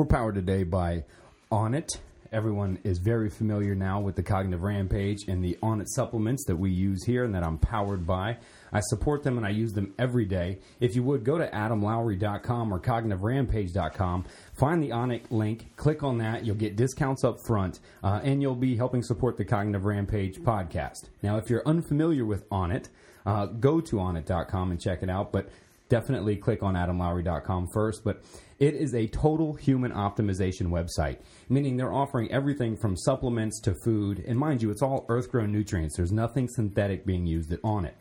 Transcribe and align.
We're 0.00 0.06
powered 0.06 0.36
today 0.36 0.62
by 0.62 1.04
Onnit. 1.52 1.98
Everyone 2.32 2.78
is 2.84 2.96
very 2.96 3.28
familiar 3.28 3.74
now 3.74 4.00
with 4.00 4.16
the 4.16 4.22
Cognitive 4.22 4.62
Rampage 4.62 5.28
and 5.28 5.44
the 5.44 5.58
Onnit 5.62 5.88
supplements 5.88 6.46
that 6.46 6.56
we 6.56 6.70
use 6.70 7.04
here 7.04 7.22
and 7.22 7.34
that 7.34 7.44
I'm 7.44 7.58
powered 7.58 8.06
by. 8.06 8.38
I 8.72 8.80
support 8.80 9.24
them 9.24 9.36
and 9.36 9.46
I 9.46 9.50
use 9.50 9.74
them 9.74 9.92
every 9.98 10.24
day. 10.24 10.60
If 10.80 10.96
you 10.96 11.02
would, 11.02 11.22
go 11.22 11.36
to 11.36 11.46
adamlowry.com 11.50 12.72
or 12.72 12.80
cognitiverampage.com, 12.80 14.24
find 14.54 14.82
the 14.82 14.88
Onnit 14.88 15.30
link, 15.30 15.76
click 15.76 16.02
on 16.02 16.16
that. 16.16 16.46
You'll 16.46 16.56
get 16.56 16.76
discounts 16.76 17.22
up 17.22 17.36
front, 17.46 17.80
uh, 18.02 18.20
and 18.24 18.40
you'll 18.40 18.54
be 18.54 18.76
helping 18.76 19.02
support 19.02 19.36
the 19.36 19.44
Cognitive 19.44 19.84
Rampage 19.84 20.38
podcast. 20.38 21.10
Now, 21.22 21.36
if 21.36 21.50
you're 21.50 21.62
unfamiliar 21.66 22.24
with 22.24 22.48
Onnit, 22.48 22.88
uh, 23.26 23.44
go 23.44 23.82
to 23.82 23.96
onnit.com 23.96 24.70
and 24.70 24.80
check 24.80 25.02
it 25.02 25.10
out, 25.10 25.30
but 25.30 25.50
definitely 25.90 26.36
click 26.36 26.62
on 26.62 26.74
adamlowry.com 26.74 27.68
first. 27.74 28.02
But 28.02 28.22
it 28.58 28.74
is 28.74 28.94
a 28.94 29.06
total 29.08 29.52
human 29.54 29.92
optimization 29.92 30.68
website, 30.68 31.18
meaning 31.50 31.76
they're 31.76 31.92
offering 31.92 32.30
everything 32.32 32.76
from 32.76 32.96
supplements 32.96 33.60
to 33.60 33.74
food. 33.84 34.24
And 34.26 34.38
mind 34.38 34.62
you, 34.62 34.70
it's 34.70 34.82
all 34.82 35.04
earth 35.10 35.30
grown 35.30 35.52
nutrients. 35.52 35.96
There's 35.96 36.12
nothing 36.12 36.48
synthetic 36.48 37.04
being 37.04 37.26
used 37.26 37.54
on 37.62 37.84
it. 37.84 37.96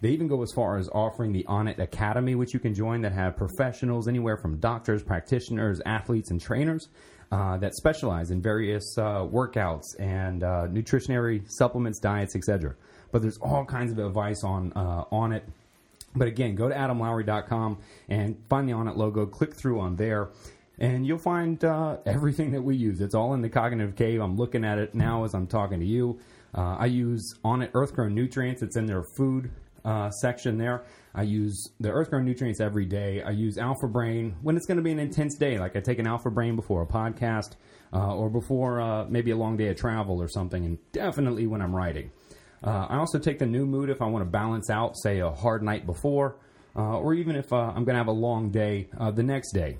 They 0.00 0.10
even 0.10 0.28
go 0.28 0.42
as 0.42 0.50
far 0.52 0.78
as 0.78 0.88
offering 0.88 1.32
the 1.32 1.44
Onnit 1.44 1.78
Academy, 1.78 2.34
which 2.34 2.54
you 2.54 2.60
can 2.60 2.74
join 2.74 3.02
that 3.02 3.12
have 3.12 3.36
professionals 3.36 4.08
anywhere 4.08 4.38
from 4.38 4.58
doctors, 4.58 5.02
practitioners, 5.02 5.80
athletes, 5.84 6.30
and 6.30 6.40
trainers 6.40 6.88
uh, 7.32 7.58
that 7.58 7.74
specialize 7.74 8.30
in 8.30 8.40
various 8.40 8.96
uh, 8.98 9.20
workouts 9.20 9.84
and 9.98 10.42
uh, 10.42 10.66
nutritionary 10.68 11.42
supplements, 11.48 11.98
diets, 12.00 12.34
etc. 12.34 12.74
But 13.12 13.22
there's 13.22 13.38
all 13.38 13.64
kinds 13.64 13.92
of 13.92 13.98
advice 13.98 14.42
on 14.42 14.72
uh, 14.74 15.04
on 15.12 15.32
it. 15.32 15.44
But 16.14 16.28
again, 16.28 16.54
go 16.54 16.68
to 16.68 16.74
adamlowry.com 16.74 17.78
and 18.08 18.36
find 18.48 18.68
the 18.68 18.72
Onnit 18.72 18.96
logo. 18.96 19.26
Click 19.26 19.54
through 19.54 19.80
on 19.80 19.96
there 19.96 20.30
and 20.78 21.06
you'll 21.06 21.18
find 21.18 21.62
uh, 21.64 21.98
everything 22.06 22.52
that 22.52 22.62
we 22.62 22.74
use. 22.74 23.00
It's 23.00 23.14
all 23.14 23.34
in 23.34 23.42
the 23.42 23.48
cognitive 23.48 23.94
cave. 23.94 24.20
I'm 24.20 24.36
looking 24.36 24.64
at 24.64 24.78
it 24.78 24.94
now 24.94 25.24
as 25.24 25.34
I'm 25.34 25.46
talking 25.46 25.78
to 25.78 25.86
you. 25.86 26.18
Uh, 26.54 26.76
I 26.78 26.86
use 26.86 27.34
Onnit 27.44 27.70
Earth 27.74 27.94
Grown 27.94 28.14
Nutrients. 28.14 28.62
It's 28.62 28.76
in 28.76 28.86
their 28.86 29.04
food 29.16 29.50
uh, 29.84 30.10
section 30.10 30.58
there. 30.58 30.84
I 31.14 31.22
use 31.22 31.70
the 31.80 31.90
Earth 31.90 32.10
Grown 32.10 32.24
Nutrients 32.24 32.60
every 32.60 32.86
day. 32.86 33.22
I 33.22 33.30
use 33.30 33.58
Alpha 33.58 33.86
Brain 33.86 34.36
when 34.42 34.56
it's 34.56 34.66
going 34.66 34.76
to 34.76 34.82
be 34.82 34.92
an 34.92 34.98
intense 34.98 35.36
day, 35.36 35.58
like 35.58 35.76
I 35.76 35.80
take 35.80 35.98
an 35.98 36.06
Alpha 36.06 36.30
Brain 36.30 36.56
before 36.56 36.82
a 36.82 36.86
podcast 36.86 37.52
uh, 37.92 38.14
or 38.14 38.30
before 38.30 38.80
uh, 38.80 39.04
maybe 39.08 39.30
a 39.30 39.36
long 39.36 39.56
day 39.56 39.68
of 39.68 39.76
travel 39.76 40.20
or 40.20 40.28
something, 40.28 40.64
and 40.64 40.78
definitely 40.92 41.46
when 41.46 41.60
I'm 41.60 41.74
writing. 41.74 42.10
Uh, 42.62 42.86
I 42.88 42.96
also 42.96 43.18
take 43.18 43.38
the 43.38 43.46
new 43.46 43.66
mood 43.66 43.88
if 43.90 44.02
I 44.02 44.06
want 44.06 44.24
to 44.24 44.30
balance 44.30 44.70
out, 44.70 44.96
say, 44.96 45.20
a 45.20 45.30
hard 45.30 45.62
night 45.62 45.86
before, 45.86 46.36
uh, 46.76 46.98
or 46.98 47.14
even 47.14 47.36
if 47.36 47.52
uh, 47.52 47.56
I'm 47.56 47.84
going 47.84 47.94
to 47.94 47.98
have 47.98 48.08
a 48.08 48.12
long 48.12 48.50
day 48.50 48.88
the 49.14 49.22
next 49.22 49.52
day. 49.52 49.78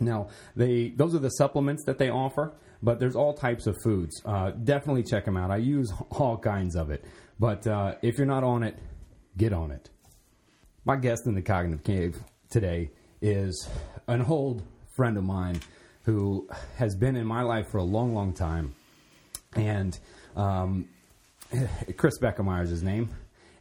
Now, 0.00 0.28
they 0.56 0.88
those 0.88 1.14
are 1.14 1.20
the 1.20 1.30
supplements 1.30 1.84
that 1.84 1.98
they 1.98 2.10
offer, 2.10 2.52
but 2.82 2.98
there's 2.98 3.14
all 3.14 3.34
types 3.34 3.66
of 3.66 3.76
foods. 3.82 4.20
definitely 4.64 5.04
check 5.04 5.24
them 5.24 5.36
out. 5.36 5.50
I 5.50 5.58
use 5.58 5.92
all 6.10 6.38
kinds 6.38 6.76
of 6.76 6.90
it. 6.90 7.04
But 7.38 7.66
if 8.02 8.18
you're 8.18 8.26
not 8.26 8.42
on 8.42 8.62
it, 8.62 8.76
get 9.36 9.52
on 9.52 9.70
it. 9.70 9.90
My 10.84 10.96
guest 10.96 11.26
in 11.26 11.34
the 11.34 11.42
Cognitive 11.42 11.84
Cave 11.84 12.16
today 12.50 12.90
is 13.20 13.68
an 14.08 14.22
old 14.22 14.62
friend 14.96 15.16
of 15.16 15.24
mine 15.24 15.60
who 16.04 16.48
has 16.76 16.96
been 16.96 17.16
in 17.16 17.26
my 17.26 17.42
life 17.42 17.68
for 17.68 17.78
a 17.78 17.84
long, 17.84 18.14
long 18.14 18.32
time. 18.32 18.74
And 19.54 19.98
um, 20.36 20.88
Kris 21.96 22.18
Bekemeyer 22.18 22.62
is 22.62 22.70
his 22.70 22.82
name. 22.82 23.10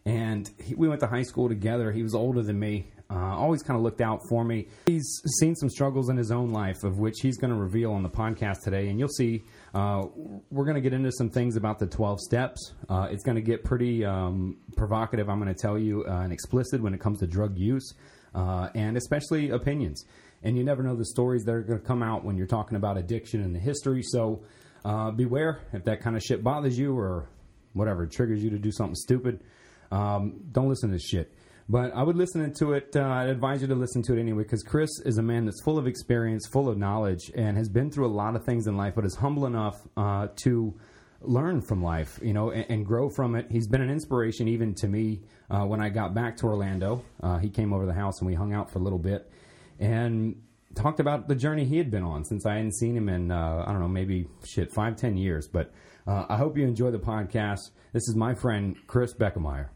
And 0.05 0.49
he, 0.63 0.73
we 0.75 0.87
went 0.87 1.01
to 1.01 1.07
high 1.07 1.23
school 1.23 1.47
together. 1.47 1.91
He 1.91 2.01
was 2.03 2.15
older 2.15 2.41
than 2.41 2.59
me. 2.59 2.87
Uh, 3.09 3.35
always 3.37 3.61
kind 3.61 3.77
of 3.77 3.83
looked 3.83 3.99
out 3.99 4.21
for 4.29 4.43
me. 4.43 4.67
He's 4.85 5.21
seen 5.39 5.53
some 5.55 5.69
struggles 5.69 6.09
in 6.09 6.15
his 6.15 6.31
own 6.31 6.51
life, 6.51 6.83
of 6.83 6.97
which 6.97 7.19
he's 7.21 7.37
going 7.37 7.53
to 7.53 7.59
reveal 7.59 7.91
on 7.91 8.03
the 8.03 8.09
podcast 8.09 8.63
today. 8.63 8.87
And 8.87 8.97
you'll 8.97 9.09
see 9.09 9.43
uh, 9.73 10.03
we're 10.49 10.63
going 10.63 10.75
to 10.75 10.81
get 10.81 10.93
into 10.93 11.11
some 11.11 11.29
things 11.29 11.57
about 11.57 11.77
the 11.77 11.87
12 11.87 12.21
steps. 12.21 12.73
Uh, 12.89 13.09
it's 13.11 13.23
going 13.23 13.35
to 13.35 13.41
get 13.41 13.65
pretty 13.65 14.05
um, 14.05 14.57
provocative, 14.77 15.29
I'm 15.29 15.41
going 15.41 15.53
to 15.53 15.61
tell 15.61 15.77
you, 15.77 16.05
uh, 16.07 16.21
and 16.21 16.31
explicit 16.31 16.81
when 16.81 16.93
it 16.93 17.01
comes 17.01 17.19
to 17.19 17.27
drug 17.27 17.57
use 17.57 17.93
uh, 18.33 18.69
and 18.75 18.97
especially 18.97 19.49
opinions. 19.49 20.05
And 20.43 20.57
you 20.57 20.63
never 20.63 20.81
know 20.81 20.95
the 20.95 21.05
stories 21.05 21.43
that 21.43 21.53
are 21.53 21.61
going 21.61 21.79
to 21.79 21.85
come 21.85 22.01
out 22.01 22.23
when 22.23 22.37
you're 22.37 22.47
talking 22.47 22.75
about 22.75 22.97
addiction 22.97 23.41
and 23.41 23.53
the 23.53 23.59
history. 23.59 24.01
So 24.03 24.41
uh, 24.83 25.11
beware 25.11 25.59
if 25.73 25.83
that 25.83 26.01
kind 26.01 26.15
of 26.15 26.23
shit 26.23 26.43
bothers 26.43 26.77
you 26.77 26.97
or 26.97 27.27
whatever 27.73 28.05
triggers 28.05 28.43
you 28.43 28.49
to 28.51 28.59
do 28.59 28.71
something 28.71 28.95
stupid. 28.95 29.43
Um, 29.91 30.41
don't 30.51 30.69
listen 30.69 30.89
to 30.89 30.95
this 30.95 31.05
shit. 31.05 31.33
But 31.69 31.95
I 31.95 32.03
would 32.03 32.17
listen 32.17 32.53
to 32.53 32.73
it. 32.73 32.95
Uh, 32.95 33.03
I'd 33.03 33.29
advise 33.29 33.61
you 33.61 33.67
to 33.69 33.75
listen 33.75 34.01
to 34.03 34.17
it 34.17 34.19
anyway 34.19 34.43
because 34.43 34.63
Kris 34.63 34.89
is 35.05 35.17
a 35.17 35.21
man 35.21 35.45
that's 35.45 35.61
full 35.61 35.77
of 35.77 35.87
experience, 35.87 36.45
full 36.47 36.67
of 36.67 36.77
knowledge, 36.77 37.31
and 37.33 37.55
has 37.55 37.69
been 37.69 37.89
through 37.89 38.07
a 38.07 38.11
lot 38.11 38.35
of 38.35 38.43
things 38.43 38.67
in 38.67 38.75
life, 38.75 38.93
but 38.95 39.05
is 39.05 39.15
humble 39.15 39.45
enough 39.45 39.79
uh, 39.95 40.27
to 40.43 40.77
learn 41.21 41.61
from 41.61 41.83
life, 41.83 42.19
you 42.21 42.33
know, 42.33 42.51
and, 42.51 42.65
and, 42.69 42.85
grow 42.85 43.09
from 43.09 43.35
it. 43.35 43.45
He's 43.49 43.67
been 43.67 43.81
an 43.81 43.89
inspiration 43.89 44.47
even 44.47 44.73
to 44.75 44.87
me 44.87 45.21
uh, 45.49 45.65
when 45.65 45.79
I 45.79 45.89
got 45.89 46.13
back 46.13 46.35
to 46.37 46.47
Orlando. 46.47 47.03
Uh, 47.21 47.37
he 47.37 47.49
came 47.49 47.73
over 47.73 47.85
the 47.85 47.93
house 47.93 48.19
and 48.19 48.27
we 48.27 48.33
hung 48.33 48.53
out 48.53 48.71
for 48.71 48.79
a 48.79 48.81
little 48.81 48.99
bit 48.99 49.31
and 49.79 50.41
talked 50.75 50.99
about 50.99 51.27
the 51.27 51.35
journey 51.35 51.65
he 51.65 51.77
had 51.77 51.91
been 51.91 52.03
on 52.03 52.25
since 52.25 52.45
I 52.45 52.55
hadn't 52.55 52.75
seen 52.75 52.95
him 52.95 53.09
in 53.09 53.31
uh, 53.31 53.63
I 53.65 53.71
don't 53.71 53.81
know 53.81 53.87
maybe 53.87 54.27
shit 54.45 54.71
five 54.71 54.95
ten 54.95 55.17
years. 55.17 55.47
But 55.47 55.71
uh, 56.07 56.25
I 56.29 56.37
hope 56.37 56.57
you 56.57 56.65
enjoy 56.65 56.91
the 56.91 56.99
podcast. 56.99 57.71
This 57.93 58.07
is 58.07 58.15
my 58.15 58.33
friend 58.33 58.75
Kris 58.87 59.13
Bekemeyer. 59.13 59.69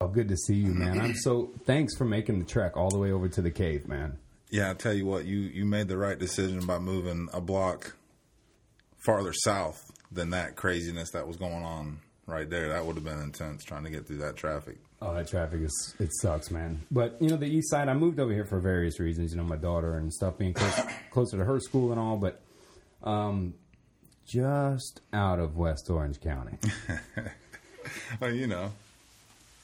Oh, 0.00 0.08
good 0.08 0.28
to 0.28 0.36
see 0.36 0.56
you, 0.56 0.74
man. 0.74 1.00
I'm 1.00 1.14
so 1.14 1.52
thanks 1.64 1.96
for 1.96 2.04
making 2.04 2.40
the 2.40 2.44
trek 2.44 2.76
all 2.76 2.90
the 2.90 2.98
way 2.98 3.12
over 3.12 3.28
to 3.28 3.42
the 3.42 3.52
cave, 3.52 3.86
man. 3.86 4.18
Yeah, 4.50 4.70
I 4.70 4.74
tell 4.74 4.92
you 4.92 5.06
what, 5.06 5.24
you 5.24 5.38
you 5.38 5.64
made 5.64 5.88
the 5.88 5.96
right 5.96 6.18
decision 6.18 6.66
by 6.66 6.78
moving 6.78 7.28
a 7.32 7.40
block 7.40 7.96
farther 9.06 9.32
south 9.32 9.90
than 10.10 10.30
that 10.30 10.56
craziness 10.56 11.10
that 11.12 11.26
was 11.26 11.36
going 11.36 11.64
on 11.64 12.00
right 12.26 12.50
there. 12.50 12.68
That 12.68 12.84
would 12.84 12.96
have 12.96 13.04
been 13.04 13.20
intense 13.20 13.64
trying 13.64 13.84
to 13.84 13.90
get 13.90 14.06
through 14.06 14.18
that 14.18 14.36
traffic. 14.36 14.78
Oh, 15.04 15.12
that 15.14 15.26
traffic 15.26 15.62
is 15.62 15.96
it 15.98 16.10
sucks, 16.20 16.50
man. 16.52 16.80
But 16.88 17.16
you 17.20 17.28
know, 17.28 17.36
the 17.36 17.46
east 17.46 17.70
side, 17.70 17.88
I 17.88 17.94
moved 17.94 18.20
over 18.20 18.32
here 18.32 18.44
for 18.44 18.60
various 18.60 19.00
reasons. 19.00 19.32
You 19.32 19.38
know, 19.38 19.44
my 19.44 19.56
daughter 19.56 19.96
and 19.96 20.12
stuff 20.12 20.38
being 20.38 20.54
close, 20.54 20.80
closer 21.10 21.36
to 21.38 21.44
her 21.44 21.58
school 21.58 21.90
and 21.90 21.98
all. 21.98 22.16
But 22.16 22.40
um, 23.02 23.54
just 24.24 25.00
out 25.12 25.40
of 25.40 25.56
West 25.56 25.90
Orange 25.90 26.20
County. 26.20 26.56
well, 28.20 28.32
you 28.32 28.46
know, 28.46 28.72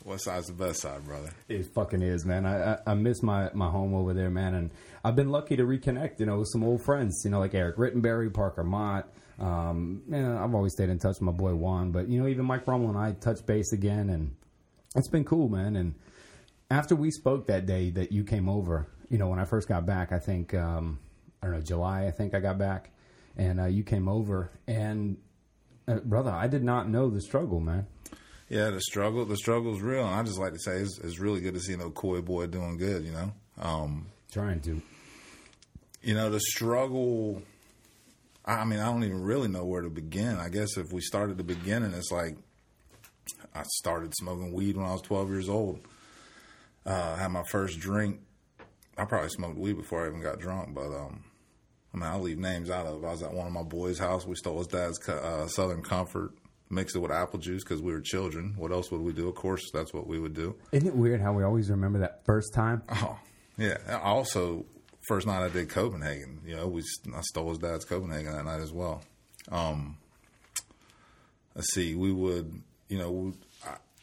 West 0.04 0.24
side's 0.24 0.48
the 0.48 0.54
best 0.54 0.80
side, 0.80 1.04
brother. 1.04 1.30
It 1.48 1.66
fucking 1.72 2.02
is, 2.02 2.26
man. 2.26 2.44
I, 2.44 2.72
I, 2.72 2.78
I 2.88 2.94
miss 2.94 3.22
my, 3.22 3.50
my 3.54 3.70
home 3.70 3.94
over 3.94 4.12
there, 4.14 4.30
man, 4.30 4.54
and 4.54 4.70
I've 5.04 5.14
been 5.14 5.30
lucky 5.30 5.54
to 5.56 5.62
reconnect, 5.62 6.18
you 6.18 6.26
know, 6.26 6.38
with 6.38 6.48
some 6.50 6.64
old 6.64 6.82
friends, 6.82 7.22
you 7.24 7.30
know, 7.30 7.38
like 7.38 7.54
Eric 7.54 7.76
Rittenberry, 7.76 8.34
Parker 8.34 8.64
Mott. 8.64 9.08
Um, 9.38 10.02
you 10.08 10.20
know, 10.20 10.36
I've 10.42 10.52
always 10.52 10.72
stayed 10.72 10.88
in 10.88 10.98
touch 10.98 11.14
with 11.20 11.22
my 11.22 11.32
boy 11.32 11.54
Juan, 11.54 11.92
but 11.92 12.08
you 12.08 12.20
know, 12.20 12.26
even 12.26 12.44
Mike 12.44 12.66
Rummel 12.66 12.88
and 12.88 12.98
I 12.98 13.12
touch 13.12 13.46
base 13.46 13.72
again, 13.72 14.10
and 14.10 14.34
it's 14.94 15.08
been 15.08 15.24
cool, 15.24 15.48
man. 15.48 15.76
And 15.76 15.94
after 16.70 16.96
we 16.96 17.10
spoke 17.10 17.46
that 17.46 17.66
day 17.66 17.90
that 17.90 18.12
you 18.12 18.24
came 18.24 18.48
over, 18.48 18.88
you 19.08 19.18
know, 19.18 19.28
when 19.28 19.38
I 19.38 19.44
first 19.44 19.68
got 19.68 19.86
back, 19.86 20.12
I 20.12 20.18
think 20.18 20.54
um, 20.54 20.98
I 21.42 21.46
don't 21.46 21.56
know 21.56 21.62
July, 21.62 22.06
I 22.06 22.10
think 22.10 22.34
I 22.34 22.40
got 22.40 22.58
back, 22.58 22.90
and 23.36 23.60
uh, 23.60 23.66
you 23.66 23.84
came 23.84 24.08
over, 24.08 24.50
and 24.66 25.16
uh, 25.86 26.00
brother, 26.00 26.30
I 26.30 26.48
did 26.48 26.64
not 26.64 26.88
know 26.88 27.08
the 27.10 27.20
struggle, 27.20 27.60
man. 27.60 27.86
Yeah, 28.48 28.70
the 28.70 28.80
struggle, 28.80 29.24
the 29.26 29.36
struggle's 29.36 29.80
real, 29.80 30.06
and 30.06 30.14
I 30.14 30.22
just 30.22 30.38
like 30.38 30.52
to 30.52 30.58
say 30.58 30.78
it's, 30.78 30.98
it's 30.98 31.18
really 31.18 31.40
good 31.40 31.54
to 31.54 31.60
see 31.60 31.76
no 31.76 31.90
coy 31.90 32.22
boy 32.22 32.46
doing 32.46 32.78
good. 32.78 33.04
You 33.04 33.12
know, 33.12 33.32
um, 33.60 34.06
trying 34.32 34.60
to. 34.62 34.80
You 36.02 36.14
know, 36.14 36.30
the 36.30 36.40
struggle. 36.40 37.42
I 38.44 38.64
mean, 38.64 38.80
I 38.80 38.86
don't 38.86 39.04
even 39.04 39.22
really 39.22 39.48
know 39.48 39.64
where 39.66 39.82
to 39.82 39.90
begin. 39.90 40.36
I 40.36 40.48
guess 40.48 40.78
if 40.78 40.90
we 40.92 41.02
start 41.02 41.30
at 41.30 41.36
the 41.36 41.44
beginning, 41.44 41.92
it's 41.92 42.10
like 42.10 42.36
I 43.58 43.64
started 43.64 44.14
smoking 44.14 44.52
weed 44.52 44.76
when 44.76 44.86
I 44.86 44.92
was 44.92 45.02
12 45.02 45.30
years 45.30 45.48
old. 45.48 45.80
Uh, 46.86 47.14
I 47.16 47.20
had 47.22 47.28
my 47.28 47.44
first 47.50 47.78
drink. 47.78 48.20
I 48.96 49.04
probably 49.04 49.28
smoked 49.28 49.58
weed 49.58 49.76
before 49.76 50.04
I 50.04 50.08
even 50.08 50.22
got 50.22 50.40
drunk, 50.40 50.74
but 50.74 50.88
um, 50.88 51.24
I 51.94 51.98
mean, 51.98 52.06
I'll 52.06 52.20
leave 52.20 52.38
names 52.38 52.70
out 52.70 52.86
of 52.86 53.02
it. 53.02 53.06
I 53.06 53.10
was 53.10 53.22
at 53.22 53.32
one 53.32 53.46
of 53.46 53.52
my 53.52 53.62
boys' 53.62 53.98
house. 53.98 54.26
We 54.26 54.34
stole 54.34 54.58
his 54.58 54.66
dad's 54.66 55.08
uh, 55.08 55.46
Southern 55.48 55.82
Comfort 55.82 56.32
mix 56.70 56.94
it 56.94 56.98
with 56.98 57.10
apple 57.10 57.38
juice 57.38 57.64
because 57.64 57.80
we 57.80 57.92
were 57.92 58.00
children. 58.00 58.54
What 58.56 58.72
else 58.72 58.90
would 58.90 59.00
we 59.00 59.12
do? 59.12 59.28
Of 59.28 59.34
course, 59.34 59.70
that's 59.72 59.92
what 59.94 60.06
we 60.06 60.18
would 60.18 60.34
do. 60.34 60.56
Isn't 60.72 60.88
it 60.88 60.94
weird 60.94 61.20
how 61.20 61.32
we 61.32 61.42
always 61.42 61.70
remember 61.70 62.00
that 62.00 62.24
first 62.24 62.52
time? 62.54 62.82
Oh, 62.90 63.18
yeah. 63.56 63.78
Also, 64.02 64.66
first 65.08 65.26
night 65.26 65.42
I 65.42 65.48
did 65.48 65.68
Copenhagen. 65.68 66.40
You 66.44 66.56
know, 66.56 66.68
we 66.68 66.82
I 67.14 67.20
stole 67.22 67.50
his 67.50 67.58
dad's 67.58 67.84
Copenhagen 67.84 68.32
that 68.32 68.44
night 68.44 68.60
as 68.60 68.72
well. 68.72 69.02
Um, 69.50 69.96
let's 71.54 71.72
see, 71.72 71.94
we 71.94 72.12
would, 72.12 72.62
you 72.88 72.98
know, 72.98 73.32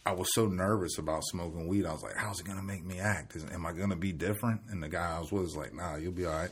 I, 0.06 0.12
was 0.14 0.34
so 0.34 0.46
nervous 0.48 0.98
about 0.98 1.24
smoking 1.26 1.68
weed. 1.68 1.86
I 1.86 1.94
was 1.94 2.04
like, 2.04 2.16
how's 2.16 2.40
it 2.40 2.46
going 2.46 2.60
to 2.60 2.64
make 2.64 2.86
me 2.86 3.00
act? 3.00 3.36
Is, 3.36 3.44
am 3.52 3.66
I 3.66 3.72
going 3.74 3.90
to 3.90 3.96
be 3.96 4.12
different? 4.12 4.62
And 4.70 4.82
the 4.84 4.90
guy 4.90 5.16
I 5.16 5.20
was 5.20 5.32
with 5.32 5.44
was 5.44 5.56
like, 5.56 5.74
nah, 5.74 5.96
you'll 5.96 6.12
be 6.12 6.26
all 6.26 6.34
right. 6.34 6.52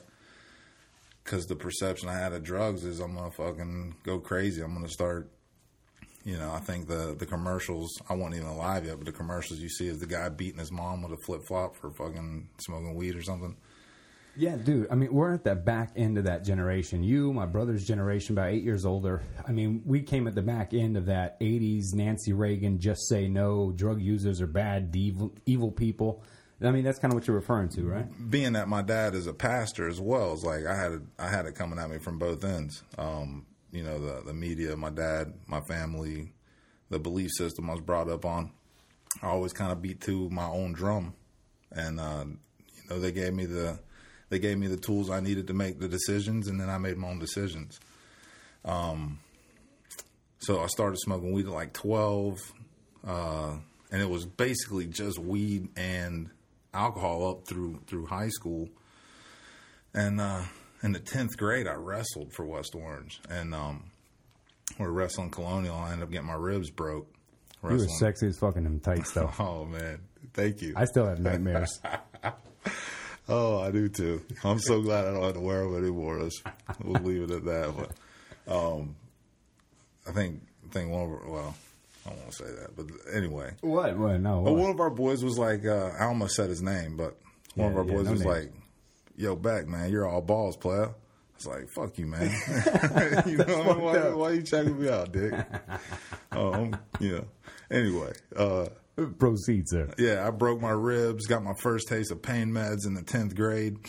Because 1.23 1.45
the 1.45 1.55
perception 1.55 2.09
I 2.09 2.13
had 2.17 2.33
of 2.33 2.43
drugs 2.43 2.83
is 2.83 2.99
I'm 2.99 3.15
going 3.15 3.29
to 3.29 3.35
fucking 3.35 3.95
go 4.03 4.19
crazy. 4.19 4.61
I'm 4.61 4.73
going 4.73 4.85
to 4.85 4.91
start 4.91 5.29
You 6.25 6.37
know, 6.37 6.51
I 6.53 6.59
think 6.59 6.87
the 6.87 7.15
the 7.17 7.25
commercials. 7.25 7.89
I 8.09 8.13
wasn't 8.13 8.35
even 8.35 8.47
alive 8.47 8.85
yet, 8.85 8.97
but 8.97 9.05
the 9.05 9.11
commercials 9.11 9.59
you 9.59 9.69
see 9.69 9.87
is 9.87 9.99
the 9.99 10.07
guy 10.07 10.29
beating 10.29 10.59
his 10.59 10.71
mom 10.71 11.01
with 11.01 11.11
a 11.11 11.21
flip 11.25 11.41
flop 11.47 11.75
for 11.75 11.91
fucking 11.91 12.47
smoking 12.59 12.95
weed 12.95 13.15
or 13.15 13.23
something. 13.23 13.57
Yeah, 14.35 14.55
dude. 14.55 14.87
I 14.89 14.95
mean, 14.95 15.13
we're 15.13 15.33
at 15.33 15.43
the 15.43 15.53
back 15.53 15.91
end 15.95 16.17
of 16.17 16.23
that 16.23 16.43
generation. 16.43 17.03
You, 17.03 17.31
my 17.33 17.45
brother's 17.45 17.85
generation, 17.85 18.33
about 18.35 18.49
eight 18.49 18.63
years 18.63 18.85
older. 18.85 19.21
I 19.47 19.51
mean, 19.51 19.83
we 19.85 20.01
came 20.01 20.27
at 20.27 20.33
the 20.33 20.41
back 20.41 20.73
end 20.73 20.97
of 20.97 21.05
that 21.05 21.39
'80s 21.39 21.93
Nancy 21.93 22.33
Reagan, 22.33 22.79
just 22.79 23.07
say 23.07 23.27
no, 23.27 23.71
drug 23.71 24.01
users 24.01 24.41
are 24.41 24.47
bad, 24.47 24.95
evil, 24.95 25.33
evil 25.45 25.71
people. 25.71 26.23
I 26.63 26.71
mean, 26.71 26.83
that's 26.83 26.97
kind 26.97 27.13
of 27.13 27.15
what 27.15 27.27
you're 27.27 27.35
referring 27.35 27.69
to, 27.69 27.83
right? 27.83 28.29
Being 28.29 28.53
that 28.53 28.67
my 28.67 28.81
dad 28.81 29.15
is 29.15 29.27
a 29.27 29.33
pastor 29.33 29.87
as 29.87 29.99
well, 29.99 30.33
it's 30.33 30.43
like 30.43 30.65
I 30.65 30.75
had 30.75 30.93
it, 30.93 31.01
I 31.19 31.27
had 31.27 31.45
it 31.45 31.55
coming 31.55 31.77
at 31.77 31.89
me 31.89 31.99
from 31.99 32.17
both 32.17 32.43
ends. 32.43 32.83
Um, 32.97 33.45
you 33.71 33.83
know, 33.83 33.99
the 33.99 34.23
the 34.25 34.33
media, 34.33 34.75
my 34.75 34.89
dad, 34.89 35.33
my 35.45 35.61
family, 35.61 36.33
the 36.89 36.99
belief 36.99 37.31
system 37.37 37.69
I 37.69 37.73
was 37.73 37.81
brought 37.81 38.09
up 38.09 38.25
on. 38.25 38.51
I 39.21 39.27
always 39.27 39.53
kind 39.53 39.71
of 39.71 39.81
beat 39.81 40.01
to 40.01 40.29
my 40.29 40.45
own 40.45 40.73
drum, 40.73 41.13
and 41.71 41.99
uh, 41.99 42.25
you 42.25 42.89
know, 42.89 42.99
they 42.99 43.11
gave 43.11 43.33
me 43.33 43.45
the 43.45 43.79
they 44.33 44.39
gave 44.39 44.57
me 44.57 44.65
the 44.65 44.77
tools 44.77 45.11
I 45.11 45.19
needed 45.19 45.45
to 45.47 45.53
make 45.53 45.79
the 45.79 45.87
decisions, 45.87 46.47
and 46.47 46.59
then 46.59 46.67
I 46.67 46.79
made 46.79 46.97
my 46.97 47.09
own 47.09 47.19
decisions. 47.19 47.79
Um, 48.65 49.19
so 50.39 50.59
I 50.59 50.65
started 50.65 50.97
smoking 50.97 51.33
weed 51.33 51.45
at 51.45 51.51
like 51.51 51.71
twelve, 51.71 52.39
uh, 53.07 53.57
and 53.91 54.01
it 54.01 54.09
was 54.09 54.25
basically 54.25 54.87
just 54.87 55.19
weed 55.19 55.69
and 55.77 56.31
alcohol 56.73 57.29
up 57.29 57.47
through 57.47 57.81
through 57.85 58.07
high 58.07 58.29
school. 58.29 58.69
And 59.93 60.19
uh, 60.19 60.41
in 60.81 60.93
the 60.93 60.99
tenth 60.99 61.37
grade, 61.37 61.67
I 61.67 61.75
wrestled 61.75 62.33
for 62.33 62.43
West 62.43 62.73
Orange, 62.73 63.21
and 63.29 63.53
um, 63.53 63.83
we 64.79 64.87
were 64.87 64.91
wrestling 64.91 65.29
Colonial. 65.29 65.75
I 65.75 65.91
ended 65.91 66.05
up 66.05 66.11
getting 66.11 66.25
my 66.25 66.33
ribs 66.33 66.71
broke. 66.71 67.07
You 67.61 67.69
were 67.69 67.87
sexy 67.99 68.29
as 68.29 68.39
fucking 68.39 68.63
them 68.63 68.79
tight 68.79 69.05
stuff. 69.05 69.35
Oh 69.39 69.65
man, 69.65 69.99
thank 70.33 70.63
you. 70.63 70.73
I 70.75 70.85
still 70.85 71.05
have 71.05 71.19
nightmares. 71.19 71.79
Oh, 73.29 73.59
I 73.59 73.71
do 73.71 73.87
too. 73.87 74.21
I'm 74.43 74.59
so 74.59 74.81
glad 74.81 75.05
I 75.07 75.11
don't 75.13 75.23
have 75.23 75.33
to 75.35 75.39
wear 75.39 75.63
them 75.63 75.77
anymore. 75.77 76.29
We'll 76.83 77.01
leave 77.03 77.23
it 77.23 77.31
at 77.31 77.45
that. 77.45 77.73
But 78.45 78.53
um, 78.53 78.95
I 80.07 80.11
think 80.11 80.41
I 80.69 80.73
think 80.73 80.91
one 80.91 81.03
of 81.03 81.09
our, 81.09 81.29
well, 81.31 81.55
I 82.05 82.09
don't 82.09 82.19
want 82.19 82.31
to 82.31 82.37
say 82.37 82.51
that, 82.51 82.75
but 82.75 82.85
anyway, 83.13 83.53
what? 83.61 83.97
What? 83.97 84.19
No. 84.19 84.41
but 84.41 84.53
What? 84.53 84.61
one 84.61 84.71
of 84.71 84.79
our 84.81 84.89
boys 84.89 85.23
was 85.23 85.37
like, 85.37 85.65
uh, 85.65 85.91
I 85.97 86.03
almost 86.05 86.35
said 86.35 86.49
his 86.49 86.61
name, 86.61 86.97
but 86.97 87.17
one 87.55 87.69
of 87.69 87.73
Yeah, 87.75 87.79
our 87.79 87.85
yeah, 87.87 87.93
boys 87.93 88.05
no 88.05 88.11
was 88.11 88.19
names. 88.21 88.25
like, 88.45 88.51
"Yo, 89.15 89.35
back 89.37 89.67
man, 89.67 89.89
you're 89.89 90.05
all 90.07 90.21
balls, 90.21 90.57
player." 90.57 90.87
I 90.89 91.35
was 91.37 91.47
like, 91.47 91.69
"Fuck 91.73 91.97
you, 91.97 92.07
man." 92.07 92.29
you 93.25 93.37
know 93.37 93.73
why, 93.79 93.97
up. 93.99 94.15
why 94.17 94.31
you 94.31 94.41
checking 94.43 94.77
me 94.81 94.89
out, 94.89 95.13
dick? 95.13 95.33
um, 96.33 96.75
you 96.99 97.15
know. 97.17 97.25
Anyway, 97.71 98.11
uh, 98.35 98.65
Proceed, 99.17 99.67
sir. 99.67 99.93
yeah, 99.97 100.25
I 100.27 100.29
broke 100.31 100.61
my 100.61 100.69
ribs, 100.71 101.25
got 101.25 101.43
my 101.43 101.53
first 101.55 101.87
taste 101.87 102.11
of 102.11 102.21
pain 102.21 102.49
meds 102.51 102.85
in 102.85 102.93
the 102.93 103.01
tenth 103.03 103.35
grade. 103.35 103.77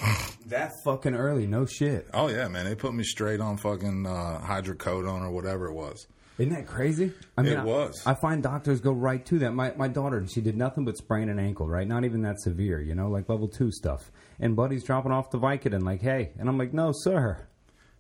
That 0.49 0.73
fucking 0.85 1.15
early. 1.15 1.47
No 1.47 1.65
shit. 1.65 2.07
Oh 2.13 2.29
yeah, 2.29 2.49
man! 2.49 2.67
They 2.67 2.75
put 2.75 2.93
me 2.93 3.03
straight 3.03 3.41
on 3.41 3.57
fucking 3.57 4.07
uh, 4.07 4.43
hydrocodone 4.45 5.23
or 5.23 5.31
whatever 5.31 5.69
it 5.69 5.73
was. 5.73 6.07
Isn't 6.37 6.53
that 6.53 6.67
crazy? 6.67 7.13
I 7.39 7.41
mean, 7.43 7.55
It 7.55 7.59
I- 7.61 7.65
was. 7.65 8.03
I, 8.05 8.13
find 8.13 8.43
doctors 8.43 8.83
go 8.83 8.93
right 8.93 9.25
to 9.25 9.39
that. 9.39 9.53
My 9.53 9.73
my 9.77 9.89
daughter, 9.89 10.23
she 10.29 10.43
did 10.43 10.55
nothing 10.59 10.85
but 10.85 10.99
sprain 10.99 11.31
an 11.31 11.39
ankle, 11.39 11.67
right? 11.67 11.89
Not 11.89 12.05
even 12.05 12.21
that 12.23 12.41
severe, 12.41 12.79
you 12.83 12.95
know, 12.95 13.09
like 13.09 13.27
level 13.31 13.49
two 13.49 13.71
stuff. 13.73 14.13
And 14.39 14.55
Buddy's 14.55 14.85
dropping 14.85 15.13
off 15.13 15.31
the 15.31 15.39
Vicodin, 15.39 15.83
like, 15.83 16.03
hey, 16.03 16.33
and 16.39 16.47
I'm 16.47 16.59
like, 16.59 16.75
no, 16.75 16.93
sir. 16.95 17.47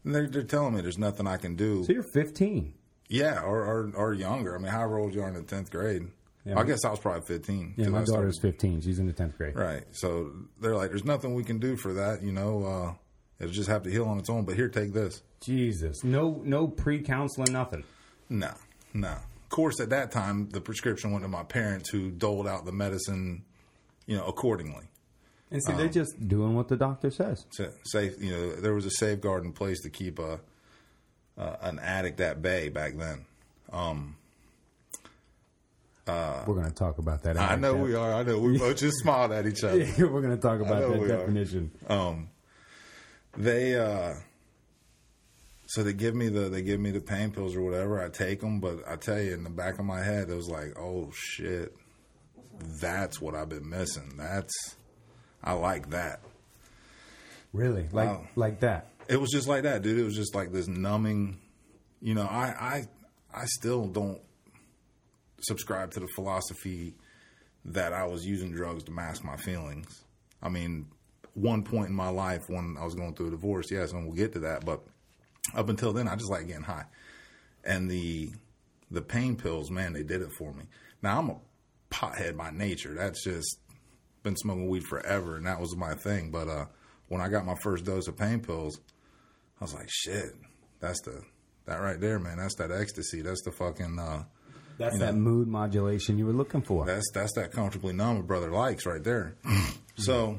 And 0.05 0.15
they're, 0.15 0.29
they're 0.29 0.43
telling 0.43 0.75
me 0.75 0.83
there's 0.83 0.99
nothing 0.99 1.27
I 1.27 1.39
can 1.39 1.57
do. 1.57 1.85
So 1.85 1.95
you're 1.95 2.03
15. 2.13 2.75
Yeah, 3.09 3.41
or, 3.41 3.65
or 3.65 3.91
or 3.97 4.13
younger. 4.13 4.55
I 4.55 4.59
mean, 4.59 4.71
however 4.71 4.99
old 4.99 5.15
you 5.15 5.23
are 5.23 5.29
in 5.29 5.35
the 5.35 5.43
tenth 5.43 5.71
grade. 5.71 6.03
Yeah, 6.45 6.53
I 6.53 6.57
my- 6.57 6.65
guess 6.65 6.85
I 6.85 6.91
was 6.91 6.99
probably 7.01 7.23
fifteen. 7.23 7.75
Yeah, 7.77 7.89
my 7.89 8.05
started- 8.05 8.13
daughter's 8.13 8.39
15. 8.41 8.81
She's 8.83 8.99
in 8.99 9.07
the 9.07 9.13
10th 9.13 9.37
grade. 9.39 9.57
right. 9.57 9.85
So 9.93 10.31
they're 10.61 10.77
like, 10.77 10.91
"There's 10.91 11.05
nothing 11.05 11.35
we 11.35 11.43
can 11.45 11.59
do 11.59 11.77
for 11.77 11.95
that." 11.95 12.23
You 12.23 12.33
know, 12.33 12.65
uh, 12.65 12.95
it'll 13.41 13.53
just 13.53 13.69
have 13.69 13.83
to 13.85 13.91
heal 13.91 14.05
on 14.05 14.19
its 14.19 14.29
own. 14.29 14.45
But 14.45 14.57
here, 14.57 14.69
take 14.69 14.93
this. 14.93 15.23
Jesus, 15.41 16.03
no, 16.05 16.41
no 16.45 16.67
pre-counseling, 16.69 17.53
nothing. 17.53 17.85
No, 18.29 18.53
no. 18.93 19.09
Of 19.13 19.49
course, 19.51 19.79
at 19.81 19.91
that 19.91 20.11
time, 20.11 20.49
the 20.51 20.61
prescription 20.61 21.13
went 21.13 21.23
to 21.25 21.29
my 21.29 21.45
parents, 21.45 21.89
who 21.91 22.11
doled 22.11 22.47
out 22.49 22.65
the 22.65 22.73
medicine, 22.73 23.45
you 24.07 24.17
know, 24.17 24.27
accordingly. 24.27 24.85
And 25.51 25.63
see, 25.63 25.73
they're 25.75 25.89
just 25.89 26.27
doing 26.29 26.55
what 26.55 26.69
the 26.69 26.77
doctor 26.77 27.11
says. 27.11 27.45
to 27.57 27.71
safe. 27.85 28.21
You 28.21 28.31
know, 28.33 28.53
there 28.57 28.75
was 28.75 28.85
a 28.87 28.91
safeguard 28.91 29.45
in 29.45 29.53
place 29.53 29.81
to 29.83 29.91
keep 29.91 30.19
a 30.19 30.41
uh, 31.39 31.57
an 31.63 31.79
addict 31.79 32.21
at 32.21 32.41
bay 32.43 32.69
back 32.69 32.97
then. 32.97 33.25
Um, 33.73 34.17
We're 36.07 36.55
going 36.55 36.67
to 36.69 36.75
talk 36.75 36.99
about 36.99 37.23
that. 37.23 37.39
I 37.39 37.57
know 37.57 37.75
we 37.75 37.95
are. 37.95 38.13
I 38.15 38.23
know 38.23 38.39
we 38.39 38.59
both 38.59 38.77
just 38.77 38.99
smiled 39.03 39.33
at 39.33 39.47
each 39.47 39.65
other. 39.65 39.87
We're 39.99 40.21
going 40.21 40.37
to 40.37 40.37
talk 40.37 40.61
about 40.61 40.91
that 40.93 41.09
definition. 41.09 41.71
Um, 41.89 42.29
they 43.37 43.75
uh, 43.77 44.15
so 45.67 45.83
they 45.83 45.93
give 45.93 46.15
me 46.15 46.29
the 46.29 46.49
they 46.51 46.63
give 46.63 46.79
me 46.81 46.91
the 46.91 47.01
pain 47.01 47.31
pills 47.31 47.57
or 47.57 47.63
whatever. 47.63 48.03
I 48.03 48.09
take 48.11 48.41
them, 48.41 48.61
but 48.61 48.87
I 48.87 48.97
tell 48.97 49.21
you, 49.21 49.33
in 49.35 49.45
the 49.45 49.51
back 49.51 49.79
of 49.79 49.85
my 49.85 50.03
head, 50.03 50.29
it 50.31 50.35
was 50.35 50.49
like, 50.49 50.79
oh 50.79 51.11
shit, 51.15 51.75
that's 52.81 53.21
what 53.21 53.35
I've 53.35 53.49
been 53.49 53.69
missing. 53.69 54.15
That's 54.17 54.53
I 55.43 55.53
like 55.53 55.91
that. 55.91 56.21
Really, 57.53 57.89
like 57.93 58.09
Wow. 58.09 58.27
like 58.37 58.61
that. 58.61 58.89
It 59.09 59.21
was 59.21 59.31
just 59.31 59.49
like 59.49 59.63
that, 59.65 59.83
dude. 59.83 59.99
It 59.99 60.05
was 60.05 60.17
just 60.17 60.35
like 60.35 60.53
this 60.53 60.69
numbing. 60.69 61.39
You 62.01 62.15
know, 62.15 62.23
I 62.27 62.45
I 62.47 62.89
I 63.35 63.45
still 63.47 63.87
don't 63.87 64.21
subscribe 65.47 65.93
to 65.93 66.01
the 66.01 66.09
philosophy 66.15 66.95
that 67.67 67.93
I 67.93 68.05
was 68.05 68.25
using 68.27 68.53
drugs 68.53 68.85
to 68.85 68.93
mask 68.93 69.25
my 69.25 69.37
feelings. 69.37 70.05
I 70.43 70.49
mean, 70.49 70.87
one 71.35 71.63
point 71.63 71.89
in 71.89 71.95
my 71.95 72.11
life 72.11 72.43
when 72.49 72.77
I 72.79 72.85
was 72.85 72.95
going 72.95 73.15
through 73.15 73.29
a 73.29 73.31
divorce, 73.31 73.71
yes, 73.71 73.93
and 73.93 74.05
we'll 74.05 74.15
get 74.17 74.33
to 74.35 74.41
that, 74.41 74.65
but 74.65 74.83
up 75.55 75.69
until 75.69 75.93
then, 75.93 76.09
I 76.09 76.17
just 76.17 76.31
like 76.31 76.47
getting 76.47 76.63
high. 76.63 76.85
And 77.65 77.91
the 77.91 78.31
the 78.91 79.03
pain 79.03 79.37
pills, 79.37 79.71
man, 79.71 79.93
they 79.93 80.03
did 80.03 80.23
it 80.23 80.31
for 80.39 80.53
me. 80.53 80.65
Now 81.03 81.19
I'm 81.19 81.31
a 81.31 81.37
pothead 81.91 82.37
by 82.37 82.51
nature. 82.51 82.95
That's 82.95 83.25
just 83.25 83.59
been 84.23 84.37
smoking 84.37 84.69
weed 84.69 84.85
forever, 84.85 85.37
and 85.37 85.47
that 85.47 85.61
was 85.61 85.75
my 85.77 85.95
thing. 85.95 86.31
But 86.31 86.49
uh, 86.49 86.67
when 87.09 87.21
I 87.21 87.29
got 87.29 87.47
my 87.47 87.57
first 87.63 87.85
dose 87.85 88.09
of 88.09 88.17
pain 88.17 88.41
pills, 88.41 88.79
I 89.61 89.65
was 89.65 89.75
like, 89.75 89.89
shit, 89.89 90.33
that's 90.81 91.01
the 91.03 91.23
that 91.67 91.81
right 91.81 92.01
there, 92.01 92.19
man. 92.19 92.37
That's 92.39 92.57
that 92.57 92.71
ecstasy. 92.71 93.23
That's 93.23 93.43
the 93.43 93.53
fucking. 93.53 93.99
Uh, 93.99 94.25
That's 94.79 94.99
that 94.99 95.15
mood 95.15 95.47
modulation 95.49 96.19
you 96.19 96.27
were 96.27 96.33
looking 96.33 96.63
for. 96.63 96.85
that's 96.87 97.11
that's 97.13 97.33
that 97.35 97.53
comfortably 97.53 97.93
numb 97.93 98.17
a 98.19 98.23
brother 98.23 98.51
likes 98.51 98.87
right 98.87 99.03
there. 99.03 99.37
so, 99.97 100.39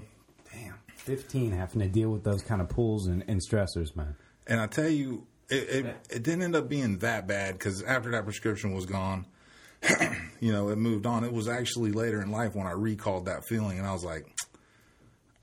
Damn, 0.54 0.76
15 0.96 1.52
having 1.52 1.82
to 1.82 1.88
deal 1.88 2.10
with 2.10 2.24
those 2.24 2.42
kind 2.42 2.62
of 2.62 2.70
pulls 2.70 3.08
and, 3.08 3.24
and 3.28 3.40
stressors, 3.42 3.96
man. 3.96 4.16
and 4.48 4.60
I 4.60 4.68
tell 4.68 4.90
you, 4.90 5.26
it 5.50 5.70
it, 5.70 5.86
it 6.10 6.24
didn't 6.24 6.42
end 6.42 6.56
up 6.56 6.68
being 6.68 6.98
that 7.00 7.28
bad 7.28 7.54
because 7.58 7.82
after 7.84 8.12
that 8.12 8.24
prescription 8.26 8.74
was 8.74 8.86
gone, 8.86 9.26
you 10.40 10.52
know, 10.52 10.70
it 10.70 10.78
moved 10.78 11.06
on. 11.06 11.24
It 11.24 11.32
was 11.32 11.48
actually 11.48 11.92
later 11.92 12.22
in 12.22 12.32
life 12.32 12.56
when 12.56 12.68
I 12.68 12.72
recalled 12.72 13.26
that 13.26 13.46
feeling, 13.48 13.78
and 13.78 13.88
I 13.88 13.94
was 13.94 14.04
like, 14.04 14.26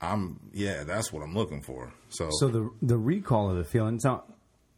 I'm 0.01 0.39
yeah, 0.53 0.83
that's 0.83 1.13
what 1.13 1.23
I'm 1.23 1.33
looking 1.33 1.61
for. 1.61 1.93
So, 2.09 2.29
So 2.39 2.47
the 2.49 2.69
the 2.81 2.97
recall 2.97 3.49
of 3.49 3.57
the 3.57 3.63
feeling. 3.63 3.99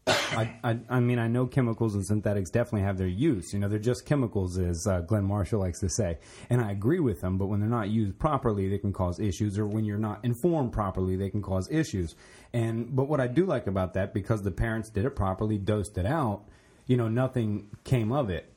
I, 0.08 0.54
I 0.64 0.80
I 0.90 1.00
mean 1.00 1.18
I 1.18 1.28
know 1.28 1.48
chemicals 1.48 1.96
and 1.96 2.06
synthetics 2.06 2.50
definitely 2.52 2.82
have 2.82 2.98
their 2.98 3.08
use. 3.08 3.54
You 3.54 3.60
know 3.60 3.68
they're 3.68 3.80
just 3.80 4.06
chemicals, 4.06 4.58
as 4.58 4.86
uh, 4.88 5.02
Glenn 5.02 5.24
Marshall 5.24 5.60
likes 5.60 5.80
to 5.80 5.90
say, 5.90 6.18
and 6.50 6.62
I 6.62 6.72
agree 6.72 7.00
with 7.00 7.22
them. 7.22 7.38
But 7.38 7.48
when 7.48 7.60
they're 7.60 7.70
not 7.70 7.90
used 7.90 8.20
properly, 8.20 8.70
they 8.70 8.78
can 8.78 8.94
cause 8.94 9.20
issues, 9.20 9.58
or 9.58 9.66
when 9.66 9.86
you're 9.86 9.98
not 9.98 10.24
informed 10.24 10.74
properly, 10.74 11.16
they 11.16 11.30
can 11.30 11.42
cause 11.42 11.70
issues. 11.72 12.16
And 12.54 12.96
but 12.96 13.08
what 13.08 13.20
I 13.20 13.28
do 13.28 13.46
like 13.46 13.68
about 13.68 13.94
that, 13.94 14.14
because 14.14 14.42
the 14.42 14.52
parents 14.52 14.90
did 14.90 15.06
it 15.06 15.16
properly, 15.16 15.58
dosed 15.58 15.98
it 15.98 16.06
out, 16.06 16.44
you 16.86 16.98
know, 16.98 17.08
nothing 17.08 17.70
came 17.84 18.12
of 18.12 18.30
it. 18.30 18.52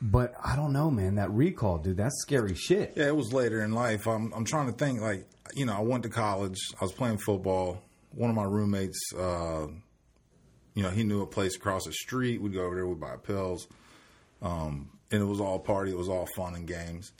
But 0.00 0.34
I 0.44 0.54
don't 0.54 0.72
know, 0.72 0.90
man. 0.90 1.14
That 1.14 1.30
recall, 1.30 1.78
dude, 1.78 1.96
that's 1.96 2.20
scary 2.20 2.54
shit. 2.54 2.92
Yeah, 2.96 3.06
it 3.06 3.16
was 3.16 3.32
later 3.32 3.62
in 3.62 3.72
life. 3.72 4.06
I'm 4.06 4.32
I'm 4.34 4.44
trying 4.44 4.66
to 4.66 4.72
think 4.72 5.00
like 5.00 5.26
you 5.54 5.66
know 5.66 5.74
I 5.74 5.80
went 5.80 6.02
to 6.04 6.08
college. 6.08 6.58
I 6.80 6.84
was 6.84 6.92
playing 6.92 7.18
football. 7.18 7.82
One 8.10 8.30
of 8.30 8.36
my 8.36 8.44
roommates, 8.44 8.98
uh, 9.18 9.66
you 10.74 10.82
know, 10.82 10.90
he 10.90 11.04
knew 11.04 11.22
a 11.22 11.26
place 11.26 11.56
across 11.56 11.84
the 11.84 11.92
street. 11.92 12.40
We'd 12.40 12.54
go 12.54 12.64
over 12.64 12.74
there. 12.74 12.86
We'd 12.86 13.00
buy 13.00 13.16
pills, 13.16 13.66
um, 14.42 14.90
and 15.10 15.22
it 15.22 15.26
was 15.26 15.40
all 15.40 15.58
party. 15.58 15.90
It 15.92 15.98
was 15.98 16.08
all 16.08 16.26
fun 16.36 16.54
and 16.54 16.66
games. 16.66 17.12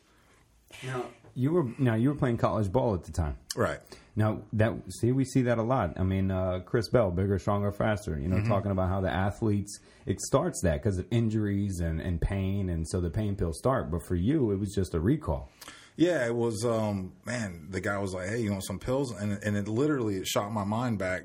Now 0.82 1.04
you 1.34 1.52
were 1.52 1.66
now 1.78 1.94
you 1.94 2.08
were 2.10 2.14
playing 2.14 2.38
college 2.38 2.70
ball 2.70 2.94
at 2.94 3.04
the 3.04 3.12
time. 3.12 3.36
Right. 3.56 3.80
Now 4.16 4.42
that 4.52 4.72
see, 5.00 5.12
we 5.12 5.24
see 5.24 5.42
that 5.42 5.58
a 5.58 5.62
lot. 5.62 5.98
I 5.98 6.04
mean, 6.04 6.30
uh, 6.30 6.60
Chris 6.64 6.88
Bell, 6.88 7.10
bigger, 7.10 7.38
stronger, 7.38 7.72
faster. 7.72 8.18
You 8.18 8.28
know, 8.28 8.42
talking 8.44 8.70
about 8.70 8.88
how 8.88 9.00
the 9.00 9.10
athletes 9.10 9.80
it 10.06 10.20
starts 10.20 10.60
that 10.62 10.82
because 10.82 10.98
of 10.98 11.06
injuries 11.10 11.80
and, 11.80 12.00
and 12.00 12.20
pain, 12.20 12.68
and 12.68 12.88
so 12.88 13.00
the 13.00 13.10
pain 13.10 13.34
pills 13.34 13.58
start. 13.58 13.90
But 13.90 14.06
for 14.06 14.14
you, 14.14 14.52
it 14.52 14.60
was 14.60 14.72
just 14.74 14.94
a 14.94 15.00
recall. 15.00 15.50
Yeah, 15.96 16.26
it 16.26 16.34
was. 16.34 16.64
Um, 16.64 17.12
man, 17.24 17.68
the 17.70 17.80
guy 17.80 17.98
was 17.98 18.14
like, 18.14 18.28
"Hey, 18.28 18.40
you 18.40 18.52
want 18.52 18.64
some 18.64 18.78
pills?" 18.78 19.12
And 19.12 19.32
and 19.42 19.56
it 19.56 19.66
literally 19.66 20.16
it 20.16 20.26
shot 20.26 20.52
my 20.52 20.64
mind 20.64 20.98
back, 20.98 21.24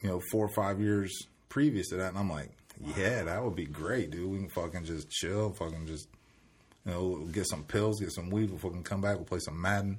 you 0.00 0.08
know, 0.08 0.20
four 0.32 0.44
or 0.44 0.52
five 0.54 0.80
years 0.80 1.27
previous 1.48 1.88
to 1.88 1.96
that. 1.96 2.10
And 2.10 2.18
I'm 2.18 2.30
like, 2.30 2.50
Yeah, 2.96 3.24
that 3.24 3.42
would 3.42 3.56
be 3.56 3.66
great, 3.66 4.10
dude. 4.10 4.30
We 4.30 4.38
can 4.38 4.48
fucking 4.48 4.84
just 4.84 5.10
chill, 5.10 5.50
fucking 5.50 5.86
just 5.86 6.08
you 6.84 6.92
know 6.92 7.16
get 7.32 7.46
some 7.48 7.64
pills, 7.64 8.00
get 8.00 8.12
some 8.12 8.30
weed. 8.30 8.50
We'll 8.50 8.58
fucking 8.58 8.84
come 8.84 9.00
back. 9.00 9.16
We'll 9.16 9.24
play 9.24 9.40
some 9.40 9.60
Madden. 9.60 9.98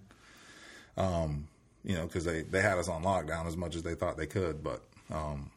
Um, 0.97 1.47
you 1.83 1.95
know, 1.95 2.05
because 2.05 2.25
they 2.25 2.41
they 2.41 2.61
had 2.61 2.77
us 2.77 2.89
on 2.89 3.03
lockdown 3.03 3.47
as 3.47 3.55
much 3.57 3.75
as 3.75 3.83
they 3.83 3.95
thought 3.95 4.17
they 4.17 4.27
could, 4.27 4.63
but 4.63 4.81
um, 5.11 5.49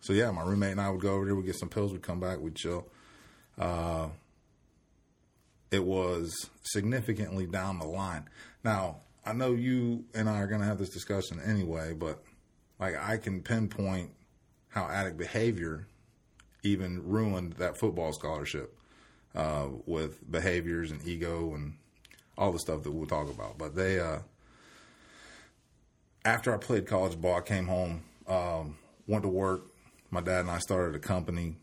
so 0.00 0.12
yeah, 0.12 0.30
my 0.30 0.42
roommate 0.42 0.72
and 0.72 0.80
I 0.80 0.90
would 0.90 1.00
go 1.00 1.14
over 1.14 1.24
there. 1.24 1.34
We'd 1.34 1.46
get 1.46 1.56
some 1.56 1.68
pills. 1.68 1.92
We'd 1.92 2.02
come 2.02 2.20
back. 2.20 2.38
We'd 2.40 2.54
chill. 2.54 2.86
Uh, 3.58 4.08
it 5.70 5.84
was 5.84 6.50
significantly 6.62 7.46
down 7.46 7.78
the 7.78 7.86
line. 7.86 8.28
Now 8.64 8.98
I 9.24 9.32
know 9.32 9.52
you 9.52 10.04
and 10.14 10.28
I 10.28 10.40
are 10.40 10.46
going 10.46 10.60
to 10.60 10.66
have 10.66 10.78
this 10.78 10.88
discussion 10.90 11.40
anyway, 11.44 11.92
but 11.92 12.22
like 12.78 12.96
I 12.96 13.18
can 13.18 13.42
pinpoint 13.42 14.10
how 14.70 14.86
addict 14.86 15.16
behavior 15.16 15.86
even 16.62 17.06
ruined 17.06 17.54
that 17.54 17.78
football 17.78 18.12
scholarship 18.12 18.74
uh, 19.34 19.68
with 19.86 20.30
behaviors 20.30 20.90
and 20.90 21.06
ego 21.06 21.54
and 21.54 21.74
all 22.36 22.52
the 22.52 22.58
stuff 22.58 22.82
that 22.82 22.90
we'll 22.90 23.06
talk 23.06 23.28
about. 23.28 23.58
But 23.58 23.74
they, 23.74 24.00
uh, 24.00 24.20
after 26.24 26.54
I 26.54 26.58
played 26.58 26.86
college 26.86 27.20
ball, 27.20 27.36
I 27.36 27.40
came 27.40 27.66
home, 27.66 28.02
um, 28.26 28.76
went 29.06 29.22
to 29.24 29.28
work. 29.28 29.62
My 30.10 30.20
dad 30.20 30.40
and 30.40 30.50
I 30.50 30.58
started 30.58 30.94
a 30.96 30.98
company. 30.98 31.56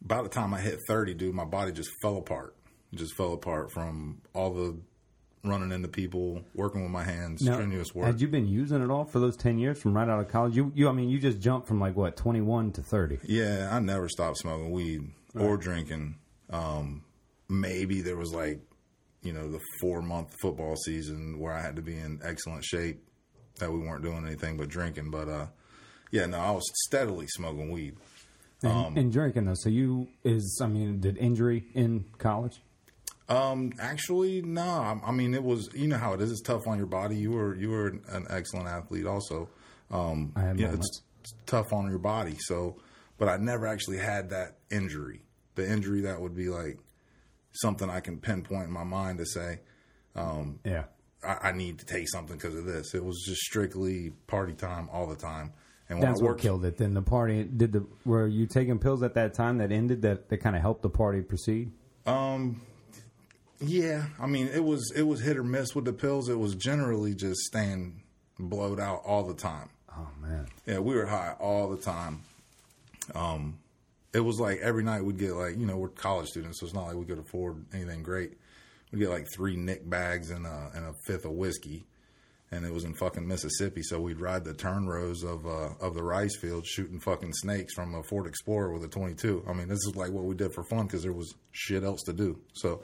By 0.00 0.22
the 0.22 0.28
time 0.28 0.54
I 0.54 0.60
hit 0.60 0.80
30, 0.86 1.14
dude, 1.14 1.34
my 1.34 1.44
body 1.44 1.72
just 1.72 1.90
fell 2.00 2.16
apart. 2.16 2.54
Just 2.94 3.14
fell 3.14 3.32
apart 3.32 3.72
from 3.72 4.22
all 4.32 4.52
the 4.52 4.76
running 5.48 5.72
into 5.72 5.88
people, 5.88 6.42
working 6.54 6.82
with 6.82 6.90
my 6.90 7.04
hands, 7.04 7.42
Now, 7.42 7.54
strenuous 7.54 7.94
work. 7.94 8.06
Had 8.06 8.20
you 8.20 8.28
been 8.28 8.46
using 8.46 8.82
it 8.82 8.90
all 8.90 9.04
for 9.04 9.18
those 9.20 9.36
ten 9.36 9.58
years 9.58 9.78
from 9.80 9.96
right 9.96 10.08
out 10.08 10.20
of 10.20 10.28
college? 10.28 10.56
You, 10.56 10.72
you, 10.74 10.88
I 10.88 10.92
mean, 10.92 11.08
you 11.08 11.18
just 11.18 11.40
jumped 11.40 11.68
from 11.68 11.80
like 11.80 11.96
what 11.96 12.16
twenty 12.16 12.40
one 12.40 12.72
to 12.72 12.82
thirty. 12.82 13.18
Yeah, 13.24 13.68
I 13.72 13.78
never 13.80 14.08
stopped 14.08 14.38
smoking 14.38 14.70
weed 14.70 15.02
or 15.34 15.56
drinking. 15.56 16.16
Um, 16.50 17.02
maybe 17.48 18.00
there 18.02 18.16
was 18.16 18.32
like, 18.32 18.60
you 19.22 19.32
know, 19.32 19.50
the 19.50 19.60
four 19.80 20.02
month 20.02 20.34
football 20.40 20.76
season 20.76 21.38
where 21.38 21.52
I 21.52 21.60
had 21.60 21.76
to 21.76 21.82
be 21.82 21.96
in 21.96 22.20
excellent 22.24 22.64
shape 22.64 23.02
that 23.58 23.72
we 23.72 23.78
weren't 23.78 24.02
doing 24.02 24.24
anything 24.26 24.56
but 24.56 24.68
drinking. 24.68 25.10
But 25.10 25.28
uh, 25.28 25.46
yeah, 26.10 26.26
no, 26.26 26.38
I 26.38 26.50
was 26.50 26.64
steadily 26.86 27.26
smoking 27.28 27.70
weed. 27.70 27.96
And, 28.62 28.72
Um, 28.72 28.96
and 28.96 29.12
drinking 29.12 29.44
though. 29.44 29.54
So 29.54 29.68
you 29.68 30.08
is, 30.24 30.60
I 30.62 30.66
mean, 30.66 31.00
did 31.00 31.18
injury 31.18 31.66
in 31.74 32.04
college? 32.18 32.62
Um, 33.28 33.72
actually, 33.80 34.42
no. 34.42 34.62
I, 34.62 35.00
I 35.04 35.12
mean, 35.12 35.34
it 35.34 35.42
was 35.42 35.68
you 35.74 35.88
know 35.88 35.98
how 35.98 36.12
it 36.14 36.20
is. 36.20 36.30
It's 36.30 36.42
tough 36.42 36.66
on 36.66 36.78
your 36.78 36.86
body. 36.86 37.16
You 37.16 37.32
were 37.32 37.54
you 37.56 37.70
were 37.70 37.88
an 38.08 38.26
excellent 38.30 38.68
athlete, 38.68 39.06
also. 39.06 39.48
Um, 39.90 40.32
I 40.36 40.42
had 40.42 40.56
know, 40.56 40.66
moments. 40.66 41.02
it's 41.20 41.34
tough 41.46 41.72
on 41.72 41.88
your 41.88 41.98
body. 41.98 42.36
So, 42.38 42.76
but 43.18 43.28
I 43.28 43.36
never 43.36 43.66
actually 43.66 43.98
had 43.98 44.30
that 44.30 44.58
injury. 44.70 45.22
The 45.54 45.70
injury 45.70 46.02
that 46.02 46.20
would 46.20 46.34
be 46.34 46.48
like 46.48 46.78
something 47.52 47.88
I 47.88 48.00
can 48.00 48.18
pinpoint 48.18 48.64
in 48.64 48.72
my 48.72 48.84
mind 48.84 49.18
to 49.18 49.26
say 49.26 49.60
Yeah. 50.64 50.84
I, 51.24 51.48
I 51.48 51.52
need 51.52 51.78
to 51.78 51.86
take 51.86 52.08
something 52.08 52.36
because 52.36 52.54
of 52.54 52.64
this. 52.64 52.94
It 52.94 53.04
was 53.04 53.24
just 53.26 53.40
strictly 53.42 54.10
party 54.26 54.54
time 54.54 54.88
all 54.92 55.06
the 55.06 55.16
time. 55.16 55.52
And 55.88 56.00
when 56.00 56.08
That's 56.08 56.20
I 56.20 56.24
what 56.24 56.38
killed 56.38 56.64
it. 56.64 56.78
Then 56.78 56.94
the 56.94 57.02
party 57.02 57.44
did 57.44 57.72
the. 57.72 57.86
Were 58.04 58.26
you 58.26 58.46
taking 58.46 58.78
pills 58.78 59.02
at 59.02 59.14
that 59.14 59.34
time 59.34 59.58
that 59.58 59.70
ended 59.70 60.02
that 60.02 60.28
that 60.28 60.38
kind 60.38 60.56
of 60.56 60.62
helped 60.62 60.82
the 60.82 60.90
party 60.90 61.22
proceed? 61.22 61.70
Yeah, 63.60 64.06
I 64.20 64.26
mean 64.26 64.48
it 64.48 64.64
was 64.64 64.92
it 64.94 65.02
was 65.02 65.20
hit 65.20 65.36
or 65.36 65.44
miss 65.44 65.74
with 65.74 65.84
the 65.84 65.92
pills. 65.92 66.28
It 66.28 66.38
was 66.38 66.54
generally 66.54 67.14
just 67.14 67.40
staying 67.40 68.02
blowed 68.38 68.80
out 68.80 69.02
all 69.04 69.24
the 69.24 69.34
time. 69.34 69.70
Oh 69.96 70.08
man. 70.20 70.46
Yeah, 70.66 70.80
we 70.80 70.94
were 70.94 71.06
high 71.06 71.34
all 71.40 71.68
the 71.70 71.82
time. 71.82 72.20
Um, 73.14 73.58
it 74.12 74.20
was 74.20 74.38
like 74.40 74.58
every 74.60 74.82
night 74.82 75.04
we'd 75.04 75.18
get 75.18 75.34
like 75.34 75.58
you 75.58 75.66
know 75.66 75.76
we're 75.76 75.88
college 75.88 76.28
students, 76.28 76.60
so 76.60 76.66
it's 76.66 76.74
not 76.74 76.86
like 76.86 76.96
we 76.96 77.04
could 77.04 77.18
afford 77.18 77.64
anything 77.72 78.02
great. 78.02 78.32
We'd 78.92 79.00
get 79.00 79.10
like 79.10 79.26
three 79.34 79.56
Nick 79.56 79.88
bags 79.88 80.30
and 80.30 80.46
a 80.46 80.70
and 80.74 80.84
a 80.86 80.92
fifth 81.06 81.24
of 81.24 81.32
whiskey, 81.32 81.86
and 82.50 82.64
it 82.64 82.72
was 82.72 82.84
in 82.84 82.94
fucking 82.94 83.26
Mississippi. 83.26 83.82
So 83.82 84.00
we'd 84.00 84.20
ride 84.20 84.44
the 84.44 84.54
turn 84.54 84.86
rows 84.86 85.22
of 85.22 85.46
uh, 85.46 85.70
of 85.80 85.94
the 85.94 86.02
rice 86.02 86.36
fields, 86.36 86.68
shooting 86.68 87.00
fucking 87.00 87.32
snakes 87.34 87.74
from 87.74 87.94
a 87.94 88.02
Ford 88.02 88.26
Explorer 88.26 88.72
with 88.72 88.84
a 88.84 88.88
twenty 88.88 89.14
two. 89.14 89.44
I 89.48 89.52
mean, 89.52 89.68
this 89.68 89.84
is 89.86 89.96
like 89.96 90.12
what 90.12 90.24
we 90.24 90.34
did 90.34 90.52
for 90.52 90.64
fun 90.64 90.86
because 90.86 91.02
there 91.02 91.12
was 91.12 91.34
shit 91.52 91.84
else 91.84 92.02
to 92.04 92.12
do. 92.12 92.38
So 92.54 92.82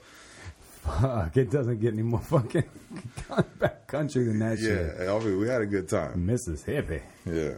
Fuck! 0.83 1.37
It 1.37 1.51
doesn't 1.51 1.81
get 1.81 1.93
any 1.93 2.03
more 2.03 2.21
fucking 2.21 2.65
back 3.59 3.87
country 3.87 4.25
than 4.25 4.39
that 4.41 4.59
shit. 4.59 4.95
yeah, 5.01 5.15
I 5.15 5.19
mean, 5.21 5.39
we 5.39 5.49
had 5.49 5.63
a 5.63 5.67
good 5.67 5.89
time. 5.89 6.27
Mississippi. 6.27 7.01
Yeah. 7.25 7.55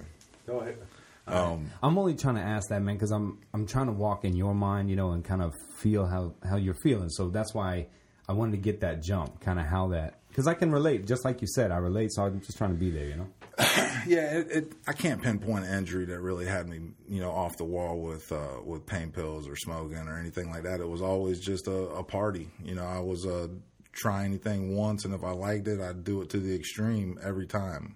Go 0.47 0.61
ahead. 0.61 0.79
Um, 1.27 1.71
I'm 1.83 1.97
only 1.97 2.15
trying 2.15 2.35
to 2.35 2.43
ask 2.43 2.69
that, 2.69 2.83
man, 2.83 2.97
because 2.97 3.11
I'm 3.11 3.39
I'm 3.55 3.67
trying 3.67 3.87
to 3.87 3.93
walk 3.93 4.25
in 4.27 4.37
your 4.37 4.55
mind, 4.55 4.91
you 4.91 4.97
know, 4.97 5.13
and 5.13 5.25
kind 5.25 5.41
of 5.41 5.55
feel 5.77 6.07
how 6.07 6.35
how 6.47 6.57
you're 6.57 6.75
feeling. 6.75 7.09
So 7.09 7.31
that's 7.31 7.55
why 7.55 7.87
I 8.29 8.33
wanted 8.35 8.53
to 8.53 8.59
get 8.59 8.81
that 8.81 9.03
jump, 9.03 9.41
kind 9.41 9.59
of 9.59 9.65
how 9.67 9.89
that, 9.89 10.21
because 10.29 10.47
I 10.47 10.53
can 10.55 10.71
relate, 10.71 11.07
just 11.07 11.25
like 11.25 11.41
you 11.41 11.49
said, 11.49 11.71
I 11.71 11.79
relate. 11.79 12.13
So 12.13 12.25
I'm 12.25 12.41
just 12.41 12.59
trying 12.59 12.71
to 12.71 12.77
be 12.79 12.91
there, 12.91 13.07
you 13.07 13.17
know. 13.17 13.29
Yeah, 14.07 14.39
it, 14.39 14.51
it, 14.51 14.73
I 14.87 14.93
can't 14.93 15.23
pinpoint 15.23 15.65
an 15.65 15.79
injury 15.79 16.05
that 16.07 16.21
really 16.21 16.45
had 16.45 16.69
me, 16.69 16.91
you 17.09 17.23
know, 17.23 17.31
off 17.31 17.57
the 17.57 17.65
wall 17.65 18.03
with 18.03 18.31
uh, 18.31 18.61
with 18.63 18.85
pain 18.85 19.11
pills 19.11 19.49
or 19.49 19.57
smoking 19.57 20.09
or 20.09 20.19
anything 20.19 20.51
like 20.51 20.65
that. 20.65 20.81
It 20.81 20.89
was 20.89 21.01
always 21.01 21.41
just 21.41 21.69
a, 21.69 21.73
a 21.73 22.05
party. 22.05 22.51
You 22.63 22.75
know, 22.75 22.85
I 22.85 22.99
was 22.99 23.25
uh, 23.25 23.49
try 23.93 24.25
anything 24.25 24.77
once, 24.77 25.07
and 25.07 25.15
if 25.15 25.25
I 25.25 25.31
liked 25.31 25.69
it, 25.69 25.81
I'd 25.81 26.05
do 26.05 26.21
it 26.21 26.29
to 26.31 26.39
the 26.39 26.55
extreme 26.55 27.19
every 27.23 27.47
time. 27.47 27.95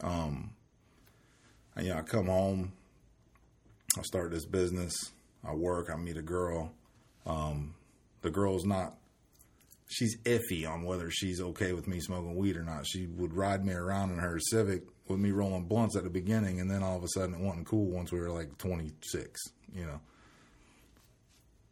Um, 0.00 0.50
and, 1.76 1.86
you 1.86 1.92
know, 1.92 2.00
I 2.00 2.02
come 2.02 2.26
home, 2.26 2.72
I 3.96 4.02
start 4.02 4.32
this 4.32 4.46
business, 4.46 4.94
I 5.44 5.54
work, 5.54 5.90
I 5.92 5.96
meet 5.96 6.16
a 6.16 6.22
girl. 6.22 6.72
Um, 7.24 7.74
the 8.22 8.30
girl's 8.30 8.64
not 8.64 8.94
she's 9.88 10.16
iffy 10.24 10.68
on 10.68 10.82
whether 10.82 11.10
she's 11.10 11.40
okay 11.40 11.72
with 11.72 11.86
me 11.86 12.00
smoking 12.00 12.36
weed 12.36 12.56
or 12.56 12.62
not. 12.62 12.86
She 12.86 13.06
would 13.06 13.34
ride 13.34 13.64
me 13.64 13.72
around 13.72 14.12
in 14.12 14.18
her 14.18 14.38
Civic 14.38 14.82
with 15.08 15.20
me 15.20 15.30
rolling 15.30 15.64
blunts 15.64 15.96
at 15.96 16.04
the 16.04 16.10
beginning, 16.10 16.60
and 16.60 16.70
then 16.70 16.82
all 16.82 16.96
of 16.96 17.04
a 17.04 17.08
sudden 17.08 17.34
it 17.34 17.40
wasn't 17.40 17.66
cool 17.66 17.86
once 17.86 18.12
we 18.12 18.20
were 18.20 18.30
like 18.30 18.58
26, 18.58 19.40
you 19.74 19.86
know. 19.86 20.00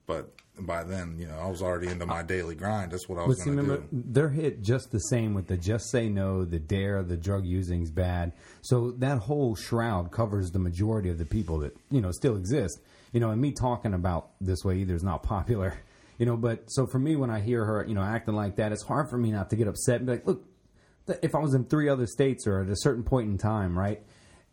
But 0.06 0.32
by 0.58 0.84
then, 0.84 1.16
you 1.18 1.26
know, 1.26 1.38
I 1.38 1.48
was 1.48 1.62
already 1.62 1.88
into 1.88 2.06
my 2.06 2.22
daily 2.22 2.54
grind. 2.54 2.92
That's 2.92 3.08
what 3.08 3.18
I 3.18 3.26
was 3.26 3.42
going 3.42 3.56
to 3.56 3.64
do. 3.64 3.84
they're 3.90 4.28
hit 4.28 4.62
just 4.62 4.92
the 4.92 4.98
same 4.98 5.34
with 5.34 5.46
the 5.46 5.56
just 5.56 5.90
say 5.90 6.08
no, 6.08 6.44
the 6.44 6.58
dare, 6.58 7.02
the 7.02 7.16
drug 7.16 7.46
using's 7.46 7.90
bad. 7.90 8.32
So 8.60 8.92
that 8.98 9.18
whole 9.18 9.56
shroud 9.56 10.12
covers 10.12 10.50
the 10.50 10.58
majority 10.58 11.08
of 11.08 11.18
the 11.18 11.24
people 11.24 11.58
that 11.60 11.74
you 11.90 12.00
know 12.02 12.12
still 12.12 12.36
exist. 12.36 12.80
You 13.12 13.20
know, 13.20 13.30
and 13.30 13.40
me 13.40 13.52
talking 13.52 13.94
about 13.94 14.30
this 14.40 14.62
way 14.64 14.78
either 14.78 14.94
is 14.94 15.02
not 15.02 15.22
popular. 15.22 15.78
You 16.18 16.26
know, 16.26 16.36
but 16.36 16.70
so 16.70 16.86
for 16.86 16.98
me, 16.98 17.16
when 17.16 17.30
I 17.30 17.40
hear 17.40 17.64
her, 17.64 17.84
you 17.86 17.94
know, 17.94 18.02
acting 18.02 18.34
like 18.34 18.56
that, 18.56 18.72
it's 18.72 18.84
hard 18.84 19.10
for 19.10 19.18
me 19.18 19.32
not 19.32 19.50
to 19.50 19.56
get 19.56 19.66
upset 19.66 19.96
and 19.96 20.06
be 20.06 20.12
like, 20.12 20.26
look, 20.26 20.44
if 21.22 21.34
I 21.34 21.38
was 21.38 21.54
in 21.54 21.64
three 21.64 21.88
other 21.88 22.06
states 22.06 22.46
or 22.46 22.62
at 22.62 22.68
a 22.68 22.76
certain 22.76 23.02
point 23.02 23.28
in 23.28 23.38
time, 23.38 23.78
right? 23.78 24.02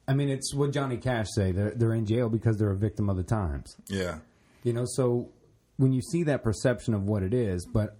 I 0.07 0.13
mean, 0.13 0.29
it's 0.29 0.53
what 0.53 0.71
Johnny 0.73 0.97
Cash 0.97 1.27
say. 1.35 1.51
They're 1.51 1.73
they're 1.75 1.93
in 1.93 2.05
jail 2.05 2.29
because 2.29 2.57
they're 2.57 2.71
a 2.71 2.77
victim 2.77 3.09
of 3.09 3.17
the 3.17 3.23
times. 3.23 3.75
Yeah. 3.87 4.19
You 4.63 4.73
know, 4.73 4.85
so 4.85 5.29
when 5.77 5.93
you 5.93 6.01
see 6.01 6.23
that 6.23 6.43
perception 6.43 6.93
of 6.93 7.03
what 7.03 7.23
it 7.23 7.33
is, 7.33 7.65
but 7.65 7.97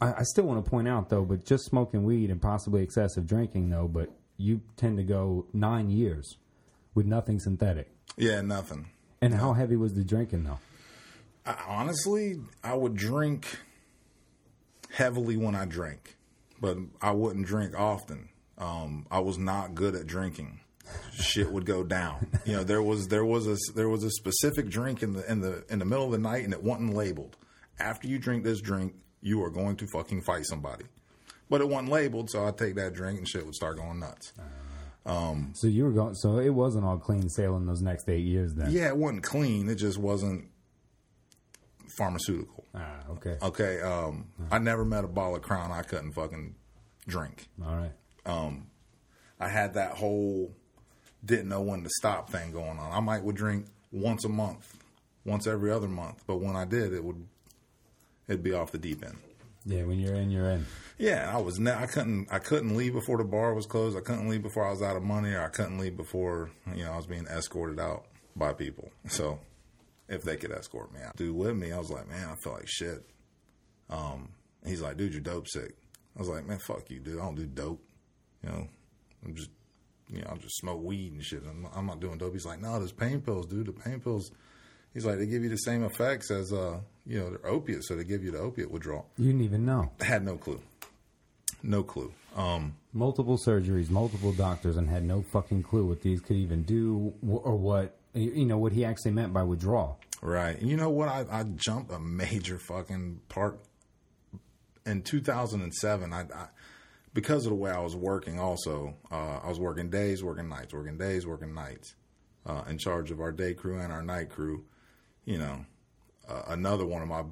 I, 0.00 0.12
I 0.18 0.22
still 0.22 0.44
want 0.44 0.64
to 0.64 0.70
point 0.70 0.88
out 0.88 1.08
though, 1.10 1.24
but 1.24 1.44
just 1.44 1.64
smoking 1.64 2.04
weed 2.04 2.30
and 2.30 2.40
possibly 2.40 2.82
excessive 2.82 3.26
drinking 3.26 3.70
though, 3.70 3.88
but 3.88 4.10
you 4.36 4.60
tend 4.76 4.96
to 4.96 5.04
go 5.04 5.46
nine 5.52 5.90
years 5.90 6.36
with 6.94 7.06
nothing 7.06 7.38
synthetic. 7.38 7.90
Yeah, 8.16 8.40
nothing. 8.40 8.86
And 9.20 9.34
how 9.34 9.52
heavy 9.52 9.76
was 9.76 9.94
the 9.94 10.04
drinking 10.04 10.44
though? 10.44 10.58
I, 11.46 11.56
honestly, 11.66 12.36
I 12.62 12.74
would 12.74 12.94
drink 12.94 13.58
heavily 14.90 15.36
when 15.36 15.54
I 15.54 15.64
drank, 15.64 16.16
but 16.60 16.78
I 17.02 17.12
wouldn't 17.12 17.46
drink 17.46 17.78
often. 17.78 18.28
Um, 18.56 19.06
I 19.10 19.20
was 19.20 19.36
not 19.38 19.74
good 19.74 19.94
at 19.94 20.06
drinking. 20.06 20.60
Shit 21.12 21.50
would 21.50 21.64
go 21.66 21.82
down. 21.82 22.26
You 22.44 22.56
know, 22.56 22.64
there 22.64 22.82
was 22.82 23.08
there 23.08 23.24
was 23.24 23.46
a 23.46 23.56
there 23.74 23.88
was 23.88 24.04
a 24.04 24.10
specific 24.10 24.68
drink 24.68 25.02
in 25.02 25.14
the 25.14 25.30
in 25.30 25.40
the 25.40 25.64
in 25.70 25.78
the 25.78 25.84
middle 25.84 26.04
of 26.04 26.12
the 26.12 26.18
night, 26.18 26.44
and 26.44 26.52
it 26.52 26.62
wasn't 26.62 26.94
labeled. 26.94 27.36
After 27.78 28.06
you 28.06 28.18
drink 28.18 28.44
this 28.44 28.60
drink, 28.60 28.94
you 29.22 29.42
are 29.42 29.50
going 29.50 29.76
to 29.76 29.86
fucking 29.86 30.22
fight 30.22 30.44
somebody. 30.44 30.84
But 31.50 31.60
it 31.60 31.68
wasn't 31.68 31.90
labeled, 31.90 32.30
so 32.30 32.44
I'd 32.46 32.58
take 32.58 32.74
that 32.76 32.94
drink 32.94 33.18
and 33.18 33.28
shit 33.28 33.44
would 33.44 33.54
start 33.54 33.76
going 33.76 33.98
nuts. 34.00 34.32
So 35.54 35.66
you 35.66 35.84
were 35.84 35.92
going, 35.92 36.14
so 36.14 36.38
it 36.38 36.50
wasn't 36.50 36.84
all 36.84 36.98
clean 36.98 37.28
sailing 37.28 37.66
those 37.66 37.82
next 37.82 38.08
eight 38.08 38.24
years 38.24 38.54
then. 38.54 38.70
Yeah, 38.70 38.88
it 38.88 38.96
wasn't 38.96 39.22
clean. 39.22 39.68
It 39.68 39.74
just 39.76 39.98
wasn't 39.98 40.48
pharmaceutical. 41.96 42.64
Ah, 42.74 43.00
okay. 43.10 43.36
Okay, 43.42 43.80
um, 43.80 44.26
I 44.50 44.58
never 44.58 44.84
met 44.84 45.04
a 45.04 45.08
ball 45.08 45.34
of 45.36 45.42
Crown 45.42 45.70
I 45.70 45.82
couldn't 45.82 46.12
fucking 46.12 46.54
drink. 47.06 47.48
All 47.64 47.74
right. 47.76 47.92
Um, 48.26 48.68
I 49.40 49.48
had 49.48 49.74
that 49.74 49.92
whole 49.92 50.52
didn't 51.24 51.48
know 51.48 51.60
when 51.62 51.82
to 51.82 51.90
stop 51.90 52.30
thing 52.30 52.52
going 52.52 52.78
on. 52.78 52.92
I 52.92 53.00
might 53.00 53.22
would 53.22 53.36
drink 53.36 53.66
once 53.92 54.24
a 54.24 54.28
month, 54.28 54.76
once 55.24 55.46
every 55.46 55.70
other 55.70 55.88
month, 55.88 56.22
but 56.26 56.36
when 56.36 56.56
I 56.56 56.64
did, 56.64 56.92
it 56.92 57.02
would 57.04 57.26
it'd 58.28 58.42
be 58.42 58.52
off 58.52 58.72
the 58.72 58.78
deep 58.78 59.04
end. 59.04 59.18
Yeah, 59.66 59.84
when 59.84 59.98
you're 59.98 60.14
in, 60.14 60.30
you're 60.30 60.50
in. 60.50 60.66
Yeah, 60.98 61.30
I 61.34 61.40
was. 61.40 61.58
Ne- 61.58 61.72
I 61.72 61.86
couldn't. 61.86 62.28
I 62.30 62.38
couldn't 62.38 62.76
leave 62.76 62.92
before 62.92 63.16
the 63.16 63.24
bar 63.24 63.54
was 63.54 63.66
closed. 63.66 63.96
I 63.96 64.00
couldn't 64.00 64.28
leave 64.28 64.42
before 64.42 64.66
I 64.66 64.70
was 64.70 64.82
out 64.82 64.96
of 64.96 65.02
money, 65.02 65.32
or 65.32 65.42
I 65.42 65.48
couldn't 65.48 65.78
leave 65.78 65.96
before 65.96 66.50
you 66.74 66.84
know 66.84 66.92
I 66.92 66.96
was 66.96 67.06
being 67.06 67.26
escorted 67.26 67.80
out 67.80 68.04
by 68.36 68.52
people. 68.52 68.90
So 69.08 69.40
if 70.08 70.22
they 70.22 70.36
could 70.36 70.52
escort 70.52 70.92
me 70.92 71.00
out. 71.04 71.16
Dude 71.16 71.34
with 71.34 71.56
me, 71.56 71.72
I 71.72 71.78
was 71.78 71.90
like, 71.90 72.08
man, 72.08 72.28
I 72.30 72.34
feel 72.36 72.52
like 72.54 72.68
shit. 72.68 73.04
Um, 73.90 74.30
he's 74.66 74.80
like, 74.82 74.96
dude, 74.96 75.12
you're 75.12 75.20
dope 75.20 75.48
sick. 75.48 75.74
I 76.16 76.18
was 76.18 76.28
like, 76.28 76.46
man, 76.46 76.58
fuck 76.58 76.90
you, 76.90 77.00
dude. 77.00 77.18
I 77.18 77.22
don't 77.22 77.34
do 77.34 77.46
dope. 77.46 77.82
You 78.42 78.50
know, 78.50 78.68
I'm 79.24 79.34
just, 79.34 79.50
you 80.10 80.20
know, 80.20 80.30
I 80.32 80.36
just 80.36 80.56
smoke 80.56 80.82
weed 80.82 81.12
and 81.12 81.24
shit. 81.24 81.42
I'm, 81.48 81.66
I'm 81.74 81.86
not 81.86 82.00
doing 82.00 82.18
dope. 82.18 82.32
He's 82.32 82.46
like, 82.46 82.60
no, 82.60 82.78
there's 82.78 82.92
pain 82.92 83.20
pills, 83.20 83.46
dude. 83.46 83.66
The 83.66 83.72
pain 83.72 84.00
pills. 84.00 84.30
He's 84.92 85.04
like, 85.04 85.18
they 85.18 85.26
give 85.26 85.42
you 85.42 85.48
the 85.48 85.56
same 85.56 85.82
effects 85.82 86.30
as, 86.30 86.52
uh, 86.52 86.78
you 87.04 87.18
know, 87.18 87.30
they're 87.30 87.46
opiates, 87.50 87.88
so 87.88 87.96
they 87.96 88.04
give 88.04 88.22
you 88.22 88.30
the 88.30 88.38
opiate 88.38 88.70
withdrawal. 88.70 89.08
You 89.16 89.26
didn't 89.26 89.42
even 89.42 89.64
know. 89.64 89.90
I 90.00 90.04
had 90.04 90.24
no 90.24 90.36
clue. 90.36 90.60
No 91.62 91.82
clue. 91.82 92.12
Um, 92.36 92.76
Multiple 92.92 93.36
surgeries, 93.36 93.90
multiple 93.90 94.32
doctors, 94.32 94.76
and 94.76 94.88
had 94.88 95.02
no 95.04 95.22
fucking 95.22 95.64
clue 95.64 95.84
what 95.84 96.02
these 96.02 96.20
could 96.20 96.36
even 96.36 96.62
do 96.62 97.12
or 97.26 97.56
what 97.56 97.96
you 98.14 98.46
know 98.46 98.58
what 98.58 98.72
he 98.72 98.84
actually 98.84 99.10
meant 99.10 99.32
by 99.32 99.42
withdrawal. 99.42 99.98
Right. 100.22 100.58
And 100.58 100.70
you 100.70 100.76
know 100.76 100.90
what? 100.90 101.08
I, 101.08 101.26
I 101.30 101.42
jumped 101.42 101.92
a 101.92 101.98
major 101.98 102.58
fucking 102.58 103.20
part 103.28 103.60
in 104.86 105.02
2007. 105.02 106.12
I, 106.12 106.20
I 106.20 106.46
because 107.12 107.46
of 107.46 107.50
the 107.50 107.56
way 107.56 107.70
I 107.70 107.80
was 107.80 107.94
working. 107.94 108.40
Also, 108.40 108.94
uh, 109.10 109.40
I 109.42 109.48
was 109.48 109.60
working 109.60 109.90
days, 109.90 110.22
working 110.24 110.48
nights, 110.48 110.72
working 110.72 110.98
days, 110.98 111.26
working 111.26 111.54
nights. 111.54 111.94
Uh, 112.46 112.62
in 112.68 112.76
charge 112.76 113.10
of 113.10 113.20
our 113.20 113.32
day 113.32 113.54
crew 113.54 113.80
and 113.80 113.90
our 113.90 114.02
night 114.02 114.28
crew. 114.28 114.64
You 115.24 115.38
know, 115.38 115.64
uh, 116.28 116.42
another 116.48 116.84
one 116.84 117.00
of 117.00 117.08
my 117.08 117.24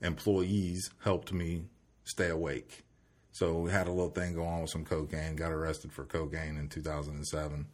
employees 0.00 0.90
helped 1.04 1.30
me 1.30 1.64
stay 2.04 2.30
awake. 2.30 2.84
So 3.32 3.58
we 3.58 3.70
had 3.70 3.86
a 3.86 3.90
little 3.90 4.10
thing 4.10 4.34
go 4.34 4.44
on 4.44 4.62
with 4.62 4.70
some 4.70 4.86
cocaine. 4.86 5.36
Got 5.36 5.52
arrested 5.52 5.92
for 5.92 6.04
cocaine 6.04 6.56
in 6.56 6.68
2007. 6.68 7.66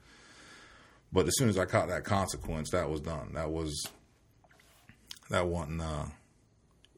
But 1.16 1.28
as 1.28 1.38
soon 1.38 1.48
as 1.48 1.56
I 1.56 1.64
caught 1.64 1.88
that 1.88 2.04
consequence, 2.04 2.72
that 2.72 2.90
was 2.90 3.00
done. 3.00 3.32
That 3.32 3.50
was 3.50 3.88
that 5.30 5.46
wasn't. 5.46 5.80
Uh, 5.80 6.04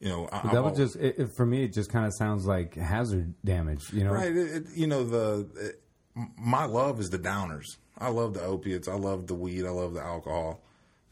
you 0.00 0.08
know, 0.08 0.28
I, 0.32 0.52
that 0.54 0.64
was 0.64 0.76
just 0.76 0.96
it, 0.96 1.20
it- 1.20 1.36
for 1.36 1.46
me. 1.46 1.62
It 1.62 1.72
just 1.72 1.88
kind 1.88 2.04
of 2.04 2.12
sounds 2.12 2.44
like 2.44 2.74
hazard 2.74 3.34
damage. 3.44 3.92
You 3.92 4.02
know, 4.02 4.10
right. 4.10 4.34
It, 4.34 4.64
you 4.74 4.88
know, 4.88 5.04
the 5.04 5.48
it, 5.54 5.82
my 6.36 6.64
love 6.64 6.98
is 6.98 7.10
the 7.10 7.18
downers. 7.20 7.76
I 7.96 8.08
love 8.08 8.34
the 8.34 8.42
opiates. 8.42 8.88
I 8.88 8.94
love 8.96 9.28
the 9.28 9.36
weed. 9.36 9.64
I 9.64 9.70
love 9.70 9.94
the 9.94 10.02
alcohol. 10.02 10.64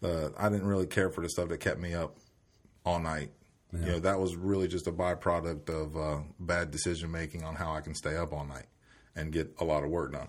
Uh, 0.03 0.31
I 0.37 0.49
didn't 0.49 0.67
really 0.67 0.87
care 0.87 1.09
for 1.09 1.21
the 1.21 1.29
stuff 1.29 1.49
that 1.51 1.59
kept 1.59 1.79
me 1.79 1.95
up 1.95 2.17
all 2.85 2.99
night. 2.99 3.31
You 3.73 3.87
know, 3.87 3.99
that 4.01 4.19
was 4.19 4.35
really 4.35 4.67
just 4.67 4.89
a 4.89 4.93
byproduct 4.93 5.69
of 5.69 5.97
uh, 5.97 6.23
bad 6.41 6.73
decision 6.73 7.13
making 7.13 7.45
on 7.45 7.55
how 7.55 7.73
I 7.73 7.83
can 7.83 7.95
stay 7.95 8.17
up 8.17 8.33
all 8.33 8.45
night 8.47 8.67
and 9.15 9.31
get 9.31 9.55
a 9.61 9.65
lot 9.65 9.85
of 9.85 9.91
work 9.91 10.13
done. 10.13 10.29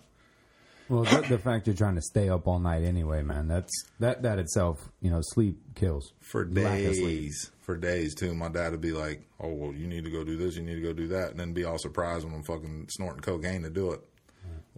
Well, 0.89 1.03
the, 1.03 1.25
the 1.29 1.38
fact 1.38 1.67
you're 1.67 1.75
trying 1.75 1.96
to 1.96 2.01
stay 2.01 2.29
up 2.29 2.48
all 2.48 2.60
night 2.60 2.84
anyway, 2.84 3.22
man. 3.24 3.48
That's 3.48 3.72
that 4.00 4.22
that 4.24 4.39
itself. 4.39 4.89
You 5.01 5.12
know, 5.12 5.20
sleep 5.22 5.60
kills 5.75 6.13
for 6.22 6.46
Lack 6.46 6.84
of 6.86 6.96
sleep. 6.96 7.06
days. 7.22 7.51
For 7.62 7.75
days 7.77 8.15
too. 8.15 8.34
My 8.34 8.48
dad 8.48 8.72
would 8.72 8.82
be 8.82 8.94
like, 8.94 9.27
"Oh 9.41 9.51
well, 9.53 9.74
you 9.74 9.88
need 9.88 10.06
to 10.06 10.12
go 10.12 10.24
do 10.24 10.38
this. 10.38 10.56
You 10.56 10.63
need 10.63 10.75
to 10.75 10.82
go 10.82 10.94
do 10.94 11.08
that," 11.10 11.32
and 11.32 11.39
then 11.39 11.51
be 11.53 11.65
all 11.65 11.77
surprised 11.77 12.24
when 12.25 12.34
I'm 12.34 12.44
fucking 12.44 12.88
snorting 12.89 13.22
cocaine 13.22 13.63
to 13.63 13.70
do 13.70 13.91
it. 13.91 14.01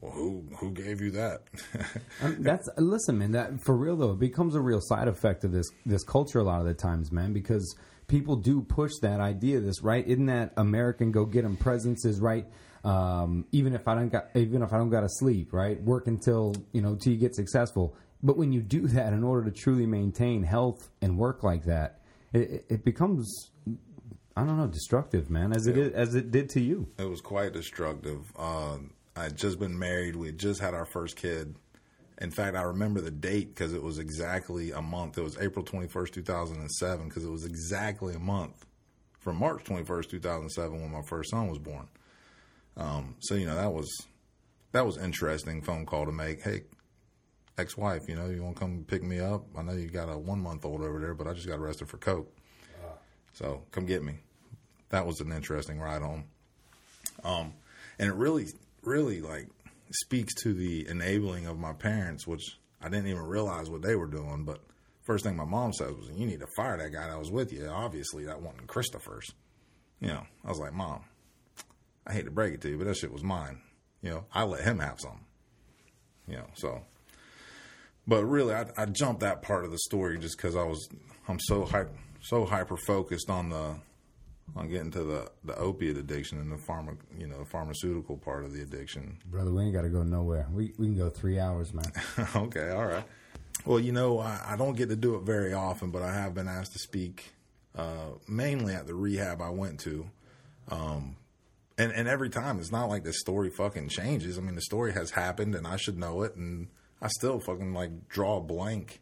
Well, 0.02 0.12
who 0.14 0.46
who 0.60 0.72
gave 0.72 1.02
you 1.02 1.12
that? 1.12 1.44
Um, 2.24 2.38
that's 2.40 2.68
listen, 2.78 3.18
man. 3.18 3.32
That 3.32 3.62
for 3.62 3.76
real 3.78 3.96
though, 3.96 4.12
it 4.12 4.20
becomes 4.20 4.56
a 4.56 4.62
real 4.62 4.82
side 4.82 5.08
effect 5.08 5.44
of 5.44 5.52
this 5.52 5.68
this 5.86 6.04
culture 6.04 6.40
a 6.40 6.44
lot 6.44 6.60
of 6.62 6.66
the 6.68 6.74
times, 6.74 7.12
man, 7.12 7.32
because 7.34 7.76
people 8.08 8.36
do 8.36 8.62
push 8.62 8.92
that 9.02 9.20
idea. 9.20 9.60
This 9.60 9.82
right, 9.84 10.06
isn't 10.08 10.26
that 10.26 10.54
American 10.58 11.12
go 11.12 11.26
get 11.26 11.46
'em 11.46 11.56
presents 11.58 12.04
is 12.06 12.20
right. 12.20 12.46
Um, 12.84 13.46
even 13.52 13.74
if 13.74 13.88
I 13.88 13.96
don't 13.96 14.10
got, 14.10 14.28
even 14.36 14.62
if 14.64 14.72
I 14.74 14.78
don't 14.78 14.90
got 14.90 15.02
to 15.02 15.10
sleep, 15.10 15.52
right, 15.54 15.82
work 15.82 16.08
until 16.08 16.56
you 16.72 16.82
know 16.82 16.96
till 16.96 17.14
you 17.14 17.20
get 17.20 17.36
successful. 17.36 17.96
But 18.24 18.38
when 18.38 18.52
you 18.52 18.62
do 18.62 18.88
that 18.88 19.14
in 19.14 19.24
order 19.24 19.50
to 19.50 19.56
truly 19.56 19.86
maintain 19.86 20.44
health 20.44 20.90
and 21.02 21.18
work 21.18 21.44
like 21.44 21.66
that, 21.66 22.02
it, 22.34 22.66
it- 22.70 22.86
becomes, 22.86 23.52
I 24.36 24.44
don't 24.46 24.58
know, 24.58 24.68
destructive, 24.68 25.30
man, 25.30 25.54
as 25.54 25.68
it 25.68 25.78
is, 25.78 25.94
as 25.94 26.16
it 26.16 26.32
did 26.32 26.50
to 26.52 26.62
you. 26.62 26.88
it 26.98 27.10
was 27.10 27.22
quite 27.22 27.54
destructive. 27.54 28.32
Um, 28.38 28.92
I 29.16 29.24
had 29.24 29.36
just 29.38 29.60
been 29.60 29.78
married. 29.78 30.16
We 30.16 30.32
just 30.32 30.62
had 30.62 30.74
our 30.74 30.86
first 30.86 31.16
kid. 31.18 31.56
In 32.22 32.32
fact, 32.32 32.56
I 32.58 32.62
remember 32.64 33.00
the 33.02 33.12
date 33.12 33.56
because 33.56 33.74
it 33.74 33.82
was 33.82 33.98
exactly 34.00 34.72
a 34.72 34.82
month. 34.82 35.18
It 35.18 35.24
was 35.24 35.38
April 35.38 35.64
21st, 35.64 36.12
2007, 36.12 37.08
because 37.08 37.24
it 37.24 37.30
was 37.32 37.46
exactly 37.46 38.14
a 38.14 38.20
month 38.20 38.66
from 39.20 39.38
March 39.38 39.64
21st, 39.64 40.10
2007, 40.10 40.82
when 40.82 40.92
my 40.92 41.02
first 41.02 41.32
son 41.32 41.48
was 41.48 41.58
born. 41.60 41.88
Um, 42.80 43.16
so, 43.20 43.36
you 43.36 43.46
know, 43.46 43.56
that 43.56 43.74
was 43.74 44.08
that 44.72 44.86
was 44.86 44.98
interesting 44.98 45.62
phone 45.62 45.86
call 45.86 46.06
to 46.06 46.12
make. 46.12 46.42
Hey, 46.42 46.62
ex-wife, 47.58 48.08
you 48.08 48.16
know, 48.16 48.28
you 48.28 48.42
want 48.42 48.56
to 48.56 48.60
come 48.60 48.86
pick 48.88 49.04
me 49.04 49.20
up? 49.20 49.46
I 49.58 49.62
know 49.62 49.74
you 49.74 49.90
got 49.90 50.10
a 50.10 50.18
one-month-old 50.18 50.82
over 50.82 51.00
there, 51.00 51.14
but 51.14 51.28
I 51.28 51.34
just 51.34 51.48
got 51.48 51.60
arrested 51.60 51.90
for 51.90 51.98
coke. 51.98 52.34
So 53.34 53.64
come 53.72 53.86
get 53.86 54.04
me. 54.04 54.16
That 54.90 55.06
was 55.06 55.20
an 55.20 55.32
interesting 55.32 55.80
ride 55.80 56.02
home. 56.02 56.26
Um, 57.24 57.54
and 58.00 58.10
it 58.10 58.16
really, 58.16 58.48
really 58.84 59.22
like 59.22 59.48
speaks 59.92 60.34
to 60.44 60.54
the 60.54 60.88
enabling 60.88 61.46
of 61.48 61.60
my 61.60 61.74
parents, 61.74 62.26
which 62.26 62.58
I 62.82 62.90
didn't 62.90 63.08
even 63.08 63.24
realize 63.24 63.70
what 63.70 63.82
they 63.82 63.96
were 63.96 64.08
doing. 64.08 64.46
But 64.46 64.62
first 65.04 65.26
thing 65.26 65.36
my 65.36 65.46
mom 65.46 65.74
says 65.74 65.94
was, 65.94 66.10
"You 66.10 66.26
need 66.26 66.40
to 66.40 66.48
fire 66.56 66.78
that 66.78 66.92
guy 66.92 67.08
that 67.08 67.20
was 67.20 67.32
with 67.32 67.54
you." 67.54 67.68
Obviously, 67.68 68.26
that 68.26 68.42
wasn't 68.42 68.68
Christopher's. 68.68 69.32
You 70.00 70.08
know, 70.08 70.24
I 70.44 70.50
was 70.50 70.60
like, 70.60 70.74
"Mom, 70.74 71.04
I 72.10 72.14
hate 72.14 72.26
to 72.26 72.32
break 72.32 72.56
it 72.56 72.62
to 72.62 72.70
you, 72.70 72.78
but 72.78 72.88
that 72.88 72.98
shit 72.98 73.14
was 73.14 73.24
mine. 73.24 73.62
You 74.02 74.10
know, 74.10 74.26
I 74.34 74.44
let 74.44 74.62
him 74.62 74.80
have 74.80 75.00
some. 75.00 75.22
You 76.28 76.38
know, 76.38 76.48
so." 76.56 76.82
But 78.08 78.26
really, 78.26 78.56
I, 78.56 78.66
I 78.76 78.86
jumped 78.86 79.22
that 79.22 79.44
part 79.44 79.66
of 79.66 79.72
the 79.72 79.78
story 79.78 80.18
just 80.18 80.36
because 80.36 80.56
I 80.56 80.64
was 80.64 80.90
I'm 81.28 81.40
so 81.40 81.64
hyper 81.66 81.92
so 82.22 82.46
hyper 82.46 82.76
focused 82.76 83.30
on 83.30 83.50
the 83.50 83.76
on 84.56 84.68
getting 84.68 84.92
to 84.92 85.04
the 85.04 85.32
the 85.44 85.56
opiate 85.58 85.98
addiction 85.98 86.40
and 86.40 86.52
the 86.52 86.56
pharma 86.56 86.98
you 87.18 87.28
know 87.28 87.46
pharmaceutical 87.46 88.18
part 88.18 88.44
of 88.44 88.54
the 88.54 88.62
addiction. 88.62 89.18
Brother, 89.26 89.52
we 89.52 89.64
ain't 89.64 89.74
got 89.74 89.84
to 89.84 89.90
go 89.90 90.04
nowhere. 90.04 90.48
We 90.52 90.74
we 90.78 90.88
can 90.88 90.98
go 90.98 91.10
three 91.10 91.40
hours, 91.40 91.74
man. 91.74 91.92
okay, 92.36 92.72
all 92.72 92.86
right. 92.86 93.04
Well, 93.66 93.80
you 93.80 93.92
know, 93.92 94.20
I, 94.20 94.54
I 94.54 94.56
don't 94.56 94.76
get 94.76 94.90
to 94.90 94.96
do 94.96 95.16
it 95.16 95.24
very 95.24 95.54
often, 95.54 95.92
but 95.92 96.02
I 96.02 96.14
have 96.14 96.34
been 96.34 96.48
asked 96.48 96.74
to 96.74 96.80
speak 96.80 97.34
uh, 97.76 98.14
mainly 98.28 98.74
at 98.74 98.88
the 98.88 98.96
rehab 98.96 99.42
I 99.42 99.50
went 99.50 99.82
to. 99.82 100.10
Um, 100.70 101.18
and, 101.80 101.94
and 101.94 102.08
every 102.08 102.30
time, 102.30 102.60
it's 102.60 102.72
not 102.72 102.90
like 102.90 103.04
the 103.04 103.14
story 103.14 103.50
fucking 103.50 103.88
changes. 103.88 104.38
I 104.38 104.42
mean, 104.42 104.56
the 104.56 104.62
story 104.62 104.92
has 104.94 105.12
happened 105.12 105.56
and 105.56 105.66
I 105.66 105.78
should 105.78 105.98
know 105.98 106.24
it, 106.24 106.36
and 106.36 106.68
I 107.02 107.08
still 107.08 107.40
fucking 107.40 107.74
like 107.74 108.10
draw 108.10 108.38
a 108.38 108.42
blank 108.42 109.02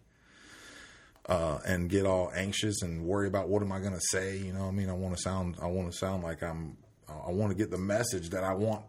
uh, 1.26 1.58
and 1.66 1.90
get 1.90 2.06
all 2.06 2.32
anxious 2.36 2.84
and 2.84 3.04
worry 3.04 3.28
about 3.28 3.50
what 3.50 3.63
am 3.63 3.72
I 3.72 3.80
going 3.80 3.94
to 3.94 4.06
say. 4.12 4.38
You 4.38 4.54
know 4.54 4.62
what 4.66 4.68
I 4.68 4.72
mean? 4.72 4.90
I 4.90 4.94
want 4.94 5.18
to 5.18 5.22
sound, 5.22 5.58
I 5.62 5.66
want 5.66 5.92
to 5.92 5.98
sound 5.98 6.24
like 6.24 6.44
I'm, 6.44 6.78
I 7.10 7.32
want 7.32 7.52
to 7.52 7.58
get 7.58 7.72
the 7.72 7.80
message 7.80 8.30
that 8.30 8.44
I 8.44 8.54
want 8.54 8.84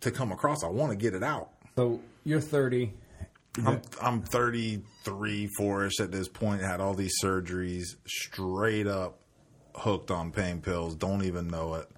to 0.00 0.10
come 0.10 0.30
across. 0.30 0.62
I 0.62 0.68
want 0.68 0.92
to 0.92 0.96
get 0.96 1.14
it 1.14 1.22
out. 1.22 1.50
So 1.74 2.00
you're 2.24 2.40
30. 2.40 2.92
I'm 3.64 3.80
I'm 4.02 4.22
33, 4.22 5.48
4ish 5.58 6.00
at 6.00 6.12
this 6.12 6.28
point. 6.28 6.60
Had 6.60 6.82
all 6.82 6.92
these 6.92 7.14
surgeries, 7.24 7.96
straight 8.06 8.86
up 8.86 9.20
hooked 9.74 10.10
on 10.10 10.32
pain 10.32 10.60
pills. 10.60 10.94
Don't 10.94 11.24
even 11.24 11.48
know 11.48 11.74
it. 11.74 11.88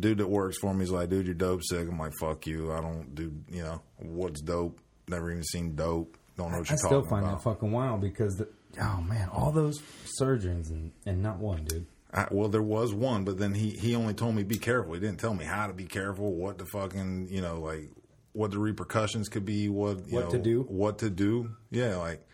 Dude 0.00 0.18
that 0.18 0.28
works 0.28 0.56
for 0.58 0.72
me 0.74 0.84
is 0.84 0.90
like, 0.90 1.08
dude, 1.10 1.26
you're 1.26 1.34
dope 1.34 1.60
sick. 1.62 1.86
I'm 1.88 1.98
like, 1.98 2.12
fuck 2.20 2.46
you. 2.46 2.72
I 2.72 2.80
don't 2.80 3.14
do, 3.14 3.32
you 3.50 3.62
know, 3.62 3.82
what's 3.98 4.40
dope? 4.40 4.78
Never 5.08 5.30
even 5.30 5.44
seen 5.44 5.74
dope. 5.76 6.16
Don't 6.36 6.52
know 6.52 6.58
what 6.58 6.68
I 6.68 6.72
you're 6.72 6.78
still 6.78 6.90
talking 7.02 7.10
find 7.10 7.24
about. 7.26 7.38
that 7.38 7.44
fucking 7.44 7.70
wild 7.72 8.00
because 8.00 8.36
the, 8.36 8.48
oh 8.80 9.00
man, 9.02 9.28
all 9.30 9.52
those 9.52 9.80
surgeons 10.04 10.70
and, 10.70 10.92
and 11.06 11.22
not 11.22 11.38
one, 11.38 11.64
dude. 11.64 11.86
I, 12.12 12.26
well, 12.30 12.48
there 12.48 12.62
was 12.62 12.92
one, 12.92 13.22
but 13.24 13.38
then 13.38 13.54
he 13.54 13.70
he 13.70 13.94
only 13.94 14.14
told 14.14 14.34
me 14.34 14.42
be 14.42 14.58
careful. 14.58 14.94
He 14.94 15.00
didn't 15.00 15.20
tell 15.20 15.34
me 15.34 15.44
how 15.44 15.68
to 15.68 15.72
be 15.72 15.84
careful, 15.84 16.32
what 16.32 16.58
the 16.58 16.66
fucking 16.66 17.28
you 17.30 17.40
know 17.40 17.60
like 17.60 17.88
what 18.32 18.50
the 18.52 18.58
repercussions 18.58 19.28
could 19.28 19.44
be, 19.44 19.68
what 19.68 20.06
you 20.08 20.14
What 20.16 20.24
know, 20.24 20.30
to 20.30 20.38
do. 20.38 20.62
what 20.68 20.98
to 20.98 21.10
do. 21.10 21.50
Yeah, 21.70 21.96
like 21.96 22.26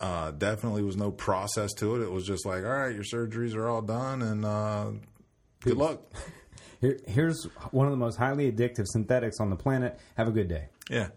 uh, 0.00 0.30
definitely 0.32 0.82
was 0.82 0.96
no 0.96 1.10
process 1.10 1.72
to 1.74 1.96
it. 1.96 2.02
It 2.02 2.10
was 2.12 2.26
just 2.26 2.44
like, 2.46 2.64
all 2.64 2.70
right, 2.70 2.94
your 2.94 3.04
surgeries 3.04 3.54
are 3.54 3.68
all 3.68 3.82
done, 3.82 4.22
and 4.22 4.44
uh, 4.44 4.90
good 5.64 5.76
luck. 5.76 6.00
Here, 6.80 6.98
here's 7.06 7.44
one 7.70 7.86
of 7.86 7.92
the 7.92 7.96
most 7.96 8.16
highly 8.16 8.52
addictive 8.52 8.86
synthetics 8.86 9.40
on 9.40 9.48
the 9.48 9.56
planet. 9.56 9.98
Have 10.16 10.28
a 10.28 10.30
good 10.30 10.48
day. 10.48 10.66
Yeah, 10.90 11.08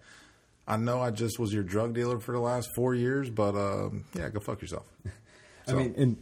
I 0.66 0.78
know 0.78 1.02
I 1.02 1.12
just 1.12 1.40
was 1.40 1.54
your 1.54 1.64
drug 1.64 1.94
dealer 1.94 2.20
for 2.20 2.32
the 2.32 2.40
last 2.40 2.70
four 2.74 2.96
years, 2.96 3.30
but 3.30 3.56
um, 3.56 4.06
yeah, 4.14 4.30
go 4.30 4.40
fuck 4.40 4.62
yourself. 4.62 4.86
I 5.68 5.74
mean, 5.74 5.94
and 5.98 6.18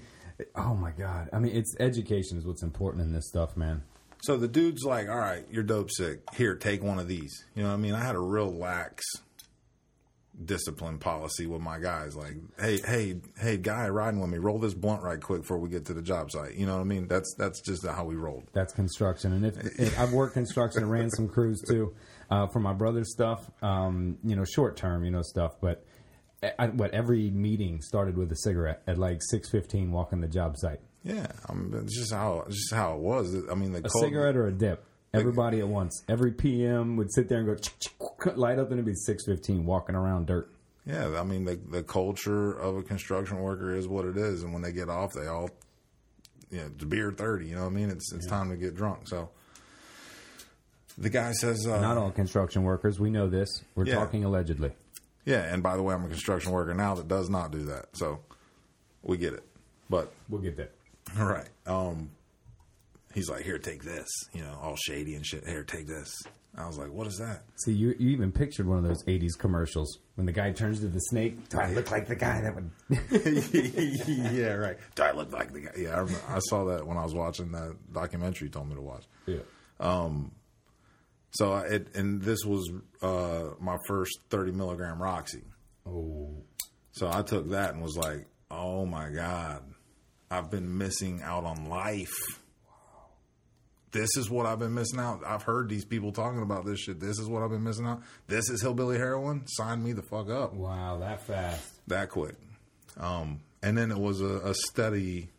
oh 0.56 0.74
my 0.74 0.92
god, 0.92 1.30
I 1.32 1.38
mean, 1.38 1.56
it's 1.56 1.76
education 1.80 2.40
is 2.40 2.46
what's 2.48 2.64
important 2.64 3.04
in 3.04 3.14
this 3.14 3.28
stuff, 3.28 3.56
man. 3.56 3.84
So 4.24 4.38
the 4.38 4.48
dude's 4.48 4.84
like, 4.84 5.08
all 5.08 5.20
right, 5.20 5.46
you're 5.52 5.62
dope 5.62 5.92
sick. 5.92 6.22
Here, 6.34 6.56
take 6.56 6.82
one 6.82 6.98
of 6.98 7.08
these. 7.08 7.46
You 7.54 7.62
know 7.62 7.70
what 7.70 7.76
I 7.76 7.78
mean? 7.78 7.94
I 7.94 8.04
had 8.04 8.16
a 8.16 8.20
real 8.20 8.52
lax 8.52 9.04
discipline 10.43 10.98
policy 10.98 11.45
with 11.45 11.62
my 11.62 11.80
guys. 11.80 12.15
Like, 12.15 12.36
hey, 12.60 12.80
hey, 12.86 13.21
hey, 13.39 13.58
guy 13.58 13.88
riding 13.89 14.19
with 14.19 14.30
me, 14.30 14.38
roll 14.38 14.60
this 14.60 14.74
blunt 14.74 15.04
right 15.04 15.21
quick 15.21 15.41
before 15.41 15.60
we 15.60 15.69
get 15.69 15.86
to 15.86 15.93
the 15.93 16.02
job 16.02 16.32
site. 16.32 16.56
You 16.56 16.65
know 16.65 16.76
what 16.76 16.82
I 16.82 16.86
mean? 16.86 17.08
That's 17.08 17.34
that's 17.38 17.62
just 17.62 17.86
how 17.86 18.06
we 18.06 18.15
rolled. 18.15 18.43
That's 18.54 18.74
construction, 18.74 19.34
and 19.34 19.45
if, 19.45 19.58
if 19.80 20.00
I've 20.00 20.13
worked 20.13 20.34
construction 20.34 20.84
and 20.84 20.91
ran 20.91 21.10
some 21.10 21.30
crews 21.30 21.62
too 21.67 21.93
uh, 22.30 22.48
for 22.48 22.60
my 22.60 22.74
brother's 22.74 23.12
stuff, 23.12 23.50
um, 23.62 24.17
you 24.24 24.36
know, 24.36 24.43
short 24.43 24.78
term, 24.78 25.06
you 25.06 25.12
know, 25.12 25.21
stuff. 25.21 25.54
But 25.62 25.86
I, 26.60 26.67
what 26.67 26.93
every 26.93 27.30
meeting 27.32 27.82
started 27.82 28.17
with 28.17 28.32
a 28.32 28.38
cigarette 28.38 28.82
at 28.88 28.98
like 28.98 29.21
six 29.21 29.50
fifteen, 29.50 29.91
walking 29.91 30.21
the 30.21 30.28
job 30.28 30.58
site. 30.58 30.80
Yeah, 31.04 31.28
I 31.48 31.54
mean, 31.54 31.74
it's 31.84 31.98
just 31.98 32.12
how 32.12 32.45
just 32.50 32.74
how 32.74 32.95
it 32.95 33.00
was. 33.00 33.36
I 33.50 33.56
mean, 33.56 33.71
the 33.71 33.86
A 33.86 33.89
cigarette 33.89 34.36
or 34.36 34.48
a 34.48 34.52
dip. 34.52 34.84
Everybody 35.19 35.60
at 35.60 35.67
once. 35.67 36.04
Every 36.08 36.32
PM 36.32 36.97
would 36.97 37.12
sit 37.13 37.28
there 37.30 37.39
and 37.39 37.47
go 37.47 37.56
light 38.36 38.60
up, 38.60 38.65
and 38.71 38.73
it'd 38.80 38.86
be 38.86 38.93
six 38.95 39.25
fifteen, 39.25 39.65
walking 39.65 39.95
around 39.95 40.28
dirt. 40.28 40.49
Yeah, 40.86 41.19
I 41.19 41.23
mean, 41.23 41.45
the 41.45 41.56
the 41.69 41.84
culture 41.84 42.51
of 42.54 42.78
a 42.78 42.84
construction 42.84 43.39
worker 43.39 43.75
is 43.75 43.88
what 43.88 44.06
it 44.06 44.17
is, 44.17 44.43
and 44.43 44.54
when 44.54 44.62
they 44.62 44.71
get 44.71 44.89
off, 44.89 45.13
they 45.13 45.28
all, 45.28 45.49
you 46.51 46.60
know, 46.60 46.65
it's 46.75 46.84
beer 46.84 47.12
thirty. 47.12 47.47
You 47.47 47.56
know 47.56 47.62
what 47.63 47.71
I 47.71 47.75
mean? 47.75 47.89
It's 47.89 48.12
it's 48.13 48.28
time 48.28 48.49
to 48.49 48.56
get 48.56 48.75
drunk. 48.75 49.08
So 49.08 49.30
the 50.97 51.10
guy 51.10 51.32
says, 51.34 51.65
uh, 51.67 51.82
Not 51.82 51.97
all 51.97 52.12
construction 52.12 52.63
workers. 52.63 52.99
We 52.99 53.10
know 53.10 53.28
this. 53.28 53.63
We're 53.75 53.86
Yeah. 53.88 53.95
talking 53.95 54.23
allegedly. 54.23 54.71
yeah. 55.25 55.41
And 55.54 55.62
by 55.62 55.75
the 55.75 55.84
way, 55.84 55.93
I'm 55.93 56.06
a 56.06 56.10
construction 56.10 56.51
worker 56.51 56.73
now 56.73 56.95
that 56.95 57.08
does 57.08 57.30
not 57.30 57.51
do 57.51 57.63
that. 57.65 57.88
So 57.97 58.19
we 59.04 59.17
get 59.17 59.34
it. 59.34 59.43
But 59.89 60.12
We'll 60.30 60.41
get 60.41 60.56
that. 60.58 60.71
all 61.19 61.25
right, 61.28 61.49
um, 61.67 62.12
he's 63.15 63.28
like, 63.30 63.41
here, 63.43 63.58
take 63.58 63.82
this. 63.84 64.08
You 64.34 64.43
know, 64.43 64.60
all 64.62 64.75
shady 64.75 65.15
and 65.15 65.25
shit. 65.25 65.47
Here, 65.47 65.63
take 65.63 65.88
this. 65.88 66.13
I 66.58 66.67
was 66.67 66.78
like, 66.78 66.89
what 66.91 67.06
is 67.08 67.17
that? 67.17 67.41
See, 67.65 67.73
you, 67.73 67.95
you 67.99 68.12
even 68.12 68.32
pictured 68.32 68.65
one 68.65 68.78
of 68.78 68.84
those 68.86 69.04
80s 69.04 69.38
commercials 69.38 69.99
when 70.15 70.25
the 70.25 70.32
guy 70.32 70.51
turns 70.54 70.80
to 70.82 70.88
the 70.88 70.99
snake. 70.99 71.49
Do 71.49 71.60
I 71.60 71.69
look 71.73 71.91
like 71.91 72.08
the 72.08 72.15
guy 72.15 72.39
that 72.41 72.56
would. 72.56 72.71
yeah, 74.34 74.54
right. 74.54 74.78
Do 74.95 75.04
I 75.04 75.12
look 75.12 75.34
like 75.34 75.51
the 75.51 75.62
guy? 75.62 75.71
Yeah, 75.78 75.89
I, 75.95 75.99
remember, 75.99 76.21
I 76.30 76.39
saw 76.39 76.63
that 76.65 76.86
when 76.88 76.97
I 76.97 77.04
was 77.04 77.13
watching 77.13 77.51
that 77.51 77.75
documentary. 77.91 78.47
You 78.47 78.51
told 78.51 78.69
me 78.69 78.75
to 78.75 78.82
watch. 78.82 79.04
yeah. 79.25 79.39
Um. 79.80 80.32
So 81.32 81.51
I- 81.51 81.65
it 81.65 81.95
and 81.95 82.21
this 82.21 82.45
was 82.45 82.71
uh, 83.01 83.56
my 83.60 83.75
first 83.89 84.17
thirty 84.30 84.54
milligram 84.54 85.01
Roxy. 85.01 85.43
Oh. 85.86 86.43
So 86.93 87.10
I 87.12 87.21
took 87.23 87.49
that 87.49 87.73
and 87.73 87.84
was 87.84 87.97
like, 87.97 88.28
"Oh 88.49 88.86
my 88.86 89.10
god, 89.10 89.62
I've 90.32 90.49
been 90.49 90.78
missing 90.78 91.21
out 91.21 91.43
on 91.43 91.65
life. 91.65 92.39
This 93.96 94.18
is 94.18 94.30
what 94.30 94.46
I've 94.46 94.60
been 94.60 94.74
missing 94.74 95.00
out. 95.00 95.22
I've 95.26 95.44
heard 95.44 95.70
these 95.70 95.86
people 95.86 96.12
talking 96.12 96.42
about 96.42 96.66
this 96.66 96.82
shit. 96.82 97.00
This 97.00 97.18
is 97.18 97.30
what 97.30 97.42
I've 97.44 97.50
been 97.50 97.64
missing 97.64 97.86
out. 97.86 98.02
This 98.28 98.50
is 98.50 98.62
hillbilly 98.62 98.98
heroin. 98.98 99.48
Sign 99.48 99.82
me 99.82 99.94
the 99.94 100.02
fuck 100.02 100.30
up 100.30 100.54
Wow, 100.54 100.98
that 101.00 101.22
fast. 101.26 101.66
that 101.88 102.10
quick. 102.10 102.36
Um, 102.98 103.40
and 103.64 103.78
then 103.78 103.92
it 103.92 103.98
was 103.98 104.20
a, 104.20 104.40
a 104.50 104.54
steady, 104.54 105.30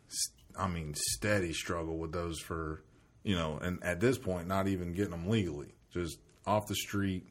I 0.57 0.67
mean, 0.67 0.95
steady 0.95 1.53
struggle 1.53 1.99
with 1.99 2.11
those 2.11 2.39
for, 2.39 2.81
you 3.23 3.35
know, 3.35 3.59
and 3.61 3.77
at 3.83 3.99
this 3.99 4.17
point, 4.17 4.47
not 4.47 4.67
even 4.67 4.91
getting 4.93 5.11
them 5.11 5.29
legally, 5.29 5.75
just 5.93 6.17
off 6.47 6.65
the 6.65 6.73
street. 6.75 7.27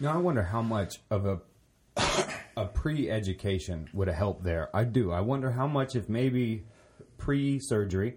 Now, 0.00 0.12
I 0.12 0.18
wonder 0.18 0.42
how 0.42 0.60
much 0.60 0.96
of 1.10 1.24
a 1.24 1.40
a 2.58 2.66
pre-education 2.66 3.88
would 3.94 4.08
have 4.08 4.18
helped 4.18 4.44
there. 4.44 4.68
I 4.76 4.84
do. 4.84 5.12
I 5.12 5.22
wonder 5.22 5.50
how 5.50 5.66
much 5.66 5.96
if 5.96 6.10
maybe 6.10 6.66
pre-surgery 7.16 8.16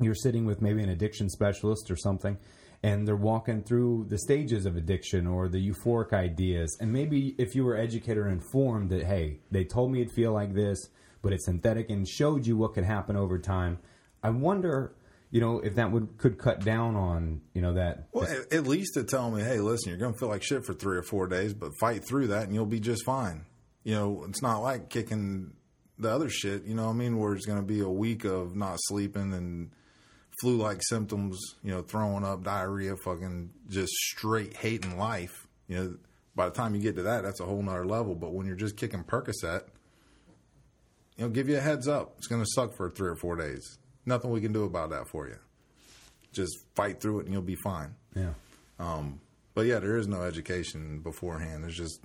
you're 0.00 0.14
sitting 0.14 0.44
with 0.44 0.60
maybe 0.60 0.82
an 0.82 0.88
addiction 0.88 1.28
specialist 1.28 1.90
or 1.90 1.96
something 1.96 2.36
and 2.84 3.08
they're 3.08 3.16
walking 3.16 3.62
through 3.62 4.04
the 4.10 4.18
stages 4.18 4.66
of 4.66 4.76
addiction 4.76 5.26
or 5.26 5.48
the 5.48 5.70
euphoric 5.70 6.12
ideas 6.12 6.76
and 6.80 6.92
maybe 6.92 7.34
if 7.38 7.54
you 7.54 7.64
were 7.64 7.76
educated 7.76 8.18
or 8.18 8.28
informed 8.28 8.90
that 8.90 9.04
hey, 9.04 9.40
they 9.50 9.64
told 9.64 9.90
me 9.90 10.02
it'd 10.02 10.12
feel 10.12 10.32
like 10.32 10.54
this, 10.54 10.88
but 11.22 11.32
it's 11.32 11.46
synthetic 11.46 11.88
and 11.88 12.06
showed 12.06 12.46
you 12.46 12.56
what 12.56 12.74
could 12.74 12.84
happen 12.84 13.16
over 13.16 13.38
time. 13.38 13.78
I 14.22 14.30
wonder, 14.30 14.94
you 15.30 15.40
know, 15.40 15.60
if 15.60 15.76
that 15.76 15.90
would 15.92 16.18
could 16.18 16.38
cut 16.38 16.60
down 16.60 16.94
on, 16.94 17.40
you 17.54 17.62
know, 17.62 17.74
that 17.74 18.08
Well, 18.12 18.28
at, 18.52 18.66
least 18.66 18.94
to 18.94 19.04
tell 19.04 19.30
me, 19.30 19.42
hey, 19.42 19.60
listen, 19.60 19.88
you're 19.88 19.98
going 19.98 20.12
to 20.12 20.18
feel 20.18 20.28
like 20.28 20.42
shit 20.42 20.66
for 20.66 20.74
three 20.74 20.98
or 20.98 21.02
four 21.02 21.26
days, 21.26 21.54
but 21.54 21.70
fight 21.80 22.06
through 22.06 22.28
that 22.28 22.44
and 22.44 22.54
you'll 22.54 22.66
be 22.66 22.80
just 22.80 23.04
fine. 23.04 23.46
You 23.82 23.94
know, 23.94 24.24
it's 24.28 24.42
not 24.42 24.58
like 24.58 24.90
kicking 24.90 25.52
the 25.98 26.10
other 26.10 26.28
shit, 26.28 26.64
you 26.64 26.74
know 26.74 26.84
what 26.84 26.92
I 26.92 26.96
mean, 26.96 27.18
where 27.18 27.34
it's 27.34 27.46
going 27.46 27.60
to 27.60 27.66
be 27.66 27.80
a 27.80 27.88
week 27.88 28.24
of 28.24 28.54
not 28.54 28.76
sleeping 28.80 29.32
and 29.32 29.70
flu 30.40 30.56
like 30.56 30.80
symptoms, 30.82 31.38
you 31.62 31.70
know, 31.70 31.82
throwing 31.82 32.24
up, 32.24 32.42
diarrhea, 32.42 32.96
fucking 32.96 33.50
just 33.68 33.92
straight 33.92 34.54
hating 34.56 34.98
life. 34.98 35.46
You 35.68 35.76
know, 35.76 35.96
by 36.34 36.46
the 36.48 36.54
time 36.54 36.74
you 36.74 36.80
get 36.80 36.96
to 36.96 37.02
that, 37.02 37.22
that's 37.22 37.40
a 37.40 37.44
whole 37.44 37.62
nother 37.62 37.86
level. 37.86 38.14
But 38.14 38.32
when 38.32 38.46
you're 38.46 38.56
just 38.56 38.76
kicking 38.76 39.04
Percocet, 39.04 39.62
you 41.16 41.24
know, 41.24 41.28
give 41.28 41.48
you 41.48 41.56
a 41.56 41.60
heads 41.60 41.86
up. 41.86 42.14
It's 42.18 42.26
going 42.26 42.42
to 42.42 42.50
suck 42.54 42.76
for 42.76 42.90
three 42.90 43.08
or 43.08 43.16
four 43.16 43.36
days. 43.36 43.78
Nothing 44.04 44.30
we 44.30 44.40
can 44.40 44.52
do 44.52 44.64
about 44.64 44.90
that 44.90 45.08
for 45.08 45.28
you. 45.28 45.36
Just 46.32 46.58
fight 46.74 47.00
through 47.00 47.20
it 47.20 47.26
and 47.26 47.32
you'll 47.32 47.42
be 47.42 47.56
fine. 47.56 47.94
yeah. 48.14 48.34
Um, 48.78 49.20
but 49.54 49.66
yeah, 49.66 49.78
there 49.78 49.96
is 49.96 50.08
no 50.08 50.22
education 50.22 50.98
beforehand. 50.98 51.62
There's 51.62 51.76
just 51.76 52.00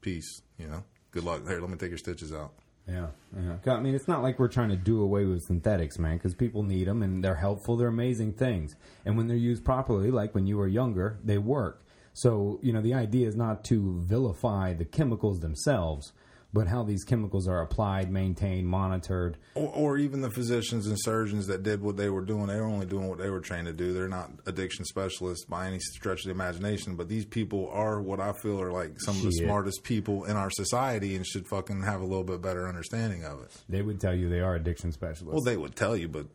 peace, 0.00 0.40
you 0.58 0.66
know. 0.66 0.82
Good 1.10 1.22
luck. 1.24 1.46
Here, 1.46 1.60
let 1.60 1.68
me 1.68 1.76
take 1.76 1.90
your 1.90 1.98
stitches 1.98 2.32
out. 2.32 2.54
Yeah, 2.88 3.06
yeah. 3.36 3.74
I 3.74 3.80
mean, 3.80 3.94
it's 3.94 4.08
not 4.08 4.22
like 4.22 4.38
we're 4.38 4.48
trying 4.48 4.70
to 4.70 4.76
do 4.76 5.00
away 5.00 5.24
with 5.24 5.42
synthetics, 5.42 5.98
man, 5.98 6.16
because 6.16 6.34
people 6.34 6.62
need 6.62 6.88
them 6.88 7.02
and 7.02 7.22
they're 7.22 7.36
helpful. 7.36 7.76
They're 7.76 7.88
amazing 7.88 8.32
things. 8.32 8.74
And 9.04 9.16
when 9.16 9.28
they're 9.28 9.36
used 9.36 9.64
properly, 9.64 10.10
like 10.10 10.34
when 10.34 10.46
you 10.46 10.56
were 10.56 10.66
younger, 10.66 11.18
they 11.24 11.38
work. 11.38 11.84
So, 12.12 12.58
you 12.62 12.72
know, 12.72 12.82
the 12.82 12.94
idea 12.94 13.28
is 13.28 13.36
not 13.36 13.64
to 13.64 14.02
vilify 14.04 14.74
the 14.74 14.84
chemicals 14.84 15.40
themselves, 15.40 16.12
but 16.52 16.66
how 16.66 16.82
these 16.82 17.02
chemicals 17.04 17.48
are 17.48 17.62
applied, 17.62 18.10
maintained, 18.10 18.66
monitored. 18.68 19.38
Or, 19.54 19.68
or 19.68 19.98
even 19.98 20.20
the 20.20 20.30
physicians 20.30 20.86
and 20.86 20.98
surgeons 21.00 21.46
that 21.46 21.62
did 21.62 21.82
what 21.82 21.96
they 21.96 22.10
were 22.10 22.20
doing, 22.24 22.46
they 22.46 22.60
were 22.60 22.66
only 22.66 22.86
doing 22.86 23.08
what 23.08 23.18
they 23.18 23.30
were 23.30 23.40
trained 23.40 23.66
to 23.66 23.72
do. 23.72 23.92
They're 23.92 24.08
not 24.08 24.30
addiction 24.46 24.84
specialists 24.84 25.46
by 25.46 25.66
any 25.66 25.78
stretch 25.78 26.20
of 26.20 26.24
the 26.26 26.30
imagination, 26.32 26.96
but 26.96 27.08
these 27.08 27.24
people 27.24 27.70
are 27.72 28.00
what 28.02 28.20
I 28.20 28.32
feel 28.32 28.60
are 28.60 28.70
like 28.72 29.00
some 29.00 29.16
of 29.16 29.22
the 29.22 29.32
smartest 29.32 29.82
people 29.82 30.24
in 30.24 30.36
our 30.36 30.50
society 30.50 31.16
and 31.16 31.26
should 31.26 31.46
fucking 31.46 31.82
have 31.82 32.00
a 32.00 32.04
little 32.04 32.24
bit 32.24 32.42
better 32.42 32.68
understanding 32.68 33.24
of 33.24 33.40
it. 33.42 33.50
They 33.68 33.82
would 33.82 34.00
tell 34.00 34.14
you 34.14 34.28
they 34.28 34.40
are 34.40 34.54
addiction 34.54 34.92
specialists. 34.92 35.32
Well, 35.32 35.42
they 35.42 35.56
would 35.56 35.74
tell 35.74 35.96
you, 35.96 36.08
but 36.08 36.26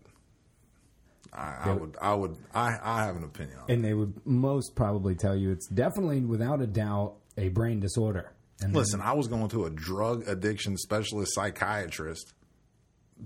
I, 1.34 1.58
I 1.66 1.72
would, 1.74 1.98
I 2.02 2.14
would, 2.16 2.38
I, 2.56 2.78
I 2.82 3.06
have 3.06 3.18
an 3.18 3.24
opinion 3.24 3.58
on 3.60 3.70
it. 3.70 3.74
and 3.74 3.84
they 3.86 3.94
would 3.94 4.26
most 4.26 4.76
probably 4.76 5.14
tell 5.14 5.36
you 5.36 5.52
it's 5.52 5.68
definitely, 5.68 6.22
without 6.22 6.62
a 6.62 6.68
doubt, 6.68 7.16
a 7.38 7.50
brain 7.50 7.80
disorder. 7.80 8.32
And 8.62 8.74
Listen, 8.74 9.02
I 9.02 9.14
was 9.14 9.28
going 9.28 9.50
to 9.50 9.66
a 9.66 9.70
drug 9.70 10.28
addiction 10.28 10.78
specialist 10.78 11.36
psychiatrist 11.36 12.34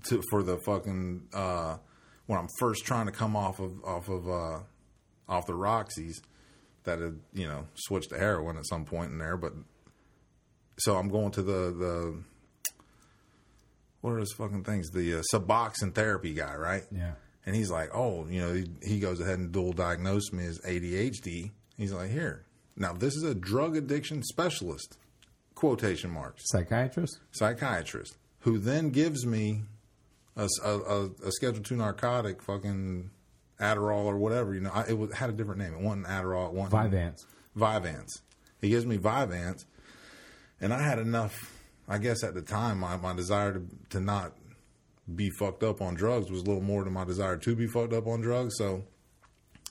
to 0.08 0.22
for 0.30 0.44
the 0.44 0.58
fucking 0.66 1.28
uh, 1.34 1.78
when 2.26 2.40
I'm 2.40 2.48
first 2.60 2.86
trying 2.86 3.06
to 3.06 3.12
come 3.12 3.36
off 3.36 3.60
of 3.60 3.84
off 3.84 4.10
of 4.10 4.28
uh, 4.28 4.60
off 5.30 5.46
the 5.48 5.56
Roxy's 5.56 6.22
that 6.84 7.00
had 7.00 7.20
you 7.34 7.48
know 7.48 7.68
switched 7.76 8.10
to 8.10 8.18
heroin 8.18 8.58
at 8.58 8.68
some 8.68 8.86
point 8.86 9.12
in 9.12 9.18
there, 9.20 9.38
but 9.38 9.54
so 10.80 10.98
I'm 10.98 11.10
going 11.10 11.32
to 11.32 11.42
the 11.42 11.72
the 11.72 12.24
what 14.02 14.12
are 14.12 14.18
those 14.18 14.34
fucking 14.34 14.64
things? 14.64 14.90
The 14.90 15.20
uh, 15.20 15.22
Suboxone 15.34 15.94
therapy 15.94 16.34
guy, 16.34 16.56
right? 16.56 16.84
yeah. 16.92 17.14
And 17.46 17.56
he's 17.56 17.72
like, 17.72 17.90
oh, 17.96 18.28
you 18.28 18.40
know, 18.40 18.54
he, 18.54 18.66
he 18.84 19.00
goes 19.00 19.20
ahead 19.20 19.40
and 19.40 19.52
dual 19.52 19.74
diagnosed 19.74 20.32
me 20.32 20.46
as 20.46 20.60
ADHD. 20.60 21.50
He's 21.76 21.92
like, 21.92 22.12
here. 22.12 22.46
Now, 22.76 22.94
this 22.94 23.16
is 23.16 23.24
a 23.24 23.34
drug 23.34 23.76
addiction 23.76 24.22
specialist, 24.22 24.98
quotation 25.62 26.10
marks, 26.10 26.42
Psychiatrist? 26.48 27.20
psychiatrist, 27.30 28.18
who 28.40 28.58
then 28.58 28.90
gives 28.90 29.28
me 29.28 29.62
a, 30.36 30.48
a, 30.66 31.10
a, 31.24 31.32
Schedule 31.32 31.62
2 31.62 31.76
narcotic, 31.76 32.42
fucking 32.42 33.12
Adderall 33.60 34.06
or 34.06 34.18
whatever. 34.18 34.56
You 34.56 34.62
know, 34.62 34.72
I, 34.74 34.86
it 34.90 34.98
was, 34.98 35.14
had 35.14 35.30
a 35.30 35.34
different 35.34 35.62
name. 35.62 35.76
It 35.76 35.80
wasn't 35.80 36.08
Adderall. 36.08 36.48
It 36.48 36.54
wasn't 36.54 36.92
Vyvanse. 36.92 37.20
Vyvanse. 37.56 38.22
He 38.60 38.70
gives 38.70 38.88
me 38.88 38.98
Vyvanse, 38.98 39.66
and 40.60 40.74
I 40.74 40.82
had 40.82 40.98
enough. 40.98 41.36
I 41.88 42.00
guess 42.00 42.24
at 42.24 42.34
the 42.34 42.42
time, 42.42 42.80
my, 42.80 42.98
my 42.98 43.14
desire 43.14 43.54
to 43.54 43.62
to 43.92 44.00
not 44.00 44.34
be 45.16 45.30
fucked 45.30 45.62
up 45.62 45.80
on 45.80 45.94
drugs 45.94 46.32
was 46.32 46.42
a 46.42 46.46
little 46.46 46.64
more 46.64 46.84
than 46.84 46.94
my 46.94 47.06
desire 47.06 47.38
to 47.38 47.56
be 47.56 47.68
fucked 47.68 47.94
up 47.94 48.08
on 48.08 48.22
drugs. 48.22 48.56
So, 48.58 48.84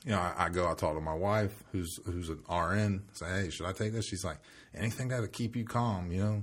you 0.05 0.13
know, 0.13 0.21
I, 0.21 0.35
I 0.45 0.49
go, 0.51 0.71
I 0.71 0.75
talk 0.75 0.95
to 0.95 1.01
my 1.01 1.15
wife, 1.15 1.65
who's 1.73 1.99
who's 2.07 2.29
an 2.29 2.45
RN, 2.49 3.03
say, 3.13 3.27
hey, 3.27 3.51
should 3.51 3.67
I 3.67 3.73
take 3.73 3.93
this? 3.93 4.07
She's 4.07 4.23
like, 4.25 4.39
anything 4.75 5.09
that'll 5.09 5.27
keep 5.29 5.57
you 5.57 5.65
calm, 5.65 6.11
you 6.13 6.23
know. 6.23 6.43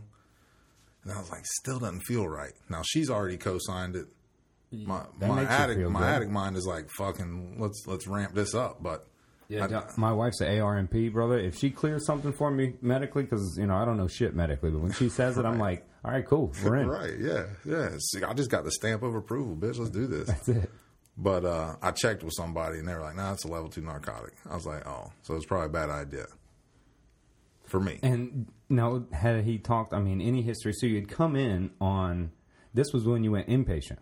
And 1.04 1.14
I 1.14 1.20
was 1.20 1.32
like, 1.32 1.46
still 1.46 1.80
doesn't 1.80 2.02
feel 2.02 2.28
right. 2.28 2.54
Now 2.70 2.82
she's 2.86 3.10
already 3.10 3.38
co-signed 3.38 3.96
it. 3.96 4.08
My 4.72 5.04
That 5.20 5.30
my 5.30 5.44
addict 5.44 5.80
my 5.90 6.00
good. 6.00 6.06
addict 6.06 6.32
mind 6.32 6.58
is 6.58 6.66
like 6.66 6.90
fucking 6.90 7.56
let's 7.60 7.84
let's 7.88 8.08
ramp 8.08 8.34
this 8.34 8.54
up, 8.54 8.84
but. 8.84 9.08
I- 9.64 9.68
my 9.96 10.12
wife's 10.12 10.42
an 10.42 10.48
ARNP, 10.50 11.14
brother. 11.14 11.40
If 11.40 11.58
she 11.58 11.70
clears 11.70 12.06
something 12.06 12.34
for 12.34 12.52
me 12.52 12.74
medically, 12.82 13.24
because 13.24 13.56
you 13.58 13.66
know 13.66 13.76
I 13.76 13.86
don't 13.86 13.96
know 13.96 14.08
shit 14.10 14.36
medically, 14.36 14.72
but 14.72 14.82
when 14.82 14.92
she 14.92 15.08
says 15.08 15.38
it, 15.38 15.46
I'm 15.46 15.58
like, 15.58 15.88
all 16.04 16.12
right, 16.12 16.26
cool, 16.28 16.52
we're 16.66 16.76
in. 16.76 16.88
Right, 16.90 17.14
yeah, 17.18 17.46
yeah. 17.64 17.90
See, 18.12 18.22
I 18.26 18.34
just 18.34 18.52
got 18.52 18.66
the 18.66 18.72
stamp 18.72 19.04
of 19.04 19.16
approval, 19.16 19.56
bitch. 19.56 19.78
Let's 19.80 19.92
do 19.92 20.06
this. 20.06 20.28
That's 20.28 20.50
it. 20.50 20.70
But 21.18 21.46
uh, 21.46 21.78
I 21.82 21.92
checked 21.92 22.24
with 22.24 22.34
somebody, 22.36 22.80
and 22.80 22.88
they 22.90 22.94
were 22.94 23.00
like, 23.00 23.16
"Nah, 23.16 23.32
it's 23.32 23.46
a 23.46 23.48
level 23.48 23.70
two 23.70 23.80
narcotic." 23.82 24.34
I 24.50 24.54
was 24.54 24.66
like, 24.66 24.86
"Oh, 24.86 25.14
so 25.22 25.36
it's 25.36 25.46
probably 25.46 25.68
a 25.68 25.70
bad 25.70 25.90
idea 25.92 26.26
for 27.68 27.80
me." 27.80 28.00
And 28.04 28.52
now, 28.70 29.06
had 29.12 29.44
he 29.44 29.58
talked? 29.58 29.94
I 29.94 30.00
mean, 30.00 30.22
any 30.22 30.42
history? 30.42 30.74
So 30.74 30.86
you'd 30.86 31.10
come 31.10 31.36
in 31.36 31.72
on 31.80 32.32
this 32.74 32.94
was 32.94 33.06
when 33.06 33.24
you 33.24 33.32
went 33.32 33.48
inpatient. 33.48 34.00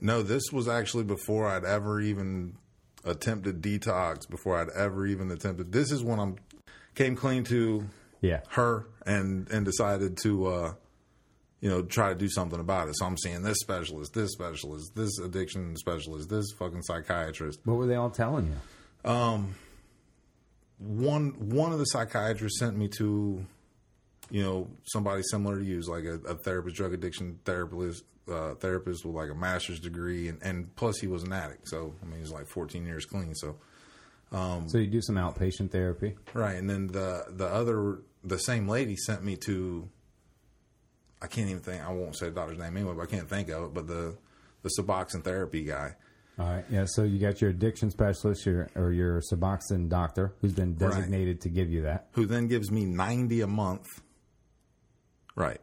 No, 0.00 0.22
this 0.22 0.44
was 0.52 0.68
actually 0.68 1.04
before 1.04 1.46
I'd 1.46 1.64
ever 1.64 2.00
even 2.00 2.56
attempted 3.04 3.62
detox. 3.62 4.28
Before 4.28 4.58
I'd 4.58 4.70
ever 4.70 5.06
even 5.06 5.30
attempted. 5.30 5.72
This 5.72 5.90
is 5.90 6.02
when 6.02 6.18
I'm 6.18 6.36
came 6.94 7.16
clean 7.16 7.44
to 7.44 7.86
Yeah, 8.20 8.40
her 8.50 8.86
and 9.06 9.48
and 9.50 9.64
decided 9.64 10.16
to 10.18 10.46
uh, 10.46 10.74
you 11.64 11.70
know, 11.70 11.82
try 11.82 12.10
to 12.10 12.14
do 12.14 12.28
something 12.28 12.60
about 12.60 12.88
it. 12.88 12.94
So 12.98 13.06
I'm 13.06 13.16
seeing 13.16 13.42
this 13.42 13.58
specialist, 13.60 14.12
this 14.12 14.32
specialist, 14.32 14.94
this 14.94 15.18
addiction 15.18 15.74
specialist, 15.76 16.28
this 16.28 16.44
fucking 16.58 16.82
psychiatrist. 16.82 17.60
What 17.64 17.78
were 17.78 17.86
they 17.86 17.94
all 17.94 18.10
telling 18.10 18.48
you? 18.48 19.10
One 20.86 21.50
one 21.50 21.72
of 21.72 21.78
the 21.78 21.84
psychiatrists 21.84 22.58
sent 22.58 22.76
me 22.76 22.88
to, 22.98 23.44
you 24.30 24.42
know, 24.42 24.68
somebody 24.84 25.22
similar 25.30 25.58
to 25.58 25.64
you, 25.64 25.80
like 25.82 26.04
a, 26.04 26.14
a 26.28 26.34
therapist, 26.34 26.76
drug 26.76 26.92
addiction 26.92 27.38
therapist, 27.44 28.04
uh, 28.30 28.54
therapist 28.54 29.04
with 29.04 29.14
like 29.14 29.30
a 29.30 29.34
master's 29.34 29.80
degree, 29.80 30.28
and, 30.28 30.42
and 30.42 30.74
plus 30.76 30.98
he 30.98 31.06
was 31.06 31.22
an 31.22 31.32
addict. 31.32 31.68
So 31.68 31.94
I 32.02 32.06
mean, 32.06 32.20
he's 32.20 32.30
like 32.30 32.46
14 32.46 32.84
years 32.84 33.04
clean. 33.06 33.34
So 33.34 33.56
so 34.66 34.78
you 34.78 34.88
do 34.88 35.00
some 35.00 35.14
outpatient 35.14 35.70
therapy. 35.70 36.14
Right, 36.32 36.56
and 36.56 36.68
then 36.68 36.88
the 36.88 37.24
the 37.28 37.46
other 37.46 38.00
the 38.24 38.38
same 38.38 38.68
lady 38.68 38.96
sent 38.96 39.22
me 39.22 39.36
to. 39.46 39.88
I 41.22 41.26
can't 41.26 41.48
even 41.48 41.62
think. 41.62 41.82
I 41.82 41.92
won't 41.92 42.16
say 42.16 42.26
the 42.26 42.34
doctor's 42.34 42.58
name 42.58 42.76
anyway, 42.76 42.94
but 42.96 43.02
I 43.02 43.06
can't 43.06 43.28
think 43.28 43.48
of 43.48 43.64
it. 43.64 43.74
But 43.74 43.86
the 43.86 44.16
the 44.62 44.70
Suboxone 44.78 45.22
therapy 45.22 45.62
guy. 45.62 45.94
All 46.38 46.46
right. 46.46 46.64
Yeah. 46.68 46.84
So 46.86 47.04
you 47.04 47.18
got 47.20 47.40
your 47.40 47.50
addiction 47.50 47.90
specialist, 47.90 48.44
your 48.44 48.68
or 48.74 48.90
your 48.92 49.20
Suboxone 49.32 49.88
doctor, 49.88 50.34
who's 50.40 50.52
been 50.52 50.76
Right. 50.76 50.90
designated 50.90 51.40
to 51.42 51.48
give 51.48 51.70
you 51.70 51.82
that. 51.82 52.08
who 52.12 52.26
then 52.26 52.48
gives 52.48 52.70
me 52.72 52.84
90 52.84 53.40
a 53.42 53.46
month. 53.46 53.86
Right. 55.36 55.60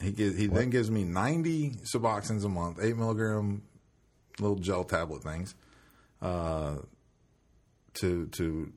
He 0.00 0.12
gives, 0.12 0.36
he 0.38 0.46
then 0.46 0.70
gives 0.70 0.90
me 0.90 1.04
90 1.04 1.72
Suboxones 1.94 2.44
a 2.44 2.48
month, 2.48 2.78
8 2.82 2.96
milligram 2.96 3.62
little 4.38 4.56
gel 4.56 4.84
tablet 4.84 5.22
things, 5.22 5.54
uh, 6.20 6.76
to, 7.94 8.26
to, 8.26 8.72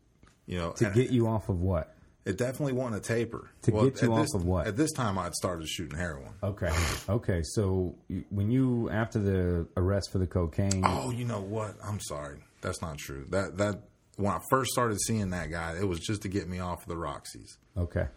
you 0.45 0.57
know, 0.57 0.71
To 0.73 0.89
get 0.91 1.11
you 1.11 1.27
off 1.27 1.49
of 1.49 1.59
what? 1.59 1.93
It 2.29 2.37
definitely 2.37 2.73
wasn't 2.73 2.97
a 2.97 2.99
taper. 2.99 3.49
To 3.63 3.71
get 3.71 4.01
you 4.01 4.13
at 4.13 4.19
off 4.19 4.21
this, 4.21 4.33
of 4.35 4.45
what? 4.45 4.67
At 4.67 4.77
this 4.77 4.91
time, 4.91 5.17
I'd 5.17 5.33
started 5.33 5.67
shooting 5.67 5.97
heroin. 5.97 6.31
Okay. 6.43 6.71
Okay. 7.09 7.41
So 7.43 7.95
when 8.29 8.51
you 8.51 8.89
after 8.89 9.19
the 9.19 9.67
arrest 9.75 10.11
for 10.11 10.19
the 10.19 10.27
cocaine, 10.27 10.83
Oh, 10.85 11.11
you 11.11 11.25
know 11.25 11.41
what? 11.41 11.75
I'm 11.83 11.99
sorry. 11.99 12.39
That's 12.61 12.81
not 12.81 12.97
true. 12.97 13.25
That, 13.29 13.57
that, 13.57 13.81
when 14.17 14.31
I 14.33 14.39
first 14.49 14.71
started 14.71 14.99
seeing 15.01 15.29
that 15.29 15.49
guy, 15.49 15.77
it 15.79 15.87
was 15.87 15.99
just 15.99 16.21
to 16.23 16.27
get 16.27 16.47
me 16.49 16.59
off 16.59 16.83
of 16.83 16.87
the 16.89 16.95
Roxys. 16.95 17.57
okay. 17.77 18.07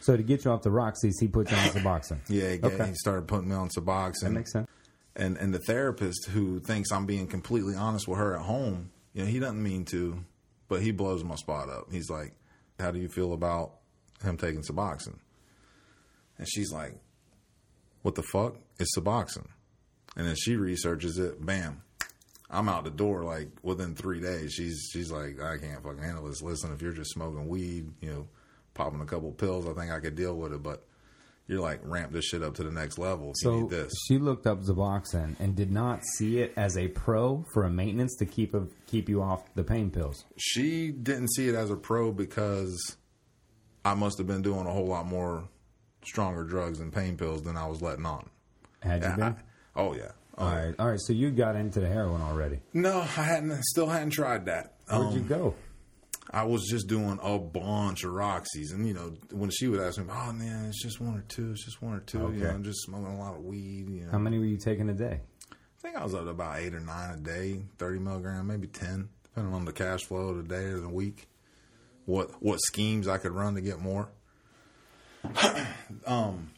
So 0.00 0.16
to 0.16 0.22
get 0.22 0.44
you 0.44 0.52
off 0.52 0.62
the 0.62 0.70
Roxy's, 0.70 1.18
he 1.18 1.26
put 1.26 1.50
you 1.50 1.56
on 1.56 1.64
Suboxone. 1.70 2.18
Yeah, 2.28 2.52
he, 2.52 2.60
Okay. 2.62 2.86
he 2.86 2.94
started 2.94 3.26
putting 3.26 3.48
me 3.48 3.56
on 3.56 3.68
Suboxone. 3.68 4.20
That 4.22 4.30
makes 4.30 4.52
sense. 4.52 4.68
and 5.16 5.36
and 5.36 5.52
the 5.52 5.58
therapist 5.58 6.28
who 6.28 6.60
thinks 6.60 6.92
I'm 6.92 7.04
being 7.04 7.26
completely 7.26 7.74
honest 7.74 8.06
with 8.06 8.18
her 8.20 8.36
at 8.36 8.42
home, 8.42 8.90
you 9.12 9.24
know, 9.24 9.28
he 9.28 9.40
doesn't 9.40 9.60
mean 9.62 9.84
to, 9.86 10.24
but 10.68 10.82
he 10.82 10.92
blows 10.92 11.24
my 11.24 11.34
spot 11.34 11.68
up. 11.68 11.88
He's 11.90 12.08
like, 12.08 12.32
"How 12.78 12.90
do 12.90 12.98
you 12.98 13.08
feel 13.08 13.32
about 13.32 13.74
him 14.22 14.36
taking 14.36 14.62
Suboxone?" 14.62 15.18
And 16.38 16.48
she's 16.48 16.72
like, 16.72 16.94
"What 18.02 18.14
the 18.14 18.22
fuck? 18.22 18.56
is 18.78 18.94
Suboxone." 18.96 19.48
And 20.16 20.26
then 20.26 20.36
she 20.36 20.56
researches 20.56 21.18
it. 21.18 21.44
Bam, 21.44 21.82
I'm 22.50 22.68
out 22.68 22.84
the 22.84 22.90
door 22.90 23.24
like 23.24 23.50
within 23.62 23.94
three 23.94 24.20
days. 24.20 24.52
She's 24.52 24.88
she's 24.92 25.10
like, 25.10 25.40
"I 25.40 25.58
can't 25.58 25.82
fucking 25.82 26.02
handle 26.02 26.26
this. 26.26 26.42
Listen, 26.42 26.72
if 26.72 26.80
you're 26.82 26.92
just 26.92 27.12
smoking 27.12 27.48
weed, 27.48 27.92
you 28.00 28.10
know, 28.10 28.28
popping 28.74 29.00
a 29.00 29.06
couple 29.06 29.32
pills, 29.32 29.66
I 29.66 29.74
think 29.74 29.92
I 29.92 30.00
could 30.00 30.16
deal 30.16 30.36
with 30.36 30.52
it, 30.52 30.62
but." 30.62 30.87
You're 31.48 31.60
like 31.60 31.80
ramp 31.82 32.12
this 32.12 32.26
shit 32.26 32.42
up 32.42 32.54
to 32.56 32.62
the 32.62 32.70
next 32.70 32.98
level. 32.98 33.32
You 33.42 33.68
So 33.70 33.88
she 34.06 34.18
looked 34.18 34.46
up 34.46 34.60
Suboxone 34.62 35.34
and 35.40 35.56
did 35.56 35.72
not 35.72 36.04
see 36.04 36.40
it 36.40 36.52
as 36.56 36.76
a 36.76 36.88
pro 36.88 37.44
for 37.54 37.64
a 37.64 37.70
maintenance 37.70 38.14
to 38.18 38.26
keep 38.26 38.52
a, 38.54 38.66
keep 38.86 39.08
you 39.08 39.22
off 39.22 39.42
the 39.54 39.64
pain 39.64 39.90
pills. 39.90 40.24
She 40.36 40.90
didn't 40.90 41.28
see 41.32 41.48
it 41.48 41.54
as 41.54 41.70
a 41.70 41.76
pro 41.76 42.12
because 42.12 42.96
I 43.84 43.94
must 43.94 44.18
have 44.18 44.26
been 44.26 44.42
doing 44.42 44.66
a 44.66 44.70
whole 44.70 44.86
lot 44.86 45.06
more 45.06 45.48
stronger 46.04 46.44
drugs 46.44 46.80
and 46.80 46.92
pain 46.92 47.16
pills 47.16 47.42
than 47.42 47.56
I 47.56 47.66
was 47.66 47.80
letting 47.80 48.04
on. 48.06 48.28
Had 48.82 49.02
you 49.02 49.08
I- 49.08 49.16
been? 49.16 49.36
oh 49.74 49.94
yeah. 49.94 50.12
Oh, 50.40 50.44
All 50.46 50.54
right. 50.54 50.74
All 50.78 50.86
right. 50.90 51.00
So 51.00 51.12
you 51.12 51.30
got 51.32 51.56
into 51.56 51.80
the 51.80 51.88
heroin 51.88 52.20
already. 52.22 52.60
No, 52.72 53.00
I 53.00 53.04
hadn't. 53.06 53.60
Still 53.64 53.88
hadn't 53.88 54.10
tried 54.10 54.44
that. 54.46 54.74
Where'd 54.88 55.12
you 55.14 55.20
Um, 55.22 55.26
go? 55.26 55.54
I 56.30 56.44
was 56.44 56.66
just 56.68 56.88
doing 56.88 57.18
a 57.22 57.38
bunch 57.38 58.04
of 58.04 58.10
Roxys, 58.12 58.72
and 58.72 58.86
you 58.86 58.92
know, 58.94 59.14
when 59.30 59.50
she 59.50 59.66
would 59.68 59.80
ask 59.80 59.98
me, 59.98 60.04
"Oh 60.10 60.32
man, 60.32 60.66
it's 60.66 60.82
just 60.82 61.00
one 61.00 61.16
or 61.16 61.24
two. 61.28 61.52
It's 61.52 61.64
just 61.64 61.80
one 61.80 61.94
or 61.94 62.00
two. 62.00 62.18
You 62.34 62.44
know, 62.44 62.50
I'm 62.50 62.64
just 62.64 62.82
smoking 62.82 63.06
a 63.06 63.18
lot 63.18 63.34
of 63.34 63.44
weed. 63.44 63.88
You 63.88 64.04
know, 64.04 64.10
How 64.12 64.18
many 64.18 64.38
were 64.38 64.44
you 64.44 64.58
taking 64.58 64.88
a 64.90 64.94
day? 64.94 65.20
I 65.50 65.80
think 65.80 65.96
I 65.96 66.04
was 66.04 66.14
up 66.14 66.24
to 66.24 66.30
about 66.30 66.58
eight 66.58 66.74
or 66.74 66.80
nine 66.80 67.14
a 67.14 67.16
day, 67.16 67.62
thirty 67.78 67.98
milligram, 67.98 68.46
maybe 68.46 68.66
ten, 68.66 69.08
depending 69.22 69.54
on 69.54 69.64
the 69.64 69.72
cash 69.72 70.04
flow 70.04 70.28
of 70.28 70.36
the 70.36 70.42
day 70.42 70.64
or 70.64 70.80
the 70.80 70.88
week. 70.88 71.28
What 72.04 72.42
what 72.42 72.60
schemes 72.60 73.08
I 73.08 73.18
could 73.18 73.32
run 73.32 73.54
to 73.54 73.60
get 73.60 73.78
more. 73.78 74.08
um, 76.06 76.50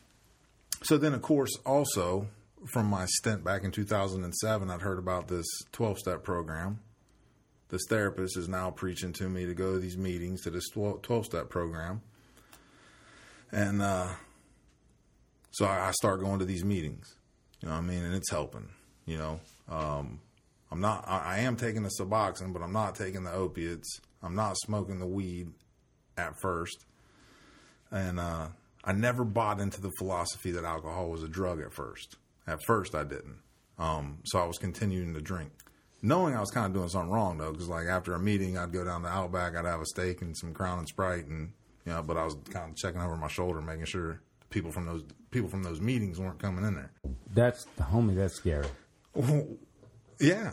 so 0.82 0.96
then, 0.96 1.14
of 1.14 1.22
course, 1.22 1.50
also 1.64 2.26
from 2.72 2.86
my 2.86 3.06
stint 3.06 3.44
back 3.44 3.64
in 3.64 3.70
2007, 3.70 4.70
I'd 4.70 4.80
heard 4.82 4.98
about 4.98 5.28
this 5.28 5.46
12 5.72 5.98
step 5.98 6.24
program. 6.24 6.80
This 7.70 7.82
therapist 7.88 8.36
is 8.36 8.48
now 8.48 8.70
preaching 8.70 9.12
to 9.14 9.28
me 9.28 9.46
to 9.46 9.54
go 9.54 9.74
to 9.74 9.78
these 9.78 9.96
meetings 9.96 10.42
to 10.42 10.50
this 10.50 10.68
12 10.68 11.24
step 11.24 11.48
program. 11.48 12.02
And 13.52 13.80
uh, 13.80 14.08
so 15.52 15.66
I, 15.66 15.90
start 15.92 16.20
going 16.20 16.38
to 16.40 16.44
these 16.44 16.64
meetings. 16.64 17.14
You 17.60 17.68
know 17.68 17.74
what 17.74 17.82
I 17.82 17.86
mean? 17.86 18.04
And 18.04 18.14
it's 18.14 18.30
helping. 18.30 18.68
You 19.06 19.18
know, 19.18 19.40
um, 19.68 20.20
I'm 20.70 20.80
not. 20.80 21.04
I, 21.06 21.36
I 21.36 21.38
am 21.40 21.56
taking 21.56 21.82
the 21.82 21.90
Suboxone, 22.00 22.52
but 22.52 22.62
I'm 22.62 22.72
not 22.72 22.94
taking 22.94 23.24
the 23.24 23.32
opiates. 23.32 24.00
I'm 24.22 24.34
not 24.34 24.56
smoking 24.58 24.98
the 24.98 25.06
weed 25.06 25.52
at 26.16 26.34
first, 26.40 26.84
and 27.90 28.20
uh, 28.20 28.48
I 28.84 28.92
never 28.92 29.24
bought 29.24 29.60
into 29.60 29.80
the 29.80 29.90
philosophy 29.98 30.52
that 30.52 30.64
alcohol 30.64 31.10
was 31.10 31.22
a 31.22 31.28
drug 31.28 31.60
at 31.60 31.72
first. 31.72 32.16
At 32.46 32.62
first, 32.66 32.94
I 32.94 33.04
didn't. 33.04 33.38
Um, 33.78 34.18
so 34.24 34.38
I 34.38 34.44
was 34.44 34.58
continuing 34.58 35.14
to 35.14 35.20
drink, 35.20 35.50
knowing 36.02 36.34
I 36.36 36.40
was 36.40 36.50
kind 36.50 36.66
of 36.66 36.72
doing 36.72 36.88
something 36.88 37.10
wrong 37.10 37.38
though, 37.38 37.52
because 37.52 37.68
like 37.68 37.86
after 37.86 38.14
a 38.14 38.18
meeting, 38.18 38.56
I'd 38.58 38.72
go 38.72 38.84
down 38.84 39.02
to 39.02 39.08
Outback, 39.08 39.56
I'd 39.56 39.64
have 39.64 39.80
a 39.80 39.86
steak 39.86 40.22
and 40.22 40.36
some 40.36 40.52
Crown 40.54 40.78
and 40.78 40.88
Sprite, 40.88 41.26
and 41.26 41.52
you 41.86 41.92
know, 41.92 42.02
but 42.02 42.16
I 42.16 42.24
was 42.24 42.36
kind 42.50 42.70
of 42.70 42.76
checking 42.76 43.00
over 43.00 43.16
my 43.16 43.28
shoulder, 43.28 43.60
making 43.60 43.86
sure 43.86 44.20
people 44.50 44.70
from 44.72 44.86
those 44.86 45.04
people 45.30 45.48
from 45.48 45.62
those 45.62 45.80
meetings 45.80 46.18
weren't 46.18 46.38
coming 46.38 46.64
in 46.64 46.74
there. 46.74 46.90
That's 47.32 47.64
the 47.76 47.84
homie. 47.84 48.16
That's 48.16 48.34
scary. 48.34 48.66
Yeah, 50.22 50.52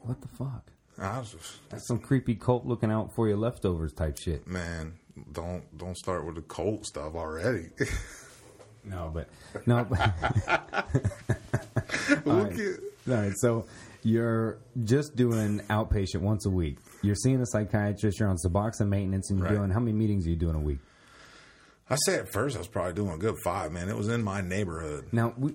What 0.00 0.20
the 0.20 0.26
fuck? 0.28 0.64
I 0.98 1.18
was 1.20 1.30
just, 1.32 1.68
That's 1.68 1.86
some 1.86 2.00
creepy 2.00 2.34
cult 2.34 2.66
looking 2.66 2.90
out 2.90 3.14
for 3.14 3.28
your 3.28 3.36
leftovers 3.36 3.92
type 3.92 4.18
shit. 4.18 4.48
man, 4.48 4.94
don't 5.32 5.62
don't 5.78 5.96
start 5.96 6.26
with 6.26 6.34
the 6.34 6.42
cult 6.42 6.86
stuff 6.86 7.14
already. 7.14 7.68
No, 8.88 9.10
but 9.12 9.28
no. 9.66 9.84
But, 9.84 9.98
all, 12.26 12.44
right. 12.44 12.52
at- 12.52 12.80
all 13.08 13.14
right. 13.14 13.32
So 13.36 13.66
you're 14.06 14.58
just 14.84 15.16
doing 15.16 15.60
outpatient 15.68 16.20
once 16.20 16.46
a 16.46 16.50
week. 16.50 16.78
You're 17.02 17.16
seeing 17.16 17.40
a 17.40 17.46
psychiatrist. 17.46 18.20
You're 18.20 18.28
on 18.28 18.36
Suboxone 18.36 18.88
maintenance, 18.88 19.30
and 19.30 19.38
you're 19.38 19.48
Right. 19.48 19.56
doing 19.56 19.70
how 19.70 19.80
many 19.80 19.92
meetings 19.92 20.26
are 20.26 20.30
you 20.30 20.36
doing 20.36 20.54
a 20.54 20.60
week? 20.60 20.78
I 21.90 21.96
say 22.06 22.16
at 22.16 22.32
first 22.32 22.56
I 22.56 22.60
was 22.60 22.68
probably 22.68 22.94
doing 22.94 23.10
a 23.12 23.18
good 23.18 23.36
five, 23.44 23.72
man. 23.72 23.88
It 23.88 23.96
was 23.96 24.08
in 24.08 24.22
my 24.22 24.40
neighborhood. 24.40 25.08
Now 25.12 25.34
we. 25.36 25.54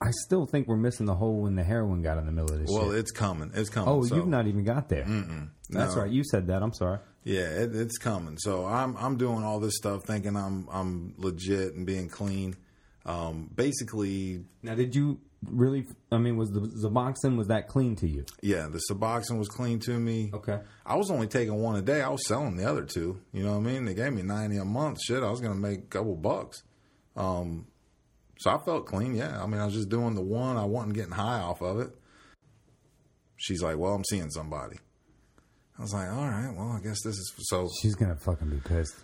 I 0.00 0.10
still 0.26 0.44
think 0.44 0.66
we're 0.68 0.76
missing 0.76 1.06
the 1.06 1.14
hole 1.14 1.42
when 1.42 1.54
the 1.54 1.62
heroin 1.64 2.02
got 2.02 2.18
in 2.18 2.26
the 2.26 2.32
middle 2.32 2.52
of 2.52 2.60
this 2.60 2.68
Well, 2.70 2.90
shit. 2.90 2.98
it's 2.98 3.10
coming. 3.10 3.50
It's 3.54 3.70
coming. 3.70 3.88
Oh, 3.88 4.02
So, 4.02 4.16
you've 4.16 4.26
not 4.26 4.46
even 4.46 4.62
got 4.64 4.88
there. 4.90 5.04
That's 5.70 5.94
No. 5.94 6.02
right. 6.02 6.10
You 6.10 6.24
said 6.24 6.48
that. 6.48 6.62
I'm 6.62 6.74
sorry. 6.74 6.98
Yeah, 7.22 7.48
it, 7.48 7.74
it's 7.74 7.96
coming. 7.96 8.36
So 8.38 8.66
I'm 8.66 8.96
I'm 8.98 9.16
doing 9.16 9.42
all 9.44 9.60
this 9.60 9.76
stuff, 9.76 10.02
thinking 10.04 10.36
I'm 10.36 10.68
I'm 10.70 11.14
legit 11.16 11.74
and 11.74 11.86
being 11.86 12.08
clean. 12.08 12.56
Um, 13.06 13.50
basically, 13.54 14.44
Now, 14.62 14.74
did 14.74 14.94
you 14.94 15.20
really? 15.50 15.86
I 16.10 16.18
mean, 16.18 16.36
was 16.36 16.50
the 16.50 16.60
Suboxone 16.60 17.36
was 17.36 17.48
that 17.48 17.68
clean 17.68 17.96
to 17.96 18.08
you? 18.08 18.24
yeah, 18.42 18.68
the 18.68 18.80
Suboxone 18.90 19.38
was 19.38 19.48
clean 19.48 19.78
to 19.80 19.98
me. 19.98 20.30
Okay. 20.32 20.60
I 20.86 20.96
was 20.96 21.10
only 21.10 21.26
taking 21.26 21.54
one 21.54 21.76
a 21.76 21.82
day. 21.82 22.02
I 22.02 22.08
was 22.08 22.26
selling 22.26 22.56
the 22.56 22.68
other 22.68 22.84
two. 22.84 23.20
You 23.32 23.42
know 23.44 23.52
what 23.58 23.68
I 23.68 23.72
mean? 23.72 23.84
They 23.84 23.94
gave 23.94 24.12
me 24.12 24.22
ninety 24.22 24.56
a 24.56 24.64
month. 24.64 24.98
Shit, 25.02 25.22
I 25.22 25.30
was 25.30 25.40
gonna 25.40 25.54
make 25.54 25.78
a 25.78 25.86
couple 25.86 26.16
bucks. 26.16 26.62
Um, 27.16 27.66
so 28.38 28.50
I 28.50 28.58
felt 28.64 28.86
clean. 28.86 29.14
Yeah, 29.14 29.42
I 29.42 29.46
mean, 29.46 29.60
I 29.60 29.64
was 29.64 29.74
just 29.74 29.88
doing 29.88 30.14
the 30.14 30.22
one. 30.22 30.56
I 30.56 30.64
wasn't 30.64 30.94
getting 30.94 31.12
high 31.12 31.40
off 31.40 31.62
of 31.62 31.80
it. 31.80 31.90
She's 33.36 33.62
like, 33.62 33.78
"Well, 33.78 33.94
I'm 33.94 34.04
seeing 34.04 34.30
somebody." 34.30 34.76
I 35.78 35.82
was 35.82 35.92
like, 35.92 36.08
"All 36.08 36.26
right, 36.28 36.52
well, 36.56 36.70
I 36.72 36.80
guess 36.80 37.02
this 37.02 37.14
is 37.16 37.32
so." 37.48 37.68
She's 37.82 37.94
gonna 37.94 38.16
fucking 38.16 38.50
be 38.50 38.58
pissed. 38.58 38.94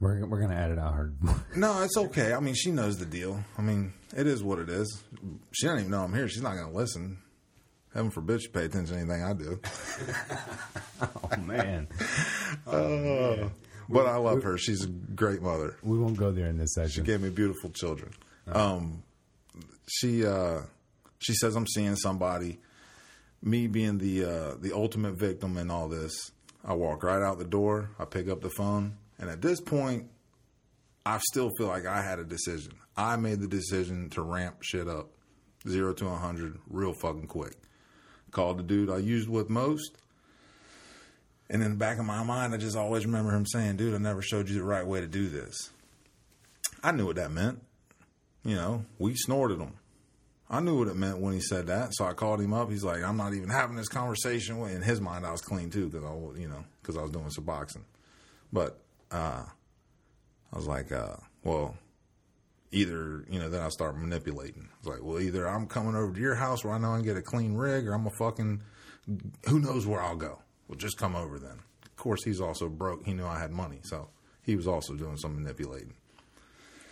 We're 0.00 0.26
we're 0.26 0.40
gonna 0.40 0.56
edit 0.56 0.78
out 0.78 0.94
her. 0.94 1.12
No, 1.56 1.82
it's 1.82 1.96
okay. 1.96 2.34
I 2.34 2.40
mean, 2.40 2.54
she 2.54 2.70
knows 2.70 2.98
the 2.98 3.06
deal. 3.06 3.42
I 3.56 3.62
mean, 3.62 3.94
it 4.14 4.26
is 4.26 4.42
what 4.42 4.58
it 4.58 4.68
is. 4.68 5.02
She 5.52 5.66
doesn't 5.66 5.80
even 5.80 5.90
know 5.90 6.02
I'm 6.02 6.12
here. 6.14 6.28
She's 6.28 6.42
not 6.42 6.54
going 6.54 6.70
to 6.70 6.76
listen. 6.76 7.16
Heaven 7.94 8.10
forbid 8.10 8.42
she 8.42 8.48
pay 8.48 8.66
attention 8.66 8.94
to 8.94 9.00
anything 9.00 9.22
I 9.24 9.32
do. 9.32 9.58
oh 11.02 11.36
man, 11.38 11.88
But 13.88 14.06
I 14.06 14.16
love 14.16 14.42
her. 14.42 14.58
She's 14.58 14.84
a 14.84 14.88
great 14.88 15.40
mother. 15.40 15.76
we 15.82 15.96
won't 15.98 16.16
go 16.18 16.30
there 16.30 16.46
in 16.48 16.58
this 16.58 16.74
session. 16.74 16.90
She 17.04 17.06
gave 17.10 17.22
me 17.22 17.30
beautiful 17.30 17.70
children. 17.70 18.12
Um, 18.52 19.02
she 19.88 20.26
uh, 20.26 20.62
she 21.20 21.32
says 21.34 21.54
I'm 21.56 21.66
seeing 21.66 21.96
somebody. 21.96 22.58
Me 23.42 23.66
being 23.66 23.96
the 23.98 24.24
uh, 24.24 24.54
the 24.60 24.72
ultimate 24.74 25.12
victim 25.14 25.56
in 25.56 25.70
all 25.70 25.88
this, 25.88 26.32
I 26.64 26.74
walk 26.74 27.02
right 27.02 27.22
out 27.22 27.38
the 27.38 27.44
door. 27.44 27.90
I 27.98 28.04
pick 28.04 28.28
up 28.28 28.40
the 28.42 28.50
phone, 28.50 28.96
and 29.18 29.30
at 29.30 29.40
this 29.40 29.60
point, 29.60 30.10
I 31.04 31.18
still 31.30 31.50
feel 31.56 31.68
like 31.68 31.86
I 31.86 32.02
had 32.02 32.18
a 32.18 32.24
decision. 32.24 32.72
I 32.96 33.16
made 33.16 33.40
the 33.40 33.48
decision 33.48 34.10
to 34.10 34.22
ramp 34.22 34.56
shit 34.62 34.88
up, 34.88 35.10
zero 35.68 35.92
to 35.94 36.06
a 36.06 36.16
hundred, 36.16 36.58
real 36.68 36.94
fucking 36.94 37.28
quick. 37.28 37.54
Called 38.30 38.58
the 38.58 38.62
dude 38.62 38.90
I 38.90 38.98
used 38.98 39.28
with 39.28 39.48
most. 39.48 39.96
And 41.48 41.62
in 41.62 41.72
the 41.72 41.76
back 41.76 41.98
of 41.98 42.04
my 42.04 42.24
mind, 42.24 42.54
I 42.54 42.56
just 42.56 42.76
always 42.76 43.06
remember 43.06 43.30
him 43.30 43.46
saying, 43.46 43.76
dude, 43.76 43.94
I 43.94 43.98
never 43.98 44.20
showed 44.20 44.48
you 44.48 44.56
the 44.56 44.64
right 44.64 44.86
way 44.86 45.00
to 45.00 45.06
do 45.06 45.28
this. 45.28 45.70
I 46.82 46.90
knew 46.90 47.06
what 47.06 47.16
that 47.16 47.30
meant. 47.30 47.62
You 48.44 48.56
know, 48.56 48.84
we 48.98 49.14
snorted 49.14 49.60
him. 49.60 49.74
I 50.48 50.60
knew 50.60 50.78
what 50.78 50.88
it 50.88 50.96
meant 50.96 51.18
when 51.18 51.34
he 51.34 51.40
said 51.40 51.66
that, 51.66 51.90
so 51.92 52.04
I 52.04 52.12
called 52.12 52.40
him 52.40 52.52
up. 52.52 52.70
He's 52.70 52.84
like, 52.84 53.02
"I'm 53.02 53.16
not 53.16 53.34
even 53.34 53.48
having 53.48 53.74
this 53.74 53.88
conversation." 53.88 54.60
In 54.68 54.82
his 54.82 55.00
mind, 55.00 55.26
I 55.26 55.32
was 55.32 55.40
clean 55.40 55.70
too 55.70 55.88
because 55.88 56.04
I, 56.04 56.40
you 56.40 56.46
know, 56.46 56.64
because 56.80 56.96
I 56.96 57.02
was 57.02 57.10
doing 57.10 57.26
Suboxone. 57.26 57.82
But 58.52 58.80
uh, 59.10 59.44
I 60.52 60.56
was 60.56 60.66
like, 60.66 60.92
uh, 60.92 61.16
"Well, 61.44 61.76
either 62.72 63.24
you 63.30 63.38
know." 63.38 63.48
Then 63.48 63.62
I 63.62 63.68
start 63.68 63.96
manipulating. 63.98 64.68
I 64.70 64.76
was 64.78 64.96
like, 64.98 65.04
"Well, 65.04 65.20
either 65.20 65.46
I'm 65.48 65.66
coming 65.66 65.94
over 65.94 66.12
to 66.12 66.20
your 66.20 66.34
house 66.34 66.64
where 66.64 66.74
I 66.74 66.78
know 66.78 66.92
I 66.92 66.96
can 66.96 67.04
get 67.04 67.16
a 67.16 67.22
clean 67.22 67.54
rig, 67.54 67.86
or 67.86 67.94
I'm 67.94 68.06
a 68.06 68.10
fucking 68.18 68.62
who 69.48 69.60
knows 69.60 69.86
where 69.86 70.00
I'll 70.02 70.16
go. 70.16 70.40
Well, 70.68 70.76
just 70.76 70.98
come 70.98 71.14
over 71.16 71.38
then." 71.38 71.60
Of 71.84 71.96
course, 71.96 72.24
he's 72.24 72.40
also 72.40 72.68
broke. 72.68 73.04
He 73.06 73.14
knew 73.14 73.26
I 73.26 73.38
had 73.38 73.50
money, 73.50 73.80
so 73.82 74.08
he 74.42 74.54
was 74.56 74.66
also 74.66 74.94
doing 74.94 75.16
some 75.16 75.34
manipulating. 75.34 75.94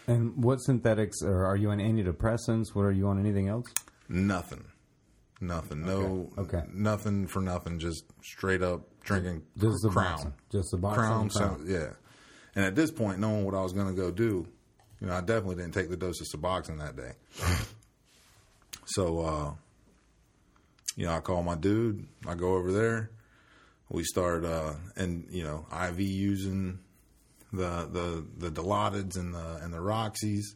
And 0.06 0.42
what 0.42 0.56
synthetics, 0.58 1.22
or 1.22 1.46
are 1.46 1.56
you 1.56 1.70
on 1.70 1.78
antidepressants? 1.78 2.74
What 2.74 2.82
are 2.82 2.92
you 2.92 3.08
on? 3.08 3.18
Anything 3.18 3.48
else? 3.48 3.66
Nothing. 4.08 4.64
Nothing. 5.40 5.84
No. 5.84 6.30
Okay. 6.38 6.58
Okay. 6.58 6.66
Nothing 6.72 7.26
for 7.26 7.40
nothing. 7.40 7.78
Just 7.78 8.04
straight 8.22 8.62
up 8.62 8.82
drinking 9.02 9.42
Just 9.58 9.82
the 9.82 9.90
crown. 9.90 10.12
boxing. 10.12 10.32
Just 10.52 10.70
the 10.70 10.78
boxing. 10.78 11.02
Crown. 11.02 11.28
crown. 11.30 11.66
So, 11.66 11.72
yeah. 11.72 11.90
And 12.54 12.64
at 12.64 12.74
this 12.74 12.90
point, 12.90 13.18
knowing 13.18 13.44
what 13.44 13.54
I 13.54 13.62
was 13.62 13.72
going 13.72 13.88
to 13.88 14.00
go 14.00 14.10
do, 14.10 14.46
you 15.00 15.06
know, 15.08 15.14
I 15.14 15.20
definitely 15.20 15.56
didn't 15.56 15.74
take 15.74 15.90
the 15.90 15.96
dose 15.96 16.20
of 16.20 16.26
Suboxone 16.28 16.78
that 16.78 16.96
day. 16.96 17.12
so, 18.86 19.20
uh, 19.20 19.52
you 20.96 21.06
know, 21.06 21.12
I 21.12 21.20
call 21.20 21.42
my 21.42 21.56
dude. 21.56 22.06
I 22.26 22.34
go 22.34 22.54
over 22.54 22.72
there. 22.72 23.10
We 23.90 24.04
start, 24.04 24.44
uh, 24.44 24.74
and 24.96 25.26
you 25.30 25.44
know, 25.44 25.66
IV 25.70 26.00
using 26.00 26.78
the 27.52 27.88
the 27.90 28.26
the 28.38 28.50
Dilaudids 28.50 29.16
and 29.16 29.34
the 29.34 29.60
and 29.62 29.72
the 29.72 29.78
Roxys, 29.78 30.54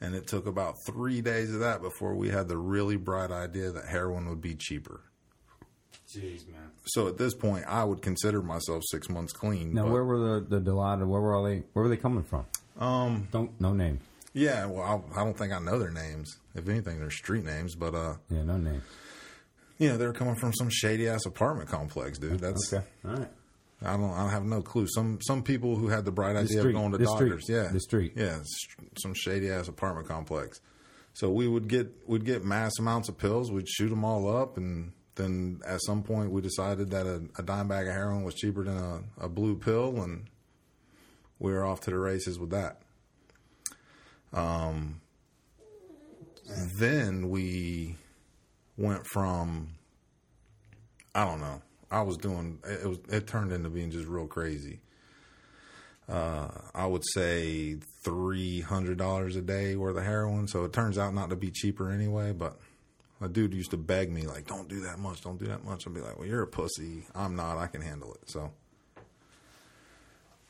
and 0.00 0.14
it 0.14 0.26
took 0.26 0.46
about 0.46 0.76
three 0.86 1.20
days 1.20 1.52
of 1.52 1.60
that 1.60 1.82
before 1.82 2.14
we 2.14 2.30
had 2.30 2.48
the 2.48 2.56
really 2.56 2.96
bright 2.96 3.30
idea 3.30 3.70
that 3.70 3.86
heroin 3.86 4.28
would 4.28 4.40
be 4.40 4.54
cheaper. 4.54 5.02
Jeez, 6.14 6.48
man. 6.48 6.70
So 6.86 7.06
at 7.08 7.18
this 7.18 7.34
point, 7.34 7.64
I 7.68 7.84
would 7.84 8.00
consider 8.02 8.40
myself 8.42 8.82
six 8.90 9.08
months 9.08 9.32
clean. 9.32 9.74
Now, 9.74 9.84
but- 9.84 9.92
where 9.92 10.04
were 10.04 10.40
the 10.40 10.58
the 10.58 10.60
Dilaudid? 10.70 11.06
Where 11.06 11.20
were 11.20 11.34
all 11.34 11.44
they? 11.44 11.62
Where 11.72 11.82
were 11.84 11.88
they 11.88 11.96
coming 11.96 12.24
from? 12.24 12.46
Um, 12.78 13.28
Don't 13.32 13.60
no 13.60 13.72
name. 13.74 14.00
yeah, 14.32 14.66
well, 14.66 15.04
I, 15.14 15.20
I 15.20 15.24
don't 15.24 15.36
think 15.36 15.52
I 15.52 15.58
know 15.58 15.78
their 15.78 15.90
names. 15.90 16.36
If 16.54 16.68
anything, 16.68 16.98
they're 17.00 17.10
street 17.10 17.44
names. 17.44 17.74
But 17.74 17.94
uh, 17.94 18.14
Yeah, 18.30 18.42
no 18.42 18.56
name. 18.56 18.82
Yeah, 19.78 19.96
they're 19.96 20.12
coming 20.12 20.36
from 20.36 20.52
some 20.54 20.68
shady 20.70 21.08
ass 21.08 21.26
apartment 21.26 21.68
complex, 21.68 22.18
dude. 22.18 22.40
That's 22.40 22.72
Okay, 22.72 22.84
all 23.04 23.12
right. 23.12 23.28
I 23.82 23.96
don't 23.96 24.10
I 24.12 24.30
have 24.30 24.44
no 24.44 24.60
clue. 24.62 24.86
Some 24.88 25.18
some 25.22 25.42
people 25.42 25.76
who 25.76 25.88
had 25.88 26.04
the 26.04 26.10
bright 26.12 26.36
idea 26.36 26.60
street, 26.60 26.74
of 26.74 26.80
going 26.80 26.92
to 26.92 26.98
the 26.98 27.06
street, 27.06 27.28
doctors, 27.30 27.46
yeah, 27.48 27.68
the 27.72 27.80
street. 27.80 28.12
yeah, 28.16 28.38
some 29.00 29.14
shady 29.14 29.50
ass 29.50 29.68
apartment 29.68 30.08
complex. 30.08 30.60
So 31.14 31.30
we 31.30 31.46
would 31.48 31.68
get 31.68 31.88
we'd 32.06 32.24
get 32.24 32.44
mass 32.44 32.72
amounts 32.78 33.08
of 33.08 33.18
pills. 33.18 33.52
We'd 33.52 33.68
shoot 33.68 33.88
them 33.90 34.04
all 34.04 34.34
up, 34.36 34.56
and 34.56 34.92
then 35.18 35.60
at 35.66 35.82
some 35.82 36.02
point 36.02 36.30
we 36.30 36.40
decided 36.40 36.90
that 36.90 37.06
a, 37.06 37.22
a 37.38 37.42
dime 37.42 37.68
bag 37.68 37.86
of 37.86 37.92
heroin 37.92 38.24
was 38.24 38.34
cheaper 38.34 38.64
than 38.64 38.78
a, 38.78 39.26
a 39.26 39.28
blue 39.28 39.56
pill, 39.56 40.00
and 40.00 40.24
we 41.38 41.52
were 41.52 41.64
off 41.64 41.80
to 41.82 41.90
the 41.90 41.98
races 41.98 42.38
with 42.38 42.50
that. 42.50 42.80
Um, 44.32 45.00
then 46.78 47.28
we 47.28 47.96
went 48.76 49.06
from 49.06 49.74
I 51.14 51.24
don't 51.24 51.40
know. 51.40 51.62
I 51.90 52.02
was 52.02 52.16
doing 52.16 52.58
it 52.64 52.86
was 52.86 52.98
it 53.08 53.26
turned 53.26 53.52
into 53.52 53.68
being 53.68 53.90
just 53.90 54.06
real 54.06 54.26
crazy. 54.26 54.80
Uh, 56.08 56.48
I 56.74 56.86
would 56.86 57.02
say 57.12 57.76
three 58.04 58.60
hundred 58.60 58.98
dollars 58.98 59.36
a 59.36 59.42
day 59.42 59.76
worth 59.76 59.96
of 59.96 60.04
heroin. 60.04 60.48
So 60.48 60.64
it 60.64 60.72
turns 60.72 60.96
out 60.96 61.14
not 61.14 61.30
to 61.30 61.36
be 61.36 61.50
cheaper 61.50 61.90
anyway. 61.90 62.32
But 62.32 62.58
a 63.20 63.28
dude 63.28 63.54
used 63.54 63.70
to 63.72 63.76
beg 63.76 64.10
me 64.10 64.26
like, 64.26 64.46
"Don't 64.46 64.68
do 64.68 64.80
that 64.80 64.98
much. 64.98 65.22
Don't 65.22 65.38
do 65.38 65.46
that 65.46 65.64
much." 65.64 65.86
I'd 65.86 65.94
be 65.94 66.00
like, 66.00 66.18
"Well, 66.18 66.28
you're 66.28 66.42
a 66.42 66.46
pussy. 66.46 67.06
I'm 67.14 67.36
not. 67.36 67.58
I 67.58 67.66
can 67.66 67.80
handle 67.80 68.14
it." 68.14 68.30
So, 68.30 68.52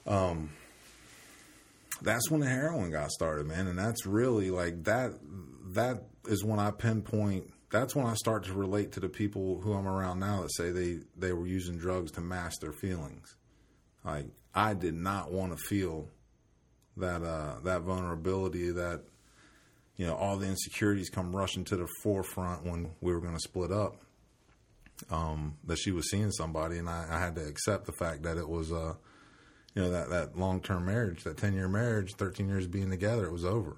um, 0.06 0.50
that's 2.02 2.30
when 2.30 2.40
the 2.40 2.48
heroin 2.48 2.90
got 2.90 3.10
started, 3.10 3.46
man. 3.46 3.66
And 3.66 3.78
that's 3.78 4.06
really 4.06 4.50
like 4.50 4.84
that. 4.84 5.12
That 5.72 6.04
is 6.26 6.44
when 6.44 6.58
I 6.58 6.70
pinpoint. 6.70 7.52
That's 7.70 7.94
when 7.94 8.06
I 8.06 8.14
start 8.14 8.44
to 8.44 8.54
relate 8.54 8.92
to 8.92 9.00
the 9.00 9.08
people 9.08 9.60
who 9.60 9.74
I'm 9.74 9.86
around 9.86 10.20
now 10.20 10.42
that 10.42 10.54
say 10.54 10.70
they 10.70 11.00
they 11.16 11.32
were 11.32 11.46
using 11.46 11.78
drugs 11.78 12.12
to 12.12 12.20
mask 12.20 12.60
their 12.60 12.72
feelings. 12.72 13.36
Like 14.04 14.26
I 14.54 14.74
did 14.74 14.94
not 14.94 15.32
want 15.32 15.56
to 15.56 15.58
feel 15.58 16.08
that 16.96 17.22
uh, 17.22 17.60
that 17.64 17.82
vulnerability 17.82 18.70
that 18.70 19.02
you 19.98 20.06
know 20.06 20.14
all 20.14 20.38
the 20.38 20.46
insecurities 20.46 21.10
come 21.10 21.36
rushing 21.36 21.64
to 21.64 21.76
the 21.76 21.86
forefront 22.02 22.64
when 22.64 22.92
we 23.02 23.12
were 23.12 23.20
going 23.20 23.34
to 23.34 23.40
split 23.40 23.70
up. 23.70 23.96
Um, 25.10 25.58
that 25.64 25.78
she 25.78 25.92
was 25.92 26.10
seeing 26.10 26.32
somebody, 26.32 26.78
and 26.78 26.88
I, 26.88 27.06
I 27.08 27.20
had 27.20 27.36
to 27.36 27.46
accept 27.46 27.86
the 27.86 27.92
fact 27.92 28.24
that 28.24 28.36
it 28.36 28.48
was, 28.48 28.72
uh, 28.72 28.94
you 29.74 29.82
know, 29.82 29.90
that 29.90 30.10
that 30.10 30.36
long 30.36 30.60
term 30.60 30.86
marriage, 30.86 31.22
that 31.22 31.36
ten 31.36 31.52
year 31.52 31.68
marriage, 31.68 32.14
thirteen 32.14 32.48
years 32.48 32.66
being 32.66 32.90
together, 32.90 33.26
it 33.26 33.32
was 33.32 33.44
over, 33.44 33.76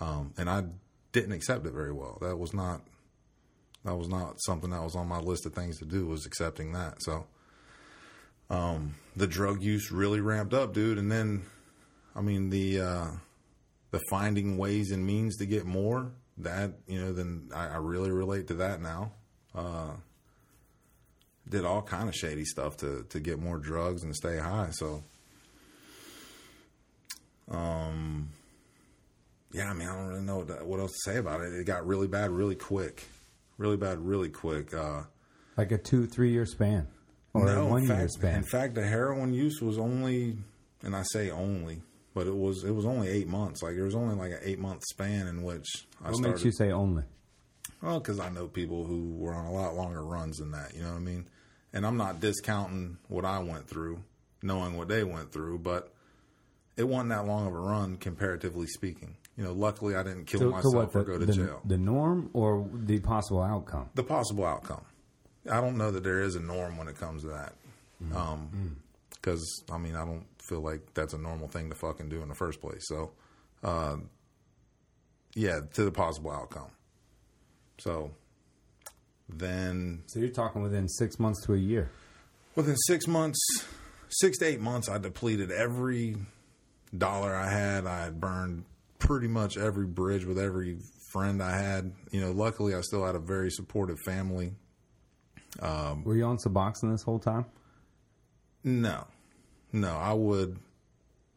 um, 0.00 0.32
and 0.36 0.50
I 0.50 0.64
didn't 1.12 1.32
accept 1.32 1.64
it 1.64 1.72
very 1.72 1.92
well. 1.92 2.18
That 2.20 2.38
was 2.38 2.52
not 2.52 2.80
that 3.84 3.94
was 3.94 4.08
not 4.08 4.34
something 4.42 4.70
that 4.70 4.82
was 4.82 4.96
on 4.96 5.06
my 5.06 5.18
list 5.18 5.46
of 5.46 5.54
things 5.54 5.78
to 5.78 5.84
do 5.84 6.06
was 6.06 6.26
accepting 6.26 6.72
that. 6.72 7.02
So, 7.02 7.26
um, 8.50 8.94
the 9.14 9.28
drug 9.28 9.62
use 9.62 9.92
really 9.92 10.20
ramped 10.20 10.54
up, 10.54 10.72
dude, 10.72 10.98
and 10.98 11.10
then, 11.10 11.42
I 12.16 12.20
mean 12.20 12.50
the 12.50 12.80
uh, 12.80 13.06
the 13.92 14.00
finding 14.10 14.58
ways 14.58 14.90
and 14.90 15.06
means 15.06 15.36
to 15.36 15.46
get 15.46 15.64
more. 15.64 16.10
That 16.38 16.72
you 16.88 17.00
know, 17.00 17.12
then 17.12 17.50
I, 17.54 17.68
I 17.68 17.76
really 17.76 18.10
relate 18.10 18.48
to 18.48 18.54
that 18.54 18.80
now. 18.80 19.12
Uh, 19.54 19.92
did 21.48 21.64
all 21.64 21.82
kind 21.82 22.08
of 22.08 22.14
shady 22.14 22.44
stuff 22.44 22.76
to 22.78 23.04
to 23.10 23.20
get 23.20 23.38
more 23.38 23.58
drugs 23.58 24.02
and 24.02 24.16
stay 24.16 24.38
high. 24.38 24.70
So, 24.72 25.02
um, 27.50 28.30
yeah, 29.52 29.70
I 29.70 29.74
mean, 29.74 29.88
I 29.88 29.94
don't 29.94 30.06
really 30.06 30.22
know 30.22 30.38
what, 30.64 30.80
else 30.80 30.92
to 30.92 31.10
say 31.10 31.18
about 31.18 31.42
it. 31.42 31.52
It 31.52 31.66
got 31.66 31.86
really 31.86 32.06
bad 32.08 32.30
really 32.30 32.54
quick, 32.54 33.04
really 33.58 33.76
bad 33.76 33.98
really 33.98 34.30
quick. 34.30 34.72
Uh, 34.72 35.02
Like 35.56 35.72
a 35.72 35.78
two, 35.78 36.06
three 36.06 36.30
year 36.30 36.46
span, 36.46 36.88
or 37.34 37.46
a 37.46 37.54
no, 37.54 37.66
one 37.66 37.82
in 37.82 37.88
year 37.88 37.98
fact, 37.98 38.12
span. 38.12 38.36
in 38.36 38.44
fact, 38.44 38.74
the 38.74 38.86
heroin 38.86 39.34
use 39.34 39.60
was 39.60 39.78
only, 39.78 40.38
and 40.82 40.96
I 40.96 41.02
say 41.12 41.30
only, 41.30 41.82
but 42.14 42.26
it 42.26 42.36
was 42.36 42.64
it 42.64 42.72
was 42.72 42.86
only 42.86 43.08
eight 43.08 43.28
months. 43.28 43.62
Like 43.62 43.74
there 43.74 43.84
was 43.84 43.94
only 43.94 44.14
like 44.14 44.32
an 44.32 44.40
eight 44.42 44.58
month 44.58 44.82
span 44.84 45.26
in 45.26 45.42
which 45.42 45.86
I 46.00 46.08
what 46.08 46.16
started. 46.16 46.30
makes 46.30 46.44
you 46.44 46.52
say 46.52 46.70
only? 46.70 47.04
Well, 47.80 47.98
because 47.98 48.20
I 48.20 48.28
know 48.28 48.46
people 48.46 48.84
who 48.84 49.14
were 49.16 49.34
on 49.34 49.44
a 49.44 49.52
lot 49.52 49.74
longer 49.74 50.02
runs 50.02 50.38
than 50.38 50.52
that. 50.52 50.74
You 50.74 50.82
know 50.82 50.90
what 50.90 50.96
I 50.96 51.00
mean? 51.00 51.28
And 51.72 51.86
I'm 51.86 51.96
not 51.96 52.20
discounting 52.20 52.98
what 53.08 53.24
I 53.24 53.40
went 53.40 53.66
through, 53.66 54.02
knowing 54.42 54.76
what 54.76 54.88
they 54.88 55.04
went 55.04 55.32
through, 55.32 55.58
but 55.58 55.92
it 56.76 56.84
wasn't 56.84 57.10
that 57.10 57.26
long 57.26 57.46
of 57.46 57.54
a 57.54 57.58
run, 57.58 57.96
comparatively 57.96 58.66
speaking. 58.66 59.16
You 59.36 59.44
know, 59.44 59.52
luckily 59.52 59.96
I 59.96 60.02
didn't 60.02 60.26
kill 60.26 60.40
to 60.40 60.50
myself 60.50 60.74
what 60.74 60.94
or 60.94 61.04
go 61.04 61.18
to 61.18 61.26
the, 61.26 61.32
jail. 61.32 61.60
the 61.64 61.78
norm 61.78 62.30
or 62.34 62.68
the 62.72 63.00
possible 63.00 63.42
outcome? 63.42 63.88
the 63.94 64.04
possible 64.04 64.44
outcome. 64.44 64.84
I 65.50 65.60
don't 65.60 65.76
know 65.76 65.90
that 65.90 66.04
there 66.04 66.20
is 66.20 66.36
a 66.36 66.40
norm 66.40 66.76
when 66.76 66.88
it 66.88 66.98
comes 66.98 67.22
to 67.22 67.28
that. 67.28 67.54
Mm-hmm. 68.02 68.16
Um, 68.16 68.50
mm. 68.54 68.74
Because, 69.10 69.64
I 69.70 69.78
mean, 69.78 69.96
I 69.96 70.04
don't 70.04 70.24
feel 70.48 70.60
like 70.60 70.94
that's 70.94 71.14
a 71.14 71.18
normal 71.18 71.48
thing 71.48 71.68
to 71.70 71.74
fucking 71.76 72.08
do 72.08 72.22
in 72.22 72.28
the 72.28 72.34
first 72.34 72.60
place. 72.60 72.82
So, 72.88 73.12
uh, 73.62 73.96
yeah, 75.34 75.60
to 75.74 75.84
the 75.84 75.90
possible 75.92 76.30
outcome. 76.30 76.70
So, 77.78 78.10
then 79.28 80.02
So 80.06 80.20
you're 80.20 80.28
talking 80.30 80.62
within 80.62 80.88
six 80.88 81.18
months 81.18 81.44
to 81.46 81.54
a 81.54 81.58
year. 81.58 81.90
within 82.54 82.76
six 82.76 83.06
months, 83.06 83.38
six 84.08 84.38
to 84.38 84.46
eight 84.46 84.60
months, 84.60 84.88
I 84.88 84.98
depleted 84.98 85.50
every 85.50 86.16
dollar 86.96 87.34
I 87.34 87.50
had. 87.50 87.86
I 87.86 88.04
had 88.04 88.20
burned 88.20 88.64
pretty 88.98 89.28
much 89.28 89.56
every 89.56 89.86
bridge 89.86 90.24
with 90.24 90.38
every 90.38 90.78
friend 91.12 91.42
I 91.42 91.56
had. 91.56 91.92
You 92.10 92.20
know, 92.20 92.32
luckily, 92.32 92.74
I 92.74 92.80
still 92.82 93.04
had 93.06 93.14
a 93.14 93.18
very 93.20 93.50
supportive 93.50 93.98
family. 94.04 94.52
Were 95.60 96.14
you 96.16 96.24
on 96.24 96.36
Suboxone 96.38 96.92
this 96.92 97.02
whole 97.02 97.18
time? 97.18 97.46
No, 98.64 99.06
no, 99.72 99.96
I 99.96 100.12
would, 100.12 100.58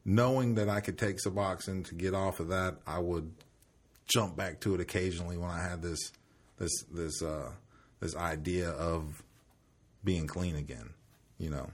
knowing 0.04 0.56
that 0.56 0.70
I 0.70 0.82
could 0.82 0.98
take 0.98 1.18
Suboxone 1.18 1.86
to 1.88 1.96
get 1.96 2.14
off 2.14 2.40
of 2.40 2.50
that, 2.50 2.76
I 2.86 3.00
would 3.00 3.32
jump 4.08 4.36
back 4.36 4.60
to 4.62 4.76
it 4.76 4.82
occasionally 4.82 5.38
when 5.38 5.50
I 5.50 5.62
had 5.62 5.82
this, 5.82 6.12
this, 6.58 6.72
this, 6.92 7.22
uh, 7.22 7.52
this 8.00 8.16
idea 8.16 8.70
of 8.70 9.24
being 10.04 10.28
clean 10.28 10.56
again, 10.56 10.92
you 11.38 11.50
know. 11.50 11.70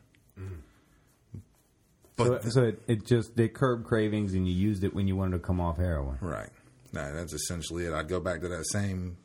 But 2.15 2.43
so, 2.43 2.49
so 2.49 2.63
it, 2.63 2.81
it 2.87 3.05
just 3.05 3.35
they 3.35 3.47
curb 3.47 3.85
cravings, 3.85 4.33
and 4.33 4.47
you 4.47 4.53
used 4.53 4.83
it 4.83 4.93
when 4.93 5.07
you 5.07 5.15
wanted 5.15 5.37
to 5.37 5.39
come 5.39 5.59
off 5.59 5.77
heroin. 5.77 6.17
right, 6.93 7.11
that's 7.11 7.33
essentially 7.33 7.85
it. 7.85 7.93
I'd 7.93 8.07
go 8.07 8.19
back 8.19 8.41
to 8.41 8.47
that 8.49 8.65
same, 8.71 9.17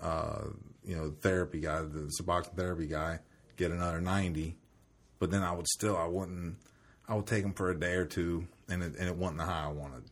uh, 0.00 0.46
you 0.84 0.96
know, 0.96 1.14
therapy 1.20 1.60
guy, 1.60 1.82
the 1.82 2.10
Suboxone 2.20 2.56
therapy 2.56 2.86
guy, 2.86 3.20
get 3.56 3.70
another 3.70 4.00
ninety, 4.00 4.56
but 5.18 5.30
then 5.30 5.42
I 5.42 5.52
would 5.52 5.68
still, 5.68 5.96
I 5.96 6.06
wouldn't, 6.06 6.56
I 7.08 7.14
would 7.14 7.26
take 7.26 7.42
them 7.42 7.54
for 7.54 7.70
a 7.70 7.78
day 7.78 7.94
or 7.94 8.04
two, 8.04 8.46
and 8.68 8.82
it, 8.82 8.94
and 8.98 9.08
it 9.08 9.16
wasn't 9.16 9.38
the 9.38 9.44
high 9.44 9.64
I 9.64 9.72
wanted. 9.72 10.04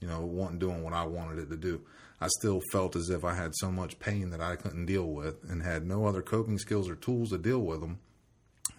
You 0.00 0.08
know, 0.08 0.22
it 0.22 0.28
wasn't 0.28 0.60
doing 0.60 0.82
what 0.82 0.94
I 0.94 1.04
wanted 1.04 1.38
it 1.38 1.50
to 1.50 1.56
do. 1.56 1.82
I 2.20 2.28
still 2.28 2.60
felt 2.72 2.96
as 2.96 3.10
if 3.10 3.24
I 3.24 3.34
had 3.34 3.54
so 3.54 3.70
much 3.70 3.98
pain 3.98 4.30
that 4.30 4.40
I 4.40 4.56
couldn't 4.56 4.86
deal 4.86 5.06
with, 5.06 5.36
and 5.48 5.62
had 5.62 5.86
no 5.86 6.06
other 6.06 6.22
coping 6.22 6.58
skills 6.58 6.88
or 6.88 6.94
tools 6.94 7.30
to 7.30 7.38
deal 7.38 7.60
with 7.60 7.80
them. 7.80 8.00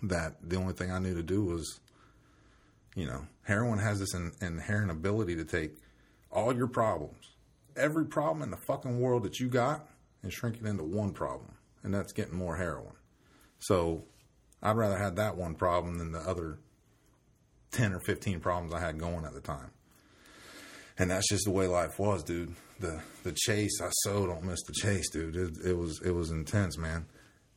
That 0.04 0.38
the 0.42 0.56
only 0.56 0.74
thing 0.74 0.92
I 0.92 1.00
knew 1.00 1.14
to 1.14 1.24
do 1.24 1.44
was 1.44 1.80
you 2.96 3.06
know, 3.06 3.26
heroin 3.44 3.80
has 3.80 4.00
this 4.00 4.14
in, 4.14 4.32
inherent 4.42 4.92
ability 4.92 5.36
to 5.38 5.46
take 5.46 5.76
all 6.32 6.56
your 6.56 6.68
problems, 6.68 7.32
every 7.76 8.06
problem 8.06 8.42
in 8.44 8.52
the 8.52 8.58
fucking 8.58 9.00
world 9.00 9.24
that 9.24 9.40
you 9.40 9.48
got, 9.48 9.88
and 10.24 10.32
shrink 10.32 10.58
it 10.58 10.66
into 10.66 10.84
one 10.84 11.12
problem, 11.12 11.54
and 11.84 11.94
that's 11.94 12.14
getting 12.14 12.36
more 12.36 12.58
heroin. 12.58 12.94
So 13.60 14.04
I'd 14.62 14.78
rather 14.78 14.98
have 14.98 15.16
that 15.16 15.38
one 15.38 15.56
problem 15.56 15.98
than 15.98 16.12
the 16.12 16.20
other 16.20 16.60
10 17.72 17.94
or 17.94 18.00
15 18.00 18.40
problems 18.40 18.74
I 18.74 18.80
had 18.80 18.98
going 19.00 19.26
at 19.26 19.34
the 19.34 19.42
time. 19.42 19.72
And 20.98 21.10
that's 21.10 21.28
just 21.30 21.46
the 21.46 21.52
way 21.52 21.68
life 21.68 21.98
was, 22.00 22.24
dude. 22.24 22.54
The 22.80 23.02
the 23.24 23.32
chase, 23.32 23.80
I 23.82 23.90
so 24.04 24.26
don't 24.28 24.44
miss 24.44 24.62
the 24.64 24.74
chase, 24.74 25.10
dude. 25.10 25.36
It, 25.36 25.70
it 25.70 25.78
was 25.78 26.02
it 26.04 26.12
was 26.12 26.32
intense, 26.32 26.78
man. 26.78 27.06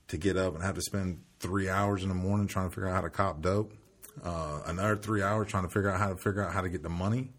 To 0.08 0.16
get 0.18 0.36
up 0.36 0.54
and 0.54 0.62
have 0.62 0.74
to 0.76 0.82
spend 0.82 1.20
three 1.40 1.68
hours 1.68 2.02
in 2.02 2.08
the 2.10 2.14
morning 2.14 2.46
trying 2.46 2.68
to 2.68 2.74
figure 2.74 2.88
out 2.88 2.94
how 2.94 3.00
to 3.00 3.10
cop 3.10 3.40
dope 3.42 3.72
uh, 4.22 4.60
another 4.66 4.96
three 4.96 5.22
hours 5.22 5.48
trying 5.48 5.64
to 5.64 5.70
figure 5.70 5.90
out 5.90 5.98
how 5.98 6.08
to 6.10 6.16
figure 6.16 6.42
out 6.42 6.52
how 6.52 6.60
to 6.60 6.68
get 6.68 6.82
the 6.82 6.88
money. 6.88 7.30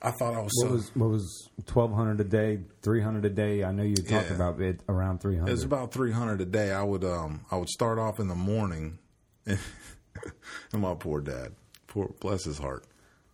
I 0.00 0.10
thought 0.10 0.34
I 0.34 0.40
was 0.40 0.52
What 0.56 0.68
so. 0.68 0.72
was 0.74 0.90
what 0.96 1.10
was 1.10 1.48
twelve 1.66 1.92
hundred 1.92 2.20
a 2.20 2.24
day, 2.24 2.60
three 2.82 3.00
hundred 3.02 3.24
a 3.24 3.30
day? 3.30 3.64
I 3.64 3.72
know 3.72 3.82
you 3.82 3.96
talked 3.96 4.28
Yeah. 4.30 4.34
about 4.36 4.60
it 4.60 4.80
around 4.88 5.20
three 5.20 5.36
hundred. 5.36 5.50
it 5.50 5.54
was 5.54 5.64
about 5.64 5.92
three 5.92 6.12
hundred 6.12 6.40
a 6.40 6.46
day. 6.46 6.72
I 6.72 6.82
would 6.82 7.04
um 7.04 7.44
I 7.50 7.56
would 7.56 7.68
start 7.68 7.98
off 7.98 8.20
in 8.20 8.28
the 8.28 8.34
morning, 8.34 8.98
and 10.72 10.82
my 10.82 10.94
poor 10.94 11.20
dad, 11.20 11.52
poor 11.86 12.14
bless 12.20 12.44
his 12.44 12.58
heart. 12.58 12.84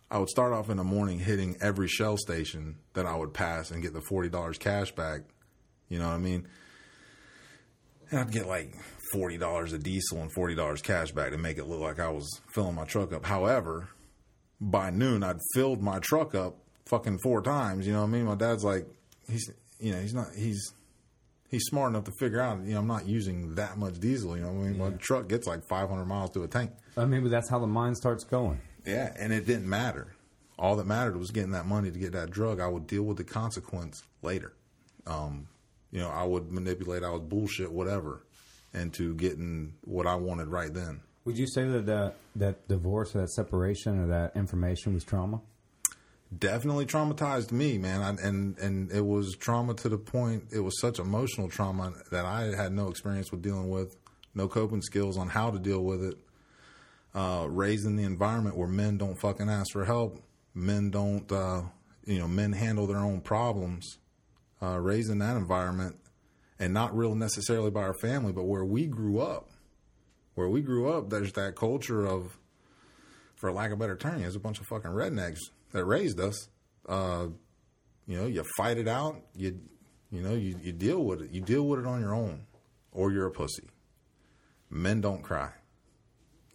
I 0.09 0.17
would 0.17 0.29
start 0.29 0.51
off 0.51 0.69
in 0.69 0.77
the 0.77 0.83
morning 0.83 1.19
hitting 1.19 1.57
every 1.61 1.87
shell 1.87 2.17
station 2.17 2.75
that 2.93 3.05
I 3.05 3.15
would 3.15 3.33
pass 3.33 3.71
and 3.71 3.81
get 3.81 3.93
the 3.93 4.01
forty 4.01 4.29
dollars 4.29 4.57
cash 4.57 4.91
back. 4.91 5.21
You 5.87 5.99
know 5.99 6.07
what 6.07 6.15
I 6.15 6.19
mean? 6.19 6.47
And 8.09 8.19
I'd 8.19 8.31
get 8.31 8.47
like 8.47 8.75
forty 9.13 9.37
dollars 9.37 9.71
of 9.73 9.83
diesel 9.83 10.21
and 10.21 10.31
forty 10.33 10.55
dollars 10.55 10.81
cash 10.81 11.11
back 11.11 11.31
to 11.31 11.37
make 11.37 11.57
it 11.57 11.65
look 11.65 11.79
like 11.79 11.99
I 11.99 12.09
was 12.09 12.27
filling 12.53 12.75
my 12.75 12.85
truck 12.85 13.13
up. 13.13 13.25
However, 13.25 13.89
by 14.59 14.89
noon 14.89 15.23
I'd 15.23 15.39
filled 15.53 15.81
my 15.81 15.99
truck 15.99 16.35
up 16.35 16.57
fucking 16.87 17.19
four 17.23 17.41
times. 17.41 17.87
You 17.87 17.93
know 17.93 18.01
what 18.01 18.07
I 18.07 18.11
mean? 18.11 18.25
My 18.25 18.35
dad's 18.35 18.63
like, 18.65 18.85
he's 19.29 19.49
you 19.79 19.93
know 19.93 19.99
he's 19.99 20.13
not 20.13 20.27
he's 20.35 20.73
he's 21.51 21.65
smart 21.65 21.91
enough 21.91 22.05
to 22.05 22.11
figure 22.19 22.41
out 22.41 22.63
you 22.63 22.73
know 22.73 22.79
I'm 22.79 22.87
not 22.87 23.05
using 23.05 23.55
that 23.55 23.77
much 23.77 23.99
diesel. 23.99 24.35
You 24.35 24.43
know 24.43 24.49
I 24.49 24.53
mean? 24.53 24.77
My 24.79 24.89
truck 24.91 25.27
gets 25.27 25.45
like 25.45 25.63
500 25.67 26.05
miles 26.05 26.31
to 26.31 26.43
a 26.43 26.47
tank. 26.47 26.71
I 26.97 27.05
mean, 27.05 27.21
but 27.21 27.29
that's 27.29 27.49
how 27.49 27.59
the 27.59 27.67
mind 27.67 27.97
starts 27.97 28.23
going. 28.23 28.59
Yeah, 28.85 29.13
and 29.19 29.31
it 29.31 29.45
didn't 29.45 29.69
matter. 29.69 30.15
All 30.57 30.75
that 30.77 30.87
mattered 30.87 31.17
was 31.17 31.31
getting 31.31 31.51
that 31.51 31.65
money 31.65 31.91
to 31.91 31.99
get 31.99 32.13
that 32.13 32.31
drug. 32.31 32.59
I 32.59 32.67
would 32.67 32.87
deal 32.87 33.03
with 33.03 33.17
the 33.17 33.23
consequence 33.23 34.03
later. 34.21 34.53
Um, 35.05 35.47
you 35.91 35.99
know, 35.99 36.09
I 36.09 36.23
would 36.23 36.51
manipulate, 36.51 37.03
I 37.03 37.11
would 37.11 37.29
bullshit 37.29 37.71
whatever 37.71 38.25
into 38.73 39.13
getting 39.15 39.73
what 39.81 40.07
I 40.07 40.15
wanted 40.15 40.47
right 40.47 40.73
then. 40.73 41.01
Would 41.25 41.37
you 41.37 41.47
say 41.47 41.67
that 41.67 41.85
that, 41.87 42.15
that 42.35 42.67
divorce 42.67 43.15
or 43.15 43.21
that 43.21 43.31
separation 43.31 43.99
or 43.99 44.07
that 44.07 44.35
information 44.35 44.93
was 44.93 45.03
trauma? 45.03 45.41
Definitely 46.37 46.85
traumatized 46.85 47.51
me, 47.51 47.77
man. 47.77 48.01
I, 48.01 48.25
and 48.25 48.57
and 48.57 48.89
it 48.91 49.05
was 49.05 49.35
trauma 49.35 49.73
to 49.75 49.89
the 49.89 49.97
point. 49.97 50.45
It 50.53 50.61
was 50.61 50.79
such 50.79 50.97
emotional 50.97 51.49
trauma 51.49 51.91
that 52.09 52.25
I 52.25 52.55
had 52.55 52.71
no 52.71 52.87
experience 52.87 53.31
with 53.31 53.41
dealing 53.41 53.69
with, 53.69 53.97
no 54.33 54.47
coping 54.47 54.81
skills 54.81 55.17
on 55.17 55.27
how 55.27 55.51
to 55.51 55.59
deal 55.59 55.83
with 55.83 56.03
it. 56.03 56.17
Uh, 57.13 57.47
raised 57.49 57.85
in 57.85 57.97
the 57.97 58.03
environment 58.03 58.55
where 58.55 58.69
men 58.69 58.97
don't 58.97 59.19
fucking 59.19 59.49
ask 59.49 59.73
for 59.73 59.83
help, 59.83 60.23
men 60.53 60.89
don't, 60.89 61.29
uh, 61.29 61.63
you 62.05 62.17
know, 62.17 62.29
men 62.29 62.53
handle 62.53 62.87
their 62.87 62.99
own 62.99 63.19
problems. 63.19 63.97
Uh, 64.63 64.77
raised 64.77 65.11
in 65.11 65.17
that 65.17 65.35
environment, 65.35 65.97
and 66.59 66.73
not 66.73 66.95
real 66.95 67.15
necessarily 67.15 67.71
by 67.71 67.81
our 67.81 67.95
family, 67.95 68.31
but 68.31 68.43
where 68.43 68.63
we 68.63 68.85
grew 68.85 69.19
up. 69.19 69.49
Where 70.35 70.47
we 70.47 70.61
grew 70.61 70.93
up, 70.93 71.09
there's 71.09 71.33
that 71.33 71.55
culture 71.55 72.05
of, 72.05 72.37
for 73.35 73.51
lack 73.51 73.71
of 73.71 73.73
a 73.73 73.77
better 73.77 73.97
term, 73.97 74.21
there's 74.21 74.35
a 74.35 74.39
bunch 74.39 74.61
of 74.61 74.67
fucking 74.67 74.91
rednecks 74.91 75.39
that 75.73 75.85
raised 75.85 76.19
us. 76.19 76.49
Uh, 76.87 77.27
you 78.07 78.17
know, 78.17 78.27
you 78.27 78.43
fight 78.57 78.77
it 78.77 78.87
out. 78.87 79.15
You, 79.35 79.59
you 80.11 80.21
know, 80.21 80.33
you, 80.33 80.57
you 80.61 80.71
deal 80.73 81.03
with 81.03 81.21
it. 81.21 81.31
You 81.31 81.41
deal 81.41 81.63
with 81.67 81.79
it 81.79 81.85
on 81.85 82.01
your 82.01 82.13
own, 82.13 82.41
or 82.91 83.11
you're 83.11 83.27
a 83.27 83.31
pussy. 83.31 83.69
Men 84.69 85.01
don't 85.01 85.21
cry. 85.21 85.51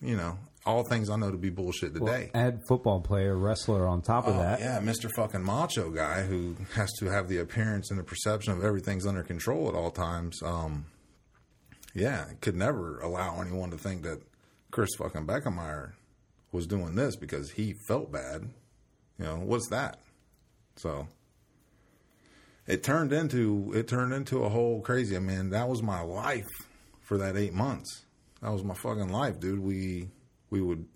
You 0.00 0.16
know, 0.16 0.38
all 0.66 0.84
things 0.84 1.08
I 1.08 1.16
know 1.16 1.30
to 1.30 1.38
be 1.38 1.48
bullshit 1.50 1.94
today. 1.94 2.30
Add 2.34 2.60
football 2.68 3.00
player, 3.00 3.36
wrestler 3.36 3.86
on 3.86 4.02
top 4.02 4.26
of 4.26 4.36
Oh, 4.36 4.38
that. 4.38 4.60
yeah, 4.60 4.78
Mr. 4.80 5.10
fucking 5.16 5.42
macho 5.42 5.90
guy 5.90 6.22
who 6.22 6.56
has 6.74 6.92
to 6.98 7.06
have 7.06 7.28
the 7.28 7.38
appearance 7.38 7.90
and 7.90 7.98
the 7.98 8.04
perception 8.04 8.52
of 8.52 8.62
everything's 8.64 9.06
under 9.06 9.22
control 9.22 9.68
at 9.68 9.74
all 9.74 9.90
times. 9.90 10.38
Um, 10.42 10.86
yeah, 11.94 12.26
could 12.42 12.56
never 12.56 13.00
allow 13.00 13.40
anyone 13.40 13.70
to 13.70 13.78
think 13.78 14.02
that 14.02 14.20
Kris 14.70 14.90
fucking 14.98 15.26
Bekemeyer 15.26 15.92
was 16.52 16.66
doing 16.66 16.94
this 16.94 17.16
because 17.16 17.52
he 17.52 17.74
felt 17.88 18.12
bad. 18.12 18.50
You 19.18 19.24
know, 19.24 19.36
what's 19.36 19.68
that? 19.68 20.00
So 20.76 21.08
it 22.66 22.82
turned 22.82 23.12
into 23.12 23.72
it 23.74 23.88
turned 23.88 24.12
into 24.12 24.44
a 24.44 24.48
whole 24.48 24.80
crazy. 24.80 25.16
I 25.16 25.20
mean, 25.20 25.50
that 25.50 25.68
was 25.68 25.82
my 25.82 26.00
life 26.00 26.46
for 27.00 27.18
that 27.18 27.36
eight 27.36 27.54
months. 27.54 28.04
That 28.42 28.52
was 28.52 28.64
my 28.64 28.74
fucking 28.74 29.08
life, 29.08 29.40
dude. 29.40 29.60
We 29.60 30.08
we 30.50 30.60
would 30.60 30.86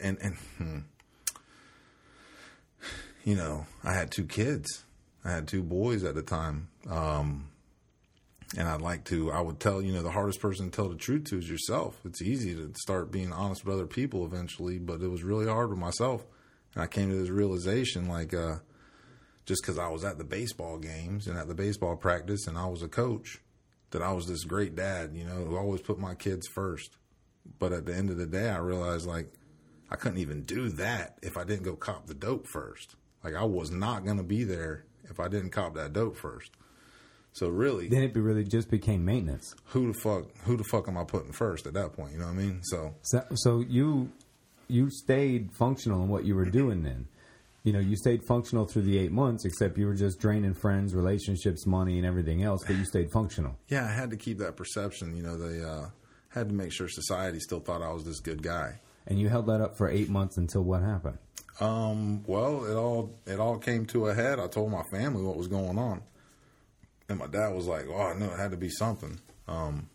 and 0.00 0.18
and 0.20 0.36
hmm, 0.56 0.78
you 3.24 3.36
know, 3.36 3.66
I 3.84 3.92
had 3.92 4.10
two 4.10 4.24
kids. 4.24 4.84
I 5.24 5.32
had 5.32 5.48
two 5.48 5.62
boys 5.62 6.04
at 6.04 6.14
the 6.14 6.22
time. 6.22 6.68
Um, 6.88 7.48
and 8.56 8.66
I'd 8.66 8.80
like 8.80 9.04
to, 9.06 9.30
I 9.30 9.42
would 9.42 9.60
tell, 9.60 9.82
you 9.82 9.92
know, 9.92 10.02
the 10.02 10.10
hardest 10.10 10.40
person 10.40 10.70
to 10.70 10.74
tell 10.74 10.88
the 10.88 10.96
truth 10.96 11.24
to 11.24 11.38
is 11.38 11.50
yourself. 11.50 12.00
It's 12.06 12.22
easy 12.22 12.54
to 12.54 12.72
start 12.76 13.12
being 13.12 13.30
honest 13.32 13.64
with 13.64 13.74
other 13.74 13.86
people 13.86 14.24
eventually, 14.24 14.78
but 14.78 15.02
it 15.02 15.08
was 15.08 15.22
really 15.22 15.46
hard 15.46 15.68
with 15.68 15.78
myself. 15.78 16.24
And 16.78 16.84
I 16.84 16.86
came 16.86 17.10
to 17.10 17.16
this 17.16 17.28
realization 17.28 18.06
like, 18.06 18.32
uh, 18.32 18.58
just 19.46 19.62
because 19.62 19.78
I 19.78 19.88
was 19.88 20.04
at 20.04 20.16
the 20.16 20.22
baseball 20.24 20.78
games 20.78 21.26
and 21.26 21.36
at 21.36 21.48
the 21.48 21.54
baseball 21.54 21.96
practice 21.96 22.46
and 22.46 22.56
I 22.56 22.66
was 22.66 22.84
a 22.84 22.88
coach, 22.88 23.40
that 23.90 24.00
I 24.00 24.12
was 24.12 24.26
this 24.26 24.44
great 24.44 24.76
dad, 24.76 25.10
you 25.12 25.24
know, 25.24 25.44
who 25.44 25.56
always 25.56 25.80
put 25.80 25.98
my 25.98 26.14
kids 26.14 26.46
first. 26.46 26.90
But 27.58 27.72
at 27.72 27.84
the 27.84 27.96
end 27.96 28.10
of 28.10 28.16
the 28.16 28.26
day, 28.26 28.48
I 28.48 28.58
realized 28.58 29.08
like 29.08 29.32
I 29.90 29.96
couldn't 29.96 30.18
even 30.18 30.42
do 30.42 30.68
that 30.68 31.18
if 31.20 31.36
I 31.36 31.42
didn't 31.42 31.64
go 31.64 31.74
cop 31.74 32.06
the 32.06 32.14
dope 32.14 32.46
first. 32.46 32.94
Like 33.24 33.34
I 33.34 33.42
was 33.42 33.72
not 33.72 34.04
going 34.04 34.18
to 34.18 34.22
be 34.22 34.44
there 34.44 34.84
if 35.10 35.18
I 35.18 35.26
didn't 35.26 35.50
cop 35.50 35.74
that 35.74 35.92
dope 35.92 36.16
first. 36.16 36.52
So 37.32 37.48
really, 37.48 37.88
Then 37.88 38.02
it 38.02 38.14
be 38.14 38.20
really 38.20 38.44
just 38.44 38.70
became 38.70 39.04
maintenance. 39.04 39.52
who 39.66 39.92
the 39.92 39.98
fuck 39.98 40.26
who 40.44 40.56
the 40.56 40.64
fuck 40.64 40.86
am 40.86 40.96
I 40.96 41.02
putting 41.02 41.32
first 41.32 41.66
at 41.66 41.74
that 41.74 41.92
point? 41.94 42.12
You 42.12 42.18
know 42.18 42.26
what 42.26 42.34
I 42.34 42.36
mean? 42.36 42.60
So 42.62 42.94
So, 43.02 43.24
so 43.34 43.60
you 43.60 44.12
you 44.68 44.90
stayed 44.90 45.52
functional 45.52 46.02
in 46.02 46.08
what 46.08 46.24
you 46.24 46.34
were 46.34 46.44
doing 46.44 46.82
then. 46.82 47.08
You 47.64 47.72
know, 47.72 47.80
you 47.80 47.96
stayed 47.96 48.22
functional 48.24 48.66
through 48.66 48.82
the 48.82 48.98
eight 48.98 49.12
months, 49.12 49.44
except 49.44 49.76
you 49.76 49.86
were 49.86 49.94
just 49.94 50.20
draining 50.20 50.54
friends, 50.54 50.94
relationships, 50.94 51.66
money, 51.66 51.98
and 51.98 52.06
everything 52.06 52.42
else. 52.42 52.62
But 52.66 52.76
you 52.76 52.84
stayed 52.84 53.10
functional. 53.10 53.56
yeah, 53.68 53.84
I 53.84 53.92
had 53.92 54.10
to 54.10 54.16
keep 54.16 54.38
that 54.38 54.56
perception. 54.56 55.16
You 55.16 55.22
know, 55.22 55.36
they 55.36 55.62
uh, 55.62 55.86
had 56.28 56.48
to 56.48 56.54
make 56.54 56.72
sure 56.72 56.88
society 56.88 57.40
still 57.40 57.60
thought 57.60 57.82
I 57.82 57.92
was 57.92 58.04
this 58.04 58.20
good 58.20 58.42
guy. 58.42 58.80
And 59.06 59.18
you 59.18 59.28
held 59.28 59.46
that 59.46 59.60
up 59.60 59.76
for 59.76 59.88
eight 59.90 60.08
months 60.08 60.36
until 60.36 60.62
what 60.62 60.82
happened? 60.82 61.18
Um, 61.60 62.22
well, 62.26 62.64
it 62.64 62.74
all 62.74 63.18
it 63.26 63.40
all 63.40 63.58
came 63.58 63.84
to 63.86 64.06
a 64.06 64.14
head. 64.14 64.38
I 64.38 64.46
told 64.46 64.70
my 64.70 64.84
family 64.92 65.22
what 65.22 65.36
was 65.36 65.48
going 65.48 65.76
on, 65.78 66.02
and 67.08 67.18
my 67.18 67.26
dad 67.26 67.48
was 67.54 67.66
like, 67.66 67.86
"Oh, 67.88 68.00
I 68.00 68.14
knew 68.14 68.26
it 68.26 68.38
had 68.38 68.52
to 68.52 68.56
be 68.56 68.68
something." 68.68 69.18
Um, 69.48 69.88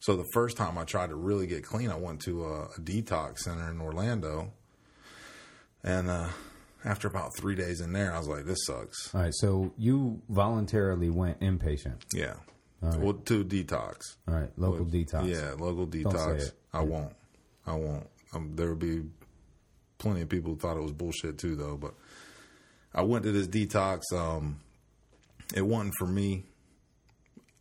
so 0.00 0.16
the 0.16 0.26
first 0.32 0.56
time 0.56 0.78
I 0.78 0.84
tried 0.84 1.10
to 1.10 1.14
really 1.14 1.46
get 1.46 1.64
clean, 1.64 1.90
I 1.90 1.96
went 1.96 2.20
to 2.22 2.44
a, 2.44 2.62
a 2.64 2.80
detox 2.80 3.40
center 3.40 3.70
in 3.70 3.80
Orlando, 3.80 4.52
and 5.84 6.08
uh, 6.08 6.28
after 6.84 7.06
about 7.08 7.36
three 7.36 7.54
days 7.54 7.80
in 7.80 7.92
there, 7.92 8.12
I 8.12 8.18
was 8.18 8.28
like, 8.28 8.44
"This 8.44 8.64
sucks." 8.66 9.14
All 9.14 9.20
right, 9.20 9.34
so 9.34 9.72
you 9.76 10.22
voluntarily 10.28 11.10
went 11.10 11.40
inpatient. 11.40 12.02
Yeah, 12.14 12.34
well, 12.80 13.14
to 13.14 13.44
detox. 13.44 14.16
All 14.26 14.34
right, 14.34 14.50
local 14.56 14.86
detox. 14.86 15.28
Yeah, 15.28 15.54
local 15.58 15.86
detox. 15.86 16.52
I 16.72 16.80
won't. 16.80 17.12
I 17.66 17.74
won't. 17.74 18.06
Um, 18.34 18.52
there 18.54 18.68
will 18.68 18.76
be 18.76 19.02
plenty 19.98 20.22
of 20.22 20.28
people 20.28 20.52
who 20.52 20.58
thought 20.58 20.76
it 20.76 20.82
was 20.82 20.92
bullshit 20.92 21.38
too, 21.38 21.56
though. 21.56 21.76
But 21.76 21.94
I 22.94 23.02
went 23.02 23.24
to 23.24 23.32
this 23.32 23.46
detox. 23.46 24.12
Um, 24.12 24.60
it 25.54 25.62
wasn't 25.62 25.94
for 25.98 26.06
me. 26.06 26.44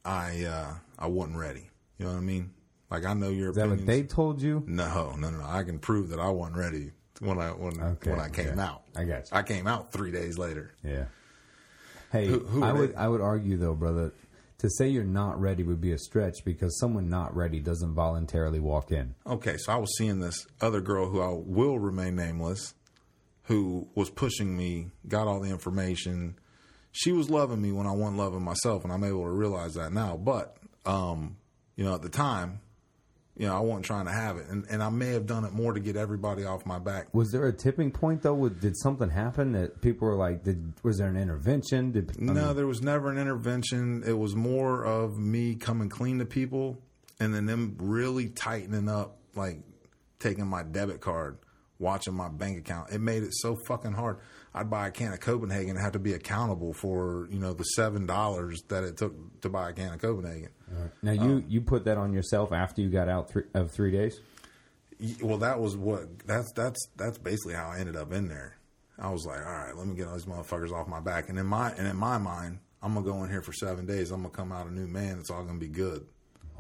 I 0.06 0.46
uh, 0.46 0.74
I 0.98 1.08
wasn't 1.08 1.38
ready. 1.38 1.69
You 2.00 2.06
know 2.06 2.14
what 2.14 2.18
I 2.18 2.22
mean? 2.22 2.52
Like 2.90 3.06
I 3.06 3.14
know 3.14 3.30
your 3.30 3.50
Is 3.52 3.56
that 3.58 3.70
what 3.70 3.86
they 3.86 4.02
told 4.04 4.42
you? 4.42 4.64
no, 4.66 5.12
no, 5.16 5.30
no. 5.30 5.44
I 5.46 5.64
can 5.64 5.78
prove 5.78 6.10
that 6.10 6.20
I 6.20 6.30
wasn't 6.30 6.58
ready 6.58 6.92
when 7.20 7.38
I 7.40 7.50
when 7.52 7.80
Okay, 7.80 8.10
when 8.10 8.20
I 8.20 8.30
came 8.30 8.48
okay. 8.50 8.60
out. 8.62 8.82
I 8.96 9.04
you. 9.04 9.22
I 9.32 9.44
came 9.44 9.68
out 9.68 9.92
three 9.92 10.12
days 10.12 10.38
later. 10.40 10.72
Yeah. 10.84 11.06
Hey, 12.12 12.28
Who- 12.28 12.40
who 12.40 12.64
I 12.64 12.74
would 12.74 12.92
they? 12.94 12.96
I 12.96 13.08
would 13.08 13.22
argue 13.22 13.58
though, 13.58 13.76
brother, 13.76 14.14
to 14.60 14.70
say 14.72 14.88
you're 14.88 15.04
not 15.04 15.40
ready 15.40 15.62
would 15.64 15.82
be 15.82 15.92
a 15.92 15.98
stretch 16.00 16.38
because 16.44 16.80
someone 16.80 17.10
not 17.10 17.36
ready 17.36 17.60
doesn't 17.60 17.94
voluntarily 17.94 18.60
walk 18.60 18.92
in. 18.92 19.14
Okay, 19.28 19.58
so 19.58 19.72
I 19.74 19.76
was 19.78 19.96
seeing 19.98 20.20
this 20.20 20.48
other 20.62 20.82
girl 20.82 21.10
who 21.10 21.22
I 21.22 21.30
will 21.32 21.78
remain 21.78 22.16
nameless, 22.16 22.74
who 23.44 23.88
was 23.94 24.10
pushing 24.10 24.58
me, 24.58 24.88
got 25.08 25.28
all 25.28 25.40
the 25.40 25.50
information. 25.50 26.40
She 26.92 27.12
was 27.12 27.30
loving 27.30 27.62
me 27.62 27.72
when 27.72 27.86
I 27.86 27.92
wasn't 27.92 28.18
loving 28.18 28.42
myself, 28.44 28.84
and 28.84 28.92
I'm 28.92 29.04
able 29.04 29.24
to 29.26 29.30
realize 29.30 29.76
that 29.76 29.94
now. 29.94 30.18
But, 30.18 30.58
um, 30.86 31.38
you 31.80 31.86
know, 31.86 31.96
at 31.96 32.02
the 32.02 32.10
time, 32.10 32.60
you 33.38 33.48
know, 33.48 33.56
I 33.56 33.62
wasn't 33.62 33.86
trying 33.86 34.04
to 34.06 34.12
have 34.12 34.36
it, 34.36 34.48
and, 34.50 34.66
and 34.70 34.84
I 34.84 34.90
may 34.90 35.12
have 35.14 35.26
done 35.26 35.46
it 35.46 35.54
more 35.54 35.72
to 35.72 35.80
get 35.80 35.96
everybody 35.96 36.44
off 36.44 36.66
my 36.66 36.78
back. 36.78 37.08
Was 37.14 37.32
there 37.32 37.48
a 37.48 37.54
tipping 37.54 37.90
point 37.90 38.22
though? 38.22 38.34
Would- 38.34 38.60
Did 38.60 38.76
something 38.76 39.10
happen 39.10 39.54
that 39.54 39.80
people 39.82 40.10
were 40.10 40.18
like? 40.18 40.44
Did 40.44 40.74
was 40.84 40.98
there 40.98 41.08
an 41.08 41.16
intervention? 41.16 41.94
Did 41.94 42.12
I 42.20 42.22
No, 42.22 42.34
mean, 42.48 42.56
there 42.58 42.68
was 42.68 42.82
never 42.82 43.10
an 43.10 43.18
intervention. 43.18 44.04
It 44.06 44.18
was 44.18 44.36
more 44.36 44.84
of 44.84 45.18
me 45.18 45.56
coming 45.56 45.88
clean 45.88 46.20
to 46.20 46.26
people 46.26 46.82
and 47.22 47.34
then 47.34 47.46
them 47.46 47.78
really 47.80 48.28
tightening 48.28 48.90
up, 48.90 49.18
like 49.36 49.60
taking 50.20 50.46
my 50.46 50.64
debit 50.64 51.00
card, 51.00 51.38
watching 51.80 52.14
my 52.16 52.28
bank 52.28 52.58
account. 52.58 52.92
It 52.92 53.00
made 53.00 53.24
it 53.24 53.34
so 53.34 53.56
fucking 53.68 53.94
hard. 53.94 54.18
I'd 54.54 54.70
buy 54.70 54.88
a 54.88 54.92
can 54.92 55.14
of 55.14 55.20
Copenhagen 55.20 55.72
and 55.72 55.80
have 55.80 55.92
to 55.94 56.00
be 56.00 56.14
accountable 56.14 56.74
for, 56.74 57.28
you 57.30 57.40
know, 57.40 57.54
the 57.54 57.64
seven 57.64 58.06
dollars 58.06 58.62
that 58.70 58.84
it 58.84 58.98
took 58.98 59.42
to 59.42 59.50
buy 59.50 59.70
a 59.70 59.74
can 59.74 59.94
of 59.94 60.02
Copenhagen. 60.02 60.50
now 61.02 61.12
you 61.12 61.44
you 61.48 61.62
put 61.62 61.86
that 61.86 61.98
on 61.98 62.14
yourself 62.14 62.52
after 62.52 62.82
you 62.82 62.90
got 62.90 63.08
out 63.08 63.30
three, 63.30 63.44
of 63.54 63.72
three 63.72 63.92
days. 63.92 64.20
Well, 65.22 65.38
that 65.38 65.60
was 65.60 65.78
what 65.78 66.20
that's 66.26 66.52
that's 66.54 66.80
that's 66.98 67.18
basically 67.18 67.54
how 67.54 67.70
I 67.70 67.80
ended 67.80 67.96
up 67.96 68.12
in 68.12 68.28
there. 68.28 68.58
I 68.98 69.12
was 69.12 69.26
like, 69.26 69.40
all 69.40 69.54
right, 69.54 69.76
let 69.76 69.88
me 69.88 69.96
get 69.96 70.08
all 70.08 70.14
these 70.14 70.26
motherfuckers 70.26 70.74
off 70.74 70.88
my 70.88 71.00
back. 71.00 71.30
And 71.30 71.40
in 71.40 71.46
my 71.46 71.72
and 71.72 71.88
in 71.88 71.96
my 71.96 72.18
mind, 72.18 72.60
I'm 72.82 72.94
gonna 72.94 73.06
go 73.06 73.24
in 73.24 73.30
here 73.30 73.42
for 73.42 73.54
seven 73.54 73.86
days. 73.86 74.12
I'm 74.12 74.22
gonna 74.24 74.34
come 74.34 74.52
out 74.52 74.68
a 74.68 74.74
new 74.74 74.88
man. 74.88 75.20
It's 75.20 75.30
all 75.30 75.44
gonna 75.44 75.60
be 75.60 75.68
good. 75.70 76.06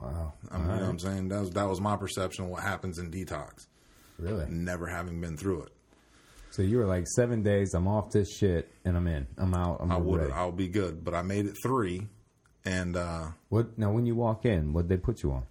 Wow, 0.02 0.32
I 0.50 0.58
mean, 0.58 0.68
you 0.68 0.76
know 0.76 0.82
what 0.82 0.90
I'm 0.90 1.00
saying? 1.00 1.28
That 1.30 1.40
was 1.42 1.50
that 1.52 1.68
was 1.68 1.82
my 1.82 1.98
perception 1.98 2.46
of 2.46 2.52
what 2.52 2.64
happens 2.64 2.98
in 3.00 3.12
detox. 3.12 3.68
really? 4.18 4.46
Never 4.48 4.88
having 4.88 5.20
been 5.20 5.36
through 5.36 5.64
it, 5.64 5.74
So 6.52 6.62
you 6.64 6.78
were 6.78 6.86
like 6.86 7.06
seven 7.08 7.44
days. 7.44 7.74
I'm 7.74 7.88
off 7.88 8.12
this 8.12 8.36
shit 8.36 8.72
and 8.86 8.98
I'm 8.98 9.08
in. 9.08 9.28
I'm 9.38 9.54
out. 9.54 9.78
I'm 9.82 9.92
I 9.92 9.98
would. 9.98 10.32
I'll 10.32 10.52
be 10.52 10.68
good. 10.68 11.04
But 11.04 11.14
I 11.14 11.22
made 11.22 11.46
it 11.46 11.56
three, 11.64 12.08
and 12.66 12.96
uh, 12.98 13.28
What 13.50 13.78
now? 13.78 13.92
When 13.92 14.06
you 14.06 14.16
walk 14.16 14.46
in, 14.46 14.74
what 14.74 14.88
they 14.90 14.98
put 14.98 15.24
you 15.24 15.32
on? 15.32 15.44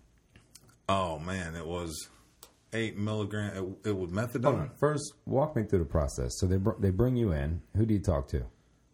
oh 0.88 1.18
man, 1.18 1.54
it 1.54 1.66
was 1.66 2.08
eight 2.72 2.96
milligram. 2.96 3.76
It, 3.84 3.90
it 3.90 3.96
was 3.96 4.10
methadone, 4.10 4.60
on. 4.60 4.70
First, 4.80 5.12
walk 5.26 5.54
me 5.56 5.64
through 5.64 5.80
the 5.80 5.84
process. 5.84 6.32
So 6.38 6.46
they 6.46 6.56
br- 6.56 6.78
they 6.80 6.90
bring 6.90 7.16
you 7.16 7.32
in. 7.32 7.62
Who 7.76 7.86
do 7.86 7.94
you 7.94 8.00
talk 8.00 8.28
to? 8.28 8.44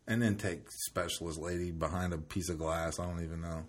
and 0.07 0.21
then 0.21 0.37
take 0.37 0.71
specialist 0.71 1.41
lady 1.41 1.71
behind 1.71 2.13
a 2.13 2.19
piece 2.19 2.51
of 2.51 2.59
glass. 2.59 2.99
I 2.99 3.07
don't 3.07 3.25
even 3.25 3.41
know. 3.41 3.65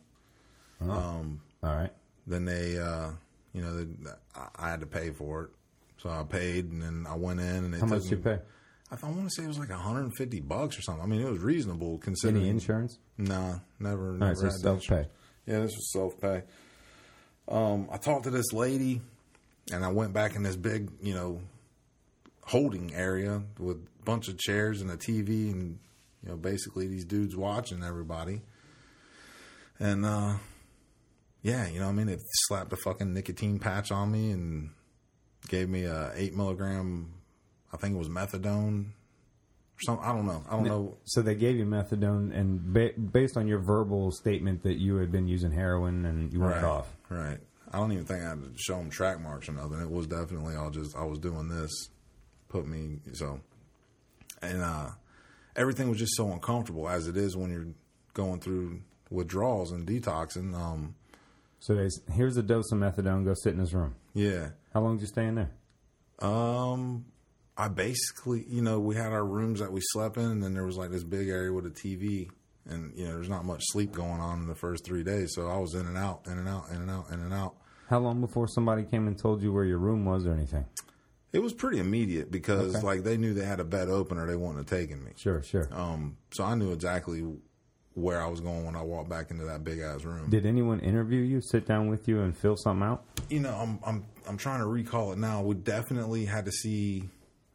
Um. 0.81 1.39
All 1.63 1.73
right. 1.73 1.91
Then 2.27 2.43
they, 2.43 2.77
uh, 2.77 3.11
you 3.53 3.61
know, 3.61 3.77
they, 3.77 3.85
I, 4.35 4.47
I 4.57 4.69
had 4.69 4.81
to 4.81 4.85
pay 4.85 5.11
for 5.11 5.43
it, 5.43 5.49
so 6.05 6.11
I 6.11 6.23
paid, 6.23 6.71
and 6.71 6.83
then 6.83 7.07
I 7.09 7.15
went 7.15 7.39
in 7.39 7.47
and 7.47 7.75
How 7.75 7.87
much 7.87 8.11
you 8.11 8.17
pay? 8.17 8.37
I, 8.91 8.95
I 9.01 9.09
want 9.09 9.23
to 9.23 9.31
say 9.31 9.43
it 9.43 9.47
was 9.47 9.57
like 9.57 9.71
150 9.71 10.39
bucks 10.41 10.77
or 10.77 10.83
something. 10.83 11.03
I 11.03 11.07
mean, 11.07 11.19
it 11.19 11.27
was 11.27 11.39
reasonable 11.39 11.97
considering. 11.97 12.43
Any 12.43 12.49
insurance? 12.49 12.99
Nah, 13.17 13.55
never. 13.79 14.09
All 14.09 14.13
never 14.13 14.25
right, 14.25 14.37
so 14.37 14.49
self 14.49 14.85
pay. 14.85 15.07
Yeah, 15.47 15.61
this 15.61 15.71
was 15.71 15.91
self 15.91 16.21
pay. 16.21 16.43
Um, 17.47 17.89
I 17.91 17.97
talked 17.97 18.25
to 18.25 18.29
this 18.29 18.53
lady, 18.53 19.01
and 19.71 19.83
I 19.83 19.87
went 19.87 20.13
back 20.13 20.35
in 20.35 20.43
this 20.43 20.55
big, 20.55 20.91
you 21.01 21.15
know, 21.15 21.41
holding 22.43 22.93
area 22.93 23.41
with 23.57 23.77
a 23.77 24.03
bunch 24.03 24.27
of 24.27 24.37
chairs 24.37 24.81
and 24.81 24.91
a 24.91 24.97
TV, 24.97 25.51
and 25.51 25.79
you 26.21 26.29
know, 26.29 26.37
basically 26.37 26.85
these 26.85 27.05
dudes 27.05 27.35
watching 27.35 27.83
everybody. 27.83 28.43
And 29.79 30.05
uh, 30.05 30.35
yeah, 31.41 31.67
you 31.67 31.79
know, 31.79 31.85
what 31.85 31.93
I 31.93 31.95
mean, 31.95 32.07
they 32.07 32.17
slapped 32.47 32.73
a 32.73 32.77
fucking 32.77 33.11
nicotine 33.11 33.57
patch 33.57 33.91
on 33.91 34.11
me 34.11 34.29
and 34.29 34.69
gave 35.47 35.69
me 35.69 35.83
a 35.85 36.11
eight 36.15 36.35
milligram. 36.35 37.13
I 37.73 37.77
think 37.77 37.95
it 37.95 37.97
was 37.99 38.09
methadone. 38.09 38.85
Or 39.77 39.81
something. 39.81 40.05
I 40.05 40.13
don't 40.13 40.25
know. 40.25 40.43
I 40.49 40.51
don't 40.55 40.63
know. 40.65 40.97
So 41.03 41.21
they 41.21 41.35
gave 41.35 41.57
you 41.57 41.65
methadone, 41.65 42.33
and 42.33 42.73
ba- 42.73 42.93
based 42.97 43.35
on 43.35 43.45
your 43.47 43.59
verbal 43.59 44.09
statement 44.11 44.63
that 44.63 44.77
you 44.79 44.95
had 44.95 45.11
been 45.11 45.27
using 45.27 45.51
heroin 45.51 46.05
and 46.05 46.31
you 46.31 46.39
weren't 46.39 46.55
Right. 46.55 46.63
off. 46.63 46.95
Right. 47.09 47.39
I 47.73 47.79
don't 47.79 47.91
even 47.91 48.05
think 48.05 48.23
I 48.23 48.29
had 48.29 48.41
to 48.41 48.51
show 48.55 48.77
them 48.77 48.89
track 48.89 49.19
marks 49.19 49.49
or 49.49 49.51
nothing. 49.51 49.81
It 49.81 49.89
was 49.89 50.07
definitely 50.07 50.55
all 50.55 50.69
just 50.69 50.95
I 50.95 51.03
was 51.03 51.19
doing 51.19 51.49
this, 51.49 51.89
put 52.47 52.65
me 52.65 52.99
so, 53.13 53.41
and 54.41 54.61
uh, 54.61 54.91
everything 55.57 55.89
was 55.89 55.97
just 55.99 56.15
so 56.15 56.31
uncomfortable 56.31 56.87
as 56.87 57.07
it 57.09 57.17
is 57.17 57.35
when 57.35 57.51
you're 57.51 57.67
going 58.13 58.39
through 58.39 58.79
withdrawals 59.09 59.71
and 59.73 59.85
detoxing. 59.85 60.55
Um, 60.55 60.95
So 61.59 61.75
they, 61.75 61.89
here's 62.13 62.37
a 62.37 62.43
dose 62.43 62.71
of 62.71 62.77
methadone. 62.79 63.25
Go 63.25 63.33
sit 63.33 63.51
in 63.53 63.59
this 63.59 63.73
room. 63.73 63.95
yeah. 64.13 64.51
How 64.75 64.81
long 64.81 64.97
did 64.97 65.01
you 65.03 65.07
stay 65.07 65.25
in 65.25 65.35
there? 65.35 65.51
Um, 66.19 67.05
I 67.55 67.69
basically, 67.69 68.43
you 68.49 68.61
know, 68.61 68.77
we 68.81 68.93
had 68.95 69.13
our 69.13 69.23
rooms 69.25 69.61
that 69.61 69.71
we 69.71 69.79
slept 69.81 70.17
in, 70.17 70.25
and 70.25 70.43
then 70.43 70.53
there 70.53 70.65
was 70.65 70.75
like 70.75 70.91
this 70.91 71.05
big 71.05 71.29
area 71.29 71.53
with 71.53 71.65
a 71.65 71.69
TV, 71.69 72.29
and 72.67 72.91
you 72.93 73.05
know, 73.05 73.13
there's 73.13 73.29
not 73.29 73.45
much 73.45 73.61
sleep 73.67 73.93
going 73.93 74.19
on 74.19 74.41
in 74.41 74.47
the 74.47 74.53
first 74.55 74.83
three 74.83 75.01
days, 75.01 75.31
so 75.33 75.47
I 75.47 75.57
was 75.59 75.75
in 75.75 75.87
and 75.87 75.97
out, 75.97 76.23
in 76.27 76.37
and 76.37 76.49
out, 76.49 76.65
in 76.71 76.75
and 76.81 76.91
out, 76.91 77.05
in 77.09 77.21
and 77.21 77.33
out. 77.33 77.55
How 77.89 77.99
long 77.99 78.19
before 78.19 78.49
somebody 78.49 78.83
came 78.83 79.07
and 79.07 79.17
told 79.17 79.41
you 79.41 79.53
where 79.53 79.63
your 79.63 79.77
room 79.77 80.03
was 80.03 80.25
or 80.27 80.33
anything? 80.33 80.65
It 81.31 81.39
was 81.39 81.53
pretty 81.53 81.79
immediate 81.79 82.29
because 82.29 82.75
Okay. 82.75 82.85
like 82.85 83.03
they 83.03 83.15
knew 83.15 83.33
they 83.33 83.45
had 83.45 83.61
a 83.61 83.65
bed 83.65 83.87
open 83.87 84.17
or 84.17 84.27
they 84.27 84.35
wouldn't 84.35 84.57
have 84.57 84.65
taken 84.65 85.01
me. 85.05 85.11
Sure, 85.15 85.41
sure. 85.41 85.69
Um, 85.71 86.17
so 86.33 86.43
I 86.43 86.55
knew 86.55 86.73
exactly 86.73 87.23
where 87.95 88.21
I 88.21 88.27
was 88.27 88.41
going 88.41 88.65
when 88.65 88.75
I 88.75 88.81
walked 88.81 89.09
back 89.09 89.31
into 89.31 89.45
that 89.45 89.63
big 89.63 89.79
ass 89.79 90.03
room. 90.03 90.29
Did 90.29 90.45
anyone 90.45 90.79
interview 90.81 91.21
you, 91.21 91.41
sit 91.41 91.65
down 91.65 91.89
with 91.89 92.07
you, 92.07 92.21
and 92.21 92.37
fill 92.37 92.55
something 92.57 92.85
out? 92.87 93.03
you 93.29 93.39
know, 93.39 93.55
I'm 93.55 93.79
I'm 93.85 94.05
I'm 94.27 94.37
trying 94.37 94.59
to 94.59 94.67
recall 94.67 95.11
it 95.11 95.17
now. 95.17 95.41
We 95.41 95.55
definitely 95.55 96.25
had 96.25 96.45
to 96.45 96.51
see 96.51 97.09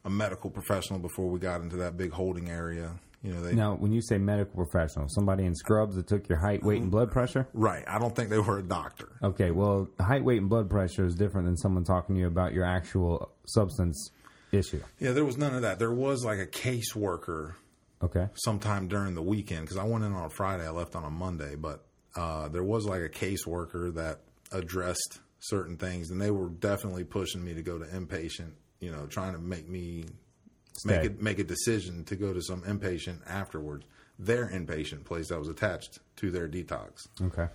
a 0.04 0.10
medical 0.10 0.50
professional 0.50 0.98
before 0.98 1.28
we 1.28 1.38
got 1.38 1.60
into 1.60 1.76
that 1.76 1.96
big 1.96 2.10
holding 2.10 2.48
area. 2.50 2.98
You 3.22 3.34
know, 3.34 3.42
they 3.42 3.52
Now, 3.54 3.74
when 3.74 3.92
you 3.92 4.00
say 4.00 4.16
medical 4.16 4.64
professional, 4.64 5.06
somebody 5.10 5.44
in 5.44 5.54
scrubs 5.54 5.94
that 5.96 6.06
took 6.06 6.26
your 6.30 6.38
height, 6.38 6.64
weight, 6.64 6.80
and 6.80 6.90
blood 6.90 7.10
pressure? 7.10 7.46
right. 7.52 7.84
I 7.86 7.98
don't 7.98 8.16
think 8.16 8.30
they 8.30 8.38
were 8.38 8.58
a 8.58 8.62
doctor. 8.62 9.10
Okay, 9.22 9.50
well, 9.50 9.88
height, 10.00 10.24
weight, 10.24 10.40
and 10.40 10.48
blood 10.48 10.70
pressure 10.70 11.04
is 11.04 11.14
different 11.14 11.46
than 11.46 11.58
someone 11.58 11.84
talking 11.84 12.14
to 12.14 12.20
you 12.22 12.26
about 12.26 12.54
your 12.54 12.64
actual 12.64 13.30
substance 13.46 14.10
issue. 14.52 14.80
Yeah, 14.98 15.12
there 15.12 15.26
was 15.26 15.36
none 15.36 15.54
of 15.54 15.60
that. 15.62 15.78
There 15.78 15.92
was 15.92 16.24
like 16.24 16.38
a 16.38 16.46
caseworker 16.46 17.56
Okay. 18.02 18.28
sometime 18.34 18.88
during 18.88 19.14
the 19.14 19.22
weekend 19.22 19.62
because 19.62 19.76
I 19.76 19.84
went 19.84 20.04
in 20.04 20.12
on 20.12 20.24
a 20.24 20.30
Friday. 20.30 20.66
I 20.66 20.70
left 20.70 20.96
on 20.96 21.04
a 21.04 21.10
Monday, 21.10 21.54
but 21.54 21.84
uh, 22.16 22.48
there 22.48 22.64
was 22.64 22.86
like 22.86 23.02
a 23.02 23.08
caseworker 23.08 23.94
that 23.94 24.20
addressed 24.52 25.20
certain 25.40 25.76
things, 25.76 26.10
and 26.10 26.20
they 26.20 26.30
were 26.30 26.48
definitely 26.48 27.04
pushing 27.04 27.44
me 27.44 27.54
to 27.54 27.62
go 27.62 27.78
to 27.78 27.84
inpatient. 27.84 28.52
You 28.80 28.90
know, 28.90 29.06
trying 29.06 29.34
to 29.34 29.38
make 29.38 29.68
me 29.68 30.04
make 30.84 31.04
it 31.04 31.20
make 31.20 31.38
a 31.38 31.44
decision 31.44 32.04
to 32.04 32.16
go 32.16 32.32
to 32.32 32.40
some 32.40 32.62
inpatient 32.62 33.20
afterwards. 33.26 33.84
Their 34.18 34.48
inpatient 34.48 35.04
place 35.04 35.28
that 35.28 35.38
was 35.38 35.48
attached 35.48 35.98
to 36.16 36.30
their 36.30 36.48
detox. 36.48 37.06
Okay. 37.20 37.48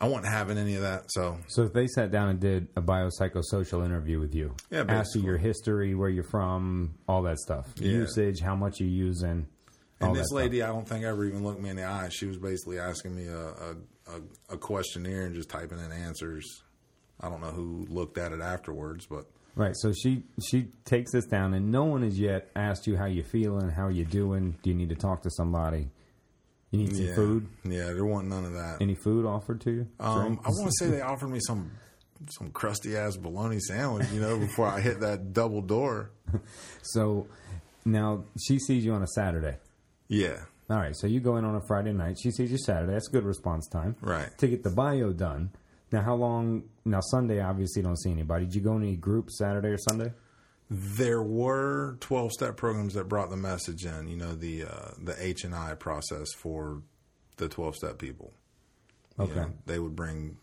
I 0.00 0.08
wasn't 0.08 0.32
having 0.32 0.56
any 0.56 0.76
of 0.76 0.82
that, 0.82 1.04
so 1.08 1.36
So 1.48 1.62
if 1.64 1.72
they 1.74 1.86
sat 1.86 2.10
down 2.10 2.28
and 2.30 2.40
did 2.40 2.68
a 2.74 2.80
biopsychosocial 2.80 3.84
interview 3.84 4.18
with 4.18 4.34
you, 4.34 4.54
Yeah, 4.70 4.84
asked 4.88 5.14
you 5.14 5.22
your 5.22 5.36
history, 5.36 5.94
where 5.94 6.08
you're 6.08 6.24
from, 6.24 6.94
all 7.06 7.22
that 7.22 7.38
stuff, 7.38 7.66
Yeah. 7.76 7.88
usage, 7.90 8.40
how 8.40 8.56
much 8.56 8.80
using, 8.80 9.46
all 10.00 10.08
And 10.08 10.16
that 10.16 10.20
this 10.20 10.28
stuff. 10.28 10.36
lady, 10.38 10.62
I 10.62 10.68
don't 10.68 10.88
think 10.88 11.04
ever 11.04 11.24
even 11.26 11.42
looked 11.44 11.60
me 11.60 11.68
in 11.68 11.76
the 11.76 11.84
eye. 11.84 12.08
She 12.10 12.26
was 12.26 12.38
basically 12.38 12.78
asking 12.78 13.14
me 13.14 13.26
a, 13.26 13.38
a, 13.48 13.76
a, 14.50 14.54
a 14.54 14.56
questionnaire 14.58 15.26
and 15.26 15.34
just 15.34 15.50
typing 15.50 15.78
in 15.78 15.92
answers. 15.92 16.46
I 17.20 17.28
don't 17.28 17.42
know 17.42 17.50
who 17.50 17.86
looked 17.90 18.16
at 18.16 18.32
it 18.32 18.40
afterwards, 18.40 19.06
but 19.06 19.26
Right. 19.56 19.74
So 19.76 19.92
she 19.92 20.22
she 20.42 20.68
takes 20.86 21.10
this 21.12 21.26
down, 21.26 21.52
and 21.54 21.70
no 21.70 21.84
one 21.84 22.02
has 22.02 22.18
yet 22.18 22.48
asked 22.56 22.86
you 22.86 22.96
how 22.96 23.06
you 23.06 23.22
feeling, 23.24 23.68
how 23.68 23.88
you 23.88 24.04
doing. 24.06 24.56
Do 24.62 24.70
you 24.70 24.76
need 24.76 24.88
to 24.90 24.94
talk 24.94 25.22
to 25.24 25.30
somebody? 25.30 25.90
You 26.70 26.78
need 26.78 26.96
some 26.96 27.06
yeah, 27.06 27.14
food. 27.14 27.48
Yeah, 27.64 27.84
there 27.86 28.04
wasn't 28.04 28.30
none 28.30 28.44
of 28.44 28.52
that. 28.52 28.78
Any 28.80 28.94
food 28.94 29.26
offered 29.26 29.60
to 29.62 29.70
you? 29.70 29.88
Um, 29.98 30.40
I 30.44 30.50
want 30.50 30.70
to 30.70 30.72
say 30.78 30.90
they 30.90 31.00
offered 31.00 31.28
me 31.28 31.40
some 31.40 31.72
some 32.28 32.50
crusty 32.50 32.96
ass 32.96 33.16
bologna 33.16 33.58
sandwich, 33.60 34.06
you 34.12 34.20
know, 34.20 34.38
before 34.38 34.66
I 34.66 34.80
hit 34.80 35.00
that 35.00 35.32
double 35.32 35.62
door. 35.62 36.10
So 36.82 37.26
now 37.84 38.24
she 38.46 38.58
sees 38.58 38.84
you 38.84 38.92
on 38.92 39.02
a 39.02 39.06
Saturday. 39.06 39.56
Yeah, 40.08 40.40
All 40.68 40.76
right. 40.76 40.96
So 40.96 41.06
you 41.06 41.20
go 41.20 41.36
in 41.36 41.44
on 41.44 41.54
a 41.56 41.60
Friday 41.66 41.92
night. 41.92 42.16
She 42.22 42.30
sees 42.30 42.50
you 42.50 42.58
Saturday. 42.58 42.92
That's 42.92 43.08
good 43.08 43.24
response 43.24 43.68
time. 43.68 43.96
right. 44.00 44.28
To 44.38 44.46
get 44.48 44.62
the 44.62 44.70
bio 44.70 45.12
done. 45.12 45.50
Now, 45.92 46.02
how 46.02 46.14
long? 46.14 46.64
Now, 46.84 47.00
Sunday, 47.00 47.40
obviously, 47.40 47.82
you 47.82 47.86
don't 47.86 47.98
see 47.98 48.10
anybody. 48.10 48.44
Did 48.46 48.54
you 48.54 48.60
go 48.60 48.76
in 48.76 48.82
any 48.82 48.96
groups 48.96 49.38
Saturday 49.38 49.68
or 49.68 49.78
Sunday? 49.78 50.12
There 50.70 51.20
were 51.22 51.96
twelve 52.00 52.30
step 52.30 52.56
programs 52.56 52.94
that 52.94 53.08
brought 53.08 53.28
the 53.30 53.36
message 53.36 53.84
in. 53.84 54.06
You 54.08 54.16
know, 54.16 54.34
the 54.36 54.64
uh, 54.64 54.90
the 55.02 55.16
H 55.18 55.42
and 55.44 55.54
I 55.54 55.74
process 55.74 56.32
for 56.32 56.82
the 57.38 57.48
twelve 57.48 57.74
step 57.74 57.98
people. 57.98 58.32
You 59.18 59.24
Okay. 59.24 59.34
know, 59.34 59.52
they 59.66 59.78
would 59.80 59.96
bring 59.96 60.36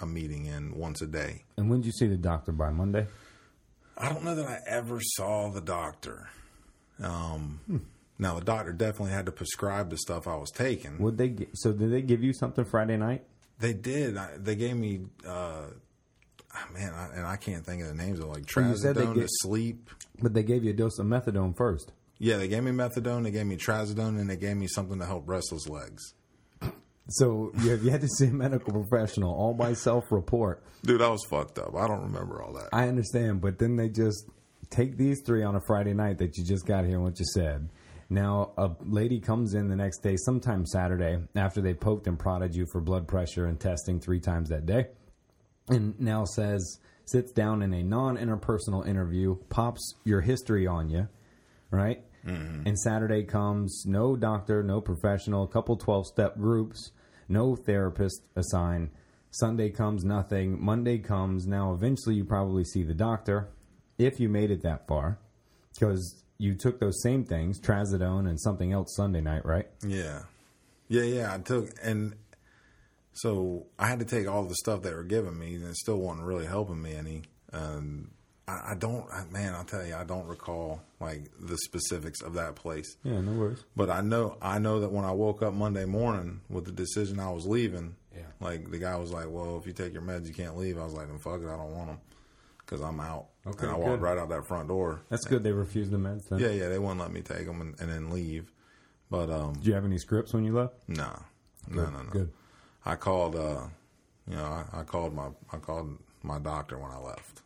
a 0.00 0.06
meeting 0.06 0.46
in 0.46 0.76
once 0.76 1.00
a 1.00 1.06
day. 1.06 1.44
And 1.56 1.70
when 1.70 1.80
did 1.80 1.86
you 1.86 1.92
see 1.92 2.06
the 2.08 2.16
doctor 2.16 2.50
by 2.52 2.70
Monday? 2.70 3.06
I 3.96 4.08
don't 4.08 4.24
know 4.24 4.34
that 4.34 4.46
I 4.46 4.58
ever 4.66 4.98
saw 5.00 5.48
the 5.50 5.60
doctor. 5.60 6.28
Um, 7.02 7.60
Now 8.18 8.34
the 8.34 8.44
doctor 8.44 8.72
definitely 8.72 9.12
had 9.12 9.26
to 9.26 9.32
prescribe 9.32 9.90
the 9.90 9.96
stuff 9.96 10.26
I 10.26 10.34
was 10.34 10.50
taking. 10.50 10.98
Would 10.98 11.18
they? 11.18 11.46
So 11.54 11.72
did 11.72 11.92
they 11.92 12.02
give 12.02 12.22
you 12.22 12.32
something 12.32 12.64
Friday 12.64 12.96
night? 12.96 13.24
They 13.60 13.72
did. 13.74 14.16
I, 14.16 14.36
they 14.36 14.56
gave 14.56 14.76
me, 14.76 15.02
uh, 15.26 15.66
Ah, 16.58 16.68
man, 16.72 16.92
I, 16.94 17.16
and 17.16 17.26
I 17.26 17.36
can't 17.36 17.64
think 17.64 17.82
of 17.82 17.88
the 17.88 17.94
names 17.94 18.18
of 18.18 18.26
like 18.26 18.44
Well, 18.54 18.68
you 18.68 18.76
said 18.76 18.96
they 18.96 19.04
trazodone 19.04 19.14
to 19.14 19.28
sleep. 19.28 19.90
But 20.20 20.34
they 20.34 20.42
gave 20.42 20.64
you 20.64 20.70
a 20.70 20.74
dose 20.74 20.98
of 20.98 21.06
methadone 21.06 21.56
first. 21.56 21.92
Yeah, 22.18 22.36
they 22.38 22.48
gave 22.48 22.64
me 22.64 22.72
methadone, 22.72 23.22
they 23.22 23.30
gave 23.30 23.46
me 23.46 23.56
trazodone, 23.56 24.18
and 24.20 24.28
they 24.28 24.36
gave 24.36 24.56
me 24.56 24.66
something 24.66 24.98
to 24.98 25.06
help 25.06 25.28
restless 25.28 25.68
legs. 25.68 26.14
So 27.10 27.52
you 27.60 27.70
have 27.70 27.82
yet 27.82 28.00
to 28.02 28.08
see 28.08 28.26
a 28.26 28.30
medical 28.30 28.72
professional, 28.72 29.32
all 29.32 29.54
by 29.54 29.72
self-report. 29.72 30.62
Dude, 30.82 31.00
I 31.00 31.08
was 31.08 31.24
fucked 31.30 31.58
up. 31.58 31.74
I 31.74 31.86
don't 31.86 32.02
remember 32.02 32.42
all 32.42 32.52
that. 32.54 32.68
I 32.72 32.88
understand, 32.88 33.40
but 33.40 33.58
then 33.58 33.76
they 33.76 33.88
just 33.88 34.28
take 34.68 34.98
these 34.98 35.22
three 35.24 35.42
on 35.42 35.54
a 35.54 35.60
Friday 35.66 35.94
night 35.94 36.18
that 36.18 36.36
you 36.36 36.44
just 36.44 36.66
got 36.66 36.84
here 36.84 36.96
and 36.96 37.04
what 37.04 37.18
you 37.18 37.24
said. 37.32 37.70
Now 38.10 38.52
a 38.58 38.70
lady 38.80 39.20
comes 39.20 39.54
in 39.54 39.68
the 39.68 39.76
next 39.76 40.02
day, 40.02 40.16
sometime 40.16 40.66
Saturday, 40.66 41.18
after 41.34 41.60
they 41.60 41.72
poked 41.72 42.06
and 42.06 42.18
prodded 42.18 42.54
you 42.54 42.66
for 42.72 42.80
blood 42.80 43.06
pressure 43.06 43.46
and 43.46 43.58
testing 43.58 44.00
three 44.00 44.20
times 44.20 44.48
that 44.48 44.66
day, 44.66 44.88
and 45.68 45.98
now 46.00 46.24
says 46.24 46.78
sits 47.04 47.32
down 47.32 47.62
in 47.62 47.72
a 47.72 47.82
non-interpersonal 47.82 48.86
interview, 48.86 49.36
pops 49.48 49.94
your 50.04 50.20
history 50.20 50.66
on 50.66 50.90
you, 50.90 51.08
right? 51.70 52.02
Mm-hmm. 52.26 52.66
And 52.66 52.78
Saturday 52.78 53.24
comes, 53.24 53.84
no 53.86 54.16
doctor, 54.16 54.62
no 54.62 54.80
professional, 54.80 55.46
couple 55.46 55.76
twelve-step 55.76 56.36
groups, 56.36 56.92
no 57.28 57.56
therapist 57.56 58.22
assigned. 58.36 58.90
Sunday 59.30 59.70
comes, 59.70 60.04
nothing. 60.04 60.62
Monday 60.62 60.98
comes. 60.98 61.46
Now, 61.46 61.72
eventually, 61.72 62.14
you 62.16 62.24
probably 62.24 62.64
see 62.64 62.82
the 62.82 62.94
doctor 62.94 63.48
if 63.98 64.20
you 64.20 64.28
made 64.28 64.50
it 64.50 64.62
that 64.62 64.86
far, 64.86 65.18
because 65.74 66.22
you 66.38 66.54
took 66.54 66.80
those 66.80 67.02
same 67.02 67.24
things, 67.24 67.60
trazodone 67.60 68.28
and 68.28 68.40
something 68.40 68.72
else 68.72 68.94
Sunday 68.96 69.20
night, 69.20 69.44
right? 69.44 69.66
Yeah. 69.86 70.22
Yeah, 70.88 71.02
yeah. 71.02 71.34
I 71.34 71.38
took, 71.38 71.68
and 71.82 72.14
so 73.22 73.66
I 73.78 73.86
had 73.88 73.98
to 74.00 74.04
take 74.04 74.28
all 74.28 74.44
the 74.44 74.54
stuff 74.56 74.82
they 74.82 74.92
were 74.94 75.04
giving 75.04 75.38
me, 75.38 75.54
and 75.54 75.64
it 75.64 75.76
still 75.76 75.98
wasn't 75.98 76.26
really 76.26 76.46
helping 76.46 76.80
me 76.82 76.94
any. 76.94 77.22
Um, 77.52 78.10
I, 78.46 78.70
I 78.70 78.74
don't, 78.78 79.06
I, 79.12 79.24
man, 79.30 79.54
I'll 79.54 79.64
tell 79.64 79.84
you, 79.86 79.94
I 79.94 80.04
don't 80.04 80.26
recall 80.26 80.82
like 81.00 81.30
the 81.40 81.56
specifics 81.58 82.22
of 82.22 82.34
that 82.34 82.54
place. 82.56 82.96
Yeah, 83.04 83.20
no 83.20 83.32
worries. 83.32 83.64
But 83.76 83.90
I 83.90 84.00
know, 84.00 84.36
I 84.40 84.58
know 84.58 84.80
that 84.80 84.90
when 84.92 85.04
I 85.04 85.12
woke 85.12 85.42
up 85.42 85.52
Monday 85.54 85.84
morning 85.84 86.40
with 86.48 86.64
the 86.64 86.72
decision 86.72 87.20
I 87.20 87.30
was 87.30 87.46
leaving, 87.46 87.96
Yeah. 88.14 88.22
like 88.40 88.70
the 88.70 88.78
guy 88.78 88.96
was 88.96 89.12
like, 89.12 89.26
"Well, 89.28 89.58
if 89.58 89.66
you 89.66 89.72
take 89.72 89.92
your 89.92 90.02
meds, 90.02 90.26
you 90.26 90.34
can't 90.34 90.56
leave." 90.56 90.78
I 90.78 90.84
was 90.84 90.94
like, 90.94 91.08
"Then 91.08 91.18
fuck 91.18 91.40
it, 91.42 91.46
I 91.48 91.56
don't 91.56 91.74
want 91.76 91.88
them 91.88 91.98
because 92.60 92.80
I'm 92.80 93.00
out." 93.00 93.26
Okay, 93.46 93.66
and 93.66 93.74
I 93.76 93.78
good. 93.78 93.86
walked 93.86 94.02
right 94.02 94.18
out 94.18 94.28
that 94.30 94.46
front 94.46 94.68
door. 94.68 95.00
That's 95.08 95.24
good. 95.26 95.42
They 95.42 95.52
refused 95.52 95.90
the 95.90 95.96
meds. 95.98 96.28
Then. 96.28 96.38
Yeah, 96.38 96.50
yeah, 96.50 96.68
they 96.68 96.78
wouldn't 96.78 97.00
let 97.00 97.12
me 97.12 97.20
take 97.22 97.46
them 97.46 97.60
and, 97.60 97.78
and 97.80 97.90
then 97.90 98.10
leave. 98.10 98.50
But 99.10 99.30
um, 99.30 99.54
Did 99.54 99.66
you 99.66 99.74
have 99.74 99.84
any 99.86 99.98
scripts 99.98 100.32
when 100.34 100.44
you 100.44 100.52
left? 100.54 100.74
no, 100.86 101.10
no, 101.70 101.84
no, 101.90 102.02
no. 102.02 102.10
Good. 102.10 102.30
I 102.88 102.96
called, 102.96 103.36
uh, 103.36 103.66
you 104.26 104.34
know, 104.34 104.44
I, 104.44 104.80
I 104.80 104.82
called 104.82 105.14
my, 105.14 105.28
I 105.52 105.58
called 105.58 105.98
my 106.22 106.38
doctor 106.38 106.78
when 106.78 106.90
I 106.90 106.98
left. 106.98 107.42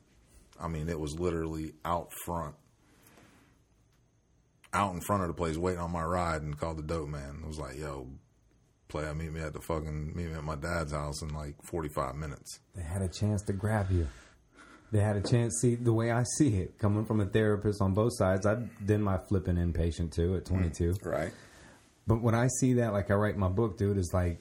I 0.61 0.68
mean, 0.68 0.88
it 0.88 0.99
was 0.99 1.18
literally 1.18 1.72
out 1.84 2.12
front, 2.24 2.55
out 4.72 4.95
in 4.95 5.01
front 5.01 5.22
of 5.22 5.28
the 5.28 5.34
place, 5.34 5.57
waiting 5.57 5.80
on 5.80 5.90
my 5.90 6.05
ride, 6.05 6.43
and 6.43 6.57
called 6.57 6.78
the 6.78 6.82
dope 6.84 7.09
man. 7.09 7.40
It 7.43 7.49
was 7.49 7.59
like, 7.59 7.76
"Yo, 7.76 8.07
play, 8.86 9.12
meet 9.14 9.32
me 9.32 9.40
at 9.40 9.53
the 9.53 9.61
fucking, 9.61 10.12
meet 10.14 10.28
me 10.28 10.34
at 10.34 10.45
my 10.45 10.55
dad's 10.55 10.93
house 10.93 11.20
in 11.22 11.34
like 11.34 11.57
forty 11.64 11.88
five 11.88 12.14
minutes." 12.14 12.61
They 12.76 12.82
had 12.82 13.03
a 13.03 13.09
chance 13.09 13.43
to 13.47 13.53
grab 13.53 13.90
you. 13.90 14.07
They 14.93 15.01
had 15.01 15.16
a 15.16 15.22
chance. 15.22 15.59
See 15.61 15.74
the 15.74 15.93
way 15.93 16.12
I 16.12 16.22
see 16.38 16.59
it, 16.59 16.78
coming 16.78 17.05
from 17.05 17.20
a 17.20 17.26
therapist 17.26 17.82
on 17.82 17.95
both 17.95 18.12
sides. 18.16 18.47
I 18.47 18.62
did 18.84 19.01
my 19.01 19.18
flipping 19.18 19.57
inpatient 19.57 20.12
too 20.12 20.36
at 20.36 20.45
22. 20.45 20.95
Right. 21.03 21.32
But 22.07 22.22
when 22.22 22.36
I 22.36 22.47
see 22.61 22.74
that, 22.74 22.93
like 22.93 23.11
I 23.11 23.14
write 23.14 23.36
my 23.36 23.49
book, 23.49 23.76
dude, 23.76 23.99
is 23.99 24.12
like 24.14 24.40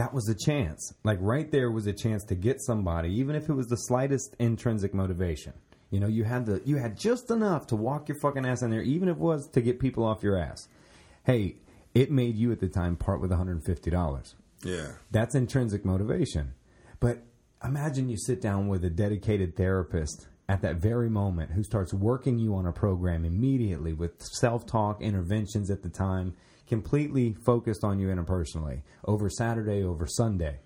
that 0.00 0.14
was 0.14 0.30
a 0.30 0.34
chance. 0.34 0.94
Like 1.04 1.18
right 1.20 1.52
there 1.52 1.70
was 1.70 1.86
a 1.86 1.92
chance 1.92 2.24
to 2.24 2.34
get 2.34 2.62
somebody, 2.62 3.12
even 3.16 3.36
if 3.36 3.50
it 3.50 3.52
was 3.52 3.66
the 3.66 3.76
slightest 3.76 4.34
intrinsic 4.38 4.94
motivation. 4.94 5.52
You 5.90 6.00
know, 6.00 6.06
you 6.06 6.24
had 6.24 6.46
the 6.46 6.62
you 6.64 6.76
had 6.76 6.98
just 6.98 7.30
enough 7.30 7.66
to 7.66 7.76
walk 7.76 8.08
your 8.08 8.18
fucking 8.18 8.46
ass 8.46 8.62
in 8.62 8.70
there, 8.70 8.80
even 8.80 9.10
if 9.10 9.16
it 9.16 9.20
was 9.20 9.46
to 9.48 9.60
get 9.60 9.78
people 9.78 10.02
off 10.04 10.22
your 10.22 10.38
ass. 10.38 10.68
Hey, 11.24 11.56
it 11.92 12.10
made 12.10 12.36
you 12.36 12.50
at 12.50 12.60
the 12.60 12.68
time 12.68 12.96
part 12.96 13.20
with 13.20 13.30
$150. 13.30 14.34
Yeah. 14.64 14.92
That's 15.10 15.34
intrinsic 15.34 15.84
motivation. 15.84 16.54
But 16.98 17.18
imagine 17.62 18.08
you 18.08 18.16
sit 18.16 18.40
down 18.40 18.68
with 18.68 18.82
a 18.86 18.90
dedicated 18.90 19.54
therapist 19.54 20.28
at 20.48 20.62
that 20.62 20.76
very 20.76 21.10
moment 21.10 21.50
who 21.50 21.62
starts 21.62 21.92
working 21.92 22.38
you 22.38 22.54
on 22.54 22.64
a 22.64 22.72
program 22.72 23.26
immediately 23.26 23.92
with 23.92 24.22
self 24.22 24.64
talk 24.64 25.02
interventions 25.02 25.70
at 25.70 25.82
the 25.82 25.90
time, 25.90 26.36
completely 26.70 27.34
focused 27.44 27.84
on 27.84 27.98
you 27.98 28.06
interpersonally 28.08 28.80
over 29.04 29.28
Saturday, 29.28 29.82
over 29.82 30.06
Sunday. 30.06 30.60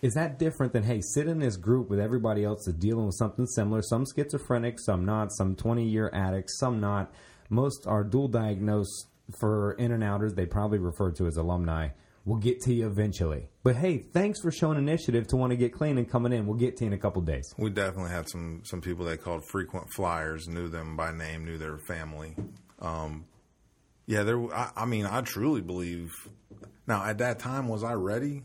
Is 0.00 0.14
that 0.14 0.38
different 0.38 0.72
than, 0.72 0.84
hey, 0.84 1.00
sit 1.00 1.26
in 1.26 1.40
this 1.40 1.56
group 1.56 1.90
with 1.90 1.98
everybody 1.98 2.44
else 2.44 2.64
that's 2.64 2.78
dealing 2.78 3.06
with 3.06 3.16
something 3.16 3.46
similar? 3.46 3.82
Some 3.82 4.04
schizophrenic, 4.06 4.78
some 4.78 5.04
not, 5.04 5.32
some 5.32 5.56
20 5.56 5.84
year 5.84 6.08
addicts, 6.14 6.58
some 6.58 6.80
not. 6.80 7.12
Most 7.50 7.86
are 7.86 8.04
dual 8.04 8.28
diagnosed 8.28 9.08
for 9.40 9.72
in 9.72 9.90
and 9.90 10.04
outers, 10.04 10.34
they 10.34 10.46
probably 10.46 10.78
refer 10.78 11.10
to 11.12 11.26
as 11.26 11.36
alumni. 11.36 11.88
We'll 12.24 12.38
get 12.38 12.60
to 12.62 12.72
you 12.72 12.86
eventually. 12.86 13.48
But 13.64 13.76
hey, 13.76 14.04
thanks 14.12 14.40
for 14.40 14.52
showing 14.52 14.78
initiative 14.78 15.26
to 15.28 15.36
want 15.36 15.50
to 15.50 15.56
get 15.56 15.72
clean 15.72 15.98
and 15.98 16.08
coming 16.08 16.32
in. 16.32 16.46
We'll 16.46 16.58
get 16.58 16.76
to 16.76 16.84
you 16.84 16.88
in 16.88 16.92
a 16.92 16.98
couple 16.98 17.22
days. 17.22 17.52
We 17.58 17.70
definitely 17.70 18.10
had 18.10 18.28
some 18.28 18.62
some 18.64 18.80
people 18.80 19.04
they 19.04 19.16
called 19.16 19.44
frequent 19.44 19.90
flyers, 19.90 20.46
knew 20.46 20.68
them 20.68 20.96
by 20.96 21.12
name, 21.12 21.44
knew 21.44 21.58
their 21.58 21.78
family. 21.78 22.36
Um, 22.80 23.24
yeah, 24.06 24.22
there. 24.22 24.54
I, 24.54 24.70
I 24.76 24.84
mean, 24.86 25.06
I 25.06 25.20
truly 25.20 25.60
believe. 25.60 26.12
Now, 26.86 27.04
at 27.04 27.18
that 27.18 27.38
time, 27.38 27.68
was 27.68 27.82
I 27.82 27.94
ready? 27.94 28.42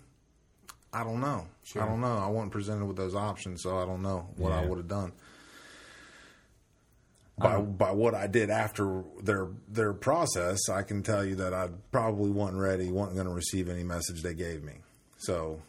I 0.93 1.03
don't 1.03 1.21
know. 1.21 1.47
I 1.75 1.85
don't 1.85 2.01
know. 2.01 2.17
I 2.17 2.27
wasn't 2.27 2.51
presented 2.51 2.85
with 2.85 2.97
those 2.97 3.15
options, 3.15 3.61
so 3.63 3.77
I 3.77 3.85
don't 3.85 4.01
know 4.01 4.27
what 4.35 4.51
I 4.51 4.65
would 4.65 4.77
have 4.77 4.87
done. 4.87 5.13
By 7.37 7.59
by 7.59 7.91
what 7.91 8.13
I 8.13 8.27
did 8.27 8.49
after 8.49 9.03
their 9.21 9.47
their 9.69 9.93
process, 9.93 10.69
I 10.69 10.83
can 10.83 11.01
tell 11.01 11.23
you 11.23 11.35
that 11.35 11.53
I 11.53 11.69
probably 11.91 12.29
wasn't 12.29 12.59
ready, 12.59 12.91
wasn't 12.91 13.15
going 13.15 13.27
to 13.27 13.33
receive 13.33 13.69
any 13.69 13.83
message 13.83 14.21
they 14.21 14.33
gave 14.33 14.63
me. 14.63 14.73
So, 15.17 15.61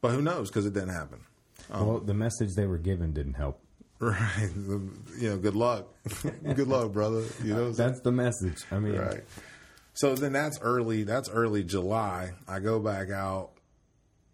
but 0.00 0.12
who 0.12 0.22
knows? 0.22 0.48
Because 0.48 0.66
it 0.66 0.72
didn't 0.72 0.94
happen. 0.94 1.20
Well, 1.70 1.98
um, 1.98 2.06
the 2.06 2.14
message 2.14 2.54
they 2.56 2.66
were 2.66 2.78
given 2.78 3.12
didn't 3.12 3.34
help. 3.34 3.60
Right. 4.00 4.50
You 5.18 5.30
know, 5.30 5.36
good 5.38 5.54
luck. 5.56 5.86
good 6.22 6.68
luck, 6.68 6.92
brother. 6.92 7.24
You 7.42 7.54
know, 7.54 7.72
That's 7.72 8.00
the 8.00 8.12
message. 8.12 8.58
I 8.70 8.78
mean, 8.78 8.96
right. 8.96 9.22
So 9.94 10.14
then 10.14 10.32
that's 10.34 10.58
early. 10.60 11.04
That's 11.04 11.30
early 11.30 11.64
July. 11.64 12.32
I 12.46 12.58
go 12.60 12.78
back 12.78 13.10
out. 13.10 13.52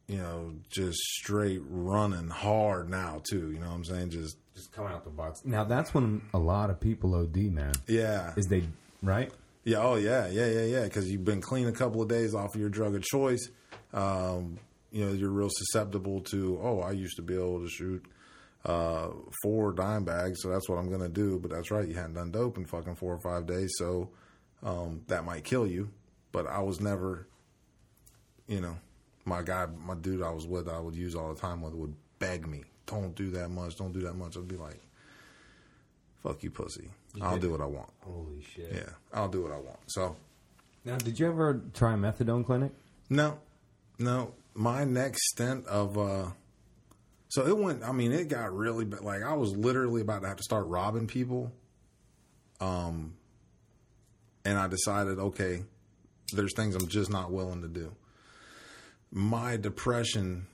You 0.08 0.18
know, 0.18 0.54
just 0.68 0.98
straight 0.98 1.62
running 1.64 2.28
hard 2.28 2.90
now 2.90 3.22
too. 3.30 3.52
You 3.52 3.60
know 3.60 3.68
what 3.68 3.76
I'm 3.76 3.84
saying? 3.84 4.10
Just 4.10 4.36
just 4.56 4.72
come 4.72 4.86
out 4.86 5.04
the 5.04 5.10
box. 5.10 5.42
Now 5.44 5.62
that's 5.62 5.94
when 5.94 6.22
a 6.34 6.38
lot 6.38 6.68
of 6.70 6.80
people 6.80 7.14
OD, 7.14 7.36
man. 7.36 7.72
yeah, 7.86 8.32
Is 8.36 8.46
they 8.48 8.64
right? 9.00 9.30
yeah. 9.64 9.78
Oh 9.78 9.94
yeah, 9.94 10.26
yeah, 10.26 10.46
yeah, 10.46 10.64
yeah. 10.64 10.82
Because 10.84 11.08
you've 11.08 11.24
been 11.24 11.40
clean 11.40 11.68
a 11.68 11.72
couple 11.72 12.02
of 12.02 12.08
days 12.08 12.34
off 12.34 12.56
of 12.56 12.60
your 12.60 12.68
drug 12.68 12.96
of 12.96 13.02
choice. 13.04 13.48
Um, 13.94 14.58
you 14.90 15.06
know, 15.06 15.12
you're 15.12 15.30
real 15.30 15.48
susceptible 15.50 16.20
to. 16.32 16.58
Oh, 16.60 16.80
I 16.80 16.90
used 16.90 17.14
to 17.16 17.22
be 17.22 17.34
able 17.34 17.60
to 17.60 17.68
shoot 17.68 18.04
uh, 18.64 19.08
four 19.42 19.72
dime 19.72 20.04
bags, 20.04 20.40
so 20.42 20.48
that's 20.48 20.68
what 20.68 20.78
I'm 20.78 20.88
going 20.88 21.00
to 21.00 21.08
do. 21.08 21.38
But 21.38 21.50
that's 21.50 21.70
right, 21.70 21.86
you 21.88 21.94
hadn't 21.94 22.14
done 22.14 22.30
dope 22.30 22.56
in 22.58 22.64
fucking 22.66 22.96
four 22.96 23.12
or 23.14 23.20
five 23.20 23.46
days, 23.46 23.72
so 23.78 24.10
um, 24.62 25.02
that 25.08 25.24
might 25.24 25.44
kill 25.44 25.66
you. 25.66 25.90
But 26.30 26.46
I 26.46 26.60
was 26.60 26.80
never, 26.80 27.26
you 28.46 28.60
know, 28.60 28.76
my 29.24 29.42
guy, 29.42 29.66
my 29.66 29.94
dude 29.94 30.22
I 30.22 30.30
was 30.30 30.46
with, 30.46 30.68
I 30.68 30.78
would 30.78 30.94
use 30.96 31.14
all 31.14 31.32
the 31.34 31.40
time 31.40 31.60
with, 31.62 31.74
would 31.74 31.94
beg 32.18 32.46
me, 32.46 32.64
don't 32.86 33.14
do 33.14 33.30
that 33.32 33.48
much, 33.50 33.76
don't 33.76 33.92
do 33.92 34.00
that 34.00 34.14
much. 34.14 34.36
I'd 34.36 34.48
be 34.48 34.56
like, 34.56 34.80
fuck 36.22 36.42
you, 36.42 36.50
pussy. 36.50 36.90
I'll 37.20 37.38
do 37.38 37.50
what 37.50 37.60
I 37.60 37.66
want. 37.66 37.90
Holy 38.00 38.42
shit! 38.54 38.70
Yeah, 38.74 38.88
I'll 39.12 39.28
do 39.28 39.42
what 39.42 39.52
I 39.52 39.56
want. 39.58 39.78
So, 39.88 40.16
Now, 40.84 40.96
did 40.96 41.20
you 41.20 41.26
ever 41.28 41.60
try 41.74 41.92
a 41.92 41.96
methadone 41.96 42.44
clinic? 42.46 42.72
no, 43.10 43.38
no. 43.98 44.32
My 44.54 44.84
next 44.84 45.20
stint 45.30 45.66
of, 45.66 45.96
uh, 45.98 46.26
so 47.32 47.46
it 47.46 47.56
went, 47.56 47.82
I 47.82 47.92
mean, 47.92 48.12
it 48.12 48.28
got 48.28 48.54
really 48.54 48.84
bad. 48.84 49.00
Like, 49.00 49.22
I 49.22 49.32
was 49.32 49.56
literally 49.56 50.02
about 50.02 50.20
to 50.20 50.28
have 50.28 50.36
to 50.36 50.42
start 50.42 50.66
robbing 50.66 51.06
people. 51.06 51.50
Um, 52.60 53.14
and 54.44 54.58
I 54.58 54.68
decided, 54.68 55.18
okay, 55.18 55.62
there's 56.34 56.52
things 56.54 56.74
I'm 56.74 56.88
just 56.88 57.10
not 57.10 57.32
willing 57.32 57.62
to 57.62 57.68
do. 57.68 57.96
My 59.10 59.56
depression 59.56 60.46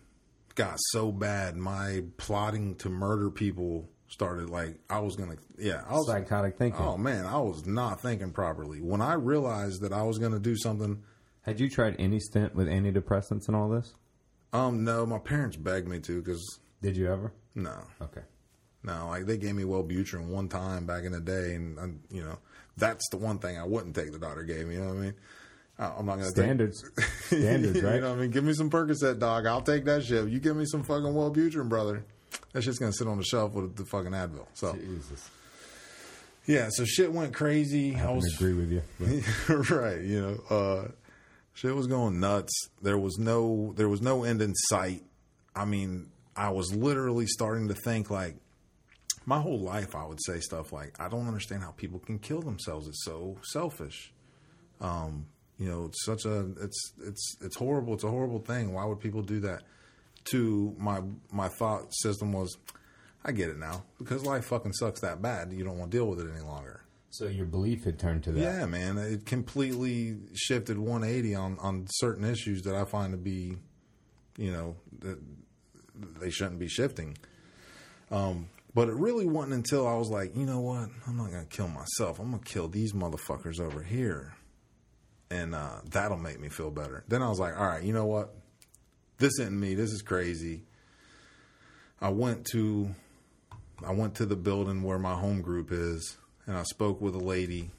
got 0.55 0.77
so 0.93 1.11
bad, 1.11 1.57
my 1.57 2.05
plotting 2.17 2.77
to 2.77 2.89
murder 2.89 3.29
people 3.29 3.89
started 4.07 4.49
like, 4.49 4.79
I 4.89 5.01
was 5.01 5.17
going 5.17 5.37
to, 5.37 5.39
yeah, 5.59 5.83
I 5.89 5.95
was 5.95 6.07
Psychotic 6.07 6.59
thinking. 6.59 6.81
Oh 6.81 6.97
man, 6.97 7.27
I 7.27 7.39
was 7.39 7.67
not 7.67 8.01
thinking 8.01 8.31
properly. 8.31 8.81
When 8.81 9.01
I 9.01 9.15
realized 9.15 9.83
that 9.83 9.93
I 9.93 10.03
was 10.03 10.19
going 10.19 10.33
to 10.33 10.39
do 10.39 10.57
something, 10.57 11.03
Had 11.43 11.59
you 11.59 11.69
tried 11.69 11.97
any 11.99 12.21
stint 12.21 12.55
with 12.55 12.69
antidepressants 12.69 13.49
and 13.49 13.57
all 13.57 13.69
this? 13.69 13.95
Um, 14.53 14.85
no, 14.85 15.05
my 15.05 15.19
parents 15.19 15.57
begged 15.57 15.89
me 15.89 15.99
to 15.99 16.23
because 16.23 16.61
Did 16.83 16.97
you 16.97 17.11
ever? 17.13 17.33
no, 17.55 17.77
Okay. 18.01 18.21
no, 18.85 19.09
like 19.09 19.27
they 19.27 19.37
gave 19.37 19.55
me 19.55 19.65
Wellbutrin 19.65 20.27
one 20.27 20.49
time 20.49 20.87
back 20.87 21.05
in 21.05 21.13
the 21.13 21.21
day, 21.21 21.55
and 21.55 21.79
um, 21.79 22.01
you 22.11 22.23
know 22.23 22.39
that's 22.77 23.09
the 23.11 23.17
one 23.17 23.39
thing 23.39 23.59
I 23.59 23.65
wouldn't 23.65 23.95
take. 23.97 24.13
The 24.13 24.19
doctor 24.19 24.45
gave 24.45 24.67
me. 24.69 24.75
You 24.75 24.81
know 24.83 24.87
what 24.89 24.97
I 24.97 25.01
mean? 25.01 25.15
I- 25.81 25.93
I'm 25.99 26.07
not 26.07 26.17
gonna 26.17 26.31
Standards. 26.31 26.83
take 27.29 27.41
Standards, 27.41 27.77
you 27.81 27.87
right? 27.87 28.01
know 28.01 28.11
what 28.11 28.19
I 28.19 28.23
mean? 28.23 28.31
Give 28.31 28.45
me 28.45 28.53
some 28.53 28.71
Percocet, 28.71 29.19
dog. 29.19 29.47
I'll 29.47 29.63
take 29.63 29.85
that 29.87 30.05
shit. 30.05 30.29
You 30.29 30.39
give 30.41 30.57
me 30.57 30.65
some 30.67 30.83
fucking 30.85 31.05
Wellbutrin, 31.13 31.69
brother. 31.69 32.05
That 32.53 32.63
shit's 32.63 32.79
gonna 32.79 32.93
sit 32.93 33.07
on 33.09 33.17
the 33.19 33.25
shelf 33.25 33.53
with 33.53 33.75
the 33.77 33.85
fucking 33.85 34.13
Advil. 34.13 34.47
So 34.55 34.73
Jesus. 34.75 35.29
yeah, 36.47 36.69
so 36.71 36.85
shit 36.85 37.13
went 37.13 37.35
crazy. 37.35 37.95
I 37.97 38.09
I 38.09 38.13
was 38.13 38.33
agree 38.35 38.55
with 38.55 38.71
you. 38.71 38.83
but- 38.99 39.71
right, 39.71 40.01
you 40.01 40.21
know, 40.21 40.57
uh, 40.57 40.89
shit 41.55 41.75
was 41.75 41.87
going 41.87 42.21
nuts. 42.21 42.53
There 42.83 42.99
was 42.99 43.19
no, 43.19 43.73
there 43.77 43.89
was 43.89 44.01
no 44.01 44.25
end 44.25 44.41
in 44.43 44.55
sight. 44.55 45.03
I 45.55 45.65
mean, 45.65 46.11
I 46.39 46.51
was 46.51 46.73
literally 46.75 47.27
starting 47.27 47.69
to 47.69 47.75
think 47.75 48.11
like, 48.11 48.37
my 49.27 49.41
whole 49.41 49.61
life, 49.61 49.95
I 49.95 50.07
would 50.07 50.21
say 50.25 50.41
stuff 50.41 50.73
like, 50.73 50.99
I 50.99 51.09
don't 51.09 51.27
understand 51.27 51.63
how 51.63 51.73
people 51.73 51.99
can 51.99 52.19
kill 52.19 52.41
themselves. 52.41 52.89
It's 52.89 53.05
so 53.05 53.37
selfish. 53.43 54.13
Um, 54.81 55.27
you 55.59 55.69
know, 55.69 55.87
it's 55.87 56.05
such 56.05 56.25
a, 56.25 56.47
it's, 56.63 56.93
it's, 57.05 57.37
it's 57.43 57.57
horrible. 57.57 57.93
It's 57.93 58.05
a 58.05 58.11
horrible 58.11 58.39
thing. 58.39 58.73
Why 58.73 58.87
would 58.87 59.01
people 59.01 59.21
do 59.23 59.41
that? 59.41 59.65
To 60.27 60.75
my, 60.79 61.01
my 61.33 61.49
thought 61.49 61.93
system 61.95 62.33
was, 62.33 62.57
I 63.25 63.33
get 63.33 63.51
it 63.51 63.59
now 63.59 63.83
because 63.99 64.25
life 64.25 64.47
fucking 64.47 64.73
sucks 64.75 65.01
that 65.01 65.21
bad. 65.21 65.53
You 65.53 65.65
don't 65.65 65.79
want 65.79 65.91
to 65.91 65.97
deal 65.97 66.07
with 66.07 66.21
it 66.21 66.31
any 66.33 66.45
longer. 66.45 66.83
so 67.11 67.27
your 67.27 67.47
belief 67.47 67.85
had 67.85 67.99
turned 67.99 68.23
to 68.25 68.33
that. 68.33 68.41
Yeah, 68.41 68.67
man, 68.67 68.97
it 68.99 69.27
completely 69.27 70.17
shifted 70.35 70.79
180 70.79 71.35
on 71.35 71.59
on 71.59 71.87
certain 71.91 72.25
issues 72.25 72.63
that 72.63 72.75
I 72.75 72.85
find 72.85 73.13
to 73.13 73.19
be, 73.19 73.57
you 74.37 74.53
know, 74.53 74.77
that 75.01 75.19
they 76.21 76.31
shouldn't 76.31 76.59
be 76.59 76.69
shifting. 76.69 77.17
Um, 78.11 78.49
but 78.75 78.89
it 78.89 78.95
really 78.95 79.27
wasn't 79.27 79.55
until 79.55 79.87
I 79.87 79.95
was 79.95 80.09
like, 80.09 80.37
you 80.37 80.47
know 80.47 80.61
what, 80.61 80.89
I'm 81.07 81.17
not 81.17 81.31
gonna 81.31 81.47
kill 81.47 81.69
myself. 81.69 82.19
I'm 82.19 82.31
gonna 82.31 82.43
kill 82.45 82.69
these 82.69 82.93
motherfuckers 82.93 83.61
over 83.61 83.83
here, 83.83 84.35
and 85.31 85.55
uh, 85.55 85.81
that'll 85.91 86.19
make 86.19 86.41
me 86.41 86.49
feel 86.49 86.71
better. 86.71 87.05
Then 87.09 87.23
I 87.23 87.29
was 87.29 87.41
like, 87.41 87.59
all 87.59 87.67
right, 87.67 87.83
you 87.83 87.93
know 87.93 88.07
what, 88.07 88.35
this 89.19 89.39
isn't 89.41 89.59
me. 89.59 89.75
This 89.75 89.91
is 89.91 90.03
crazy. 90.03 90.63
I 92.01 92.11
went 92.11 92.47
to 92.53 92.95
I 93.85 93.93
went 93.93 94.17
to 94.17 94.27
the 94.27 94.37
building 94.37 94.83
where 94.83 94.99
my 94.99 95.15
home 95.15 95.41
group 95.41 95.71
is, 95.73 96.17
and 96.47 96.57
I 96.57 96.63
spoke 96.65 97.01
with 97.01 97.15
a 97.15 97.21
lady, 97.21 97.71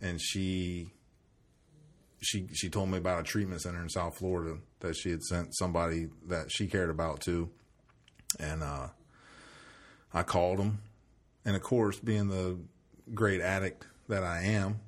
and 0.00 0.20
she 0.20 0.88
she 2.20 2.48
she 2.52 2.68
told 2.68 2.88
me 2.90 2.98
about 2.98 3.20
a 3.20 3.22
treatment 3.22 3.60
center 3.60 3.82
in 3.82 3.88
South 3.88 4.16
Florida 4.18 4.58
that 4.80 4.94
she 4.96 5.10
had 5.10 5.22
sent 5.22 5.54
somebody 5.56 6.08
that 6.26 6.50
she 6.50 6.66
cared 6.66 6.90
about 6.90 7.20
to, 7.22 7.48
and 8.38 8.62
uh, 8.62 8.88
I 10.12 10.22
called 10.22 10.58
them, 10.58 10.80
and 11.44 11.54
of 11.56 11.62
course, 11.62 11.98
being 11.98 12.28
the 12.28 12.58
great 13.14 13.40
addict 13.40 13.86
that 14.08 14.22
I 14.22 14.42
am, 14.42 14.80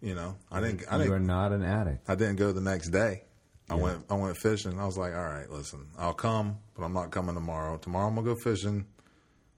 you 0.00 0.14
know, 0.14 0.36
I 0.50 0.60
didn't 0.60 0.84
I 0.90 0.96
You 0.96 1.12
are 1.12 1.18
didn't 1.18 1.26
not 1.26 1.52
an 1.52 1.62
addict. 1.62 2.08
I 2.08 2.14
didn't 2.14 2.36
go 2.36 2.52
the 2.52 2.60
next 2.60 2.90
day. 2.90 3.22
I 3.68 3.74
went 3.74 4.04
I 4.08 4.14
went 4.14 4.36
fishing. 4.36 4.78
I 4.78 4.86
was 4.86 4.96
like, 4.96 5.12
all 5.12 5.24
right, 5.24 5.50
listen, 5.50 5.86
I'll 5.98 6.14
come, 6.14 6.58
but 6.76 6.84
I'm 6.84 6.92
not 6.92 7.10
coming 7.10 7.34
tomorrow. 7.34 7.78
Tomorrow 7.78 8.08
I'm 8.08 8.14
gonna 8.14 8.26
go 8.26 8.36
fishing 8.36 8.86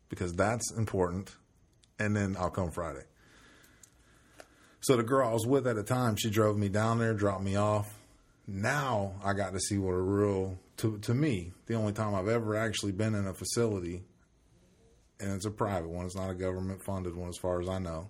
because 0.08 0.34
that's 0.34 0.72
important, 0.72 1.34
and 1.98 2.16
then 2.16 2.36
I'll 2.38 2.50
come 2.50 2.70
Friday. 2.70 3.04
So 4.80 4.96
the 4.96 5.02
girl 5.02 5.28
I 5.28 5.32
was 5.32 5.46
with 5.46 5.66
at 5.66 5.76
the 5.76 5.82
time, 5.82 6.16
she 6.16 6.30
drove 6.30 6.56
me 6.56 6.68
down 6.68 6.98
there, 6.98 7.14
dropped 7.14 7.42
me 7.42 7.56
off. 7.56 7.92
Now 8.46 9.14
I 9.24 9.34
got 9.34 9.52
to 9.52 9.60
see 9.60 9.76
what 9.76 9.92
a 9.92 10.00
real 10.00 10.58
to 10.78 10.98
to 10.98 11.12
me 11.12 11.52
the 11.66 11.74
only 11.74 11.92
time 11.92 12.14
I've 12.14 12.28
ever 12.28 12.56
actually 12.56 12.92
been 12.92 13.14
in 13.14 13.26
a 13.26 13.34
facility, 13.34 14.02
and 15.20 15.32
it's 15.32 15.44
a 15.44 15.50
private 15.50 15.90
one. 15.90 16.06
It's 16.06 16.16
not 16.16 16.30
a 16.30 16.34
government 16.34 16.82
funded 16.82 17.14
one, 17.14 17.28
as 17.28 17.36
far 17.36 17.60
as 17.60 17.68
I 17.68 17.78
know. 17.78 18.08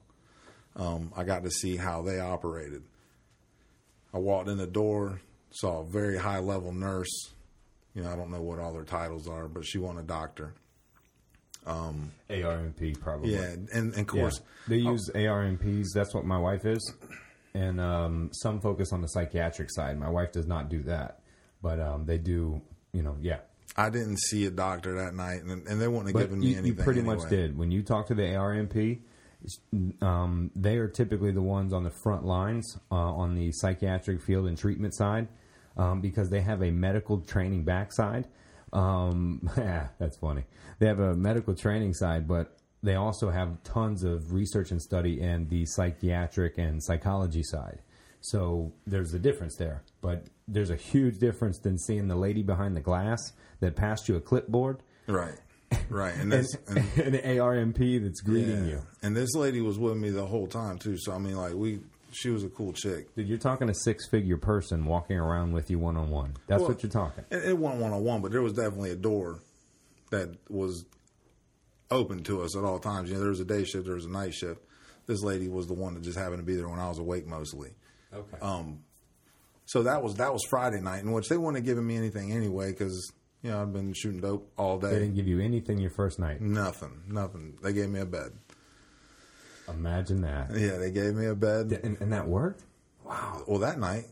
Um, 0.76 1.12
I 1.16 1.24
got 1.24 1.42
to 1.42 1.50
see 1.50 1.76
how 1.76 2.02
they 2.02 2.20
operated. 2.20 2.84
I 4.14 4.18
walked 4.18 4.48
in 4.48 4.58
the 4.58 4.66
door, 4.66 5.20
saw 5.50 5.80
a 5.80 5.84
very 5.84 6.16
high 6.16 6.38
level 6.38 6.72
nurse. 6.72 7.30
You 7.94 8.02
know, 8.02 8.12
I 8.12 8.16
don't 8.16 8.30
know 8.30 8.42
what 8.42 8.60
all 8.60 8.72
their 8.72 8.84
titles 8.84 9.26
are, 9.26 9.48
but 9.48 9.66
she 9.66 9.78
wasn't 9.78 10.00
a 10.00 10.06
doctor. 10.06 10.54
ARNP 11.68 13.00
probably. 13.00 13.34
Yeah, 13.34 13.42
and, 13.50 13.68
and 13.70 13.92
of 13.92 13.98
Yeah. 13.98 14.04
course, 14.04 14.40
They 14.66 14.76
use 14.78 15.10
ARNPs. 15.14 15.88
That's 15.94 16.14
what 16.14 16.24
my 16.24 16.38
wife 16.38 16.64
is. 16.64 16.92
And 17.54 17.80
um, 17.80 18.30
some 18.32 18.60
focus 18.60 18.92
on 18.92 19.00
the 19.00 19.08
psychiatric 19.08 19.70
side. 19.70 19.98
My 19.98 20.10
wife 20.10 20.32
does 20.32 20.46
not 20.46 20.68
do 20.68 20.82
that. 20.84 21.20
But 21.62 21.80
um, 21.80 22.06
they 22.06 22.18
do, 22.18 22.60
you 22.92 23.02
know, 23.02 23.16
yeah. 23.20 23.38
I 23.76 23.90
didn't 23.90 24.18
see 24.18 24.44
a 24.46 24.50
doctor 24.50 24.94
that 25.04 25.14
night, 25.14 25.42
and, 25.42 25.66
and 25.66 25.80
they 25.80 25.88
wouldn't 25.88 26.06
have 26.08 26.14
But 26.14 26.20
given 26.20 26.40
me 26.40 26.54
you, 26.54 26.62
you 26.62 26.74
pretty 26.74 27.00
anyway. 27.00 27.16
much 27.16 27.28
did. 27.28 27.56
When 27.58 27.70
you 27.70 27.82
talk 27.82 28.06
to 28.08 28.14
the 28.14 28.22
ARNP, 28.22 28.98
um, 30.02 30.50
they 30.56 30.76
are 30.78 30.88
typically 30.88 31.32
the 31.32 31.42
ones 31.42 31.72
on 31.72 31.84
the 31.84 31.92
front 32.02 32.24
lines 32.24 32.76
uh, 32.90 32.94
on 32.94 33.34
the 33.34 33.50
psychiatric 33.52 34.22
field 34.22 34.46
and 34.46 34.56
treatment 34.58 34.94
side 34.96 35.28
um, 35.76 36.00
because 36.00 36.28
they 36.30 36.40
have 36.40 36.62
a 36.62 36.70
medical 36.70 37.20
training 37.20 37.64
backside. 37.64 38.26
Um, 38.72 39.50
yeah, 39.56 39.88
that's 39.98 40.16
funny. 40.16 40.44
They 40.78 40.86
have 40.86 41.00
a 41.00 41.14
medical 41.14 41.54
training 41.54 41.94
side, 41.94 42.28
but 42.28 42.56
they 42.82 42.94
also 42.94 43.30
have 43.30 43.62
tons 43.64 44.04
of 44.04 44.32
research 44.32 44.70
and 44.70 44.80
study 44.80 45.20
in 45.20 45.48
the 45.48 45.66
psychiatric 45.66 46.58
and 46.58 46.82
psychology 46.82 47.42
side. 47.42 47.80
So 48.20 48.72
there's 48.86 49.14
a 49.14 49.18
difference 49.18 49.56
there, 49.56 49.82
but 50.00 50.24
there's 50.46 50.70
a 50.70 50.76
huge 50.76 51.18
difference 51.18 51.58
than 51.60 51.78
seeing 51.78 52.08
the 52.08 52.16
lady 52.16 52.42
behind 52.42 52.76
the 52.76 52.80
glass 52.80 53.32
that 53.60 53.76
passed 53.76 54.08
you 54.08 54.16
a 54.16 54.20
clipboard 54.20 54.82
Right, 55.08 55.38
right, 55.88 56.14
and 56.16 56.30
this, 56.32 56.54
and, 56.66 56.84
and 57.02 57.14
an 57.14 57.36
ARNP 57.38 58.02
that's 58.02 58.20
greeting 58.20 58.66
yeah. 58.66 58.72
you. 58.72 58.82
and 59.02 59.16
this 59.16 59.34
lady 59.34 59.62
was 59.62 59.78
with 59.78 59.96
me 59.96 60.10
the 60.10 60.26
whole 60.26 60.46
time 60.46 60.78
too. 60.78 60.96
So 60.98 61.12
I 61.12 61.18
mean, 61.18 61.36
like 61.36 61.54
we, 61.54 61.80
she 62.18 62.30
was 62.30 62.44
a 62.44 62.48
cool 62.48 62.72
chick. 62.72 63.14
Dude, 63.14 63.28
you're 63.28 63.38
talking 63.38 63.68
a 63.68 63.74
six 63.74 64.08
figure 64.08 64.36
person 64.36 64.84
walking 64.84 65.16
around 65.16 65.52
with 65.52 65.70
you 65.70 65.78
one 65.78 65.96
on 65.96 66.10
one. 66.10 66.34
That's 66.46 66.60
Well, 66.60 66.70
what 66.70 66.82
you're 66.82 66.90
talking. 66.90 67.24
It, 67.30 67.50
it 67.50 67.58
wasn't 67.58 67.82
one 67.82 67.92
on 67.92 68.02
one, 68.04 68.20
but 68.22 68.32
there 68.32 68.42
was 68.42 68.52
definitely 68.54 68.90
a 68.90 68.96
door 68.96 69.40
that 70.10 70.34
was 70.48 70.84
open 71.90 72.22
to 72.24 72.42
us 72.42 72.56
at 72.56 72.64
all 72.64 72.78
times. 72.78 73.08
You 73.08 73.14
know, 73.16 73.20
there 73.20 73.30
was 73.30 73.40
a 73.40 73.44
day 73.44 73.64
shift, 73.64 73.86
there 73.86 73.94
was 73.94 74.04
a 74.06 74.10
night 74.10 74.34
shift. 74.34 74.60
This 75.06 75.22
lady 75.22 75.48
was 75.48 75.66
the 75.66 75.74
one 75.74 75.94
that 75.94 76.02
just 76.02 76.18
happened 76.18 76.38
to 76.38 76.44
be 76.44 76.54
there 76.56 76.68
when 76.68 76.78
I 76.78 76.88
was 76.88 76.98
awake 76.98 77.26
mostly. 77.26 77.70
Okay. 78.12 78.38
Um, 78.42 78.80
So 79.64 79.82
that 79.84 80.02
was 80.02 80.14
that 80.16 80.32
was 80.32 80.42
Friday 80.48 80.80
night, 80.80 81.02
in 81.02 81.12
which 81.12 81.28
they 81.28 81.36
wouldn't 81.36 81.56
have 81.56 81.64
given 81.64 81.86
me 81.86 81.96
anything 81.96 82.32
anyway 82.32 82.70
because 82.72 83.12
you 83.42 83.50
know 83.50 83.60
I've 83.62 83.72
been 83.72 83.92
shooting 83.94 84.20
dope 84.20 84.50
all 84.58 84.78
day. 84.78 84.90
they 84.90 84.98
didn't 85.00 85.14
give 85.14 85.28
you 85.28 85.40
anything 85.40 85.78
your 85.78 85.90
first 85.90 86.18
night. 86.18 86.40
Nothing, 86.40 87.02
nothing. 87.08 87.58
They 87.62 87.72
gave 87.72 87.88
me 87.90 88.00
a 88.00 88.06
bed. 88.06 88.32
Imagine 89.70 90.22
that. 90.22 90.50
Yeah, 90.54 90.76
they 90.78 90.90
gave 90.90 91.14
me 91.14 91.26
a 91.26 91.34
bed. 91.34 91.80
And, 91.82 92.00
and 92.00 92.12
that 92.12 92.26
worked? 92.26 92.64
Wow. 93.04 93.42
Well, 93.46 93.58
that 93.60 93.78
night, 93.78 94.04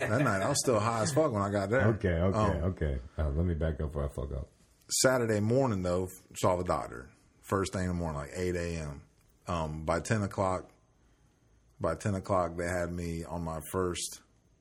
that 0.00 0.08
night 0.22 0.42
I 0.42 0.48
was 0.48 0.58
still 0.60 0.78
high 0.78 1.02
as 1.02 1.12
fuck 1.12 1.32
when 1.32 1.42
I 1.42 1.50
got 1.50 1.70
there. 1.70 1.86
Okay, 1.88 2.08
okay, 2.14 2.38
Um, 2.38 2.64
okay. 2.64 2.98
Uh, 3.18 3.28
let 3.30 3.44
me 3.46 3.54
back 3.54 3.74
up 3.80 3.88
before 3.92 4.04
I 4.04 4.08
fuck 4.08 4.32
up. 4.32 4.48
Saturday 4.88 5.40
morning 5.40 5.82
though, 5.82 6.08
saw 6.36 6.56
the 6.56 6.64
doctor. 6.64 7.08
First 7.42 7.72
thing 7.72 7.82
in 7.82 7.88
the 7.88 7.94
morning, 7.94 8.20
like 8.20 8.30
eight 8.36 8.54
a.m. 8.56 9.02
Um, 9.48 9.84
by 9.84 10.00
ten 10.00 10.22
o'clock, 10.22 10.70
by 11.80 11.94
ten 11.94 12.14
o'clock, 12.14 12.56
they 12.56 12.66
had 12.66 12.92
me 12.92 13.24
on 13.24 13.42
my 13.42 13.60
first 13.72 14.20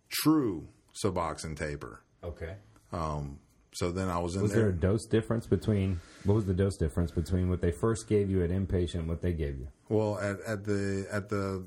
true 0.10 0.68
Suboxone 1.04 1.56
taper. 1.58 2.02
Okay. 2.24 2.56
Um, 2.92 3.40
so 3.76 3.92
then 3.92 4.10
I 4.10 4.18
was 4.20 4.36
in 4.36 4.42
Was 4.42 4.52
there. 4.54 4.64
there 4.64 4.70
a 4.70 4.74
dose 4.74 5.06
difference 5.06 5.46
between, 5.48 6.00
what 6.24 6.34
was 6.36 6.46
the 6.46 6.54
dose 6.54 6.78
difference 6.78 7.12
between 7.12 7.50
what 7.50 7.62
they 7.62 7.72
first 7.72 8.08
gave 8.08 8.30
you 8.30 8.44
at 8.44 8.50
inpatient 8.50 8.96
and 8.96 9.08
what 9.08 9.22
they 9.22 9.34
gave 9.34 9.58
you? 9.60 9.68
Well, 9.90 10.18
at, 10.20 10.40
at 10.48 10.64
the 10.64 11.08
at 11.12 11.30
the 11.30 11.66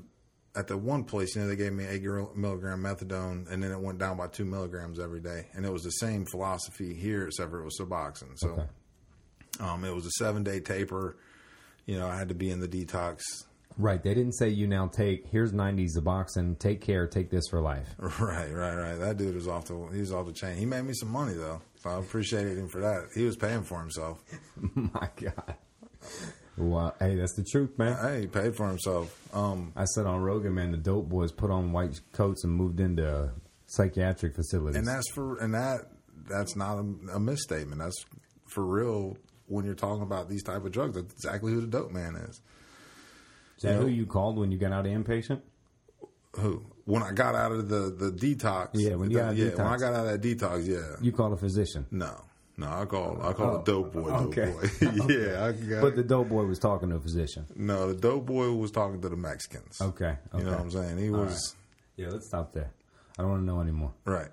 at 0.55 0.67
the 0.67 0.77
one 0.77 1.03
place, 1.03 1.35
you 1.35 1.41
know, 1.43 1.47
they 1.47 1.55
gave 1.55 1.71
me 1.73 1.85
eight 1.85 2.01
milligram 2.35 2.81
methadone, 2.83 3.49
and 3.51 3.61
then 3.63 3.71
it 3.71 3.79
went 3.79 3.99
down 3.99 4.17
by 4.17 4.27
two 4.27 4.45
milligrams 4.45 4.99
every 4.99 5.19
day, 5.21 5.45
and 5.53 5.65
it 5.65 5.71
was 5.71 5.83
the 5.83 5.91
same 5.91 6.25
philosophy 6.25 6.93
here, 6.93 7.27
except 7.27 7.51
for 7.51 7.61
it 7.61 7.65
was 7.65 7.77
Suboxone. 7.79 8.35
So, 8.37 8.49
Okay. 8.49 8.65
um, 9.59 9.85
it 9.85 9.93
was 9.93 10.05
a 10.05 10.11
seven 10.17 10.43
day 10.43 10.59
taper. 10.59 11.17
You 11.85 11.97
know, 11.99 12.07
I 12.07 12.17
had 12.17 12.29
to 12.29 12.35
be 12.35 12.49
in 12.51 12.59
the 12.59 12.67
detox. 12.67 13.19
Right. 13.77 14.03
They 14.03 14.13
didn't 14.13 14.33
say 14.33 14.49
you 14.49 14.67
now 14.67 14.87
take, 14.87 15.27
here's 15.27 15.53
90 15.53 15.87
Suboxone, 15.95 16.59
take 16.59 16.81
care, 16.81 17.07
take 17.07 17.29
this 17.29 17.47
for 17.49 17.61
life. 17.61 17.87
Right, 17.99 18.51
right, 18.51 18.75
right. 18.75 18.95
That 18.99 19.17
dude 19.17 19.35
was 19.35 19.47
off 19.47 19.65
the 19.65 19.75
he 19.93 19.99
was 20.01 20.11
off 20.11 20.25
the 20.25 20.33
chain. 20.33 20.57
He 20.57 20.65
made 20.65 20.81
me 20.83 20.93
some 20.93 21.09
money 21.09 21.33
though, 21.33 21.61
so 21.79 21.89
I 21.89 21.99
appreciated 21.99 22.57
him 22.57 22.67
for 22.67 22.81
that. 22.81 23.09
He 23.15 23.23
was 23.23 23.35
paying 23.35 23.63
for 23.63 23.79
himself. 23.79 24.21
My 24.75 25.09
God. 25.15 25.55
Well, 26.57 26.93
hey, 26.99 27.15
that's 27.15 27.35
the 27.35 27.43
truth, 27.43 27.77
man. 27.77 27.97
Hey, 28.01 28.21
he 28.21 28.27
paid 28.27 28.55
for 28.55 28.67
himself. 28.67 29.17
Um, 29.33 29.71
I 29.77 29.85
said 29.85 30.05
on 30.05 30.21
Rogan, 30.21 30.55
man, 30.55 30.71
the 30.71 30.77
dope 30.77 31.07
boys 31.07 31.31
put 31.31 31.49
on 31.51 31.71
white 31.71 31.99
coats 32.11 32.43
and 32.43 32.53
moved 32.53 32.81
into 32.81 33.31
psychiatric 33.67 34.35
facilities. 34.35 34.75
and 34.75 34.87
that's 34.87 35.09
for 35.11 35.37
and 35.37 35.53
that 35.53 35.81
that's 36.29 36.55
not 36.55 36.77
a, 36.77 37.15
a 37.15 37.19
misstatement. 37.19 37.79
That's 37.79 38.03
for 38.47 38.65
real 38.65 39.15
when 39.47 39.63
you're 39.65 39.75
talking 39.75 40.03
about 40.03 40.27
these 40.27 40.43
type 40.43 40.65
of 40.65 40.71
drugs. 40.71 40.95
That's 40.95 41.13
exactly 41.13 41.53
who 41.53 41.61
the 41.61 41.67
dope 41.67 41.91
man 41.91 42.15
is. 42.15 42.41
Is 43.57 43.63
that 43.63 43.75
who 43.75 43.87
you 43.87 44.05
called 44.05 44.37
when 44.37 44.51
you 44.51 44.57
got 44.57 44.73
out 44.73 44.85
of 44.85 44.91
inpatient? 44.91 45.41
Who? 46.37 46.65
When 46.89 47.03
I 47.03 47.11
got 47.11 47.35
out 47.35 47.51
of 47.51 47.69
the 47.69 47.91
the 47.91 48.11
detox. 48.11 48.69
Yeah, 48.73 48.95
when 48.95 49.11
you 49.11 49.17
the- 49.17 49.23
got 49.23 49.35
yeah, 49.35 49.49
when 49.55 49.67
I 49.67 49.77
got 49.77 49.93
out 49.93 50.07
of 50.07 50.11
that 50.11 50.21
detox, 50.21 50.65
yeah. 50.67 50.95
You 51.01 51.11
call 51.11 51.31
a 51.33 51.37
physician. 51.37 51.85
No, 51.91 52.13
no, 52.57 52.67
I 52.67 52.85
call 52.85 53.19
I 53.21 53.33
call 53.33 53.57
Oh, 53.57 53.61
a 53.61 53.63
dope 53.63 53.93
boy. 53.93 54.09
Dope 54.09 54.37
okay. 54.37 54.51
boy. 54.51 55.05
yeah, 55.13 55.45
I 55.45 55.51
got. 55.51 55.81
But 55.81 55.95
the 55.95 56.03
dope 56.03 56.29
boy 56.29 56.45
was 56.45 56.57
talking 56.59 56.89
to 56.89 56.95
a 56.95 56.99
physician. 56.99 57.45
no, 57.55 57.93
the 57.93 57.99
dope 57.99 58.25
boy 58.25 58.51
was 58.53 58.71
talking 58.71 59.01
to 59.01 59.09
the 59.09 59.15
Mexicans. 59.15 59.79
Okay. 59.81 60.05
okay. 60.05 60.17
You 60.37 60.43
know 60.45 60.51
what 60.51 60.59
I'm 60.61 60.71
saying? 60.71 60.97
He 60.97 61.09
was 61.11 61.55
Yeah, 61.95 62.09
let's 62.09 62.27
stop 62.27 62.53
there. 62.53 62.71
I 63.17 63.21
don't 63.21 63.31
want 63.31 63.41
to 63.43 63.45
know 63.45 63.61
anymore. 63.61 63.93
right. 64.05 64.29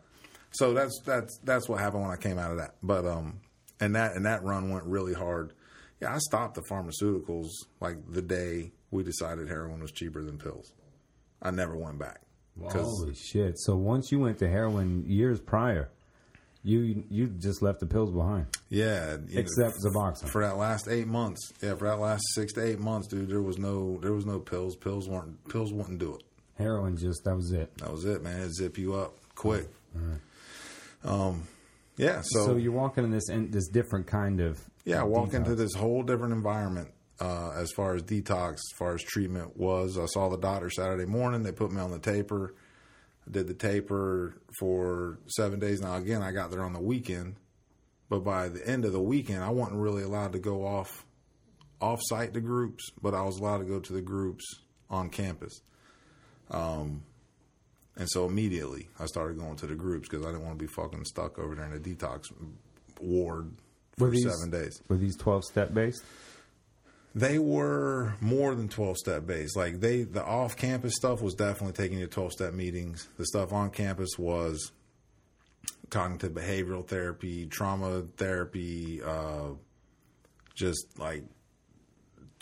So 0.53 0.73
that's 0.73 0.99
that's 1.05 1.39
that's 1.45 1.69
what 1.69 1.79
happened 1.81 2.03
when 2.05 2.11
I 2.13 2.17
came 2.17 2.39
out 2.39 2.51
of 2.53 2.57
that. 2.57 2.77
But 2.83 3.05
um, 3.05 3.41
and 3.81 3.95
that 3.97 4.17
and 4.17 4.25
that 4.25 4.43
run 4.43 4.71
went 4.71 4.85
really 4.87 5.13
hard. 5.13 5.53
Yeah, 6.01 6.15
I 6.15 6.19
stopped 6.19 6.55
the 6.55 6.63
pharmaceuticals 6.63 7.49
like 7.81 7.99
the 8.11 8.23
day 8.23 8.73
we 8.91 9.03
decided 9.03 9.49
heroin 9.49 9.81
was 9.83 9.93
cheaper 9.93 10.23
than 10.23 10.39
pills. 10.39 10.73
I 11.43 11.51
never 11.51 11.77
went 11.77 11.99
back. 11.99 12.23
Holy 12.63 13.15
shit! 13.15 13.59
So 13.59 13.77
once 13.77 14.11
you 14.11 14.19
went 14.19 14.39
to 14.39 14.49
heroin 14.49 15.05
years 15.07 15.41
prior, 15.41 15.91
you 16.63 17.05
you 17.11 17.29
just 17.29 17.63
left 17.63 17.81
the 17.81 17.87
pills 17.87 18.11
behind, 18.11 18.47
yeah, 18.71 19.17
know, 19.17 19.39
except 19.39 19.77
Suboxone. 19.85 20.29
for 20.29 20.43
that 20.43 20.57
last 20.57 20.89
eight 20.89 21.07
months. 21.07 21.53
Yeah, 21.63 21.75
for 21.75 21.87
that 21.89 22.01
last 22.01 22.23
six 22.35 22.53
to 22.55 22.65
eight 22.65 22.79
months, 22.81 23.09
dude, 23.09 23.29
there 23.29 23.43
was 23.43 23.59
no 23.59 23.99
there 24.01 24.13
was 24.13 24.27
no 24.27 24.39
pills. 24.39 24.75
Pills 24.77 25.09
weren't 25.09 25.47
pills 25.49 25.73
wouldn't 25.73 25.99
do 25.99 26.15
it. 26.15 26.23
Heroin 26.59 26.97
just 26.97 27.25
that 27.25 27.37
was 27.37 27.53
it. 27.53 27.77
That 27.79 27.93
was 27.93 28.05
it, 28.05 28.23
man. 28.23 28.41
It 28.41 28.51
zip 28.55 28.79
you 28.79 28.95
up 28.95 29.15
quick. 29.35 29.69
Um, 31.05 31.47
yeah. 31.97 32.23
So, 32.25 32.47
So, 32.47 32.57
you're 32.57 32.73
walking 32.73 33.05
in 33.05 33.11
this 33.11 33.29
in 33.29 33.51
this 33.51 33.69
different 33.69 34.07
kind 34.07 34.41
of 34.41 34.59
yeah, 34.85 35.01
I 35.01 35.05
walk 35.05 35.35
into 35.35 35.55
this 35.55 35.75
whole 35.75 36.03
different 36.03 36.33
environment 36.33 36.89
uh, 37.21 37.53
as 37.57 37.71
far 37.73 37.95
as 37.95 38.03
detox, 38.03 38.55
as 38.55 38.73
far 38.79 38.95
as 38.95 39.03
treatment 39.03 39.57
was. 39.57 39.99
I 39.99 40.07
saw 40.07 40.29
the 40.29 40.37
doctor 40.39 40.71
Saturday 40.71 41.07
morning. 41.07 41.43
They 41.43 41.53
put 41.53 41.73
me 41.73 41.81
on 41.81 41.91
the 41.91 41.99
taper. 41.99 42.55
I 43.27 43.31
did 43.31 43.47
the 43.49 43.55
taper 43.55 44.37
for 44.59 45.19
seven 45.27 45.59
days. 45.59 45.81
Now 45.81 45.97
again, 45.97 46.23
I 46.23 46.33
got 46.33 46.51
there 46.51 46.63
on 46.63 46.73
the 46.73 46.81
weekend, 46.81 47.37
but 48.09 48.21
by 48.21 48.49
the 48.49 48.67
end 48.67 48.85
of 48.85 48.93
the 48.93 49.01
weekend, 49.01 49.43
I 49.43 49.51
wasn't 49.51 49.79
really 49.81 50.03
allowed 50.03 50.33
to 50.33 50.39
go 50.39 50.65
off 50.67 51.05
off 51.81 52.01
site 52.05 52.33
to 52.35 52.41
groups, 52.41 52.89
but 53.03 53.15
I 53.15 53.23
was 53.23 53.39
allowed 53.39 53.59
to 53.59 53.65
go 53.65 53.79
to 53.81 53.93
the 53.93 54.01
groups 54.01 54.45
on 54.89 55.11
campus. 55.11 55.61
Um, 56.51 57.03
and 57.97 58.09
so 58.11 58.27
immediately 58.27 58.89
I 58.99 59.07
started 59.07 59.39
going 59.39 59.57
to 59.57 59.67
the 59.67 59.75
groups 59.75 60.09
because 60.09 60.25
I 60.25 60.31
didn't 60.31 60.45
want 60.45 60.59
to 60.59 60.65
be 60.65 60.71
fucking 60.73 61.05
stuck 61.05 61.39
over 61.39 61.55
there 61.55 61.65
in 61.67 61.73
a 61.73 61.79
detox 61.79 62.25
ward 63.01 63.53
for 63.99 64.11
these- 64.11 64.25
seven 64.25 64.51
days. 64.51 64.81
Were 64.89 64.97
these 64.97 65.17
twelve 65.17 65.45
step 65.45 65.75
based? 65.75 66.03
They 67.17 67.39
were 67.39 68.13
more 68.21 68.55
than 68.55 68.69
twelve 68.69 68.99
step 68.99 69.27
based. 69.27 69.57
Like 69.57 69.81
they, 69.81 70.03
the 70.03 70.23
off 70.23 70.55
campus 70.55 70.97
stuff 70.97 71.23
was 71.23 71.35
definitely 71.35 71.73
taking 71.73 71.99
you 71.99 72.05
to 72.05 72.13
twelve 72.13 72.33
step 72.33 72.53
meetings. 72.53 73.09
The 73.17 73.25
stuff 73.25 73.55
on 73.55 73.71
campus 73.71 74.19
was 74.19 74.71
cognitive 75.89 76.33
behavioral 76.33 76.87
therapy, 76.87 77.47
trauma 77.47 78.03
therapy, 78.19 79.01
uh, 79.03 79.55
just 80.55 80.99
like 80.99 81.25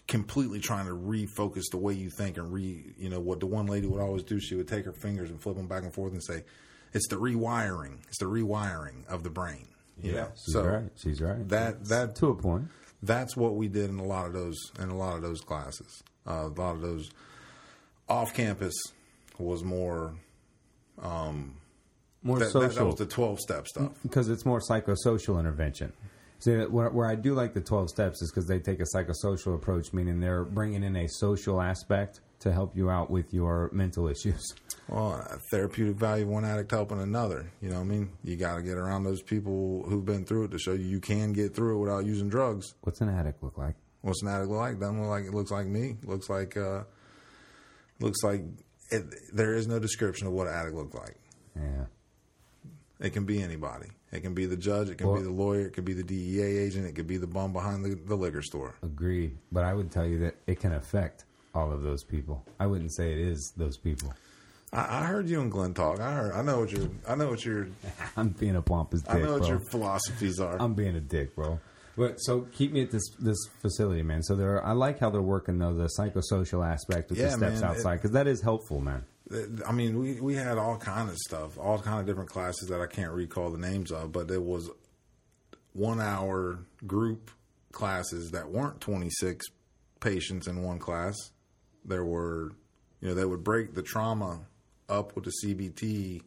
completely 0.08 0.58
trying 0.58 0.86
to 0.86 0.92
refocus 0.92 1.70
the 1.70 1.78
way 1.78 1.92
you 1.92 2.10
think 2.10 2.36
and 2.36 2.52
re. 2.52 2.94
You 2.98 3.10
know 3.10 3.20
what 3.20 3.38
the 3.38 3.46
one 3.46 3.66
lady 3.66 3.86
would 3.86 4.00
always 4.00 4.24
do? 4.24 4.40
She 4.40 4.56
would 4.56 4.66
take 4.66 4.86
her 4.86 4.92
fingers 4.92 5.30
and 5.30 5.40
flip 5.40 5.56
them 5.56 5.68
back 5.68 5.84
and 5.84 5.94
forth 5.94 6.14
and 6.14 6.24
say, 6.24 6.42
"It's 6.92 7.06
the 7.06 7.16
rewiring. 7.16 7.98
It's 8.08 8.18
the 8.18 8.26
rewiring 8.26 9.06
of 9.06 9.22
the 9.22 9.30
brain." 9.30 9.68
You 10.02 10.14
know? 10.14 10.28
she's 10.34 10.52
so 10.52 10.64
right. 10.64 10.90
She's 10.96 11.20
right. 11.20 11.48
that 11.48 11.84
that 11.84 12.16
to 12.16 12.30
a 12.30 12.34
point. 12.34 12.64
That's 13.06 13.36
what 13.36 13.54
we 13.56 13.68
did 13.68 13.90
in 13.90 13.98
a 13.98 14.04
lot 14.04 14.26
of 14.26 14.32
those 14.32 14.56
in 14.80 14.88
a 14.88 14.96
lot 14.96 15.16
of 15.16 15.22
those 15.22 15.40
classes. 15.40 16.02
Uh, 16.26 16.46
a 16.46 16.60
lot 16.60 16.74
of 16.76 16.80
those 16.80 17.10
off 18.08 18.32
campus 18.34 18.74
was 19.38 19.62
more 19.62 20.14
More 22.22 22.38
that, 22.38 22.46
that, 22.46 22.50
social 22.52 22.74
that 22.76 22.84
was 22.86 22.94
the 22.96 23.06
twelve 23.06 23.40
step 23.40 23.66
stuff. 23.68 23.92
because 24.02 24.28
it's 24.28 24.46
more 24.46 24.60
psychosocial 24.60 25.38
intervention. 25.38 25.92
See, 26.38 26.56
where, 26.56 26.90
where 26.90 27.08
I 27.08 27.14
do 27.14 27.32
like 27.32 27.54
the 27.54 27.60
12 27.62 27.88
steps 27.88 28.20
is 28.20 28.30
because 28.30 28.46
they 28.46 28.58
take 28.58 28.78
a 28.80 28.84
psychosocial 28.94 29.54
approach, 29.54 29.94
meaning 29.94 30.20
they're 30.20 30.44
bringing 30.44 30.82
in 30.82 30.94
a 30.94 31.08
social 31.08 31.58
aspect 31.58 32.20
to 32.44 32.52
help 32.52 32.76
you 32.76 32.88
out 32.90 33.10
with 33.10 33.34
your 33.34 33.68
mental 33.72 34.08
issues. 34.08 34.54
Well, 34.86 35.26
therapeutic 35.50 35.96
value 35.96 36.26
one 36.26 36.44
addict 36.44 36.70
helping 36.70 37.00
another. 37.00 37.50
You 37.62 37.70
know 37.70 37.76
what 37.76 37.84
I 37.84 37.84
mean? 37.86 38.10
You 38.22 38.36
got 38.36 38.56
to 38.56 38.62
get 38.62 38.76
around 38.76 39.04
those 39.04 39.22
people 39.22 39.82
who've 39.88 40.04
been 40.04 40.26
through 40.26 40.44
it 40.44 40.50
to 40.50 40.58
show 40.58 40.72
you 40.74 40.84
you 40.84 41.00
can 41.00 41.32
get 41.32 41.54
through 41.56 41.76
it 41.78 41.80
without 41.80 42.04
using 42.04 42.28
drugs. 42.28 42.74
What's 42.82 43.00
an 43.00 43.08
addict 43.08 43.42
look 43.42 43.56
like? 43.56 43.76
What's 44.02 44.20
an 44.20 44.28
addict 44.28 44.50
look 44.50 44.58
like? 44.58 44.78
Doesn't 44.78 45.00
look 45.00 45.08
like 45.08 45.24
it 45.24 45.32
looks 45.32 45.50
like 45.50 45.66
me. 45.66 45.96
Looks 46.04 46.28
like 46.28 46.58
uh, 46.58 46.82
looks 47.98 48.22
like 48.22 48.42
it, 48.90 49.04
there 49.32 49.54
is 49.54 49.66
no 49.66 49.78
description 49.78 50.26
of 50.26 50.34
what 50.34 50.48
an 50.48 50.52
addict 50.52 50.74
looks 50.74 50.94
like. 50.94 51.16
Yeah. 51.56 51.86
It 53.00 53.14
can 53.14 53.24
be 53.24 53.40
anybody. 53.42 53.88
It 54.12 54.20
can 54.20 54.34
be 54.34 54.44
the 54.44 54.56
judge. 54.58 54.90
It 54.90 54.98
can 54.98 55.06
Well- 55.06 55.16
be 55.16 55.22
the 55.22 55.30
lawyer. 55.30 55.66
It 55.66 55.72
could 55.72 55.86
be 55.86 55.94
the 55.94 56.04
DEA 56.04 56.58
agent. 56.58 56.84
It 56.86 56.94
could 56.94 57.06
be 57.06 57.16
the 57.16 57.26
bum 57.26 57.54
behind 57.54 57.86
the, 57.86 57.94
the 57.94 58.16
liquor 58.16 58.42
store. 58.42 58.74
Agree. 58.82 59.32
But 59.50 59.64
I 59.64 59.72
would 59.72 59.90
tell 59.90 60.06
you 60.06 60.18
that 60.18 60.34
it 60.46 60.60
can 60.60 60.74
affect 60.74 61.24
all 61.54 61.72
of 61.72 61.82
those 61.82 62.04
people. 62.04 62.44
I 62.58 62.66
wouldn't 62.66 62.94
say 62.94 63.12
it 63.12 63.18
is 63.18 63.52
those 63.56 63.76
people. 63.76 64.12
I, 64.72 65.00
I 65.00 65.04
heard 65.04 65.28
you 65.28 65.40
and 65.40 65.50
Glenn 65.50 65.74
talk. 65.74 66.00
I 66.00 66.12
heard. 66.12 66.32
I 66.32 66.42
know 66.42 66.60
what 66.60 66.72
your. 66.72 66.88
I 67.08 67.14
know 67.14 67.30
what 67.30 67.44
your. 67.44 67.68
I'm 68.16 68.30
being 68.30 68.56
a 68.56 68.62
pompous 68.62 69.02
dick, 69.02 69.14
I 69.14 69.18
know 69.20 69.32
what 69.34 69.40
bro. 69.40 69.48
your 69.48 69.60
philosophies 69.70 70.40
are. 70.40 70.60
I'm 70.60 70.74
being 70.74 70.96
a 70.96 71.00
dick, 71.00 71.34
bro. 71.34 71.60
But 71.96 72.16
so 72.16 72.40
keep 72.52 72.72
me 72.72 72.82
at 72.82 72.90
this 72.90 73.04
this 73.20 73.38
facility, 73.62 74.02
man. 74.02 74.22
So 74.24 74.34
there, 74.34 74.64
I 74.64 74.72
like 74.72 74.98
how 74.98 75.10
they're 75.10 75.22
working 75.22 75.58
though 75.58 75.74
the 75.74 75.88
psychosocial 75.98 76.66
aspect 76.66 77.10
with 77.10 77.18
Yeah, 77.20 77.26
the 77.26 77.36
steps 77.36 77.60
man, 77.60 77.70
outside 77.70 77.96
because 77.96 78.10
that 78.12 78.26
is 78.26 78.42
helpful, 78.42 78.80
man. 78.80 79.04
I 79.66 79.72
mean, 79.72 79.98
we 79.98 80.20
we 80.20 80.34
had 80.34 80.58
all 80.58 80.76
kind 80.76 81.08
of 81.08 81.16
stuff, 81.18 81.56
all 81.56 81.78
kind 81.78 82.00
of 82.00 82.06
different 82.06 82.30
classes 82.30 82.68
that 82.68 82.80
I 82.80 82.86
can't 82.86 83.12
recall 83.12 83.50
the 83.50 83.58
names 83.58 83.92
of, 83.92 84.10
but 84.10 84.28
it 84.30 84.42
was 84.42 84.70
one 85.72 86.00
hour 86.00 86.58
group 86.86 87.30
classes 87.72 88.32
that 88.32 88.50
weren't 88.50 88.80
26 88.80 89.46
patients 90.00 90.46
in 90.46 90.62
one 90.62 90.78
class. 90.78 91.14
There 91.84 92.04
were, 92.04 92.52
you 93.00 93.08
know, 93.08 93.14
they 93.14 93.24
would 93.24 93.44
break 93.44 93.74
the 93.74 93.82
trauma 93.82 94.40
up 94.88 95.14
with 95.14 95.24
the 95.24 95.32
CBT, 95.42 96.22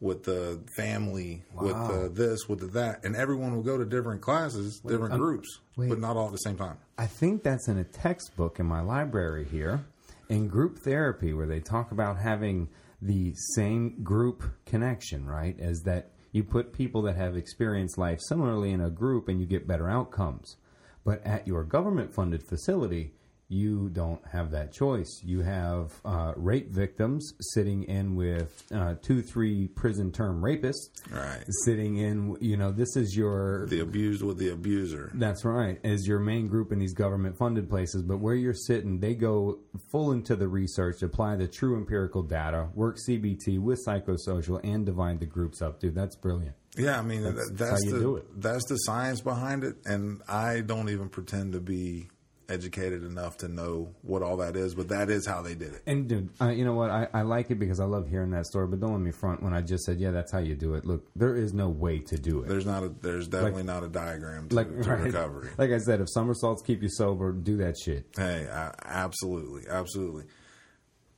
with 0.00 0.24
the 0.24 0.60
family, 0.76 1.42
with 1.54 1.72
the 1.72 2.08
this, 2.12 2.48
with 2.48 2.60
the 2.60 2.66
that, 2.68 3.04
and 3.04 3.16
everyone 3.16 3.56
would 3.56 3.66
go 3.66 3.76
to 3.76 3.84
different 3.84 4.20
classes, 4.20 4.80
different 4.80 5.14
um, 5.14 5.20
groups, 5.20 5.60
wait. 5.76 5.88
but 5.88 5.98
not 5.98 6.16
all 6.16 6.26
at 6.26 6.32
the 6.32 6.38
same 6.38 6.56
time. 6.56 6.78
I 6.96 7.06
think 7.06 7.42
that's 7.42 7.68
in 7.68 7.78
a 7.78 7.84
textbook 7.84 8.60
in 8.60 8.66
my 8.66 8.80
library 8.80 9.44
here 9.44 9.84
in 10.28 10.48
group 10.48 10.78
therapy 10.78 11.32
where 11.32 11.46
they 11.46 11.60
talk 11.60 11.90
about 11.90 12.18
having 12.18 12.68
the 13.00 13.32
same 13.54 14.02
group 14.02 14.42
connection, 14.66 15.26
right? 15.26 15.58
As 15.58 15.82
that 15.82 16.10
you 16.32 16.44
put 16.44 16.72
people 16.72 17.02
that 17.02 17.16
have 17.16 17.36
experienced 17.36 17.98
life 17.98 18.20
similarly 18.20 18.70
in 18.70 18.80
a 18.80 18.90
group 18.90 19.28
and 19.28 19.40
you 19.40 19.46
get 19.46 19.66
better 19.66 19.88
outcomes. 19.88 20.56
But 21.04 21.24
at 21.24 21.46
your 21.46 21.64
government 21.64 22.14
funded 22.14 22.42
facility, 22.42 23.12
you 23.50 23.88
don't 23.88 24.20
have 24.28 24.50
that 24.50 24.72
choice. 24.72 25.22
You 25.24 25.40
have 25.40 25.92
uh, 26.04 26.34
rape 26.36 26.70
victims 26.70 27.32
sitting 27.54 27.84
in 27.84 28.14
with 28.14 28.62
uh, 28.74 28.96
two, 29.00 29.22
three 29.22 29.68
prison 29.68 30.12
term 30.12 30.42
rapists 30.42 30.90
Right. 31.10 31.42
sitting 31.64 31.96
in, 31.96 32.36
you 32.40 32.56
know, 32.58 32.70
this 32.72 32.94
is 32.96 33.16
your 33.16 33.66
The 33.68 33.80
abused 33.80 34.22
with 34.22 34.36
the 34.38 34.50
abuser. 34.50 35.10
that's 35.14 35.44
right, 35.46 35.80
is 35.82 36.06
your 36.06 36.18
main 36.18 36.46
group 36.48 36.72
in 36.72 36.78
these 36.78 36.92
government 36.92 37.38
funded 37.38 37.70
places. 37.70 38.02
But 38.02 38.18
where 38.18 38.34
you're 38.34 38.52
sitting, 38.52 39.00
they 39.00 39.14
go 39.14 39.58
full 39.90 40.12
into 40.12 40.36
the 40.36 40.46
research, 40.48 41.02
apply 41.02 41.36
the 41.36 41.48
true 41.48 41.76
empirical 41.76 42.22
data, 42.22 42.68
work 42.74 42.98
CBT 43.08 43.58
with 43.60 43.80
psychosocial, 43.86 44.60
and 44.62 44.84
divide 44.84 45.20
the 45.20 45.26
groups 45.26 45.62
up, 45.62 45.80
dude. 45.80 45.94
That's 45.94 46.16
brilliant. 46.16 46.54
Yeah, 46.76 46.98
I 46.98 47.02
mean 47.02 47.22
that's, 47.22 47.36
That's 47.36 47.50
that's 47.58 47.84
how 47.84 47.88
you 47.88 47.94
the 47.94 48.00
do 48.00 48.16
it. 48.16 48.40
that's 48.42 48.64
the 48.66 48.76
science 48.76 49.20
behind 49.22 49.64
it, 49.64 49.76
and 49.86 50.20
I 50.28 50.60
don't 50.60 50.90
even 50.90 51.08
pretend 51.08 51.54
to 51.54 51.60
be 51.60 52.08
educated 52.48 53.04
enough 53.04 53.36
to 53.38 53.48
know 53.48 53.94
what 54.02 54.22
all 54.22 54.38
that 54.38 54.56
is, 54.56 54.74
but 54.74 54.88
that 54.88 55.10
is 55.10 55.26
how 55.26 55.42
they 55.42 55.54
did 55.54 55.74
it. 55.74 55.82
And 55.86 56.08
dude, 56.08 56.30
uh, 56.40 56.48
you 56.48 56.64
know 56.64 56.72
what? 56.74 56.90
I, 56.90 57.06
I 57.12 57.22
like 57.22 57.50
it 57.50 57.56
because 57.58 57.78
I 57.80 57.84
love 57.84 58.08
hearing 58.08 58.30
that 58.30 58.46
story. 58.46 58.66
But 58.66 58.80
don't 58.80 58.92
let 58.92 59.00
me 59.00 59.10
front 59.10 59.42
when 59.42 59.52
I 59.52 59.60
just 59.60 59.84
said, 59.84 59.98
yeah, 60.00 60.10
that's 60.10 60.32
how 60.32 60.38
you 60.38 60.54
do 60.54 60.74
it. 60.74 60.84
Look, 60.86 61.06
there 61.14 61.36
is 61.36 61.52
no 61.52 61.68
way 61.68 61.98
to 62.00 62.16
do 62.18 62.42
it. 62.42 62.48
There's 62.48 62.66
not 62.66 62.82
a 62.82 62.88
there's 62.88 63.28
definitely 63.28 63.64
not 63.64 63.82
a 63.84 63.88
diagram 63.88 64.48
to, 64.48 64.56
Like 64.56 64.68
to 64.68 64.90
right. 64.90 65.00
recovery. 65.02 65.50
Like 65.58 65.70
I 65.70 65.78
said, 65.78 66.00
if 66.00 66.08
somersaults 66.10 66.62
keep 66.62 66.82
you 66.82 66.88
sober, 66.90 67.32
do 67.32 67.58
that 67.58 67.76
shit. 67.78 68.06
Hey, 68.16 68.48
I, 68.50 68.72
absolutely, 68.84 69.64
absolutely. 69.68 70.24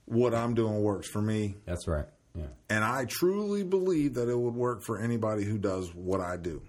What 0.07 0.35
I'm 0.35 0.55
doing 0.55 0.83
works 0.83 1.09
for 1.09 1.22
me, 1.22 1.57
That's 1.66 1.87
right. 1.87 2.07
Yeah. 2.35 2.47
and 2.68 2.85
I 2.85 3.07
truly 3.09 3.62
believe 3.64 4.14
that 4.14 4.28
it 4.28 4.39
would 4.39 4.55
work 4.55 4.83
for 4.83 4.99
anybody 5.01 5.45
who 5.45 5.59
does 5.59 5.95
what 5.95 6.20
I 6.20 6.37
do. 6.37 6.62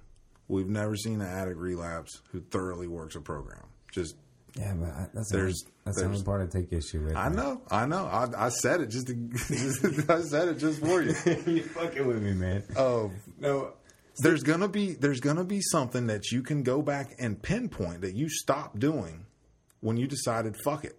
We've 0.48 0.68
never 0.70 0.96
seen 0.96 1.22
an 1.22 1.28
addict 1.28 1.58
relapse 1.58 2.22
who 2.32 2.42
thoroughly 2.42 2.88
works 2.88 3.16
a 3.16 3.22
program. 3.22 3.64
Just 3.92 4.16
Yeah, 4.58 4.74
but 4.74 4.90
I, 4.90 5.08
that's 5.14 5.32
There's- 5.32 5.62
the, 5.64 5.72
that's 5.86 5.98
the 5.98 6.02
there's- 6.04 6.14
only 6.16 6.24
part 6.26 6.42
I 6.42 6.46
take 6.48 6.74
issue 6.74 7.04
with. 7.06 7.16
I 7.16 7.30
know, 7.30 7.62
I 7.72 7.86
know. 7.86 8.06
I, 8.06 8.28
I 8.48 8.50
said 8.50 8.82
it 8.82 8.90
just 8.90 9.08
to, 9.08 9.14
I 10.14 10.22
said 10.22 10.50
it 10.50 10.58
just 10.60 10.82
for 10.82 11.02
you. 11.02 11.16
you 11.48 11.64
fucking 11.64 12.06
with 12.06 12.22
me, 12.22 12.34
man. 12.34 12.64
Oh, 12.76 13.12
No, 13.40 13.74
there's 14.20 14.44
gonna 14.44 14.68
be 14.68 14.94
there's 14.94 15.22
gonna 15.22 15.46
be 15.46 15.62
something 15.62 16.08
that 16.08 16.32
you 16.32 16.44
can 16.44 16.64
go 16.64 16.82
back 16.82 17.16
and 17.18 17.42
pinpoint 17.42 18.02
that 18.02 18.14
you 18.14 18.28
stopped 18.30 18.78
doing 18.78 19.26
when 19.80 19.96
you 19.98 20.06
decided 20.06 20.58
fuck 20.64 20.84
it. 20.84 20.98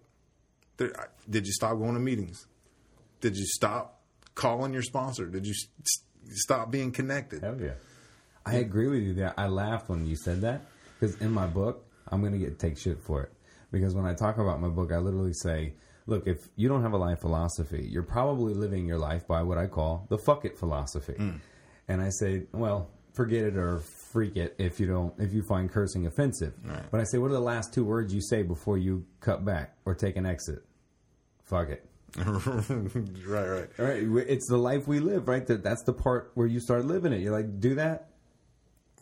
There, 0.77 0.91
I- 0.99 1.05
did 1.29 1.45
you 1.45 1.53
stop 1.53 1.77
going 1.77 1.93
to 1.93 1.99
meetings? 1.99 2.47
Did 3.21 3.37
you 3.37 3.45
stop 3.45 4.01
calling 4.33 4.73
your 4.73 4.81
sponsor? 4.81 5.27
Did 5.27 5.45
you 5.45 5.53
s- 5.53 6.03
stop 6.31 6.71
being 6.71 6.91
connected? 6.91 7.43
Hell 7.43 7.61
yeah. 7.61 7.73
I 8.45 8.55
agree 8.55 8.87
with 8.87 9.03
you 9.03 9.13
there. 9.13 9.33
I 9.37 9.45
laughed 9.47 9.87
when 9.89 10.05
you 10.07 10.15
said 10.17 10.41
that 10.41 10.61
because 10.99 11.15
in 11.21 11.31
my 11.31 11.45
book, 11.47 11.85
I'm 12.09 12.19
going 12.19 12.33
to 12.33 12.39
get 12.39 12.57
take 12.59 12.77
shit 12.77 12.99
for 12.99 13.23
it. 13.23 13.31
Because 13.73 13.95
when 13.95 14.05
I 14.05 14.13
talk 14.13 14.37
about 14.37 14.61
my 14.61 14.69
book, 14.69 14.91
I 14.91 14.99
literally 14.99 15.33
say, 15.33 15.73
look, 16.05 16.27
if 16.27 16.47
you 16.55 16.69
don't 16.69 16.83
have 16.83 16.93
a 16.93 16.97
life 16.97 17.21
philosophy, 17.21 17.89
you're 17.89 18.03
probably 18.03 18.53
living 18.53 18.85
your 18.85 18.99
life 18.99 19.27
by 19.27 19.41
what 19.41 19.57
I 19.57 19.65
call 19.65 20.05
the 20.09 20.17
fuck 20.19 20.45
it 20.45 20.59
philosophy. 20.59 21.15
Mm. 21.17 21.39
And 21.87 21.99
I 21.99 22.09
say, 22.09 22.43
well, 22.53 22.91
forget 23.13 23.43
it 23.43 23.57
or 23.57 23.79
freak 23.79 24.37
it 24.37 24.55
if 24.59 24.79
you 24.79 24.85
don't 24.85 25.13
if 25.19 25.33
you 25.33 25.41
find 25.41 25.71
cursing 25.71 26.05
offensive. 26.05 26.53
But 26.91 27.01
I 27.01 27.03
say, 27.03 27.17
what 27.17 27.31
are 27.31 27.33
the 27.33 27.39
last 27.39 27.73
two 27.73 27.83
words 27.83 28.13
you 28.13 28.21
say 28.21 28.43
before 28.43 28.77
you 28.77 29.05
cut 29.21 29.43
back 29.43 29.75
or 29.85 29.95
take 29.95 30.17
an 30.17 30.27
exit? 30.27 30.63
Fuck 31.43 31.69
it. 31.69 31.85
right, 32.15 33.47
right. 33.47 33.69
right. 33.79 34.25
it's 34.27 34.47
the 34.47 34.57
life 34.57 34.87
we 34.87 34.99
live, 34.99 35.27
right? 35.27 35.47
That 35.47 35.63
that's 35.63 35.83
the 35.83 35.93
part 35.93 36.29
where 36.35 36.45
you 36.45 36.59
start 36.59 36.85
living 36.85 37.11
it. 37.11 37.21
You're 37.21 37.35
like, 37.35 37.59
do 37.59 37.73
that. 37.75 38.09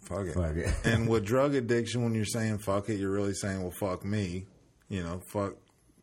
Fuck 0.03 0.28
it. 0.28 0.34
Fuck 0.34 0.55
it. 0.55 0.74
and 0.86 1.09
with 1.09 1.26
drug 1.26 1.53
addiction, 1.55 2.03
when 2.03 2.15
you're 2.15 2.24
saying 2.24 2.59
fuck 2.59 2.88
it, 2.88 2.95
you're 2.95 3.11
really 3.11 3.34
saying, 3.34 3.61
well, 3.61 3.72
fuck 3.72 4.05
me. 4.05 4.45
You 4.92 5.04
know, 5.04 5.22
fuck, 5.26 5.54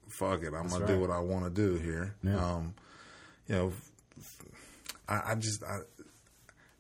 fuck 0.09 0.43
it. 0.43 0.55
I'm 0.55 0.69
gonna 0.69 0.87
do 0.87 0.99
what 0.99 1.11
I 1.11 1.19
want 1.21 1.45
to 1.45 1.51
do 1.51 1.75
here. 1.77 2.15
Yeah. 2.23 2.43
Um, 2.43 2.75
you 3.47 3.55
know, 3.55 3.73
I, 5.07 5.33
I 5.33 5.35
just 5.35 5.63
I, 5.63 5.81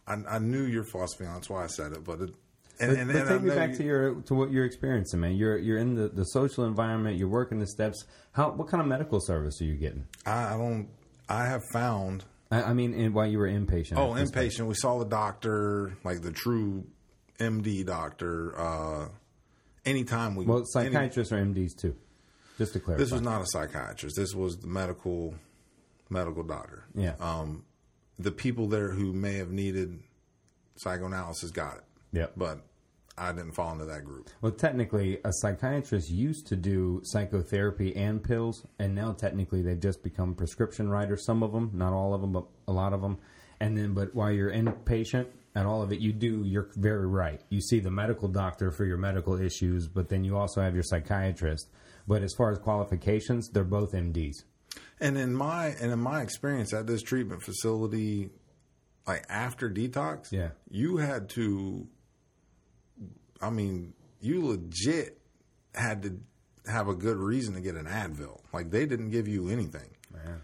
I 0.06 0.16
I 0.28 0.38
knew 0.38 0.62
your 0.64 0.84
philosophy. 0.84 1.24
That's 1.24 1.50
why 1.50 1.64
I 1.64 1.66
said 1.66 1.92
it. 1.92 2.04
But 2.04 2.20
it, 2.22 2.30
and, 2.80 2.90
But, 2.92 2.98
and, 2.98 3.06
but 3.12 3.16
and 3.16 3.28
take 3.28 3.42
me 3.42 3.50
back 3.54 3.70
you- 3.70 3.76
to 3.76 3.84
your 3.84 4.14
to 4.22 4.34
what 4.34 4.50
you're 4.50 4.64
experiencing, 4.64 5.20
man. 5.20 5.36
You're 5.36 5.58
you're 5.58 5.76
in 5.78 5.96
the, 5.96 6.08
the 6.08 6.24
social 6.24 6.64
environment. 6.64 7.18
You're 7.18 7.28
working 7.28 7.58
the 7.58 7.66
steps. 7.66 8.04
How 8.32 8.52
what 8.52 8.68
kind 8.68 8.80
of 8.80 8.86
medical 8.86 9.20
service 9.20 9.60
are 9.60 9.64
you 9.64 9.74
getting? 9.74 10.06
I, 10.24 10.54
I 10.54 10.56
don't. 10.56 10.88
I 11.28 11.44
have 11.44 11.62
found 11.74 12.24
I, 12.50 12.62
I 12.62 12.72
mean, 12.72 12.94
in, 12.94 13.12
while 13.12 13.26
you 13.26 13.38
were 13.38 13.48
inpatient. 13.48 13.98
Oh, 13.98 14.14
at 14.14 14.20
this 14.20 14.30
place. 14.30 14.58
inpatient. 14.58 14.66
We 14.66 14.74
saw 14.74 14.98
the 14.98 15.04
doctor, 15.04 15.92
like 16.04 16.22
the 16.22 16.32
true 16.32 16.86
MD 17.38 17.84
doctor. 17.84 18.58
Uh, 18.58 19.08
anytime 19.88 20.36
we 20.36 20.44
Well, 20.44 20.58
any- 20.58 20.66
psychiatrists 20.66 21.32
are 21.32 21.38
MDs 21.38 21.74
too. 21.76 21.96
Just 22.58 22.72
to 22.72 22.80
clarify. 22.80 23.04
this 23.04 23.12
was 23.12 23.22
not 23.22 23.40
a 23.40 23.46
psychiatrist. 23.46 24.16
This 24.16 24.34
was 24.34 24.56
the 24.58 24.66
medical 24.66 25.34
medical 26.10 26.42
doctor. 26.42 26.84
yeah. 26.94 27.14
Um, 27.20 27.64
the 28.18 28.32
people 28.32 28.66
there 28.66 28.90
who 28.90 29.12
may 29.12 29.34
have 29.34 29.50
needed 29.50 30.00
psychoanalysis 30.76 31.50
got 31.50 31.76
it, 31.76 31.84
yep. 32.12 32.32
but 32.36 32.64
I 33.16 33.32
didn't 33.32 33.52
fall 33.52 33.72
into 33.72 33.84
that 33.84 34.04
group. 34.04 34.28
Well, 34.40 34.52
technically, 34.52 35.18
a 35.24 35.32
psychiatrist 35.32 36.10
used 36.10 36.46
to 36.48 36.56
do 36.56 37.00
psychotherapy 37.04 37.94
and 37.94 38.22
pills, 38.22 38.66
and 38.78 38.94
now 38.94 39.12
technically 39.12 39.62
they've 39.62 39.78
just 39.78 40.02
become 40.02 40.34
prescription 40.34 40.88
writers. 40.88 41.24
Some 41.24 41.42
of 41.42 41.52
them, 41.52 41.70
not 41.74 41.92
all 41.92 42.14
of 42.14 42.20
them, 42.20 42.32
but 42.32 42.44
a 42.66 42.72
lot 42.72 42.92
of 42.92 43.02
them. 43.02 43.18
And 43.60 43.76
then, 43.76 43.92
but 43.94 44.14
while 44.14 44.30
you're 44.30 44.52
inpatient 44.52 45.26
and 45.54 45.66
all 45.66 45.82
of 45.82 45.92
it, 45.92 46.00
you 46.00 46.12
do. 46.12 46.44
You're 46.44 46.68
very 46.76 47.06
right. 47.06 47.40
You 47.48 47.60
see 47.60 47.80
the 47.80 47.90
medical 47.90 48.28
doctor 48.28 48.70
for 48.70 48.84
your 48.84 48.96
medical 48.98 49.40
issues, 49.40 49.88
but 49.88 50.08
then 50.08 50.24
you 50.24 50.36
also 50.36 50.60
have 50.60 50.74
your 50.74 50.82
psychiatrist. 50.84 51.68
But 52.06 52.22
as 52.22 52.32
far 52.34 52.50
as 52.52 52.58
qualifications, 52.58 53.48
they're 53.50 53.64
both 53.64 53.92
MDs. 53.92 54.44
And 55.00 55.16
in 55.18 55.34
my 55.34 55.66
and 55.80 55.92
in 55.92 55.98
my 55.98 56.22
experience 56.22 56.72
at 56.72 56.86
this 56.86 57.02
treatment 57.02 57.42
facility, 57.42 58.30
like 59.06 59.24
after 59.28 59.68
detox, 59.70 60.30
Yeah. 60.32 60.50
you 60.70 60.96
had 60.98 61.28
to. 61.30 61.86
I 63.40 63.50
mean, 63.50 63.94
you 64.20 64.44
legit 64.46 65.20
had 65.74 66.02
to 66.02 66.20
have 66.70 66.88
a 66.88 66.94
good 66.94 67.16
reason 67.16 67.54
to 67.54 67.60
get 67.60 67.76
an 67.76 67.86
Advil. 67.86 68.40
Like 68.52 68.70
they 68.70 68.84
didn't 68.86 69.10
give 69.10 69.28
you 69.28 69.48
anything. 69.48 69.90
Man. 70.12 70.40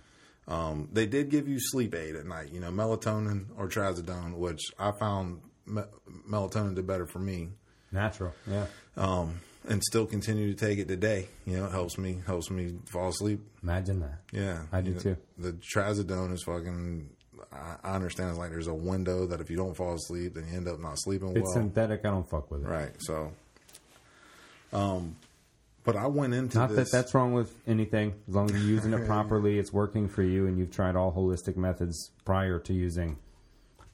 Um, 0.47 0.89
they 0.93 1.07
did 1.07 1.31
give 1.31 1.49
you 1.49 1.57
sleep 1.59 1.95
aid 1.95 2.17
at 2.17 2.27
night, 2.27 2.51
you 2.53 2.61
know, 2.61 2.71
melatonin 2.71 3.47
or 3.57 3.67
trazodone, 3.69 4.35
which 4.35 4.61
I 4.79 4.93
found 4.93 5.41
me- 5.67 5.83
melatonin 6.29 6.75
did 6.75 6.87
better 6.87 7.07
for 7.07 7.19
me, 7.19 7.49
Natural. 7.93 8.35
Yeah. 8.47 8.67
um, 8.97 9.41
and 9.67 9.83
still 9.83 10.05
continue 10.05 10.53
to 10.53 10.59
take 10.67 10.79
it 10.79 10.87
today. 10.89 11.29
You 11.47 11.57
know, 11.57 11.65
it 11.67 11.71
helps 11.73 11.97
me 11.97 12.19
helps 12.27 12.51
me 12.51 12.75
fall 12.85 13.09
asleep. 13.09 13.41
Imagine 13.63 14.01
that. 14.01 14.19
Yeah, 14.33 14.65
I 14.71 14.83
do 14.83 14.91
You 14.91 14.95
know, 14.97 15.01
too. 15.01 15.17
The 15.39 15.53
trazodone 15.53 16.33
is 16.35 16.43
fucking. 16.43 17.09
I, 17.51 17.77
I 17.83 17.95
understand 17.95 18.29
it's 18.31 18.39
like 18.39 18.51
there's 18.51 18.67
a 18.67 18.75
window 18.75 19.27
that 19.27 19.41
if 19.41 19.49
you 19.49 19.57
don't 19.57 19.75
fall 19.75 19.95
asleep, 19.95 20.35
then 20.35 20.47
you 20.49 20.57
end 20.57 20.69
up 20.69 20.79
not 20.81 20.99
sleeping 20.99 21.31
It's 21.31 21.41
well. 21.45 21.53
synthetic. 21.55 22.01
I 22.05 22.11
don't 22.11 22.29
fuck 22.29 22.51
with 22.51 22.63
it. 22.65 22.69
right. 22.69 22.93
So, 22.99 23.33
um, 24.73 25.17
but 25.85 25.97
I 25.97 26.07
went 26.07 26.35
into 26.35 26.59
Not 26.59 26.71
this. 26.71 26.91
that 26.91 26.97
that's 26.97 27.15
wrong 27.15 27.35
with 27.35 27.55
anything. 27.67 28.15
As 28.29 28.35
long 28.35 28.51
as 28.51 28.53
you're 28.53 28.75
using 28.75 28.93
it 28.95 29.07
properly, 29.07 29.59
it's 29.59 29.73
working 29.73 30.09
for 30.09 30.23
you, 30.23 30.47
and 30.47 30.59
you've 30.59 30.71
tried 30.73 30.97
all 30.97 31.13
holistic 31.13 31.57
methods 31.57 32.11
prior 32.25 32.59
to 32.61 32.73
using 32.73 33.19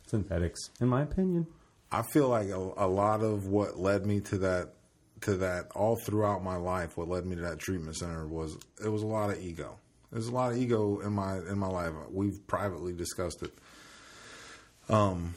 synthetics, 0.07 0.71
in 0.81 0.89
my 0.89 1.03
opinion. 1.03 1.47
I 1.93 2.03
feel 2.03 2.29
like 2.29 2.49
a, 2.49 2.57
a 2.77 2.87
lot 2.87 3.23
of 3.23 3.49
what 3.49 3.79
led 3.79 4.07
me 4.07 4.21
to 4.21 4.39
that 4.39 4.71
to 5.23 5.37
that 5.37 5.67
all 5.75 5.97
throughout 5.97 6.43
my 6.43 6.57
life, 6.57 6.97
what 6.97 7.09
led 7.09 7.27
me 7.27 7.37
to 7.37 7.43
that 7.43 7.59
treatment 7.59 7.97
center 7.97 8.27
was 8.27 8.57
it 8.83 8.89
was 8.89 9.03
a 9.03 9.07
lot 9.07 9.31
of 9.31 9.41
ego. 9.43 9.77
There's 10.13 10.29
a 10.29 10.33
lot 10.33 10.53
of 10.53 10.59
ego 10.59 11.01
in 11.01 11.13
my 11.13 11.39
in 11.39 11.59
my 11.59 11.69
life. 11.69 11.93
We've 12.11 12.47
privately 12.47 12.93
discussed 12.93 13.43
it. 13.43 13.53
Um, 14.89 15.35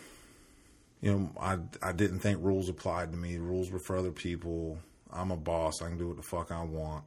you 1.02 1.12
know, 1.12 1.32
I 1.40 1.58
I 1.82 1.92
didn't 1.92 2.20
think 2.20 2.40
rules 2.44 2.70
applied 2.70 3.12
to 3.12 3.18
me. 3.18 3.38
Rules 3.38 3.72
were 3.72 3.80
for 3.80 3.98
other 3.98 4.12
people. 4.12 4.80
I'm 5.14 5.32
a 5.32 5.38
boss. 5.38 5.82
I 5.82 5.90
can 5.90 5.98
do 5.98 6.08
what 6.08 6.18
the 6.18 6.24
fuck 6.24 6.52
I 6.52 6.64
want. 6.64 7.04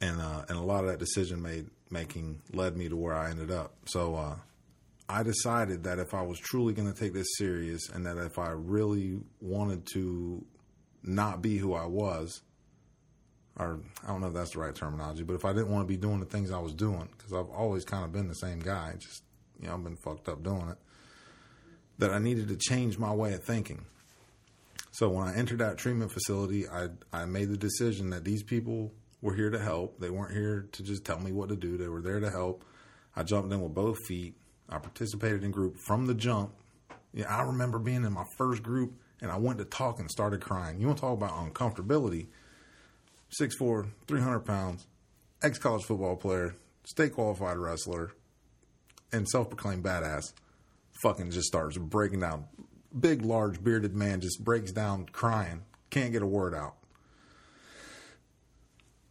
And 0.00 0.20
uh, 0.20 0.44
and 0.48 0.58
a 0.58 0.62
lot 0.62 0.84
of 0.84 0.90
that 0.90 0.98
decision 0.98 1.42
made 1.42 1.66
making 1.90 2.40
led 2.52 2.76
me 2.76 2.88
to 2.88 2.96
where 2.96 3.14
I 3.14 3.30
ended 3.30 3.50
up. 3.50 3.74
So 3.86 4.16
uh, 4.16 4.36
I 5.08 5.22
decided 5.22 5.84
that 5.84 5.98
if 5.98 6.14
I 6.14 6.22
was 6.22 6.38
truly 6.38 6.72
going 6.72 6.92
to 6.92 6.98
take 6.98 7.12
this 7.12 7.28
serious, 7.36 7.88
and 7.90 8.06
that 8.06 8.16
if 8.18 8.38
I 8.38 8.50
really 8.50 9.20
wanted 9.40 9.86
to 9.94 10.44
not 11.02 11.42
be 11.42 11.58
who 11.58 11.74
I 11.74 11.86
was, 11.86 12.40
or 13.58 13.80
I 14.02 14.08
don't 14.08 14.20
know 14.20 14.28
if 14.28 14.34
that's 14.34 14.52
the 14.52 14.60
right 14.60 14.74
terminology, 14.74 15.22
but 15.22 15.34
if 15.34 15.44
I 15.44 15.52
didn't 15.52 15.70
want 15.70 15.86
to 15.86 15.88
be 15.88 15.96
doing 15.96 16.20
the 16.20 16.26
things 16.26 16.50
I 16.50 16.58
was 16.58 16.74
doing, 16.74 17.08
because 17.16 17.32
I've 17.32 17.50
always 17.50 17.84
kind 17.84 18.04
of 18.04 18.12
been 18.12 18.28
the 18.28 18.34
same 18.34 18.60
guy, 18.60 18.94
just 18.98 19.22
you 19.60 19.68
know, 19.68 19.74
I've 19.74 19.84
been 19.84 19.96
fucked 19.96 20.28
up 20.28 20.42
doing 20.42 20.68
it, 20.70 20.78
that 21.98 22.10
I 22.10 22.18
needed 22.18 22.48
to 22.48 22.56
change 22.56 22.98
my 22.98 23.12
way 23.12 23.34
of 23.34 23.44
thinking. 23.44 23.84
So 24.94 25.08
when 25.08 25.26
I 25.26 25.34
entered 25.34 25.58
that 25.58 25.76
treatment 25.76 26.12
facility, 26.12 26.68
I 26.68 26.86
I 27.12 27.24
made 27.24 27.48
the 27.48 27.56
decision 27.56 28.10
that 28.10 28.22
these 28.22 28.44
people 28.44 28.92
were 29.20 29.34
here 29.34 29.50
to 29.50 29.58
help. 29.58 29.98
They 29.98 30.08
weren't 30.08 30.32
here 30.32 30.68
to 30.70 30.82
just 30.84 31.04
tell 31.04 31.18
me 31.18 31.32
what 31.32 31.48
to 31.48 31.56
do. 31.56 31.76
They 31.76 31.88
were 31.88 32.00
there 32.00 32.20
to 32.20 32.30
help. 32.30 32.64
I 33.16 33.24
jumped 33.24 33.52
in 33.52 33.60
with 33.60 33.74
both 33.74 33.98
feet. 34.06 34.36
I 34.68 34.78
participated 34.78 35.42
in 35.42 35.50
group 35.50 35.78
from 35.84 36.06
the 36.06 36.14
jump. 36.14 36.52
Yeah, 37.12 37.26
I 37.26 37.42
remember 37.42 37.80
being 37.80 38.04
in 38.04 38.12
my 38.12 38.24
first 38.38 38.62
group 38.62 38.94
and 39.20 39.32
I 39.32 39.36
went 39.36 39.58
to 39.58 39.64
talk 39.64 39.98
and 39.98 40.08
started 40.08 40.40
crying. 40.40 40.80
You 40.80 40.86
want 40.86 40.98
to 40.98 41.02
talk 41.02 41.14
about 41.14 41.32
uncomfortability? 41.32 42.28
6'4", 43.40 43.88
300 44.06 44.40
pounds, 44.40 44.86
ex 45.42 45.58
college 45.58 45.82
football 45.82 46.14
player, 46.14 46.54
state 46.84 47.14
qualified 47.14 47.56
wrestler, 47.56 48.12
and 49.12 49.28
self 49.28 49.48
proclaimed 49.48 49.82
badass. 49.82 50.32
Fucking 51.02 51.32
just 51.32 51.48
starts 51.48 51.76
breaking 51.78 52.20
down. 52.20 52.44
Big, 52.98 53.22
large, 53.22 53.62
bearded 53.62 53.94
man 53.94 54.20
just 54.20 54.42
breaks 54.44 54.72
down 54.72 55.06
crying. 55.12 55.62
Can't 55.90 56.12
get 56.12 56.22
a 56.22 56.26
word 56.26 56.54
out. 56.54 56.74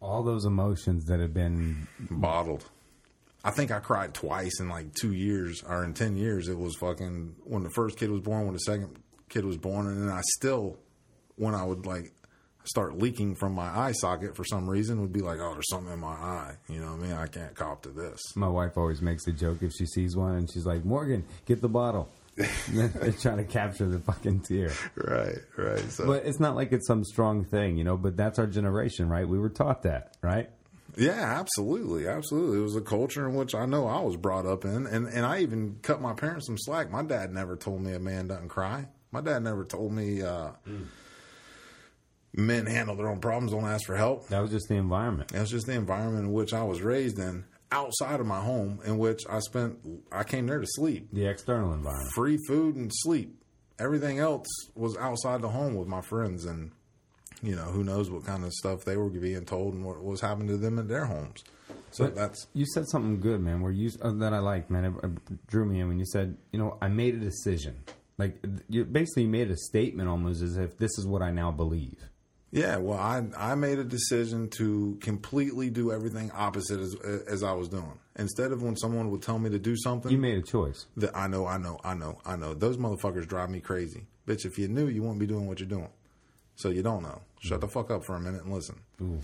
All 0.00 0.22
those 0.22 0.44
emotions 0.44 1.04
that 1.06 1.20
have 1.20 1.32
been 1.32 1.86
Bottled. 2.10 2.64
I 3.44 3.50
think 3.50 3.70
I 3.70 3.78
cried 3.80 4.14
twice 4.14 4.58
in 4.58 4.70
like 4.70 4.94
two 4.94 5.12
years 5.12 5.62
or 5.62 5.84
in 5.84 5.92
10 5.92 6.16
years. 6.16 6.48
It 6.48 6.58
was 6.58 6.74
fucking 6.76 7.36
when 7.44 7.62
the 7.62 7.70
first 7.70 7.98
kid 7.98 8.10
was 8.10 8.22
born, 8.22 8.44
when 8.44 8.54
the 8.54 8.60
second 8.60 8.96
kid 9.28 9.44
was 9.44 9.58
born. 9.58 9.86
And 9.86 10.02
then 10.02 10.08
I 10.08 10.22
still, 10.36 10.78
when 11.36 11.54
I 11.54 11.62
would 11.62 11.84
like 11.84 12.12
start 12.64 12.96
leaking 12.96 13.34
from 13.34 13.52
my 13.52 13.68
eye 13.68 13.92
socket 13.92 14.34
for 14.34 14.44
some 14.44 14.68
reason, 14.68 15.02
would 15.02 15.12
be 15.12 15.20
like, 15.20 15.38
oh, 15.40 15.52
there's 15.52 15.68
something 15.68 15.92
in 15.92 16.00
my 16.00 16.14
eye. 16.14 16.54
You 16.68 16.80
know 16.80 16.92
what 16.92 17.00
I 17.00 17.02
mean? 17.02 17.12
I 17.12 17.26
can't 17.26 17.54
cop 17.54 17.82
to 17.82 17.90
this. 17.90 18.18
My 18.34 18.48
wife 18.48 18.78
always 18.78 19.02
makes 19.02 19.26
a 19.26 19.32
joke 19.32 19.58
if 19.62 19.72
she 19.78 19.84
sees 19.84 20.16
one, 20.16 20.36
and 20.36 20.50
she's 20.50 20.64
like, 20.64 20.84
"Morgan, 20.84 21.24
get 21.44 21.60
the 21.60 21.68
bottle." 21.68 22.08
They're 22.68 23.12
trying 23.12 23.36
to 23.38 23.44
capture 23.44 23.86
the 23.86 24.00
fucking 24.00 24.40
tear. 24.40 24.72
Right, 24.96 25.38
right. 25.56 25.90
So, 25.90 26.06
But 26.06 26.26
it's 26.26 26.40
not 26.40 26.56
like 26.56 26.72
it's 26.72 26.86
some 26.86 27.04
strong 27.04 27.44
thing, 27.44 27.76
you 27.76 27.84
know. 27.84 27.96
But 27.96 28.16
that's 28.16 28.38
our 28.38 28.46
generation, 28.46 29.08
right? 29.08 29.28
We 29.28 29.38
were 29.38 29.50
taught 29.50 29.82
that, 29.82 30.16
right? 30.20 30.50
Yeah, 30.96 31.40
absolutely, 31.40 32.06
absolutely. 32.08 32.58
It 32.58 32.62
was 32.62 32.76
a 32.76 32.80
culture 32.80 33.28
in 33.28 33.34
which 33.34 33.54
I 33.54 33.66
know 33.66 33.86
I 33.86 34.00
was 34.00 34.16
brought 34.16 34.46
up 34.46 34.64
in, 34.64 34.86
and 34.86 35.06
and 35.06 35.24
I 35.24 35.40
even 35.40 35.78
cut 35.82 36.00
my 36.00 36.12
parents 36.12 36.46
some 36.46 36.58
slack. 36.58 36.90
My 36.90 37.02
dad 37.02 37.32
never 37.32 37.56
told 37.56 37.82
me 37.82 37.92
a 37.94 38.00
man 38.00 38.28
doesn't 38.28 38.48
cry. 38.48 38.88
My 39.12 39.20
dad 39.20 39.42
never 39.44 39.64
told 39.64 39.92
me 39.92 40.22
uh, 40.22 40.50
men 42.32 42.66
handle 42.66 42.96
their 42.96 43.08
own 43.08 43.20
problems, 43.20 43.52
don't 43.52 43.64
ask 43.64 43.86
for 43.86 43.96
help. 43.96 44.28
That 44.28 44.40
was 44.40 44.50
just 44.50 44.68
the 44.68 44.74
environment. 44.74 45.28
That 45.28 45.40
was 45.40 45.50
just 45.50 45.66
the 45.66 45.74
environment 45.74 46.26
in 46.26 46.32
which 46.32 46.52
I 46.52 46.64
was 46.64 46.82
raised 46.82 47.18
in, 47.18 47.44
outside 47.74 48.20
of 48.20 48.26
my 48.26 48.40
home, 48.40 48.80
in 48.86 48.96
which 48.98 49.20
I 49.28 49.40
spent. 49.40 49.78
I 50.10 50.24
came 50.24 50.46
there 50.46 50.60
to 50.60 50.66
sleep, 50.66 51.08
The 51.12 51.26
external 51.26 51.72
environment. 51.74 52.12
free 52.14 52.38
food 52.48 52.76
and 52.76 52.90
sleep. 52.94 53.38
Everything 53.78 54.18
else 54.20 54.46
was 54.74 54.96
outside 54.96 55.42
the 55.42 55.48
home 55.48 55.74
with 55.74 55.88
my 55.88 56.00
friends, 56.00 56.44
and 56.44 56.70
you 57.42 57.56
know 57.56 57.64
who 57.64 57.82
knows 57.84 58.10
what 58.10 58.24
kind 58.24 58.44
of 58.44 58.52
stuff 58.52 58.84
they 58.84 58.96
were 58.96 59.10
being 59.10 59.44
told 59.44 59.74
and 59.74 59.84
what 59.84 60.02
was 60.02 60.20
happening 60.20 60.48
to 60.48 60.56
them 60.56 60.78
in 60.78 60.86
their 60.88 61.04
homes. 61.06 61.42
So 61.90 62.04
But 62.06 62.14
that's 62.14 62.46
you 62.54 62.66
said 62.66 62.86
something 62.88 63.20
good, 63.20 63.40
man. 63.40 63.60
Where 63.60 63.72
you 63.72 63.90
uh, 64.02 64.12
that 64.12 64.32
I 64.32 64.38
like, 64.38 64.70
man. 64.70 64.84
It, 64.84 65.04
it 65.04 65.46
drew 65.46 65.64
me 65.64 65.80
in 65.80 65.88
when 65.88 65.98
you 65.98 66.06
said, 66.06 66.36
you 66.52 66.58
know, 66.58 66.78
I 66.80 66.88
made 66.88 67.14
a 67.16 67.18
decision. 67.18 67.82
Like 68.16 68.44
you 68.68 68.84
basically 68.84 69.26
made 69.26 69.50
a 69.50 69.56
statement 69.56 70.08
almost 70.08 70.40
as 70.42 70.56
if 70.56 70.78
this 70.78 70.96
is 70.98 71.06
what 71.06 71.20
I 71.22 71.30
now 71.32 71.50
believe. 71.50 71.98
Yeah, 72.54 72.76
well, 72.76 72.98
I 72.98 73.24
I 73.36 73.54
made 73.56 73.78
a 73.80 73.84
decision 73.84 74.48
to 74.58 74.96
completely 75.00 75.70
do 75.70 75.90
everything 75.92 76.30
opposite 76.32 76.78
as 76.80 76.94
as 77.26 77.42
I 77.42 77.52
was 77.52 77.68
doing. 77.68 77.98
Instead 78.16 78.52
of 78.52 78.62
when 78.62 78.76
someone 78.76 79.10
would 79.10 79.22
tell 79.22 79.38
me 79.40 79.50
to 79.50 79.58
do 79.58 79.74
something, 79.76 80.12
You 80.12 80.18
made 80.18 80.38
a 80.38 80.42
choice. 80.42 80.86
that 80.96 81.16
I 81.16 81.26
know, 81.26 81.46
I 81.46 81.58
know, 81.58 81.80
I 81.82 81.94
know, 81.94 82.20
I 82.24 82.36
know. 82.36 82.54
Those 82.54 82.76
motherfuckers 82.76 83.26
drive 83.26 83.50
me 83.50 83.58
crazy, 83.60 84.06
bitch. 84.26 84.44
If 84.46 84.56
you 84.56 84.68
knew, 84.68 84.86
you 84.86 85.02
wouldn't 85.02 85.18
be 85.18 85.26
doing 85.26 85.48
what 85.48 85.58
you're 85.58 85.68
doing. 85.68 85.90
So 86.56 86.68
you 86.68 86.84
don't 86.84 87.02
know. 87.02 87.20
Shut 87.40 87.60
the 87.60 87.66
fuck 87.66 87.90
up 87.90 88.04
for 88.04 88.14
a 88.14 88.20
minute 88.20 88.44
and 88.44 88.52
listen. 88.54 88.76
Ooh, 89.02 89.18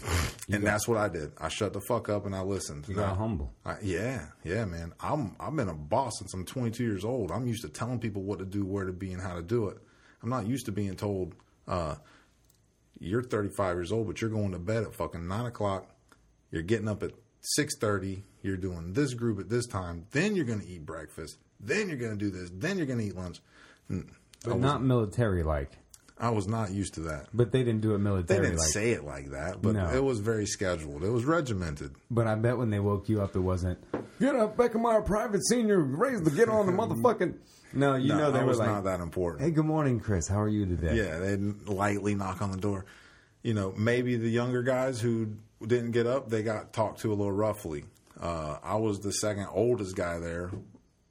and 0.52 0.66
that's 0.66 0.88
what 0.88 0.98
I 0.98 1.08
did. 1.08 1.30
I 1.38 1.48
shut 1.48 1.72
the 1.72 1.80
fuck 1.80 2.08
up 2.08 2.26
and 2.26 2.34
I 2.34 2.40
listened. 2.42 2.88
you 2.88 2.96
got 2.96 3.10
Now, 3.10 3.14
humble. 3.14 3.52
I, 3.64 3.76
yeah, 3.80 4.26
yeah, 4.42 4.64
man. 4.64 4.92
I'm 5.00 5.36
I've 5.38 5.54
been 5.54 5.68
a 5.68 5.74
boss 5.74 6.18
since 6.18 6.34
I'm 6.34 6.44
22 6.44 6.82
years 6.82 7.04
old. 7.04 7.30
I'm 7.30 7.46
used 7.46 7.62
to 7.62 7.68
telling 7.68 8.00
people 8.00 8.22
what 8.22 8.40
to 8.40 8.44
do, 8.44 8.64
where 8.64 8.84
to 8.84 8.92
be, 8.92 9.12
and 9.12 9.22
how 9.22 9.34
to 9.36 9.42
do 9.42 9.68
it. 9.68 9.78
I'm 10.22 10.28
not 10.28 10.46
used 10.48 10.66
to 10.66 10.72
being 10.72 10.96
told, 10.96 11.34
uh, 11.68 11.94
"You're 13.00 13.22
35 13.22 13.76
years 13.76 13.90
old, 13.92 14.06
but 14.06 14.20
you're 14.20 14.30
going 14.30 14.52
to 14.52 14.58
bed 14.58 14.84
at 14.84 14.94
fucking 14.94 15.26
nine 15.26 15.46
o'clock. 15.46 15.88
You're 16.52 16.62
getting 16.62 16.88
up 16.88 17.02
at 17.02 17.12
6:30. 17.58 18.22
You're 18.42 18.56
doing 18.56 18.92
this 18.92 19.14
group 19.14 19.40
at 19.40 19.48
this 19.48 19.66
time. 19.66 20.06
Then 20.12 20.36
you're 20.36 20.44
going 20.44 20.60
to 20.60 20.66
eat 20.66 20.86
breakfast. 20.86 21.38
Then 21.58 21.88
you're 21.88 21.98
going 21.98 22.16
to 22.16 22.18
do 22.18 22.30
this. 22.30 22.50
Then 22.52 22.76
you're 22.76 22.86
going 22.86 23.00
to 23.00 23.06
eat 23.06 23.16
lunch." 23.16 23.40
Mm, 23.90 24.06
But 24.44 24.60
not 24.60 24.82
military 24.82 25.42
like. 25.42 25.72
I 26.20 26.30
was 26.30 26.46
not 26.46 26.70
used 26.70 26.94
to 26.94 27.00
that. 27.02 27.28
But 27.32 27.50
they 27.50 27.64
didn't 27.64 27.80
do 27.80 27.94
it 27.94 27.98
military. 27.98 28.38
They 28.40 28.44
didn't 28.46 28.58
like. 28.58 28.68
say 28.68 28.90
it 28.90 29.04
like 29.04 29.30
that, 29.30 29.62
but 29.62 29.72
No. 29.74 29.88
it 29.88 30.04
was 30.04 30.20
very 30.20 30.46
scheduled. 30.46 31.02
It 31.02 31.08
was 31.10 31.24
regimented. 31.24 31.92
But 32.10 32.26
I 32.26 32.34
bet 32.34 32.58
when 32.58 32.70
they 32.70 32.80
woke 32.80 33.08
you 33.08 33.22
up, 33.22 33.34
it 33.34 33.40
wasn't 33.40 33.78
get 34.20 34.36
up, 34.36 34.56
Bekemeyer 34.56 35.04
Private 35.04 35.40
Senior, 35.48 35.80
raise 35.80 36.20
the 36.20 36.30
get 36.30 36.48
on 36.50 36.66
the 36.66 36.72
motherfucking. 36.72 37.34
No, 37.72 37.94
you 37.94 38.08
no, 38.08 38.18
know 38.18 38.30
they 38.32 38.44
were 38.44 38.54
like, 38.54 38.68
not 38.68 38.84
that 38.84 39.00
important. 39.00 39.42
"Hey, 39.42 39.50
good 39.52 39.64
morning, 39.64 40.00
Kris. 40.00 40.26
How 40.28 40.40
are 40.42 40.48
you 40.48 40.66
today?" 40.66 40.96
Yeah, 40.96 41.18
they'd 41.20 41.66
lightly 41.68 42.14
knock 42.14 42.42
on 42.42 42.50
the 42.50 42.58
door. 42.58 42.84
You 43.42 43.54
know, 43.54 43.72
maybe 43.76 44.16
the 44.16 44.28
younger 44.28 44.62
guys 44.62 45.00
who 45.00 45.36
didn't 45.66 45.92
get 45.92 46.06
up, 46.06 46.28
they 46.28 46.42
got 46.42 46.72
talked 46.72 47.00
to 47.00 47.08
a 47.12 47.14
little 47.14 47.32
roughly. 47.32 47.84
Uh, 48.20 48.58
I 48.62 48.74
was 48.74 48.98
the 49.00 49.12
second 49.12 49.46
oldest 49.52 49.94
guy 49.96 50.18
there, 50.18 50.50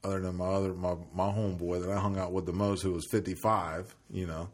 other 0.03 0.20
than 0.20 0.36
my 0.36 0.45
other 0.47 0.74
my 0.74 0.95
my 1.16 1.30
homeboy 1.32 1.82
that 1.82 1.89
I 1.89 1.99
hung 1.99 2.20
out 2.20 2.32
with 2.34 2.45
the 2.45 2.53
most, 2.53 2.84
who 2.84 2.91
was 2.91 3.07
55. 3.10 3.95
You 4.12 4.28
know, 4.28 4.49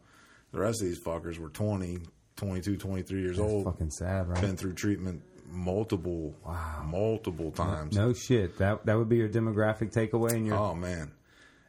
the 0.56 0.62
rest 0.62 0.80
of 0.80 0.88
these 0.88 0.98
fuckers 1.02 1.38
were 1.38 1.50
20, 1.50 1.98
22, 2.36 2.76
23 2.78 3.20
years 3.20 3.36
That's 3.36 3.50
old. 3.52 3.64
fucking 3.66 3.90
sad, 3.90 4.26
right? 4.28 4.40
Been 4.40 4.56
through 4.56 4.72
treatment 4.72 5.22
multiple, 5.50 6.34
Wow. 6.44 6.82
multiple 6.86 7.50
times. 7.52 7.94
No 7.94 8.12
shit. 8.12 8.58
That 8.58 8.86
that 8.86 8.96
would 8.96 9.08
be 9.08 9.16
your 9.16 9.28
demographic 9.28 9.92
takeaway, 9.92 10.32
and 10.32 10.46
your 10.46 10.56
Oh 10.56 10.74
man, 10.74 11.12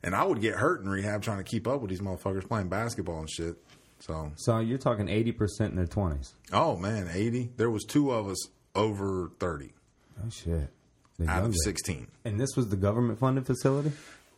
and 0.04 0.16
I 0.16 0.24
would 0.24 0.42
get 0.42 0.56
hurt 0.56 0.82
in 0.82 0.90
rehab 0.90 1.22
trying 1.22 1.38
to 1.38 1.44
keep 1.44 1.68
up 1.68 1.82
with 1.82 1.90
these 1.90 2.02
motherfuckers 2.02 2.48
playing 2.48 2.70
basketball 2.70 3.20
and 3.20 3.30
shit. 3.30 3.56
So 4.00 4.32
so 4.36 4.60
you're 4.60 4.78
talking 4.78 5.10
eighty 5.10 5.32
percent 5.32 5.72
in 5.72 5.76
their 5.78 5.86
twenties. 5.88 6.34
Oh 6.54 6.76
man, 6.78 7.10
eighty. 7.14 7.52
There 7.58 7.70
was 7.70 7.84
two 7.84 8.12
of 8.12 8.28
us 8.28 8.38
over 8.74 9.32
thirty. 9.40 9.74
Oh 10.24 10.30
shit. 10.30 10.70
The 11.20 11.28
out 11.28 11.46
of 11.46 11.56
sixteen. 11.64 12.08
And 12.26 12.40
this 12.40 12.56
was 12.56 12.70
the 12.70 12.76
government 12.78 13.20
funded 13.20 13.46
facility. 13.48 13.92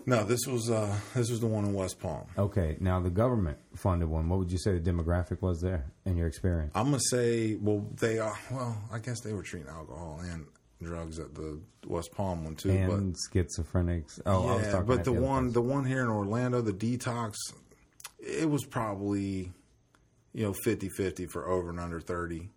No, 0.09 0.23
this 0.23 0.47
was 0.47 0.71
uh 0.71 0.91
this 1.13 1.29
was 1.29 1.39
the 1.39 1.45
one 1.45 1.65
in 1.65 1.73
West 1.75 1.99
Palm. 1.99 2.25
Okay, 2.35 2.77
now 2.79 2.99
the 2.99 3.11
government 3.11 3.59
funded 3.75 4.09
one. 4.09 4.27
What 4.27 4.39
would 4.39 4.51
you 4.51 4.57
say 4.57 4.71
the 4.71 4.91
demographic 4.91 5.43
was 5.43 5.61
there 5.61 5.85
in 6.03 6.17
your 6.17 6.25
experience? 6.25 6.71
I'm 6.73 6.85
gonna 6.85 6.99
say, 7.11 7.55
well, 7.55 7.85
they 7.93 8.17
are. 8.17 8.35
Well, 8.49 8.75
I 8.91 8.97
guess 8.97 9.21
they 9.21 9.33
were 9.33 9.43
treating 9.43 9.69
alcohol 9.69 10.19
and 10.23 10.47
drugs 10.81 11.19
at 11.19 11.35
the 11.35 11.59
West 11.85 12.11
Palm 12.11 12.43
one 12.43 12.55
too. 12.55 12.71
And 12.71 13.15
schizophrenics. 13.31 14.19
Oh, 14.25 14.41
but 14.41 14.47
I 14.47 14.55
was 14.55 14.65
yeah, 14.65 14.71
talking 14.71 14.87
but 14.87 14.93
about 14.93 15.05
the 15.05 15.13
one 15.13 15.43
place. 15.43 15.53
the 15.53 15.61
one 15.61 15.85
here 15.85 16.01
in 16.01 16.07
Orlando, 16.07 16.61
the 16.61 16.73
detox, 16.73 17.35
it 18.17 18.49
was 18.49 18.65
probably 18.65 19.51
you 20.33 20.43
know 20.43 20.55
50-50 20.65 21.29
for 21.29 21.47
over 21.47 21.69
and 21.69 21.79
under 21.79 21.99
thirty. 21.99 22.49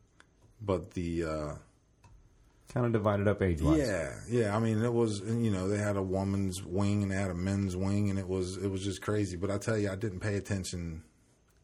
But 0.62 0.92
the 0.92 1.24
uh 1.24 1.54
kind 2.72 2.86
of 2.86 2.92
divided 2.92 3.28
up 3.28 3.42
age 3.42 3.60
wise. 3.60 3.78
Yeah, 3.78 4.12
yeah. 4.28 4.56
I 4.56 4.60
mean, 4.60 4.82
it 4.82 4.92
was 4.92 5.20
you 5.20 5.50
know 5.50 5.68
they 5.68 5.78
had 5.78 5.96
a 5.96 6.02
woman's 6.02 6.62
wing 6.62 7.02
and 7.02 7.12
they 7.12 7.16
had 7.16 7.30
a 7.30 7.34
men's 7.34 7.76
wing, 7.76 8.10
and 8.10 8.18
it 8.18 8.28
was 8.28 8.56
it 8.56 8.68
was 8.68 8.82
just 8.82 9.02
crazy. 9.02 9.36
But 9.36 9.50
I 9.50 9.58
tell 9.58 9.76
you, 9.76 9.90
I 9.90 9.96
didn't 9.96 10.20
pay 10.20 10.36
attention 10.36 11.02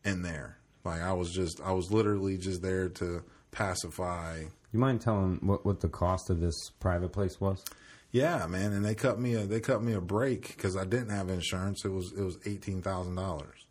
in 0.04 0.22
there. 0.22 0.59
Like 0.84 1.00
I 1.00 1.12
was 1.12 1.32
just 1.32 1.61
I 1.61 1.72
was 1.72 1.90
literally 1.90 2.36
just 2.38 2.62
there 2.62 2.88
to 2.90 3.22
pacify. 3.50 4.44
You 4.72 4.78
mind 4.78 5.00
telling 5.00 5.38
what 5.42 5.64
what 5.64 5.80
the 5.80 5.88
cost 5.88 6.30
of 6.30 6.40
this 6.40 6.70
private 6.80 7.12
place 7.12 7.40
was? 7.40 7.64
Yeah, 8.11 8.46
man, 8.46 8.72
and 8.72 8.84
they 8.84 8.94
cut 8.94 9.18
me 9.20 9.34
a 9.34 9.46
they 9.46 9.61
cut 9.61 9.82
me 9.82 9.92
a 9.92 10.00
break 10.00 10.48
because 10.48 10.76
I 10.76 10.84
didn't 10.84 11.11
have 11.11 11.28
insurance. 11.28 11.84
It 11.84 11.92
was 11.92 12.12
it 12.16 12.22
was 12.22 12.38
eighteen 12.46 12.80
thousand 12.80 13.16
dollars, 13.16 13.66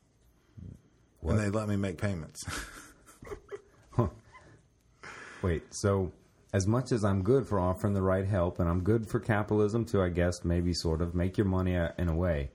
and 1.24 1.40
they 1.40 1.50
let 1.50 1.68
me 1.68 1.76
make 1.76 1.98
payments. 2.00 2.44
huh. 3.92 4.08
Wait, 5.42 5.64
so 5.74 6.12
as 6.58 6.66
much 6.66 6.92
as 6.92 7.04
I'm 7.06 7.22
good 7.22 7.46
for 7.48 7.60
offering 7.60 7.94
the 7.94 8.02
right 8.02 8.26
help, 8.26 8.60
and 8.60 8.68
I'm 8.68 8.82
good 8.84 9.08
for 9.08 9.20
capitalism 9.20 9.86
to, 9.86 10.02
I 10.02 10.10
guess, 10.10 10.44
maybe 10.44 10.74
sort 10.74 11.02
of 11.04 11.14
make 11.14 11.38
your 11.38 11.46
money 11.46 11.78
uh, 11.78 11.90
in 12.00 12.10
a 12.10 12.16
way. 12.16 12.50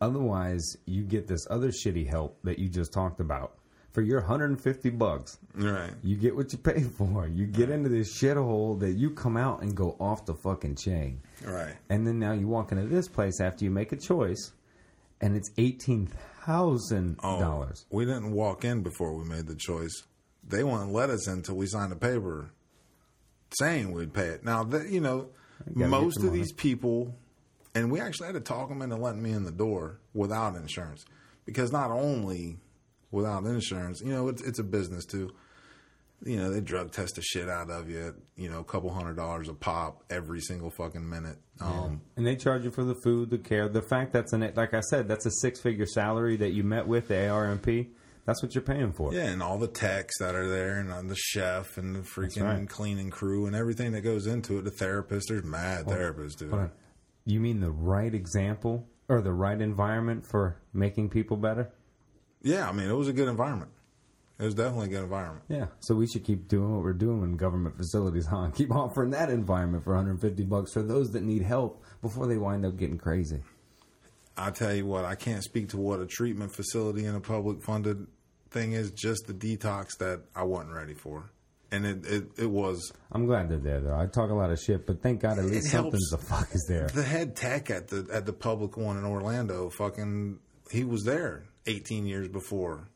Otherwise, 0.00 0.76
you 0.84 1.02
get 1.02 1.26
this 1.28 1.46
other 1.48 1.68
shitty 1.70 2.06
help 2.08 2.38
that 2.44 2.58
you 2.58 2.68
just 2.68 2.92
talked 2.92 3.20
about 3.20 3.54
for 3.92 4.02
your 4.02 4.20
150 4.20 4.90
bucks. 4.90 5.38
right. 5.54 5.92
You 6.02 6.16
get 6.16 6.34
what 6.36 6.52
you 6.52 6.58
pay 6.58 6.82
for. 6.82 7.26
You 7.26 7.46
get 7.46 7.70
into 7.70 7.88
this 7.88 8.12
shithole 8.20 8.78
that 8.80 8.92
you 8.92 9.10
come 9.10 9.36
out 9.36 9.62
and 9.62 9.74
go 9.74 9.96
off 10.00 10.26
the 10.26 10.34
fucking 10.34 10.76
chain. 10.76 11.22
Right. 11.44 11.74
And 11.88 12.06
then 12.06 12.18
now 12.18 12.32
you 12.32 12.48
walk 12.48 12.72
into 12.72 12.86
this 12.86 13.08
place 13.08 13.40
after 13.40 13.64
you 13.64 13.70
make 13.70 13.92
a 13.92 13.96
choice, 13.96 14.52
and 15.20 15.36
it's 15.36 15.50
eighteen 15.56 16.08
thousand 16.44 17.18
Oh, 17.22 17.38
dollars. 17.40 17.86
we 17.90 18.04
didn't 18.04 18.32
walk 18.32 18.64
in 18.64 18.82
before 18.82 19.14
we 19.16 19.24
made 19.24 19.46
the 19.46 19.54
choice. 19.54 20.02
They 20.46 20.64
wouldn't 20.64 20.92
let 20.92 21.10
us 21.10 21.26
in 21.28 21.34
until 21.34 21.56
we 21.56 21.66
signed 21.66 21.92
a 21.92 21.96
paper 21.96 22.52
saying 23.58 23.92
we'd 23.92 24.12
pay 24.12 24.26
it. 24.28 24.44
Now, 24.44 24.64
that 24.64 24.88
you 24.88 25.00
know, 25.00 25.28
most 25.74 26.18
of 26.18 26.24
money. 26.24 26.38
these 26.38 26.52
people, 26.52 27.14
and 27.74 27.90
we 27.90 28.00
actually 28.00 28.26
had 28.26 28.34
to 28.34 28.40
talk 28.40 28.68
them 28.68 28.82
into 28.82 28.96
letting 28.96 29.22
me 29.22 29.32
in 29.32 29.44
the 29.44 29.52
door 29.52 29.98
without 30.14 30.56
insurance, 30.56 31.04
because 31.44 31.72
not 31.72 31.90
only 31.90 32.58
without 33.10 33.44
insurance, 33.44 34.00
you 34.00 34.12
know, 34.12 34.28
it's 34.28 34.42
it's 34.42 34.58
a 34.58 34.64
business 34.64 35.04
too. 35.04 35.30
You 36.24 36.36
know, 36.36 36.52
they 36.52 36.60
drug 36.60 36.92
test 36.92 37.16
the 37.16 37.22
shit 37.22 37.48
out 37.48 37.68
of 37.68 37.90
you. 37.90 38.14
You 38.36 38.48
know, 38.48 38.60
a 38.60 38.64
couple 38.64 38.90
hundred 38.92 39.16
dollars 39.16 39.48
a 39.48 39.54
pop 39.54 40.04
every 40.08 40.40
single 40.40 40.70
fucking 40.70 41.08
minute. 41.08 41.36
Um, 41.60 42.00
And 42.16 42.24
they 42.24 42.36
charge 42.36 42.64
you 42.64 42.70
for 42.70 42.84
the 42.84 42.94
food, 42.94 43.30
the 43.30 43.38
care, 43.38 43.68
the 43.68 43.82
fact 43.82 44.12
that's 44.12 44.32
an 44.32 44.52
like 44.54 44.72
I 44.72 44.80
said, 44.80 45.08
that's 45.08 45.26
a 45.26 45.32
six 45.40 45.60
figure 45.60 45.86
salary 45.86 46.36
that 46.36 46.50
you 46.50 46.62
met 46.62 46.86
with 46.86 47.08
the 47.08 47.14
ARNP. 47.14 47.88
That's 48.24 48.42
what 48.42 48.54
you're 48.54 48.62
paying 48.62 48.92
for. 48.92 49.12
Yeah, 49.12 49.24
and 49.24 49.42
all 49.42 49.58
the 49.58 49.66
techs 49.66 50.18
that 50.18 50.34
are 50.34 50.48
there, 50.48 50.78
and 50.78 50.92
uh, 50.92 51.02
the 51.02 51.16
chef, 51.16 51.76
and 51.76 51.96
the 51.96 52.00
freaking 52.00 52.42
right. 52.42 52.68
cleaning 52.68 53.10
crew, 53.10 53.46
and 53.46 53.56
everything 53.56 53.92
that 53.92 54.02
goes 54.02 54.26
into 54.26 54.58
it. 54.58 54.64
The 54.64 54.70
therapist, 54.70 55.28
there's 55.28 55.44
mad 55.44 55.86
therapists, 55.86 56.36
dude. 56.36 56.52
On. 56.52 56.70
You 57.24 57.40
mean 57.40 57.60
the 57.60 57.70
right 57.70 58.14
example 58.14 58.86
or 59.08 59.20
the 59.22 59.32
right 59.32 59.60
environment 59.60 60.26
for 60.26 60.60
making 60.72 61.10
people 61.10 61.36
better? 61.36 61.72
Yeah, 62.42 62.68
I 62.68 62.72
mean, 62.72 62.88
it 62.88 62.94
was 62.94 63.08
a 63.08 63.12
good 63.12 63.28
environment. 63.28 63.70
It 64.38 64.44
was 64.44 64.54
definitely 64.54 64.86
a 64.86 64.90
good 64.90 65.02
environment. 65.04 65.44
Yeah. 65.48 65.66
So 65.80 65.94
we 65.94 66.06
should 66.06 66.24
keep 66.24 66.48
doing 66.48 66.74
what 66.74 66.82
we're 66.82 66.94
doing 66.94 67.22
in 67.22 67.36
government 67.36 67.76
facilities, 67.76 68.26
huh? 68.26 68.50
Keep 68.54 68.72
offering 68.72 69.10
that 69.10 69.30
environment 69.30 69.84
for 69.84 69.94
150 69.94 70.42
bucks 70.44 70.72
for 70.72 70.82
those 70.82 71.12
that 71.12 71.22
need 71.22 71.42
help 71.42 71.84
before 72.00 72.26
they 72.26 72.38
wind 72.38 72.66
up 72.66 72.76
getting 72.76 72.98
crazy. 72.98 73.42
I 74.36 74.50
tell 74.50 74.74
you 74.74 74.86
what, 74.86 75.04
I 75.04 75.14
can't 75.14 75.44
speak 75.44 75.68
to 75.70 75.76
what 75.76 76.00
a 76.00 76.06
treatment 76.06 76.54
facility 76.54 77.04
in 77.04 77.14
a 77.14 77.20
public 77.20 77.62
funded 77.62 78.06
thing 78.52 78.72
is. 78.72 78.90
Just 78.92 79.26
the 79.26 79.34
detox 79.34 79.98
that 79.98 80.20
I 80.36 80.44
wasn't 80.44 80.74
ready 80.74 80.94
for, 80.94 81.30
and 81.70 81.84
it 81.86 82.04
it, 82.06 82.24
it 82.38 82.50
was 82.50 82.92
I'm 83.10 83.26
glad 83.26 83.48
they're 83.48 83.58
there 83.58 83.80
though. 83.80 83.96
I 83.96 84.06
talk 84.06 84.30
a 84.30 84.34
lot 84.34 84.50
of 84.50 84.58
shit, 84.60 84.86
but 84.86 85.02
thank 85.02 85.20
God 85.20 85.38
at 85.38 85.44
least 85.46 85.70
something 85.70 85.98
the 86.10 86.18
fuck 86.18 86.48
is 86.54 86.64
there. 86.68 86.86
the 86.88 87.02
head 87.02 87.34
tech 87.36 87.70
at 87.70 87.88
the 87.88 88.06
at 88.12 88.26
the 88.26 88.32
public 88.32 88.76
one 88.76 88.96
in 88.98 89.04
Orlando. 89.04 89.70
Fucking, 89.70 90.38
he 90.70 90.84
was 90.84 91.02
there 91.04 91.44
18 91.66 92.06
years 92.06 92.28
before, 92.28 92.88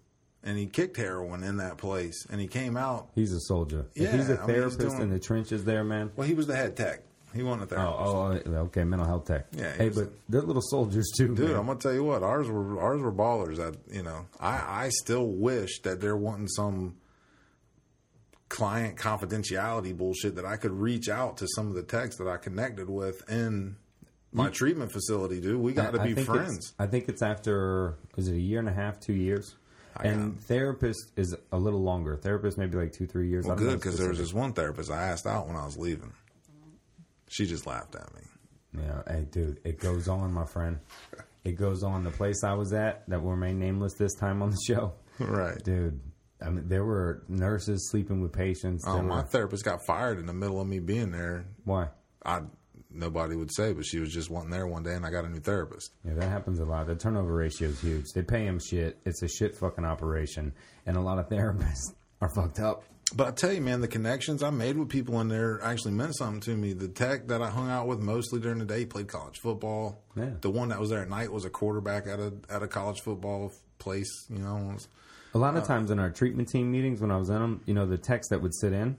and 0.42 0.58
he 0.58 0.66
kicked 0.66 0.96
heroin 0.96 1.42
in 1.42 1.56
that 1.58 1.78
place, 1.78 2.26
and 2.30 2.40
he 2.40 2.46
came 2.46 2.76
out. 2.76 3.08
He's 3.14 3.32
a 3.32 3.40
soldier. 3.40 3.86
if 3.94 4.02
Yeah, 4.02 4.16
he's 4.16 4.28
a 4.30 4.34
I 4.42 4.46
mean, 4.46 4.46
he's 4.46 4.54
therapist 4.56 4.78
doing- 4.80 5.02
in 5.02 5.10
the 5.10 5.20
trenches 5.20 5.64
there, 5.64 5.84
man. 5.84 6.10
Well, 6.16 6.26
he 6.26 6.34
was 6.34 6.46
the 6.46 6.56
head 6.56 6.76
tech. 6.76 7.02
He 7.36 7.42
wasn't 7.42 7.70
a 7.70 7.76
Oh, 7.76 7.78
therapist. 7.78 8.46
oh, 8.48 8.52
oh, 8.54 8.56
okay, 8.64 8.82
mental 8.84 9.06
health 9.06 9.26
tech. 9.26 9.46
Yeah, 9.52 9.72
he 9.72 9.78
hey, 9.78 9.88
was 9.88 9.98
but 9.98 10.12
they're 10.28 10.42
little 10.42 10.62
soldiers 10.62 11.10
too, 11.16 11.28
Dude, 11.34 11.50
man. 11.50 11.56
I'm 11.56 11.66
gonna 11.66 11.78
tell 11.78 11.92
you 11.94 12.02
what, 12.04 12.22
ours 12.22 12.48
were 12.48 12.80
ours 12.80 13.00
were 13.00 13.12
ballers. 13.12 13.56
That 13.58 13.76
you 13.92 14.02
know, 14.02 14.26
I 14.40 14.84
I 14.84 14.88
still 14.90 15.26
wish 15.26 15.80
that 15.82 16.00
there 16.00 16.16
wasn't 16.16 16.52
some 16.54 16.96
client 18.48 18.96
confidentiality 18.96 19.96
bullshit 19.96 20.36
that 20.36 20.44
I 20.44 20.56
could 20.56 20.72
reach 20.72 21.08
out 21.08 21.38
to 21.38 21.46
some 21.54 21.68
of 21.68 21.74
the 21.74 21.82
techs 21.82 22.16
that 22.18 22.28
I 22.28 22.36
connected 22.36 22.88
with 22.88 23.28
in 23.30 23.76
my 24.32 24.50
treatment 24.50 24.92
facility. 24.92 25.40
Dude, 25.40 25.60
we 25.60 25.72
got 25.72 25.94
to 25.94 26.00
I 26.00 26.06
be 26.06 26.14
think 26.14 26.26
friends. 26.26 26.74
I 26.78 26.86
think 26.86 27.08
it's 27.08 27.22
after 27.22 27.96
is 28.16 28.28
it 28.28 28.34
a 28.34 28.40
year 28.40 28.58
and 28.60 28.68
a 28.68 28.72
half, 28.72 29.00
two 29.00 29.14
years, 29.14 29.56
and 30.00 30.40
therapist 30.42 31.10
is 31.16 31.34
a 31.52 31.58
little 31.58 31.82
longer. 31.82 32.16
Therapist 32.16 32.56
maybe 32.58 32.76
like 32.76 32.92
two, 32.92 33.06
three 33.06 33.28
years. 33.28 33.46
Well, 33.46 33.56
don't 33.56 33.64
know 33.64 33.70
good 33.72 33.80
because 33.80 33.98
there 33.98 34.08
was 34.10 34.18
this 34.18 34.32
one 34.34 34.52
therapist 34.52 34.90
I 34.90 35.02
asked 35.08 35.26
out 35.26 35.46
when 35.48 35.56
I 35.56 35.64
was 35.64 35.76
leaving. 35.76 36.12
She 37.28 37.46
just 37.46 37.66
laughed 37.66 37.94
at 37.94 38.12
me. 38.14 38.20
Yeah, 38.82 39.02
hey, 39.06 39.26
dude, 39.30 39.60
it 39.64 39.80
goes 39.80 40.06
on, 40.08 40.32
my 40.32 40.44
friend. 40.44 40.78
It 41.44 41.52
goes 41.52 41.82
on. 41.82 42.04
The 42.04 42.10
place 42.10 42.42
I 42.44 42.54
was 42.54 42.72
at 42.72 43.08
that 43.08 43.22
will 43.22 43.30
remain 43.30 43.58
nameless 43.58 43.94
this 43.94 44.14
time 44.14 44.42
on 44.42 44.50
the 44.50 44.58
show, 44.66 44.92
Right. 45.18 45.62
dude. 45.64 46.00
I 46.42 46.50
mean, 46.50 46.68
there 46.68 46.84
were 46.84 47.22
nurses 47.28 47.88
sleeping 47.90 48.20
with 48.20 48.32
patients. 48.32 48.84
Oh, 48.86 48.94
There 48.94 49.02
my 49.02 49.16
were- 49.22 49.28
therapist 49.28 49.64
got 49.64 49.80
fired 49.86 50.18
in 50.18 50.26
the 50.26 50.34
middle 50.34 50.60
of 50.60 50.66
me 50.68 50.78
being 50.80 51.10
there. 51.10 51.46
why? 51.64 51.88
I 52.24 52.42
nobody 52.90 53.36
would 53.36 53.52
say, 53.54 53.72
but 53.72 53.84
she 53.84 53.98
was 54.00 54.10
just 54.12 54.30
wanting 54.30 54.50
there 54.50 54.66
one 54.66 54.82
day, 54.82 54.94
and 54.94 55.04
I 55.06 55.10
got 55.10 55.24
a 55.24 55.28
new 55.28 55.40
therapist. 55.40 55.92
Yeah, 56.04 56.14
that 56.14 56.28
happens 56.28 56.58
a 56.60 56.64
lot. 56.64 56.86
The 56.86 56.96
turnover 56.96 57.34
ratio 57.34 57.68
is 57.68 57.80
huge. 57.80 58.04
They 58.14 58.22
pay 58.22 58.44
him 58.46 58.58
shit. 58.58 58.98
It's 59.04 59.22
a 59.22 59.28
shit 59.28 59.54
fucking 59.56 59.84
operation, 59.84 60.52
and 60.86 60.96
a 60.96 61.00
lot 61.00 61.18
of 61.18 61.28
therapists 61.28 61.92
are 62.20 62.28
fucked 62.34 62.58
up. 62.60 62.84
But 63.14 63.28
I 63.28 63.30
tell 63.30 63.52
you, 63.52 63.60
man, 63.60 63.80
the 63.80 63.88
connections 63.88 64.42
I 64.42 64.50
made 64.50 64.76
with 64.76 64.88
people 64.88 65.20
in 65.20 65.28
there 65.28 65.62
actually 65.62 65.92
meant 65.92 66.16
something 66.16 66.40
to 66.40 66.56
me. 66.56 66.72
The 66.72 66.88
tech 66.88 67.28
that 67.28 67.40
I 67.40 67.48
hung 67.50 67.70
out 67.70 67.86
with 67.86 68.00
mostly 68.00 68.40
during 68.40 68.58
the 68.58 68.64
day 68.64 68.84
played 68.84 69.06
college 69.06 69.38
football. 69.38 70.02
Yeah. 70.16 70.30
The 70.40 70.50
one 70.50 70.70
that 70.70 70.80
was 70.80 70.90
there 70.90 71.02
at 71.02 71.08
night 71.08 71.30
was 71.30 71.44
a 71.44 71.50
quarterback 71.50 72.06
at 72.08 72.18
a 72.18 72.32
at 72.50 72.62
a 72.62 72.68
college 72.68 73.00
football 73.00 73.52
place. 73.78 74.10
You 74.28 74.38
know, 74.40 74.54
was- 74.72 74.88
A 75.34 75.38
lot 75.38 75.56
of 75.56 75.64
times 75.64 75.90
in 75.90 75.98
our 75.98 76.10
treatment 76.10 76.48
team 76.48 76.72
meetings, 76.72 77.00
when 77.00 77.10
I 77.10 77.16
was 77.16 77.28
in 77.30 77.38
them, 77.40 77.60
you 77.66 77.74
know, 77.74 77.86
the 77.86 77.98
techs 77.98 78.28
that 78.28 78.42
would 78.42 78.54
sit 78.54 78.72
in, 78.72 78.96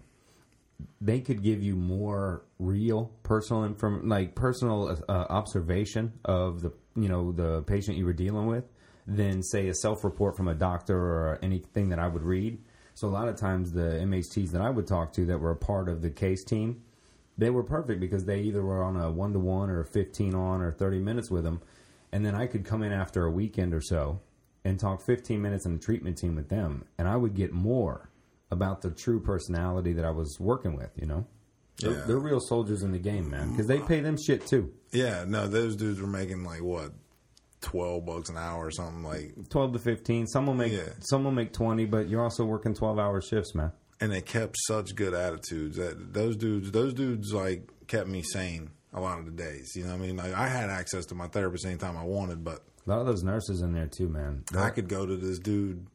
they 1.01 1.19
could 1.19 1.43
give 1.43 1.61
you 1.61 1.75
more 1.75 2.43
real 2.59 3.11
personal 3.23 3.63
inform 3.65 4.07
like 4.07 4.35
personal 4.35 4.97
uh, 5.09 5.11
observation 5.29 6.13
of 6.23 6.61
the 6.61 6.71
you 6.95 7.09
know 7.09 7.31
the 7.31 7.61
patient 7.63 7.97
you 7.97 8.05
were 8.05 8.13
dealing 8.13 8.47
with 8.47 8.63
than 9.05 9.43
say 9.43 9.67
a 9.67 9.73
self 9.73 10.03
report 10.03 10.38
from 10.38 10.47
a 10.47 10.55
doctor 10.55 10.97
or 10.97 11.39
anything 11.41 11.89
that 11.89 11.99
I 11.99 12.07
would 12.07 12.23
read. 12.23 12.59
So 12.98 13.07
a 13.07 13.10
lot 13.10 13.28
of 13.28 13.36
times 13.36 13.74
the 13.74 13.99
MHTs 14.02 14.49
that 14.53 14.61
I 14.61 14.72
would 14.72 14.88
talk 14.88 15.14
to 15.14 15.26
that 15.28 15.40
were 15.40 15.52
a 15.52 15.56
part 15.56 15.88
of 15.88 16.02
the 16.02 16.10
case 16.10 16.44
team, 16.44 16.82
they 17.38 17.52
were 17.52 17.61
perfect 17.61 17.99
because 17.99 18.26
they 18.26 18.40
either 18.40 18.64
were 18.64 18.84
on 18.84 18.98
a 18.98 19.11
one 19.11 19.34
to 19.34 19.40
one 19.40 19.69
or 19.69 19.82
a 19.82 19.86
15 19.86 20.34
on 20.34 20.64
or 20.64 20.72
30 20.72 20.98
minutes 20.98 21.30
with 21.30 21.44
them. 21.44 21.61
And 22.11 22.26
then 22.26 22.34
I 22.34 22.48
could 22.48 22.65
come 22.65 22.82
in 22.82 22.91
after 22.91 23.24
a 23.24 23.30
weekend 23.30 23.76
or 23.76 23.82
so 23.82 24.22
and 24.65 24.80
talk 24.80 25.03
15 25.03 25.40
minutes 25.40 25.64
in 25.64 25.74
the 25.74 25.80
treatment 25.80 26.18
team 26.18 26.36
with 26.36 26.49
them. 26.49 26.86
And 26.98 27.07
I 27.07 27.18
would 27.18 27.36
get 27.36 27.53
more 27.53 28.10
about 28.49 28.82
the 28.82 28.90
true 28.90 29.19
personality 29.19 29.94
that 29.94 30.03
I 30.03 30.10
was 30.10 30.40
working 30.40 30.76
with, 30.76 30.90
you 30.99 31.06
know? 31.06 31.28
They're, 31.80 32.03
they're 32.07 32.18
real 32.18 32.40
soldiers 32.40 32.82
in 32.82 32.94
the 32.94 32.98
game, 32.98 33.30
man, 33.30 33.52
because 33.52 33.68
they 33.68 33.78
pay 33.78 33.99
them 33.99 34.18
shit 34.18 34.48
too. 34.48 34.74
yeah, 34.91 35.24
no, 35.28 35.48
those 35.48 35.76
dudes 35.76 36.02
were 36.02 36.07
making 36.07 36.44
like 36.44 36.64
what 36.64 36.94
twelve 37.61 38.05
bucks 38.05 38.29
an 38.29 38.38
hour 38.38 38.65
or 38.65 38.71
something 38.71 39.03
like, 39.03 39.34
12 39.49 39.73
to 39.73 39.79
15. 39.79 40.27
Some 40.27 40.45
will 40.47 40.53
make 40.53 40.71
Yeah. 40.73 40.89
some 40.99 41.23
will 41.23 41.31
make 41.31 41.53
20, 41.53 41.85
but 41.85 42.07
you're 42.09 42.21
also 42.23 42.45
working 42.45 42.73
12 42.73 42.99
hour 42.99 43.21
shifts, 43.21 43.55
man. 43.55 43.71
and 43.99 44.11
they 44.11 44.21
kept 44.21 44.55
such 44.67 44.93
good 44.95 45.13
attitudes 45.15 45.75
that 45.77 46.13
those 46.13 46.35
dudes, 46.38 46.69
those 46.71 46.93
dudes 46.93 47.34
like 47.34 47.67
kept 47.88 48.07
me 48.07 48.21
sane 48.21 48.69
a 48.93 49.01
lot 49.01 49.17
of 49.19 49.25
the 49.25 49.31
days. 49.31 49.73
You 49.75 49.84
know, 49.85 49.89
what 49.89 50.03
I 50.03 50.05
mean, 50.07 50.17
like 50.17 50.34
I 50.34 50.47
had 50.47 50.69
access 50.69 51.05
to 51.07 51.15
my 51.15 51.27
therapist 51.27 51.65
anytime 51.65 51.97
I 51.97 52.03
wanted, 52.03 52.43
but 52.43 52.61
A 52.85 52.89
lot 52.91 52.99
of 53.01 53.07
those 53.07 53.23
nurses 53.23 53.61
in 53.61 53.73
there 53.73 53.88
too, 53.88 54.07
man. 54.07 54.43
I 54.55 54.69
could 54.69 54.88
go 54.88 55.05
to 55.07 55.17
this 55.17 55.39
dude. 55.39 55.88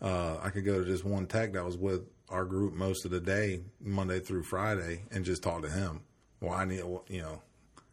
Uh, 0.00 0.36
I 0.42 0.50
could 0.50 0.64
go 0.64 0.78
to 0.78 0.84
this 0.84 1.02
one 1.04 1.26
tech 1.26 1.54
that 1.54 1.64
was 1.64 1.76
with 1.78 2.02
our 2.28 2.44
group 2.44 2.74
most 2.74 3.04
of 3.06 3.10
the 3.10 3.18
day, 3.20 3.62
Monday 3.80 4.20
through 4.20 4.42
Friday, 4.44 5.04
and 5.10 5.24
just 5.24 5.42
talk 5.42 5.62
to 5.62 5.70
him. 5.70 6.02
Well, 6.40 6.52
I 6.52 6.64
need, 6.66 6.84
you 7.08 7.22
know, 7.22 7.42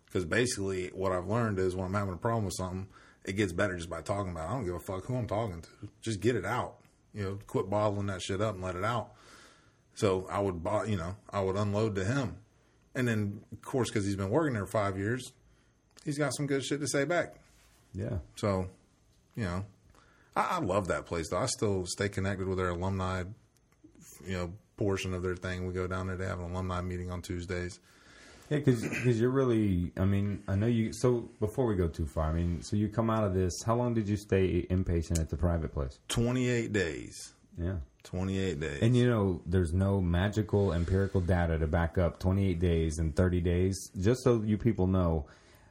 because 0.06 0.26
basically 0.26 0.90
what 0.94 1.12
I've 1.14 1.28
learned 1.28 1.58
is 1.60 1.76
when 1.76 1.86
I'm 1.88 1.94
having 1.94 2.14
a 2.14 2.18
problem 2.18 2.44
with 2.46 2.54
something, 2.58 2.88
it 3.26 3.34
gets 3.34 3.54
better 3.54 3.76
just 3.76 3.90
by 3.90 4.02
talking 4.02 4.32
about. 4.32 4.48
it. 4.48 4.52
I 4.52 4.54
don't 4.54 4.66
give 4.66 4.76
a 4.76 4.80
fuck 4.80 5.06
who 5.06 5.16
I'm 5.16 5.28
talking 5.28 5.62
to. 5.62 5.70
Just 6.02 6.20
get 6.20 6.36
it 6.36 6.46
out. 6.46 6.76
You 7.14 7.24
know, 7.24 7.40
quit 7.48 7.70
bottling 7.70 8.08
that 8.08 8.22
shit 8.22 8.42
up 8.42 8.56
and 8.56 8.64
let 8.64 8.76
it 8.76 8.84
out. 8.84 9.12
So 9.96 10.28
I 10.30 10.40
would, 10.40 10.62
you 10.88 10.98
know, 10.98 11.16
I 11.30 11.40
would 11.42 11.56
unload 11.56 11.96
to 11.96 12.04
him, 12.04 12.36
and 12.94 13.08
then 13.08 13.42
of 13.54 13.62
course 13.62 13.90
because 13.90 14.06
he's 14.06 14.18
been 14.18 14.30
working 14.30 14.54
there 14.54 14.66
five 14.66 14.98
years, 14.98 15.32
he's 16.04 16.18
got 16.18 16.36
some 16.36 16.48
good 16.48 16.64
shit 16.66 16.82
to 16.82 16.88
say 16.88 17.06
back. 17.06 17.36
Yeah. 17.94 18.18
So, 18.36 18.68
you 19.36 19.46
know, 19.46 19.66
I, 20.36 20.58
I 20.58 20.60
love 20.60 20.90
that 20.90 21.06
place 21.06 21.30
though. 21.30 21.38
I 21.38 21.46
still 21.46 21.86
stay 21.86 22.10
connected 22.10 22.48
with 22.48 22.58
their 22.58 22.70
alumni, 22.70 23.24
you 24.26 24.34
know, 24.34 24.54
portion 24.76 25.14
of 25.14 25.24
their 25.24 25.38
thing. 25.38 25.66
We 25.66 25.74
go 25.74 25.88
down 25.88 26.08
there. 26.08 26.18
They 26.18 26.26
have 26.26 26.40
an 26.40 26.52
alumni 26.52 26.82
meeting 26.82 27.10
on 27.10 27.22
Tuesdays. 27.22 27.80
Yeah, 28.50 28.60
because 28.60 29.20
you're 29.20 29.30
really. 29.32 29.92
I 29.98 30.06
mean, 30.06 30.44
I 30.48 30.56
know 30.56 30.68
you. 30.68 30.94
So 30.94 31.30
before 31.40 31.66
we 31.66 31.76
go 31.76 31.88
too 31.88 32.06
far, 32.06 32.30
I 32.30 32.34
mean, 32.34 32.62
so 32.62 32.76
you 32.76 32.90
come 32.90 33.10
out 33.10 33.24
of 33.24 33.34
this. 33.34 33.64
How 33.64 33.76
long 33.76 33.94
did 33.94 34.08
you 34.08 34.18
stay 34.18 34.68
inpatient 34.70 35.20
at 35.20 35.30
the 35.30 35.38
private 35.38 35.74
place? 35.74 36.00
Twenty 36.08 36.50
eight 36.50 36.72
days. 36.72 37.34
Yeah, 37.58 37.78
Twenty 38.04 38.38
eight 38.38 38.60
days. 38.60 38.80
and 38.82 38.96
you 38.96 39.10
know, 39.10 39.42
there's 39.46 39.74
no 39.74 40.00
magical 40.02 40.74
empirical 40.74 41.22
data 41.22 41.58
to 41.58 41.68
back 41.68 41.98
up 41.98 42.20
28 42.20 42.60
days 42.60 43.00
and 43.00 43.16
30 43.16 43.40
days. 43.42 43.92
Just 44.00 44.24
so 44.24 44.44
you 44.46 44.58
people 44.58 44.88
know 44.88 45.26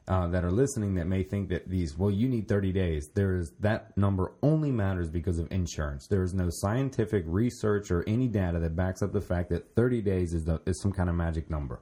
uh, 0.09 0.27
that 0.29 0.45
are 0.45 0.51
listening 0.51 0.95
that 0.95 1.07
may 1.07 1.23
think 1.23 1.51
that 1.51 1.69
these, 1.69 1.97
well, 1.99 2.11
you 2.11 2.27
need 2.27 2.49
30 2.49 2.73
days. 2.73 3.11
There 3.15 3.37
is 3.37 3.53
that 3.61 3.97
number 3.99 4.33
only 4.43 4.71
matters 4.73 5.11
because 5.11 5.39
of 5.39 5.53
insurance. 5.53 6.07
There 6.07 6.23
is 6.23 6.33
no 6.33 6.49
scientific 6.51 7.25
research 7.27 7.91
or 7.91 8.03
any 8.07 8.29
data 8.29 8.59
that 8.61 8.75
backs 8.75 9.03
up 9.03 9.13
the 9.13 9.21
fact 9.21 9.51
that 9.51 9.75
30 9.77 10.01
days 10.01 10.33
is 10.33 10.45
the, 10.45 10.61
is 10.67 10.81
some 10.81 10.93
kind 10.93 11.11
of 11.11 11.15
magic 11.15 11.51
number. 11.51 11.81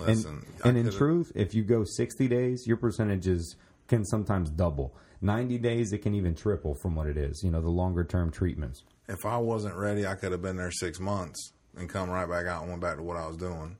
Listen, 0.00 0.44
and 0.62 0.62
I 0.64 0.68
and 0.68 0.78
in 0.78 0.90
truth, 0.90 1.32
if 1.34 1.54
you 1.54 1.62
go 1.64 1.84
60 1.84 2.28
days, 2.28 2.66
your 2.66 2.76
percentages 2.76 3.56
can 3.88 4.04
sometimes 4.04 4.50
double. 4.50 4.94
90 5.20 5.58
days, 5.58 5.92
it 5.92 5.98
can 5.98 6.14
even 6.14 6.34
triple 6.34 6.74
from 6.74 6.94
what 6.94 7.06
it 7.06 7.16
is, 7.16 7.42
you 7.42 7.50
know, 7.50 7.60
the 7.60 7.70
longer 7.70 8.04
term 8.04 8.30
treatments. 8.30 8.82
if 9.08 9.24
I 9.24 9.36
wasn't 9.38 9.74
ready, 9.76 10.06
I 10.06 10.14
could 10.14 10.32
have 10.32 10.42
been 10.42 10.56
there 10.56 10.70
six 10.70 11.00
months 11.00 11.52
and 11.76 11.88
come 11.88 12.10
right 12.10 12.28
back 12.28 12.46
out 12.46 12.62
and 12.62 12.70
went 12.70 12.82
back 12.82 12.96
to 12.96 13.02
what 13.02 13.16
I 13.16 13.26
was 13.26 13.36
doing. 13.36 13.76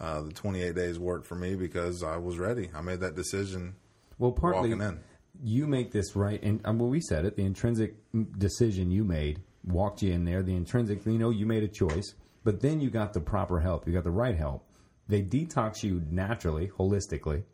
Uh, 0.00 0.22
the 0.22 0.32
twenty 0.32 0.62
eight 0.62 0.74
days 0.76 0.98
worked 0.98 1.26
for 1.26 1.34
me 1.34 1.56
because 1.56 2.02
I 2.04 2.16
was 2.18 2.38
ready. 2.38 2.70
I 2.74 2.80
made 2.82 3.00
that 3.00 3.16
decision. 3.16 3.74
Well, 4.18 4.32
partly 4.32 4.70
Walking 4.74 4.86
in. 4.86 5.00
you 5.42 5.66
make 5.66 5.90
this 5.92 6.14
right, 6.14 6.40
and 6.42 6.60
um, 6.64 6.78
well, 6.78 6.88
we 6.88 7.00
said 7.00 7.24
it. 7.24 7.36
The 7.36 7.44
intrinsic 7.44 7.94
decision 8.38 8.90
you 8.92 9.02
made 9.04 9.42
walked 9.64 10.02
you 10.02 10.12
in 10.12 10.24
there. 10.24 10.42
The 10.42 10.54
intrinsic, 10.54 11.04
you 11.04 11.18
know, 11.18 11.30
you 11.30 11.46
made 11.46 11.62
a 11.64 11.68
choice, 11.68 12.14
but 12.44 12.60
then 12.60 12.80
you 12.80 12.90
got 12.90 13.12
the 13.12 13.20
proper 13.20 13.58
help. 13.60 13.86
You 13.86 13.92
got 13.92 14.04
the 14.04 14.10
right 14.10 14.36
help. 14.36 14.64
They 15.08 15.22
detox 15.22 15.82
you 15.82 16.02
naturally, 16.10 16.68
holistically, 16.78 17.44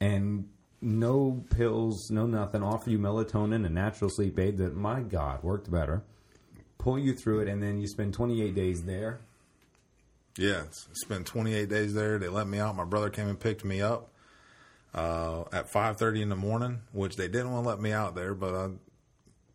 and 0.00 0.48
no 0.82 1.44
pills, 1.50 2.10
no 2.10 2.26
nothing. 2.26 2.62
Offer 2.62 2.90
you 2.90 2.98
melatonin, 2.98 3.64
a 3.64 3.70
natural 3.70 4.10
sleep 4.10 4.38
aid 4.38 4.58
that, 4.58 4.76
my 4.76 5.00
God, 5.00 5.42
worked 5.42 5.70
better. 5.70 6.02
Pull 6.78 6.98
you 6.98 7.14
through 7.14 7.40
it, 7.40 7.48
and 7.48 7.62
then 7.62 7.78
you 7.78 7.86
spend 7.88 8.12
28 8.14 8.54
days 8.54 8.82
there. 8.84 9.20
Yeah, 10.36 10.64
spent 10.92 11.26
28 11.26 11.68
days 11.68 11.94
there. 11.94 12.18
They 12.18 12.28
let 12.28 12.46
me 12.46 12.58
out. 12.58 12.76
My 12.76 12.84
brother 12.84 13.08
came 13.08 13.26
and 13.28 13.40
picked 13.40 13.64
me 13.64 13.80
up 13.80 14.10
uh, 14.94 15.44
at 15.52 15.72
5:30 15.72 16.22
in 16.22 16.28
the 16.28 16.36
morning, 16.36 16.80
which 16.92 17.16
they 17.16 17.28
didn't 17.28 17.52
want 17.52 17.64
to 17.64 17.68
let 17.70 17.80
me 17.80 17.92
out 17.92 18.14
there, 18.14 18.34
but 18.34 18.54
I, 18.54 18.68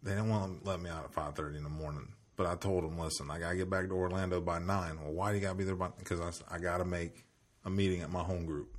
they 0.02 0.12
didn't 0.12 0.30
want 0.30 0.64
to 0.64 0.70
let 0.70 0.82
me 0.82 0.90
out 0.90 1.04
at 1.04 1.14
5:30 1.14 1.58
in 1.58 1.64
the 1.64 1.70
morning. 1.70 2.08
But 2.38 2.48
I 2.48 2.56
told 2.56 2.84
him, 2.84 2.98
listen, 2.98 3.30
I 3.30 3.40
gotta 3.40 3.56
get 3.56 3.70
back 3.70 3.88
to 3.88 3.94
Orlando 3.94 4.42
by 4.42 4.60
nine. 4.60 4.98
Well, 5.02 5.14
why 5.14 5.32
do 5.32 5.38
you 5.38 5.42
gotta 5.42 5.58
be 5.58 5.64
there 5.64 5.76
by? 5.76 5.90
Because 5.98 6.42
I 6.50 6.58
gotta 6.58 6.86
make 6.86 7.26
a 7.66 7.70
meeting 7.70 8.02
at 8.02 8.10
my 8.10 8.24
home 8.24 8.46
group 8.46 8.76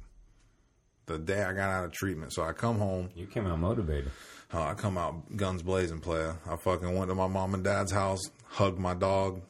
the 1.06 1.18
day 1.18 1.42
I 1.42 1.52
got 1.52 1.70
out 1.70 1.84
of 1.84 1.92
treatment. 1.92 2.32
So 2.32 2.42
I 2.42 2.52
come 2.52 2.78
home. 2.78 3.10
You 3.14 3.26
came 3.26 3.46
out 3.46 3.58
motivated. 3.58 4.10
Uh, 4.52 4.62
I 4.62 4.74
come 4.74 4.98
out 4.98 5.36
guns 5.36 5.62
blazing, 5.62 6.00
player. 6.00 6.36
I 6.46 6.56
fucking 6.56 6.94
went 6.94 7.08
to 7.08 7.14
my 7.14 7.26
mom 7.26 7.54
and 7.54 7.64
dad's 7.64 7.92
house, 7.92 8.20
hugged 8.48 8.78
my 8.78 8.94
dog, 8.94 9.40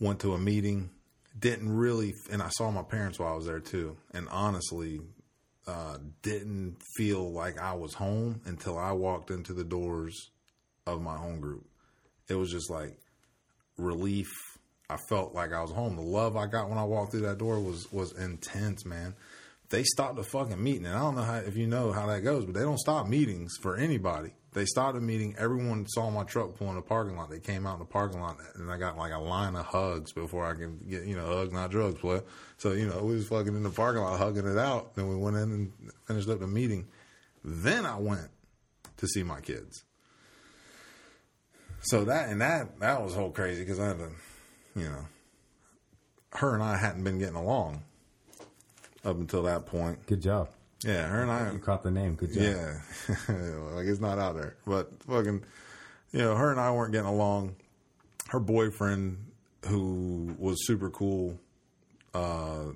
went 0.00 0.20
to 0.20 0.34
a 0.34 0.38
meeting. 0.38 0.90
Didn't 1.38 1.70
really, 1.70 2.14
and 2.32 2.42
I 2.42 2.48
saw 2.48 2.70
my 2.70 2.82
parents 2.82 3.18
while 3.18 3.34
I 3.34 3.36
was 3.36 3.44
there 3.44 3.60
too. 3.60 3.96
And 4.14 4.26
honestly, 4.30 5.00
uh, 5.66 5.98
didn't 6.22 6.76
feel 6.96 7.30
like 7.30 7.58
I 7.58 7.74
was 7.74 7.92
home 7.92 8.40
until 8.46 8.78
I 8.78 8.92
walked 8.92 9.30
into 9.30 9.52
the 9.52 9.64
doors 9.64 10.30
of 10.86 11.02
my 11.02 11.16
home 11.16 11.40
group. 11.40 11.66
It 12.28 12.34
was 12.34 12.50
just 12.50 12.70
like 12.70 12.98
relief. 13.78 14.28
I 14.88 14.96
felt 15.08 15.34
like 15.34 15.52
I 15.52 15.62
was 15.62 15.72
home. 15.72 15.96
The 15.96 16.02
love 16.02 16.36
I 16.36 16.46
got 16.46 16.68
when 16.68 16.78
I 16.78 16.84
walked 16.84 17.12
through 17.12 17.22
that 17.22 17.38
door 17.38 17.60
was 17.60 17.90
was 17.92 18.12
intense, 18.12 18.84
man. 18.84 19.14
They 19.68 19.82
stopped 19.82 20.14
the 20.16 20.22
fucking 20.22 20.62
meeting, 20.62 20.86
and 20.86 20.94
I 20.94 21.00
don't 21.00 21.16
know 21.16 21.22
how 21.22 21.36
if 21.38 21.56
you 21.56 21.66
know 21.66 21.92
how 21.92 22.06
that 22.06 22.20
goes, 22.20 22.44
but 22.44 22.54
they 22.54 22.60
don't 22.60 22.78
stop 22.78 23.08
meetings 23.08 23.56
for 23.60 23.76
anybody. 23.76 24.32
They 24.52 24.64
started 24.64 24.98
a 24.98 25.00
meeting. 25.02 25.34
Everyone 25.38 25.86
saw 25.88 26.08
my 26.08 26.24
truck 26.24 26.56
pull 26.56 26.70
in 26.70 26.76
the 26.76 26.82
parking 26.82 27.16
lot. 27.16 27.28
They 27.28 27.40
came 27.40 27.66
out 27.66 27.74
in 27.74 27.78
the 27.80 27.84
parking 27.84 28.20
lot, 28.20 28.38
and 28.54 28.70
I 28.70 28.78
got 28.78 28.96
like 28.96 29.12
a 29.12 29.18
line 29.18 29.56
of 29.56 29.66
hugs 29.66 30.12
before 30.12 30.46
I 30.46 30.54
could 30.54 30.88
get, 30.88 31.04
you 31.04 31.16
know, 31.16 31.26
hugs 31.26 31.52
not 31.52 31.70
drugs, 31.70 31.98
play. 31.98 32.20
So 32.58 32.72
you 32.72 32.86
know, 32.88 33.02
we 33.02 33.16
was 33.16 33.28
fucking 33.28 33.54
in 33.54 33.62
the 33.64 33.70
parking 33.70 34.02
lot 34.02 34.18
hugging 34.18 34.46
it 34.46 34.56
out. 34.56 34.94
Then 34.94 35.08
we 35.08 35.16
went 35.16 35.36
in 35.36 35.52
and 35.52 35.72
finished 36.06 36.28
up 36.28 36.38
the 36.38 36.46
meeting. 36.46 36.86
Then 37.44 37.84
I 37.84 37.98
went 37.98 38.28
to 38.98 39.06
see 39.06 39.22
my 39.22 39.40
kids. 39.40 39.84
So 41.86 42.04
that 42.04 42.28
and 42.28 42.40
that 42.40 42.80
that 42.80 43.02
was 43.02 43.14
whole 43.14 43.30
crazy 43.30 43.62
because 43.62 43.78
I 43.78 43.86
had 43.88 43.98
to, 43.98 44.10
you 44.74 44.88
know, 44.88 45.06
her 46.32 46.54
and 46.54 46.62
I 46.62 46.76
hadn't 46.76 47.04
been 47.04 47.18
getting 47.18 47.36
along 47.36 47.82
up 49.04 49.16
until 49.16 49.44
that 49.44 49.66
point. 49.66 50.04
Good 50.06 50.20
job. 50.20 50.48
Yeah, 50.84 51.06
her 51.06 51.22
and 51.22 51.30
I. 51.30 51.52
You 51.52 51.58
caught 51.58 51.82
the 51.82 51.90
name. 51.90 52.14
Good 52.14 52.32
job. 52.32 52.42
Yeah, 52.42 52.78
like 53.74 53.86
it's 53.86 54.00
not 54.00 54.18
out 54.18 54.34
there, 54.34 54.56
but 54.66 54.90
fucking, 55.04 55.44
you 56.12 56.18
know, 56.18 56.34
her 56.34 56.50
and 56.50 56.60
I 56.60 56.70
weren't 56.72 56.92
getting 56.92 57.06
along. 57.06 57.56
Her 58.28 58.40
boyfriend, 58.40 59.24
who 59.66 60.34
was 60.38 60.66
super 60.66 60.90
cool, 60.90 61.38
uh, 62.12 62.72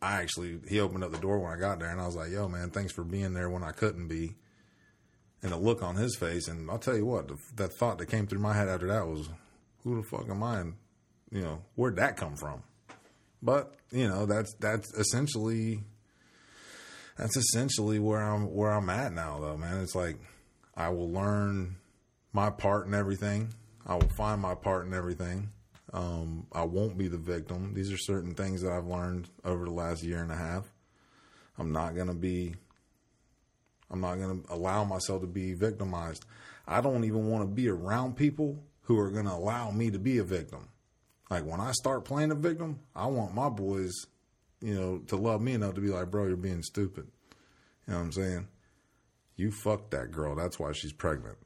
I 0.00 0.22
actually 0.22 0.60
he 0.68 0.78
opened 0.78 1.02
up 1.02 1.10
the 1.10 1.18
door 1.18 1.40
when 1.40 1.52
I 1.52 1.58
got 1.58 1.80
there, 1.80 1.90
and 1.90 2.00
I 2.00 2.06
was 2.06 2.14
like, 2.14 2.30
"Yo, 2.30 2.48
man, 2.48 2.70
thanks 2.70 2.92
for 2.92 3.02
being 3.02 3.34
there 3.34 3.50
when 3.50 3.64
I 3.64 3.72
couldn't 3.72 4.06
be." 4.06 4.36
And 5.42 5.52
the 5.52 5.56
look 5.56 5.82
on 5.82 5.94
his 5.94 6.16
face, 6.16 6.48
and 6.48 6.68
I'll 6.68 6.78
tell 6.78 6.96
you 6.96 7.06
what, 7.06 7.28
the, 7.28 7.36
that 7.56 7.72
thought 7.74 7.98
that 7.98 8.06
came 8.06 8.26
through 8.26 8.40
my 8.40 8.54
head 8.54 8.68
after 8.68 8.88
that 8.88 9.06
was, 9.06 9.28
"Who 9.84 9.96
the 9.96 10.08
fuck 10.08 10.28
am 10.28 10.42
I?" 10.42 10.60
And, 10.60 10.74
you 11.30 11.42
know, 11.42 11.62
where'd 11.76 11.96
that 11.96 12.16
come 12.16 12.34
from? 12.36 12.62
But 13.40 13.74
you 13.92 14.08
know, 14.08 14.26
that's 14.26 14.52
that's 14.58 14.92
essentially 14.94 15.80
that's 17.16 17.36
essentially 17.36 17.98
where 17.98 18.20
I'm 18.20 18.52
where 18.54 18.70
I'm 18.70 18.90
at 18.90 19.12
now, 19.12 19.38
though, 19.40 19.56
man. 19.56 19.80
It's 19.80 19.94
like 19.94 20.16
I 20.76 20.88
will 20.88 21.10
learn 21.10 21.76
my 22.32 22.50
part 22.50 22.86
in 22.86 22.94
everything. 22.94 23.52
I 23.86 23.94
will 23.94 24.10
find 24.16 24.40
my 24.40 24.54
part 24.54 24.86
in 24.86 24.94
everything. 24.94 25.50
Um, 25.92 26.46
I 26.52 26.64
won't 26.64 26.98
be 26.98 27.08
the 27.08 27.18
victim. 27.18 27.72
These 27.74 27.90
are 27.92 27.98
certain 27.98 28.34
things 28.34 28.62
that 28.62 28.72
I've 28.72 28.86
learned 28.86 29.28
over 29.44 29.64
the 29.64 29.72
last 29.72 30.02
year 30.02 30.22
and 30.22 30.30
a 30.30 30.36
half. 30.36 30.64
I'm 31.58 31.72
not 31.72 31.96
gonna 31.96 32.14
be. 32.14 32.54
I'm 33.90 34.00
not 34.00 34.16
gonna 34.16 34.40
allow 34.48 34.84
myself 34.84 35.22
to 35.22 35.26
be 35.26 35.54
victimized. 35.54 36.24
I 36.66 36.80
don't 36.80 37.04
even 37.04 37.28
want 37.28 37.42
to 37.42 37.54
be 37.54 37.68
around 37.68 38.16
people 38.16 38.62
who 38.82 38.98
are 38.98 39.10
gonna 39.10 39.34
allow 39.34 39.70
me 39.70 39.90
to 39.90 39.98
be 39.98 40.18
a 40.18 40.24
victim. 40.24 40.68
Like 41.30 41.44
when 41.44 41.60
I 41.60 41.72
start 41.72 42.04
playing 42.04 42.30
a 42.30 42.34
victim, 42.34 42.80
I 42.94 43.06
want 43.06 43.34
my 43.34 43.48
boys, 43.48 43.92
you 44.60 44.74
know, 44.74 44.98
to 45.08 45.16
love 45.16 45.40
me 45.40 45.52
enough 45.54 45.74
to 45.74 45.80
be 45.80 45.88
like, 45.88 46.10
bro, 46.10 46.26
you're 46.26 46.36
being 46.36 46.62
stupid. 46.62 47.06
You 47.86 47.92
know 47.92 47.98
what 47.98 48.04
I'm 48.06 48.12
saying? 48.12 48.48
You 49.36 49.50
fucked 49.50 49.92
that 49.92 50.10
girl. 50.10 50.34
That's 50.34 50.58
why 50.58 50.72
she's 50.72 50.92
pregnant. 50.92 51.38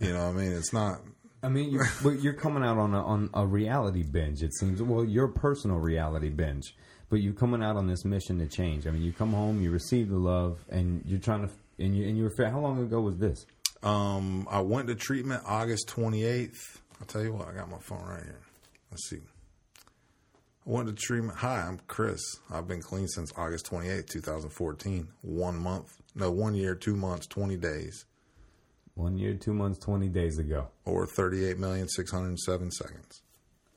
You 0.00 0.12
know 0.12 0.26
what 0.26 0.36
I 0.36 0.42
mean? 0.42 0.52
It's 0.52 0.72
not. 0.72 1.00
I 1.42 1.48
mean, 1.48 1.70
you're, 1.70 2.14
you're 2.14 2.34
coming 2.34 2.62
out 2.62 2.76
on 2.76 2.94
a, 2.94 3.02
on 3.02 3.30
a 3.32 3.46
reality 3.46 4.02
binge. 4.02 4.42
It 4.42 4.54
seems 4.54 4.82
well, 4.82 5.04
your 5.04 5.28
personal 5.28 5.78
reality 5.78 6.28
binge, 6.28 6.74
but 7.08 7.16
you're 7.16 7.32
coming 7.32 7.62
out 7.62 7.76
on 7.76 7.86
this 7.86 8.04
mission 8.04 8.38
to 8.38 8.46
change. 8.46 8.86
I 8.86 8.90
mean, 8.90 9.02
you 9.02 9.12
come 9.12 9.32
home, 9.32 9.62
you 9.62 9.70
receive 9.70 10.10
the 10.10 10.18
love, 10.18 10.64
and 10.68 11.02
you're 11.06 11.18
trying 11.18 11.46
to, 11.46 11.52
and 11.80 11.96
you 11.96 12.06
and 12.08 12.16
you 12.16 12.24
were. 12.24 12.46
How 12.50 12.60
long 12.60 12.80
ago 12.82 13.00
was 13.00 13.16
this? 13.18 13.44
Um, 13.82 14.46
I 14.50 14.60
went 14.60 14.88
to 14.88 14.94
treatment 14.94 15.42
August 15.46 15.88
28th. 15.88 16.78
I'll 17.00 17.06
tell 17.06 17.22
you 17.22 17.32
what, 17.32 17.48
I 17.48 17.52
got 17.54 17.70
my 17.70 17.78
phone 17.78 18.04
right 18.06 18.22
here. 18.22 18.40
Let's 18.90 19.08
see. 19.08 19.20
I 20.66 20.70
went 20.70 20.88
to 20.88 20.94
treatment. 20.94 21.38
Hi, 21.38 21.62
I'm 21.62 21.78
Kris. 21.88 22.20
I've 22.50 22.68
been 22.68 22.82
clean 22.82 23.08
since 23.08 23.32
August 23.36 23.70
28th, 23.70 24.08
2014. 24.08 25.08
One 25.22 25.56
month, 25.58 25.88
no, 26.14 26.30
one 26.30 26.54
year, 26.54 26.74
two 26.74 26.94
months, 26.94 27.26
20 27.28 27.56
days, 27.56 28.04
One 28.94 29.16
year, 29.16 29.34
two 29.34 29.54
months, 29.54 29.78
twenty 29.78 30.08
days 30.08 30.38
ago. 30.38 30.68
or 30.84 31.06
38,607 31.06 32.70
seconds. 32.70 33.22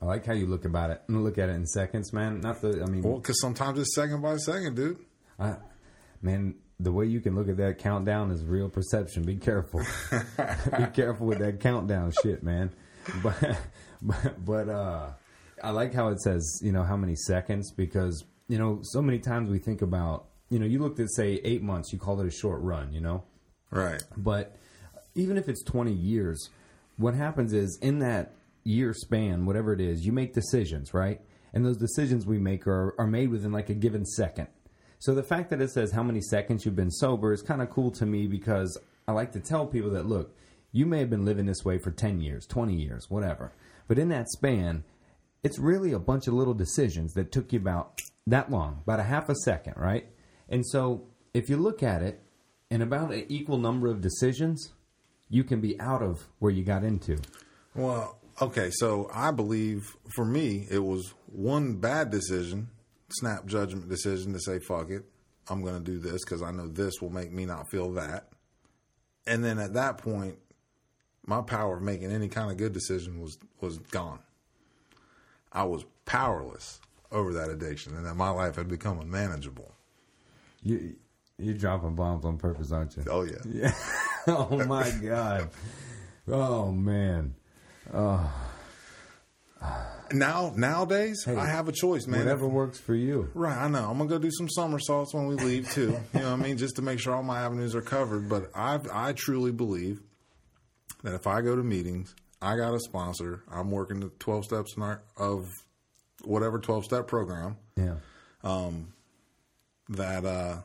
I 0.02 0.04
like 0.06 0.26
how 0.26 0.34
you 0.34 0.46
look 0.46 0.66
about 0.66 0.90
it. 0.90 1.00
Look 1.08 1.38
at 1.38 1.48
it 1.48 1.52
in 1.52 1.66
seconds, 1.66 2.12
man. 2.12 2.40
Not 2.40 2.60
the. 2.60 2.82
I 2.82 2.90
mean, 2.90 3.02
Well, 3.02 3.18
because 3.20 3.40
sometimes 3.40 3.78
it's 3.78 3.94
second 3.94 4.20
by 4.20 4.36
second, 4.36 4.74
dude. 4.76 4.98
I, 5.38 5.56
man, 6.20 6.56
the 6.80 6.92
way 6.92 7.06
you 7.06 7.20
can 7.20 7.34
look 7.34 7.48
at 7.48 7.56
that 7.58 7.78
countdown 7.78 8.30
is 8.30 8.44
real 8.44 8.68
perception. 8.68 9.22
Be 9.24 9.36
careful. 9.36 9.80
Be 10.10 10.86
careful 10.92 11.26
with 11.26 11.38
that 11.38 11.60
countdown 11.60 12.12
shit, 12.22 12.42
man. 12.42 12.72
But, 13.22 13.36
but, 14.02 14.44
but 14.44 14.68
uh, 14.68 15.10
I 15.62 15.70
like 15.70 15.94
how 15.94 16.08
it 16.08 16.20
says, 16.20 16.60
you 16.62 16.72
know, 16.72 16.82
how 16.82 16.96
many 16.96 17.14
seconds 17.16 17.70
because 17.72 18.24
you 18.48 18.58
know 18.58 18.80
so 18.82 19.00
many 19.00 19.18
times 19.18 19.48
we 19.50 19.58
think 19.58 19.82
about, 19.82 20.26
you 20.50 20.58
know, 20.58 20.66
you 20.66 20.78
looked 20.78 21.00
at 21.00 21.10
say 21.10 21.40
eight 21.44 21.62
months, 21.62 21.92
you 21.92 21.98
call 21.98 22.20
it 22.20 22.26
a 22.26 22.30
short 22.30 22.60
run, 22.62 22.92
you 22.92 23.00
know, 23.00 23.24
Right. 23.70 24.02
but 24.16 24.56
even 25.14 25.36
if 25.36 25.48
it's 25.48 25.62
20 25.64 25.92
years, 25.92 26.50
what 26.96 27.14
happens 27.14 27.52
is 27.52 27.78
in 27.80 28.00
that 28.00 28.32
year 28.64 28.92
span, 28.94 29.46
whatever 29.46 29.72
it 29.72 29.80
is, 29.80 30.04
you 30.04 30.12
make 30.12 30.34
decisions, 30.34 30.92
right? 30.92 31.20
And 31.52 31.64
those 31.64 31.76
decisions 31.76 32.26
we 32.26 32.38
make 32.38 32.66
are, 32.66 32.94
are 32.98 33.06
made 33.06 33.30
within 33.30 33.52
like 33.52 33.68
a 33.70 33.74
given 33.74 34.04
second. 34.04 34.48
So 34.98 35.14
the 35.14 35.22
fact 35.22 35.50
that 35.50 35.60
it 35.60 35.70
says 35.70 35.92
how 35.92 36.02
many 36.02 36.20
seconds 36.20 36.64
you've 36.64 36.76
been 36.76 36.90
sober 36.90 37.32
is 37.32 37.42
kind 37.42 37.62
of 37.62 37.70
cool 37.70 37.90
to 37.92 38.06
me 38.06 38.26
because 38.26 38.78
I 39.06 39.12
like 39.12 39.32
to 39.32 39.40
tell 39.40 39.66
people 39.66 39.90
that, 39.90 40.06
look, 40.06 40.34
you 40.72 40.86
may 40.86 40.98
have 41.00 41.10
been 41.10 41.24
living 41.24 41.46
this 41.46 41.64
way 41.64 41.78
for 41.78 41.90
10 41.90 42.20
years, 42.20 42.46
20 42.46 42.74
years, 42.74 43.10
whatever. 43.10 43.52
But 43.86 43.98
in 43.98 44.08
that 44.08 44.28
span, 44.30 44.84
it's 45.42 45.58
really 45.58 45.92
a 45.92 45.98
bunch 45.98 46.26
of 46.26 46.34
little 46.34 46.54
decisions 46.54 47.12
that 47.14 47.30
took 47.30 47.52
you 47.52 47.58
about 47.58 48.00
that 48.26 48.50
long, 48.50 48.80
about 48.82 49.00
a 49.00 49.04
half 49.04 49.28
a 49.28 49.34
second, 49.34 49.74
right? 49.76 50.06
And 50.48 50.66
so 50.66 51.06
if 51.34 51.48
you 51.48 51.56
look 51.56 51.82
at 51.82 52.02
it, 52.02 52.20
in 52.70 52.82
about 52.82 53.12
an 53.12 53.24
equal 53.28 53.58
number 53.58 53.88
of 53.88 54.00
decisions, 54.00 54.72
you 55.28 55.44
can 55.44 55.60
be 55.60 55.78
out 55.80 56.02
of 56.02 56.26
where 56.38 56.50
you 56.50 56.64
got 56.64 56.82
into. 56.82 57.18
Well, 57.74 58.18
okay, 58.40 58.70
so 58.72 59.08
I 59.14 59.30
believe 59.30 59.96
for 60.16 60.24
me, 60.24 60.66
it 60.70 60.80
was 60.82 61.14
one 61.26 61.76
bad 61.76 62.10
decision, 62.10 62.68
snap 63.08 63.46
judgment 63.46 63.88
decision 63.88 64.32
to 64.32 64.40
say, 64.40 64.58
fuck 64.58 64.90
it, 64.90 65.04
I'm 65.48 65.62
going 65.62 65.74
to 65.74 65.80
do 65.80 65.98
this 65.98 66.24
because 66.24 66.42
I 66.42 66.50
know 66.50 66.68
this 66.68 67.00
will 67.00 67.10
make 67.10 67.32
me 67.32 67.44
not 67.44 67.68
feel 67.70 67.92
that. 67.92 68.28
And 69.26 69.44
then 69.44 69.58
at 69.58 69.74
that 69.74 69.98
point, 69.98 70.38
my 71.26 71.40
power 71.40 71.76
of 71.76 71.82
making 71.82 72.12
any 72.12 72.28
kind 72.28 72.50
of 72.50 72.56
good 72.56 72.72
decision 72.72 73.20
was, 73.20 73.38
was 73.60 73.78
gone. 73.78 74.20
I 75.52 75.64
was 75.64 75.84
powerless 76.04 76.80
over 77.10 77.32
that 77.34 77.48
addiction 77.48 77.96
and 77.96 78.04
that 78.04 78.16
my 78.16 78.30
life 78.30 78.56
had 78.56 78.68
become 78.68 79.00
unmanageable. 79.00 79.72
You 80.62 80.96
you're 81.36 81.54
dropping 81.54 81.96
bombs 81.96 82.24
on 82.24 82.38
purpose, 82.38 82.70
aren't 82.70 82.96
you? 82.96 83.04
Oh, 83.10 83.22
yeah. 83.22 83.38
Yeah. 83.46 83.72
oh 84.28 84.64
my 84.66 84.90
god. 84.90 85.50
Oh 86.26 86.72
man. 86.72 87.34
Now, 90.14 90.52
nowadays, 90.56 91.24
I 91.26 91.46
have 91.46 91.68
a 91.68 91.72
choice, 91.72 92.06
man. 92.06 92.20
Whatever 92.20 92.46
works 92.48 92.78
for 92.78 92.94
you. 92.94 93.30
Right, 93.34 93.56
I 93.56 93.68
know. 93.68 93.90
I'm 93.90 93.98
gonna 93.98 94.08
go 94.08 94.18
do 94.18 94.30
some 94.30 94.48
somersaults 94.48 95.12
when 95.12 95.26
we 95.26 95.34
leave 95.36 95.70
too. 95.72 95.96
You 96.14 96.20
know 96.20 96.30
what 96.30 96.40
I 96.40 96.42
mean? 96.42 96.56
Just 96.56 96.76
to 96.76 96.82
make 96.82 97.00
sure 97.00 97.14
all 97.14 97.22
my 97.22 97.40
avenues 97.42 97.74
are 97.74 97.82
covered. 97.82 98.28
But 98.28 98.50
I 98.54 98.78
I 98.92 99.12
truly 99.12 99.50
believe 99.52 100.00
that 101.02 101.14
if 101.14 101.26
I 101.26 101.40
go 101.42 101.56
to 101.56 101.62
meetings, 101.62 102.14
I 102.40 102.56
got 102.56 102.74
a 102.74 102.80
sponsor. 102.80 103.42
I'm 103.50 103.70
working 103.70 104.00
the 104.00 104.08
12 104.20 104.44
steps 104.44 104.74
our, 104.78 105.02
of 105.16 105.48
whatever 106.24 106.58
12 106.58 106.84
step 106.84 107.06
program 107.06 107.56
Yeah. 107.76 107.96
Um, 108.42 108.92
that 109.90 110.24
uh, 110.24 110.58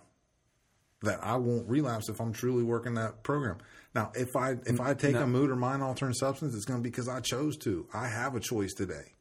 that 1.02 1.20
I 1.24 1.38
won't 1.38 1.68
relapse 1.70 2.10
if 2.10 2.20
I'm 2.22 2.34
truly 2.34 2.64
working 2.64 2.94
that 2.96 3.24
program. 3.24 3.58
Now, 3.96 4.12
if 4.16 4.36
I 4.36 4.58
if 4.66 4.80
I 4.80 4.94
take 4.94 5.14
No. 5.14 5.24
a 5.24 5.28
mood 5.28 5.50
or 5.50 5.56
mind 5.56 5.82
altering 5.82 6.14
substance, 6.14 6.54
it's 6.56 6.66
going 6.66 6.80
to 6.80 6.84
be 6.84 6.90
because 6.90 7.08
I 7.08 7.20
chose 7.22 7.58
to. 7.60 7.88
I 7.94 8.08
have 8.08 8.36
a 8.36 8.40
choice 8.40 8.74
today. 8.74 9.14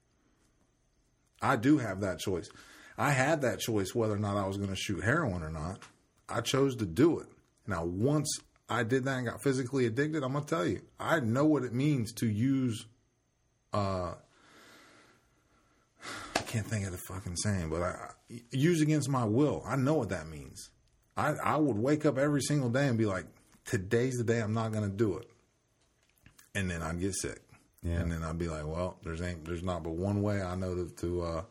I 1.40 1.56
do 1.56 1.78
have 1.78 2.00
that 2.00 2.18
choice. 2.18 2.48
I 2.96 3.10
had 3.10 3.42
that 3.42 3.60
choice 3.60 3.94
whether 3.94 4.14
or 4.14 4.18
not 4.18 4.36
I 4.36 4.46
was 4.46 4.56
going 4.56 4.70
to 4.70 4.76
shoot 4.76 5.04
heroin 5.04 5.42
or 5.42 5.50
not. 5.50 5.78
I 6.28 6.40
chose 6.40 6.76
to 6.76 6.86
do 6.86 7.20
it. 7.20 7.28
Now, 7.66 7.84
once 7.84 8.40
I 8.68 8.82
did 8.82 9.04
that 9.04 9.18
and 9.18 9.26
got 9.26 9.42
physically 9.42 9.86
addicted, 9.86 10.24
I'm 10.24 10.32
going 10.32 10.44
to 10.44 10.50
tell 10.50 10.66
you, 10.66 10.82
I 10.98 11.20
know 11.20 11.44
what 11.44 11.62
it 11.62 11.72
means 11.72 12.12
to 12.14 12.26
use. 12.26 12.86
Uh, 13.72 14.14
I 16.36 16.40
can't 16.46 16.66
think 16.66 16.86
of 16.86 16.92
the 16.92 16.98
fucking 16.98 17.36
saying, 17.36 17.70
but 17.70 17.82
I, 17.82 18.10
use 18.50 18.80
against 18.80 19.08
my 19.08 19.24
will. 19.24 19.62
I 19.66 19.76
know 19.76 19.94
what 19.94 20.10
that 20.10 20.28
means. 20.28 20.70
I, 21.16 21.32
I 21.32 21.56
would 21.56 21.76
wake 21.76 22.04
up 22.04 22.18
every 22.18 22.42
single 22.42 22.68
day 22.68 22.88
and 22.88 22.98
be 22.98 23.06
like, 23.06 23.26
today's 23.64 24.16
the 24.16 24.24
day 24.24 24.40
I'm 24.40 24.54
not 24.54 24.72
going 24.72 24.88
to 24.88 24.96
do 24.96 25.16
it. 25.16 25.28
And 26.54 26.70
then 26.70 26.82
I'd 26.82 27.00
get 27.00 27.14
sick. 27.14 27.42
Yeah. 27.82 28.00
And 28.00 28.10
then 28.10 28.22
I'd 28.24 28.38
be 28.38 28.48
like, 28.48 28.66
well, 28.66 28.96
there's 29.04 29.20
ain't, 29.22 29.44
there's 29.44 29.62
not 29.62 29.82
but 29.84 29.92
one 29.92 30.20
way 30.22 30.42
I 30.42 30.54
know 30.56 30.74
to, 30.74 30.88
to, 30.96 31.22
uh, 31.22 31.42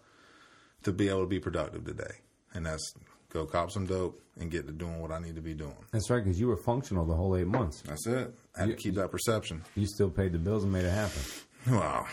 to 0.83 0.91
be 0.91 1.07
able 1.09 1.21
to 1.21 1.27
be 1.27 1.39
productive 1.39 1.85
today. 1.85 2.15
And 2.53 2.65
that's 2.65 2.93
go 3.29 3.45
cop 3.45 3.71
some 3.71 3.85
dope 3.85 4.21
and 4.39 4.51
get 4.51 4.65
to 4.67 4.73
doing 4.73 4.99
what 4.99 5.11
I 5.11 5.19
need 5.19 5.35
to 5.35 5.41
be 5.41 5.53
doing. 5.53 5.75
That's 5.91 6.09
right, 6.09 6.23
because 6.23 6.39
you 6.39 6.47
were 6.47 6.57
functional 6.57 7.05
the 7.05 7.15
whole 7.15 7.35
eight 7.35 7.47
months. 7.47 7.81
That's 7.81 8.05
it. 8.07 8.33
I 8.55 8.61
had 8.61 8.69
to 8.69 8.75
keep 8.75 8.95
that 8.95 9.11
perception. 9.11 9.63
You 9.75 9.85
still 9.85 10.09
paid 10.09 10.31
the 10.33 10.37
bills 10.37 10.63
and 10.63 10.71
made 10.71 10.85
it 10.85 10.91
happen 10.91 11.21
Wow. 11.67 12.05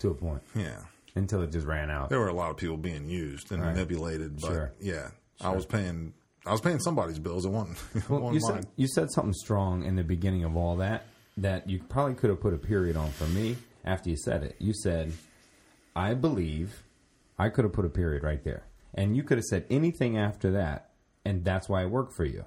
to 0.00 0.10
a 0.10 0.14
point 0.14 0.42
Yeah. 0.54 0.82
until 1.16 1.42
it 1.42 1.50
just 1.52 1.66
ran 1.66 1.90
out. 1.90 2.08
There 2.08 2.18
were 2.20 2.28
a 2.28 2.34
lot 2.34 2.50
of 2.50 2.56
people 2.56 2.76
being 2.76 3.08
used 3.08 3.50
and 3.52 3.62
Right. 3.62 3.72
manipulated, 3.74 4.40
but 4.40 4.48
Sure. 4.48 4.72
yeah, 4.80 5.10
I 5.40 5.50
was 5.54 5.64
paying, 5.66 6.12
I 6.46 6.52
was 6.52 6.60
paying 6.60 6.78
somebody's 6.80 7.18
bills. 7.18 7.44
It 7.46 7.50
wasn't, 7.50 7.78
Well, 8.10 8.34
you 8.34 8.40
mine. 8.40 8.62
said 8.62 8.66
you 8.76 8.86
said 8.88 9.10
something 9.10 9.34
strong 9.34 9.84
in 9.84 9.96
the 9.96 10.04
beginning 10.04 10.44
of 10.44 10.56
all 10.56 10.76
that 10.76 11.04
that 11.36 11.68
you 11.68 11.80
probably 11.88 12.14
could 12.14 12.30
have 12.30 12.40
put 12.40 12.54
a 12.54 12.58
period 12.58 12.96
on 12.96 13.10
for 13.10 13.24
me 13.26 13.56
after 13.84 14.10
you 14.10 14.16
said 14.16 14.42
it. 14.42 14.56
You 14.58 14.72
said, 14.72 15.12
"I 15.94 16.14
believe." 16.14 16.84
I 17.38 17.48
could 17.48 17.64
have 17.64 17.72
put 17.72 17.86
a 17.86 17.88
period 17.88 18.22
right 18.22 18.44
there, 18.44 18.64
and 18.92 19.16
you 19.16 19.22
could 19.22 19.38
have 19.38 19.46
said 19.46 19.64
anything 19.70 20.18
after 20.18 20.50
that, 20.50 20.90
and 21.24 21.42
that's 21.42 21.70
why 21.70 21.80
I 21.80 21.86
work 21.86 22.12
for 22.12 22.26
you, 22.26 22.44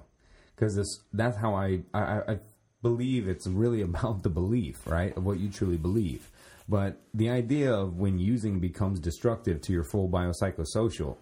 because 0.54 1.00
that's 1.12 1.36
how 1.36 1.54
I, 1.56 1.80
I 1.92 2.00
I 2.00 2.38
believe 2.80 3.26
it's 3.26 3.48
really 3.48 3.82
about 3.90 4.22
the 4.22 4.30
belief, 4.30 4.86
right, 4.86 5.16
of 5.16 5.24
what 5.24 5.40
you 5.40 5.48
truly 5.48 5.76
believe. 5.76 6.30
But 6.68 7.00
the 7.12 7.28
idea 7.28 7.74
of 7.74 7.98
when 7.98 8.20
using 8.20 8.60
becomes 8.60 9.00
destructive 9.00 9.60
to 9.62 9.72
your 9.72 9.82
full 9.82 10.08
biopsychosocial, 10.08 11.16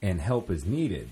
and 0.00 0.20
help 0.20 0.50
is 0.50 0.64
needed, 0.64 1.10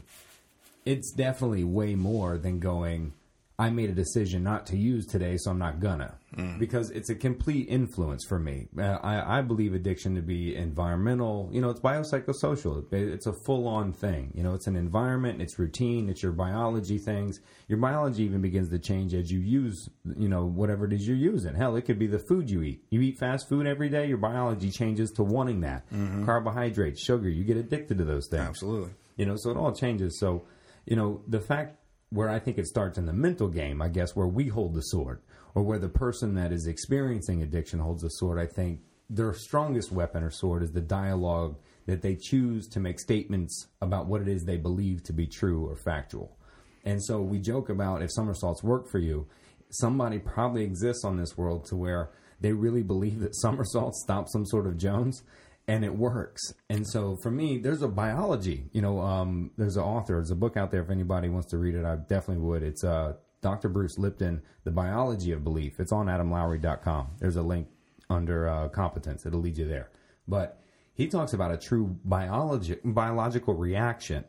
it's 0.84 1.10
definitely 1.10 1.64
way 1.64 1.94
more 1.94 2.38
than 2.38 2.60
going 2.60 3.12
I 3.56 3.70
made 3.70 3.88
a 3.88 3.92
decision 3.92 4.42
not 4.42 4.66
to 4.66 4.76
use 4.76 5.06
today, 5.06 5.36
so 5.36 5.52
I'm 5.52 5.58
not 5.60 5.78
gonna. 5.78 6.14
Mm. 6.36 6.58
Because 6.58 6.90
it's 6.90 7.08
a 7.08 7.14
complete 7.14 7.68
influence 7.68 8.24
for 8.24 8.40
me. 8.40 8.66
Uh, 8.76 8.98
I, 9.00 9.38
I 9.38 9.42
believe 9.42 9.74
addiction 9.74 10.16
to 10.16 10.22
be 10.22 10.56
environmental. 10.56 11.48
You 11.52 11.60
know, 11.60 11.70
it's 11.70 11.78
biopsychosocial. 11.78 12.92
It- 12.92 13.08
It's 13.14 13.26
a 13.26 13.32
full 13.32 13.68
on 13.68 13.92
thing. 13.92 14.32
You 14.34 14.42
know, 14.42 14.54
it's 14.54 14.66
an 14.66 14.74
environment, 14.74 15.40
it's 15.40 15.56
routine, 15.58 16.08
it's 16.08 16.20
your 16.20 16.32
biology 16.32 16.98
things. 16.98 17.38
Your 17.68 17.78
biology 17.78 18.24
even 18.24 18.40
begins 18.40 18.70
to 18.70 18.78
change 18.80 19.14
as 19.14 19.30
you 19.30 19.38
use, 19.38 19.88
you 20.16 20.28
know, 20.28 20.44
whatever 20.46 20.84
it 20.86 20.92
is 20.92 21.06
you're 21.06 21.16
using. 21.16 21.54
Hell, 21.54 21.76
it 21.76 21.82
could 21.82 21.98
be 21.98 22.08
the 22.08 22.18
food 22.18 22.50
you 22.50 22.62
eat. 22.62 22.82
You 22.90 23.00
eat 23.02 23.18
fast 23.18 23.48
food 23.48 23.66
every 23.68 23.88
day, 23.88 24.08
your 24.08 24.18
biology 24.18 24.70
changes 24.72 25.12
to 25.12 25.22
wanting 25.22 25.60
that. 25.60 25.84
Carbohydrates, 26.24 27.00
sugar, 27.00 27.28
you 27.28 27.44
get 27.44 27.56
addicted 27.56 27.98
to 27.98 28.04
those 28.04 28.26
things. 28.28 28.42
Absolutely. 28.42 28.90
You 29.16 29.26
know, 29.26 29.36
so 29.36 29.50
it 29.50 29.56
all 29.56 29.72
changes. 29.72 30.18
So, 30.18 30.44
you 30.86 30.96
know, 30.96 31.22
the 31.28 31.40
fact 31.40 31.76
where 32.14 32.30
I 32.30 32.38
think 32.38 32.58
it 32.58 32.68
starts 32.68 32.96
in 32.96 33.06
the 33.06 33.12
mental 33.12 33.48
game, 33.48 33.82
I 33.82 33.88
guess, 33.88 34.14
where 34.14 34.28
we 34.28 34.46
hold 34.46 34.74
the 34.74 34.82
sword, 34.82 35.20
or 35.54 35.64
where 35.64 35.80
the 35.80 35.88
person 35.88 36.36
that 36.36 36.52
is 36.52 36.68
experiencing 36.68 37.42
addiction 37.42 37.80
holds 37.80 38.02
the 38.02 38.08
sword, 38.08 38.38
I 38.38 38.46
think 38.46 38.80
their 39.10 39.34
strongest 39.34 39.90
weapon 39.90 40.22
or 40.22 40.30
sword 40.30 40.62
is 40.62 40.70
the 40.70 40.80
dialogue 40.80 41.56
that 41.86 42.02
they 42.02 42.14
choose 42.14 42.68
to 42.68 42.80
make 42.80 43.00
statements 43.00 43.66
about 43.82 44.06
what 44.06 44.22
it 44.22 44.28
is 44.28 44.44
they 44.44 44.56
believe 44.56 45.02
to 45.02 45.12
be 45.12 45.26
true 45.26 45.68
or 45.68 45.76
factual. 45.76 46.38
And 46.84 47.02
so 47.02 47.20
we 47.20 47.40
joke 47.40 47.68
about 47.68 48.00
if 48.00 48.12
somersaults 48.12 48.62
work 48.62 48.88
for 48.88 48.98
you, 48.98 49.26
somebody 49.70 50.20
probably 50.20 50.62
exists 50.62 51.04
on 51.04 51.16
this 51.16 51.36
world 51.36 51.64
to 51.66 51.76
where 51.76 52.10
they 52.40 52.52
really 52.52 52.82
believe 52.84 53.20
that 53.20 53.34
somersaults 53.40 54.02
stop 54.04 54.28
some 54.28 54.46
sort 54.46 54.68
of 54.68 54.78
Jones 54.78 55.24
and 55.66 55.84
it 55.84 55.94
works. 55.94 56.52
And 56.68 56.86
so 56.86 57.16
for 57.16 57.30
me, 57.30 57.58
there's 57.58 57.82
a 57.82 57.88
biology. 57.88 58.64
You 58.72 58.82
know, 58.82 59.00
um, 59.00 59.50
there's 59.56 59.76
an 59.76 59.82
author. 59.82 60.14
There's 60.14 60.30
a 60.30 60.36
book 60.36 60.56
out 60.56 60.70
there. 60.70 60.82
If 60.82 60.90
anybody 60.90 61.28
wants 61.28 61.48
to 61.50 61.58
read 61.58 61.74
it, 61.74 61.84
I 61.84 61.96
definitely 61.96 62.44
would. 62.44 62.62
It's 62.62 62.84
uh, 62.84 63.14
Dr. 63.40 63.68
Bruce 63.68 63.98
Lipton, 63.98 64.42
The 64.64 64.70
Biology 64.70 65.32
of 65.32 65.42
Belief. 65.42 65.80
It's 65.80 65.92
on 65.92 66.06
AdamLowry.com. 66.06 67.12
There's 67.18 67.36
a 67.36 67.42
link 67.42 67.68
under 68.10 68.48
uh, 68.48 68.68
competence. 68.68 69.24
It'll 69.24 69.40
lead 69.40 69.56
you 69.56 69.66
there. 69.66 69.90
But 70.28 70.60
he 70.94 71.08
talks 71.08 71.32
about 71.32 71.52
a 71.52 71.56
true 71.56 71.98
biology, 72.04 72.76
biological 72.84 73.54
reaction, 73.54 74.24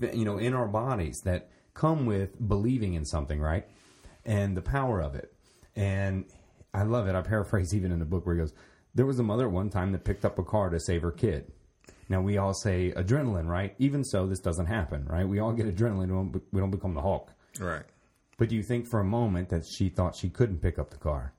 you 0.00 0.24
know, 0.24 0.38
in 0.38 0.54
our 0.54 0.68
bodies 0.68 1.20
that 1.24 1.50
come 1.74 2.06
with 2.06 2.36
believing 2.46 2.94
in 2.94 3.04
something, 3.04 3.40
right? 3.40 3.66
And 4.24 4.56
the 4.56 4.62
power 4.62 5.00
of 5.00 5.14
it. 5.14 5.32
And 5.76 6.26
I 6.74 6.82
love 6.82 7.08
it. 7.08 7.14
I 7.14 7.22
paraphrase 7.22 7.74
even 7.74 7.90
in 7.90 7.98
the 7.98 8.04
book 8.04 8.26
where 8.26 8.34
he 8.34 8.40
goes, 8.40 8.54
There 8.94 9.06
was 9.06 9.18
a 9.18 9.22
mother 9.22 9.46
at 9.46 9.52
one 9.52 9.70
time 9.70 9.92
that 9.92 10.04
picked 10.04 10.24
up 10.24 10.38
a 10.38 10.44
car 10.44 10.70
to 10.70 10.80
save 10.80 11.02
her 11.02 11.12
kid. 11.12 11.52
Now 12.08 12.20
we 12.20 12.38
all 12.38 12.54
say 12.54 12.92
adrenaline, 12.96 13.46
right? 13.46 13.74
Even 13.78 14.04
so, 14.04 14.26
this 14.26 14.40
doesn't 14.40 14.66
happen, 14.66 15.06
right? 15.06 15.28
We 15.28 15.38
all 15.38 15.52
get 15.52 15.66
adrenaline. 15.66 16.08
We 16.08 16.14
don't, 16.14 16.42
we 16.52 16.60
don't 16.60 16.70
become 16.70 16.94
the 16.94 17.02
Hulk. 17.02 17.32
Right. 17.58 17.84
But 18.36 18.48
do 18.48 18.56
you 18.56 18.62
think 18.62 18.88
for 18.88 19.00
a 19.00 19.04
moment 19.04 19.50
that 19.50 19.64
she 19.66 19.90
thought 19.90 20.16
she 20.16 20.28
couldn't 20.28 20.60
pick 20.60 20.78
up 20.78 20.90
the 20.90 20.96
car? 20.96 21.34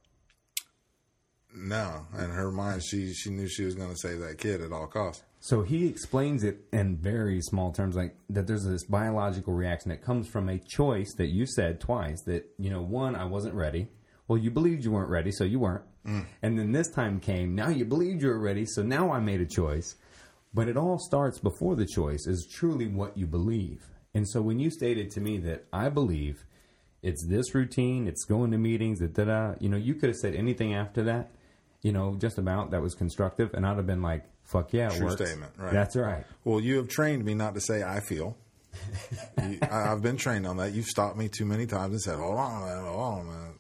No, 1.54 2.06
in 2.18 2.30
her 2.30 2.52
mind, 2.52 2.84
she 2.84 3.14
she 3.14 3.30
knew 3.30 3.48
she 3.48 3.66
was 3.66 3.76
going 3.76 3.90
to 3.90 3.98
save 3.98 4.20
that 4.20 4.38
kid 4.38 4.62
at 4.62 4.72
all 4.72 4.88
costs. 4.88 5.24
So 5.42 5.64
he 5.64 5.88
explains 5.88 6.44
it 6.44 6.66
in 6.72 6.96
very 6.98 7.42
small 7.42 7.72
terms, 7.72 7.96
like 7.96 8.16
that 8.30 8.48
there's 8.48 8.64
this 8.64 8.86
biological 8.86 9.54
reaction 9.54 9.90
that 9.90 10.04
comes 10.04 10.28
from 10.28 10.48
a 10.48 10.60
choice 10.60 11.14
that 11.18 11.28
you 11.28 11.46
said 11.46 11.80
twice 11.80 12.22
that, 12.24 12.46
you 12.58 12.70
know, 12.70 12.82
one, 12.82 13.16
I 13.16 13.26
wasn't 13.26 13.56
ready. 13.56 13.88
Well, 14.28 14.38
you 14.38 14.52
believed 14.52 14.86
you 14.86 14.92
weren't 14.92 15.10
ready, 15.10 15.32
so 15.32 15.44
you 15.44 15.60
weren't. 15.60 15.84
And 16.04 16.26
then 16.60 16.72
this 16.72 16.90
time 16.90 17.20
came, 17.20 17.54
now 17.56 17.70
you 17.70 17.86
believed 17.86 18.22
you 18.22 18.30
were 18.30 18.40
ready, 18.40 18.66
so 18.66 18.82
now 18.82 19.12
I 19.12 19.20
made 19.20 19.42
a 19.42 19.46
choice. 19.46 19.96
But 20.54 20.68
it 20.68 20.76
all 20.76 20.98
starts 21.00 21.40
before 21.40 21.76
the 21.76 21.86
choice 21.86 22.28
is 22.28 22.46
truly 22.52 22.88
what 22.88 23.18
you 23.18 23.26
believe. 23.28 23.86
And 24.14 24.28
so 24.28 24.42
when 24.42 24.60
you 24.60 24.70
stated 24.70 25.10
to 25.12 25.22
me 25.22 25.38
that 25.40 25.66
I 25.72 25.90
believe 25.90 26.44
it's 27.02 27.26
this 27.26 27.56
routine, 27.56 28.08
it's 28.08 28.26
going 28.26 28.52
to 28.52 28.58
meetings, 28.58 29.00
da 29.00 29.08
da 29.08 29.24
da, 29.26 29.56
you 29.60 29.70
know, 29.70 29.78
you 29.78 29.96
could 29.96 30.10
have 30.10 30.18
said 30.18 30.36
anything 30.36 30.74
after 30.74 31.04
that, 31.04 31.32
you 31.82 31.92
know, 31.92 32.16
just 32.20 32.38
about 32.38 32.72
that 32.72 32.82
was 32.82 32.94
constructive, 32.94 33.54
and 33.54 33.66
I'd 33.66 33.78
have 33.78 33.88
been 33.88 34.02
like, 34.02 34.24
fuck 34.44 34.74
yeah, 34.74 34.90
True 34.90 35.08
works. 35.08 35.24
statement, 35.24 35.54
right. 35.58 35.74
That's 35.74 35.96
right. 35.96 36.26
Well, 36.44 36.60
you 36.60 36.78
have 36.78 36.90
trained 36.90 37.24
me 37.24 37.34
not 37.34 37.56
to 37.56 37.62
say 37.62 37.84
I 37.84 38.02
feel. 38.02 38.38
you, 39.50 39.58
I, 39.64 39.92
I've 39.92 40.02
been 40.02 40.18
trained 40.18 40.46
on 40.46 40.58
that. 40.58 40.74
You've 40.74 40.86
stopped 40.86 41.18
me 41.18 41.28
too 41.30 41.46
many 41.46 41.66
times 41.66 41.94
and 41.94 42.02
said, 42.02 42.20
"Hold 42.20 42.38
on, 42.38 42.62
man. 42.62 42.84
Hold 42.86 43.00
on, 43.00 43.28
man. 43.28 43.51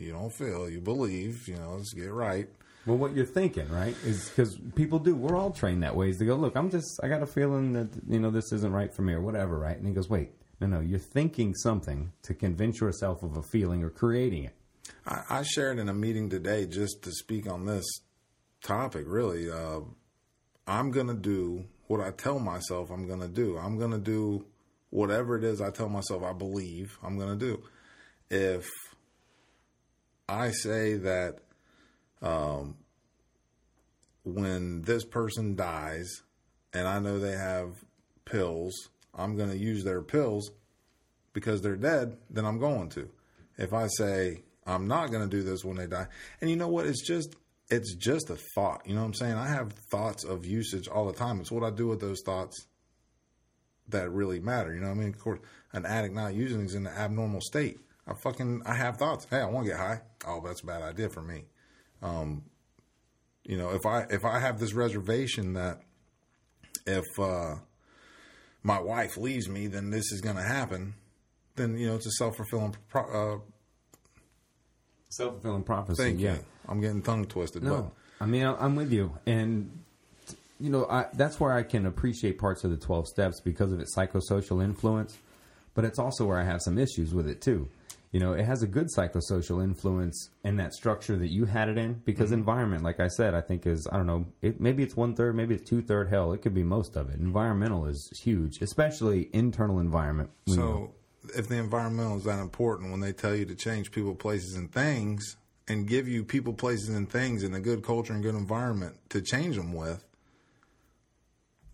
You 0.00 0.12
don't 0.12 0.32
feel. 0.32 0.68
You 0.68 0.80
believe. 0.80 1.46
You 1.48 1.56
know. 1.56 1.74
Let's 1.76 1.92
get 1.92 2.12
right." 2.12 2.48
Well, 2.86 2.96
what 2.96 3.14
you're 3.14 3.26
thinking, 3.26 3.68
right, 3.68 3.94
is 4.04 4.30
because 4.30 4.58
people 4.74 4.98
do. 4.98 5.14
We're 5.14 5.36
all 5.36 5.50
trained 5.50 5.82
that 5.82 5.94
way. 5.94 6.08
Is 6.08 6.16
to 6.18 6.24
go, 6.24 6.34
look, 6.34 6.56
I'm 6.56 6.70
just, 6.70 6.98
I 7.02 7.08
got 7.08 7.22
a 7.22 7.26
feeling 7.26 7.74
that 7.74 7.88
you 8.08 8.18
know 8.18 8.30
this 8.30 8.52
isn't 8.52 8.72
right 8.72 8.92
for 8.92 9.02
me 9.02 9.12
or 9.12 9.20
whatever, 9.20 9.58
right? 9.58 9.76
And 9.76 9.86
he 9.86 9.92
goes, 9.92 10.08
wait, 10.08 10.30
no, 10.60 10.66
no, 10.66 10.80
you're 10.80 10.98
thinking 10.98 11.54
something 11.54 12.12
to 12.22 12.34
convince 12.34 12.80
yourself 12.80 13.22
of 13.22 13.36
a 13.36 13.42
feeling 13.42 13.84
or 13.84 13.90
creating 13.90 14.44
it. 14.44 14.54
I, 15.06 15.22
I 15.28 15.42
shared 15.42 15.78
in 15.78 15.88
a 15.88 15.94
meeting 15.94 16.30
today 16.30 16.66
just 16.66 17.02
to 17.02 17.12
speak 17.12 17.50
on 17.50 17.66
this 17.66 17.84
topic. 18.62 19.04
Really, 19.06 19.50
uh, 19.50 19.80
I'm 20.66 20.90
gonna 20.90 21.14
do 21.14 21.64
what 21.86 22.00
I 22.00 22.10
tell 22.10 22.38
myself 22.38 22.90
I'm 22.90 23.06
gonna 23.06 23.28
do. 23.28 23.58
I'm 23.58 23.78
gonna 23.78 23.98
do 23.98 24.46
whatever 24.90 25.36
it 25.36 25.44
is 25.44 25.60
I 25.60 25.70
tell 25.70 25.88
myself 25.88 26.22
I 26.22 26.32
believe 26.32 26.98
I'm 27.02 27.18
gonna 27.18 27.36
do. 27.36 27.62
If 28.30 28.68
I 30.30 30.52
say 30.52 30.94
that 30.94 31.38
um, 32.22 32.76
when 34.22 34.82
this 34.82 35.04
person 35.04 35.56
dies 35.56 36.22
and 36.72 36.86
I 36.86 37.00
know 37.00 37.18
they 37.18 37.32
have 37.32 37.72
pills, 38.24 38.90
I'm 39.12 39.36
going 39.36 39.50
to 39.50 39.58
use 39.58 39.82
their 39.82 40.02
pills 40.02 40.52
because 41.32 41.62
they're 41.62 41.74
dead, 41.74 42.16
then 42.30 42.44
I'm 42.44 42.60
going 42.60 42.90
to. 42.90 43.10
If 43.58 43.72
I 43.72 43.88
say 43.88 44.44
I'm 44.64 44.86
not 44.86 45.10
going 45.10 45.28
to 45.28 45.36
do 45.36 45.42
this 45.42 45.64
when 45.64 45.76
they 45.76 45.88
die, 45.88 46.06
and 46.40 46.48
you 46.48 46.54
know 46.54 46.68
what? 46.68 46.86
It's 46.86 47.04
just 47.04 47.34
it's 47.68 47.94
just 47.96 48.30
a 48.30 48.36
thought. 48.54 48.82
You 48.86 48.94
know 48.94 49.00
what 49.00 49.08
I'm 49.08 49.14
saying? 49.14 49.34
I 49.34 49.48
have 49.48 49.72
thoughts 49.72 50.22
of 50.22 50.46
usage 50.46 50.86
all 50.86 51.06
the 51.06 51.12
time. 51.12 51.40
It's 51.40 51.50
what 51.50 51.64
I 51.64 51.70
do 51.70 51.88
with 51.88 52.00
those 52.00 52.22
thoughts 52.24 52.66
that 53.88 54.10
really 54.10 54.38
matter. 54.38 54.72
You 54.72 54.80
know 54.80 54.88
what 54.88 54.96
I 54.96 55.00
mean? 55.00 55.08
Of 55.08 55.18
course, 55.18 55.40
an 55.72 55.86
addict 55.86 56.14
not 56.14 56.34
using 56.34 56.60
is 56.60 56.74
in 56.76 56.86
an 56.86 56.94
abnormal 56.94 57.40
state. 57.40 57.80
I 58.06 58.14
fucking 58.14 58.62
I 58.66 58.74
have 58.74 58.96
thoughts. 58.96 59.26
Hey, 59.28 59.38
I 59.38 59.46
want 59.46 59.66
to 59.66 59.72
get 59.72 59.78
high. 59.80 60.00
Oh, 60.26 60.40
that's 60.44 60.62
a 60.62 60.66
bad 60.66 60.82
idea 60.82 61.08
for 61.08 61.22
me. 61.22 61.44
Um, 62.02 62.42
you 63.44 63.56
know, 63.56 63.70
if 63.70 63.86
I 63.86 64.06
if 64.10 64.24
I 64.24 64.38
have 64.38 64.58
this 64.58 64.72
reservation 64.72 65.54
that 65.54 65.80
if 66.86 67.04
uh, 67.18 67.56
my 68.62 68.80
wife 68.80 69.16
leaves 69.16 69.48
me, 69.48 69.66
then 69.66 69.90
this 69.90 70.12
is 70.12 70.20
going 70.20 70.36
to 70.36 70.42
happen. 70.42 70.94
Then 71.56 71.76
you 71.76 71.88
know 71.88 71.96
it's 71.96 72.06
a 72.06 72.12
self 72.12 72.36
fulfilling. 72.36 72.76
Pro- 72.88 73.36
uh, 73.36 73.38
Self 75.08 75.34
fulfilling 75.34 75.64
prophecy. 75.64 76.02
thank 76.02 76.20
yeah. 76.20 76.34
you. 76.34 76.44
I'm 76.68 76.80
getting 76.80 77.02
tongue 77.02 77.24
twisted. 77.24 77.64
No, 77.64 77.90
I 78.20 78.26
mean 78.26 78.46
I'm 78.46 78.76
with 78.76 78.92
you, 78.92 79.12
and 79.26 79.82
you 80.60 80.70
know 80.70 80.86
I, 80.88 81.06
that's 81.14 81.40
where 81.40 81.52
I 81.52 81.64
can 81.64 81.86
appreciate 81.86 82.38
parts 82.38 82.62
of 82.62 82.70
the 82.70 82.76
twelve 82.76 83.08
steps 83.08 83.40
because 83.40 83.72
of 83.72 83.80
its 83.80 83.96
psychosocial 83.96 84.62
influence, 84.62 85.18
but 85.74 85.84
it's 85.84 85.98
also 85.98 86.26
where 86.26 86.38
I 86.38 86.44
have 86.44 86.60
some 86.62 86.78
issues 86.78 87.12
with 87.12 87.28
it 87.28 87.40
too. 87.40 87.68
You 88.12 88.18
know, 88.18 88.32
it 88.32 88.44
has 88.44 88.62
a 88.62 88.66
good 88.66 88.88
psychosocial 88.88 89.62
influence 89.62 90.30
in 90.42 90.56
that 90.56 90.74
structure 90.74 91.16
that 91.16 91.30
you 91.30 91.44
had 91.44 91.68
it 91.68 91.78
in 91.78 92.02
because 92.04 92.30
mm-hmm. 92.30 92.40
environment, 92.40 92.82
like 92.82 92.98
I 92.98 93.06
said, 93.06 93.34
I 93.34 93.40
think 93.40 93.66
is 93.66 93.86
I 93.90 93.96
don't 93.96 94.06
know, 94.06 94.26
it, 94.42 94.60
maybe 94.60 94.82
it's 94.82 94.96
one 94.96 95.14
third, 95.14 95.36
maybe 95.36 95.54
it's 95.54 95.68
two 95.68 95.80
third. 95.80 96.08
Hell, 96.08 96.32
it 96.32 96.42
could 96.42 96.54
be 96.54 96.64
most 96.64 96.96
of 96.96 97.08
it. 97.08 97.20
Environmental 97.20 97.86
is 97.86 98.10
huge, 98.22 98.60
especially 98.62 99.30
internal 99.32 99.78
environment. 99.78 100.30
You 100.46 100.56
know, 100.56 100.92
so 101.24 101.38
if 101.38 101.48
the 101.48 101.56
environmental 101.56 102.16
is 102.16 102.24
that 102.24 102.40
important, 102.40 102.90
when 102.90 103.00
they 103.00 103.12
tell 103.12 103.34
you 103.34 103.44
to 103.44 103.54
change 103.54 103.92
people, 103.92 104.14
places, 104.14 104.54
and 104.56 104.72
things, 104.72 105.36
and 105.68 105.86
give 105.86 106.08
you 106.08 106.24
people, 106.24 106.52
places, 106.52 106.88
and 106.88 107.08
things 107.08 107.44
in 107.44 107.54
a 107.54 107.60
good 107.60 107.84
culture 107.84 108.12
and 108.12 108.22
good 108.22 108.34
environment 108.34 108.96
to 109.10 109.22
change 109.22 109.56
them 109.56 109.72
with, 109.72 110.04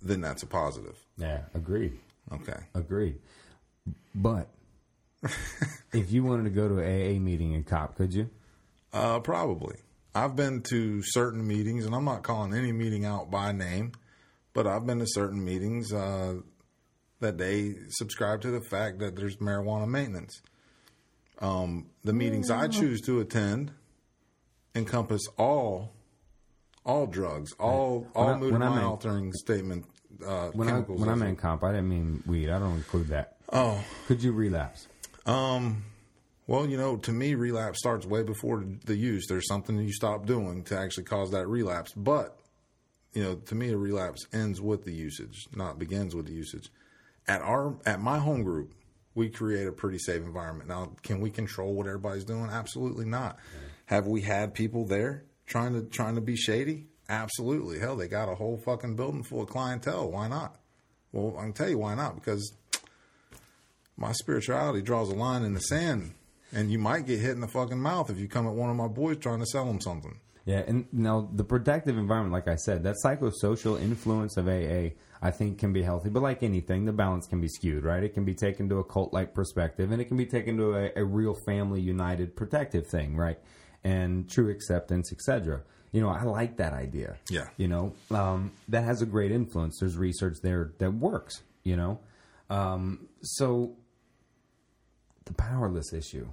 then 0.02 0.20
that's 0.20 0.42
a 0.42 0.46
positive. 0.46 0.96
yeah, 1.16 1.42
agreed. 1.54 1.98
Okay. 2.32 2.58
Agreed. 2.74 3.18
But 4.14 4.48
if 5.92 6.10
you 6.12 6.24
wanted 6.24 6.44
to 6.44 6.50
go 6.50 6.68
to 6.68 6.78
an 6.78 6.84
AA 7.16 7.20
meeting 7.20 7.52
in 7.52 7.64
COP, 7.64 7.96
could 7.96 8.12
you? 8.14 8.30
Uh, 8.92 9.20
probably. 9.20 9.76
I've 10.14 10.34
been 10.36 10.62
to 10.70 11.02
certain 11.02 11.46
meetings, 11.46 11.84
and 11.84 11.94
I'm 11.94 12.04
not 12.04 12.22
calling 12.22 12.54
any 12.54 12.72
meeting 12.72 13.04
out 13.04 13.30
by 13.30 13.52
name, 13.52 13.92
but 14.54 14.66
I've 14.66 14.86
been 14.86 14.98
to 15.00 15.06
certain 15.06 15.44
meetings 15.44 15.92
uh, 15.92 16.36
that 17.20 17.36
they 17.36 17.74
subscribe 17.90 18.40
to 18.42 18.50
the 18.50 18.60
fact 18.62 18.98
that 19.00 19.16
there's 19.16 19.36
marijuana 19.36 19.86
maintenance. 19.86 20.40
Um, 21.38 21.86
the 22.02 22.14
meetings 22.14 22.50
I 22.50 22.68
choose 22.68 23.02
to 23.02 23.20
attend 23.20 23.72
encompass 24.74 25.22
all 25.38 25.92
all 26.84 27.06
drugs, 27.06 27.52
all 27.58 28.06
all 28.14 28.36
mood 28.38 28.54
I 28.54 28.58
mind 28.58 28.84
altering 28.84 29.32
statement 29.34 29.84
uh, 30.26 30.48
When 30.48 30.68
I 30.68 30.80
when 30.80 31.08
I 31.08 31.12
also. 31.12 31.24
meant 31.24 31.38
comp, 31.38 31.62
I 31.62 31.72
didn't 31.72 31.88
mean 31.90 32.22
weed. 32.26 32.48
I 32.48 32.58
don't 32.58 32.76
include 32.76 33.08
that. 33.08 33.36
oh, 33.52 33.84
Could 34.06 34.22
you 34.22 34.32
relapse? 34.32 34.88
Um, 35.26 35.84
well, 36.46 36.66
you 36.66 36.76
know, 36.76 36.96
to 36.98 37.12
me, 37.12 37.34
relapse 37.34 37.80
starts 37.80 38.06
way 38.06 38.22
before 38.22 38.64
the 38.84 38.96
use. 38.96 39.26
There's 39.28 39.48
something 39.48 39.78
you 39.78 39.92
stop 39.92 40.26
doing 40.26 40.62
to 40.64 40.78
actually 40.78 41.04
cause 41.04 41.32
that 41.32 41.48
relapse. 41.48 41.92
But, 41.92 42.38
you 43.12 43.22
know, 43.22 43.34
to 43.34 43.54
me, 43.54 43.70
a 43.70 43.76
relapse 43.76 44.26
ends 44.32 44.60
with 44.60 44.84
the 44.84 44.92
usage, 44.92 45.46
not 45.54 45.78
begins 45.78 46.14
with 46.14 46.26
the 46.26 46.34
usage. 46.34 46.70
At 47.26 47.42
our 47.42 47.74
at 47.84 48.00
my 48.00 48.18
home 48.18 48.44
group, 48.44 48.74
we 49.16 49.28
create 49.28 49.66
a 49.66 49.72
pretty 49.72 49.98
safe 49.98 50.22
environment. 50.22 50.68
Now, 50.68 50.92
can 51.02 51.20
we 51.20 51.30
control 51.30 51.74
what 51.74 51.88
everybody's 51.88 52.24
doing? 52.24 52.48
Absolutely 52.50 53.06
not. 53.06 53.38
Have 53.86 54.06
we 54.06 54.20
had 54.20 54.54
people 54.54 54.84
there 54.84 55.24
trying 55.46 55.72
to 55.72 55.82
trying 55.82 56.14
to 56.14 56.20
be 56.20 56.36
shady? 56.36 56.86
Absolutely. 57.08 57.80
Hell, 57.80 57.96
they 57.96 58.08
got 58.08 58.28
a 58.28 58.34
whole 58.36 58.58
fucking 58.58 58.94
building 58.94 59.24
full 59.24 59.42
of 59.42 59.48
clientele. 59.48 60.10
Why 60.10 60.28
not? 60.28 60.56
Well, 61.12 61.36
I 61.38 61.42
can 61.44 61.52
tell 61.52 61.68
you 61.68 61.78
why 61.78 61.94
not 61.94 62.14
because 62.14 62.52
my 63.96 64.12
spirituality 64.12 64.82
draws 64.82 65.08
a 65.08 65.14
line 65.14 65.42
in 65.42 65.54
the 65.54 65.60
sand, 65.60 66.14
and 66.52 66.70
you 66.70 66.78
might 66.78 67.06
get 67.06 67.20
hit 67.20 67.32
in 67.32 67.40
the 67.40 67.48
fucking 67.48 67.80
mouth 67.80 68.10
if 68.10 68.18
you 68.18 68.28
come 68.28 68.46
at 68.46 68.52
one 68.52 68.70
of 68.70 68.76
my 68.76 68.88
boys 68.88 69.18
trying 69.18 69.40
to 69.40 69.46
sell 69.46 69.64
them 69.64 69.80
something. 69.80 70.18
Yeah, 70.44 70.62
and 70.66 70.86
now 70.92 71.28
the 71.32 71.42
protective 71.42 71.98
environment, 71.98 72.32
like 72.32 72.46
I 72.46 72.54
said, 72.54 72.84
that 72.84 72.94
psychosocial 73.04 73.80
influence 73.80 74.36
of 74.36 74.46
AA, 74.46 74.94
I 75.20 75.30
think 75.32 75.58
can 75.58 75.72
be 75.72 75.82
healthy. 75.82 76.08
But 76.08 76.22
like 76.22 76.44
anything, 76.44 76.84
the 76.84 76.92
balance 76.92 77.26
can 77.26 77.40
be 77.40 77.48
skewed, 77.48 77.82
right? 77.82 78.02
It 78.02 78.14
can 78.14 78.24
be 78.24 78.34
taken 78.34 78.68
to 78.68 78.76
a 78.78 78.84
cult 78.84 79.12
like 79.12 79.34
perspective, 79.34 79.90
and 79.90 80.00
it 80.00 80.04
can 80.04 80.16
be 80.16 80.26
taken 80.26 80.56
to 80.58 80.74
a, 80.74 81.02
a 81.02 81.04
real 81.04 81.34
family 81.46 81.80
united 81.80 82.36
protective 82.36 82.86
thing, 82.86 83.16
right? 83.16 83.38
And 83.82 84.30
true 84.30 84.48
acceptance, 84.48 85.12
etc. 85.12 85.62
You 85.90 86.00
know, 86.00 86.10
I 86.10 86.22
like 86.22 86.58
that 86.58 86.72
idea. 86.72 87.16
Yeah. 87.28 87.48
You 87.56 87.66
know, 87.66 87.94
um, 88.12 88.52
that 88.68 88.84
has 88.84 89.02
a 89.02 89.06
great 89.06 89.32
influence. 89.32 89.78
There's 89.80 89.96
research 89.96 90.38
there 90.42 90.72
that 90.78 90.92
works. 90.92 91.42
You 91.64 91.74
know, 91.74 91.98
um, 92.50 93.08
so 93.22 93.76
the 95.26 95.34
powerless 95.34 95.92
issue 95.92 96.28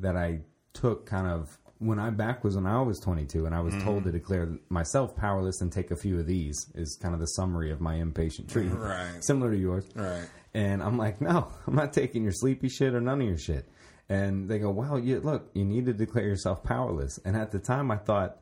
that 0.00 0.16
I 0.16 0.40
took 0.74 1.06
kind 1.06 1.26
of 1.26 1.56
when 1.78 1.98
I 1.98 2.10
back 2.10 2.42
was 2.42 2.56
when 2.56 2.66
I 2.66 2.82
was 2.82 2.98
22 2.98 3.46
and 3.46 3.54
I 3.54 3.60
was 3.60 3.72
told 3.84 4.02
to 4.02 4.08
mm-hmm. 4.08 4.18
declare 4.18 4.48
myself 4.68 5.14
powerless 5.16 5.60
and 5.60 5.70
take 5.72 5.92
a 5.92 5.96
few 5.96 6.18
of 6.18 6.26
these 6.26 6.56
is 6.74 6.98
kind 7.00 7.14
of 7.14 7.20
the 7.20 7.26
summary 7.26 7.70
of 7.70 7.80
my 7.80 7.96
inpatient 7.96 8.48
treatment. 8.52 8.80
Right. 8.80 9.22
Similar 9.24 9.52
to 9.52 9.56
yours. 9.56 9.88
Right. 9.94 10.28
And 10.54 10.82
I'm 10.82 10.98
like, 10.98 11.20
no, 11.20 11.52
I'm 11.66 11.74
not 11.74 11.92
taking 11.92 12.24
your 12.24 12.32
sleepy 12.32 12.68
shit 12.68 12.94
or 12.94 13.00
none 13.00 13.20
of 13.20 13.28
your 13.28 13.38
shit. 13.38 13.68
And 14.08 14.48
they 14.48 14.58
go, 14.58 14.70
well, 14.70 14.98
you, 14.98 15.20
look, 15.20 15.50
you 15.54 15.64
need 15.64 15.86
to 15.86 15.92
declare 15.92 16.24
yourself 16.24 16.64
powerless. 16.64 17.20
And 17.24 17.36
at 17.36 17.52
the 17.52 17.58
time, 17.58 17.90
I 17.90 17.96
thought, 17.96 18.38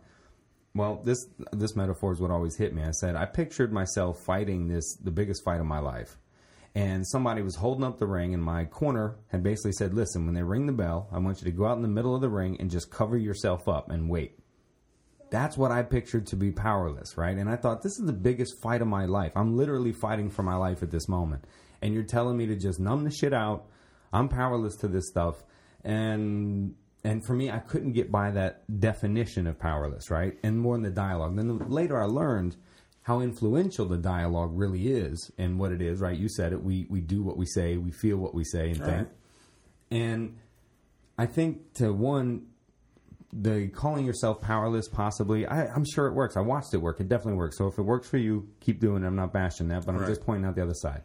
well, 0.75 1.03
this 1.05 1.27
this 1.53 1.75
metaphor 1.75 2.13
is 2.13 2.21
what 2.21 2.31
always 2.31 2.57
hit 2.57 2.75
me. 2.75 2.83
I 2.83 2.91
said, 2.91 3.17
I 3.17 3.25
pictured 3.25 3.73
myself 3.73 4.21
fighting 4.21 4.69
this 4.69 4.95
the 4.97 5.11
biggest 5.11 5.43
fight 5.43 5.59
of 5.59 5.67
my 5.67 5.79
life, 5.79 6.19
and 6.77 7.09
somebody 7.09 7.41
was 7.41 7.57
holding 7.57 7.85
up 7.85 7.99
the 7.99 8.07
ring, 8.07 8.35
and 8.35 8.43
my 8.43 8.67
corner 8.67 9.17
had 9.29 9.43
basically 9.43 9.73
said, 9.73 9.95
listen, 9.95 10.27
when 10.27 10.35
they 10.35 10.43
ring 10.43 10.67
the 10.67 10.75
bell, 10.75 11.09
I 11.11 11.19
want 11.19 11.41
you 11.41 11.47
to 11.47 11.57
go 11.57 11.65
out 11.65 11.77
in 11.77 11.83
the 11.83 11.89
middle 11.89 12.15
of 12.15 12.21
the 12.21 12.29
ring 12.29 12.59
and 12.61 12.71
just 12.71 12.91
cover 12.91 13.17
yourself 13.17 13.67
up 13.67 13.91
and 13.91 14.11
wait. 14.11 14.39
That's 15.31 15.57
what 15.57 15.73
I 15.73 15.83
pictured 15.85 16.27
to 16.27 16.37
be 16.37 16.53
powerless, 16.53 17.17
right? 17.17 17.35
And 17.35 17.49
I 17.49 17.57
thought, 17.57 17.83
this 17.83 17.99
is 17.99 18.05
the 18.05 18.13
biggest 18.13 18.61
fight 18.61 18.83
of 18.83 18.89
my 18.89 19.07
life. 19.07 19.33
I'm 19.35 19.57
literally 19.57 19.93
fighting 19.93 20.29
for 20.29 20.43
my 20.43 20.57
life 20.57 20.83
at 20.83 20.91
this 20.91 21.09
moment. 21.09 21.47
And 21.81 21.95
you're 21.95 22.03
telling 22.03 22.37
me 22.37 22.45
to 22.49 22.57
just 22.57 22.79
numb 22.79 23.05
the 23.05 23.11
shit 23.11 23.33
out. 23.33 23.65
I'm 24.13 24.29
powerless 24.29 24.77
to 24.77 24.89
this 24.89 25.09
stuff. 25.09 25.43
And 25.83 26.75
and 27.05 27.25
for 27.25 27.33
me, 27.33 27.51
I 27.51 27.59
couldn't 27.59 27.93
get 27.93 28.13
by 28.13 28.33
that 28.33 28.65
definition 28.81 29.47
of 29.47 29.59
powerless, 29.59 30.11
right? 30.11 30.37
And 30.43 30.59
more 30.59 30.75
in 30.75 30.83
the 30.83 30.91
dialogue. 30.91 31.37
Then 31.37 31.59
later 31.71 32.01
I 32.01 32.05
learned 32.05 32.57
how 33.07 33.21
influential 33.21 33.87
the 33.87 33.97
dialogue 33.97 34.51
really 34.53 34.89
is 34.89 35.31
and 35.39 35.61
what 35.61 35.71
it 35.71 35.81
is, 35.81 36.01
right? 36.01 36.19
You 36.19 36.29
said 36.29 36.53
it. 36.53 36.61
We 36.61 36.89
we 36.91 37.01
do 37.01 37.23
what 37.23 37.37
we 37.37 37.47
say, 37.47 37.77
we 37.77 37.93
feel 37.93 38.17
what 38.17 38.35
we 38.35 38.43
say 38.43 38.71
and 38.71 38.79
think. 38.79 38.89
Right. 38.89 39.09
And 39.93 40.39
I 41.17 41.27
think 41.27 41.75
to 41.75 41.93
one, 41.93 42.49
the 43.33 43.69
calling 43.69 44.05
yourself 44.05 44.41
powerless, 44.41 44.89
possibly, 44.89 45.47
I, 45.47 45.67
I'm 45.67 45.85
sure 45.85 46.09
it 46.09 46.15
works. 46.15 46.37
I 46.37 46.41
watched 46.41 46.75
it 46.75 46.79
work. 46.79 46.99
It 46.99 47.09
definitely 47.09 47.39
works. 47.39 47.57
So 47.59 47.69
if 47.69 47.79
it 47.79 47.83
works 47.83 48.09
for 48.09 48.19
you, 48.19 48.49
keep 48.59 48.81
doing 48.81 49.05
it. 49.05 49.07
I'm 49.07 49.15
not 49.15 49.33
bashing 49.33 49.69
that, 49.69 49.87
but 49.87 49.95
I'm 49.95 50.05
just 50.05 50.27
pointing 50.27 50.45
out 50.45 50.57
the 50.57 50.65
other 50.65 50.75
side. 50.75 51.03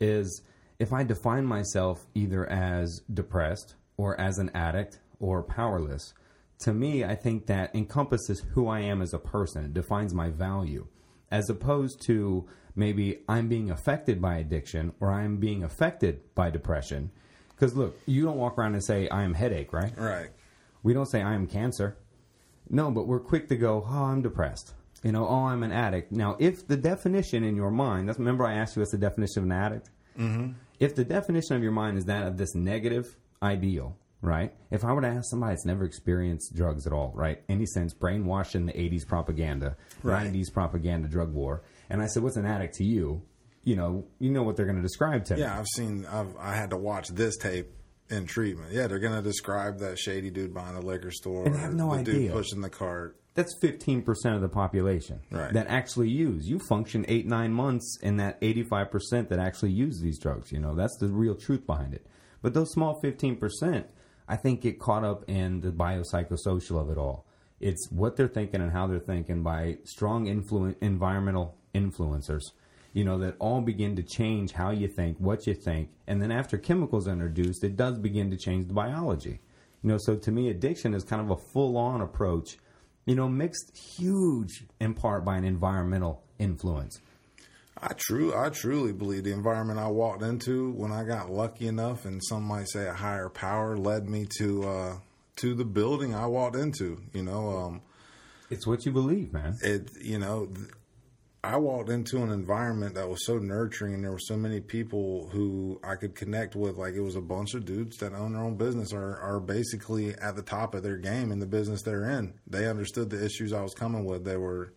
Is 0.00 0.40
if 0.78 0.94
I 0.94 1.04
define 1.04 1.44
myself 1.44 2.06
either 2.14 2.50
as 2.50 3.02
depressed 3.12 3.74
or 3.98 4.18
as 4.18 4.38
an 4.38 4.50
addict 4.54 4.98
or 5.20 5.42
powerless, 5.42 6.14
to 6.60 6.72
me, 6.72 7.04
I 7.04 7.16
think 7.16 7.48
that 7.48 7.74
encompasses 7.74 8.42
who 8.54 8.66
I 8.66 8.80
am 8.80 9.02
as 9.02 9.12
a 9.12 9.18
person. 9.18 9.66
It 9.66 9.74
defines 9.74 10.14
my 10.14 10.30
value, 10.30 10.86
as 11.34 11.50
opposed 11.50 12.00
to 12.00 12.46
maybe 12.76 13.18
I'm 13.28 13.48
being 13.48 13.68
affected 13.68 14.22
by 14.22 14.36
addiction 14.36 14.92
or 15.00 15.10
I'm 15.10 15.38
being 15.38 15.64
affected 15.64 16.20
by 16.36 16.48
depression. 16.48 17.10
Because 17.48 17.74
look, 17.74 17.98
you 18.06 18.22
don't 18.22 18.36
walk 18.36 18.56
around 18.56 18.74
and 18.74 18.84
say 18.84 19.08
I 19.08 19.24
am 19.24 19.34
headache, 19.34 19.72
right? 19.72 19.92
Right. 19.98 20.30
We 20.84 20.94
don't 20.94 21.06
say 21.06 21.22
I 21.22 21.34
am 21.34 21.48
cancer. 21.48 21.96
No, 22.70 22.92
but 22.92 23.08
we're 23.08 23.18
quick 23.18 23.48
to 23.48 23.56
go, 23.56 23.84
oh, 23.84 24.04
I'm 24.04 24.22
depressed. 24.22 24.74
You 25.02 25.10
know, 25.10 25.26
oh, 25.26 25.46
I'm 25.46 25.64
an 25.64 25.72
addict. 25.72 26.12
Now, 26.12 26.36
if 26.38 26.68
the 26.68 26.76
definition 26.76 27.42
in 27.42 27.56
your 27.56 27.72
mind, 27.72 28.08
that's 28.08 28.18
remember 28.20 28.46
I 28.46 28.54
asked 28.54 28.76
you 28.76 28.80
what's 28.80 28.92
the 28.92 28.98
definition 28.98 29.38
of 29.42 29.44
an 29.46 29.52
addict? 29.52 29.90
Mm-hmm. 30.16 30.52
If 30.78 30.94
the 30.94 31.04
definition 31.04 31.56
of 31.56 31.64
your 31.64 31.72
mind 31.72 31.98
is 31.98 32.04
that 32.04 32.28
of 32.28 32.36
this 32.36 32.54
negative 32.54 33.16
ideal, 33.42 33.96
right? 34.24 34.52
If 34.70 34.84
I 34.84 34.92
were 34.92 35.00
to 35.02 35.08
ask 35.08 35.30
somebody 35.30 35.52
that's 35.52 35.64
never 35.64 35.84
experienced 35.84 36.54
drugs 36.54 36.86
at 36.86 36.92
all, 36.92 37.12
right? 37.14 37.42
Any 37.48 37.66
sense, 37.66 37.94
brainwashed 37.94 38.54
in 38.54 38.66
the 38.66 38.72
80s 38.72 39.06
propaganda, 39.06 39.76
Right. 40.02 40.26
90s 40.32 40.52
propaganda 40.52 41.08
drug 41.08 41.32
war, 41.32 41.62
and 41.90 42.02
I 42.02 42.06
said, 42.06 42.22
what's 42.22 42.36
an 42.36 42.46
addict 42.46 42.74
to 42.76 42.84
you? 42.84 43.22
You 43.62 43.76
know, 43.76 44.04
you 44.18 44.30
know 44.30 44.42
what 44.42 44.56
they're 44.56 44.66
going 44.66 44.76
to 44.76 44.82
describe 44.82 45.24
to 45.26 45.34
me. 45.34 45.40
Yeah, 45.40 45.58
I've 45.58 45.66
seen. 45.74 46.04
I've 46.06 46.36
I 46.38 46.54
had 46.54 46.70
to 46.70 46.76
watch 46.76 47.08
this 47.08 47.36
tape 47.38 47.70
in 48.10 48.26
treatment. 48.26 48.72
Yeah, 48.72 48.86
they're 48.86 48.98
gonna 48.98 49.22
describe 49.22 49.78
that 49.78 49.98
shady 49.98 50.28
dude 50.30 50.52
behind 50.52 50.76
the 50.76 50.82
liquor 50.82 51.10
store, 51.10 51.46
And 51.46 51.54
I 51.56 51.60
have 51.60 51.72
no 51.74 51.90
the 51.94 52.00
idea. 52.00 52.14
dude 52.14 52.32
pushing 52.32 52.60
the 52.60 52.68
cart. 52.68 53.16
that's 53.32 53.54
15% 53.62 54.04
of 54.36 54.42
the 54.42 54.48
population 54.50 55.20
Right. 55.30 55.52
that 55.54 55.66
actually 55.68 56.10
use. 56.10 56.46
You 56.46 56.58
function 56.68 57.06
eight, 57.08 57.26
nine 57.26 57.52
months 57.54 57.98
in 58.02 58.18
that 58.18 58.38
85% 58.42 59.30
that 59.30 59.38
actually 59.38 59.72
use 59.72 59.98
these 60.00 60.18
drugs. 60.18 60.52
You 60.52 60.60
know, 60.60 60.74
that's 60.74 60.96
the 60.98 61.08
real 61.08 61.34
truth 61.34 61.66
behind 61.66 61.94
it. 61.94 62.06
But 62.42 62.52
those 62.52 62.70
small 62.72 63.00
15%, 63.02 63.86
I 64.28 64.36
think, 64.36 64.62
get 64.62 64.78
caught 64.78 65.04
up 65.04 65.24
in 65.28 65.60
the 65.60 65.70
biopsychosocial 65.70 66.80
of 66.80 66.90
it 66.90 66.98
all. 66.98 67.26
It's 67.60 67.90
what 67.90 68.16
they're 68.16 68.28
thinking 68.28 68.60
and 68.60 68.72
how 68.72 68.86
they're 68.86 68.98
thinking 68.98 69.42
by 69.42 69.78
strong 69.84 70.26
influ- 70.26 70.76
environmental 70.80 71.56
influencers, 71.74 72.42
you 72.92 73.04
know, 73.04 73.18
that 73.18 73.36
all 73.38 73.60
begin 73.60 73.96
to 73.96 74.02
change 74.02 74.52
how 74.52 74.70
you 74.70 74.88
think, 74.88 75.18
what 75.18 75.46
you 75.46 75.54
think. 75.54 75.90
And 76.06 76.20
then 76.20 76.30
after 76.30 76.58
chemicals 76.58 77.08
are 77.08 77.12
introduced, 77.12 77.64
it 77.64 77.76
does 77.76 77.98
begin 77.98 78.30
to 78.30 78.36
change 78.36 78.66
the 78.66 78.74
biology. 78.74 79.40
You 79.82 79.90
know, 79.90 79.98
so 79.98 80.16
to 80.16 80.30
me, 80.30 80.48
addiction 80.48 80.94
is 80.94 81.04
kind 81.04 81.22
of 81.22 81.30
a 81.30 81.36
full 81.36 81.76
on 81.76 82.00
approach 82.00 82.56
you 83.06 83.14
know, 83.14 83.28
mixed 83.28 83.76
huge 83.76 84.64
in 84.80 84.94
part 84.94 85.24
by 85.24 85.36
an 85.36 85.44
environmental 85.44 86.22
influence. 86.38 87.00
I 87.80 87.92
true, 87.94 88.34
I 88.34 88.50
truly 88.50 88.92
believe 88.92 89.24
the 89.24 89.32
environment 89.32 89.78
I 89.80 89.88
walked 89.88 90.22
into 90.22 90.70
when 90.72 90.92
I 90.92 91.04
got 91.04 91.30
lucky 91.30 91.66
enough, 91.66 92.04
and 92.04 92.22
some 92.24 92.44
might 92.44 92.68
say 92.68 92.86
a 92.86 92.94
higher 92.94 93.28
power 93.28 93.76
led 93.76 94.08
me 94.08 94.26
to 94.38 94.62
uh, 94.68 94.96
to 95.36 95.54
the 95.54 95.64
building 95.64 96.14
I 96.14 96.26
walked 96.26 96.56
into. 96.56 97.00
You 97.12 97.22
know, 97.24 97.48
um, 97.58 97.82
It's 98.50 98.66
what 98.66 98.86
you 98.86 98.92
believe, 98.92 99.32
man. 99.32 99.56
it 99.62 99.90
you 100.00 100.18
know 100.18 100.46
th- 100.46 100.68
i 101.42 101.56
walked 101.58 101.90
into 101.90 102.22
an 102.22 102.30
environment 102.30 102.94
that 102.94 103.06
was 103.06 103.26
so 103.26 103.36
nurturing 103.36 103.92
and 103.92 104.02
there 104.04 104.10
were 104.12 104.18
so 104.18 104.34
many 104.36 104.60
people 104.60 105.28
who 105.30 105.78
i 105.84 105.94
could 105.94 106.14
connect 106.14 106.56
with 106.56 106.78
like 106.78 106.94
it 106.94 107.02
was 107.02 107.16
a 107.16 107.20
bunch 107.20 107.52
of 107.52 107.66
dudes 107.66 107.98
that 107.98 108.14
own 108.14 108.32
their 108.32 108.40
own 108.42 108.56
business 108.56 108.94
are, 108.94 109.18
are 109.18 109.40
basically 109.40 110.14
at 110.14 110.36
the 110.36 110.42
top 110.42 110.74
of 110.74 110.82
their 110.82 110.96
game 110.96 111.30
in 111.30 111.40
the 111.40 111.46
business 111.46 111.82
they're 111.82 112.08
in 112.18 112.32
they 112.46 112.66
understood 112.66 113.10
the 113.10 113.22
issues 113.22 113.52
i 113.52 113.60
was 113.60 113.74
coming 113.74 114.06
with 114.06 114.24
they 114.24 114.38
were 114.38 114.72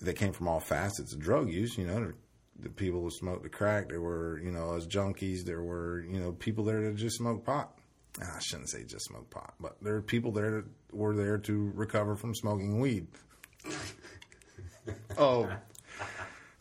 they 0.00 0.12
came 0.12 0.32
from 0.32 0.48
all 0.48 0.60
facets 0.60 1.12
of 1.12 1.20
drug 1.20 1.50
use 1.50 1.76
you 1.76 1.86
know 1.86 2.12
the 2.60 2.68
people 2.68 3.00
who 3.00 3.10
smoked 3.10 3.42
the 3.42 3.48
crack 3.48 3.88
there 3.88 4.00
were 4.00 4.40
you 4.40 4.50
know 4.50 4.74
as 4.74 4.86
junkies 4.86 5.44
there 5.44 5.62
were 5.62 6.00
you 6.00 6.18
know 6.18 6.32
people 6.32 6.64
there 6.64 6.82
that 6.82 6.96
just 6.96 7.16
smoked 7.16 7.44
pot 7.44 7.78
Ah, 8.20 8.36
I 8.36 8.40
shouldn't 8.40 8.70
say 8.70 8.84
just 8.84 9.06
smoke 9.06 9.30
pot, 9.30 9.54
but 9.60 9.76
there 9.82 9.94
are 9.94 10.02
people 10.02 10.32
there 10.32 10.50
that 10.50 10.64
were 10.92 11.14
there 11.14 11.38
to 11.38 11.72
recover 11.74 12.16
from 12.16 12.34
smoking 12.34 12.80
weed. 12.80 13.06
oh, 15.18 15.48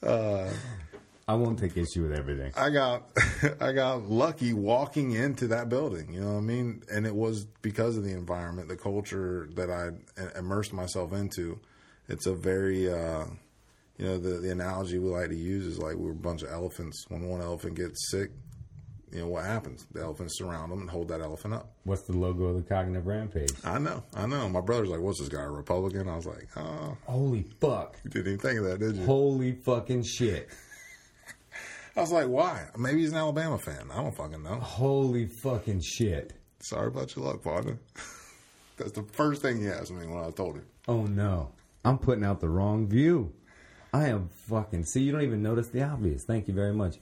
I 0.04 1.34
won't 1.34 1.58
take 1.58 1.76
issue 1.76 2.04
with 2.04 2.14
everything. 2.14 2.54
I 2.56 2.70
got 2.70 3.10
I 3.62 3.72
got 3.72 4.04
lucky 4.04 4.54
walking 4.54 5.12
into 5.12 5.48
that 5.48 5.70
building. 5.70 6.14
You 6.14 6.22
know 6.22 6.34
what 6.34 6.40
I 6.40 6.42
mean? 6.42 6.84
And 6.92 7.08
it 7.08 7.16
was 7.16 7.46
because 7.62 7.98
of 7.98 8.04
the 8.04 8.14
environment, 8.14 8.68
the 8.68 8.78
culture 8.78 9.50
that 9.56 9.70
I 9.72 10.38
immersed 10.38 10.74
myself 10.74 11.14
into. 11.14 11.60
It's 12.10 12.26
a 12.26 12.34
very 12.34 12.92
uh, 12.92 13.26
you 13.98 14.06
know 14.06 14.18
the 14.18 14.40
the 14.40 14.52
analogy 14.52 14.98
we 15.00 15.10
like 15.10 15.30
to 15.30 15.36
use 15.36 15.66
is 15.66 15.78
like 15.80 15.96
we're 15.96 16.12
a 16.12 16.16
bunch 16.16 16.44
of 16.44 16.52
elephants. 16.52 17.06
When 17.10 17.28
one 17.28 17.42
elephant 17.42 17.76
gets 17.76 18.10
sick, 18.12 18.32
you 19.12 19.20
know 19.20 19.28
what 19.28 19.46
happens? 19.46 19.86
The 19.92 20.02
elephants 20.02 20.38
surround 20.38 20.72
them 20.72 20.82
and 20.82 20.90
hold 20.90 21.08
that 21.10 21.22
elephant 21.22 21.54
up. 21.54 21.72
What's 21.84 22.04
the 22.04 22.14
logo 22.14 22.46
of 22.46 22.56
the 22.56 22.62
cognitive 22.62 23.08
rampage? 23.08 23.52
I 23.64 23.80
know, 23.80 24.04
I 24.14 24.26
know. 24.26 24.48
My 24.50 24.62
brother's 24.62 24.90
like, 24.90 25.02
"What's 25.02 25.20
this 25.20 25.30
guy, 25.30 25.42
a 25.42 25.50
Republican?" 25.50 26.08
I 26.08 26.16
was 26.16 26.26
like, 26.26 26.48
"Oh, 26.56 26.98
Holy 27.06 27.46
fuck. 27.60 27.98
you 28.04 28.10
didn't 28.12 28.28
even 28.34 28.40
think 28.40 28.60
of 28.60 28.66
that, 28.66 28.80
did 28.80 28.96
you?" 28.96 29.06
Holy 29.06 29.54
fucking 29.54 30.04
shit. 30.04 30.50
I 31.96 32.02
was 32.02 32.12
like, 32.12 32.28
"Why? 32.28 32.68
Maybe 32.78 33.02
he's 33.02 33.12
an 33.12 33.18
Alabama 33.18 33.58
fan. 33.58 33.90
I 33.92 34.02
don't 34.02 34.16
fucking 34.16 34.44
know." 34.44 34.56
Holy 34.60 35.26
fucking 35.26 35.82
shit. 35.82 36.34
Sorry 36.60 36.88
about 36.88 37.16
your 37.16 37.26
luck, 37.26 37.44
partner. 37.44 37.80
That's 38.78 38.92
the 38.92 39.04
first 39.04 39.42
thing 39.42 39.60
he 39.62 39.68
asked 39.68 39.92
me 39.92 40.06
when 40.06 40.24
I 40.24 40.30
told 40.32 40.56
him. 40.56 40.66
Oh 40.88 41.04
no. 41.06 41.52
I'm 41.88 41.98
putting 41.98 42.24
out 42.24 42.40
the 42.42 42.50
wrong 42.50 42.88
view. 42.88 43.34
I 43.94 44.08
am 44.10 44.28
fucking. 44.28 44.84
See, 44.86 45.02
you 45.02 45.12
don't 45.12 45.22
even 45.22 45.42
notice 45.42 45.70
the 45.70 45.84
obvious. 45.84 46.24
Thank 46.24 46.48
you 46.48 46.54
very 46.54 46.74
much. 46.74 46.98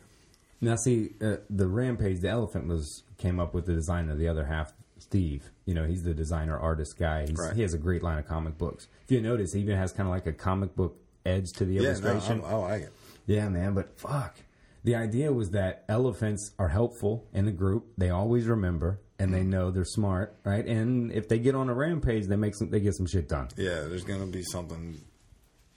Now, 0.62 0.76
see, 0.76 1.12
uh, 1.22 1.38
the 1.50 1.68
Rampage, 1.68 2.22
the 2.22 2.30
elephant 2.30 2.68
was 2.68 3.04
came 3.18 3.40
up 3.40 3.54
with 3.54 3.66
the 3.66 3.74
design 3.74 4.10
of 4.10 4.18
the 4.18 4.28
other 4.28 4.46
half, 4.46 4.74
Steve. 5.00 5.50
You 5.66 5.74
know, 5.74 5.86
he's 5.86 6.04
the 6.04 6.14
designer 6.14 6.58
artist 6.58 6.98
guy. 6.98 7.26
He's, 7.28 7.38
Right. 7.38 7.54
He 7.56 7.62
has 7.62 7.74
a 7.74 7.78
great 7.78 8.04
line 8.04 8.18
of 8.20 8.28
comic 8.28 8.58
books. 8.58 8.88
If 9.04 9.12
you 9.12 9.22
notice, 9.22 9.54
he 9.54 9.62
even 9.62 9.78
has 9.78 9.92
kind 9.92 10.08
of 10.08 10.14
like 10.14 10.28
a 10.28 10.34
comic 10.34 10.76
book 10.76 10.98
edge 11.26 11.52
to 11.54 11.66
the 11.66 11.74
Yeah, 11.76 11.82
illustration. 11.82 12.42
I, 12.46 12.52
I 12.52 12.54
like 12.56 12.82
it. 12.84 12.94
Yeah, 13.26 13.50
man, 13.50 13.74
but 13.74 13.98
fuck. 14.00 14.36
The 14.84 14.96
idea 14.96 15.34
was 15.34 15.50
that 15.52 15.84
elephants 15.90 16.52
are 16.60 16.68
helpful 16.70 17.26
in 17.34 17.46
the 17.46 17.52
group. 17.52 17.88
They 17.98 18.12
always 18.12 18.46
remember 18.46 19.00
and 19.20 19.34
they 19.34 19.40
mm-hmm. 19.40 19.50
know 19.50 19.72
they're 19.72 19.86
smart, 19.86 20.36
right? 20.44 20.66
And 20.66 21.12
if 21.12 21.30
they 21.30 21.40
get 21.40 21.56
on 21.56 21.70
a 21.70 21.74
rampage, 21.74 22.28
they 22.28 22.36
make 22.36 22.56
some 22.56 22.70
they 22.70 22.80
get 22.80 22.96
some 22.96 23.08
shit 23.08 23.30
done. 23.30 23.50
Yeah, 23.58 23.82
there's 23.82 24.04
gonna 24.04 24.26
be 24.28 24.44
something, 24.44 25.02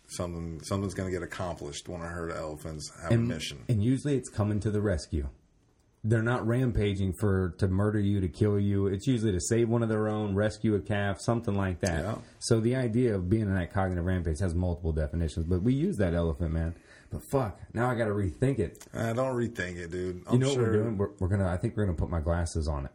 something, 0.09 0.61
something's 0.65 0.95
gonna 0.95 1.11
get 1.11 1.23
accomplished 1.23 1.89
when 1.89 2.03
I 2.03 2.09
heard 2.09 2.33
elephants 2.33 2.91
have 3.03 3.13
a 3.13 3.17
mission. 3.17 3.65
And 3.69 3.83
usually 3.83 4.17
it's 4.17 4.29
coming 4.29 4.61
to 4.61 4.71
the 4.71 4.81
rescue. 4.81 5.29
They're 6.05 6.23
not 6.23 6.47
rampaging 6.47 7.15
for 7.19 7.55
to 7.59 7.67
murder 7.69 7.99
you, 7.99 8.21
to 8.21 8.29
kill 8.29 8.59
you. 8.59 8.87
It's 8.87 9.07
usually 9.07 9.33
to 9.33 9.41
save 9.41 9.69
one 9.69 9.83
of 9.83 9.89
their 9.89 10.09
own, 10.09 10.35
rescue 10.35 10.77
a 10.77 10.81
calf, 10.81 11.19
something 11.21 11.55
like 11.55 11.81
that. 11.81 12.05
Yeah. 12.05 12.15
So 12.39 12.61
the 12.61 12.77
idea 12.77 13.15
of 13.17 13.29
being 13.29 13.43
in 13.43 13.55
that 13.55 13.73
cognitive 13.73 14.05
rampage 14.05 14.39
has 14.39 14.55
multiple 14.55 14.93
definitions, 14.93 15.47
but 15.47 15.63
we 15.63 15.75
use 15.75 15.97
that 15.97 16.15
elephant, 16.15 16.53
man. 16.53 16.77
But 17.11 17.23
fuck, 17.31 17.61
now 17.73 17.91
I 17.91 17.95
got 17.95 18.05
to 18.05 18.13
rethink 18.13 18.59
it. 18.59 18.87
I 18.95 19.13
don't 19.13 19.35
rethink 19.35 19.77
it, 19.77 19.91
dude. 19.91 20.23
I'm 20.27 20.35
You 20.35 20.39
know 20.41 20.49
what 20.51 20.59
we're 20.59 20.73
doing? 20.73 20.99
We're, 20.99 21.11
we're 21.19 21.29
gonna. 21.29 21.49
I 21.49 21.57
think 21.57 21.77
we're 21.77 21.87
gonna 21.87 21.97
put 21.97 22.11
my 22.11 22.21
glasses 22.21 22.69
on 22.69 22.85
it. 22.85 22.93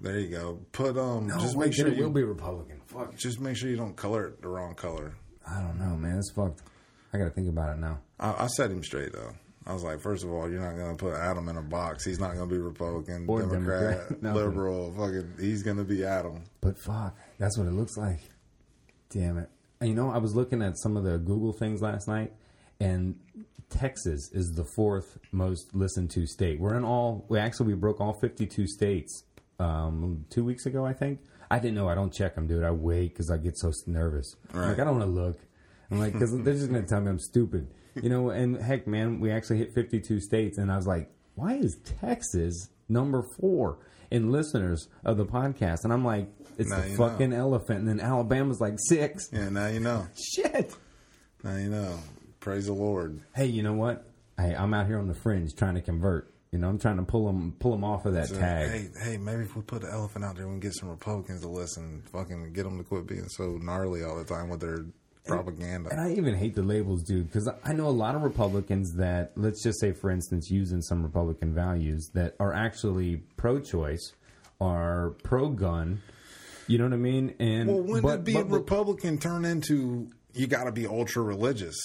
There 0.00 0.18
you 0.18 0.28
go. 0.28 0.60
Put 0.72 0.98
um. 0.98 1.28
just 1.40 1.56
wait, 1.56 1.66
make 1.66 1.74
sure 1.74 1.88
it 1.88 1.96
you 1.96 2.04
will 2.04 2.10
be 2.10 2.22
Republican. 2.22 2.80
Fuck. 2.86 3.16
just 3.16 3.40
make 3.40 3.56
sure 3.56 3.70
you 3.70 3.76
don't 3.76 3.96
color 3.96 4.26
it 4.26 4.42
the 4.42 4.48
wrong 4.48 4.74
color. 4.74 5.14
I 5.48 5.60
don't 5.60 5.78
know, 5.78 5.96
man. 5.96 6.18
It's 6.18 6.32
fucked. 6.32 6.62
I 7.12 7.18
got 7.18 7.24
to 7.24 7.30
think 7.30 7.48
about 7.48 7.70
it 7.70 7.78
now. 7.78 7.98
I, 8.18 8.44
I 8.44 8.46
set 8.48 8.70
him 8.70 8.82
straight 8.82 9.12
though. 9.12 9.32
I 9.66 9.72
was 9.72 9.82
like, 9.82 10.00
first 10.00 10.22
of 10.22 10.30
all, 10.30 10.48
you're 10.48 10.60
not 10.60 10.76
going 10.76 10.96
to 10.96 11.04
put 11.04 11.14
Adam 11.14 11.48
in 11.48 11.56
a 11.56 11.62
box. 11.62 12.04
He's 12.04 12.20
not 12.20 12.34
going 12.34 12.48
to 12.48 12.54
be 12.54 12.60
Republican, 12.60 13.24
Or 13.26 13.40
Democrat, 13.40 14.08
Democrat, 14.08 14.34
liberal. 14.36 14.92
Fucking, 14.92 15.34
he's 15.40 15.64
going 15.64 15.78
to 15.78 15.84
be 15.84 16.04
Adam. 16.04 16.44
But 16.60 16.78
fuck, 16.78 17.16
that's 17.38 17.58
what 17.58 17.66
it 17.66 17.72
looks 17.72 17.96
like. 17.96 18.20
Damn 19.10 19.38
it. 19.38 19.48
And 19.80 19.90
you 19.90 19.96
know, 19.96 20.10
I 20.10 20.18
was 20.18 20.36
looking 20.36 20.62
at 20.62 20.78
some 20.78 20.96
of 20.96 21.02
the 21.02 21.18
Google 21.18 21.52
things 21.52 21.82
last 21.82 22.06
night, 22.06 22.32
and 22.78 23.16
Texas 23.68 24.30
is 24.32 24.52
the 24.52 24.64
fourth 24.64 25.18
most 25.32 25.74
listened 25.74 26.10
to 26.12 26.26
state. 26.26 26.60
We're 26.60 26.76
in 26.76 26.84
all. 26.84 27.26
We 27.28 27.38
actually 27.38 27.66
we 27.66 27.74
broke 27.74 28.00
all 28.00 28.14
fifty-two 28.20 28.68
states 28.68 29.24
um, 29.58 30.24
two 30.30 30.44
weeks 30.44 30.66
ago, 30.66 30.84
I 30.84 30.92
think. 30.92 31.20
I 31.50 31.58
didn't 31.58 31.76
know. 31.76 31.88
I 31.88 31.94
don't 31.94 32.12
check 32.12 32.34
them, 32.34 32.46
dude. 32.46 32.64
I 32.64 32.72
wait 32.72 33.10
because 33.10 33.30
I 33.30 33.36
get 33.36 33.56
so 33.56 33.70
nervous. 33.86 34.34
I'm 34.52 34.60
like 34.62 34.78
I 34.80 34.84
don't 34.84 34.98
want 34.98 35.04
to 35.14 35.20
look. 35.20 35.38
I'm 35.90 35.98
like 36.00 36.12
because 36.12 36.36
they're 36.42 36.54
just 36.54 36.66
gonna 36.68 36.82
tell 36.82 37.00
me 37.00 37.08
I'm 37.10 37.20
stupid, 37.20 37.68
you 38.02 38.08
know. 38.08 38.30
And 38.30 38.56
heck, 38.60 38.86
man, 38.86 39.20
we 39.20 39.30
actually 39.30 39.58
hit 39.58 39.72
fifty-two 39.74 40.20
states, 40.20 40.58
and 40.58 40.72
I 40.72 40.76
was 40.76 40.86
like, 40.86 41.08
why 41.36 41.54
is 41.54 41.78
Texas 42.00 42.70
number 42.88 43.22
four 43.22 43.78
in 44.10 44.32
listeners 44.32 44.88
of 45.04 45.16
the 45.16 45.24
podcast? 45.26 45.84
And 45.84 45.92
I'm 45.92 46.04
like, 46.04 46.28
it's 46.58 46.70
Now 46.70 46.80
the 46.80 46.90
you 46.90 46.96
know. 46.98 47.08
fucking 47.08 47.32
elephant, 47.32 47.78
and 47.80 47.88
then 47.88 48.00
Alabama's 48.00 48.60
like 48.60 48.74
six. 48.88 49.28
Yeah, 49.32 49.48
now 49.48 49.68
you 49.68 49.78
know. 49.80 50.08
Shit. 50.34 50.74
Now 51.44 51.56
you 51.56 51.68
know. 51.70 51.96
Praise 52.40 52.66
the 52.66 52.72
Lord. 52.72 53.20
Hey, 53.34 53.46
you 53.46 53.62
know 53.62 53.74
what? 53.74 54.04
Hey, 54.38 54.54
I'm 54.54 54.74
out 54.74 54.86
here 54.86 54.98
on 54.98 55.06
the 55.06 55.14
fringe 55.14 55.54
trying 55.54 55.76
to 55.76 55.80
convert. 55.80 56.32
You 56.56 56.62
know, 56.62 56.70
I'm 56.70 56.78
trying 56.78 56.96
to 56.96 57.02
pull 57.02 57.26
them 57.26 57.54
pull 57.58 57.72
them 57.72 57.84
off 57.84 58.06
of 58.06 58.14
that 58.14 58.28
So, 58.28 58.38
tag. 58.38 58.70
Hey, 58.70 58.88
hey, 59.02 59.16
maybe 59.18 59.42
if 59.42 59.54
we 59.54 59.60
put 59.60 59.82
the 59.82 59.92
elephant 59.92 60.24
out 60.24 60.36
there, 60.36 60.46
we 60.46 60.52
can 60.52 60.60
get 60.60 60.72
some 60.72 60.88
Republicans 60.88 61.42
to 61.42 61.48
listen. 61.48 62.02
Fucking 62.10 62.54
get 62.54 62.62
them 62.62 62.78
to 62.78 62.82
quit 62.84 63.06
being 63.06 63.28
so 63.28 63.58
gnarly 63.60 64.02
all 64.02 64.16
the 64.16 64.24
time 64.24 64.48
with 64.48 64.60
their 64.60 64.86
propaganda. 65.26 65.90
And 65.90 66.00
I 66.00 66.12
even 66.12 66.34
hate 66.34 66.54
the 66.54 66.62
labels, 66.62 67.02
dude, 67.02 67.26
because 67.26 67.46
I 67.62 67.74
know 67.74 67.88
a 67.88 67.90
lot 67.90 68.14
of 68.14 68.22
Republicans 68.22 68.94
that, 68.94 69.32
let's 69.36 69.62
just 69.62 69.78
say, 69.80 69.92
for 69.92 70.10
instance, 70.10 70.50
using 70.50 70.80
some 70.80 71.02
Republican 71.02 71.52
values 71.52 72.08
that 72.14 72.36
are 72.40 72.54
actually 72.54 73.16
pro-choice, 73.36 74.14
are 74.58 75.10
pro-gun. 75.24 76.00
You 76.68 76.78
know 76.78 76.84
what 76.84 76.94
I 76.94 76.96
mean? 76.96 77.34
And 77.38 77.68
well, 77.68 77.82
when 77.82 78.00
but- 78.00 78.16
did 78.16 78.24
being 78.24 78.48
Republican 78.48 79.18
turn 79.18 79.44
into 79.44 80.08
you 80.32 80.46
got 80.46 80.64
to 80.64 80.72
be 80.72 80.86
ultra 80.86 81.22
religious? 81.22 81.76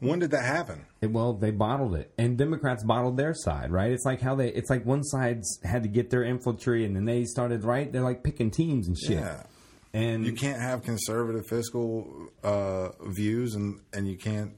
When 0.00 0.18
did 0.18 0.30
that 0.32 0.44
happen? 0.44 0.86
Well, 1.02 1.34
they 1.34 1.50
bottled 1.50 1.94
it, 1.94 2.12
and 2.18 2.36
Democrats 2.36 2.82
bottled 2.84 3.16
their 3.16 3.34
side, 3.34 3.70
right? 3.70 3.92
It's 3.92 4.04
like 4.04 4.20
how 4.20 4.34
they, 4.34 4.48
it's 4.48 4.70
like 4.70 4.84
one 4.84 5.02
side's 5.04 5.60
had 5.62 5.82
to 5.84 5.88
get 5.88 6.10
their 6.10 6.24
infantry, 6.24 6.84
and 6.84 6.96
then 6.96 7.04
they 7.04 7.24
started, 7.24 7.64
right? 7.64 7.90
They're 7.92 8.02
like 8.02 8.24
picking 8.24 8.50
teams 8.50 8.88
and 8.88 8.96
shit. 8.98 9.18
Yeah. 9.18 9.42
And 9.94 10.26
You 10.26 10.32
can't 10.32 10.60
have 10.60 10.82
conservative 10.82 11.46
fiscal 11.48 12.28
uh, 12.42 12.88
views, 13.08 13.54
and, 13.54 13.80
and 13.92 14.06
you 14.06 14.16
can't 14.18 14.52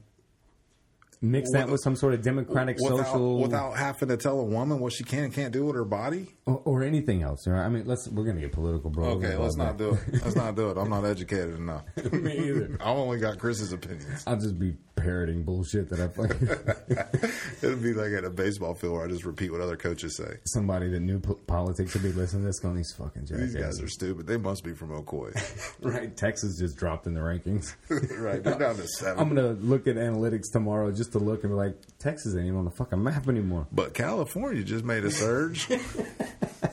mix 1.21 1.51
that 1.51 1.67
with 1.69 1.81
some 1.83 1.95
sort 1.95 2.13
of 2.13 2.21
democratic 2.21 2.77
without, 2.79 3.05
social 3.05 3.39
without 3.41 3.77
having 3.77 4.07
to 4.07 4.17
tell 4.17 4.39
a 4.39 4.43
woman 4.43 4.79
what 4.79 4.93
she 4.93 5.03
can 5.03 5.25
and 5.25 5.33
can't 5.33 5.51
do 5.51 5.65
with 5.65 5.75
her 5.75 5.83
body. 5.83 6.27
or, 6.45 6.61
or 6.65 6.83
anything 6.83 7.23
else. 7.23 7.45
Right? 7.47 7.63
I 7.63 7.69
mean, 7.69 7.85
let's 7.85 8.07
we're 8.07 8.23
gonna 8.25 8.39
get 8.39 8.51
political, 8.53 8.89
bro. 8.89 9.05
Okay, 9.11 9.35
let's 9.35 9.57
not 9.57 9.77
do 9.77 9.93
it. 9.93 9.99
Let's 10.23 10.35
not 10.35 10.55
do 10.55 10.69
it. 10.69 10.77
I'm 10.77 10.89
not 10.97 11.05
educated 11.05 11.55
enough. 11.55 11.83
Me 12.11 12.37
either. 12.49 12.77
I've 12.81 12.97
only 12.97 13.19
got 13.19 13.37
Kris's 13.37 13.73
opinions. 13.73 14.23
I'll 14.25 14.37
just 14.37 14.57
be 14.57 14.77
parroting 15.01 15.43
bullshit 15.43 15.89
that 15.89 15.99
I 15.99 16.07
fucking 16.07 16.47
It'd 17.61 17.81
be 17.83 17.93
like 17.93 18.11
at 18.13 18.23
a 18.23 18.29
baseball 18.29 18.73
field 18.75 18.93
where 18.93 19.05
I 19.05 19.07
just 19.07 19.25
repeat 19.25 19.51
what 19.51 19.61
other 19.61 19.77
coaches 19.77 20.17
say. 20.17 20.37
somebody 20.45 20.89
that 20.89 20.99
knew 20.99 21.19
po- 21.19 21.35
politics 21.47 21.93
would 21.93 22.03
be 22.03 22.11
listening 22.11 22.43
to 22.43 22.47
this 22.47 22.59
going 22.59 22.75
these 22.75 22.93
fucking 22.97 23.25
jackasses. 23.25 23.53
These 23.53 23.61
guys 23.63 23.81
are 23.81 23.87
stupid. 23.87 24.27
They 24.27 24.37
must 24.37 24.63
be 24.63 24.73
from 24.73 24.89
Ocoee. 24.89 25.33
right. 25.81 26.15
Texas 26.15 26.57
just 26.59 26.77
dropped 26.77 27.07
in 27.07 27.13
the 27.13 27.21
rankings. 27.21 27.75
right, 28.19 28.43
they're 28.43 28.57
down 28.57 28.75
to 28.75 28.87
7 28.87 29.19
I'm 29.19 29.29
gonna 29.33 29.51
look 29.53 29.87
at 29.87 29.95
analytics 29.95 30.51
tomorrow 30.51 30.91
just 30.91 31.11
to 31.13 31.19
look 31.19 31.43
and 31.43 31.51
be 31.51 31.55
like, 31.55 31.75
Texas 31.99 32.35
ain't 32.35 32.45
even 32.45 32.57
on 32.57 32.65
the 32.65 32.71
fucking 32.71 33.01
map 33.01 33.27
anymore. 33.27 33.67
but 33.71 33.93
California 33.93 34.63
just 34.63 34.83
made 34.85 35.03
a 35.05 35.11
surge. 35.11 35.67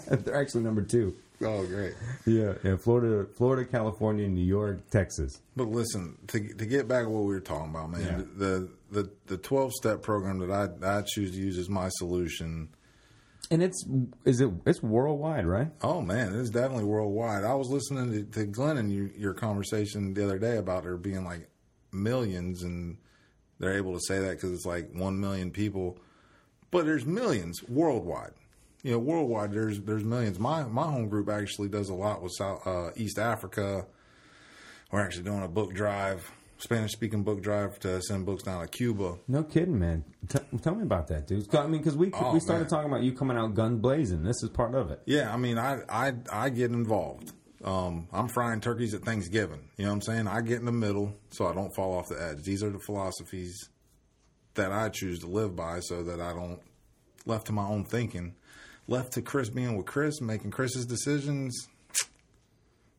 They're 0.09 0.41
actually 0.41 0.63
number 0.65 0.83
two. 0.83 1.15
Oh, 1.43 1.67
great. 1.67 1.95
Yeah, 2.27 2.55
yeah. 2.63 2.77
Florida, 2.77 3.27
Florida, 3.37 3.71
California, 3.71 4.29
New 4.29 4.45
York, 4.45 4.89
Texas. 4.91 5.41
But 5.55 5.69
listen, 5.69 6.19
to 6.29 6.55
to 6.55 6.67
get 6.67 6.89
back 6.89 7.05
to 7.05 7.11
what 7.11 7.25
we 7.25 7.35
were 7.35 7.41
talking 7.41 7.71
about, 7.71 7.91
man, 7.91 8.31
the 8.37 8.69
the 8.91 9.11
the 9.27 9.37
twelve 9.37 9.73
step 9.73 10.03
program 10.03 10.39
that 10.39 10.51
I 10.51 10.99
I 10.99 11.03
choose 11.03 11.33
to 11.33 11.39
use 11.39 11.59
as 11.59 11.69
my 11.69 11.89
solution. 11.91 12.69
And 13.51 13.63
it's 13.63 13.85
is 14.25 14.41
it 14.41 14.51
it's 14.65 14.83
worldwide, 14.83 15.47
right? 15.47 15.69
Oh 15.83 16.01
man, 16.01 16.35
it 16.35 16.41
is 16.41 16.51
definitely 16.51 16.85
worldwide. 16.85 17.45
I 17.45 17.55
was 17.55 17.69
listening 17.69 18.11
to, 18.13 18.41
to 18.41 18.47
Glenn 18.47 18.77
and 18.77 18.93
you, 18.93 19.11
your 19.17 19.35
conversation 19.35 20.15
the 20.15 20.25
other 20.25 20.39
day 20.39 20.57
about 20.57 20.83
there 20.83 20.97
being 20.97 21.25
like 21.25 21.49
millions, 21.93 22.63
and 22.63 22.99
they're 23.61 23.77
able 23.77 23.93
to 23.93 24.01
say 24.01 24.19
that 24.19 24.31
because 24.33 24.53
it's 24.53 24.67
like 24.67 24.91
one 24.93 25.21
million 25.21 25.51
people, 25.53 25.99
but 26.71 26.87
there's 26.87 27.07
millions 27.07 27.63
worldwide. 27.69 28.33
You 28.87 28.93
know, 28.93 28.99
worldwide 29.01 29.51
there's 29.51 29.81
there's 29.81 30.05
millions. 30.05 30.39
My 30.39 30.63
my 30.63 30.85
home 30.85 31.09
group 31.09 31.29
actually 31.29 31.69
does 31.69 31.89
a 31.89 31.95
lot 31.95 32.23
with 32.23 32.31
South 32.39 32.65
uh, 32.65 32.91
East 32.95 33.19
Africa. 33.19 33.85
We're 34.93 35.01
actually 35.01 35.25
doing 35.25 35.43
a 35.43 35.49
book 35.49 35.75
drive, 35.75 36.31
Spanish 36.59 36.93
speaking 36.93 37.25
book 37.25 37.43
drive 37.43 37.81
to 37.81 38.01
send 38.01 38.25
books 38.27 38.45
down 38.45 38.61
to 38.63 38.69
Cuba. 38.69 39.17
No 39.27 39.43
kidding, 39.43 39.81
man. 39.81 40.05
T- 40.29 40.39
tell 40.63 40.77
me 40.77 40.85
about 40.85 41.09
that, 41.09 41.27
dude. 41.27 41.53
I 41.53 41.67
mean, 41.67 41.81
because 41.81 41.97
we 41.97 42.13
Oh, 42.15 42.33
we 42.33 42.39
started 42.39 42.61
man. 42.65 42.71
talking 42.71 42.91
about 42.93 43.03
you 43.03 43.13
coming 43.13 43.37
out 43.37 43.55
gun 43.55 43.79
blazing. 43.79 44.23
This 44.23 44.41
is 44.45 44.51
part 44.51 44.77
of 44.77 44.93
it. 44.93 45.03
Yeah, 45.05 45.35
I 45.35 45.37
mean, 45.37 45.59
I 45.59 45.81
I 45.89 46.13
I 46.31 46.49
get 46.51 46.71
involved. 46.71 47.33
Um, 47.65 48.07
I'm 48.13 48.29
frying 48.29 48.61
turkeys 48.61 48.95
at 48.95 49.03
Thanksgiving. 49.03 49.63
You 49.79 49.87
know 49.87 49.91
what 49.91 49.95
I'm 49.97 50.03
saying? 50.03 50.29
I 50.29 50.43
get 50.43 50.61
in 50.61 50.65
the 50.65 50.71
middle 50.71 51.13
so 51.31 51.49
I 51.49 51.55
don't 51.55 51.75
fall 51.75 51.99
off 51.99 52.07
the 52.09 52.23
edge. 52.23 52.45
These 52.45 52.63
are 52.63 52.71
the 52.71 52.79
philosophies 52.79 53.69
that 54.55 54.71
I 54.71 54.91
choose 54.91 55.19
to 55.21 55.27
live 55.27 55.57
by, 55.57 55.81
so 55.81 56.05
that 56.05 56.21
I 56.21 56.33
don't 56.33 56.61
left 57.25 57.47
to 57.49 57.53
my 57.53 57.67
own 57.67 57.85
thinking, 57.85 58.37
left 58.89 59.13
to 59.15 59.23
Kris 59.23 59.49
being 59.49 59.77
with 59.77 59.87
Kris, 59.87 60.21
making 60.21 60.51
Kris's 60.51 60.87
decisions. 60.87 61.69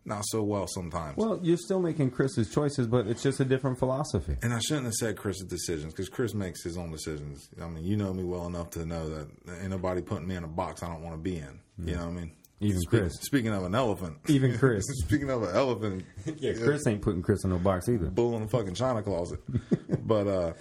Not 0.05 0.23
so 0.27 0.41
well 0.41 0.67
sometimes. 0.67 1.17
Well, 1.17 1.37
you're 1.43 1.57
still 1.57 1.81
making 1.81 2.11
Kris's 2.11 2.49
choices, 2.49 2.87
but 2.87 3.07
it's 3.07 3.21
just 3.21 3.41
a 3.41 3.45
different 3.45 3.77
philosophy. 3.77 4.37
And 4.41 4.53
I 4.53 4.59
shouldn't 4.59 4.85
have 4.85 4.93
said 4.93 5.17
Kris's 5.17 5.43
decisions 5.49 5.91
because 5.93 6.07
Kris 6.07 6.33
makes 6.33 6.63
his 6.63 6.77
own 6.77 6.91
decisions. 6.91 7.49
I 7.61 7.67
mean, 7.67 7.83
you 7.83 7.97
know 7.97 8.13
me 8.13 8.23
well 8.23 8.47
enough 8.47 8.69
to 8.71 8.85
know 8.85 9.09
that 9.09 9.27
anybody 9.61 10.01
putting 10.01 10.25
me 10.25 10.35
in 10.35 10.45
a 10.45 10.47
box 10.47 10.81
I 10.81 10.87
don't 10.87 11.01
want 11.03 11.15
to 11.15 11.21
be 11.21 11.35
in. 11.37 11.59
You 11.83 11.95
know 11.95 12.05
what 12.05 12.09
I 12.09 12.11
mean? 12.21 12.31
Even 12.61 12.79
Speak- 12.79 13.01
Kris. 13.01 13.13
Speaking 13.21 13.53
of 13.53 13.63
an 13.65 13.75
elephant. 13.75 14.17
Even 14.29 14.57
Kris. 14.59 14.85
speaking 15.03 15.29
of 15.29 15.43
an 15.43 15.53
elephant. 15.53 16.05
Yeah, 16.37 16.53
Kris 16.53 16.87
ain't 16.87 17.01
putting 17.01 17.21
Kris 17.21 17.43
in 17.43 17.49
no 17.49 17.57
box 17.57 17.89
either. 17.89 18.05
Bull 18.09 18.33
in 18.37 18.43
the 18.43 18.47
fucking 18.47 18.75
china 18.75 19.03
closet. 19.03 19.39
but, 20.07 20.25
uh, 20.27 20.53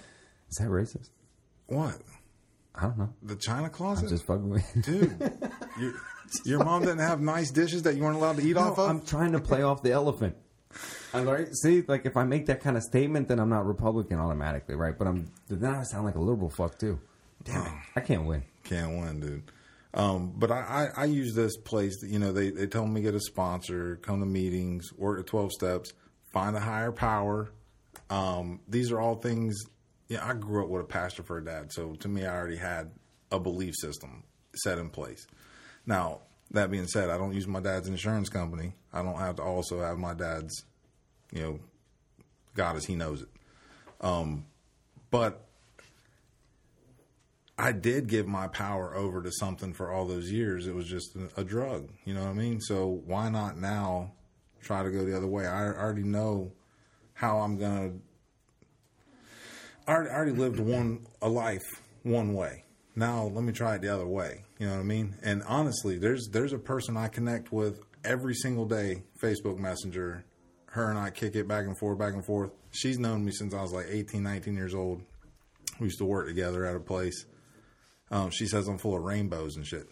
Is 0.49 0.57
that 0.59 0.67
racist? 0.67 1.09
what? 1.67 1.95
I 2.77 2.83
don't 2.83 2.97
know. 2.97 3.09
The 3.23 3.35
china 3.35 3.69
closet? 3.69 4.05
I'm 4.05 4.09
Just 4.09 4.25
fucking 4.25 4.49
with 4.49 4.75
you. 4.75 4.81
Dude, 4.81 5.31
your, 5.79 5.93
your 6.45 6.63
mom 6.63 6.83
didn't 6.83 6.99
have 6.99 7.19
nice 7.19 7.51
dishes 7.51 7.83
that 7.83 7.95
you 7.95 8.03
weren't 8.03 8.15
allowed 8.17 8.37
to 8.37 8.43
eat 8.43 8.57
off 8.57 8.77
of? 8.77 8.89
I'm 8.89 9.01
trying 9.01 9.31
to 9.31 9.39
play 9.39 9.63
off 9.63 9.81
the 9.81 9.91
elephant. 9.91 10.35
I'm 11.13 11.25
like, 11.25 11.49
see, 11.53 11.83
like 11.87 12.05
if 12.05 12.17
I 12.17 12.23
make 12.23 12.47
that 12.47 12.61
kind 12.61 12.77
of 12.77 12.83
statement, 12.83 13.27
then 13.29 13.39
I'm 13.39 13.49
not 13.49 13.65
Republican 13.65 14.19
automatically, 14.19 14.75
right? 14.75 14.97
But 14.97 15.07
I'm 15.07 15.31
then 15.47 15.73
I 15.73 15.83
sound 15.83 16.05
like 16.05 16.15
a 16.15 16.19
liberal 16.19 16.49
fuck 16.49 16.77
too. 16.77 16.99
Damn 17.43 17.65
it, 17.65 17.71
I 17.95 18.01
can't 18.01 18.25
win. 18.25 18.43
Can't 18.63 18.97
win, 18.99 19.19
dude. 19.19 19.43
Um, 19.93 20.33
but 20.35 20.51
I, 20.51 20.91
I, 20.95 21.01
I 21.03 21.05
use 21.05 21.33
this 21.33 21.57
place. 21.57 21.99
That, 22.01 22.09
you 22.09 22.19
know, 22.19 22.31
they 22.31 22.51
they 22.51 22.67
tell 22.67 22.85
me 22.85 23.01
get 23.01 23.15
a 23.15 23.19
sponsor, 23.19 23.95
come 24.01 24.19
to 24.19 24.25
meetings, 24.25 24.93
work 24.93 25.17
the 25.17 25.23
twelve 25.23 25.51
steps, 25.51 25.93
find 26.31 26.55
a 26.55 26.59
higher 26.59 26.91
power. 26.91 27.49
Um, 28.09 28.59
these 28.67 28.91
are 28.91 28.99
all 28.99 29.15
things. 29.15 29.55
Yeah, 30.07 30.25
I 30.25 30.33
grew 30.33 30.63
up 30.63 30.69
with 30.69 30.81
a 30.81 30.87
pastor 30.87 31.23
for 31.23 31.37
a 31.37 31.43
dad, 31.43 31.71
so 31.71 31.93
to 31.95 32.07
me, 32.07 32.25
I 32.25 32.35
already 32.35 32.57
had 32.57 32.91
a 33.31 33.39
belief 33.39 33.75
system 33.75 34.23
set 34.55 34.77
in 34.77 34.89
place. 34.89 35.27
Now, 35.85 36.21
that 36.51 36.71
being 36.71 36.87
said, 36.87 37.09
I 37.09 37.17
don't 37.17 37.33
use 37.33 37.47
my 37.47 37.59
dad's 37.59 37.87
insurance 37.87 38.29
company. 38.29 38.73
I 38.93 39.03
don't 39.03 39.19
have 39.19 39.35
to 39.35 39.43
also 39.43 39.81
have 39.81 39.97
my 39.97 40.13
dad's, 40.13 40.63
you 41.31 41.41
know, 41.41 41.59
God 42.55 42.77
as 42.77 42.85
he 42.85 42.95
knows 42.95 43.21
it. 43.21 43.27
Um, 43.99 44.45
but 45.11 45.47
I 47.57 47.71
did 47.71 48.07
give 48.07 48.27
my 48.27 48.47
power 48.47 48.95
over 48.95 49.21
to 49.23 49.31
something 49.31 49.73
for 49.73 49.91
all 49.91 50.05
those 50.05 50.31
years. 50.31 50.67
It 50.67 50.75
was 50.75 50.87
just 50.87 51.17
a, 51.35 51.43
drug. 51.43 51.89
You 52.05 52.13
know 52.13 52.21
what 52.21 52.29
I 52.29 52.33
mean? 52.33 52.61
So 52.61 53.01
why 53.05 53.29
not 53.29 53.57
now 53.57 54.11
try 54.61 54.83
to 54.83 54.91
go 54.91 55.05
the 55.05 55.17
other 55.17 55.27
way? 55.27 55.47
I 55.47 55.65
already 55.65 56.03
know 56.03 56.51
how 57.13 57.39
I'm 57.39 57.57
gonna. 57.57 57.93
I 59.87 59.93
already, 59.93 60.31
lived 60.31 60.59
one 60.59 61.07
a 61.21 61.29
life 61.29 61.81
one 62.03 62.33
way. 62.33 62.65
Now 62.95 63.23
let 63.23 63.43
me 63.43 63.53
try 63.53 63.75
it 63.75 63.81
the 63.81 63.93
other 63.93 64.05
way. 64.05 64.43
You 64.59 64.67
know 64.67 64.73
what 64.73 64.81
I 64.81 64.83
mean? 64.83 65.15
And 65.23 65.43
honestly, 65.47 65.97
there's 65.97 66.27
there's 66.31 66.51
a 66.51 66.57
person 66.57 66.97
I 66.97 67.07
connect 67.07 67.51
with 67.53 67.79
every 68.03 68.33
single 68.33 68.65
day, 68.65 69.03
Facebook 69.21 69.57
Messenger. 69.57 70.25
Her 70.71 70.89
and 70.89 70.99
I 70.99 71.09
kick 71.09 71.35
it 71.35 71.47
back 71.47 71.65
and 71.65 71.77
forth, 71.77 71.97
back 71.97 72.13
and 72.13 72.25
forth. 72.25 72.51
She's 72.71 72.99
known 72.99 73.23
me 73.23 73.31
since 73.31 73.53
I 73.53 73.61
was 73.61 73.71
like 73.71 73.85
18, 73.89 74.21
19 74.21 74.55
years 74.55 74.75
old. 74.75 75.01
We 75.79 75.85
used 75.85 75.99
to 75.99 76.05
work 76.05 76.27
together 76.27 76.65
at 76.65 76.75
a 76.75 76.79
place. 76.79 77.25
Um, 78.11 78.29
she 78.29 78.45
says 78.45 78.67
I'm 78.67 78.77
full 78.77 78.95
of 78.95 79.03
rainbows 79.03 79.55
and 79.55 79.65
shit, 79.65 79.87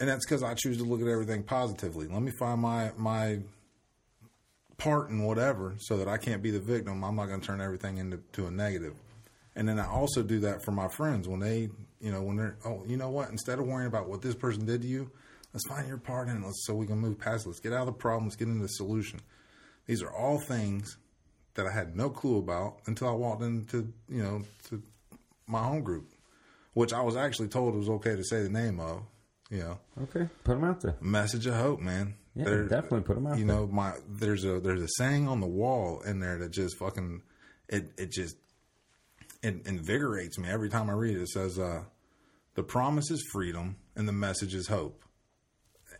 and 0.00 0.08
that's 0.08 0.24
because 0.24 0.42
I 0.42 0.54
choose 0.54 0.78
to 0.78 0.84
look 0.84 1.00
at 1.00 1.08
everything 1.08 1.42
positively. 1.42 2.06
Let 2.08 2.22
me 2.22 2.32
find 2.38 2.60
my 2.60 2.92
my 2.96 3.40
part 4.78 5.10
in 5.10 5.22
whatever, 5.22 5.74
so 5.78 5.96
that 5.98 6.08
I 6.08 6.18
can't 6.18 6.42
be 6.42 6.50
the 6.50 6.60
victim. 6.60 7.02
I'm 7.02 7.16
not 7.16 7.26
going 7.26 7.40
to 7.40 7.46
turn 7.46 7.60
everything 7.60 7.98
into 7.98 8.18
to 8.32 8.46
a 8.46 8.50
negative. 8.50 8.94
And 9.54 9.68
then 9.68 9.78
I 9.78 9.86
also 9.86 10.22
do 10.22 10.40
that 10.40 10.62
for 10.64 10.72
my 10.72 10.88
friends 10.88 11.26
when 11.26 11.40
they, 11.40 11.70
you 12.00 12.12
know, 12.12 12.22
when 12.22 12.36
they're, 12.36 12.56
oh, 12.64 12.82
you 12.86 12.96
know 12.96 13.08
what? 13.08 13.30
Instead 13.30 13.58
of 13.58 13.66
worrying 13.66 13.86
about 13.88 14.08
what 14.08 14.20
this 14.20 14.34
person 14.34 14.66
did 14.66 14.82
to 14.82 14.88
you, 14.88 15.10
let's 15.54 15.66
find 15.66 15.88
your 15.88 15.96
part 15.96 16.28
in 16.28 16.42
it 16.42 16.52
so 16.64 16.74
we 16.74 16.86
can 16.86 16.98
move 16.98 17.18
past. 17.18 17.46
It. 17.46 17.48
Let's 17.48 17.60
get 17.60 17.72
out 17.72 17.80
of 17.80 17.86
the 17.86 17.92
problem. 17.92 18.24
Let's 18.24 18.36
get 18.36 18.48
into 18.48 18.62
the 18.62 18.68
solution. 18.68 19.20
These 19.86 20.02
are 20.02 20.12
all 20.12 20.38
things 20.38 20.98
that 21.54 21.66
I 21.66 21.72
had 21.72 21.96
no 21.96 22.10
clue 22.10 22.38
about 22.38 22.80
until 22.86 23.08
I 23.08 23.12
walked 23.12 23.42
into, 23.42 23.92
you 24.10 24.22
know, 24.22 24.42
to 24.68 24.82
my 25.46 25.62
home 25.62 25.82
group 25.82 26.10
which 26.76 26.92
I 26.92 27.00
was 27.00 27.16
actually 27.16 27.48
told 27.48 27.74
it 27.74 27.78
was 27.78 27.88
okay 27.88 28.16
to 28.16 28.22
say 28.22 28.42
the 28.42 28.50
name 28.50 28.80
of. 28.80 29.00
You 29.48 29.60
know, 29.60 29.78
Okay, 30.02 30.28
put 30.44 30.60
them 30.60 30.64
out 30.64 30.82
there. 30.82 30.94
message 31.00 31.46
of 31.46 31.54
hope, 31.54 31.80
man. 31.80 32.16
Yeah, 32.36 32.44
definitely 32.68 33.00
put 33.00 33.14
them 33.14 33.26
out 33.26 33.38
You 33.38 33.46
there. 33.46 33.56
know, 33.56 33.66
my 33.66 33.94
there's 34.08 34.44
a 34.44 34.60
there's 34.60 34.82
a 34.82 34.88
saying 34.98 35.26
on 35.26 35.40
the 35.40 35.46
wall 35.46 36.02
in 36.02 36.20
there 36.20 36.38
that 36.38 36.50
just 36.50 36.76
fucking 36.78 37.22
it 37.68 37.90
it 37.96 38.10
just 38.12 38.36
it 39.42 39.66
invigorates 39.66 40.38
me 40.38 40.48
every 40.48 40.68
time 40.68 40.90
I 40.90 40.92
read 40.92 41.16
it. 41.16 41.22
It 41.22 41.28
says, 41.28 41.58
uh, 41.58 41.84
"The 42.54 42.62
promise 42.62 43.10
is 43.10 43.22
freedom, 43.32 43.76
and 43.96 44.06
the 44.06 44.12
message 44.12 44.54
is 44.54 44.68
hope." 44.68 45.02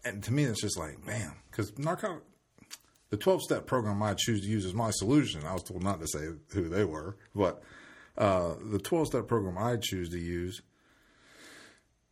And 0.04 0.22
to 0.24 0.32
me, 0.32 0.44
it's 0.44 0.60
just 0.60 0.78
like, 0.78 1.04
bam, 1.06 1.32
because 1.50 1.76
narcotic. 1.78 2.22
The 3.10 3.16
twelve 3.16 3.40
step 3.40 3.66
program 3.66 4.02
I 4.02 4.14
choose 4.14 4.40
to 4.42 4.48
use 4.48 4.64
as 4.66 4.74
my 4.74 4.90
solution. 4.90 5.44
I 5.44 5.52
was 5.54 5.62
told 5.62 5.82
not 5.82 6.00
to 6.00 6.06
say 6.08 6.26
who 6.52 6.68
they 6.68 6.84
were, 6.84 7.16
but 7.34 7.62
uh, 8.18 8.54
the 8.70 8.78
twelve 8.80 9.06
step 9.06 9.26
program 9.28 9.56
I 9.56 9.76
choose 9.80 10.08
to 10.10 10.18
use 10.18 10.60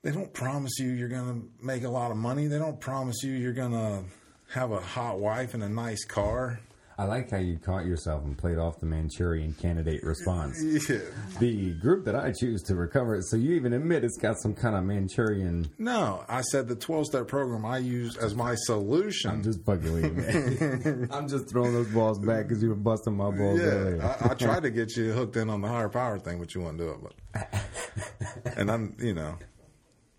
they 0.05 0.13
don't 0.13 0.33
promise 0.35 0.79
you 0.79 0.91
you're 0.91 1.09
going 1.09 1.27
to 1.27 1.65
make 1.65 1.83
a 1.83 1.89
lot 1.89 2.11
of 2.11 2.19
money. 2.19 2.47
They 2.47 2.59
don't 2.59 2.79
promise 2.79 3.23
you 3.23 3.33
you're 3.33 3.55
going 3.55 3.73
to 3.73 4.05
have 4.53 4.71
a 4.71 4.79
hot 4.79 5.19
wife 5.19 5.55
and 5.55 5.63
a 5.63 5.69
nice 5.69 6.05
car. 6.05 6.61
I 6.97 7.05
like 7.05 7.31
how 7.31 7.39
you 7.39 7.59
caught 7.59 7.87
yourself 7.87 8.23
and 8.23 8.39
played 8.39 8.59
off 8.59 8.79
the 8.79 8.87
Manchurian 8.87 9.55
candidate 9.55 10.05
response. 10.05 10.63
Yeah. 10.89 10.99
the 11.41 11.73
group 11.81 12.05
that 12.05 12.15
I 12.15 12.33
choose 12.39 12.63
to 12.65 12.75
recover, 12.75 13.17
it, 13.17 13.25
so 13.25 13.37
you 13.37 13.55
even 13.55 13.73
admit 13.73 14.05
it's 14.05 14.19
got 14.19 14.37
some 14.41 14.55
kind 14.55 14.77
of 14.77 14.85
Manchurian. 14.85 15.71
No, 15.79 16.25
I 16.29 16.43
said 16.43 16.69
the 16.69 16.77
12 16.77 17.07
step 17.07 17.27
program 17.27 17.65
I 17.65 17.79
use 17.79 18.17
as 18.17 18.35
my 18.35 18.55
solution. 18.55 19.31
I'm 19.31 19.43
just 19.43 19.65
fucking 19.65 19.93
with 19.93 20.05
you, 20.05 20.13
man. 20.13 21.09
I'm 21.13 21.27
just 21.27 21.49
throwing 21.49 21.73
those 21.73 21.89
balls 21.89 22.19
back 22.19 22.47
because 22.47 22.63
you 22.63 22.69
were 22.69 22.75
busting 22.75 23.17
my 23.17 23.31
balls 23.31 23.59
yeah, 23.59 23.67
earlier. 23.67 24.03
I, 24.03 24.31
I 24.31 24.35
tried 24.35 24.65
to 24.65 24.71
get 24.71 24.95
you 24.97 25.13
hooked 25.13 25.37
in 25.37 25.49
on 25.49 25.63
the 25.63 25.69
higher 25.69 25.89
power 25.89 26.19
thing, 26.19 26.39
but 26.39 26.55
you 26.55 26.61
wouldn't 26.61 26.79
do 26.79 26.91
it. 26.91 26.99
But 27.33 28.55
and 28.59 28.71
I'm, 28.71 28.97
you 29.01 29.15
know, 29.15 29.37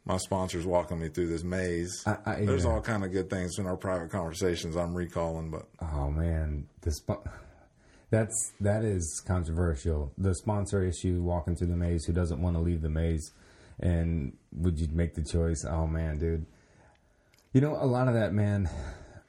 my 0.05 0.17
sponsor's 0.17 0.65
walking 0.65 0.99
me 0.99 1.09
through 1.09 1.27
this 1.27 1.43
maze. 1.43 2.03
I- 2.05 2.17
I- 2.25 2.45
There's 2.45 2.65
all 2.65 2.81
kind 2.81 3.03
of 3.03 3.11
good 3.11 3.29
things 3.29 3.57
in 3.57 3.65
our 3.65 3.75
private 3.77 4.11
conversations. 4.11 4.75
I'm 4.75 4.93
recalling, 4.93 5.49
but 5.49 5.67
Oh 5.81 6.09
man, 6.11 6.67
the 6.81 6.91
that's 8.11 8.53
that 8.61 8.83
is 8.83 9.21
controversial. 9.25 10.11
The 10.17 10.35
sponsor 10.35 10.83
issue, 10.83 11.21
walking 11.21 11.55
through 11.55 11.67
the 11.67 11.75
maze, 11.75 12.05
who 12.05 12.13
doesn't 12.13 12.41
want 12.41 12.55
to 12.55 12.61
leave 12.61 12.81
the 12.81 12.89
maze, 12.89 13.31
and 13.79 14.33
would 14.53 14.79
you 14.79 14.87
make 14.91 15.15
the 15.15 15.23
choice? 15.23 15.65
Oh 15.67 15.87
man, 15.87 16.17
dude. 16.19 16.45
You 17.53 17.61
know, 17.61 17.75
a 17.75 17.85
lot 17.87 18.07
of 18.07 18.13
that, 18.15 18.33
man. 18.33 18.69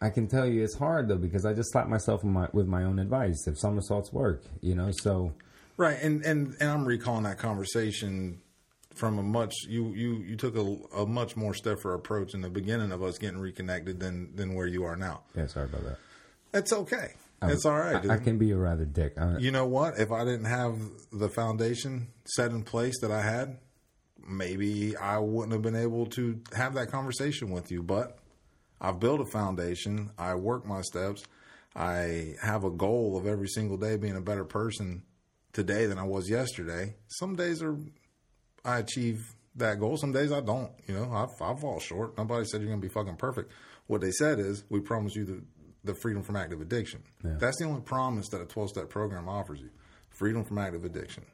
I 0.00 0.10
can 0.10 0.26
tell 0.28 0.46
you, 0.46 0.62
it's 0.62 0.74
hard 0.76 1.08
though 1.08 1.16
because 1.16 1.46
I 1.46 1.54
just 1.54 1.72
slap 1.72 1.88
myself 1.88 2.22
with 2.22 2.32
my, 2.32 2.48
with 2.52 2.66
my 2.66 2.82
own 2.84 2.98
advice. 2.98 3.46
If 3.46 3.58
somersaults 3.58 4.12
work, 4.12 4.42
you 4.60 4.74
know, 4.74 4.90
so 4.92 5.32
Right, 5.78 5.96
and 6.02 6.22
and 6.24 6.54
and 6.60 6.68
I'm 6.70 6.84
recalling 6.84 7.24
that 7.24 7.38
conversation 7.38 8.40
from 8.96 9.18
a 9.18 9.22
much 9.22 9.52
you 9.68 9.92
you 9.94 10.16
you 10.26 10.36
took 10.36 10.56
a, 10.56 10.76
a 10.96 11.06
much 11.06 11.36
more 11.36 11.54
stiffer 11.54 11.94
approach 11.94 12.34
in 12.34 12.40
the 12.40 12.50
beginning 12.50 12.92
of 12.92 13.02
us 13.02 13.18
getting 13.18 13.38
reconnected 13.38 14.00
than 14.00 14.34
than 14.34 14.54
where 14.54 14.66
you 14.66 14.84
are 14.84 14.96
now. 14.96 15.22
yeah, 15.34 15.46
sorry 15.46 15.66
about 15.66 15.84
that. 15.84 15.98
That's 16.52 16.72
okay. 16.72 17.14
It's 17.42 17.66
all 17.66 17.78
right. 17.78 18.04
I, 18.10 18.14
I 18.14 18.18
can 18.18 18.38
be 18.38 18.50
a 18.52 18.56
rather 18.56 18.86
dick. 18.86 19.12
I, 19.18 19.36
you 19.36 19.50
know 19.50 19.66
what? 19.66 19.98
If 19.98 20.10
I 20.10 20.24
didn't 20.24 20.46
have 20.46 20.78
the 21.12 21.28
foundation 21.28 22.08
set 22.24 22.50
in 22.50 22.62
place 22.62 22.98
that 23.02 23.10
I 23.10 23.20
had, 23.20 23.58
maybe 24.26 24.96
I 24.96 25.18
wouldn't 25.18 25.52
have 25.52 25.62
been 25.62 25.76
able 25.76 26.06
to 26.06 26.40
have 26.54 26.74
that 26.74 26.90
conversation 26.90 27.50
with 27.50 27.70
you. 27.70 27.82
But 27.82 28.18
I've 28.80 28.98
built 29.00 29.20
a 29.20 29.26
foundation. 29.26 30.10
I 30.18 30.34
work 30.34 30.66
my 30.66 30.80
steps. 30.80 31.24
I 31.74 32.36
have 32.42 32.64
a 32.64 32.70
goal 32.70 33.18
of 33.18 33.26
every 33.26 33.48
single 33.48 33.76
day 33.76 33.96
being 33.96 34.16
a 34.16 34.22
better 34.22 34.44
person 34.44 35.02
today 35.52 35.86
than 35.86 35.98
I 35.98 36.04
was 36.04 36.30
yesterday. 36.30 36.94
Some 37.08 37.36
days 37.36 37.62
are 37.62 37.76
I 38.66 38.78
achieve 38.80 39.34
that 39.54 39.80
goal. 39.80 39.96
Some 39.96 40.12
days 40.12 40.32
I 40.32 40.40
don't. 40.40 40.70
You 40.86 40.94
know, 40.94 41.10
I, 41.10 41.24
I 41.24 41.54
fall 41.54 41.80
short. 41.80 42.18
Nobody 42.18 42.44
said 42.44 42.60
you're 42.60 42.68
going 42.68 42.80
to 42.80 42.86
be 42.86 42.92
fucking 42.92 43.16
perfect. 43.16 43.50
What 43.86 44.00
they 44.00 44.10
said 44.10 44.38
is, 44.38 44.64
we 44.68 44.80
promise 44.80 45.14
you 45.14 45.24
the, 45.24 45.42
the 45.84 45.94
freedom 45.94 46.22
from 46.22 46.36
active 46.36 46.60
addiction. 46.60 47.02
That's 47.22 47.58
the 47.58 47.64
only 47.64 47.80
promise 47.80 48.28
that 48.30 48.40
a 48.40 48.44
12 48.44 48.70
step 48.70 48.90
program 48.90 49.28
offers 49.28 49.60
you 49.60 49.70
freedom 50.10 50.44
from 50.44 50.58
active 50.58 50.84
addiction. 50.84 51.24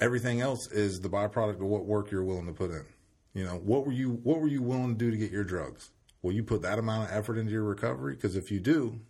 Everything 0.00 0.40
else 0.40 0.70
is 0.70 1.00
the 1.00 1.08
byproduct 1.08 1.60
of 1.60 1.66
what 1.66 1.86
work 1.86 2.10
you're 2.10 2.24
willing 2.24 2.46
to 2.46 2.52
put 2.52 2.70
in. 2.70 2.84
You 3.32 3.44
know, 3.44 3.56
what 3.56 3.86
were 3.86 3.92
you 3.92 4.20
what 4.22 4.40
were 4.40 4.48
you 4.48 4.62
willing 4.62 4.96
to 4.96 5.04
do 5.04 5.10
to 5.10 5.16
get 5.16 5.32
your 5.32 5.44
drugs? 5.44 5.90
Will 6.22 6.32
you 6.32 6.44
put 6.44 6.62
that 6.62 6.78
amount 6.78 7.10
of 7.10 7.16
effort 7.16 7.36
into 7.36 7.52
your 7.52 7.64
recovery? 7.64 8.14
Because 8.14 8.36
if 8.36 8.50
you 8.50 8.60
do, 8.60 9.00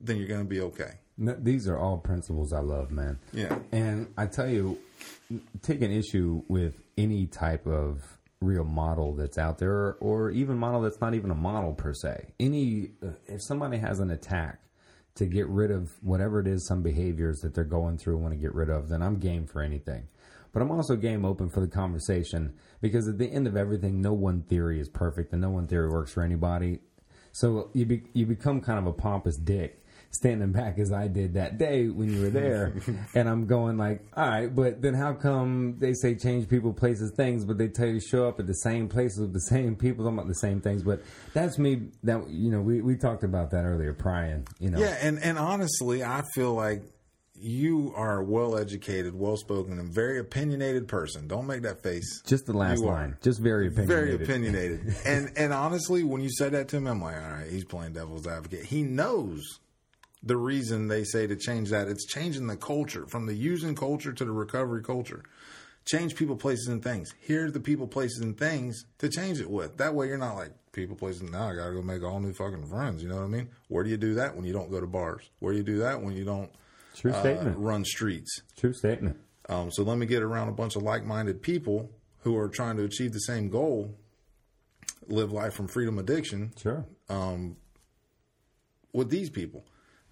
then 0.00 0.16
you're 0.16 0.28
going 0.28 0.40
to 0.40 0.48
be 0.48 0.60
okay. 0.60 0.98
No, 1.16 1.36
these 1.38 1.68
are 1.68 1.78
all 1.78 1.98
principles 1.98 2.52
I 2.52 2.60
love, 2.60 2.90
man. 2.90 3.18
Yeah. 3.32 3.58
And 3.72 4.12
I 4.16 4.26
tell 4.26 4.48
you, 4.48 4.78
take 5.62 5.82
an 5.82 5.90
issue 5.90 6.42
with 6.48 6.74
any 6.96 7.26
type 7.26 7.66
of 7.66 8.02
real 8.40 8.64
model 8.64 9.14
that's 9.14 9.38
out 9.38 9.58
there, 9.58 9.96
or 10.00 10.30
even 10.30 10.58
model 10.58 10.82
that's 10.82 11.00
not 11.00 11.14
even 11.14 11.30
a 11.30 11.34
model 11.34 11.72
per 11.72 11.94
se. 11.94 12.32
Any, 12.38 12.90
uh, 13.02 13.10
if 13.26 13.42
somebody 13.42 13.78
has 13.78 14.00
an 14.00 14.10
attack 14.10 14.60
to 15.16 15.26
get 15.26 15.48
rid 15.48 15.70
of 15.70 15.92
whatever 16.02 16.40
it 16.40 16.46
is, 16.46 16.66
some 16.66 16.82
behaviors 16.82 17.38
that 17.40 17.54
they're 17.54 17.64
going 17.64 17.98
through, 17.98 18.18
want 18.18 18.34
to 18.34 18.38
get 18.38 18.54
rid 18.54 18.68
of, 18.68 18.88
then 18.88 19.02
I'm 19.02 19.18
game 19.18 19.46
for 19.46 19.62
anything. 19.62 20.08
But 20.52 20.62
I'm 20.62 20.70
also 20.70 20.96
game 20.96 21.24
open 21.24 21.48
for 21.48 21.60
the 21.60 21.68
conversation 21.68 22.54
because 22.80 23.08
at 23.08 23.18
the 23.18 23.26
end 23.26 23.46
of 23.46 23.56
everything, 23.56 24.00
no 24.00 24.12
one 24.12 24.42
theory 24.42 24.78
is 24.78 24.88
perfect 24.88 25.32
and 25.32 25.40
no 25.40 25.50
one 25.50 25.66
theory 25.66 25.88
works 25.88 26.12
for 26.12 26.22
anybody. 26.22 26.78
So 27.32 27.70
you 27.72 27.86
be, 27.86 28.02
you 28.12 28.26
become 28.26 28.60
kind 28.60 28.78
of 28.78 28.86
a 28.86 28.92
pompous 28.92 29.36
dick 29.36 29.83
standing 30.14 30.52
back 30.52 30.78
as 30.78 30.92
I 30.92 31.08
did 31.08 31.34
that 31.34 31.58
day 31.58 31.88
when 31.88 32.08
you 32.12 32.22
were 32.22 32.30
there, 32.30 32.72
and 33.14 33.28
I'm 33.28 33.46
going 33.46 33.76
like, 33.76 34.02
all 34.16 34.28
right, 34.28 34.54
but 34.54 34.80
then 34.80 34.94
how 34.94 35.12
come 35.12 35.76
they 35.78 35.92
say 35.94 36.14
change 36.14 36.48
people, 36.48 36.72
places, 36.72 37.12
things, 37.16 37.44
but 37.44 37.58
they 37.58 37.68
tell 37.68 37.88
you 37.88 38.00
to 38.00 38.06
show 38.06 38.28
up 38.28 38.40
at 38.40 38.46
the 38.46 38.54
same 38.54 38.88
places 38.88 39.20
with 39.20 39.32
the 39.32 39.40
same 39.40 39.76
people, 39.76 40.04
talking 40.04 40.18
about 40.18 40.28
the 40.28 40.34
same 40.34 40.60
things? 40.60 40.82
But 40.82 41.02
that's 41.32 41.58
me. 41.58 41.88
That 42.04 42.28
you 42.30 42.50
know, 42.50 42.60
we 42.60 42.80
we 42.80 42.96
talked 42.96 43.24
about 43.24 43.50
that 43.50 43.64
earlier, 43.64 43.92
Brian. 43.92 44.44
You 44.58 44.70
know, 44.70 44.78
Yeah, 44.78 44.96
and, 45.00 45.18
and 45.18 45.38
honestly, 45.38 46.02
I 46.04 46.22
feel 46.34 46.54
like 46.54 46.82
you 47.36 47.92
are 47.96 48.20
a 48.20 48.24
well 48.24 48.56
educated, 48.56 49.14
well 49.14 49.36
spoken, 49.36 49.78
and 49.78 49.92
very 49.92 50.18
opinionated 50.18 50.86
person. 50.88 51.26
Don't 51.26 51.46
make 51.46 51.62
that 51.62 51.82
face. 51.82 52.22
just 52.24 52.46
the 52.46 52.52
last 52.52 52.80
You 52.80 52.88
are. 52.88 52.92
line, 52.94 53.16
just 53.22 53.40
very 53.40 53.66
opinionated. 53.66 54.18
Very 54.18 54.24
opinionated. 54.24 54.96
and 55.04 55.32
and 55.36 55.52
honestly, 55.52 56.04
when 56.04 56.22
you 56.22 56.30
said 56.30 56.52
that 56.52 56.68
to 56.68 56.76
him, 56.76 56.86
I'm 56.86 57.02
like, 57.02 57.16
all 57.16 57.22
right, 57.30 57.50
he's 57.50 57.64
playing 57.64 57.92
devil's 57.94 58.26
advocate. 58.26 58.64
He 58.64 58.82
knows 58.82 59.60
the 60.24 60.36
reason 60.36 60.88
they 60.88 61.04
say 61.04 61.26
to 61.26 61.36
change 61.36 61.70
that. 61.70 61.86
It's 61.88 62.06
changing 62.06 62.46
the 62.46 62.56
culture 62.56 63.06
from 63.06 63.26
the 63.26 63.34
using 63.34 63.74
culture 63.74 64.12
to 64.12 64.24
the 64.24 64.30
recovery 64.32 64.82
culture. 64.82 65.22
Change 65.84 66.16
people, 66.16 66.34
places, 66.34 66.68
and 66.68 66.82
things. 66.82 67.12
Here's 67.20 67.52
the 67.52 67.60
people, 67.60 67.86
places, 67.86 68.20
and 68.20 68.36
things 68.38 68.86
to 68.98 69.08
change 69.10 69.38
it 69.40 69.50
with. 69.50 69.76
That 69.76 69.94
way, 69.94 70.06
you're 70.08 70.16
not 70.16 70.34
like 70.36 70.52
people, 70.72 70.96
places. 70.96 71.22
Now 71.30 71.50
I 71.50 71.54
got 71.54 71.66
to 71.68 71.74
go 71.74 71.82
make 71.82 72.02
all 72.02 72.20
new 72.20 72.32
fucking 72.32 72.66
friends. 72.68 73.02
You 73.02 73.10
know 73.10 73.16
what 73.16 73.24
I 73.24 73.28
mean? 73.28 73.48
Where 73.68 73.84
do 73.84 73.90
you 73.90 73.98
do 73.98 74.14
that 74.14 74.34
when 74.34 74.46
you 74.46 74.54
don't 74.54 74.70
go 74.70 74.80
to 74.80 74.86
bars? 74.86 75.28
Where 75.40 75.52
do 75.52 75.58
you 75.58 75.64
do 75.64 75.78
that 75.80 76.00
when 76.00 76.16
you 76.16 76.24
don't 76.24 76.50
True 76.96 77.12
uh, 77.12 77.20
statement. 77.20 77.58
run 77.58 77.84
streets? 77.84 78.40
True 78.56 78.72
statement. 78.72 79.18
Um, 79.50 79.70
so 79.70 79.82
let 79.82 79.98
me 79.98 80.06
get 80.06 80.22
around 80.22 80.48
a 80.48 80.52
bunch 80.52 80.74
of 80.74 80.82
like-minded 80.82 81.42
people 81.42 81.90
who 82.20 82.34
are 82.38 82.48
trying 82.48 82.78
to 82.78 82.84
achieve 82.84 83.12
the 83.12 83.18
same 83.20 83.50
goal 83.50 83.94
live 85.06 85.32
life 85.32 85.52
from 85.52 85.68
freedom 85.68 85.98
addiction 85.98 86.54
Sure. 86.56 86.86
with 88.94 89.10
these 89.10 89.28
people. 89.28 89.64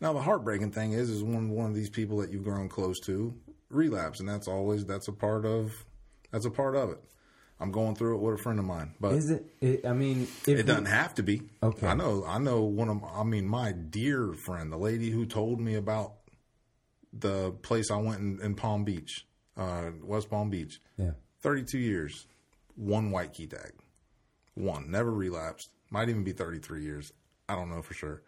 Now 0.03 0.12
the 0.12 0.20
heartbreaking 0.20 0.73
thing 0.73 0.93
is 0.93 1.09
is 1.09 1.23
when 1.23 1.49
one 1.51 1.66
of 1.66 1.74
these 1.77 1.89
people 1.89 2.19
that 2.19 2.31
you've 2.33 2.43
grown 2.43 2.69
close 2.69 2.99
to 3.07 3.33
relapse 3.70 4.19
and 4.20 4.29
that's 4.29 4.49
always 4.49 4.85
that's 4.85 5.07
a 5.07 5.12
part 5.12 5.47
of 5.47 5.73
that's 6.33 6.45
a 6.45 6.51
part 6.51 6.74
of 6.74 6.91
it. 6.91 6.99
I'm 7.61 7.70
going 7.70 7.95
through 7.95 8.16
it 8.16 8.20
with 8.20 8.41
a 8.41 8.43
friend 8.43 8.59
of 8.59 8.65
mine, 8.65 8.95
but 8.99 9.12
Is 9.12 9.31
it, 9.31 9.47
it 9.61 9.87
I 9.87 9.93
mean, 9.93 10.27
it 10.49 10.57
you- 10.59 10.62
doesn't 10.65 10.87
have 10.87 11.15
to 11.15 11.23
be. 11.23 11.43
Okay. 11.62 11.87
I 11.87 11.95
know 11.95 12.24
I 12.27 12.39
know 12.39 12.62
one 12.62 12.89
of 12.89 13.01
I 13.05 13.23
mean 13.23 13.47
my 13.47 13.70
dear 13.70 14.33
friend, 14.33 14.73
the 14.73 14.77
lady 14.77 15.11
who 15.11 15.24
told 15.24 15.61
me 15.61 15.77
about 15.77 16.15
the 17.12 17.53
place 17.62 17.89
I 17.91 17.97
went 17.97 18.19
in, 18.20 18.41
in 18.43 18.55
Palm 18.57 18.83
Beach, 18.85 19.24
uh, 19.57 19.91
West 20.03 20.29
Palm 20.31 20.51
Beach. 20.51 20.81
Yeah. 20.97 21.12
32 21.43 21.79
years, 21.79 22.27
one 22.74 23.11
white 23.12 23.35
key 23.35 23.47
tag. 23.47 23.73
One. 24.55 24.91
Never 24.91 25.12
relapsed. 25.12 25.69
Might 25.91 26.09
even 26.09 26.24
be 26.24 26.33
33 26.33 26.83
years. 26.83 27.12
I 27.49 27.55
don't 27.55 27.69
know 27.70 27.83
for 27.83 27.95
sure. 27.95 28.23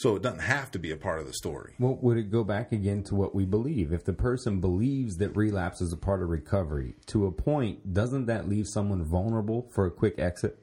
So 0.00 0.16
it 0.16 0.22
doesn't 0.22 0.40
have 0.40 0.70
to 0.70 0.78
be 0.78 0.92
a 0.92 0.96
part 0.96 1.20
of 1.20 1.26
the 1.26 1.34
story. 1.34 1.74
Well, 1.78 1.98
would 2.00 2.16
it 2.16 2.30
go 2.30 2.42
back 2.42 2.72
again 2.72 3.02
to 3.02 3.14
what 3.14 3.34
we 3.34 3.44
believe? 3.44 3.92
If 3.92 4.06
the 4.06 4.14
person 4.14 4.58
believes 4.58 5.18
that 5.18 5.36
relapse 5.36 5.82
is 5.82 5.92
a 5.92 5.96
part 5.98 6.22
of 6.22 6.30
recovery, 6.30 6.94
to 7.08 7.26
a 7.26 7.30
point, 7.30 7.92
doesn't 7.92 8.24
that 8.24 8.48
leave 8.48 8.66
someone 8.66 9.04
vulnerable 9.04 9.68
for 9.70 9.84
a 9.84 9.90
quick 9.90 10.18
exit? 10.18 10.56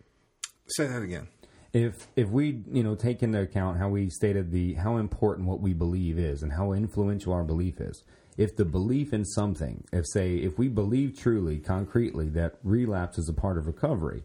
Say 0.66 0.88
that 0.88 1.04
again. 1.04 1.28
If 1.72 2.08
if 2.16 2.30
we 2.30 2.64
you 2.72 2.82
know 2.82 2.96
take 2.96 3.22
into 3.22 3.40
account 3.40 3.78
how 3.78 3.90
we 3.90 4.10
stated 4.10 4.52
the 4.52 4.74
how 4.74 4.98
important 4.98 5.48
what 5.48 5.62
we 5.62 5.72
believe 5.72 6.18
is 6.18 6.42
and 6.42 6.54
how 6.54 6.72
influential 6.72 7.32
our 7.32 7.44
belief 7.44 7.80
is, 7.80 8.04
if 8.38 8.56
the 8.56 8.66
belief 8.66 9.14
in 9.14 9.24
something, 9.24 9.84
if 9.94 10.06
say 10.08 10.38
if 10.38 10.58
we 10.58 10.68
believe 10.68 11.16
truly, 11.16 11.60
concretely 11.60 12.28
that 12.30 12.56
relapse 12.64 13.20
is 13.20 13.30
a 13.30 13.34
part 13.34 13.60
of 13.60 13.68
recovery, 13.68 14.24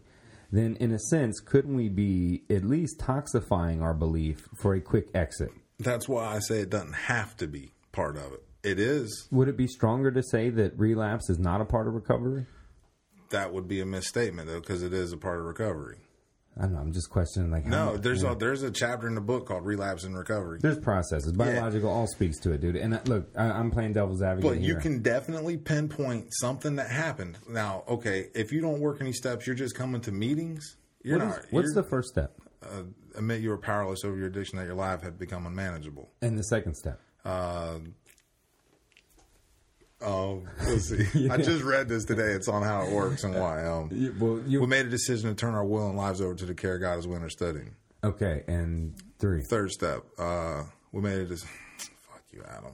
then 0.53 0.77
in 0.79 0.91
a 0.91 0.99
sense, 0.99 1.39
couldn't 1.39 1.75
we 1.75 1.89
be 1.89 2.43
at 2.49 2.63
least 2.63 2.99
toxifying 2.99 3.81
our 3.81 3.93
belief 3.93 4.47
for 4.55 4.75
a 4.75 4.81
quick 4.81 5.07
exit? 5.15 5.51
That's 5.79 6.07
why 6.07 6.35
I 6.35 6.39
say 6.39 6.59
it 6.59 6.69
doesn't 6.69 6.93
have 6.93 7.35
to 7.37 7.47
be 7.47 7.71
part 7.91 8.17
of 8.17 8.33
it. 8.33 8.43
It 8.63 8.79
is. 8.79 9.27
Would 9.31 9.47
it 9.47 9.57
be 9.57 9.67
stronger 9.67 10.11
to 10.11 10.21
say 10.21 10.49
that 10.51 10.77
relapse 10.77 11.29
is 11.29 11.39
not 11.39 11.59
a 11.59 11.65
part 11.65 11.87
of 11.87 11.95
recovery? 11.95 12.45
That 13.31 13.51
would 13.51 13.67
be 13.67 13.81
a 13.81 13.85
misstatement 13.85 14.47
though, 14.47 14.59
because 14.59 14.83
it 14.83 14.93
is 14.93 15.11
a 15.11 15.17
part 15.17 15.39
of 15.39 15.45
recovery. 15.45 15.97
I 16.57 16.61
don't 16.63 16.73
know. 16.73 16.79
I'm 16.79 16.91
just 16.93 17.09
questioning 17.09 17.49
like 17.49 17.65
No, 17.65 17.93
much- 17.93 18.01
there's 18.03 18.23
a 18.23 18.35
there's 18.35 18.61
a 18.61 18.69
chapter 18.71 19.07
in 19.07 19.15
the 19.15 19.21
book 19.21 19.47
called 19.47 19.65
Relapse 19.65 20.03
and 20.03 20.15
Recovery. 20.17 20.59
there's 20.61 20.77
processes. 20.77 21.31
Biological 21.31 21.89
all 21.89 22.05
speaks 22.07 22.37
to 22.41 22.51
it, 22.51 22.61
dude. 22.61 22.75
And 22.75 22.93
uh, 22.93 22.99
look, 23.05 23.27
I, 23.35 23.45
I'm 23.45 23.71
playing 23.71 23.93
devil's 23.93 24.21
advocate 24.21 24.51
But 24.51 24.59
you 24.59 24.73
here. 24.73 24.79
can 24.81 25.01
definitely 25.01 25.57
pinpoint 25.57 26.27
something 26.31 26.75
that 26.75 26.89
happened. 26.91 27.39
Now, 27.49 27.83
okay, 27.87 28.27
if 28.35 28.51
you 28.51 28.61
don't 28.61 28.79
work 28.81 28.97
any 29.01 29.13
steps, 29.13 29.47
you're 29.47 29.55
just 29.55 29.75
coming 29.75 30.01
to 30.01 30.11
meetings. 30.11 30.77
You're 31.03 31.17
What 31.17 31.27
is- 31.27 31.33
not. 31.37 31.45
what's 31.51 31.73
the 31.73 31.83
first 31.83 32.09
step 32.09 32.33
uh, 32.63 32.83
admit 33.15 33.41
you 33.41 33.49
were 33.49 33.57
powerless 33.57 34.05
over 34.05 34.15
your 34.15 34.27
addiction 34.27 34.57
that 34.59 34.65
your 34.65 34.75
life 34.75 35.01
had 35.01 35.17
become 35.19 35.45
unmanageable. 35.47 36.11
and 36.21 36.37
the 36.37 36.43
second 36.43 36.75
step? 36.75 36.99
Uh, 37.25 37.79
oh, 40.03 40.43
let's 40.67 40.89
see. 40.89 41.29
I 41.29 41.37
just 41.37 41.63
read 41.63 41.87
this 41.87 42.05
today. 42.05 42.31
It's 42.33 42.47
on 42.47 42.63
how 42.63 42.83
it 42.83 42.91
works 42.91 43.23
and 43.23 43.35
why. 43.35 43.65
Um, 43.65 43.89
You- 43.91 44.15
well, 44.19 44.33
we 44.35 44.67
made 44.67 44.85
a 44.85 44.89
decision 44.89 45.29
to 45.29 45.35
turn 45.35 45.55
our 45.55 45.65
will 45.65 45.87
and 45.89 45.97
lives 45.97 46.21
over 46.21 46.35
to 46.35 46.45
the 46.45 46.53
care 46.53 46.75
of 46.75 46.81
God 46.81 46.97
as 46.99 47.07
we're 47.07 47.27
studying. 47.29 47.75
okay? 48.03 48.43
And 48.47 48.95
three. 49.19 49.41
Third 49.49 49.71
step, 49.71 50.03
uh, 50.17 50.63
we 50.91 51.01
made 51.01 51.19
a 51.19 51.25
decision. 51.25 51.49
Fuck 51.77 52.23
you, 52.31 52.43
Adam. 52.47 52.73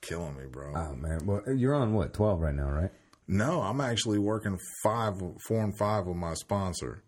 Killing 0.00 0.36
me, 0.36 0.44
bro. 0.50 0.72
Oh 0.74 0.94
man, 0.96 1.20
well 1.24 1.42
you're 1.56 1.74
on 1.74 1.94
what 1.94 2.12
twelve 2.12 2.40
right 2.40 2.54
now, 2.54 2.68
right? 2.70 2.90
no, 3.26 3.62
I'm 3.62 3.80
actually 3.80 4.18
working 4.18 4.58
five, 4.82 5.14
four 5.48 5.62
and 5.64 5.74
five 5.78 6.04
with 6.06 6.16
my 6.16 6.34
sponsor. 6.34 7.02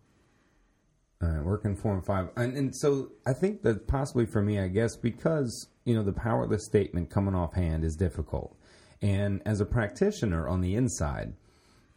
All 1.23 1.29
right, 1.29 1.45
working 1.45 1.77
four 1.77 1.93
and 1.95 2.05
five, 2.07 2.29
and, 2.37 2.57
and 2.57 2.75
so 2.77 3.11
I 3.27 3.33
think 3.35 3.63
that 3.63 3.87
possibly 3.87 4.25
for 4.27 4.41
me, 4.43 4.59
I 4.61 4.69
guess 4.69 4.97
because 4.97 5.69
you 5.85 5.95
know 5.95 6.03
the 6.03 6.13
powerless 6.15 6.65
statement 6.67 7.11
coming 7.11 7.35
off 7.35 7.53
hand 7.55 7.85
is 7.85 7.97
difficult, 7.97 8.57
and 9.03 9.43
as 9.45 9.61
a 9.61 9.67
practitioner 9.67 10.49
on 10.49 10.61
the 10.61 10.75
inside, 10.75 11.35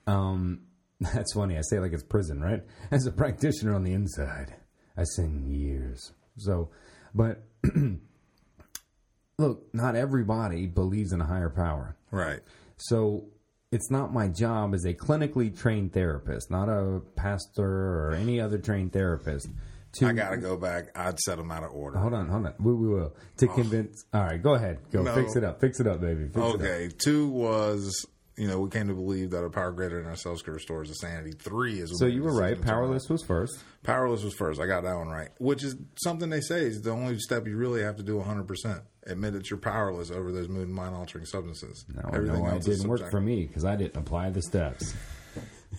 um, 0.07 0.61
that's 0.99 1.33
funny. 1.33 1.57
I 1.57 1.61
say 1.61 1.77
it 1.77 1.81
like 1.81 1.93
it's 1.93 2.03
prison, 2.03 2.41
right? 2.41 2.63
As 2.91 3.05
a 3.05 3.11
practitioner 3.11 3.75
on 3.75 3.83
the 3.83 3.93
inside, 3.93 4.55
I 4.97 5.03
sing 5.15 5.45
years. 5.47 6.11
So, 6.37 6.69
but 7.13 7.43
look, 9.37 9.73
not 9.73 9.95
everybody 9.95 10.67
believes 10.67 11.13
in 11.13 11.21
a 11.21 11.25
higher 11.25 11.49
power. 11.49 11.95
Right. 12.11 12.41
So 12.77 13.25
it's 13.71 13.91
not 13.91 14.13
my 14.13 14.27
job 14.27 14.73
as 14.73 14.85
a 14.85 14.93
clinically 14.93 15.57
trained 15.57 15.93
therapist, 15.93 16.49
not 16.49 16.69
a 16.69 17.01
pastor 17.15 18.09
or 18.09 18.13
any 18.13 18.39
other 18.41 18.57
trained 18.57 18.93
therapist. 18.93 19.47
To 19.93 20.05
I 20.07 20.13
got 20.13 20.31
to 20.31 20.37
go 20.37 20.55
back. 20.55 20.95
I'd 20.95 21.19
set 21.19 21.37
them 21.37 21.51
out 21.51 21.63
of 21.63 21.71
order. 21.71 21.97
hold 21.97 22.13
on, 22.13 22.27
hold 22.27 22.45
on. 22.45 22.53
We, 22.59 22.73
we 22.73 22.87
will 22.89 23.15
to 23.37 23.49
oh. 23.49 23.53
convince. 23.53 24.05
All 24.13 24.21
right, 24.21 24.41
go 24.41 24.53
ahead, 24.53 24.79
go 24.91 25.01
No. 25.01 25.15
fix 25.15 25.35
it 25.35 25.43
up, 25.43 25.59
fix 25.59 25.79
it 25.79 25.87
up, 25.87 25.99
baby. 25.99 26.25
Fix 26.25 26.35
it 26.37 26.41
up. 26.41 26.55
Okay. 26.55 26.89
Two 26.95 27.27
was, 27.29 28.05
you 28.37 28.47
know, 28.47 28.59
we 28.59 28.69
came 28.69 28.87
to 28.87 28.93
believe 28.93 29.31
that 29.31 29.43
a 29.43 29.49
power 29.49 29.71
greater 29.71 29.99
than 29.99 30.07
ourselves 30.07 30.43
could 30.43 30.53
restore 30.53 30.83
us 30.83 30.89
to 30.89 30.95
sanity. 30.95 31.31
Three 31.31 31.79
is. 31.79 31.97
So 31.97 32.05
you 32.05 32.21
were 32.21 32.33
right. 32.33 32.61
Powerless 32.61 33.09
was 33.09 33.23
first. 33.23 33.57
Powerless 33.83 34.23
was 34.23 34.35
first. 34.35 34.61
I 34.61 34.67
got 34.67 34.83
that 34.83 34.95
one 34.95 35.07
right. 35.09 35.29
Which 35.39 35.63
is 35.63 35.75
something 36.03 36.29
they 36.29 36.41
say 36.41 36.59
is 36.61 36.81
the 36.81 36.91
only 36.91 37.17
step 37.17 37.47
you 37.47 37.57
really 37.57 37.81
have 37.81 37.95
to 37.95 38.03
do 38.03 38.19
100%. 38.19 38.81
Admit 39.07 39.33
that 39.33 39.49
you're 39.49 39.57
powerless 39.57 40.11
over 40.11 40.31
those 40.31 40.47
mood 40.49 40.67
and 40.67 40.75
mind 40.75 40.93
altering 40.93 41.25
substances. 41.25 41.83
No, 41.91 42.19
no, 42.19 42.45
it 42.55 42.63
didn't 42.63 42.87
work 42.87 43.09
for 43.09 43.19
me 43.19 43.47
because 43.47 43.65
I 43.65 43.75
didn't 43.75 43.97
apply 43.97 44.29
the 44.29 44.43
steps. 44.43 44.93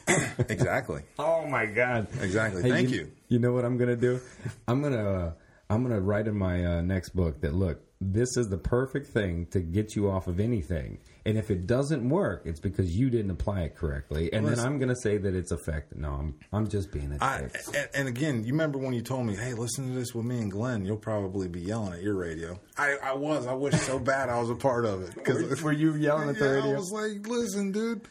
Exactly. 0.48 1.02
Oh 1.18 1.47
my 1.47 1.66
god! 1.66 2.09
Exactly. 2.20 2.62
Hey, 2.62 2.70
Thank 2.70 2.90
you. 2.90 3.10
You 3.28 3.39
know 3.39 3.52
what 3.52 3.64
I'm 3.64 3.77
gonna 3.77 3.97
do? 3.97 4.20
I'm 4.66 4.82
gonna 4.82 5.10
uh, 5.27 5.32
I'm 5.68 5.82
gonna 5.82 6.01
write 6.01 6.27
in 6.27 6.36
my 6.36 6.64
uh, 6.64 6.81
next 6.81 7.10
book 7.10 7.40
that 7.43 7.55
look, 7.55 7.81
this 8.01 8.36
is 8.36 8.48
the 8.48 8.59
perfect 8.59 9.09
thing 9.09 9.47
to 9.51 9.60
get 9.60 9.94
you 9.94 10.10
off 10.10 10.27
of 10.27 10.40
anything, 10.40 10.98
and 11.27 11.36
if 11.36 11.51
it 11.51 11.66
doesn't 11.66 12.09
work, 12.09 12.43
it's 12.47 12.59
because 12.59 12.97
you 12.97 13.10
didn't 13.10 13.31
apply 13.31 13.62
it 13.62 13.77
correctly, 13.77 14.32
and 14.32 14.48
then 14.48 14.59
I'm 14.59 14.78
gonna 14.78 14.97
say 14.97 15.18
that 15.18 15.35
it's 15.35 15.52
effective. 15.52 15.98
No, 15.98 16.09
I'm 16.12 16.35
I'm 16.52 16.68
just 16.68 16.90
being 16.90 17.12
a 17.12 17.22
I, 17.22 17.43
dick. 17.43 17.56
and, 17.74 17.89
and 17.94 18.09
again, 18.09 18.44
you 18.44 18.52
remember 18.52 18.78
when 18.78 18.94
you 18.94 19.02
told 19.02 19.27
me, 19.27 19.36
"Hey, 19.36 19.52
listen 19.52 19.89
to 19.89 19.94
this 19.94 20.14
with 20.14 20.24
me 20.24 20.39
and 20.39 20.51
Glenn. 20.51 20.85
You'll 20.85 20.97
probably 20.97 21.47
be 21.48 21.60
yelling 21.60 21.93
at 21.93 22.02
your 22.02 22.14
radio." 22.16 22.59
I, 22.78 22.97
I 23.02 23.12
was. 23.14 23.47
I 23.47 23.52
wish 23.52 23.74
so 23.74 23.98
bad 23.98 24.31
I 24.31 24.40
was 24.40 24.48
a 24.51 24.55
part 24.56 24.86
of 24.86 25.02
it. 25.02 25.14
Because 25.14 25.62
Were 25.62 25.72
you 25.72 25.94
yelling 25.94 26.31
at 26.31 26.39
the 26.39 26.62
yeah, 26.64 26.72
I 26.72 26.77
was 26.77 26.90
like, 26.90 27.27
"Listen, 27.28 27.70
dude, 27.70 28.09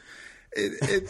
it, 0.54 0.74
it, 0.82 1.10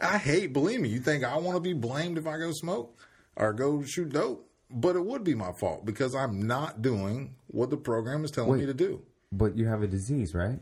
I 0.00 0.18
hate. 0.18 0.54
Me, 0.54 0.88
you 0.88 1.00
think 1.00 1.24
I 1.24 1.36
want 1.38 1.56
to 1.56 1.60
be 1.60 1.72
blamed 1.72 2.18
if 2.18 2.26
I 2.26 2.38
go 2.38 2.52
smoke 2.52 2.98
or 3.36 3.52
go 3.52 3.82
shoot 3.82 4.10
dope? 4.10 4.46
But 4.70 4.96
it 4.96 5.04
would 5.04 5.24
be 5.24 5.34
my 5.34 5.52
fault 5.52 5.84
because 5.84 6.14
I'm 6.14 6.46
not 6.46 6.80
doing 6.80 7.34
what 7.48 7.70
the 7.70 7.76
program 7.76 8.24
is 8.24 8.30
telling 8.30 8.60
me 8.60 8.66
to 8.66 8.74
do. 8.74 9.02
But 9.32 9.56
you 9.56 9.66
have 9.66 9.82
a 9.82 9.86
disease, 9.86 10.34
right? 10.34 10.60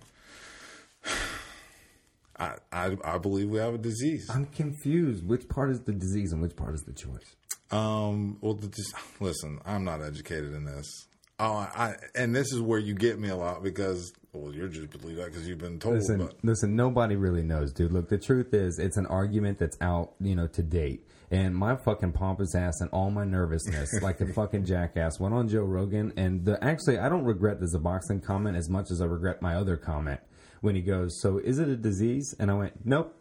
I, 2.39 2.55
I, 2.73 2.97
I 3.05 3.19
believe 3.19 3.49
we 3.49 3.59
have 3.59 3.75
a 3.75 3.79
disease. 3.79 4.29
I'm 4.33 4.47
confused. 4.47 5.27
Which 5.27 5.49
part 5.49 5.71
is 5.71 5.81
the 5.81 5.93
disease 5.93 6.33
and 6.33 6.41
which 6.41 6.57
part 6.57 6.75
is 6.75 6.83
the 6.83 6.93
choice? 6.93 7.35
Um. 7.71 8.39
Well, 8.41 8.55
the, 8.55 8.69
just, 8.69 8.95
listen, 9.21 9.61
I'm 9.67 9.85
not 9.85 10.03
educated 10.03 10.55
in 10.55 10.65
this. 10.65 10.87
Oh, 11.41 11.53
I 11.53 11.95
and 12.15 12.35
this 12.35 12.53
is 12.53 12.61
where 12.61 12.79
you 12.81 12.95
get 12.95 13.19
me 13.19 13.29
a 13.29 13.37
lot 13.37 13.63
because 13.63 14.13
well, 14.33 14.55
you're 14.55 14.69
just 14.69 14.91
believe 14.91 15.17
that 15.17 15.27
because 15.27 15.49
you've 15.49 15.59
been 15.59 15.79
told. 15.79 15.97
Listen, 15.97 16.19
but 16.19 16.35
listen. 16.43 16.77
Nobody 16.77 17.17
really 17.17 17.43
knows, 17.43 17.73
dude. 17.73 17.93
Look, 17.93 18.09
the 18.09 18.19
truth 18.19 18.53
is, 18.53 18.79
it's 18.79 18.97
an 18.97 19.07
argument 19.07 19.59
that's 19.59 19.79
out, 19.81 20.13
you 20.21 20.37
know, 20.37 20.47
to 20.49 20.63
date. 20.63 21.07
And 21.31 21.55
my 21.55 21.77
fucking 21.77 22.13
pompous 22.13 22.55
ass 22.55 22.81
and 22.81 22.91
all 22.91 23.11
my 23.11 23.25
nervousness, 23.25 23.91
like 24.03 24.21
a 24.21 24.33
fucking 24.33 24.65
jackass, 24.65 25.19
went 25.19 25.35
on 25.35 25.49
Joe 25.49 25.63
Rogan. 25.63 26.13
And 26.17 26.45
the 26.45 26.63
actually, 26.63 26.99
I 26.99 27.09
don't 27.09 27.25
regret 27.25 27.61
the 27.61 27.67
Suboxone 27.67 28.23
comment 28.23 28.57
as 28.57 28.69
much 28.69 28.91
as 28.91 29.01
I 29.01 29.07
regret 29.07 29.41
my 29.41 29.55
other 29.55 29.77
comment 29.77 30.21
when 30.61 30.75
he 30.75 30.83
goes, 30.83 31.21
"So 31.21 31.39
is 31.39 31.59
it 31.59 31.69
a 31.69 31.77
disease?" 31.77 32.35
And 32.39 32.51
I 32.51 32.55
went, 32.55 32.85
"Nope." 32.85 33.15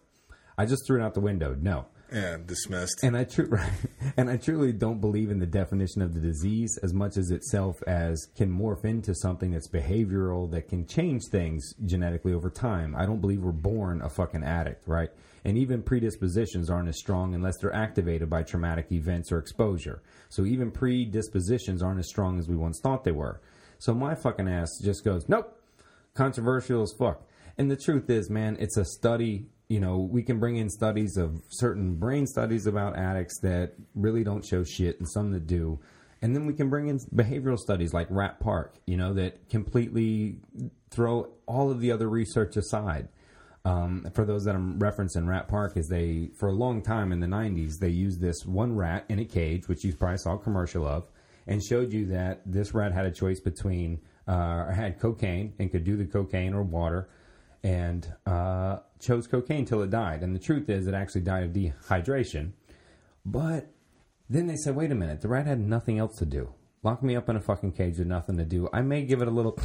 I 0.57 0.65
just 0.65 0.85
threw 0.87 0.99
it 0.99 1.05
out 1.05 1.13
the 1.13 1.21
window. 1.21 1.55
No. 1.59 1.85
Yeah, 2.11 2.37
dismissed. 2.45 3.03
And 3.03 3.17
I 3.17 3.27
right, 3.37 3.71
and 4.15 4.29
I 4.29 4.37
truly 4.37 4.71
don't 4.71 5.01
believe 5.01 5.29
in 5.29 5.39
the 5.39 5.45
definition 5.45 6.01
of 6.01 6.13
the 6.13 6.19
disease 6.19 6.77
as 6.83 6.93
much 6.93 7.17
as 7.17 7.31
itself 7.31 7.81
as 7.85 8.27
can 8.35 8.49
morph 8.49 8.85
into 8.85 9.13
something 9.15 9.51
that's 9.51 9.69
behavioral 9.69 10.49
that 10.51 10.67
can 10.67 10.85
change 10.85 11.23
things 11.31 11.73
genetically 11.85 12.33
over 12.33 12.49
time. 12.49 12.95
I 12.95 13.05
don't 13.05 13.21
believe 13.21 13.41
we're 13.41 13.51
born 13.51 14.01
a 14.01 14.09
fucking 14.09 14.43
addict, 14.43 14.87
right? 14.87 15.09
And 15.43 15.57
even 15.57 15.81
predispositions 15.81 16.69
aren't 16.69 16.89
as 16.89 16.97
strong 16.97 17.33
unless 17.33 17.57
they're 17.59 17.73
activated 17.73 18.29
by 18.29 18.43
traumatic 18.43 18.91
events 18.91 19.31
or 19.31 19.37
exposure. 19.37 20.01
So 20.29 20.45
even 20.45 20.71
predispositions 20.71 21.81
aren't 21.81 21.99
as 21.99 22.09
strong 22.09 22.39
as 22.39 22.49
we 22.49 22.55
once 22.55 22.79
thought 22.81 23.03
they 23.03 23.11
were. 23.11 23.41
So 23.79 23.93
my 23.93 24.15
fucking 24.15 24.47
ass 24.47 24.69
just 24.83 25.05
goes, 25.05 25.29
nope, 25.29 25.57
controversial 26.15 26.81
as 26.81 26.93
fuck. 26.97 27.21
And 27.57 27.71
the 27.71 27.75
truth 27.75 28.09
is, 28.09 28.29
man, 28.29 28.57
it's 28.59 28.77
a 28.77 28.85
study. 28.85 29.45
You 29.69 29.79
know, 29.79 29.97
we 29.97 30.23
can 30.23 30.39
bring 30.39 30.55
in 30.57 30.69
studies 30.69 31.17
of 31.17 31.41
certain 31.49 31.95
brain 31.95 32.25
studies 32.25 32.67
about 32.67 32.97
addicts 32.97 33.39
that 33.41 33.73
really 33.95 34.23
don't 34.23 34.45
show 34.45 34.63
shit 34.63 34.97
and 34.99 35.09
some 35.09 35.31
that 35.31 35.45
do. 35.45 35.79
And 36.21 36.35
then 36.35 36.45
we 36.45 36.53
can 36.53 36.69
bring 36.69 36.87
in 36.87 36.99
behavioral 37.13 37.59
studies 37.59 37.93
like 37.93 38.07
Rat 38.09 38.39
Park, 38.39 38.75
you 38.85 38.97
know, 38.97 39.13
that 39.13 39.49
completely 39.49 40.37
throw 40.89 41.29
all 41.45 41.69
of 41.69 41.79
the 41.79 41.91
other 41.91 42.09
research 42.09 42.55
aside. 42.55 43.09
Um, 43.65 44.09
for 44.13 44.23
those 44.23 44.45
that 44.45 44.55
I'm 44.55 44.79
referencing, 44.79 45.27
Rat 45.27 45.49
Park 45.49 45.75
is 45.75 45.89
they 45.89 46.29
for 46.37 46.47
a 46.47 46.53
long 46.53 46.81
time 46.81 47.11
in 47.11 47.19
the 47.19 47.27
'90s 47.27 47.79
they 47.79 47.89
used 47.89 48.21
this 48.21 48.45
one 48.45 48.77
rat 48.77 49.03
in 49.09 49.19
a 49.19 49.25
cage, 49.25 49.67
which 49.67 49.83
you 49.83 49.93
probably 49.93 50.17
saw 50.19 50.35
a 50.35 50.39
commercial 50.39 50.87
of, 50.87 51.03
and 51.47 51.61
showed 51.61 51.91
you 51.91 52.05
that 52.05 52.41
this 52.45 52.73
rat 52.73 52.93
had 52.93 53.05
a 53.05 53.11
choice 53.11 53.41
between 53.41 53.99
uh, 54.25 54.71
had 54.71 54.99
cocaine 54.99 55.53
and 55.59 55.69
could 55.69 55.83
do 55.83 55.97
the 55.97 56.05
cocaine 56.05 56.53
or 56.53 56.63
water, 56.63 57.09
and 57.67 58.13
uh, 58.25 58.77
chose 59.01 59.27
cocaine 59.27 59.65
till 59.65 59.81
it 59.81 59.89
died. 59.89 60.23
And 60.23 60.33
the 60.33 60.39
truth 60.39 60.69
is, 60.69 60.87
it 60.87 60.93
actually 60.93 61.21
died 61.21 61.43
of 61.43 61.51
dehydration. 61.51 62.53
But 63.25 63.69
then 64.29 64.47
they 64.47 64.55
said, 64.55 64.73
wait 64.73 64.89
a 64.89 64.95
minute, 64.95 65.19
the 65.19 65.27
rat 65.27 65.47
had 65.47 65.59
nothing 65.59 65.99
else 65.99 66.15
to 66.19 66.25
do. 66.25 66.53
Lock 66.81 67.03
me 67.03 67.17
up 67.17 67.27
in 67.27 67.35
a 67.35 67.41
fucking 67.41 67.73
cage 67.73 67.97
with 67.97 68.07
nothing 68.07 68.37
to 68.37 68.45
do. 68.45 68.69
I 68.71 68.83
may 68.83 69.01
give 69.01 69.21
it 69.21 69.27
a 69.27 69.31
little, 69.31 69.59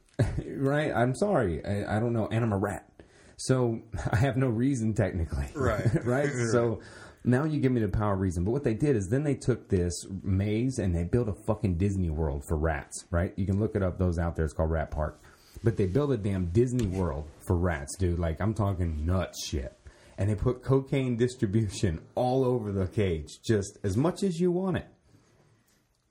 right? 0.46 0.92
I'm 0.94 1.16
sorry. 1.16 1.64
I, 1.64 1.96
I 1.96 1.98
don't 1.98 2.12
know. 2.12 2.28
And 2.30 2.44
I'm 2.44 2.52
a 2.52 2.58
rat. 2.58 2.88
So 3.36 3.80
I 4.12 4.16
have 4.16 4.36
no 4.36 4.46
reason 4.46 4.94
technically. 4.94 5.46
Right. 5.56 6.04
right? 6.04 6.30
So 6.52 6.80
now 7.24 7.42
you 7.42 7.58
give 7.58 7.72
me 7.72 7.80
the 7.80 7.88
power 7.88 8.14
of 8.14 8.20
reason. 8.20 8.44
But 8.44 8.52
what 8.52 8.62
they 8.62 8.74
did 8.74 8.94
is 8.94 9.08
then 9.08 9.24
they 9.24 9.34
took 9.34 9.68
this 9.68 10.06
maze 10.22 10.78
and 10.78 10.94
they 10.94 11.02
built 11.02 11.28
a 11.28 11.34
fucking 11.34 11.76
Disney 11.76 12.10
World 12.10 12.44
for 12.46 12.56
rats, 12.56 13.04
right? 13.10 13.32
You 13.36 13.46
can 13.46 13.58
look 13.58 13.74
it 13.74 13.82
up, 13.82 13.98
those 13.98 14.16
out 14.16 14.36
there. 14.36 14.44
It's 14.44 14.54
called 14.54 14.70
Rat 14.70 14.92
Park. 14.92 15.20
But 15.62 15.76
they 15.76 15.86
built 15.86 16.12
a 16.12 16.16
damn 16.16 16.46
Disney 16.46 16.86
World 16.86 17.28
for 17.46 17.56
rats, 17.56 17.96
dude. 17.96 18.18
Like, 18.18 18.40
I'm 18.40 18.54
talking 18.54 19.04
nuts 19.04 19.46
shit. 19.46 19.74
And 20.16 20.28
they 20.28 20.34
put 20.34 20.62
cocaine 20.62 21.16
distribution 21.16 22.00
all 22.14 22.44
over 22.44 22.72
the 22.72 22.86
cage, 22.86 23.40
just 23.44 23.78
as 23.82 23.96
much 23.96 24.22
as 24.22 24.40
you 24.40 24.50
want 24.50 24.76
it. 24.76 24.86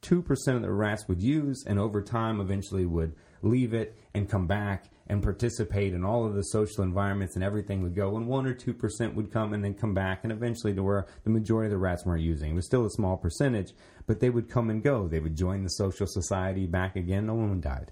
2% 0.03 0.55
of 0.55 0.61
the 0.61 0.71
rats 0.71 1.07
would 1.07 1.21
use, 1.21 1.63
and 1.67 1.79
over 1.79 2.01
time, 2.01 2.39
eventually 2.39 2.85
would 2.85 3.15
leave 3.41 3.73
it 3.73 3.95
and 4.13 4.29
come 4.29 4.47
back 4.47 4.85
and 5.07 5.23
participate 5.23 5.93
in 5.93 6.03
all 6.03 6.25
of 6.25 6.35
the 6.35 6.43
social 6.43 6.83
environments 6.83 7.35
and 7.35 7.43
everything 7.43 7.81
would 7.81 7.95
go. 7.95 8.17
And 8.17 8.27
1 8.27 8.45
or 8.45 8.53
2% 8.53 9.15
would 9.15 9.31
come 9.31 9.53
and 9.53 9.63
then 9.63 9.73
come 9.73 9.93
back, 9.93 10.21
and 10.23 10.31
eventually 10.31 10.73
to 10.73 10.83
where 10.83 11.07
the 11.23 11.29
majority 11.29 11.67
of 11.67 11.71
the 11.71 11.77
rats 11.77 12.05
weren't 12.05 12.21
using. 12.21 12.51
It 12.51 12.55
was 12.55 12.65
still 12.65 12.85
a 12.85 12.89
small 12.89 13.17
percentage, 13.17 13.73
but 14.05 14.19
they 14.19 14.29
would 14.29 14.49
come 14.49 14.69
and 14.69 14.83
go. 14.83 15.07
They 15.07 15.19
would 15.19 15.35
join 15.35 15.63
the 15.63 15.69
social 15.69 16.07
society 16.07 16.65
back 16.65 16.95
again. 16.95 17.25
No 17.25 17.35
one 17.35 17.61
died 17.61 17.91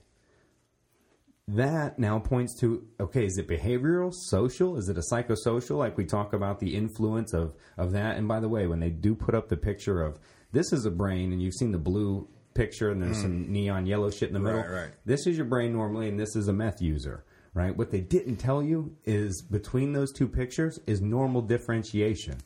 that 1.48 2.00
now 2.00 2.18
points 2.18 2.60
to 2.60 2.84
okay 3.00 3.26
is 3.26 3.38
it 3.38 3.48
behavioral 3.48 4.12
social 4.12 4.78
is 4.78 4.90
it 4.90 4.98
a 4.98 5.04
psychosocial 5.12 5.78
like 5.78 5.96
we 5.96 6.04
talk 6.04 6.34
about 6.34 6.60
the 6.60 6.76
influence 6.76 7.34
of 7.34 7.54
of 7.78 7.92
that 7.92 8.18
and 8.18 8.28
by 8.28 8.40
the 8.40 8.50
way 8.50 8.66
when 8.66 8.80
they 8.80 8.90
do 8.90 9.14
put 9.14 9.36
up 9.36 9.48
the 9.48 9.58
picture 9.58 10.02
of 10.02 10.20
this 10.52 10.74
is 10.74 10.86
a 10.86 10.92
brain 10.92 11.32
and 11.32 11.44
you've 11.44 11.54
seen 11.54 11.72
the 11.72 11.78
blue 11.78 12.28
picture 12.56 12.90
and 12.90 13.02
there's 13.02 13.18
hmm. 13.18 13.24
some 13.24 13.52
neon 13.52 13.86
yellow 13.86 14.10
shit 14.10 14.30
in 14.30 14.34
the 14.34 14.40
middle 14.40 14.62
Right, 14.62 14.70
right. 14.72 14.90
this 15.06 15.28
is 15.28 15.38
your 15.38 15.46
brain 15.46 15.72
normally 15.72 16.10
and 16.10 16.20
this 16.20 16.36
is 16.36 16.48
a 16.48 16.54
meth 16.54 16.82
user 16.82 17.24
right 17.54 17.78
what 17.78 17.92
they 17.92 18.02
didn't 18.02 18.38
tell 18.38 18.64
you 18.64 18.96
is 19.06 19.44
between 19.44 19.94
those 19.94 20.12
two 20.12 20.28
pictures 20.28 20.80
is 20.88 21.00
normal 21.00 21.44
differentiation 21.44 22.40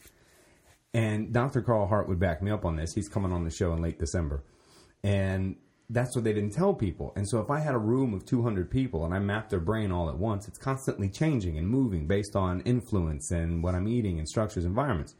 and 0.93 1.31
Dr. 1.31 1.61
Carl 1.61 1.87
Hart 1.87 2.07
would 2.07 2.19
back 2.19 2.41
me 2.41 2.51
up 2.51 2.65
on 2.65 2.75
this. 2.75 2.93
He's 2.93 3.07
coming 3.07 3.31
on 3.31 3.43
the 3.43 3.51
show 3.51 3.73
in 3.73 3.81
late 3.81 3.99
December. 3.99 4.43
And 5.03 5.57
that's 5.89 6.15
what 6.15 6.23
they 6.23 6.33
didn't 6.33 6.51
tell 6.53 6.73
people. 6.73 7.13
And 7.15 7.27
so 7.27 7.39
if 7.39 7.49
I 7.49 7.59
had 7.59 7.73
a 7.73 7.79
room 7.79 8.13
of 8.13 8.25
200 8.25 8.69
people 8.69 9.05
and 9.05 9.13
I 9.13 9.19
mapped 9.19 9.49
their 9.49 9.59
brain 9.59 9.91
all 9.91 10.07
at 10.09 10.17
once, 10.17 10.47
it's 10.47 10.57
constantly 10.59 11.09
changing 11.09 11.57
and 11.57 11.67
moving 11.67 12.05
based 12.05 12.35
on 12.35 12.61
influence 12.61 13.31
and 13.31 13.63
what 13.63 13.73
I'm 13.75 13.87
eating 13.87 14.19
and 14.19 14.27
structures, 14.27 14.65
environments. 14.65 15.15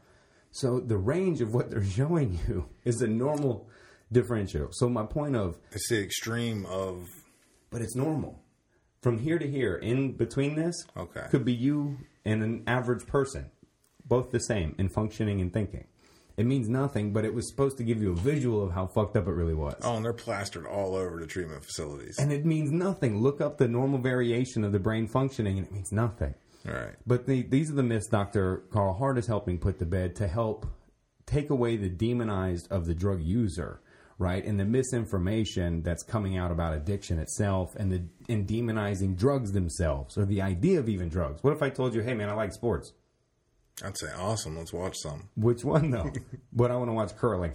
So 0.52 0.78
the 0.80 0.96
range 0.96 1.40
of 1.40 1.54
what 1.54 1.70
they're 1.70 1.84
showing 2.00 2.38
you 2.46 2.68
is 2.84 3.02
a 3.02 3.08
normal 3.08 3.68
differential. 4.12 4.68
So 4.72 4.88
my 4.88 5.04
point 5.04 5.34
of, 5.36 5.58
It's 5.72 5.88
the 5.88 6.02
extreme 6.02 6.66
of 6.66 7.08
but 7.70 7.82
it's 7.82 7.94
normal. 7.96 8.42
From 9.00 9.18
here 9.18 9.38
to 9.38 9.48
here, 9.48 9.76
in 9.76 10.12
between 10.16 10.56
this, 10.56 10.74
Okay. 10.96 11.26
could 11.30 11.44
be 11.44 11.54
you 11.54 11.98
and 12.24 12.42
an 12.42 12.64
average 12.66 13.06
person, 13.06 13.50
both 14.04 14.30
the 14.30 14.40
same 14.40 14.74
in 14.78 14.88
functioning 14.88 15.40
and 15.40 15.52
thinking. 15.52 15.86
It 16.40 16.46
means 16.46 16.70
nothing, 16.70 17.12
but 17.12 17.26
it 17.26 17.34
was 17.34 17.48
supposed 17.50 17.76
to 17.76 17.84
give 17.84 18.00
you 18.00 18.12
a 18.12 18.16
visual 18.16 18.64
of 18.64 18.72
how 18.72 18.86
fucked 18.86 19.16
up 19.16 19.28
it 19.28 19.32
really 19.32 19.54
was. 19.54 19.76
oh, 19.82 19.96
and 19.96 20.04
they're 20.04 20.14
plastered 20.14 20.66
all 20.66 20.94
over 20.94 21.20
the 21.20 21.26
treatment 21.26 21.62
facilities. 21.62 22.18
And 22.18 22.32
it 22.32 22.46
means 22.46 22.70
nothing. 22.70 23.20
Look 23.20 23.42
up 23.42 23.58
the 23.58 23.68
normal 23.68 23.98
variation 23.98 24.64
of 24.64 24.72
the 24.72 24.78
brain 24.78 25.06
functioning, 25.06 25.58
and 25.58 25.66
it 25.66 25.72
means 25.72 25.92
nothing. 25.92 26.34
All 26.66 26.74
right. 26.74 26.94
But 27.06 27.26
the, 27.26 27.42
these 27.42 27.70
are 27.70 27.74
the 27.74 27.82
myths 27.82 28.06
Dr. 28.08 28.62
Carl 28.70 28.94
Hart 28.94 29.18
is 29.18 29.26
helping 29.26 29.58
put 29.58 29.78
to 29.80 29.86
bed 29.86 30.16
to 30.16 30.28
help 30.28 30.66
take 31.26 31.50
away 31.50 31.76
the 31.76 31.90
demonized 31.90 32.72
of 32.72 32.86
the 32.86 32.94
drug 32.94 33.20
user, 33.22 33.80
right? 34.18 34.44
And 34.44 34.58
the 34.58 34.64
misinformation 34.64 35.82
that's 35.82 36.02
coming 36.02 36.36
out 36.38 36.50
about 36.50 36.74
addiction 36.74 37.18
itself 37.18 37.74
and 37.76 37.92
the 37.92 38.02
and 38.32 38.46
demonizing 38.46 39.16
drugs 39.16 39.52
themselves 39.52 40.16
or 40.18 40.24
the 40.24 40.42
idea 40.42 40.78
of 40.78 40.88
even 40.88 41.08
drugs. 41.08 41.42
What 41.42 41.52
if 41.52 41.62
I 41.62 41.70
told 41.70 41.94
you, 41.94 42.00
hey 42.00 42.14
man, 42.14 42.28
I 42.28 42.32
like 42.32 42.52
sports? 42.52 42.92
I'd 43.82 43.96
say 43.96 44.08
awesome. 44.16 44.58
Let's 44.58 44.72
watch 44.72 44.96
some. 44.98 45.28
Which 45.36 45.64
one 45.64 45.90
though? 45.90 46.12
but 46.52 46.70
I 46.70 46.76
want 46.76 46.90
to 46.90 46.94
watch 46.94 47.16
curling. 47.16 47.54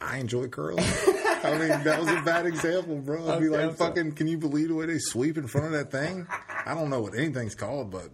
I 0.00 0.18
enjoy 0.18 0.46
curling. 0.48 0.84
I 1.42 1.58
mean, 1.58 1.84
that 1.84 1.98
was 2.00 2.08
a 2.08 2.20
bad 2.22 2.46
example, 2.46 2.96
bro. 2.96 3.30
I'd 3.30 3.40
be 3.40 3.48
Okay, 3.48 3.62
I'm 3.62 3.68
like, 3.68 3.76
fucking, 3.76 4.12
can 4.12 4.28
you 4.28 4.38
believe 4.38 4.68
the 4.68 4.74
way 4.74 4.86
they 4.86 4.98
sweep 4.98 5.36
in 5.36 5.46
front 5.46 5.66
of 5.66 5.72
that 5.72 5.90
thing? 5.90 6.26
I 6.64 6.74
don't 6.74 6.90
know 6.90 7.00
what 7.00 7.14
anything's 7.16 7.54
called, 7.54 7.90
but 7.90 8.10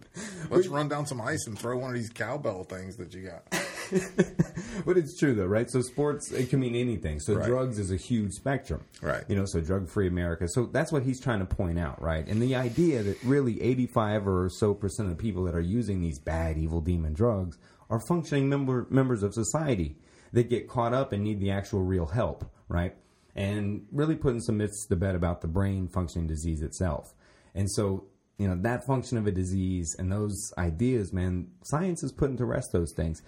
let's 0.49 0.67
run 0.67 0.89
down 0.89 1.05
some 1.05 1.21
ice 1.21 1.45
and 1.47 1.57
throw 1.57 1.77
one 1.77 1.91
of 1.91 1.95
these 1.95 2.09
cowbell 2.09 2.63
things 2.63 2.97
that 2.97 3.13
you 3.13 3.29
got. 3.29 3.43
But 4.85 4.97
it's 4.97 5.17
true 5.17 5.33
though, 5.33 5.45
right? 5.45 5.69
So 5.69 5.81
sports 5.81 6.31
it 6.31 6.49
can 6.49 6.59
mean 6.59 6.75
anything. 6.75 7.19
So 7.19 7.33
Right. 7.35 7.47
drugs 7.47 7.79
is 7.79 7.91
a 7.91 7.95
huge 7.95 8.33
spectrum. 8.33 8.83
Right. 9.01 9.23
You 9.27 9.35
know, 9.35 9.45
so 9.45 9.61
drug 9.61 9.89
free 9.89 10.07
America. 10.07 10.47
So 10.47 10.65
that's 10.67 10.91
what 10.91 11.03
he's 11.03 11.19
trying 11.19 11.39
to 11.39 11.45
point 11.45 11.79
out, 11.79 12.01
right? 12.01 12.27
And 12.27 12.41
the 12.41 12.55
idea 12.55 13.01
that 13.03 13.21
really 13.23 13.61
eighty 13.61 13.87
five 13.87 14.27
or 14.27 14.49
so 14.49 14.73
percent 14.73 15.09
of 15.09 15.17
the 15.17 15.21
people 15.21 15.43
that 15.45 15.55
are 15.55 15.61
using 15.61 16.01
these 16.01 16.19
bad 16.19 16.57
evil 16.57 16.81
demon 16.81 17.13
drugs 17.13 17.57
are 17.89 17.99
functioning 17.99 18.49
member, 18.49 18.85
members 18.89 19.23
of 19.23 19.33
society 19.33 19.97
that 20.33 20.49
get 20.49 20.67
caught 20.67 20.93
up 20.93 21.11
and 21.13 21.23
need 21.23 21.39
the 21.39 21.51
actual 21.51 21.81
real 21.83 22.07
help, 22.07 22.45
right? 22.67 22.95
And 23.35 23.85
really 23.91 24.15
putting 24.15 24.41
some 24.41 24.57
myths 24.57 24.85
to 24.87 24.95
bed 24.95 25.15
about 25.15 25.41
the 25.41 25.47
brain 25.47 25.87
functioning 25.87 26.27
disease 26.27 26.61
itself. 26.61 27.13
And 27.53 27.71
so, 27.71 28.05
you 28.37 28.47
know, 28.47 28.55
that 28.61 28.85
function 28.85 29.17
of 29.17 29.27
a 29.27 29.31
disease 29.31 29.95
and 29.97 30.11
those 30.11 30.53
ideas, 30.57 31.13
man, 31.13 31.47
science 31.63 32.03
is 32.03 32.11
putting 32.11 32.37
to 32.37 32.45
rest 32.45 32.71
those 32.71 32.91
things. 32.91 33.21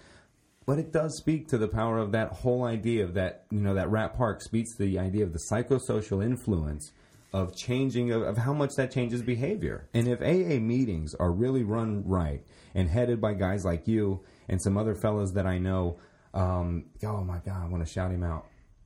But 0.68 0.78
it 0.78 0.92
does 0.92 1.16
speak 1.16 1.48
to 1.48 1.56
the 1.56 1.66
power 1.66 1.96
of 1.96 2.12
that 2.12 2.30
whole 2.30 2.64
idea 2.64 3.02
of 3.02 3.14
that, 3.14 3.44
you 3.50 3.62
know, 3.62 3.72
that 3.72 3.88
Rat 3.88 4.14
Park 4.18 4.42
speaks 4.42 4.76
to 4.76 4.82
the 4.82 4.98
idea 4.98 5.24
of 5.24 5.32
the 5.32 5.38
psychosocial 5.50 6.22
influence 6.22 6.92
of 7.32 7.56
changing, 7.56 8.12
of, 8.12 8.20
of 8.20 8.36
how 8.36 8.52
much 8.52 8.74
that 8.76 8.90
changes 8.90 9.22
behavior. 9.22 9.88
And 9.94 10.06
if 10.06 10.20
AA 10.20 10.60
meetings 10.60 11.14
are 11.14 11.32
really 11.32 11.62
run 11.62 12.06
right 12.06 12.44
and 12.74 12.90
headed 12.90 13.18
by 13.18 13.32
guys 13.32 13.64
like 13.64 13.88
you 13.88 14.20
and 14.46 14.60
some 14.60 14.76
other 14.76 14.94
fellas 14.94 15.32
that 15.32 15.46
I 15.46 15.56
know, 15.56 16.00
um, 16.34 16.84
oh 17.02 17.24
my 17.24 17.38
God, 17.38 17.62
I 17.64 17.66
want 17.68 17.86
to 17.86 17.90
shout 17.90 18.10
him 18.10 18.22
out. 18.22 18.44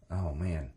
Oh 0.09 0.35
man. 0.35 0.71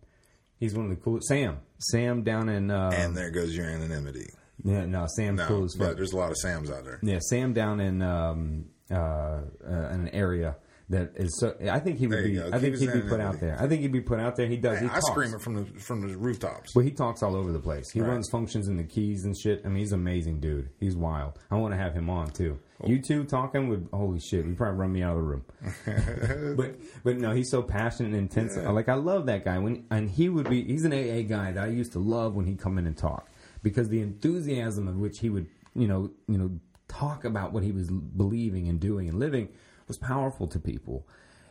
He's 0.59 0.73
one 0.73 0.85
of 0.85 0.89
the 0.89 0.95
coolest. 1.03 1.27
Sam. 1.27 1.59
Sam 1.77 2.23
down 2.23 2.49
in, 2.49 2.71
uh, 2.71 2.89
And 2.95 3.15
there 3.15 3.29
goes 3.29 3.55
your 3.55 3.67
anonymity. 3.67 4.25
yeah, 4.63 4.87
no, 4.87 5.05
Sam's 5.15 5.37
No, 5.37 5.45
cool 5.45 5.65
as 5.65 5.75
fuck. 5.75 5.89
but 5.89 5.97
there's 5.97 6.13
a 6.13 6.17
lot 6.17 6.31
of 6.31 6.37
Sams 6.37 6.71
out 6.71 6.83
there. 6.83 6.99
Yeah, 7.03 7.19
Sam 7.19 7.53
down 7.53 7.79
in 7.79 8.01
um, 8.01 8.65
uh, 8.89 8.95
uh, 8.95 9.41
an 9.67 10.09
area 10.09 10.55
that 10.89 11.13
is 11.15 11.39
so. 11.39 11.55
I 11.71 11.79
think 11.79 11.97
he 11.97 12.05
would 12.07 12.23
be. 12.23 12.35
go. 12.35 12.49
I 12.53 12.59
think 12.59 12.77
he'd 12.77 12.93
be 12.93 13.01
put 13.01 13.19
out 13.19 13.39
there. 13.39 13.57
I 13.59 13.67
think 13.67 13.81
he'd 13.81 13.91
be 13.91 14.01
put 14.01 14.19
out 14.19 14.35
there. 14.35 14.45
He 14.47 14.57
does. 14.57 14.79
He 14.79 14.85
I 14.85 14.89
talks. 14.89 15.07
scream 15.07 15.33
it 15.33 15.41
from 15.41 15.55
the 15.55 15.65
from 15.79 16.01
the 16.07 16.15
rooftops. 16.15 16.73
But 16.73 16.81
he 16.85 16.91
talks 16.91 17.23
all 17.23 17.35
over 17.35 17.51
the 17.51 17.59
place. 17.59 17.89
He 17.91 18.01
Right. 18.01 18.09
runs 18.09 18.29
functions 18.29 18.67
in 18.67 18.77
the 18.77 18.83
keys 18.83 19.25
and 19.25 19.35
shit. 19.35 19.61
I 19.65 19.69
mean, 19.69 19.77
he's 19.79 19.93
an 19.93 19.99
amazing 19.99 20.41
dude. 20.41 20.69
He's 20.79 20.95
wild. 20.95 21.39
I 21.49 21.55
want 21.55 21.73
to 21.73 21.77
have 21.77 21.93
him 21.95 22.09
on 22.09 22.29
too. 22.29 22.59
Oh. 22.83 22.87
You 22.87 23.01
two 23.01 23.23
talking 23.23 23.67
would 23.69 23.87
holy 23.91 24.19
shit. 24.19 24.45
Would 24.45 24.57
probably 24.57 24.77
run 24.77 24.91
me 24.93 25.01
out 25.01 25.17
of 25.17 25.23
the 25.23 25.23
room. 25.23 25.45
but 26.57 26.75
but 27.03 27.17
no, 27.17 27.31
he's 27.33 27.49
so 27.49 27.61
passionate 27.61 28.09
and 28.09 28.17
intense. 28.17 28.55
Like 28.57 28.89
I 28.89 28.95
love 28.95 29.25
that 29.27 29.43
guy. 29.45 29.57
When 29.59 29.85
and 29.89 30.09
he 30.09 30.29
would 30.29 30.49
be. 30.49 30.63
He's 30.63 30.85
an 30.85 30.93
AA 30.93 31.23
guy 31.27 31.51
that 31.53 31.63
I 31.63 31.67
used 31.67 31.93
to 31.93 31.99
love 31.99 32.35
when 32.35 32.45
he'd 32.45 32.59
come 32.59 32.77
in 32.77 32.85
and 32.85 32.97
talk 32.97 33.29
because 33.63 33.89
the 33.89 34.01
enthusiasm 34.01 34.87
of 34.87 34.97
which 34.97 35.19
he 35.19 35.29
would 35.29 35.47
you 35.75 35.87
know 35.87 36.11
you 36.27 36.37
know 36.37 36.51
talk 36.87 37.25
about 37.25 37.51
what 37.51 37.63
he 37.63 37.71
was 37.71 37.89
believing 37.89 38.67
and 38.69 38.79
doing 38.79 39.09
and 39.09 39.19
living 39.19 39.49
was 39.87 39.97
powerful 39.97 40.47
to 40.47 40.59
people. 40.59 41.07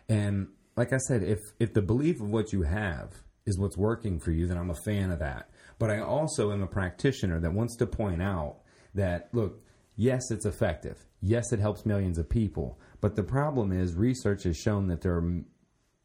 And 0.09 0.48
like 0.77 0.93
I 0.93 0.98
said, 0.98 1.23
if 1.23 1.39
if 1.59 1.74
the 1.74 1.82
belief 1.82 2.20
of 2.20 2.28
what 2.28 2.52
you 2.52 2.62
have 2.62 3.12
is 3.47 3.59
what's 3.59 3.77
working 3.77 4.19
for 4.19 4.31
you, 4.31 4.47
then 4.47 4.56
I'm 4.56 4.70
a 4.70 4.74
fan 4.85 5.11
of 5.11 5.19
that. 5.19 5.51
But 5.78 5.90
I 5.90 6.01
also 6.01 6.52
am 6.52 6.62
a 6.62 6.66
practitioner 6.66 7.40
that 7.40 7.52
wants 7.52 7.77
to 7.77 7.86
point 7.86 8.23
out 8.23 8.59
that 8.94 9.28
look, 9.32 9.62
yes, 9.97 10.31
it's 10.31 10.47
effective. 10.47 11.06
Yes, 11.20 11.52
it 11.52 11.59
helps 11.59 11.86
millions 11.86 12.19
of 12.19 12.28
people. 12.28 12.78
But 13.01 13.16
the 13.16 13.23
problem 13.23 13.73
is, 13.73 13.94
research 13.94 14.44
has 14.44 14.56
shown 14.56 14.89
that 14.89 15.02
there 15.02 15.15
are 15.15 15.44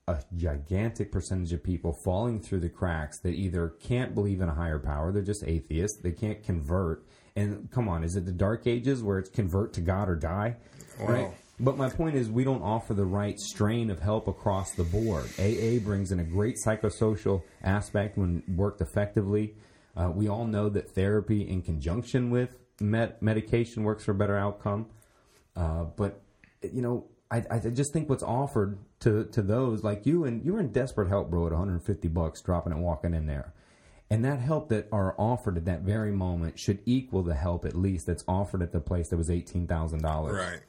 a 0.08 0.24
gigantic 0.36 1.12
percentage 1.12 1.54
of 1.54 1.64
people 1.64 1.96
falling 2.04 2.42
through 2.42 2.60
the 2.62 2.70
cracks 2.70 3.20
that 3.20 3.36
either 3.36 3.76
can't 3.80 4.16
believe 4.16 4.42
in 4.42 4.50
a 4.50 4.54
higher 4.54 4.80
power, 4.80 5.12
they're 5.12 5.22
just 5.22 5.44
atheists, 5.46 6.02
they 6.02 6.12
can't 6.12 6.44
convert. 6.44 7.06
And 7.36 7.70
come 7.72 7.88
on, 7.88 8.04
is 8.04 8.16
it 8.16 8.26
the 8.26 8.32
dark 8.32 8.66
ages 8.66 9.04
where 9.04 9.20
it's 9.20 9.30
convert 9.30 9.74
to 9.74 9.82
God 9.82 10.10
or 10.10 10.16
die? 10.16 10.56
right? 11.00 11.32
But 11.60 11.77
my 11.77 11.90
point 11.90 12.15
is, 12.15 12.30
we 12.30 12.44
don't 12.44 12.61
offer 12.61 12.94
the 12.94 13.06
right 13.06 13.38
strain 13.38 13.90
of 13.90 13.99
help 13.99 14.27
across 14.27 14.72
the 14.72 14.84
board. 14.84 15.26
AA 15.38 15.84
brings 15.84 16.11
in 16.11 16.19
a 16.19 16.23
great 16.23 16.56
psychosocial 16.65 17.44
aspect 17.64 18.18
when 18.18 18.44
worked 18.48 18.80
effectively. 18.80 19.56
Uh, 19.95 20.10
we 20.10 20.30
all 20.30 20.45
know 20.45 20.69
that 20.69 20.91
therapy, 20.91 21.41
in 21.41 21.61
conjunction 21.61 22.30
with 22.30 22.49
med- 22.80 23.22
medication 23.22 23.84
works 23.84 24.06
for 24.06 24.11
a 24.11 24.15
better 24.15 24.38
outcome. 24.38 24.88
Uh, 25.56 25.84
but 25.84 26.22
you 26.61 26.81
know, 26.81 27.06
I, 27.31 27.44
I 27.52 27.60
just 27.60 27.94
think 27.94 28.10
what's 28.10 28.23
offered 28.23 28.77
to 29.02 29.26
to 29.26 29.41
those 29.41 29.84
like 29.84 30.06
you 30.06 30.23
and 30.23 30.44
you 30.44 30.53
were 30.53 30.60
in 30.60 30.72
desperate 30.72 31.10
help, 31.10 31.30
bro, 31.30 31.45
at 31.45 31.52
150 31.52 32.07
bucks, 32.07 32.41
dropping 32.41 32.73
and 32.73 32.81
walking 32.81 33.14
in 33.14 33.27
there. 33.27 33.53
And 34.10 34.26
that 34.26 34.40
help 34.40 34.69
that 34.69 34.88
are 34.91 35.14
offered 35.19 35.57
at 35.57 35.65
that 35.65 35.81
very 35.81 36.11
moment 36.11 36.57
should 36.57 36.80
equal 36.86 37.22
the 37.22 37.36
help 37.36 37.65
at 37.65 37.76
least 37.76 38.07
that's 38.07 38.23
offered 38.27 38.64
at 38.64 38.72
the 38.72 38.80
place 38.80 39.10
that 39.10 39.18
was 39.18 39.30
eighteen 39.30 39.68
thousand 39.68 40.02
dollars. 40.02 40.36
Right. 40.36 40.61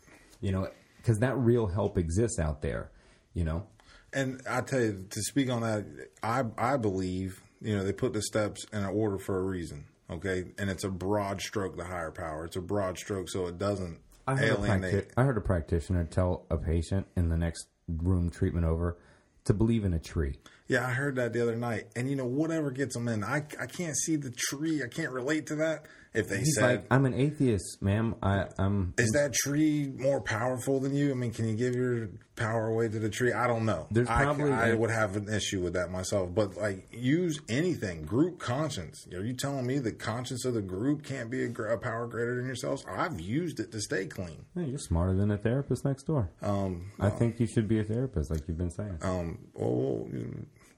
You 0.43 0.53
know, 0.53 0.69
because 1.01 1.19
that 1.21 1.37
real 1.37 1.67
help 1.67 1.99
exists 1.99 2.39
out 2.39 2.63
there. 2.63 2.91
You 3.35 3.45
know. 3.45 3.67
And 4.13 4.41
I 4.49 4.61
tell 4.63 4.81
you, 4.81 5.07
to 5.09 5.23
speak 5.23 5.51
on 5.51 5.63
that, 5.63 5.85
I 6.23 6.45
I 6.59 6.77
believe 6.77 7.41
you 7.61 7.77
know 7.77 7.85
they 7.85 7.93
put 7.93 8.13
the 8.13 8.23
steps 8.23 8.65
in 8.73 8.85
order 8.85 9.19
for 9.19 9.39
a 9.39 9.43
reason. 9.43 9.87
Okay, 10.11 10.45
and 10.59 10.69
it's 10.69 10.85
a 10.85 10.89
broad 10.91 11.41
stroke. 11.41 11.77
The 11.77 11.85
higher 11.85 12.11
power. 12.11 12.45
It's 12.45 12.57
a 12.57 12.61
broad 12.61 12.99
stroke, 12.99 13.29
so 13.29 13.47
it 13.47 13.59
doesn't 13.59 14.01
I 14.27 14.37
heard, 14.37 14.51
a 14.51 14.55
alienate. 14.55 15.09
practi- 15.09 15.13
I 15.17 15.25
heard 15.25 15.37
a 15.37 15.43
practitioner 15.43 16.05
tell 16.05 16.47
a 16.51 16.57
patient 16.57 17.07
in 17.17 17.29
the 17.29 17.37
next 17.37 17.69
room 17.89 18.31
treatment 18.31 18.67
over 18.67 18.99
to 19.45 19.55
believe 19.55 19.85
in 19.85 19.95
a 19.95 19.99
tree. 19.99 20.39
Yeah, 20.69 20.87
I 20.87 20.91
heard 20.91 21.17
that 21.17 21.33
the 21.33 21.43
other 21.43 21.57
night. 21.57 21.89
And 21.97 22.09
you 22.09 22.17
know, 22.17 22.27
whatever 22.27 22.71
gets 22.71 22.95
them 22.95 23.09
in, 23.09 23.25
I, 23.25 23.45
I 23.61 23.67
can't 23.67 23.97
see 23.97 24.17
the 24.17 24.31
tree. 24.31 24.83
I 24.85 24.89
can't 24.89 25.11
relate 25.11 25.47
to 25.47 25.57
that. 25.57 25.87
If 26.13 26.29
they 26.29 26.39
He's 26.39 26.57
said, 26.57 26.63
like, 26.65 26.85
I'm 26.91 27.07
an 27.07 27.15
atheist, 27.15 27.81
ma'am. 27.81 28.17
I, 28.21 28.47
I'm. 28.59 28.95
is 28.99 29.11
that 29.13 29.33
tree 29.33 29.93
more 29.97 30.21
powerful 30.21 30.81
than 30.81 30.93
you? 30.95 31.13
I 31.13 31.15
mean, 31.15 31.31
can 31.33 31.49
you 31.49 31.55
give 31.55 31.75
your 31.77 32.09
power 32.35 32.67
away 32.67 32.89
to 32.89 32.99
the 32.99 33.09
tree? 33.09 33.33
I 33.33 33.47
don't 33.47 33.65
know. 33.65 33.87
There's 33.93 34.09
I, 34.09 34.25
probably 34.25 34.51
I 34.51 34.69
a- 34.71 34.77
would 34.77 34.91
have 34.91 35.15
an 35.15 35.29
issue 35.33 35.61
with 35.61 35.75
that 35.75 35.93
myself. 35.93 36.35
But 36.35 36.57
like, 36.57 36.89
use 36.91 37.41
anything. 37.49 38.03
Group 38.07 38.41
conscience. 38.41 39.07
Are 39.15 39.25
you 39.25 39.35
telling 39.35 39.67
me 39.69 39.79
the 39.79 39.93
conscience 39.93 40.45
of 40.45 40.55
the 40.55 40.63
group 40.63 41.05
can't 41.05 41.31
be 41.31 41.45
a, 41.45 41.51
a 41.53 41.79
power 41.79 42.09
greater 42.09 42.35
than 42.35 42.47
yourselves? 42.47 42.85
I've 42.91 43.21
used 43.21 43.61
it 43.61 43.71
to 43.71 43.81
stay 43.81 44.07
clean. 44.07 44.47
Hey, 44.57 44.65
you're 44.65 44.79
smarter 44.79 45.15
than 45.15 45.31
a 45.31 45.39
therapist 45.39 45.85
next 45.85 46.05
door. 46.09 46.29
Um, 46.43 46.91
I 46.99 47.11
think 47.11 47.39
you 47.39 47.47
should 47.47 47.69
be 47.69 47.79
a 47.79 47.85
therapist, 47.85 48.33
like 48.33 48.49
you've 48.49 48.59
been 48.59 48.71
saying. 48.73 48.99
um, 49.03 49.39
well, 49.55 50.09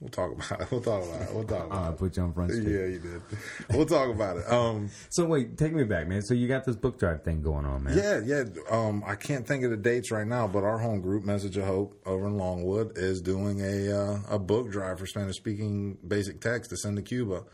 we'll, 0.02 0.10
talk 0.10 0.32
about 0.32 0.60
it. 0.60 0.70
We'll 0.70 0.80
talk 0.82 1.02
about 1.04 1.22
it. 1.22 1.34
We'll 1.34 1.44
talk 1.44 1.66
about 1.66 1.78
I 1.78 1.86
about 1.86 1.98
put 1.98 2.16
you 2.16 2.22
on 2.24 2.32
front 2.34 2.50
street. 2.52 2.66
Yeah, 2.68 2.86
you 2.86 2.98
did. 2.98 3.22
We'll 3.70 3.86
talk 3.86 4.10
about 4.10 4.36
it. 4.36 4.50
Um, 4.52 4.90
So 5.08 5.24
wait, 5.24 5.56
take 5.56 5.72
me 5.72 5.84
back, 5.84 6.06
man. 6.08 6.20
So 6.22 6.34
you 6.34 6.46
got 6.48 6.64
this 6.64 6.76
book 6.76 6.98
drive 6.98 7.22
thing 7.22 7.40
going 7.42 7.64
on, 7.64 7.84
man. 7.84 7.96
Yeah, 7.96 8.20
yeah. 8.24 8.44
Um, 8.70 9.02
I 9.06 9.14
can't 9.14 9.46
think 9.46 9.64
of 9.64 9.70
the 9.70 9.76
dates 9.78 10.10
right 10.10 10.26
now, 10.26 10.46
but 10.46 10.64
our 10.64 10.78
home 10.78 11.00
group, 11.00 11.24
Message 11.24 11.56
of 11.56 11.64
Hope, 11.64 12.00
over 12.04 12.26
in 12.26 12.36
Longwood, 12.36 12.98
is 12.98 13.20
doing 13.22 13.60
a 13.62 13.96
uh, 13.96 14.18
a 14.30 14.38
book 14.38 14.70
drive 14.70 14.98
for 14.98 15.06
Spanish 15.06 15.36
speaking 15.36 15.96
basic 16.06 16.40
text 16.40 16.70
to 16.70 16.76
send 16.76 16.96
to 16.96 17.02
Cuba. 17.02 17.44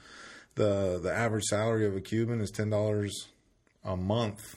the 0.54 0.98
The 1.02 1.12
average 1.12 1.44
salary 1.44 1.86
of 1.86 1.94
a 1.94 2.00
Cuban 2.00 2.40
is 2.40 2.50
ten 2.50 2.70
dollars 2.70 3.28
a 3.84 3.96
month. 3.96 4.56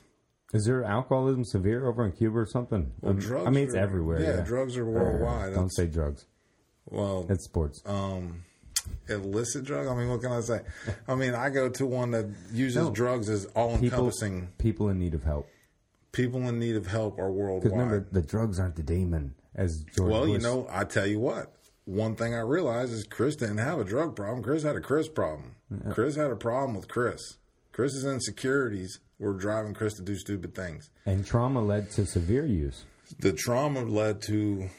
Is 0.54 0.66
there 0.66 0.84
alcoholism 0.84 1.46
severe 1.46 1.88
over 1.88 2.04
in 2.06 2.12
Cuba 2.12 2.40
or 2.40 2.46
something? 2.46 2.92
Well, 3.00 3.12
Um, 3.14 3.20
drugs 3.20 3.48
I 3.48 3.50
mean, 3.52 3.64
it's 3.66 3.74
are- 3.74 3.78
everywhere. 3.78 4.20
yeah, 4.22 4.36
Yeah, 4.38 4.42
drugs 4.42 4.76
are 4.78 4.84
worldwide. 4.86 5.54
don't 5.54 5.70
That's- 5.70 5.76
say 5.78 5.88
drugs. 5.88 6.26
Well, 6.90 7.26
It's 7.30 7.46
sports. 7.46 7.82
um, 7.86 8.44
illicit 9.08 9.64
drug. 9.66 9.88
I 9.88 9.96
mean, 9.96 10.10
what 10.10 10.22
can 10.22 10.32
I 10.32 10.42
say? 10.42 10.62
I 11.08 11.16
mean, 11.16 11.34
I 11.34 11.50
go 11.50 11.70
to 11.70 11.86
one 11.86 12.12
that 12.12 12.30
uses 12.52 12.84
No. 12.84 12.92
drugs 12.92 13.30
as 13.30 13.46
all 13.56 13.76
encompassing. 13.76 14.50
people 14.58 14.90
in 14.90 15.00
need 15.00 15.14
of 15.14 15.24
help. 15.24 15.48
People 16.12 16.42
in 16.50 16.60
need 16.60 16.76
of 16.76 16.88
help 16.88 17.18
are 17.20 17.32
worldwide. 17.32 17.64
Because 17.64 17.72
remember, 17.78 18.08
the 18.12 18.22
drugs 18.22 18.60
aren't 18.60 18.76
the 18.76 18.84
demon, 18.84 19.34
as 19.56 19.84
George. 19.96 20.12
Well, 20.12 20.28
you 20.28 20.40
know, 20.40 20.68
I 20.70 20.84
tell 20.84 21.08
you 21.08 21.20
what. 21.20 21.54
One 21.86 22.16
thing 22.16 22.34
I 22.36 22.42
realized 22.42 22.92
is 22.94 23.06
Kris 23.06 23.36
didn't 23.36 23.58
have 23.60 23.80
a 23.80 23.84
drug 23.84 24.16
problem. 24.16 24.44
Kris 24.44 24.64
had 24.64 24.76
a 24.76 24.82
Kris 24.82 25.08
problem. 25.08 25.56
Kris 25.92 26.16
had 26.16 26.30
a 26.32 26.36
problem 26.36 26.76
with 26.76 26.88
Kris. 26.90 27.38
Kris's 27.72 28.04
insecurities 28.06 29.00
were 29.20 29.34
driving 29.34 29.74
Kris 29.74 29.94
to 29.96 30.02
do 30.02 30.16
stupid 30.16 30.54
things. 30.54 30.90
and 31.06 31.26
trauma 31.26 31.62
led 31.62 31.90
to 31.92 32.06
severe 32.06 32.46
use. 32.46 32.84
The 33.20 33.32
trauma 33.34 33.82
led 33.84 34.22
to 34.24 34.70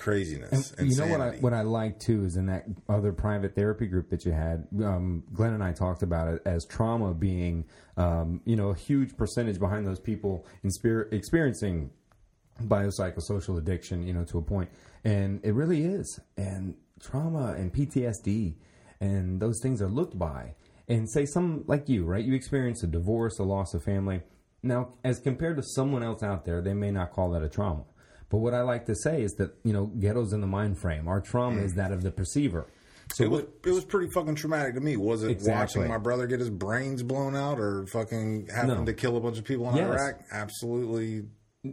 craziness. 0.00 0.72
and 0.72 0.90
You 0.90 0.96
know 0.96 1.06
what 1.06 1.20
I 1.20 1.30
what 1.40 1.52
I 1.52 1.62
like 1.62 2.00
too 2.00 2.24
is 2.24 2.36
in 2.36 2.46
that 2.46 2.64
other 2.88 3.12
private 3.12 3.54
therapy 3.54 3.86
group 3.86 4.10
that 4.10 4.24
you 4.24 4.32
had. 4.32 4.66
Um, 4.82 5.22
Glenn 5.32 5.52
and 5.52 5.62
I 5.62 5.72
talked 5.72 6.02
about 6.02 6.28
it 6.28 6.42
as 6.44 6.64
trauma 6.64 7.14
being, 7.14 7.66
um, 7.96 8.40
you 8.44 8.56
know, 8.56 8.70
a 8.70 8.74
huge 8.74 9.16
percentage 9.16 9.58
behind 9.58 9.86
those 9.86 10.00
people 10.00 10.46
in 10.64 10.70
spirit, 10.70 11.12
experiencing 11.12 11.90
biopsychosocial 12.62 13.58
addiction. 13.58 14.02
You 14.06 14.14
know, 14.14 14.24
to 14.24 14.38
a 14.38 14.42
point, 14.42 14.70
and 15.04 15.40
it 15.44 15.54
really 15.54 15.84
is. 15.84 16.18
And 16.36 16.74
trauma 17.00 17.54
and 17.56 17.72
PTSD 17.72 18.54
and 19.00 19.40
those 19.40 19.60
things 19.62 19.80
are 19.80 19.88
looked 19.88 20.18
by. 20.18 20.54
And 20.88 21.10
say 21.10 21.24
some 21.24 21.64
like 21.66 21.88
you, 21.88 22.04
right? 22.04 22.24
You 22.24 22.34
experience 22.34 22.82
a 22.82 22.86
divorce, 22.86 23.38
a 23.38 23.44
loss 23.44 23.74
of 23.74 23.84
family. 23.84 24.22
Now, 24.62 24.94
as 25.04 25.20
compared 25.20 25.56
to 25.56 25.62
someone 25.62 26.02
else 26.02 26.22
out 26.22 26.44
there, 26.44 26.60
they 26.60 26.74
may 26.74 26.90
not 26.90 27.12
call 27.12 27.30
that 27.30 27.42
a 27.42 27.48
trauma. 27.48 27.84
But 28.30 28.38
what 28.38 28.54
I 28.54 28.62
like 28.62 28.86
to 28.86 28.94
say 28.94 29.22
is 29.22 29.32
that 29.34 29.54
you 29.64 29.72
know, 29.72 29.86
ghetto's 29.86 30.32
in 30.32 30.40
the 30.40 30.46
mind 30.46 30.78
frame. 30.78 31.08
Our 31.08 31.20
trauma 31.20 31.60
mm. 31.60 31.64
is 31.64 31.74
that 31.74 31.92
of 31.92 32.02
the 32.02 32.10
perceiver. 32.10 32.66
So 33.12 33.24
it 33.24 33.30
was 33.30 33.42
it 33.64 33.70
was 33.70 33.84
pretty 33.84 34.08
fucking 34.12 34.36
traumatic 34.36 34.74
to 34.74 34.80
me. 34.80 34.96
Was 34.96 35.24
it 35.24 35.32
Exactly. 35.32 35.80
watching 35.80 35.92
my 35.92 35.98
brother 35.98 36.26
get 36.28 36.38
his 36.38 36.50
brains 36.50 37.02
blown 37.02 37.34
out 37.34 37.58
or 37.58 37.86
fucking 37.86 38.48
having 38.54 38.76
No. 38.76 38.84
to 38.84 38.92
kill 38.92 39.16
a 39.16 39.20
bunch 39.20 39.36
of 39.38 39.44
people 39.44 39.68
in 39.70 39.76
Yes. 39.76 39.88
Iraq? 39.88 40.20
Absolutely, 40.30 41.24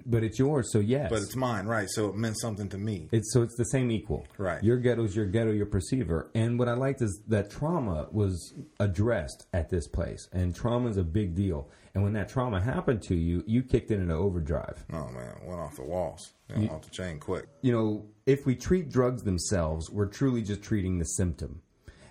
but 0.05 0.23
it's 0.23 0.37
yours, 0.37 0.71
so 0.71 0.79
yes. 0.79 1.09
but 1.09 1.21
it's 1.21 1.35
mine, 1.35 1.65
right? 1.65 1.87
So 1.89 2.09
it 2.09 2.15
meant 2.15 2.39
something 2.39 2.67
to 2.69 2.77
me. 2.77 3.07
It's 3.11 3.33
so 3.33 3.41
it's 3.41 3.55
the 3.57 3.65
same 3.65 3.91
equal. 3.91 4.27
Right. 4.37 4.61
Your 4.63 4.77
ghetto's 4.77 5.15
your 5.15 5.25
ghetto, 5.25 5.51
your 5.51 5.65
perceiver. 5.65 6.29
And 6.35 6.59
what 6.59 6.67
I 6.67 6.73
liked 6.73 7.01
is 7.01 7.21
that 7.27 7.49
trauma 7.49 8.07
was 8.11 8.53
addressed 8.79 9.47
at 9.53 9.69
this 9.69 9.87
place. 9.87 10.27
And 10.33 10.55
trauma 10.55 10.89
is 10.89 10.97
a 10.97 11.03
big 11.03 11.35
deal. 11.35 11.69
And 11.93 12.03
when 12.03 12.13
that 12.13 12.29
trauma 12.29 12.61
happened 12.61 13.01
to 13.03 13.15
you, 13.15 13.43
you 13.47 13.63
kicked 13.63 13.89
it 13.91 13.99
into 13.99 14.13
overdrive. 14.13 14.85
Oh 14.93 15.07
man, 15.09 15.35
went 15.43 15.59
off 15.59 15.77
the 15.77 15.83
walls, 15.83 16.33
went 16.53 16.69
off 16.69 16.83
the 16.83 16.91
chain 16.91 17.19
quick. 17.19 17.47
You 17.61 17.71
know, 17.71 18.05
if 18.25 18.45
we 18.45 18.55
treat 18.55 18.89
drugs 18.89 19.23
themselves, 19.23 19.89
we're 19.89 20.05
truly 20.05 20.41
just 20.41 20.61
treating 20.61 20.99
the 20.99 21.05
symptom. 21.05 21.61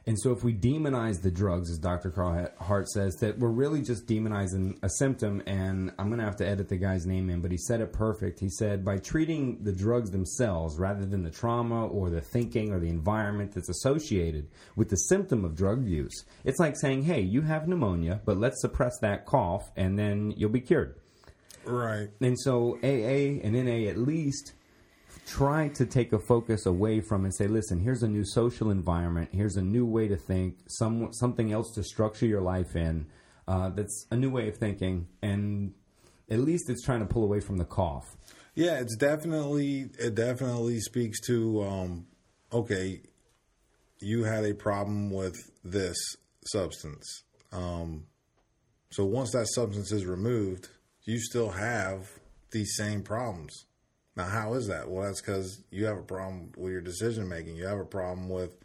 And 0.08 0.16
so 0.20 0.30
if 0.30 0.44
we 0.44 0.54
demonize 0.54 1.20
the 1.20 1.32
drugs, 1.32 1.68
as 1.68 1.78
Dr. 1.78 2.10
Carl 2.10 2.48
Hart 2.60 2.88
says, 2.88 3.16
that 3.16 3.40
we're 3.40 3.48
really 3.48 3.82
just 3.82 4.06
demonizing 4.06 4.78
a 4.82 4.88
symptom. 4.88 5.42
And 5.46 5.92
I'm 5.98 6.06
going 6.06 6.20
to 6.20 6.24
have 6.24 6.36
to 6.36 6.46
edit 6.46 6.68
the 6.68 6.76
guy's 6.76 7.06
name 7.06 7.28
in, 7.28 7.40
but 7.40 7.50
he 7.50 7.58
said 7.58 7.80
it 7.80 7.92
perfect. 7.92 8.38
He 8.38 8.48
said, 8.48 8.84
by 8.84 8.98
treating 8.98 9.64
the 9.64 9.72
drugs 9.72 10.12
themselves 10.12 10.78
rather 10.78 11.04
than 11.04 11.24
the 11.24 11.30
trauma 11.30 11.88
or 11.88 12.08
the 12.08 12.20
thinking 12.20 12.72
or 12.72 12.78
the 12.78 12.88
environment 12.88 13.52
that's 13.52 13.68
associated 13.68 14.46
with 14.76 14.90
the 14.90 14.96
symptom 14.96 15.44
of 15.44 15.56
drug 15.56 15.84
use, 15.84 16.24
it's 16.44 16.60
like 16.60 16.76
saying, 16.76 17.02
hey, 17.02 17.20
you 17.20 17.42
have 17.42 17.66
pneumonia, 17.66 18.20
but 18.24 18.36
let's 18.36 18.60
suppress 18.60 18.96
that 19.00 19.26
cough 19.26 19.72
and 19.76 19.98
then 19.98 20.32
you'll 20.36 20.50
be 20.50 20.60
cured. 20.60 20.94
Right. 21.64 22.10
And 22.20 22.38
so 22.38 22.78
AA 22.84 23.42
and 23.42 23.54
NA 23.54 23.90
at 23.90 23.98
least 23.98 24.52
try 25.26 25.68
to 25.68 25.84
take 25.84 26.12
a 26.12 26.18
focus 26.18 26.66
away 26.66 27.00
from 27.00 27.24
and 27.24 27.34
say, 27.34 27.48
listen, 27.48 27.80
here's 27.80 28.02
a 28.02 28.08
new 28.08 28.24
social 28.24 28.70
environment, 28.70 29.28
here's 29.32 29.56
a 29.56 29.62
new 29.62 29.84
way 29.84 30.08
to 30.08 30.16
think, 30.16 30.56
some 30.68 31.12
something 31.12 31.52
else 31.52 31.74
to 31.74 31.82
structure 31.82 32.26
your 32.26 32.40
life 32.40 32.76
in. 32.76 33.06
Uh, 33.48 33.68
that's 33.70 34.06
a 34.10 34.16
new 34.16 34.30
way 34.30 34.48
of 34.48 34.56
thinking, 34.56 35.06
and 35.22 35.72
at 36.30 36.40
least 36.40 36.68
it's 36.68 36.84
trying 36.84 37.00
to 37.00 37.06
pull 37.06 37.22
away 37.22 37.40
from 37.40 37.58
the 37.58 37.64
cough. 37.64 38.16
Yeah, 38.54 38.80
it's 38.80 38.96
definitely 38.96 39.90
it 39.98 40.14
definitely 40.14 40.80
speaks 40.80 41.20
to 41.26 41.62
um, 41.62 42.06
okay, 42.52 43.02
you 44.00 44.24
had 44.24 44.44
a 44.44 44.54
problem 44.54 45.10
with 45.10 45.36
this 45.64 45.96
substance. 46.46 47.22
Um, 47.52 48.06
so 48.90 49.04
once 49.04 49.32
that 49.32 49.48
substance 49.48 49.92
is 49.92 50.06
removed, 50.06 50.68
you 51.04 51.18
still 51.18 51.50
have 51.50 52.08
these 52.52 52.74
same 52.76 53.02
problems. 53.02 53.65
Now, 54.16 54.24
how 54.24 54.54
is 54.54 54.68
that? 54.68 54.88
Well, 54.88 55.04
that's 55.04 55.20
because 55.20 55.62
you 55.70 55.84
have 55.84 55.98
a 55.98 56.02
problem 56.02 56.50
with 56.56 56.72
your 56.72 56.80
decision 56.80 57.28
making. 57.28 57.56
You 57.56 57.66
have 57.66 57.78
a 57.78 57.84
problem 57.84 58.30
with 58.30 58.56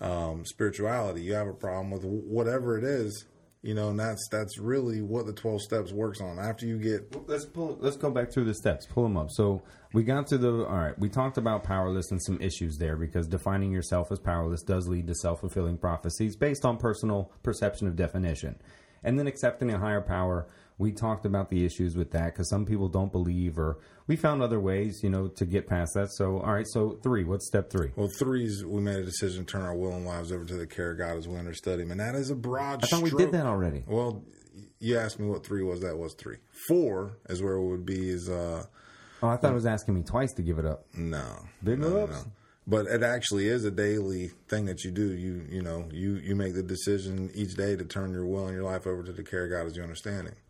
um, 0.00 0.44
spirituality. 0.44 1.22
You 1.22 1.34
have 1.34 1.46
a 1.46 1.54
problem 1.54 1.90
with 1.92 2.04
whatever 2.04 2.76
it 2.76 2.82
is, 2.82 3.24
you 3.62 3.74
know. 3.74 3.90
And 3.90 4.00
that's 4.00 4.28
that's 4.28 4.58
really 4.58 5.00
what 5.00 5.26
the 5.26 5.32
twelve 5.32 5.62
steps 5.62 5.92
works 5.92 6.20
on. 6.20 6.40
After 6.40 6.66
you 6.66 6.78
get 6.78 7.28
Let's 7.28 7.46
pull. 7.46 7.78
Let's 7.80 7.96
go 7.96 8.10
back 8.10 8.32
through 8.32 8.46
the 8.46 8.54
steps. 8.54 8.84
Pull 8.86 9.04
them 9.04 9.16
up. 9.16 9.30
So 9.30 9.62
we 9.92 10.02
got 10.02 10.26
to 10.28 10.38
the. 10.38 10.66
All 10.66 10.78
right. 10.78 10.98
We 10.98 11.08
talked 11.08 11.38
about 11.38 11.62
powerless 11.62 12.10
and 12.10 12.20
some 12.20 12.40
issues 12.40 12.76
there 12.78 12.96
because 12.96 13.28
defining 13.28 13.70
yourself 13.70 14.10
as 14.10 14.18
powerless 14.18 14.62
does 14.62 14.88
lead 14.88 15.06
to 15.06 15.14
self 15.14 15.40
fulfilling 15.40 15.78
prophecies 15.78 16.34
based 16.34 16.64
on 16.64 16.76
personal 16.76 17.30
perception 17.44 17.86
of 17.86 17.94
definition, 17.94 18.60
and 19.04 19.16
then 19.16 19.28
accepting 19.28 19.70
a 19.70 19.78
higher 19.78 20.02
power. 20.02 20.48
We 20.78 20.92
talked 20.92 21.26
about 21.26 21.50
the 21.50 21.64
issues 21.64 21.96
with 21.96 22.10
that 22.12 22.26
because 22.26 22.48
some 22.48 22.64
people 22.64 22.88
don't 22.88 23.12
believe, 23.12 23.58
or 23.58 23.78
we 24.06 24.16
found 24.16 24.42
other 24.42 24.58
ways, 24.58 25.00
you 25.02 25.10
know, 25.10 25.28
to 25.28 25.44
get 25.44 25.66
past 25.66 25.94
that. 25.94 26.10
So, 26.12 26.40
all 26.40 26.52
right. 26.52 26.66
So 26.66 26.98
three. 27.02 27.24
What's 27.24 27.46
step 27.46 27.70
three? 27.70 27.90
Well, 27.96 28.08
three 28.18 28.46
is 28.46 28.64
we 28.64 28.80
made 28.80 28.96
a 28.96 29.04
decision 29.04 29.44
to 29.44 29.52
turn 29.52 29.62
our 29.62 29.76
will 29.76 29.92
and 29.92 30.06
lives 30.06 30.32
over 30.32 30.44
to 30.44 30.54
the 30.54 30.66
care 30.66 30.92
of 30.92 30.98
God 30.98 31.16
as 31.16 31.28
we 31.28 31.36
understudy 31.36 31.82
Him, 31.82 31.90
and 31.90 32.00
that 32.00 32.14
is 32.14 32.30
a 32.30 32.34
broad. 32.34 32.82
I 32.82 32.86
thought 32.86 33.02
we 33.02 33.10
did 33.10 33.32
that 33.32 33.46
already. 33.46 33.84
Well, 33.86 34.24
you 34.80 34.98
asked 34.98 35.20
me 35.20 35.28
what 35.28 35.46
three 35.46 35.62
was. 35.62 35.80
That 35.80 35.96
was 35.96 36.14
three. 36.14 36.36
Four 36.68 37.18
is 37.28 37.42
where 37.42 37.54
it 37.54 37.64
would 37.64 37.86
be. 37.86 38.08
Is 38.08 38.28
uh 38.28 38.64
Oh, 39.22 39.28
I 39.28 39.36
thought 39.36 39.52
it 39.52 39.54
was 39.54 39.66
asking 39.66 39.94
me 39.94 40.02
twice 40.02 40.32
to 40.32 40.42
give 40.42 40.58
it 40.58 40.66
up. 40.66 40.84
no, 40.94 41.44
Big 41.62 41.78
no, 41.78 42.06
no, 42.06 42.24
but 42.66 42.86
it 42.86 43.04
actually 43.04 43.46
is 43.46 43.64
a 43.64 43.70
daily 43.70 44.32
thing 44.48 44.64
that 44.66 44.82
you 44.82 44.90
do. 44.90 45.12
You 45.12 45.46
you 45.48 45.62
know 45.62 45.88
you 45.92 46.14
you 46.14 46.34
make 46.34 46.54
the 46.54 46.62
decision 46.62 47.30
each 47.34 47.54
day 47.54 47.76
to 47.76 47.84
turn 47.84 48.12
your 48.12 48.26
will 48.26 48.46
and 48.46 48.54
your 48.54 48.64
life 48.64 48.84
over 48.86 49.04
to 49.04 49.12
the 49.12 49.22
care 49.22 49.44
of 49.44 49.50
God 49.50 49.66
as 49.66 49.76
you 49.76 49.82
understand 49.82 50.18
understanding. 50.18 50.41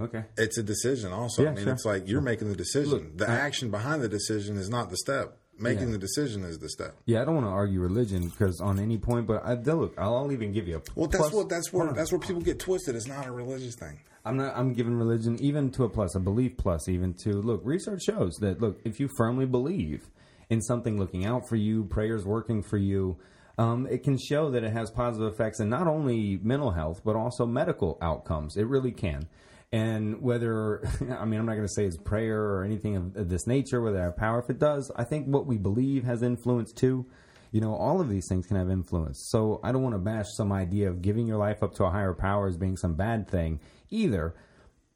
Okay. 0.00 0.24
It's 0.36 0.58
a 0.58 0.62
decision 0.62 1.12
also. 1.12 1.42
Yeah, 1.44 1.50
I 1.50 1.54
mean, 1.54 1.64
sure. 1.64 1.72
it's 1.72 1.84
like 1.84 2.08
you're 2.08 2.20
making 2.20 2.48
the 2.48 2.56
decision. 2.56 3.12
the 3.16 3.28
action 3.28 3.70
behind 3.70 4.02
the 4.02 4.08
decision 4.08 4.56
is 4.56 4.68
not 4.68 4.90
the 4.90 4.96
step. 4.96 5.38
Making 5.56 5.86
Yeah. 5.86 5.92
the 5.92 5.98
decision 5.98 6.42
is 6.42 6.58
the 6.58 6.68
step. 6.68 6.96
Yeah, 7.06 7.22
I 7.22 7.24
don't 7.24 7.34
want 7.36 7.46
to 7.46 7.50
argue 7.50 7.78
religion 7.78 8.28
because 8.28 8.60
on 8.60 8.80
any 8.80 8.98
point, 8.98 9.28
but 9.28 9.44
I, 9.44 9.54
look, 9.54 9.94
I'll, 9.96 10.16
I'll 10.16 10.32
even 10.32 10.50
give 10.52 10.66
you 10.66 10.78
a 10.78 10.82
Well, 10.96 11.06
that's 11.06 11.22
plus- 11.22 11.32
what 11.32 11.48
that's 11.48 11.72
where 11.72 11.92
that's 11.92 12.10
where 12.10 12.18
people 12.20 12.42
get 12.42 12.58
twisted. 12.58 12.96
It's 12.96 13.06
not 13.06 13.26
a 13.28 13.30
religious 13.30 13.76
thing. 13.76 14.00
I'm 14.24 14.36
not. 14.36 14.56
I'm 14.56 14.72
giving 14.72 14.94
religion 14.94 15.38
even 15.40 15.70
to 15.72 15.84
a 15.84 15.88
plus, 15.88 16.16
a 16.16 16.20
belief 16.20 16.56
plus, 16.56 16.88
even 16.88 17.14
to 17.22 17.34
look. 17.40 17.60
Research 17.64 18.02
shows 18.02 18.34
that 18.40 18.60
look, 18.60 18.80
if 18.84 18.98
you 18.98 19.08
firmly 19.16 19.46
believe 19.46 20.08
in 20.50 20.60
something 20.60 20.98
looking 20.98 21.24
out 21.24 21.48
for 21.48 21.54
you, 21.56 21.84
prayers 21.84 22.24
working 22.24 22.60
for 22.62 22.76
you, 22.78 23.16
um, 23.56 23.86
it 23.86 24.02
can 24.02 24.18
show 24.18 24.50
that 24.50 24.64
it 24.64 24.72
has 24.72 24.90
positive 24.90 25.32
effects 25.32 25.60
in 25.60 25.68
not 25.68 25.86
only 25.86 26.36
mental 26.42 26.72
health 26.72 27.02
but 27.04 27.14
also 27.14 27.46
medical 27.46 27.96
outcomes. 28.02 28.56
It 28.56 28.64
really 28.66 28.90
can. 28.92 29.28
And 29.74 30.22
whether, 30.22 30.86
I 31.18 31.24
mean, 31.24 31.40
I'm 31.40 31.46
not 31.46 31.56
going 31.56 31.66
to 31.66 31.74
say 31.74 31.84
it's 31.84 31.96
prayer 31.96 32.40
or 32.40 32.62
anything 32.62 32.94
of, 32.94 33.16
of 33.16 33.28
this 33.28 33.48
nature, 33.48 33.80
whether 33.80 33.98
I 33.98 34.04
have 34.04 34.16
power. 34.16 34.38
If 34.38 34.48
it 34.48 34.60
does, 34.60 34.88
I 34.94 35.02
think 35.02 35.26
what 35.26 35.46
we 35.46 35.58
believe 35.58 36.04
has 36.04 36.22
influence 36.22 36.72
too. 36.72 37.06
You 37.50 37.60
know, 37.60 37.74
all 37.74 38.00
of 38.00 38.08
these 38.08 38.26
things 38.28 38.46
can 38.46 38.56
have 38.56 38.70
influence. 38.70 39.26
So 39.30 39.58
I 39.64 39.72
don't 39.72 39.82
want 39.82 39.96
to 39.96 39.98
bash 39.98 40.26
some 40.36 40.52
idea 40.52 40.88
of 40.88 41.02
giving 41.02 41.26
your 41.26 41.38
life 41.38 41.64
up 41.64 41.74
to 41.74 41.84
a 41.84 41.90
higher 41.90 42.14
power 42.14 42.46
as 42.46 42.56
being 42.56 42.76
some 42.76 42.94
bad 42.94 43.28
thing 43.28 43.58
either. 43.90 44.36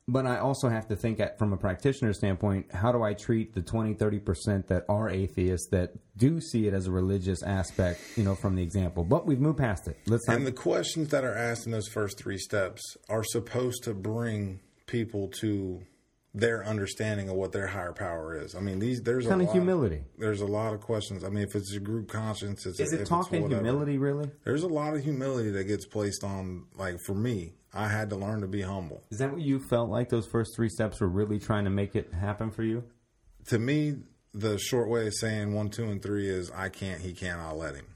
But 0.07 0.27
I 0.27 0.39
also 0.39 0.69
have 0.69 0.87
to 0.89 0.97
think 0.97 1.19
at, 1.19 1.39
from 1.41 1.53
a 1.53 1.57
practitioner 1.57 2.13
standpoint, 2.13 2.73
how 2.73 2.93
do 2.93 3.03
I 3.03 3.15
treat 3.15 3.55
the 3.55 3.63
20, 3.63 3.95
30% 3.95 4.69
that 4.69 4.85
are 4.89 5.11
atheists 5.11 5.69
that 5.71 5.91
do 6.17 6.41
see 6.41 6.69
it 6.69 6.73
as 6.73 6.87
a 6.87 6.93
religious 6.93 7.43
aspect, 7.43 8.01
you 8.17 8.23
know, 8.23 8.37
from 8.37 8.55
the 8.55 8.63
example. 8.63 9.03
But 9.03 9.27
we've 9.27 9.41
moved 9.41 9.59
past 9.59 9.89
it. 9.89 9.99
Let's 10.07 10.27
not 10.29 10.37
And 10.37 10.47
the 10.47 10.53
questions 10.53 11.09
that 11.09 11.25
are 11.25 11.35
asked 11.35 11.67
in 11.67 11.73
those 11.73 11.89
first 11.89 12.17
three 12.17 12.39
steps 12.39 12.97
are 13.09 13.25
supposed 13.25 13.83
to 13.85 13.93
bring 13.93 14.61
people 14.89 15.29
to 15.41 15.81
their 16.35 16.65
understanding 16.65 17.29
of 17.29 17.37
what 17.37 17.53
their 17.53 17.67
higher 17.67 17.93
power 17.93 18.37
is. 18.39 18.55
I 18.55 18.61
mean, 18.61 18.79
these 18.79 19.03
there's 19.03 19.27
kind 19.27 19.41
a 19.41 19.45
of 19.45 19.49
lot, 19.49 19.55
humility. 19.57 20.03
There's 20.19 20.41
a 20.41 20.47
lot 20.47 20.75
of 20.75 20.81
questions. 20.81 21.25
I 21.25 21.29
mean, 21.29 21.45
if 21.45 21.55
it's 21.55 21.73
a 21.75 21.81
group 21.81 22.09
conscience, 22.09 22.67
it's 22.67 22.79
a 22.81 22.83
Is 22.83 22.93
if 22.93 23.01
it 23.01 23.07
talking 23.07 23.43
whatever. 23.43 23.63
humility, 23.63 23.99
really? 23.99 24.31
There's 24.45 24.63
a 24.63 24.69
lot 24.69 24.95
of 24.95 25.03
humility 25.03 25.51
that 25.53 25.65
gets 25.65 25.87
placed 25.87 26.25
on. 26.25 26.67
Like 26.77 27.01
for 27.07 27.15
me, 27.15 27.55
I 27.73 27.89
had 27.89 28.11
to 28.11 28.17
learn 28.17 28.41
to 28.43 28.47
be 28.49 28.63
humble. 28.63 29.03
Is 29.11 29.19
that 29.19 29.33
what 29.33 29.41
you 29.41 29.59
felt 29.59 29.91
like 29.91 30.09
those 30.11 30.27
first 30.27 30.55
three 30.57 30.69
steps 30.69 31.01
were 31.01 31.09
really 31.09 31.39
trying 31.39 31.65
to 31.65 31.71
make 31.71 31.97
it 31.97 32.13
happen 32.13 32.51
for 32.51 32.63
you? 32.63 32.85
To 33.47 33.59
me, 33.59 33.97
the 34.35 34.59
short 34.59 34.89
way 34.91 35.07
of 35.07 35.15
saying 35.15 35.55
one, 35.55 35.71
two, 35.71 35.85
and 35.85 36.03
three 36.03 36.29
is 36.29 36.51
I 36.51 36.69
can't, 36.69 37.01
he 37.01 37.13
can't, 37.15 37.41
I'll 37.41 37.57
let 37.57 37.75
him. 37.75 37.87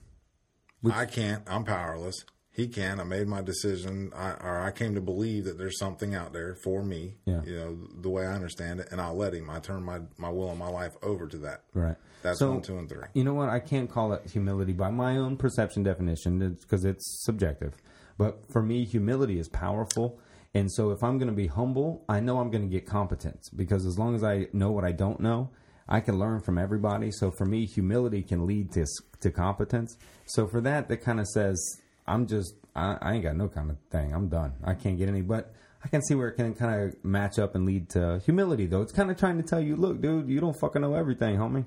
I 0.91 1.05
can't, 1.07 1.45
I'm 1.47 1.65
powerless. 1.65 2.25
He 2.55 2.69
can. 2.69 3.01
I 3.01 3.05
made 3.05 3.27
my 3.29 3.41
decision, 3.41 4.13
I, 4.15 4.33
or 4.33 4.61
I 4.61 4.71
came 4.73 4.95
to 4.95 5.01
believe 5.01 5.45
that 5.45 5.57
there's 5.57 5.79
something 5.79 6.15
out 6.15 6.35
there 6.35 6.55
for 6.63 6.83
me. 6.83 7.15
Yeah. 7.25 7.43
You 7.45 7.57
know, 7.57 7.79
the 8.01 8.11
way 8.11 8.27
I 8.27 8.35
understand 8.35 8.81
it, 8.81 8.89
and 8.93 9.01
I'll 9.01 9.17
let 9.17 9.33
him. 9.33 9.49
I 9.49 9.59
turn 9.59 9.83
my 9.83 10.01
my 10.19 10.29
will 10.29 10.51
and 10.51 10.59
my 10.59 10.69
life 10.69 10.93
over 11.03 11.27
to 11.29 11.39
that. 11.39 11.63
Right. 11.73 11.97
That's 12.23 12.39
So- 12.39 12.53
one, 12.53 12.61
two, 12.63 12.77
and 12.79 12.89
three. 12.89 13.05
You 13.15 13.25
know 13.25 13.35
what? 13.35 13.49
I 13.49 13.59
can't 13.59 13.91
call 13.91 14.13
it 14.13 14.29
humility 14.31 14.75
by 14.75 14.91
my 14.91 15.17
own 15.17 15.39
perception 15.39 15.83
definition 15.83 16.57
because 16.61 16.85
it's 16.85 17.25
subjective. 17.25 17.75
But 18.19 18.53
for 18.53 18.63
me, 18.63 18.85
humility 18.85 19.39
is 19.39 19.49
powerful. 19.49 20.19
And 20.55 20.71
so 20.71 20.91
if 20.91 21.03
I'm 21.03 21.17
going 21.17 21.31
to 21.31 21.35
be 21.35 21.47
humble, 21.47 22.05
I 22.11 22.21
know 22.21 22.39
I'm 22.39 22.51
going 22.51 22.63
to 22.63 22.69
get 22.69 22.85
competence 22.87 23.49
because 23.49 23.87
as 23.87 23.99
long 23.99 24.15
as 24.15 24.23
I 24.23 24.49
know 24.53 24.71
what 24.71 24.85
I 24.85 24.93
don't 24.93 25.19
know, 25.21 25.49
I 25.89 26.01
can 26.01 26.19
learn 26.19 26.41
from 26.41 26.59
everybody. 26.59 27.11
So 27.11 27.31
for 27.31 27.47
me, 27.47 27.65
humility 27.65 28.23
can 28.23 28.47
lead 28.47 28.71
to 28.73 28.85
to 29.21 29.31
competence. 29.31 29.97
So 30.27 30.47
for 30.47 30.61
that, 30.61 30.89
that 30.89 30.99
kind 30.99 31.19
of 31.19 31.27
says 31.29 31.59
I'm 32.07 32.27
just 32.27 32.55
I, 32.75 32.97
I 33.01 33.15
ain't 33.15 33.23
got 33.23 33.37
no 33.37 33.49
kind 33.49 33.71
of 33.71 33.77
thing. 33.91 34.13
I'm 34.15 34.29
done. 34.29 34.55
I 34.65 34.75
can't 34.75 34.99
get 34.99 35.09
any. 35.09 35.23
But 35.23 35.53
I 35.85 35.89
can 35.89 36.03
see 36.03 36.15
where 36.15 36.29
it 36.29 36.35
can 36.35 36.55
kind 36.55 36.83
of 36.83 37.05
match 37.05 37.39
up 37.39 37.55
and 37.55 37.67
lead 37.67 37.91
to 37.91 38.21
humility, 38.25 38.67
though. 38.67 38.83
It's 38.83 38.93
kind 38.93 39.11
of 39.11 39.19
trying 39.19 39.37
to 39.39 39.43
tell 39.43 39.61
you, 39.61 39.77
look, 39.77 40.01
dude, 40.01 40.29
you 40.29 40.41
don't 40.41 40.59
fucking 40.59 40.83
know 40.83 40.95
everything, 40.95 41.37
homie. 41.37 41.67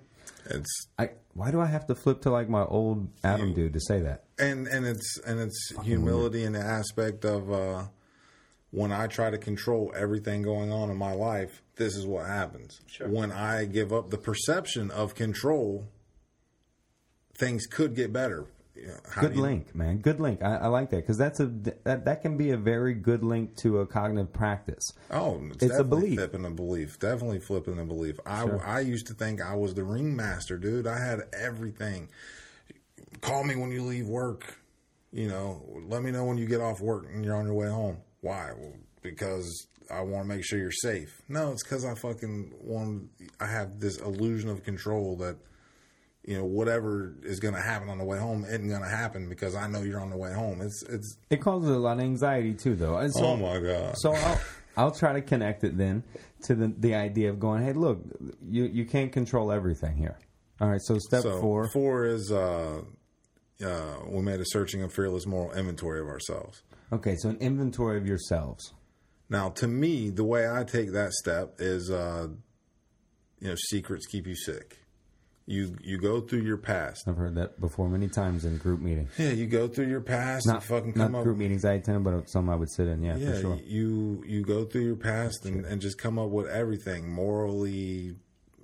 It's 0.50 0.88
I 0.98 1.12
why 1.34 1.52
do 1.52 1.60
I 1.60 1.66
have 1.66 1.86
to 1.88 1.96
flip 1.96 2.22
to 2.22 2.32
like 2.32 2.50
my 2.50 2.64
old 2.64 3.10
Adam 3.24 3.54
dude 3.54 3.74
to 3.74 3.80
say 3.80 4.00
that? 4.02 4.26
and 4.38 4.68
and 4.68 4.86
it's 4.86 5.20
and 5.26 5.40
it's 5.40 5.74
humility 5.84 6.44
in 6.44 6.54
the 6.54 6.60
aspect 6.60 7.26
of 7.26 7.52
uh, 7.52 7.86
when 8.72 8.92
I 8.92 9.08
try 9.08 9.30
to 9.30 9.38
control 9.38 9.92
everything 9.96 10.42
going 10.42 10.72
on 10.72 10.90
in 10.90 10.98
my 10.98 11.14
life, 11.14 11.62
this 11.76 11.96
is 11.96 12.06
what 12.06 12.26
happens. 12.26 12.80
When 13.06 13.32
I 13.32 13.66
give 13.66 13.94
up 13.94 14.10
the 14.10 14.18
perception 14.18 14.92
of 14.92 15.16
control, 15.16 15.88
things 17.38 17.66
could 17.68 17.96
get 17.96 18.12
better. 18.12 18.48
You 18.76 18.88
know, 18.88 18.98
how 19.10 19.22
Good 19.22 19.38
link, 19.38 19.74
man. 19.74 20.00
Good 20.00 20.20
link. 20.20 20.44
I, 20.44 20.56
I 20.58 20.68
like 20.68 20.90
that 20.90 20.98
because 20.98 21.18
that's 21.18 21.40
a 21.40 21.46
that, 21.86 22.06
that 22.06 22.22
can 22.22 22.36
be 22.36 22.52
a 22.52 22.58
very 22.58 22.94
good 22.94 23.24
link 23.24 23.56
to 23.58 23.80
a 23.80 23.88
cognitive 23.88 24.34
practice. 24.34 24.84
Oh, 25.12 25.42
it's, 25.54 25.64
It's 25.64 25.80
a 25.80 25.84
belief. 25.84 26.16
flipping 26.16 26.46
a 26.46 26.52
belief. 26.52 27.00
Definitely 27.00 27.40
flipping 27.40 27.80
a 27.80 27.86
belief. 27.86 28.20
I 28.26 28.42
Sure. 28.44 28.66
I 28.66 28.82
used 28.82 29.08
to 29.08 29.14
think 29.14 29.42
I 29.42 29.56
was 29.56 29.74
the 29.76 29.84
ringmaster, 29.86 30.58
dude. 30.58 30.88
I 30.88 31.00
had 31.00 31.22
everything. 31.34 32.10
Call 33.22 33.44
me 33.46 33.56
when 33.56 33.72
you 33.72 33.82
leave 33.84 34.08
work. 34.08 34.58
You 35.12 35.30
know, 35.30 35.64
let 35.88 36.04
me 36.04 36.12
know 36.12 36.26
when 36.26 36.38
you 36.38 36.46
get 36.46 36.60
off 36.60 36.82
work 36.82 37.06
and 37.14 37.24
you're 37.24 37.36
on 37.36 37.46
your 37.46 37.54
way 37.56 37.70
home. 37.70 37.98
Why? 38.20 38.52
Well, 38.58 38.74
because 39.02 39.68
I 39.90 40.02
want 40.02 40.28
to 40.28 40.36
make 40.36 40.44
sure 40.44 40.60
you're 40.60 40.72
safe. 40.72 41.22
No, 41.30 41.52
it's 41.52 41.64
because 41.64 41.86
I 41.86 41.96
fucking 41.96 42.54
want. 42.60 43.10
I 43.40 43.48
have 43.48 43.80
this 43.80 43.98
illusion 44.00 44.50
of 44.50 44.64
control 44.64 45.16
that. 45.18 45.38
You 46.28 46.38
know, 46.40 46.46
whatever 46.46 47.14
is 47.24 47.40
going 47.40 47.54
to 47.54 47.62
happen 47.62 47.88
on 47.88 48.00
the 48.00 48.04
way 48.04 48.18
home 48.18 48.46
isn't 48.46 48.68
going 48.68 48.82
to 48.82 48.90
happen 48.90 49.30
because 49.30 49.54
I 49.54 49.68
know 49.68 49.82
you're 49.82 50.00
on 50.00 50.10
the 50.10 50.18
way 50.18 50.34
home. 50.34 50.60
It's 50.62 50.82
it's. 50.90 51.18
It 51.30 51.40
causes 51.42 51.70
a 51.70 51.78
lot 51.78 51.98
of 51.98 52.04
anxiety 52.04 52.54
too, 52.54 52.76
though. 52.76 53.08
So, 53.10 53.26
oh 53.26 53.38
my 53.38 53.60
god! 53.60 53.96
So 53.98 54.14
I'll 54.14 54.42
I'll 54.78 54.92
try 54.92 55.14
to 55.14 55.22
connect 55.22 55.64
it 55.64 55.78
then 55.78 56.04
to 56.44 56.56
the 56.56 56.74
the 56.80 56.96
idea 56.96 57.30
of 57.30 57.40
going, 57.40 57.64
hey, 57.64 57.74
look, 57.74 58.00
you 58.50 58.64
you 58.66 58.86
can't 58.86 59.12
control 59.12 59.52
everything 59.52 59.98
here. 59.98 60.18
All 60.60 60.70
right, 60.70 60.82
so 60.82 60.98
step 60.98 61.24
So 61.24 61.42
four. 61.42 61.70
four 61.70 62.06
is 62.06 62.32
uh, 62.32 62.82
uh, 63.64 63.96
we 64.08 64.22
made 64.22 64.40
a 64.40 64.46
searching 64.46 64.82
and 64.82 64.92
fearless 64.92 65.26
moral 65.28 65.52
inventory 65.52 66.00
of 66.00 66.08
ourselves. 66.08 66.64
Okay, 66.92 67.16
so 67.18 67.30
an 67.30 67.38
inventory 67.38 67.98
of 67.98 68.08
yourselves. 68.08 68.74
Now, 69.30 69.50
to 69.50 69.68
me, 69.68 70.12
the 70.12 70.24
way 70.24 70.50
I 70.50 70.64
take 70.64 70.92
that 70.94 71.12
step 71.12 71.56
is, 71.60 71.92
uh, 71.92 72.28
you 73.40 73.50
know, 73.50 73.56
secrets 73.70 74.06
keep 74.06 74.28
you 74.28 74.36
sick. 74.36 74.78
You 75.48 75.76
you 75.84 76.00
go 76.00 76.22
through 76.22 76.42
your 76.42 76.58
past. 76.58 77.08
I've 77.08 77.18
heard 77.18 77.36
that 77.36 77.60
before 77.62 77.88
many 77.88 78.08
times 78.08 78.46
in 78.46 78.58
group 78.58 78.82
meetings. 78.82 79.12
Yeah, 79.18 79.30
you 79.30 79.46
go 79.46 79.68
through 79.68 79.88
your 79.88 80.02
past 80.02 80.48
Not 80.48 80.56
and 80.56 80.64
fucking 80.64 80.94
not 80.96 81.06
come 81.06 81.16
up. 81.16 81.24
group 81.24 81.38
meetings 81.38 81.64
I 81.64 81.74
attend, 81.74 82.04
but 82.04 82.28
some 82.30 82.50
I 82.50 82.56
would 82.56 82.72
sit 82.72 82.88
in. 82.88 83.04
Yeah, 83.04 83.16
yeah, 83.18 83.34
for 83.34 83.40
sure. 83.42 83.60
you 83.64 84.24
you 84.26 84.44
go 84.44 84.66
through 84.66 84.86
your 84.86 84.96
past 84.96 85.46
and, 85.46 85.64
and 85.66 85.82
just 85.82 86.00
come 86.00 86.18
up 86.18 86.30
with 86.30 86.48
everything 86.48 87.08
morally, 87.12 88.16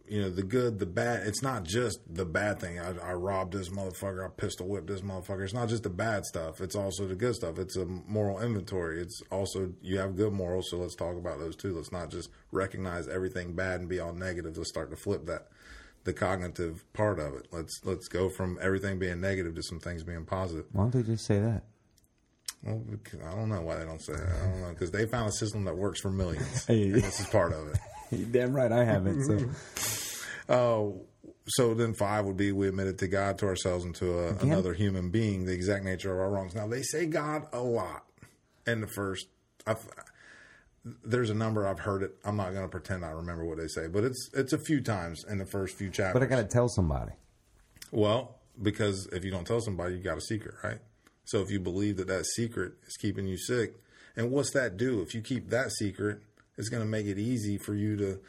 you 0.07 0.21
know, 0.23 0.31
the 0.31 0.41
good, 0.41 0.79
the 0.79 0.87
bad. 0.87 1.27
It's 1.27 1.43
not 1.43 1.65
just 1.65 1.99
the 2.09 2.25
bad 2.25 2.59
thing. 2.59 2.79
I, 2.79 2.97
I 2.97 3.13
robbed 3.13 3.53
this 3.53 3.69
motherfucker. 3.69 4.25
I 4.25 4.29
pistol 4.29 4.67
whipped 4.67 4.87
this 4.87 5.01
motherfucker. 5.01 5.43
It's 5.43 5.53
not 5.53 5.69
just 5.69 5.83
the 5.83 5.89
bad 5.91 6.25
stuff. 6.25 6.61
It's 6.61 6.75
also 6.75 7.05
the 7.07 7.15
good 7.15 7.35
stuff. 7.35 7.59
It's 7.59 7.77
a 7.77 7.85
moral 7.85 8.39
inventory. 8.41 9.01
It's 9.01 9.21
also 9.29 9.71
you 9.83 9.99
have 9.99 10.15
good 10.15 10.33
morals. 10.33 10.71
So 10.71 10.77
let's 10.77 10.95
talk 10.95 11.15
about 11.15 11.37
those 11.37 11.55
too. 11.55 11.75
Let's 11.75 11.91
not 11.91 12.09
just 12.09 12.31
recognize 12.51 13.07
everything 13.07 13.53
bad 13.53 13.81
and 13.81 13.87
be 13.87 13.99
all 13.99 14.13
negative. 14.13 14.57
Let's 14.57 14.69
start 14.69 14.89
to 14.89 14.97
flip 14.97 15.27
that. 15.27 15.47
The 16.03 16.13
cognitive 16.13 16.83
part 16.93 17.19
of 17.19 17.35
it. 17.35 17.47
Let's 17.51 17.79
let's 17.83 18.07
go 18.07 18.29
from 18.29 18.57
everything 18.61 18.97
being 18.97 19.21
negative 19.21 19.53
to 19.55 19.61
some 19.63 19.79
things 19.79 20.03
being 20.03 20.25
positive. 20.25 20.65
Why 20.71 20.83
don't 20.83 20.91
they 20.93 21.03
just 21.03 21.25
say 21.25 21.39
that? 21.39 21.63
Well, 22.63 22.77
because- 22.79 23.19
I 23.21 23.35
don't 23.35 23.49
know 23.49 23.61
why 23.61 23.77
they 23.77 23.85
don't 23.85 24.01
say 24.01 24.13
that. 24.13 24.27
I 24.41 24.45
don't 24.47 24.61
know 24.61 24.69
because 24.69 24.91
they 24.91 25.05
found 25.05 25.29
a 25.29 25.31
system 25.31 25.65
that 25.65 25.77
works 25.77 26.01
for 26.01 26.09
millions. 26.11 26.65
Hey. 26.67 26.89
this 26.89 27.19
is 27.19 27.27
part 27.27 27.53
of 27.53 27.67
it. 27.69 27.77
You're 28.11 28.27
damn 28.27 28.53
right, 28.55 28.71
I 28.71 28.83
haven't. 28.83 29.23
So 29.25 29.39
Oh, 30.49 31.05
so 31.47 31.73
then 31.73 31.93
five 31.93 32.25
would 32.25 32.37
be 32.37 32.51
we 32.51 32.67
admitted 32.67 32.97
to 32.99 33.07
God, 33.07 33.37
to 33.39 33.45
ourselves, 33.45 33.85
and 33.85 33.95
to 33.95 34.27
uh, 34.27 34.33
a, 34.41 34.43
another 34.43 34.73
human 34.73 35.09
being 35.09 35.45
the 35.45 35.53
exact 35.53 35.85
nature 35.85 36.11
of 36.13 36.19
our 36.19 36.29
wrongs. 36.29 36.53
Now 36.55 36.67
they 36.67 36.81
say 36.81 37.05
God 37.05 37.47
a 37.53 37.61
lot 37.61 38.05
in 38.67 38.81
the 38.81 38.87
first. 38.87 39.27
I've, 39.65 39.87
there's 41.03 41.29
a 41.29 41.33
number 41.35 41.67
I've 41.67 41.79
heard 41.79 42.03
it. 42.03 42.15
I'm 42.25 42.35
not 42.37 42.51
going 42.51 42.63
to 42.63 42.69
pretend 42.69 43.05
I 43.05 43.11
remember 43.11 43.45
what 43.45 43.57
they 43.57 43.67
say, 43.67 43.87
but 43.87 44.03
it's 44.03 44.29
it's 44.33 44.53
a 44.53 44.57
few 44.59 44.81
times 44.81 45.23
in 45.29 45.37
the 45.37 45.45
first 45.45 45.75
few 45.77 45.89
chapters. 45.89 46.13
but 46.13 46.23
I 46.23 46.25
got 46.25 46.41
to 46.41 46.47
tell 46.47 46.67
somebody. 46.69 47.11
Well, 47.91 48.39
because 48.61 49.07
if 49.11 49.23
you 49.23 49.31
don't 49.31 49.45
tell 49.45 49.61
somebody, 49.61 49.95
you 49.95 50.03
got 50.03 50.17
a 50.17 50.21
secret, 50.21 50.55
right? 50.63 50.79
So 51.25 51.41
if 51.41 51.51
you 51.51 51.59
believe 51.59 51.97
that 51.97 52.07
that 52.07 52.25
secret 52.25 52.73
is 52.87 52.97
keeping 52.97 53.27
you 53.27 53.37
sick, 53.37 53.75
and 54.15 54.31
what's 54.31 54.51
that 54.53 54.77
do? 54.77 55.01
If 55.01 55.13
you 55.13 55.21
keep 55.21 55.49
that 55.49 55.71
secret, 55.71 56.21
it's 56.57 56.69
going 56.69 56.81
to 56.83 56.89
make 56.89 57.05
it 57.05 57.17
easy 57.19 57.57
for 57.57 57.75
you 57.75 57.95
to. 57.97 58.19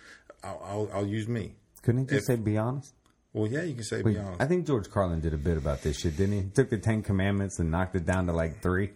I'll, 0.44 0.62
I'll, 0.64 0.90
I'll 0.94 1.06
use 1.06 1.28
me. 1.28 1.54
Couldn't 1.82 2.02
he 2.02 2.06
just 2.16 2.28
If- 2.30 2.36
say 2.38 2.42
be 2.42 2.58
honest? 2.58 2.94
Well, 3.34 3.50
yeah, 3.50 3.62
you 3.62 3.72
can 3.74 3.84
say 3.84 4.02
be 4.02 4.18
honest. 4.18 4.42
I 4.42 4.46
think 4.46 4.66
George 4.66 4.90
Carlin 4.90 5.20
did 5.20 5.32
a 5.32 5.38
bit 5.38 5.56
about 5.56 5.80
this 5.80 6.00
shit, 6.00 6.18
didn't 6.18 6.34
he? 6.34 6.42
He 6.42 6.48
took 6.50 6.68
the 6.68 6.76
Ten 6.76 7.02
Commandments 7.02 7.58
and 7.60 7.70
knocked 7.70 7.96
it 7.96 8.04
down 8.04 8.26
to 8.26 8.32
like 8.34 8.60
three. 8.60 8.90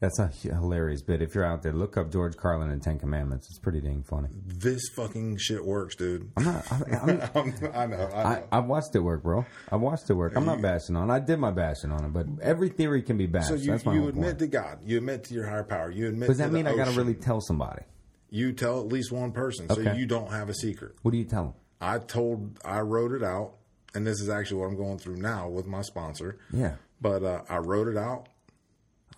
That's 0.00 0.18
a 0.18 0.28
hilarious 0.28 1.02
bit. 1.02 1.20
If 1.20 1.34
you're 1.34 1.44
out 1.44 1.62
there, 1.62 1.74
look 1.74 1.98
up 1.98 2.10
George 2.10 2.34
Carlin 2.34 2.70
and 2.70 2.82
Ten 2.82 2.98
Commandments. 2.98 3.48
It's 3.50 3.58
pretty 3.58 3.82
dang 3.82 4.02
funny. 4.02 4.28
This 4.46 4.80
fucking 4.96 5.36
shit 5.36 5.62
works, 5.62 5.94
dude. 5.94 6.30
I'm 6.38 6.44
not. 6.44 6.72
I, 6.72 7.30
I'm, 7.34 7.52
I 7.74 7.86
know. 7.86 8.10
I 8.14 8.22
know. 8.24 8.44
I 8.50 8.58
watched 8.60 8.94
it 8.96 9.00
work, 9.00 9.22
bro. 9.22 9.44
I 9.70 9.76
watched 9.76 10.08
it 10.08 10.14
work. 10.14 10.32
I'm 10.36 10.46
not 10.46 10.62
bashing 10.62 10.96
on. 10.96 11.10
it. 11.10 11.12
I 11.12 11.18
did 11.18 11.38
my 11.38 11.50
bashing 11.50 11.92
on 11.92 12.02
it, 12.06 12.14
but 12.14 12.26
every 12.40 12.70
theory 12.70 13.02
can 13.02 13.18
be 13.18 13.26
bashed. 13.26 13.48
so 13.48 13.54
you, 13.54 13.72
you 13.92 14.08
admit 14.08 14.14
point. 14.14 14.38
to 14.38 14.46
God. 14.46 14.78
You 14.86 14.96
admit 14.96 15.24
to 15.24 15.34
your 15.34 15.46
higher 15.46 15.64
power. 15.64 15.90
You 15.90 16.08
admit. 16.08 16.28
Does 16.28 16.38
that 16.38 16.50
mean 16.50 16.66
I 16.66 16.74
got 16.74 16.86
to 16.86 16.92
really 16.92 17.14
tell 17.14 17.42
somebody? 17.42 17.82
You 18.30 18.52
tell 18.54 18.80
at 18.80 18.86
least 18.86 19.12
one 19.12 19.32
person, 19.32 19.68
so 19.68 19.80
Okay. 19.80 19.98
you 19.98 20.06
don't 20.06 20.30
have 20.30 20.48
a 20.48 20.54
secret. 20.54 20.94
What 21.02 21.10
do 21.10 21.18
you 21.18 21.24
tell 21.24 21.44
them? 21.44 21.54
I 21.82 21.98
told. 21.98 22.58
I 22.64 22.80
wrote 22.80 23.12
it 23.12 23.22
out, 23.22 23.56
and 23.94 24.06
this 24.06 24.18
is 24.20 24.30
actually 24.30 24.60
what 24.62 24.66
I'm 24.68 24.76
going 24.76 24.96
through 24.98 25.16
now 25.16 25.48
with 25.50 25.66
my 25.66 25.82
sponsor. 25.82 26.38
Yeah. 26.52 26.76
But 27.02 27.22
uh, 27.22 27.42
I 27.50 27.58
wrote 27.58 27.88
it 27.88 27.96
out, 27.98 28.28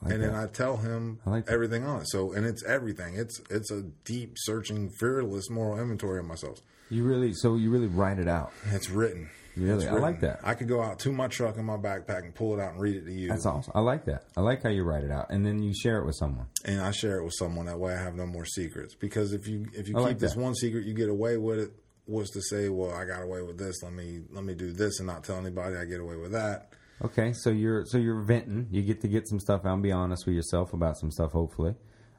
like 0.03 0.15
and 0.15 0.23
then. 0.23 0.35
I 0.35 0.47
tell 0.47 0.77
him 0.77 1.19
I 1.27 1.31
like 1.31 1.49
everything 1.49 1.85
on 1.85 2.01
it. 2.03 2.09
So, 2.09 2.33
and 2.33 2.45
it's 2.47 2.65
everything. 2.65 3.17
It's 3.17 3.41
it's 3.51 3.71
a 3.71 3.83
deep, 4.05 4.35
searching, 4.37 4.91
fearless 4.99 5.49
moral 5.51 5.79
inventory 5.81 6.21
of 6.21 6.27
myself. 6.27 6.59
You 6.91 7.05
really, 7.05 7.33
so 7.33 7.57
you 7.57 7.71
really 7.71 7.87
write 7.87 8.19
it 8.19 8.29
out. 8.29 8.53
It's 8.71 8.91
written. 8.91 9.31
Really? 9.57 9.85
It's 9.85 9.93
I 9.93 9.97
like 9.99 10.21
that. 10.21 10.41
I 10.43 10.55
could 10.55 10.69
go 10.69 10.83
out 10.83 10.99
to 11.01 11.13
my 11.13 11.29
truck 11.29 11.57
in 11.59 11.65
my 11.67 11.77
backpack 11.77 12.25
and 12.25 12.35
pull 12.35 12.59
it 12.59 12.63
out 12.63 12.73
and 12.73 12.81
read 12.81 12.97
it 12.97 13.05
to 13.05 13.13
you. 13.13 13.29
That's 13.29 13.45
awesome. 13.45 13.73
I 13.75 13.81
like 13.81 14.07
that. 14.07 14.25
I 14.37 14.41
like 14.41 14.63
how 14.63 14.71
you 14.71 14.83
write 14.83 15.05
it 15.05 15.11
out, 15.11 15.27
and 15.31 15.45
then 15.45 15.63
you 15.63 15.75
share 15.75 15.99
it 15.99 16.07
with 16.07 16.17
someone. 16.17 16.47
and 16.65 16.81
I 16.81 16.91
share 16.91 17.19
it 17.19 17.25
with 17.25 17.35
someone. 17.39 17.67
That 17.67 17.79
way, 17.79 17.93
I 17.95 17.99
have 18.03 18.15
no 18.15 18.27
more 18.27 18.47
secrets. 18.47 18.95
Because 18.95 19.33
if 19.33 19.47
you 19.47 19.67
if 19.75 19.89
you 19.89 19.97
I 19.97 20.01
keep 20.01 20.07
like 20.09 20.19
this 20.19 20.35
that. 20.35 20.41
one 20.41 20.55
secret, 20.55 20.85
you 20.87 20.95
get 20.95 21.09
away 21.11 21.37
with 21.37 21.59
it. 21.59 21.73
Was 22.07 22.31
to 22.31 22.43
say, 22.43 22.69
well, 22.69 22.91
I 22.93 23.05
got 23.05 23.23
away 23.23 23.43
with 23.43 23.59
this. 23.59 23.81
Let 23.83 23.93
me 23.93 24.23
let 24.31 24.43
me 24.45 24.55
do 24.55 24.73
this 24.73 24.99
and 24.99 25.07
not 25.07 25.23
tell 25.23 25.37
anybody. 25.37 25.77
I 25.77 25.85
get 25.85 26.01
away 26.01 26.17
with 26.17 26.33
that. 26.33 26.71
Okay, 27.05 27.33
so 27.33 27.51
you're 27.51 27.85
so 27.87 27.99
you're 27.99 28.21
venting. 28.23 28.69
You 28.71 28.83
get 28.83 29.01
to 29.01 29.09
get 29.09 29.27
some 29.29 29.41
stuff 29.41 29.65
out 29.65 29.75
and 29.75 29.83
be 29.83 29.91
honest 29.93 30.25
with 30.27 30.35
yourself 30.37 30.73
about 30.73 30.97
some 30.97 31.11
stuff. 31.11 31.33
Hopefully, 31.33 31.75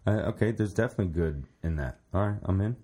uh, 0.05 0.31
okay. 0.31 0.51
There's 0.51 0.73
definitely 0.73 1.13
good 1.13 1.45
in 1.63 1.77
that. 1.77 1.99
All 2.13 2.27
right, 2.27 2.39
I'm 2.43 2.59
in. 2.59 2.75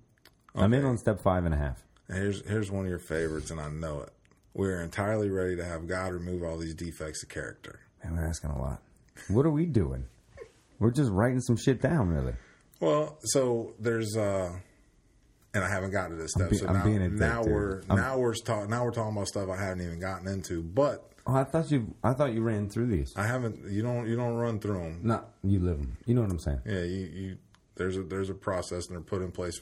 I'm 0.56 0.74
in 0.74 0.86
on 0.86 0.98
step 0.98 1.22
five 1.22 1.46
and 1.46 1.54
a 1.54 1.58
half. 1.58 1.84
Here's 2.08 2.48
here's 2.48 2.72
one 2.72 2.86
of 2.86 2.90
your 2.90 3.00
favorites, 3.00 3.52
and 3.52 3.60
I 3.60 3.70
know 3.70 4.02
it. 4.02 4.14
We're 4.54 4.82
entirely 4.82 5.30
ready 5.30 5.56
to 5.58 5.64
have 5.66 5.88
God 5.88 6.14
remove 6.14 6.44
all 6.44 6.58
these 6.58 6.74
defects 6.74 7.22
of 7.24 7.30
character. 7.30 7.82
Man, 8.04 8.16
we're 8.16 8.28
asking 8.28 8.52
a 8.52 8.58
lot. 8.60 8.82
What 9.28 9.46
are 9.46 9.52
we 9.52 9.66
doing? 9.66 10.06
We're 10.80 10.92
just 10.92 11.12
writing 11.12 11.42
some 11.42 11.58
shit 11.58 11.82
down, 11.82 12.08
really. 12.10 12.34
Well, 12.80 13.18
so 13.24 13.74
there's 13.78 14.16
uh 14.16 14.54
and 15.54 15.64
I 15.64 15.70
haven't 15.70 15.92
gotten 15.92 16.16
to 16.16 16.22
this 16.22 16.32
step. 16.32 16.50
be- 16.50 16.58
so 16.58 16.68
I'm 16.68 16.74
now, 16.76 16.84
being 16.86 17.02
a 17.02 17.10
dick, 17.10 17.20
now 17.20 17.44
we're 17.44 17.82
I'm- 17.90 17.98
now 18.00 18.18
we're 18.18 18.34
talking 18.36 18.70
now 18.70 18.86
we're 18.86 18.92
talking 18.92 19.16
about 19.16 19.28
stuff 19.28 19.50
I 19.50 19.62
haven't 19.62 19.84
even 19.86 20.00
gotten 20.00 20.28
into. 20.28 20.64
But 20.64 21.06
Oh, 21.32 21.36
I 21.36 21.44
thought 21.44 21.70
you. 21.70 21.94
I 22.04 22.14
thought 22.14 22.34
you 22.34 22.42
ran 22.42 22.70
through 22.70 22.88
these. 22.88 23.14
I 23.16 23.28
haven't. 23.28 23.70
You 23.72 23.82
don't 23.84 24.08
you 24.08 24.16
don't 24.16 24.36
run 24.36 24.60
through 24.60 24.80
them. 24.80 25.00
Not 25.04 25.30
you 25.44 25.60
live 25.60 25.78
them. 25.78 25.98
You 26.06 26.16
know 26.16 26.22
what 26.22 26.32
I'm 26.32 26.40
saying. 26.40 26.62
Yeah, 26.66 26.84
you, 26.84 27.06
you 27.14 27.38
there's 27.76 27.98
a 27.98 28.04
there's 28.04 28.30
a 28.30 28.34
process 28.34 28.88
and 28.88 28.96
they're 28.96 29.02
put 29.02 29.22
in 29.22 29.32
place 29.32 29.62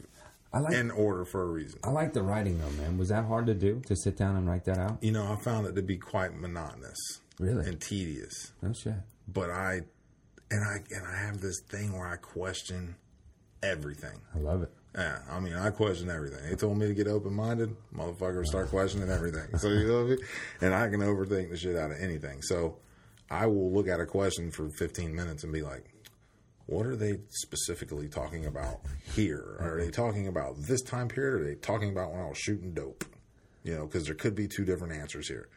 I 0.53 0.59
like. 0.59 0.73
in 0.73 0.91
order 0.91 1.25
for 1.25 1.41
a 1.41 1.47
reason. 1.47 1.79
I 1.83 1.89
like 1.91 2.13
the 2.13 2.23
writing 2.23 2.59
though, 2.59 2.69
man. 2.81 2.97
Was 2.97 3.09
that 3.09 3.25
hard 3.25 3.47
to 3.47 3.53
do 3.53 3.81
to 3.87 3.95
sit 3.95 4.15
down 4.15 4.35
and 4.37 4.47
write 4.47 4.63
that 4.65 4.77
out? 4.77 4.97
You 5.01 5.11
know, 5.11 5.29
I 5.31 5.35
found 5.35 5.67
it 5.67 5.75
to 5.75 5.81
be 5.81 5.97
quite 5.97 6.33
monotonous 6.39 6.97
Really? 7.39 7.67
and 7.67 7.81
tedious. 7.81 8.53
No 8.61 8.71
shit. 8.73 8.95
But 9.27 9.49
I 9.49 9.81
and 10.49 10.63
I 10.63 10.77
and 10.95 11.05
I 11.05 11.17
have 11.17 11.41
this 11.41 11.59
thing 11.67 11.91
where 11.97 12.07
I 12.07 12.15
question 12.15 12.95
everything. 13.61 14.21
I 14.33 14.39
love 14.39 14.63
it. 14.63 14.71
Yeah, 14.97 15.19
I 15.29 15.39
mean, 15.39 15.53
I 15.53 15.69
question 15.69 16.09
everything. 16.09 16.39
They 16.49 16.55
told 16.55 16.75
me 16.79 16.87
to 16.87 16.93
get 16.95 17.07
open 17.07 17.31
minded. 17.31 17.75
Motherfucker, 17.95 18.43
start 18.45 18.69
questioning 18.69 19.09
everything. 19.09 19.55
So 19.59 19.67
you 19.69 19.87
know 19.87 20.03
what 20.03 20.05
I 20.05 20.09
mean? 20.09 20.19
And 20.61 20.73
I 20.73 20.89
can 20.89 21.01
overthink 21.01 21.51
the 21.51 21.57
shit 21.57 21.75
out 21.75 21.91
of 21.91 21.97
anything. 21.99 22.41
So 22.41 22.79
I 23.29 23.45
will 23.45 23.71
look 23.71 23.87
at 23.87 23.99
a 23.99 24.07
question 24.07 24.49
for 24.49 24.69
15 24.69 25.13
minutes 25.15 25.43
and 25.43 25.53
be 25.53 25.61
like, 25.61 25.85
what 26.65 26.87
are 26.87 26.95
they 26.95 27.19
specifically 27.29 28.09
talking 28.09 28.47
about 28.47 28.79
here? 29.15 29.57
Are 29.59 29.79
they 29.79 29.91
talking 29.91 30.27
about 30.27 30.55
this 30.57 30.81
time 30.81 31.09
period? 31.09 31.35
Or 31.35 31.41
are 31.41 31.45
they 31.45 31.55
talking 31.55 31.91
about 31.91 32.11
when 32.11 32.21
I 32.21 32.27
was 32.27 32.37
shooting 32.39 32.73
dope? 32.73 33.05
You 33.63 33.75
know, 33.75 33.85
because 33.85 34.05
there 34.05 34.15
could 34.15 34.33
be 34.33 34.47
two 34.47 34.65
different 34.65 34.93
answers 34.93 35.27
here. 35.27 35.47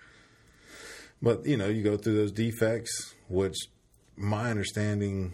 But, 1.23 1.47
you 1.47 1.57
know, 1.57 1.69
you 1.69 1.83
go 1.83 1.97
through 1.97 2.17
those 2.17 2.33
defects, 2.33 3.15
which 3.29 3.57
my 4.17 4.51
understanding, 4.51 5.33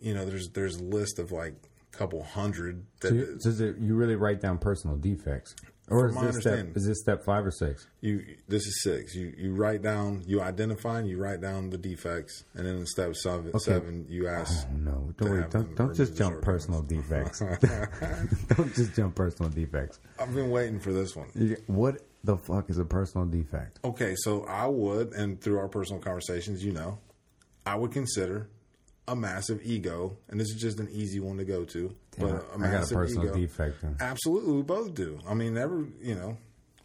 you 0.00 0.14
know, 0.14 0.24
there's 0.24 0.48
there's 0.50 0.76
a 0.76 0.84
list 0.84 1.18
of 1.18 1.32
like 1.32 1.54
couple 1.92 2.22
hundred 2.22 2.84
that 3.00 3.08
So, 3.08 3.14
you, 3.14 3.36
so 3.38 3.64
it- 3.64 3.78
you 3.78 3.94
really 3.94 4.16
write 4.16 4.40
down 4.40 4.58
personal 4.58 4.96
defects, 4.96 5.54
or 5.88 6.08
is 6.08 6.16
this 6.16 6.40
step? 6.40 6.76
Is 6.76 6.86
this 6.86 7.00
step 7.00 7.24
five 7.24 7.44
or 7.44 7.50
six? 7.50 7.86
You 8.00 8.24
this 8.48 8.66
is 8.66 8.82
six. 8.82 9.14
You 9.14 9.32
you 9.36 9.54
write 9.54 9.82
down 9.82 10.22
you 10.26 10.40
identify 10.40 10.98
and 10.98 11.08
you 11.08 11.18
write 11.18 11.40
down 11.40 11.70
the 11.70 11.78
defects, 11.78 12.44
and 12.54 12.66
then 12.66 12.76
in 12.76 12.86
step 12.86 13.14
seven, 13.16 13.58
seven 13.58 14.06
you 14.08 14.28
oh, 14.28 14.32
ask. 14.32 14.66
Oh, 14.70 14.76
no, 14.76 15.12
don't 15.16 15.30
worry. 15.30 15.44
Don't, 15.50 15.76
don't 15.76 15.94
just 15.94 16.16
jump 16.16 16.40
personal 16.40 16.82
defects. 16.82 17.40
don't 18.48 18.74
just 18.74 18.94
jump 18.94 19.14
personal 19.14 19.50
defects. 19.50 20.00
I've 20.18 20.34
been 20.34 20.50
waiting 20.50 20.80
for 20.80 20.92
this 20.92 21.14
one. 21.14 21.28
You 21.34 21.56
What 21.66 22.00
the 22.24 22.36
fuck 22.36 22.70
is 22.70 22.78
a 22.78 22.84
personal 22.84 23.26
defect? 23.26 23.80
Okay, 23.84 24.14
so 24.16 24.44
I 24.44 24.66
would, 24.66 25.12
and 25.12 25.40
through 25.40 25.58
our 25.58 25.68
personal 25.68 26.00
conversations, 26.00 26.64
you 26.64 26.72
know, 26.72 26.98
I 27.66 27.74
would 27.74 27.92
consider 27.92 28.48
a 29.08 29.16
massive 29.16 29.60
ego, 29.64 30.16
and 30.28 30.38
this 30.40 30.48
is 30.48 30.60
just 30.60 30.78
an 30.80 30.88
easy 30.92 31.18
one 31.20 31.36
to 31.38 31.44
go 31.44 31.64
to. 31.64 31.94
Damn, 32.12 32.28
but 32.28 32.34
a 32.34 32.34
I 32.36 32.38
got 32.38 32.54
a 32.54 32.58
massive 32.58 32.96
personal 32.96 33.26
ego. 33.26 33.34
defect. 33.36 33.82
then. 33.82 33.96
Absolutely, 34.00 34.52
we 34.54 34.62
both 34.62 34.94
do. 34.94 35.18
I 35.28 35.34
mean, 35.34 35.54
never, 35.54 35.84
you 36.00 36.14
know, 36.14 36.36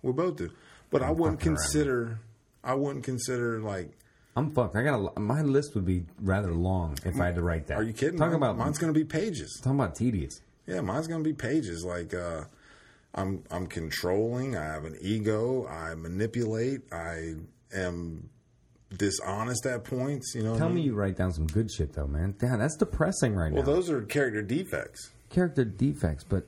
we 0.02 0.12
both 0.14 0.38
do. 0.38 0.50
But 0.90 1.04
I 1.04 1.12
wouldn't 1.12 1.40
fucking 1.40 1.54
around. 1.54 1.58
consider. 1.58 2.20
I 2.64 2.74
wouldn't 2.74 3.04
consider 3.06 3.60
like. 3.60 3.92
I'm 4.36 4.52
fucked. 4.52 4.76
I 4.76 4.84
got 4.84 5.14
a. 5.16 5.20
My 5.20 5.42
list 5.42 5.74
would 5.76 5.86
be 5.86 6.06
rather 6.22 6.54
long 6.54 6.98
if 7.06 7.20
I 7.20 7.26
had 7.26 7.36
to 7.36 7.42
write 7.42 7.68
that. 7.68 7.78
Are 7.78 7.84
you 7.84 7.94
kidding? 7.94 8.18
Talk 8.20 8.28
Mine- 8.30 8.36
about 8.38 8.58
mine's 8.58 8.78
going 8.78 8.94
to 8.94 8.98
be 9.00 9.04
pages. 9.06 9.60
talking 9.64 9.80
about 9.80 9.96
tedious. 9.96 10.42
Yeah, 10.68 10.82
mine's 10.82 11.08
gonna 11.08 11.24
be 11.24 11.34
pages. 11.34 11.86
Like 11.86 12.14
uh, 12.14 12.44
I'm 13.16 13.44
I'm 13.50 13.68
controlling. 13.68 14.56
I 14.58 14.64
have 14.66 14.84
an 14.86 14.98
ego. 15.02 15.66
I 15.68 15.96
manipulate. 15.96 16.82
I 16.92 17.36
am 17.74 18.30
dishonest 18.96 19.66
at 19.66 19.84
points. 19.84 20.34
You 20.36 20.44
know. 20.44 20.56
I 20.56 20.58
Tell 20.58 20.68
mean? 20.68 20.76
me 20.78 20.82
you 20.84 20.94
write 20.96 21.18
down 21.18 21.34
some 21.34 21.48
good 21.48 21.72
shit 21.72 21.94
though, 21.94 22.08
man. 22.08 22.36
Damn, 22.40 22.60
that's 22.60 22.78
depressing 22.78 23.36
right 23.36 23.52
Well, 23.52 23.64
now. 23.64 23.68
Well, 23.68 23.76
those 23.78 23.90
are 23.90 24.02
character 24.04 24.42
defects. 24.42 25.12
Character 25.30 25.66
defects, 25.66 26.24
but 26.24 26.48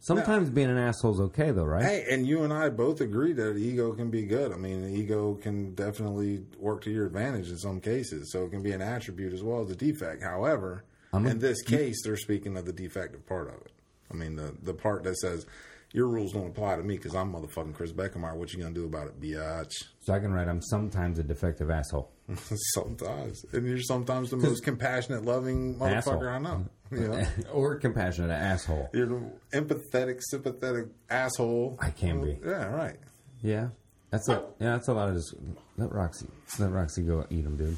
sometimes 0.00 0.50
being 0.50 0.70
an 0.70 0.78
asshole's 0.78 1.20
okay 1.20 1.50
though, 1.50 1.64
right? 1.64 1.84
Hey, 1.84 2.06
and 2.10 2.26
you 2.26 2.42
and 2.42 2.52
I 2.52 2.68
both 2.68 3.00
agree 3.00 3.32
that 3.34 3.56
ego 3.56 3.92
can 3.92 4.10
be 4.10 4.22
good. 4.24 4.52
I 4.52 4.56
mean, 4.56 4.82
the 4.82 4.88
ego 4.88 5.34
can 5.34 5.74
definitely 5.74 6.44
work 6.58 6.82
to 6.82 6.90
your 6.90 7.06
advantage 7.06 7.48
in 7.48 7.58
some 7.58 7.80
cases. 7.80 8.32
So 8.32 8.44
it 8.44 8.50
can 8.50 8.62
be 8.62 8.72
an 8.72 8.82
attribute 8.82 9.32
as 9.32 9.42
well 9.42 9.62
as 9.62 9.70
a 9.70 9.76
defect. 9.76 10.22
However, 10.22 10.84
in 11.14 11.38
this 11.38 11.62
case, 11.62 12.02
they're 12.04 12.16
speaking 12.16 12.56
of 12.56 12.64
the 12.64 12.72
defective 12.72 13.26
part 13.26 13.48
of 13.48 13.54
it. 13.54 13.72
I 14.10 14.14
mean, 14.14 14.36
the 14.36 14.54
the 14.62 14.74
part 14.74 15.04
that 15.04 15.16
says 15.18 15.46
your 15.92 16.08
rules 16.08 16.32
don't 16.32 16.46
apply 16.48 16.76
to 16.76 16.82
me 16.82 16.96
because 16.96 17.14
I'm 17.14 17.32
motherfucking 17.32 17.74
Kris 17.74 17.92
Bekemeyer. 17.92 18.36
What 18.36 18.52
you 18.52 18.60
gonna 18.60 18.74
do 18.74 18.84
about 18.84 19.06
it, 19.06 19.20
biatch? 19.20 19.72
So 20.00 20.12
I 20.12 20.18
can 20.18 20.32
write 20.32 20.48
I'm 20.48 20.62
sometimes 20.62 21.18
a 21.18 21.22
defective 21.22 21.70
asshole. 21.70 22.10
sometimes, 22.74 23.44
and 23.52 23.66
you're 23.66 23.80
sometimes 23.80 24.30
the 24.30 24.36
most 24.36 24.62
compassionate, 24.62 25.24
loving 25.24 25.76
motherfucker 25.76 25.96
Asshole. 25.96 26.28
I 26.28 26.38
know. 26.38 26.66
You 26.90 27.00
know, 27.00 27.26
or 27.52 27.76
compassionate 27.76 28.30
asshole. 28.30 28.88
you're 28.94 29.04
the 29.04 29.30
empathetic, 29.52 30.22
sympathetic 30.22 30.86
asshole. 31.10 31.76
I 31.82 31.90
can 31.90 32.22
be. 32.22 32.38
Yeah, 32.42 32.64
right. 32.64 32.96
Yeah. 33.42 33.68
That's 34.10 34.26
a 34.30 34.42
yeah, 34.58 34.72
that's 34.72 34.88
a 34.88 34.94
lot 34.94 35.10
of 35.10 35.14
just 35.16 35.34
let 35.76 35.92
Roxy 35.92 36.26
let 36.58 36.70
Roxy 36.70 37.02
go 37.02 37.26
eat 37.28 37.44
him, 37.44 37.58
dude. 37.58 37.76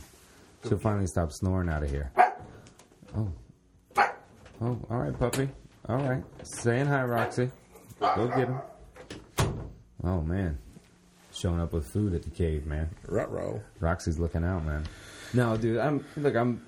She'll 0.69 0.79
finally 0.79 1.09
stop 1.09 1.33
snoring 1.33 1.69
out 1.69 1.83
of 1.83 1.91
here. 1.91 2.13
Oh. 3.17 3.33
Oh, 4.63 4.79
all 4.91 4.99
right, 4.99 5.19
puppy. 5.19 5.49
All 5.89 5.97
right. 5.97 6.23
Saying 6.45 6.87
hi, 6.87 7.03
Roxy. 7.03 7.51
Go 8.01 8.29
get 8.29 8.49
him. 8.49 8.61
Oh 10.03 10.21
man. 10.23 10.59
Showing 11.33 11.61
up 11.61 11.73
with 11.73 11.87
food 11.87 12.15
at 12.15 12.23
the 12.23 12.31
cave, 12.31 12.67
man. 12.67 12.91
Rut 13.07 13.31
row. 13.31 13.63
Roxy's 13.79 14.19
looking 14.19 14.45
out, 14.45 14.65
man. 14.65 14.85
No, 15.33 15.57
dude, 15.57 15.79
I'm 15.79 16.05
look. 16.17 16.35
I'm. 16.35 16.67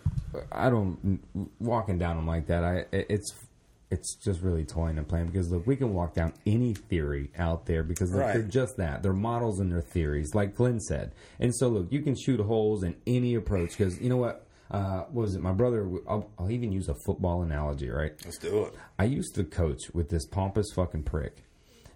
I 0.53 0.71
don't 0.71 1.21
walking 1.59 1.99
down 1.99 2.17
them 2.17 2.27
like 2.27 2.47
that. 2.47 2.63
I. 2.65 2.85
It's. 2.93 3.35
It's 3.91 4.15
just 4.15 4.41
really 4.41 4.65
toying 4.65 4.97
and 4.97 5.07
playing 5.07 5.27
because 5.27 5.51
look, 5.51 5.67
we 5.67 5.77
can 5.77 5.93
walk 5.93 6.15
down 6.15 6.33
any 6.47 6.73
theory 6.73 7.31
out 7.37 7.67
there 7.67 7.83
because 7.83 8.11
look, 8.13 8.23
Right. 8.23 8.33
they're 8.33 8.43
just 8.43 8.79
that. 8.79 9.03
They're 9.03 9.13
models 9.13 9.61
and 9.61 9.71
they're 9.71 9.83
theories, 9.83 10.35
like 10.35 10.55
Glenn 10.57 10.81
said. 10.81 11.13
And 11.39 11.55
so 11.55 11.69
look, 11.69 11.93
you 11.93 12.01
can 12.01 12.15
shoot 12.15 12.41
holes 12.41 12.83
in 12.85 12.95
any 13.07 13.35
approach 13.35 13.77
because 13.77 14.01
you 14.01 14.09
know 14.09 14.17
what. 14.17 14.47
Uh, 14.73 15.05
what 15.11 15.23
was 15.23 15.35
it? 15.35 15.43
My 15.43 15.53
brother. 15.53 15.89
I'll, 16.09 16.31
I'll 16.39 16.51
even 16.51 16.73
use 16.73 16.89
a 16.89 16.95
football 16.95 17.43
analogy, 17.43 17.91
right? 17.91 18.13
Let's 18.25 18.39
do 18.39 18.65
it. 18.65 18.75
I 18.99 19.05
used 19.05 19.35
to 19.35 19.45
coach 19.45 19.91
with 19.93 20.09
this 20.09 20.25
pompous 20.27 20.73
fucking 20.75 21.03
prick 21.03 21.45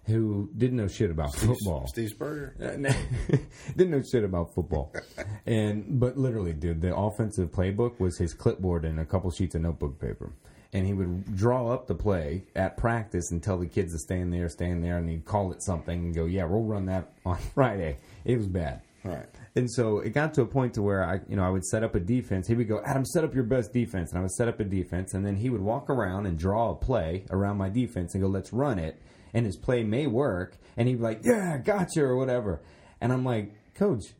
who 0.05 0.49
didn't 0.55 0.77
know 0.77 0.87
shit 0.87 1.11
about 1.11 1.35
football. 1.35 1.87
Steve 1.87 2.09
Spurrier. 2.09 2.55
Didn't 3.75 3.91
know 3.91 4.01
shit 4.09 4.23
about 4.23 4.53
football, 4.55 4.93
and 5.45 5.99
but 5.99 6.17
literally, 6.17 6.53
dude, 6.53 6.81
the 6.81 6.95
offensive 6.95 7.51
playbook 7.51 7.99
was 7.99 8.17
his 8.17 8.33
clipboard 8.33 8.85
and 8.85 8.99
a 8.99 9.05
couple 9.05 9.29
sheets 9.31 9.55
of 9.55 9.61
notebook 9.61 9.99
paper, 9.99 10.31
and 10.71 10.85
he 10.87 10.93
would 10.93 11.35
draw 11.35 11.69
up 11.73 11.87
the 11.87 11.95
play 11.95 12.43
at 12.55 12.77
practice 12.77 13.31
and 13.31 13.43
tell 13.43 13.57
the 13.57 13.65
kids 13.67 13.91
to 13.93 13.99
stand 13.99 14.31
there, 14.31 14.47
stand 14.47 14.81
there, 14.83 14.97
and 14.97 15.09
he'd 15.09 15.25
call 15.25 15.51
it 15.51 15.61
something 15.61 15.99
and 16.05 16.15
go, 16.15 16.25
"Yeah, 16.25 16.45
we'll 16.45 16.63
run 16.63 16.85
that 16.85 17.11
on 17.25 17.37
Friday." 17.53 17.97
It 18.23 18.37
was 18.37 18.47
bad. 18.47 18.81
Right. 19.03 19.27
And 19.57 19.71
so 19.71 19.97
it 19.97 20.11
got 20.11 20.35
to 20.35 20.43
a 20.43 20.45
point 20.45 20.75
to 20.75 20.83
where 20.83 21.03
I, 21.03 21.19
you 21.27 21.35
know, 21.35 21.43
I 21.43 21.49
would 21.49 21.65
set 21.65 21.83
up 21.83 21.95
a 21.95 21.99
defense. 21.99 22.47
He 22.47 22.53
would 22.53 22.67
go, 22.67 22.79
Adam, 22.85 23.03
set 23.03 23.23
up 23.23 23.33
your 23.33 23.43
best 23.43 23.73
defense, 23.73 24.11
and 24.11 24.19
I 24.19 24.21
would 24.21 24.31
set 24.31 24.47
up 24.47 24.59
a 24.59 24.63
defense, 24.63 25.15
and 25.15 25.25
then 25.25 25.35
he 25.35 25.49
would 25.49 25.61
walk 25.61 25.89
around 25.89 26.27
and 26.27 26.37
draw 26.37 26.69
a 26.69 26.75
play 26.75 27.25
around 27.31 27.57
my 27.57 27.67
defense 27.67 28.13
and 28.13 28.21
go, 28.21 28.29
let's 28.29 28.53
run 28.53 28.77
it. 28.77 29.01
And 29.33 29.47
his 29.47 29.57
play 29.57 29.81
may 29.83 30.05
work, 30.05 30.57
and 30.77 30.87
he'd 30.87 30.97
be 30.97 31.01
like, 31.01 31.21
yeah, 31.23 31.57
gotcha, 31.57 32.03
or 32.03 32.15
whatever. 32.15 32.61
And 33.01 33.11
I'm 33.11 33.25
like, 33.25 33.51
Coach, 33.73 34.13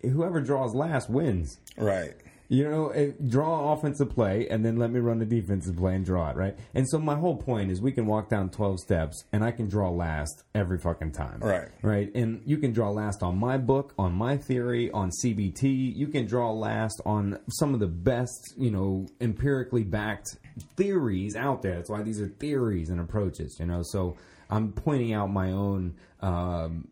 whoever 0.00 0.40
draws 0.40 0.74
last 0.74 1.10
wins. 1.10 1.58
Right. 1.76 2.14
You 2.50 2.64
know, 2.64 3.12
draw 3.26 3.72
offensive 3.72 4.08
play 4.08 4.48
and 4.48 4.64
then 4.64 4.76
let 4.76 4.90
me 4.90 5.00
run 5.00 5.18
the 5.18 5.26
defensive 5.26 5.76
play 5.76 5.94
and 5.94 6.04
draw 6.04 6.30
it, 6.30 6.36
right? 6.36 6.56
And 6.74 6.88
so 6.88 6.98
my 6.98 7.14
whole 7.14 7.36
point 7.36 7.70
is 7.70 7.82
we 7.82 7.92
can 7.92 8.06
walk 8.06 8.30
down 8.30 8.48
12 8.48 8.80
steps 8.80 9.24
and 9.32 9.44
I 9.44 9.50
can 9.50 9.68
draw 9.68 9.90
last 9.90 10.44
every 10.54 10.78
fucking 10.78 11.12
time. 11.12 11.40
Right. 11.40 11.68
Right. 11.82 12.14
And 12.14 12.40
you 12.46 12.56
can 12.56 12.72
draw 12.72 12.90
last 12.90 13.22
on 13.22 13.36
my 13.36 13.58
book, 13.58 13.92
on 13.98 14.12
my 14.14 14.38
theory, 14.38 14.90
on 14.92 15.10
CBT. 15.22 15.94
You 15.94 16.08
can 16.08 16.26
draw 16.26 16.50
last 16.52 17.02
on 17.04 17.38
some 17.50 17.74
of 17.74 17.80
the 17.80 17.86
best, 17.86 18.54
you 18.56 18.70
know, 18.70 19.06
empirically 19.20 19.84
backed 19.84 20.36
theories 20.76 21.36
out 21.36 21.60
there. 21.60 21.74
That's 21.74 21.90
why 21.90 22.02
these 22.02 22.20
are 22.20 22.28
theories 22.28 22.88
and 22.88 22.98
approaches, 22.98 23.58
you 23.60 23.66
know? 23.66 23.82
So 23.82 24.16
I'm 24.48 24.72
pointing 24.72 25.12
out 25.12 25.30
my 25.30 25.52
own, 25.52 25.96
um, 26.20 26.88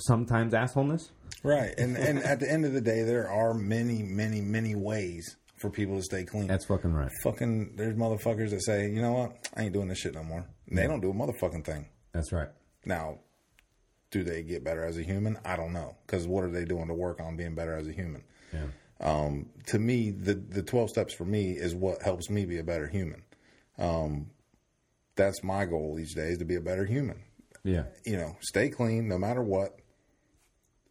sometimes 0.00 0.52
assholeness. 0.52 1.10
Right. 1.42 1.72
And 1.78 1.96
and 1.96 2.18
at 2.18 2.40
the 2.40 2.50
end 2.50 2.64
of 2.64 2.72
the 2.72 2.80
day, 2.80 3.02
there 3.02 3.30
are 3.30 3.54
many, 3.54 4.02
many, 4.02 4.40
many 4.40 4.74
ways 4.74 5.36
for 5.56 5.70
people 5.70 5.96
to 5.96 6.02
stay 6.02 6.24
clean. 6.24 6.46
That's 6.46 6.66
fucking 6.66 6.92
right. 6.92 7.10
fucking. 7.22 7.76
There's 7.76 7.94
motherfuckers 7.94 8.50
that 8.50 8.64
say, 8.64 8.90
you 8.90 9.02
know 9.02 9.12
what, 9.12 9.48
I 9.56 9.62
ain't 9.62 9.72
doing 9.72 9.88
this 9.88 9.98
shit 9.98 10.14
no 10.14 10.22
more. 10.22 10.46
And 10.68 10.78
they 10.78 10.86
don't 10.86 11.00
do 11.00 11.10
a 11.10 11.14
motherfucking 11.14 11.64
thing. 11.64 11.86
That's 12.12 12.32
right. 12.32 12.48
Now, 12.84 13.18
do 14.10 14.24
they 14.24 14.42
get 14.42 14.64
better 14.64 14.84
as 14.84 14.98
a 14.98 15.02
human? 15.02 15.38
I 15.44 15.56
don't 15.56 15.72
know. 15.72 15.96
Because 16.06 16.26
what 16.26 16.44
are 16.44 16.50
they 16.50 16.64
doing 16.64 16.88
to 16.88 16.94
work 16.94 17.20
on 17.20 17.36
being 17.36 17.54
better 17.54 17.74
as 17.76 17.86
a 17.86 17.92
human? 17.92 18.24
Yeah. 18.52 18.66
Um, 19.00 19.46
to 19.66 19.78
me, 19.78 20.10
the 20.10 20.34
the 20.34 20.62
twelve 20.62 20.90
steps 20.90 21.14
for 21.14 21.24
me 21.24 21.52
is 21.52 21.74
what 21.74 22.02
helps 22.02 22.28
me 22.28 22.44
be 22.44 22.58
a 22.58 22.64
better 22.64 22.86
human. 22.86 23.22
Um, 23.78 24.30
that's 25.16 25.42
my 25.42 25.64
goal 25.64 25.98
each 26.00 26.14
day 26.14 26.28
is 26.28 26.38
to 26.38 26.44
be 26.44 26.56
a 26.56 26.60
better 26.60 26.84
human. 26.84 27.22
Yeah. 27.62 27.84
You 28.04 28.16
know, 28.16 28.36
stay 28.40 28.70
clean 28.70 29.08
no 29.08 29.18
matter 29.18 29.42
what, 29.42 29.78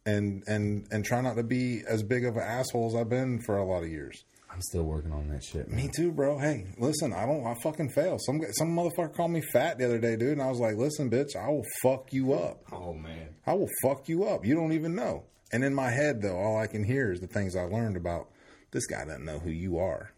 and 0.06 0.42
and 0.46 0.86
and 0.90 1.04
try 1.04 1.20
not 1.20 1.36
to 1.36 1.42
be 1.42 1.82
as 1.86 2.02
big 2.02 2.24
of 2.24 2.36
an 2.36 2.42
asshole 2.42 2.88
as 2.88 2.94
I've 2.94 3.08
been 3.08 3.40
for 3.40 3.56
a 3.56 3.64
lot 3.64 3.82
of 3.82 3.88
years. 3.90 4.24
I'm 4.52 4.62
still 4.62 4.82
working 4.82 5.12
on 5.12 5.28
that 5.28 5.44
shit. 5.44 5.68
Man. 5.68 5.76
Me 5.76 5.90
too, 5.94 6.10
bro. 6.10 6.38
Hey, 6.38 6.66
listen, 6.76 7.12
I 7.12 7.24
don't. 7.24 7.46
I 7.46 7.54
fucking 7.62 7.90
fail. 7.90 8.16
Some 8.18 8.40
some 8.52 8.68
motherfucker 8.68 9.14
called 9.14 9.30
me 9.30 9.42
fat 9.52 9.78
the 9.78 9.84
other 9.84 9.98
day, 9.98 10.16
dude, 10.16 10.32
and 10.32 10.42
I 10.42 10.48
was 10.48 10.58
like, 10.58 10.76
"Listen, 10.76 11.08
bitch, 11.10 11.36
I 11.36 11.48
will 11.48 11.64
fuck 11.82 12.12
you 12.12 12.32
up. 12.32 12.62
Oh 12.72 12.92
man. 12.92 13.34
I 13.46 13.54
will 13.54 13.68
fuck 13.82 14.08
you 14.08 14.24
up. 14.24 14.44
You 14.44 14.54
don't 14.54 14.72
even 14.72 14.94
know." 14.94 15.24
And 15.52 15.64
in 15.64 15.74
my 15.74 15.90
head, 15.90 16.22
though, 16.22 16.36
all 16.36 16.58
I 16.58 16.66
can 16.66 16.84
hear 16.84 17.12
is 17.12 17.20
the 17.20 17.26
things 17.26 17.56
I 17.56 17.62
learned 17.62 17.96
about 17.96 18.28
this 18.70 18.86
guy 18.86 19.04
doesn't 19.04 19.24
know 19.24 19.38
who 19.38 19.50
you 19.50 19.78
are. 19.78 20.12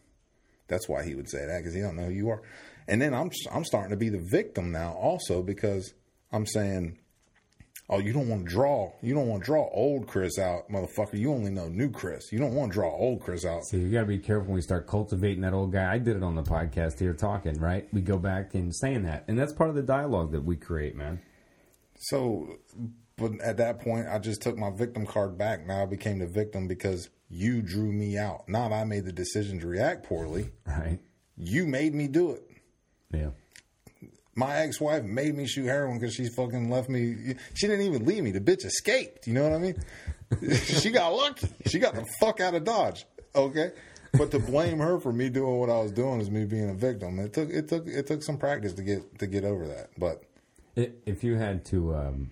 That's 0.69 0.89
why 0.89 1.05
he 1.05 1.15
would 1.15 1.29
say 1.29 1.45
that 1.47 1.59
because 1.59 1.75
he 1.75 1.81
don't 1.81 1.97
know 1.97 2.07
who 2.07 2.13
you 2.13 2.31
are. 2.31 2.43
And 2.89 3.01
then 3.01 3.15
I'm 3.15 3.31
I'm 3.53 3.65
starting 3.65 3.91
to 3.91 3.97
be 3.97 4.09
the 4.09 4.27
victim 4.31 4.73
now, 4.73 4.93
also 4.93 5.43
because 5.43 5.93
I'm 6.33 6.47
saying, 6.47 6.99
"Oh, 7.89 7.99
you 7.99 8.13
don't 8.13 8.29
want 8.29 8.45
to 8.45 8.51
draw. 8.51 8.93
You 9.03 9.15
don't 9.15 9.29
want 9.29 9.43
to 9.43 9.47
draw 9.47 9.69
old 9.73 10.07
Kris 10.07 10.39
out, 10.39 10.71
motherfucker. 10.71 11.19
You 11.19 11.33
only 11.33 11.51
know 11.51 11.69
new 11.69 11.91
Kris. 11.91 12.33
You 12.33 12.39
don't 12.39 12.55
want 12.55 12.73
to 12.73 12.75
draw 12.75 12.91
old 12.91 13.21
Kris 13.21 13.45
out." 13.45 13.65
So 13.65 13.77
you 13.77 13.91
got 13.91 14.01
to 14.01 14.07
be 14.07 14.19
careful 14.19 14.47
when 14.47 14.55
we 14.57 14.63
start 14.63 14.87
cultivating 14.87 15.43
that 15.43 15.53
old 15.53 15.73
guy. 15.73 15.93
I 15.93 15.99
did 15.99 16.17
it 16.17 16.23
on 16.23 16.35
the 16.35 16.43
podcast 16.43 16.99
here, 16.99 17.13
talking 17.15 17.59
right. 17.59 17.89
We 17.93 18.01
go 18.01 18.19
back 18.19 18.55
and 18.55 18.75
saying 18.75 19.03
that, 19.05 19.25
and 19.29 19.39
that's 19.39 19.53
part 19.53 19.71
of 19.71 19.77
the 19.77 19.83
dialogue 19.83 20.33
that 20.33 20.45
we 20.45 20.57
create, 20.57 20.97
man. 20.97 21.21
So, 21.99 22.57
but 23.17 23.41
at 23.41 23.59
that 23.59 23.81
point, 23.81 24.09
I 24.09 24.19
just 24.19 24.43
took 24.43 24.57
my 24.57 24.71
victim 24.71 25.07
card 25.07 25.39
back. 25.39 25.67
Now 25.67 25.83
I 25.83 25.87
became 25.87 26.19
the 26.19 26.27
victim 26.27 26.67
because 26.67 27.09
you 27.29 27.63
drew 27.63 27.93
me 27.93 28.19
out. 28.19 28.49
Not 28.49 28.73
I 28.73 28.85
made 28.85 29.05
the 29.05 29.13
decision 29.13 29.59
to 29.61 29.67
react 29.67 30.05
poorly. 30.05 30.51
Right. 30.67 31.01
You 31.37 31.67
made 31.67 31.95
me 31.95 32.09
do 32.09 32.33
it. 32.33 32.43
Yeah. 33.13 33.31
My 34.35 34.57
ex-wife 34.57 35.05
made 35.05 35.35
me 35.37 35.47
shoot 35.47 35.67
heroin 35.67 35.99
because 35.99 36.15
she 36.15 36.29
fucking 36.29 36.71
left 36.71 36.89
me. 36.89 37.35
She 37.55 37.67
didn't 37.67 37.85
even 37.85 38.07
leave 38.07 38.23
me. 38.23 38.31
The 38.31 38.41
bitch 38.41 38.65
escaped. 38.65 39.27
You 39.27 39.35
know 39.35 39.43
what 39.43 39.53
I 39.53 39.59
mean? 39.59 39.75
she 40.65 40.91
got 40.91 41.09
lucky. 41.13 41.49
She 41.67 41.79
got 41.79 41.95
the 41.95 42.07
fuck 42.19 42.41
out 42.41 42.55
of 42.55 42.65
Dodge. 42.65 43.05
Okay. 43.35 43.73
But 44.15 44.31
to 44.33 44.39
blame 44.39 44.79
her 44.79 45.01
for 45.01 45.13
me 45.13 45.29
doing 45.31 45.59
what 45.59 45.71
I 45.71 45.81
was 45.81 45.93
doing 45.93 46.21
is 46.21 46.31
me 46.31 46.45
being 46.45 46.71
a 46.71 46.75
victim. 46.75 47.19
It 47.19 47.33
took 47.33 47.51
it 47.51 47.69
took 47.69 47.87
it 47.87 48.07
took 48.07 48.23
some 48.23 48.37
practice 48.37 48.75
to 48.75 48.83
get 48.83 49.19
to 49.19 49.27
get 49.27 49.45
over 49.45 49.67
that. 49.69 49.91
But 49.99 50.23
If 50.77 51.25
you 51.25 51.37
had 51.37 51.65
to 51.67 51.95
um, 51.95 52.31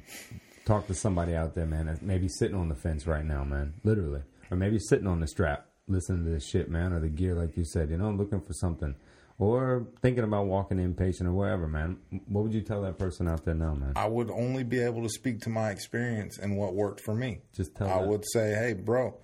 talk 0.65 0.87
to 0.89 0.95
somebody 0.95 1.35
out 1.35 1.55
there, 1.55 1.67
man, 1.67 1.99
maybe 2.03 2.29
sitting 2.29 2.57
on 2.57 2.69
the 2.69 2.75
fence 2.75 3.07
right 3.07 3.25
now, 3.25 3.45
man, 3.45 3.75
literally, 3.83 4.23
or 4.51 4.57
maybe 4.57 4.79
sitting 4.79 5.07
on 5.07 5.21
the 5.21 5.27
strap, 5.27 5.67
listening 5.89 6.25
to 6.25 6.31
this 6.31 6.47
shit, 6.47 6.71
man, 6.71 6.93
or 6.93 7.01
the 7.01 7.09
gear, 7.09 7.35
like 7.35 7.57
you 7.57 7.65
said, 7.65 7.91
you 7.91 7.97
know, 7.97 8.11
looking 8.11 8.41
for 8.41 8.53
something, 8.53 8.95
or 9.41 9.87
thinking 10.03 10.23
about 10.23 10.47
walking 10.47 10.77
inpatient 10.77 11.27
or 11.27 11.33
wherever, 11.33 11.67
man, 11.67 11.97
what 12.27 12.43
would 12.43 12.53
you 12.53 12.61
tell 12.61 12.83
that 12.83 12.99
person 12.99 13.27
out 13.27 13.43
there 13.47 13.55
now, 13.55 13.75
man? 13.75 13.95
I 13.97 14.07
would 14.07 14.31
only 14.31 14.65
be 14.65 14.81
able 14.81 15.03
to 15.03 15.09
speak 15.09 15.41
to 15.43 15.49
my 15.49 15.71
experience 15.71 16.39
and 16.39 16.59
what 16.59 16.75
worked 16.75 17.01
for 17.01 17.15
me. 17.15 17.41
Just 17.55 17.75
tell 17.75 17.89
I 17.89 18.01
that. 18.01 18.07
would 18.07 18.25
say, 18.33 18.55
hey, 18.55 18.75
bro, 18.75 19.07
why 19.07 19.15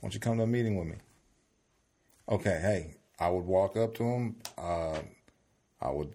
don't 0.00 0.14
you 0.14 0.20
come 0.20 0.38
to 0.38 0.44
a 0.44 0.46
meeting 0.46 0.78
with 0.78 0.88
me? 0.88 0.96
Okay, 2.26 2.58
hey, 2.62 2.94
I 3.18 3.28
would 3.28 3.44
walk 3.44 3.76
up 3.76 3.94
to 3.96 4.04
him. 4.04 4.36
Uh, 4.56 5.00
I 5.82 5.90
would, 5.90 6.14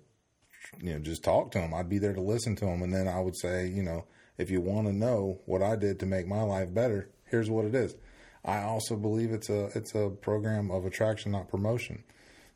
you 0.82 0.94
know, 0.94 1.00
just 1.00 1.24
talk 1.24 1.52
to 1.52 1.60
him. 1.60 1.72
I'd 1.72 1.88
be 1.88 2.00
there 2.00 2.14
to 2.14 2.22
listen 2.22 2.56
to 2.56 2.66
him. 2.66 2.82
And 2.82 2.92
then 2.92 3.08
I 3.08 3.20
would 3.20 3.38
say, 3.38 3.68
you 3.68 3.84
know, 3.84 4.06
if 4.40 4.50
you 4.50 4.60
want 4.60 4.88
to 4.88 4.94
know 4.94 5.40
what 5.46 5.62
I 5.62 5.76
did 5.76 6.00
to 6.00 6.08
make 6.08 6.28
my 6.28 6.42
life 6.42 6.74
better, 6.74 7.12
here's 7.26 7.50
what 7.50 7.66
it 7.66 7.76
is. 7.76 7.96
I 8.44 8.64
also 8.64 8.96
believe 8.96 9.32
it's 9.32 9.50
a 9.50 9.66
it's 9.76 9.94
a 9.94 10.10
program 10.10 10.72
of 10.72 10.86
attraction, 10.86 11.32
not 11.32 11.48
promotion. 11.48 12.04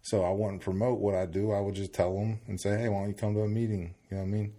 So 0.01 0.23
I 0.23 0.31
wouldn't 0.31 0.61
promote 0.61 0.99
what 0.99 1.15
I 1.15 1.25
do. 1.25 1.51
I 1.51 1.59
would 1.59 1.75
just 1.75 1.93
tell 1.93 2.15
them 2.15 2.39
and 2.47 2.59
say, 2.59 2.77
hey, 2.77 2.89
why 2.89 3.01
don't 3.01 3.09
you 3.09 3.15
come 3.15 3.33
to 3.35 3.41
a 3.41 3.47
meeting? 3.47 3.93
You 4.09 4.17
know 4.17 4.23
what 4.23 4.27
I 4.27 4.31
mean? 4.31 4.53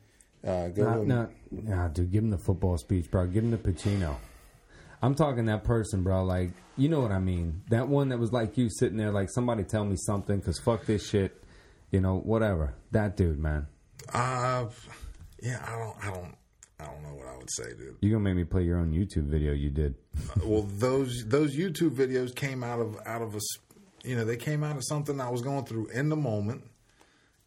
Uh, 0.47 0.69
go 0.69 1.05
to 1.05 1.29
Nah, 1.51 1.89
dude, 1.89 2.13
give 2.13 2.23
him 2.23 2.31
the 2.31 2.39
football 2.39 2.79
speech, 2.79 3.11
bro. 3.11 3.27
Give 3.27 3.43
him 3.45 3.51
the 3.51 3.59
Pacino. 3.59 4.17
I'm 5.03 5.15
talking 5.15 5.47
that 5.47 5.65
person, 5.65 6.03
bro. 6.03 6.25
Like, 6.25 6.51
you 6.77 6.89
know 6.89 7.01
what 7.01 7.11
I 7.11 7.19
mean? 7.19 7.63
That 7.71 7.89
one 7.89 8.11
that 8.11 8.19
was 8.19 8.33
like 8.33 8.57
you 8.57 8.69
sitting 8.71 8.99
there, 8.99 9.11
like 9.11 9.31
somebody 9.31 9.65
tell 9.65 9.85
me 9.85 9.97
something, 9.97 10.39
because 10.39 10.59
fuck 10.59 10.85
this 10.87 11.09
shit, 11.09 11.43
you 11.91 12.01
know, 12.01 12.19
whatever. 12.19 12.75
That 12.93 13.17
dude, 13.17 13.39
man. 13.39 13.67
Uh, 14.13 14.67
yeah, 15.43 15.65
I 15.67 15.79
don't, 15.79 15.97
I 16.03 16.15
don't, 16.15 16.37
I 16.79 16.85
don't 16.85 17.03
know 17.03 17.15
what 17.15 17.27
I 17.27 17.37
would 17.37 17.51
say, 17.51 17.71
dude. 17.77 17.97
You 18.01 18.11
gonna 18.11 18.25
make 18.25 18.37
me 18.37 18.45
play 18.45 18.63
your 18.63 18.79
own 18.79 18.93
YouTube 18.93 19.25
video 19.25 19.53
you 19.53 19.71
did? 19.71 19.95
well, 20.45 20.63
those 20.63 21.25
those 21.27 21.57
YouTube 21.57 21.91
videos 21.91 22.35
came 22.35 22.63
out 22.63 22.81
of 22.81 22.99
out 23.07 23.23
of 23.23 23.35
a, 23.35 23.41
you 24.05 24.17
know, 24.17 24.25
they 24.25 24.37
came 24.37 24.63
out 24.63 24.77
of 24.77 24.85
something 24.85 25.21
I 25.21 25.31
was 25.31 25.43
going 25.43 25.65
through 25.65 25.89
in 25.89 26.09
the 26.09 26.17
moment, 26.17 26.65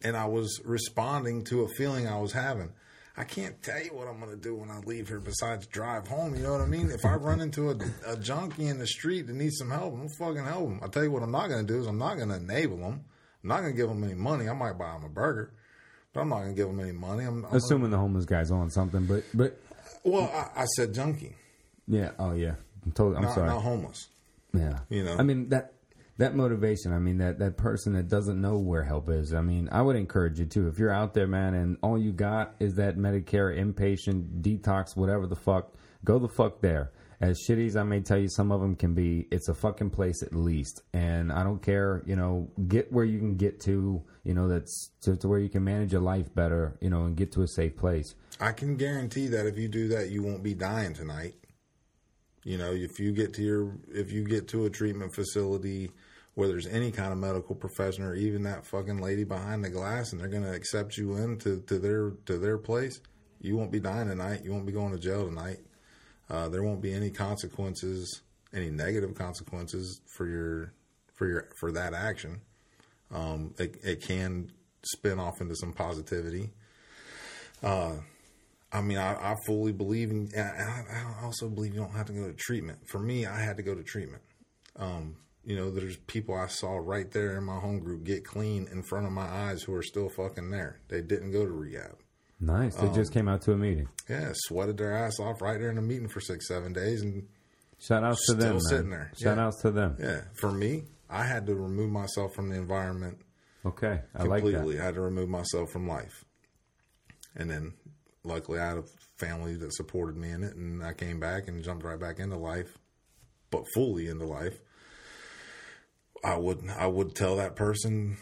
and 0.02 0.16
I 0.16 0.26
was 0.26 0.60
responding 0.64 1.44
to 1.44 1.62
a 1.62 1.68
feeling 1.68 2.06
I 2.06 2.18
was 2.18 2.32
having. 2.32 2.72
I 3.16 3.22
can't 3.22 3.62
tell 3.62 3.80
you 3.80 3.94
what 3.94 4.08
I'm 4.08 4.18
going 4.18 4.32
to 4.32 4.36
do 4.36 4.56
when 4.56 4.70
I 4.70 4.80
leave 4.80 5.06
here 5.06 5.20
besides 5.20 5.66
drive 5.68 6.08
home. 6.08 6.34
You 6.34 6.42
know 6.42 6.52
what 6.52 6.60
I 6.60 6.66
mean? 6.66 6.90
If 6.90 7.04
I 7.04 7.14
run 7.14 7.40
into 7.40 7.70
a, 7.70 7.76
a 8.06 8.16
junkie 8.16 8.66
in 8.66 8.78
the 8.78 8.88
street 8.88 9.28
that 9.28 9.36
needs 9.36 9.58
some 9.58 9.70
help, 9.70 9.92
I'm 9.92 9.98
gonna 9.98 10.08
fucking 10.18 10.44
help 10.44 10.68
him. 10.68 10.80
I 10.82 10.88
tell 10.88 11.04
you 11.04 11.12
what 11.12 11.22
I'm 11.22 11.30
not 11.30 11.48
going 11.48 11.64
to 11.64 11.72
do 11.72 11.80
is 11.80 11.86
I'm 11.86 11.98
not 11.98 12.16
going 12.16 12.30
to 12.30 12.36
enable 12.36 12.78
him. 12.78 13.04
I'm 13.42 13.48
not 13.48 13.60
going 13.60 13.72
to 13.72 13.76
give 13.76 13.88
him 13.88 14.02
any 14.02 14.14
money. 14.14 14.48
I 14.48 14.52
might 14.52 14.76
buy 14.76 14.96
him 14.96 15.04
a 15.04 15.08
burger, 15.08 15.52
but 16.12 16.22
I'm 16.22 16.28
not 16.28 16.40
going 16.40 16.56
to 16.56 16.60
give 16.60 16.68
him 16.68 16.80
any 16.80 16.90
money. 16.90 17.24
I'm, 17.24 17.44
I'm 17.44 17.54
Assuming 17.54 17.90
the 17.92 17.98
homeless 17.98 18.24
guy's 18.24 18.50
on 18.50 18.70
something, 18.70 19.06
but 19.06 19.22
but 19.32 19.60
well, 20.02 20.24
I, 20.34 20.62
I 20.62 20.64
said 20.76 20.92
junkie, 20.92 21.36
yeah, 21.86 22.10
oh 22.18 22.32
yeah, 22.32 22.54
I'm 22.84 22.92
totally. 22.92 23.16
I'm 23.18 23.22
not, 23.22 23.34
sorry. 23.34 23.48
not 23.48 23.62
homeless. 23.62 24.08
Yeah, 24.52 24.78
You 24.88 25.04
know. 25.04 25.16
I 25.16 25.22
mean 25.22 25.50
that 25.50 25.73
that 26.18 26.34
motivation. 26.34 26.92
I 26.92 26.98
mean 26.98 27.18
that 27.18 27.38
that 27.40 27.56
person 27.56 27.94
that 27.94 28.08
doesn't 28.08 28.40
know 28.40 28.58
where 28.58 28.84
help 28.84 29.08
is. 29.10 29.34
I 29.34 29.40
mean, 29.40 29.68
I 29.72 29.82
would 29.82 29.96
encourage 29.96 30.38
you 30.38 30.46
too. 30.46 30.68
If 30.68 30.78
you're 30.78 30.92
out 30.92 31.14
there, 31.14 31.26
man, 31.26 31.54
and 31.54 31.76
all 31.82 31.98
you 31.98 32.12
got 32.12 32.54
is 32.60 32.76
that 32.76 32.96
Medicare 32.96 33.56
inpatient 33.56 34.42
detox, 34.42 34.96
whatever 34.96 35.26
the 35.26 35.36
fuck, 35.36 35.74
go 36.04 36.18
the 36.18 36.28
fuck 36.28 36.60
there. 36.60 36.92
As 37.20 37.40
shitty 37.48 37.66
as 37.68 37.76
I 37.76 37.84
may 37.84 38.00
tell 38.00 38.18
you, 38.18 38.28
some 38.28 38.52
of 38.52 38.60
them 38.60 38.76
can 38.76 38.92
be. 38.92 39.26
It's 39.30 39.48
a 39.48 39.54
fucking 39.54 39.90
place 39.90 40.22
at 40.22 40.34
least, 40.34 40.82
and 40.92 41.32
I 41.32 41.42
don't 41.42 41.62
care. 41.62 42.02
You 42.06 42.16
know, 42.16 42.50
get 42.68 42.92
where 42.92 43.04
you 43.04 43.18
can 43.18 43.36
get 43.36 43.60
to. 43.62 44.02
You 44.24 44.34
know, 44.34 44.48
that's 44.48 44.90
to, 45.02 45.16
to 45.16 45.28
where 45.28 45.38
you 45.38 45.48
can 45.48 45.64
manage 45.64 45.92
your 45.92 46.02
life 46.02 46.34
better. 46.34 46.76
You 46.80 46.90
know, 46.90 47.04
and 47.04 47.16
get 47.16 47.32
to 47.32 47.42
a 47.42 47.48
safe 47.48 47.76
place. 47.76 48.14
I 48.40 48.52
can 48.52 48.76
guarantee 48.76 49.28
that 49.28 49.46
if 49.46 49.56
you 49.56 49.68
do 49.68 49.88
that, 49.88 50.10
you 50.10 50.22
won't 50.22 50.42
be 50.42 50.54
dying 50.54 50.92
tonight. 50.92 51.34
You 52.42 52.58
know, 52.58 52.72
if 52.72 53.00
you 53.00 53.12
get 53.12 53.32
to 53.34 53.42
your 53.42 53.72
if 53.88 54.12
you 54.12 54.24
get 54.24 54.48
to 54.48 54.66
a 54.66 54.70
treatment 54.70 55.14
facility 55.14 55.90
where 56.34 56.48
there's 56.48 56.66
any 56.66 56.90
kind 56.90 57.12
of 57.12 57.18
medical 57.18 57.54
profession 57.54 58.04
or 58.04 58.14
even 58.14 58.42
that 58.42 58.66
fucking 58.66 58.98
lady 58.98 59.24
behind 59.24 59.64
the 59.64 59.70
glass 59.70 60.12
and 60.12 60.20
they're 60.20 60.28
going 60.28 60.42
to 60.42 60.52
accept 60.52 60.96
you 60.96 61.16
into 61.16 61.60
to 61.62 61.78
their 61.78 62.10
to 62.26 62.38
their 62.38 62.58
place, 62.58 63.00
you 63.40 63.56
won't 63.56 63.70
be 63.70 63.80
dying 63.80 64.08
tonight. 64.08 64.42
You 64.44 64.52
won't 64.52 64.66
be 64.66 64.72
going 64.72 64.92
to 64.92 64.98
jail 64.98 65.26
tonight. 65.26 65.58
Uh, 66.28 66.48
there 66.48 66.62
won't 66.62 66.80
be 66.80 66.92
any 66.92 67.10
consequences, 67.10 68.22
any 68.52 68.70
negative 68.70 69.14
consequences 69.14 70.00
for 70.16 70.26
your 70.26 70.72
for 71.14 71.28
your 71.28 71.48
for 71.58 71.72
that 71.72 71.94
action. 71.94 72.40
Um, 73.12 73.54
it, 73.58 73.76
it 73.84 74.02
can 74.02 74.50
spin 74.82 75.18
off 75.20 75.40
into 75.40 75.54
some 75.54 75.72
positivity. 75.72 76.50
Uh, 77.62 77.94
I 78.72 78.80
mean, 78.80 78.98
I, 78.98 79.12
I 79.12 79.36
fully 79.46 79.72
believe 79.72 80.10
in. 80.10 80.30
I, 80.36 80.40
I 80.40 81.24
also 81.24 81.48
believe 81.48 81.74
you 81.74 81.80
don't 81.80 81.94
have 81.94 82.06
to 82.06 82.12
go 82.12 82.26
to 82.26 82.34
treatment. 82.34 82.88
For 82.88 82.98
me, 82.98 83.26
I 83.26 83.38
had 83.38 83.56
to 83.58 83.62
go 83.62 83.74
to 83.74 83.82
treatment. 83.82 84.22
Um, 84.76 85.16
you 85.44 85.56
know, 85.56 85.70
there's 85.70 85.96
people 85.96 86.34
I 86.34 86.46
saw 86.46 86.76
right 86.76 87.10
there 87.10 87.36
in 87.36 87.44
my 87.44 87.58
home 87.58 87.78
group 87.80 88.04
get 88.04 88.24
clean 88.24 88.68
in 88.72 88.82
front 88.82 89.06
of 89.06 89.12
my 89.12 89.26
eyes 89.26 89.62
who 89.62 89.74
are 89.74 89.82
still 89.82 90.08
fucking 90.08 90.50
there. 90.50 90.80
They 90.88 91.00
didn't 91.02 91.32
go 91.32 91.44
to 91.44 91.52
rehab. 91.52 91.98
Nice. 92.40 92.74
They 92.76 92.88
just 92.88 93.10
um, 93.10 93.14
came 93.14 93.28
out 93.28 93.42
to 93.42 93.52
a 93.52 93.56
meeting. 93.56 93.88
Yeah, 94.08 94.32
sweated 94.34 94.76
their 94.76 94.92
ass 94.92 95.18
off 95.20 95.40
right 95.40 95.58
there 95.58 95.70
in 95.70 95.76
the 95.76 95.82
meeting 95.82 96.08
for 96.08 96.20
six, 96.20 96.48
seven 96.48 96.72
days, 96.72 97.02
and 97.02 97.26
Shout 97.78 98.04
outs 98.04 98.26
to 98.26 98.34
them. 98.34 98.52
Man. 98.54 98.60
sitting 98.60 98.90
there. 98.90 99.10
Shout 99.16 99.36
Yeah. 99.36 99.46
outs 99.46 99.62
to 99.62 99.70
them. 99.70 99.96
yeah, 100.00 100.22
for 100.40 100.50
me, 100.50 100.84
I 101.08 101.24
had 101.24 101.46
to 101.46 101.54
remove 101.54 101.90
myself 101.90 102.34
from 102.34 102.48
the 102.50 102.56
environment 102.56 103.18
Okay. 103.66 104.00
I 104.14 104.24
like 104.24 104.42
completely. 104.42 104.78
I 104.78 104.84
had 104.84 104.94
to 104.94 105.00
remove 105.00 105.28
myself 105.28 105.70
from 105.70 105.88
life, 105.88 106.24
and 107.36 107.50
then 107.50 107.72
luckily 108.24 108.58
I 108.58 108.68
had 108.68 108.78
a 108.78 108.84
family 109.18 109.56
that 109.56 109.72
supported 109.74 110.16
me 110.16 110.30
in 110.30 110.42
it, 110.42 110.54
and 110.56 110.82
I 110.84 110.92
came 110.92 111.18
back 111.20 111.48
and 111.48 111.62
jumped 111.62 111.84
right 111.84 111.98
back 111.98 112.18
into 112.18 112.36
life, 112.36 112.76
but 113.50 113.64
fully 113.74 114.08
into 114.08 114.26
life. 114.26 114.60
I 116.24 116.36
would 116.36 116.68
I 116.70 116.86
would 116.86 117.14
tell 117.14 117.36
that 117.36 117.54
person 117.54 118.16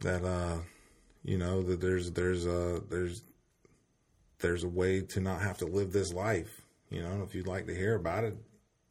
that 0.00 0.24
uh 0.24 0.58
you 1.22 1.36
know 1.36 1.62
that 1.62 1.80
there's 1.80 2.10
there's 2.12 2.46
a 2.46 2.82
there's 2.88 3.22
there's 4.38 4.64
a 4.64 4.68
way 4.68 5.02
to 5.02 5.20
not 5.20 5.42
have 5.42 5.58
to 5.58 5.66
live 5.66 5.92
this 5.92 6.14
life. 6.14 6.62
You 6.88 7.02
know, 7.02 7.22
if 7.22 7.34
you'd 7.34 7.46
like 7.46 7.66
to 7.66 7.74
hear 7.74 7.94
about 7.94 8.24
it, 8.24 8.36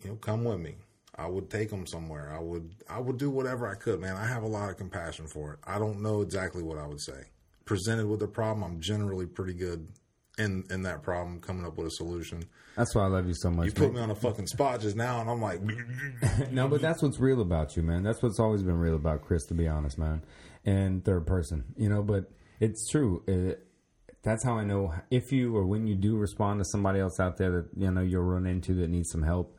you 0.03 0.11
know, 0.11 0.15
come 0.15 0.43
with 0.43 0.60
me. 0.60 0.76
I 1.15 1.27
would 1.27 1.49
take 1.49 1.69
them 1.69 1.88
somewhere. 1.88 2.31
I 2.34 2.39
would 2.39 2.76
I 2.88 2.99
would 2.99 3.18
do 3.18 3.31
whatever 3.31 3.68
I 3.68 3.76
could, 3.76 3.99
man. 3.99 4.15
I 4.15 4.26
have 4.26 4.43
a 4.43 4.47
lot 4.47 4.69
of 4.69 4.77
compassion 4.77 5.27
for 5.27 5.53
it. 5.53 5.60
I 5.65 5.80
don't 5.80 6.01
know 6.01 6.22
exactly 6.22 6.61
what 6.61 6.77
I 6.77 6.88
would 6.88 7.01
say. 7.01 7.26
Presented 7.65 8.07
with 8.07 8.22
a 8.22 8.27
problem, 8.27 8.64
I'm 8.64 8.80
generally 8.80 9.26
pretty 9.26 9.53
good 9.53 9.88
in 10.40 10.64
in 10.70 10.84
that 10.84 11.03
problem, 11.03 11.40
coming 11.40 11.66
up 11.66 11.78
with 11.78 11.88
a 11.88 11.91
solution. 11.91 12.44
That's 12.76 12.95
why 12.95 13.03
I 13.03 13.07
love 13.07 13.28
you 13.28 13.34
so 13.36 13.52
much. 13.52 13.66
You 13.66 13.72
put 13.74 13.94
me 13.94 13.99
on 13.99 14.10
a 14.10 14.16
fucking 14.16 14.48
spot 14.48 14.80
just 14.80 14.95
now, 14.95 15.20
and 15.20 15.30
I'm 15.30 15.41
like, 15.41 15.60
no, 16.52 16.68
but 16.68 16.82
that's 16.82 17.03
what's 17.03 17.20
real 17.20 17.41
about 17.41 17.76
you, 17.76 17.84
man. 17.84 18.03
That's 18.03 18.24
what's 18.24 18.40
always 18.40 18.64
been 18.64 18.78
real 18.78 18.95
about 18.95 19.24
Kris, 19.24 19.45
to 19.48 19.53
be 19.53 19.68
honest, 19.68 19.98
man. 19.98 20.24
And 20.66 21.03
third 21.03 21.28
person, 21.28 21.66
you 21.76 21.90
know, 21.90 22.02
but 22.02 22.32
it's 22.60 22.90
true. 22.90 23.24
It, 23.28 23.66
that's 24.24 24.44
how 24.44 24.57
I 24.57 24.64
know 24.64 24.94
if 25.11 25.32
you 25.32 25.56
or 25.56 25.66
when 25.66 25.88
you 25.88 25.95
do 25.95 26.18
respond 26.18 26.60
to 26.60 26.66
somebody 26.66 26.99
else 26.99 27.20
out 27.20 27.38
there 27.38 27.52
that 27.52 27.70
you 27.76 27.91
know 27.91 28.02
you'll 28.02 28.24
run 28.24 28.45
into 28.45 28.74
that 28.76 28.90
needs 28.90 29.10
some 29.10 29.24
help. 29.24 29.57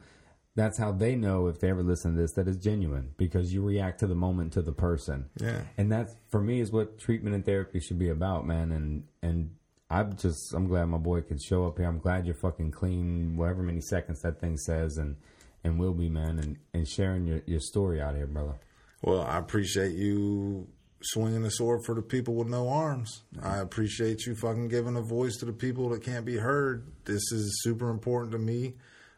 That's 0.57 0.79
how 0.79 0.93
they 0.93 1.15
know 1.15 1.47
if 1.47 1.61
they 1.61 1.71
ever 1.71 1.83
listen 1.83 2.15
to 2.15 2.21
this 2.21 2.33
that 2.33 2.49
it's 2.49 2.59
genuine 2.59 3.13
because 3.17 3.53
you 3.53 3.63
react 3.63 4.01
to 4.01 4.07
the 4.07 4.17
moment 4.17 4.53
to 4.55 4.63
the 4.63 4.73
person. 4.73 5.31
yeah. 5.41 5.63
And 5.79 5.93
that 5.93 6.09
for 6.31 6.41
me 6.41 6.61
is 6.61 6.73
what 6.73 6.99
treatment 6.99 7.35
and 7.35 7.45
therapy 7.45 7.81
should 7.81 7.99
be 7.99 8.09
about, 8.09 8.47
man. 8.47 8.73
And 8.73 9.05
and 9.23 9.55
I'm 9.91 10.17
just 10.17 10.55
I'm 10.55 10.67
glad 10.69 10.85
my 10.87 10.99
boy 10.99 11.23
could 11.23 11.43
show 11.43 11.67
up 11.67 11.79
here. 11.79 11.89
I'm 11.89 11.99
glad 11.99 12.25
you're 12.25 12.37
fucking 12.37 12.71
clean, 12.71 13.37
whatever 13.37 13.63
many 13.63 13.81
seconds 13.81 14.21
that 14.23 14.41
thing 14.41 14.57
says, 14.57 14.97
and 14.97 15.17
and 15.65 15.79
will 15.79 15.95
be, 15.95 16.09
man. 16.09 16.39
And 16.39 16.57
and 16.73 16.87
sharing 16.87 17.27
your 17.27 17.43
your 17.47 17.61
story 17.61 18.01
out 18.01 18.15
here, 18.15 18.27
brother. 18.27 18.55
Well, 19.03 19.23
I 19.23 19.39
appreciate 19.39 19.97
you 19.97 20.69
swinging 21.03 21.43
the 21.43 21.51
sword 21.51 21.85
for 21.85 21.95
the 21.95 22.03
people 22.03 22.35
with 22.35 22.49
no 22.49 22.69
arms. 22.69 23.23
I 23.43 23.59
appreciate 23.59 24.27
you 24.27 24.35
fucking 24.35 24.69
giving 24.69 24.97
a 24.97 25.03
voice 25.03 25.39
to 25.39 25.47
the 25.47 25.53
people 25.53 25.89
that 25.91 26.03
can't 26.03 26.25
be 26.25 26.37
heard. 26.37 26.87
This 27.05 27.33
is 27.33 27.63
super 27.63 27.91
important 27.91 28.33
to 28.33 28.39
me. 28.39 28.75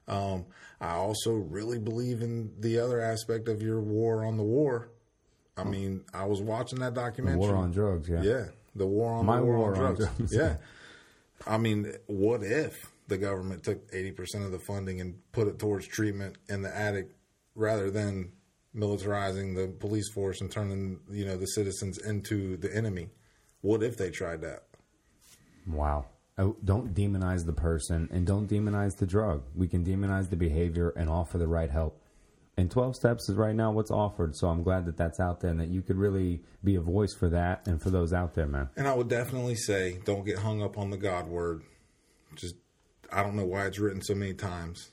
Um, 0.07 0.47
I 0.81 0.95
also 0.95 1.33
really 1.33 1.79
believe 1.79 2.23
in 2.23 2.53
the 2.61 2.79
other 2.79 3.01
aspect 3.01 3.49
of 3.49 3.63
your 3.63 3.81
war 3.81 4.25
on 4.25 4.37
the 4.37 4.43
war. 4.43 4.91
I 5.57 5.65
mean, 5.65 6.05
I 6.15 6.25
was 6.25 6.41
watching 6.41 6.79
that 6.81 6.95
documentary. 6.95 7.39
War 7.39 7.57
on 7.57 7.73
drugs, 7.73 8.09
yeah. 8.09 8.23
Yeah, 8.23 8.45
the 8.75 8.87
war 8.87 9.13
on 9.13 9.27
My 9.27 9.41
war, 9.41 9.59
war 9.59 9.75
on 9.75 9.83
on 9.85 9.95
drugs. 9.95 10.17
drugs. 10.17 10.35
yeah, 10.35 10.57
I 11.47 11.59
mean, 11.59 11.93
what 12.07 12.43
if 12.43 12.91
the 13.09 13.19
government 13.19 13.63
took 13.65 13.81
eighty 13.93 14.11
percent 14.13 14.45
of 14.45 14.53
the 14.53 14.59
funding 14.59 15.01
and 15.01 15.15
put 15.33 15.49
it 15.49 15.59
towards 15.59 15.87
treatment 15.87 16.37
in 16.49 16.63
the 16.63 16.75
addict 16.75 17.15
rather 17.55 17.91
than 17.91 18.33
militarizing 18.75 19.55
the 19.55 19.69
police 19.69 20.11
force 20.13 20.41
and 20.41 20.51
turning 20.51 20.99
you 21.11 21.25
know 21.25 21.37
the 21.37 21.47
citizens 21.47 21.99
into 21.99 22.57
the 22.57 22.75
enemy? 22.75 23.11
What 23.61 23.83
if 23.83 23.97
they 23.97 24.11
tried 24.11 24.41
that? 24.43 24.65
Wow. 25.67 26.07
Oh, 26.39 26.57
don't 26.65 26.95
demonize 26.95 27.45
the 27.45 27.53
person 27.53 28.09
and 28.11 28.27
don't 28.27 28.49
demonize 28.49 28.97
the 28.97 29.07
drug. 29.07 29.43
We 29.55 29.69
can 29.69 29.85
demonize 29.85 30.31
the 30.31 30.37
behavior 30.37 30.91
and 30.97 31.09
offer 31.11 31.37
the 31.39 31.47
right 31.47 31.71
help. 31.71 32.02
And 32.57 32.71
12 32.71 32.97
steps 32.97 33.29
is 33.29 33.37
right 33.37 33.55
now 33.55 33.73
what's 33.73 33.91
offered. 33.91 34.37
So 34.37 34.49
I'm 34.49 34.63
glad 34.63 34.85
that 34.85 34.97
that's 34.97 35.19
out 35.19 35.41
there 35.41 35.51
and 35.51 35.61
that 35.61 35.69
you 35.69 35.81
could 35.81 35.97
really 35.97 36.43
be 36.63 36.75
a 36.75 36.81
voice 36.81 37.15
for 37.15 37.31
that 37.31 37.67
and 37.67 37.81
for 37.81 37.91
those 37.91 38.13
out 38.13 38.35
there, 38.35 38.47
man. 38.47 38.69
And 38.77 38.87
I 38.87 38.95
would 38.95 39.09
definitely 39.09 39.55
say, 39.55 40.01
don't 40.05 40.25
get 40.25 40.39
hung 40.39 40.63
up 40.63 40.77
on 40.77 40.91
the 40.91 40.99
God 40.99 41.29
word. 41.29 41.63
Just, 42.35 42.57
I 43.11 43.23
don't 43.23 43.37
know 43.37 43.47
why 43.47 43.67
it's 43.67 43.79
written 43.79 44.03
so 44.03 44.15
many 44.15 44.35
times 44.35 44.91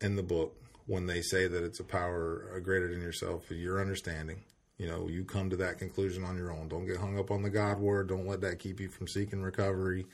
in 0.00 0.16
the 0.16 0.22
book 0.22 0.56
when 0.86 1.06
they 1.06 1.20
say 1.20 1.46
that 1.46 1.62
it's 1.62 1.80
a 1.80 1.84
power 1.84 2.50
uh, 2.56 2.60
greater 2.60 2.88
than 2.88 3.02
yourself, 3.02 3.50
your 3.50 3.80
understanding. 3.80 4.42
You 4.78 4.88
know, 4.88 5.08
you 5.08 5.24
come 5.24 5.50
to 5.50 5.56
that 5.56 5.78
conclusion 5.78 6.24
on 6.24 6.38
your 6.38 6.50
own. 6.50 6.68
Don't 6.68 6.86
get 6.86 6.96
hung 6.96 7.18
up 7.18 7.30
on 7.30 7.42
the 7.42 7.50
God 7.50 7.78
word. 7.78 8.08
Don't 8.08 8.26
let 8.26 8.40
that 8.40 8.58
keep 8.58 8.80
you 8.80 8.88
from 8.88 9.06
seeking 9.06 9.42
recovery 9.42 10.06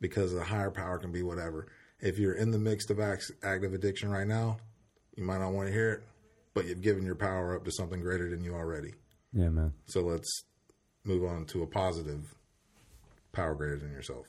because 0.00 0.34
the 0.34 0.44
higher 0.44 0.70
power 0.70 0.98
can 0.98 1.10
be 1.10 1.22
whatever. 1.22 1.66
If 2.00 2.18
you're 2.18 2.34
in 2.34 2.50
the 2.50 2.58
midst 2.58 2.90
of 2.90 3.00
act- 3.00 3.32
active 3.42 3.72
addiction 3.72 4.10
right 4.10 4.26
now, 4.26 4.58
you 5.16 5.24
might 5.24 5.38
not 5.38 5.52
want 5.52 5.68
to 5.68 5.72
hear 5.72 5.92
it, 5.92 6.02
but 6.54 6.66
you've 6.66 6.82
given 6.82 7.04
your 7.04 7.14
power 7.14 7.56
up 7.56 7.64
to 7.64 7.70
something 7.70 8.00
greater 8.00 8.28
than 8.30 8.42
you 8.44 8.54
already. 8.54 8.94
Yeah, 9.32 9.48
man. 9.48 9.72
So 9.86 10.00
let's 10.00 10.44
move 11.04 11.24
on 11.24 11.44
to 11.46 11.62
a 11.62 11.66
positive 11.66 12.34
power 13.32 13.54
greater 13.54 13.76
than 13.76 13.92
yourself. 13.92 14.26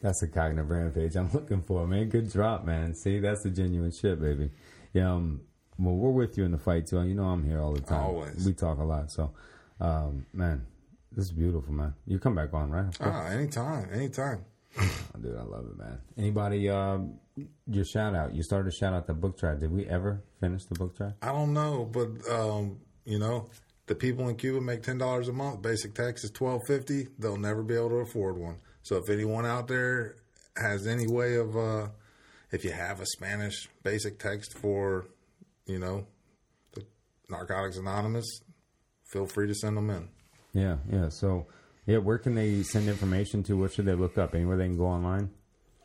That's 0.00 0.22
a 0.22 0.28
cognitive 0.28 0.70
rampage 0.70 1.14
I'm 1.16 1.30
looking 1.34 1.62
for, 1.62 1.86
man. 1.86 2.08
Good 2.08 2.30
drop, 2.30 2.64
man. 2.64 2.94
See, 2.94 3.20
that's 3.20 3.42
the 3.42 3.50
genuine 3.50 3.92
shit, 3.92 4.20
baby. 4.20 4.50
Yeah, 4.92 5.12
um, 5.12 5.42
well, 5.78 5.94
we're 5.94 6.10
with 6.10 6.36
you 6.36 6.44
in 6.44 6.52
the 6.52 6.58
fight 6.58 6.86
too. 6.86 7.02
You 7.02 7.14
know, 7.14 7.24
I'm 7.24 7.44
here 7.44 7.60
all 7.60 7.72
the 7.72 7.80
time. 7.80 8.02
Always. 8.02 8.44
We 8.44 8.52
talk 8.52 8.78
a 8.78 8.84
lot, 8.84 9.10
so, 9.10 9.32
um, 9.80 10.26
man, 10.32 10.66
this 11.12 11.26
is 11.26 11.32
beautiful, 11.32 11.72
man. 11.72 11.94
You 12.06 12.18
come 12.18 12.34
back 12.34 12.52
on, 12.52 12.70
right? 12.70 12.94
Ah, 13.00 13.26
anytime, 13.26 13.88
anytime. 13.92 14.44
Dude, 15.20 15.36
I 15.36 15.42
love 15.42 15.66
it, 15.66 15.78
man. 15.78 15.98
Anybody, 16.16 16.68
um, 16.68 17.18
your 17.66 17.84
shout 17.84 18.14
out? 18.14 18.34
You 18.34 18.42
started 18.42 18.70
to 18.70 18.76
shout 18.76 18.92
out 18.92 19.06
the 19.06 19.14
book 19.14 19.38
track. 19.38 19.60
Did 19.60 19.70
we 19.70 19.86
ever 19.86 20.22
finish 20.40 20.64
the 20.64 20.74
book 20.74 20.96
track? 20.96 21.14
I 21.22 21.28
don't 21.28 21.52
know, 21.52 21.88
but 21.90 22.08
um, 22.30 22.78
you 23.04 23.18
know, 23.18 23.48
the 23.86 23.94
people 23.94 24.28
in 24.28 24.36
Cuba 24.36 24.60
make 24.60 24.82
ten 24.82 24.98
dollars 24.98 25.28
a 25.28 25.32
month. 25.32 25.62
Basic 25.62 25.94
text 25.94 26.24
is 26.24 26.30
twelve 26.30 26.62
fifty. 26.66 27.08
They'll 27.18 27.36
never 27.36 27.62
be 27.62 27.74
able 27.74 27.90
to 27.90 27.96
afford 27.96 28.38
one. 28.38 28.56
So 28.82 28.96
if 28.96 29.08
anyone 29.10 29.46
out 29.46 29.68
there 29.68 30.16
has 30.56 30.86
any 30.86 31.06
way 31.06 31.36
of, 31.36 31.56
uh, 31.56 31.88
if 32.50 32.64
you 32.64 32.72
have 32.72 33.00
a 33.00 33.06
Spanish 33.06 33.68
basic 33.82 34.18
text 34.18 34.58
for, 34.58 35.06
you 35.66 35.78
know, 35.78 36.06
the 36.74 36.84
Narcotics 37.28 37.76
Anonymous, 37.76 38.26
feel 39.04 39.26
free 39.26 39.46
to 39.46 39.54
send 39.54 39.76
them 39.76 39.90
in. 39.90 40.08
Yeah, 40.52 40.76
yeah. 40.90 41.08
So, 41.08 41.46
yeah, 41.86 41.98
where 41.98 42.18
can 42.18 42.34
they 42.34 42.62
send 42.62 42.88
information 42.88 43.42
to? 43.44 43.56
What 43.56 43.72
should 43.72 43.86
they 43.86 43.94
look 43.94 44.18
up? 44.18 44.34
Anywhere 44.34 44.56
they 44.56 44.66
can 44.66 44.76
go 44.76 44.86
online? 44.86 45.30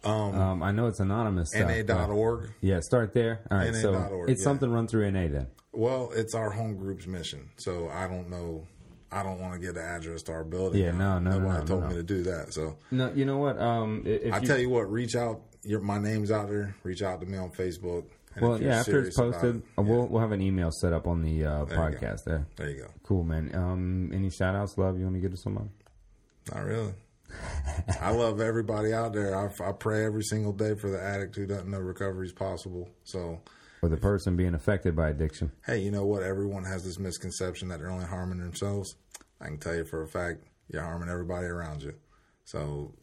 Um, 0.03 0.63
I 0.63 0.71
know 0.71 0.87
it's 0.87 0.99
anonymous. 0.99 1.49
Stuff, 1.51 1.69
Na.org. 1.87 2.51
Yeah, 2.61 2.79
start 2.81 3.13
there. 3.13 3.41
All 3.51 3.57
right, 3.57 3.73
so 3.73 4.25
it's 4.27 4.41
yeah. 4.41 4.43
something 4.43 4.71
run 4.71 4.87
through 4.87 5.09
NA 5.11 5.27
then. 5.27 5.47
Well, 5.73 6.11
it's 6.13 6.33
our 6.33 6.49
home 6.49 6.75
group's 6.77 7.07
mission, 7.07 7.49
so 7.57 7.89
I 7.89 8.07
don't 8.07 8.29
know. 8.29 8.65
I 9.11 9.23
don't 9.23 9.39
want 9.39 9.53
to 9.53 9.59
get 9.59 9.75
the 9.75 9.81
address 9.83 10.21
to 10.23 10.33
our 10.33 10.43
building. 10.43 10.81
Yeah, 10.81 10.91
no, 10.91 11.17
no, 11.19 11.39
Nobody 11.39 11.59
no, 11.59 11.65
told 11.65 11.83
no. 11.83 11.89
me 11.89 11.95
to 11.95 12.03
do 12.03 12.23
that. 12.23 12.53
So 12.53 12.77
No, 12.91 13.11
you 13.13 13.25
know 13.25 13.37
what? 13.37 13.57
Um, 13.59 14.03
i- 14.05 14.09
if 14.09 14.33
I 14.33 14.39
you, 14.39 14.47
tell 14.47 14.57
you 14.57 14.69
what, 14.69 14.91
reach 14.91 15.15
out. 15.15 15.41
Your, 15.63 15.81
my 15.81 15.97
name's 15.97 16.29
out 16.31 16.49
there. 16.49 16.75
Reach 16.83 17.01
out 17.01 17.19
to 17.21 17.25
me 17.25 17.37
on 17.37 17.51
Facebook. 17.51 18.05
And 18.35 18.47
well, 18.47 18.61
yeah, 18.61 18.79
after 18.79 19.01
it's 19.01 19.17
posted, 19.17 19.57
it, 19.57 19.63
uh, 19.77 19.81
yeah, 19.81 19.89
we'll 19.89 20.07
we'll 20.07 20.21
have 20.21 20.31
an 20.31 20.41
email 20.41 20.69
set 20.71 20.93
up 20.93 21.07
on 21.07 21.21
the 21.23 21.45
uh, 21.45 21.65
go. 21.65 21.75
podcast 21.75 22.23
there. 22.25 22.45
there 22.55 22.69
you 22.69 22.81
go. 22.83 22.87
Cool, 23.03 23.23
man. 23.23 23.53
Um, 23.55 24.11
any 24.13 24.29
shout 24.29 24.55
outs, 24.55 24.77
love 24.77 24.97
you 24.97 25.05
want 25.05 25.15
to 25.15 25.21
give 25.21 25.31
to 25.31 25.37
somebody? 25.37 25.69
Not 26.53 26.63
really. 26.63 26.93
I 28.01 28.11
love 28.11 28.39
everybody 28.39 28.93
out 28.93 29.13
there. 29.13 29.35
I, 29.35 29.49
I 29.69 29.71
pray 29.73 30.05
every 30.05 30.23
single 30.23 30.53
day 30.53 30.75
for 30.75 30.89
the 30.89 31.01
addict 31.01 31.35
who 31.35 31.45
doesn't 31.45 31.69
know 31.69 31.79
recovery 31.79 32.25
is 32.27 32.33
possible. 32.33 32.89
So, 33.03 33.41
Or 33.81 33.89
the 33.89 33.97
person 33.97 34.35
being 34.37 34.53
affected 34.55 34.95
by 34.95 35.09
addiction? 35.09 35.51
hey, 35.65 35.79
you 35.79 35.91
know 35.91 36.05
what? 36.05 36.23
Everyone 36.23 36.63
has 36.63 36.83
this 36.85 36.97
misconception 36.99 37.67
that 37.67 37.79
they're 37.79 37.91
only 37.91 38.05
harming 38.05 38.39
themselves. 38.39 38.95
I 39.41 39.45
can 39.47 39.57
tell 39.57 39.75
you 39.75 39.83
for 39.85 40.03
a 40.03 40.07
fact, 40.07 40.43
you're 40.71 40.81
harming 40.81 41.09
everybody 41.09 41.47
around 41.47 41.83
you. 41.83 41.93
So, 42.45 42.93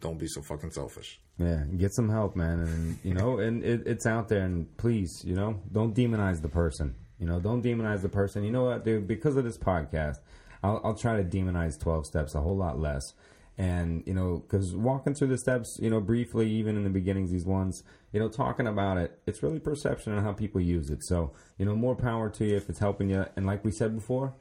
don't 0.00 0.18
be 0.18 0.28
so 0.28 0.42
fucking 0.42 0.70
selfish. 0.70 1.20
Yeah, 1.38 1.64
get 1.76 1.92
some 1.92 2.08
help, 2.08 2.36
man, 2.36 2.60
and 2.60 2.98
you 3.02 3.14
know, 3.14 3.38
and 3.38 3.64
it, 3.64 3.86
it's 3.86 4.06
out 4.06 4.28
there. 4.28 4.42
And 4.44 4.74
please, 4.76 5.22
you 5.24 5.34
know, 5.34 5.60
don't 5.72 5.94
demonize 5.94 6.40
the 6.42 6.48
person. 6.48 6.94
You 7.18 7.26
know, 7.26 7.40
don't 7.40 7.62
demonize 7.62 8.00
the 8.02 8.08
person. 8.08 8.44
You 8.44 8.50
know 8.52 8.64
what, 8.64 8.84
dude? 8.84 9.06
Because 9.08 9.36
of 9.36 9.44
this 9.44 9.58
podcast, 9.58 10.18
I'll, 10.62 10.80
I'll 10.84 10.94
try 10.94 11.16
to 11.16 11.24
demonize 11.24 11.78
twelve 11.78 12.06
steps 12.06 12.34
a 12.34 12.40
whole 12.40 12.56
lot 12.56 12.78
less. 12.78 13.14
And 13.58 14.02
you 14.06 14.14
know, 14.14 14.38
because 14.38 14.74
walking 14.74 15.14
through 15.14 15.28
the 15.28 15.38
steps, 15.38 15.78
you 15.82 15.90
know, 15.90 16.00
briefly, 16.00 16.48
even 16.50 16.76
in 16.76 16.84
the 16.84 16.90
beginnings, 16.90 17.30
these 17.30 17.44
ones, 17.44 17.82
you 18.12 18.20
know, 18.20 18.28
talking 18.28 18.66
about 18.66 18.96
it, 18.96 19.18
it's 19.26 19.42
really 19.42 19.60
perception 19.60 20.12
and 20.12 20.22
how 20.24 20.32
people 20.32 20.60
use 20.60 20.90
it. 20.90 21.04
So, 21.04 21.32
you 21.58 21.66
know, 21.66 21.76
more 21.76 21.94
power 21.94 22.30
to 22.30 22.44
you 22.46 22.56
if 22.56 22.70
it's 22.70 22.78
helping 22.78 23.10
you. 23.10 23.26
And 23.36 23.46
like 23.46 23.64
we 23.64 23.70
said 23.70 23.94
before, 23.94 24.34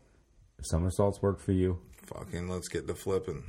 if 0.58 0.66
somersaults 0.66 1.22
work 1.22 1.40
for 1.40 1.52
you, 1.52 1.80
Fucking 2.06 2.50
let's 2.50 2.68
get 2.68 2.88
to 2.88 2.96
flipping. 2.96 3.44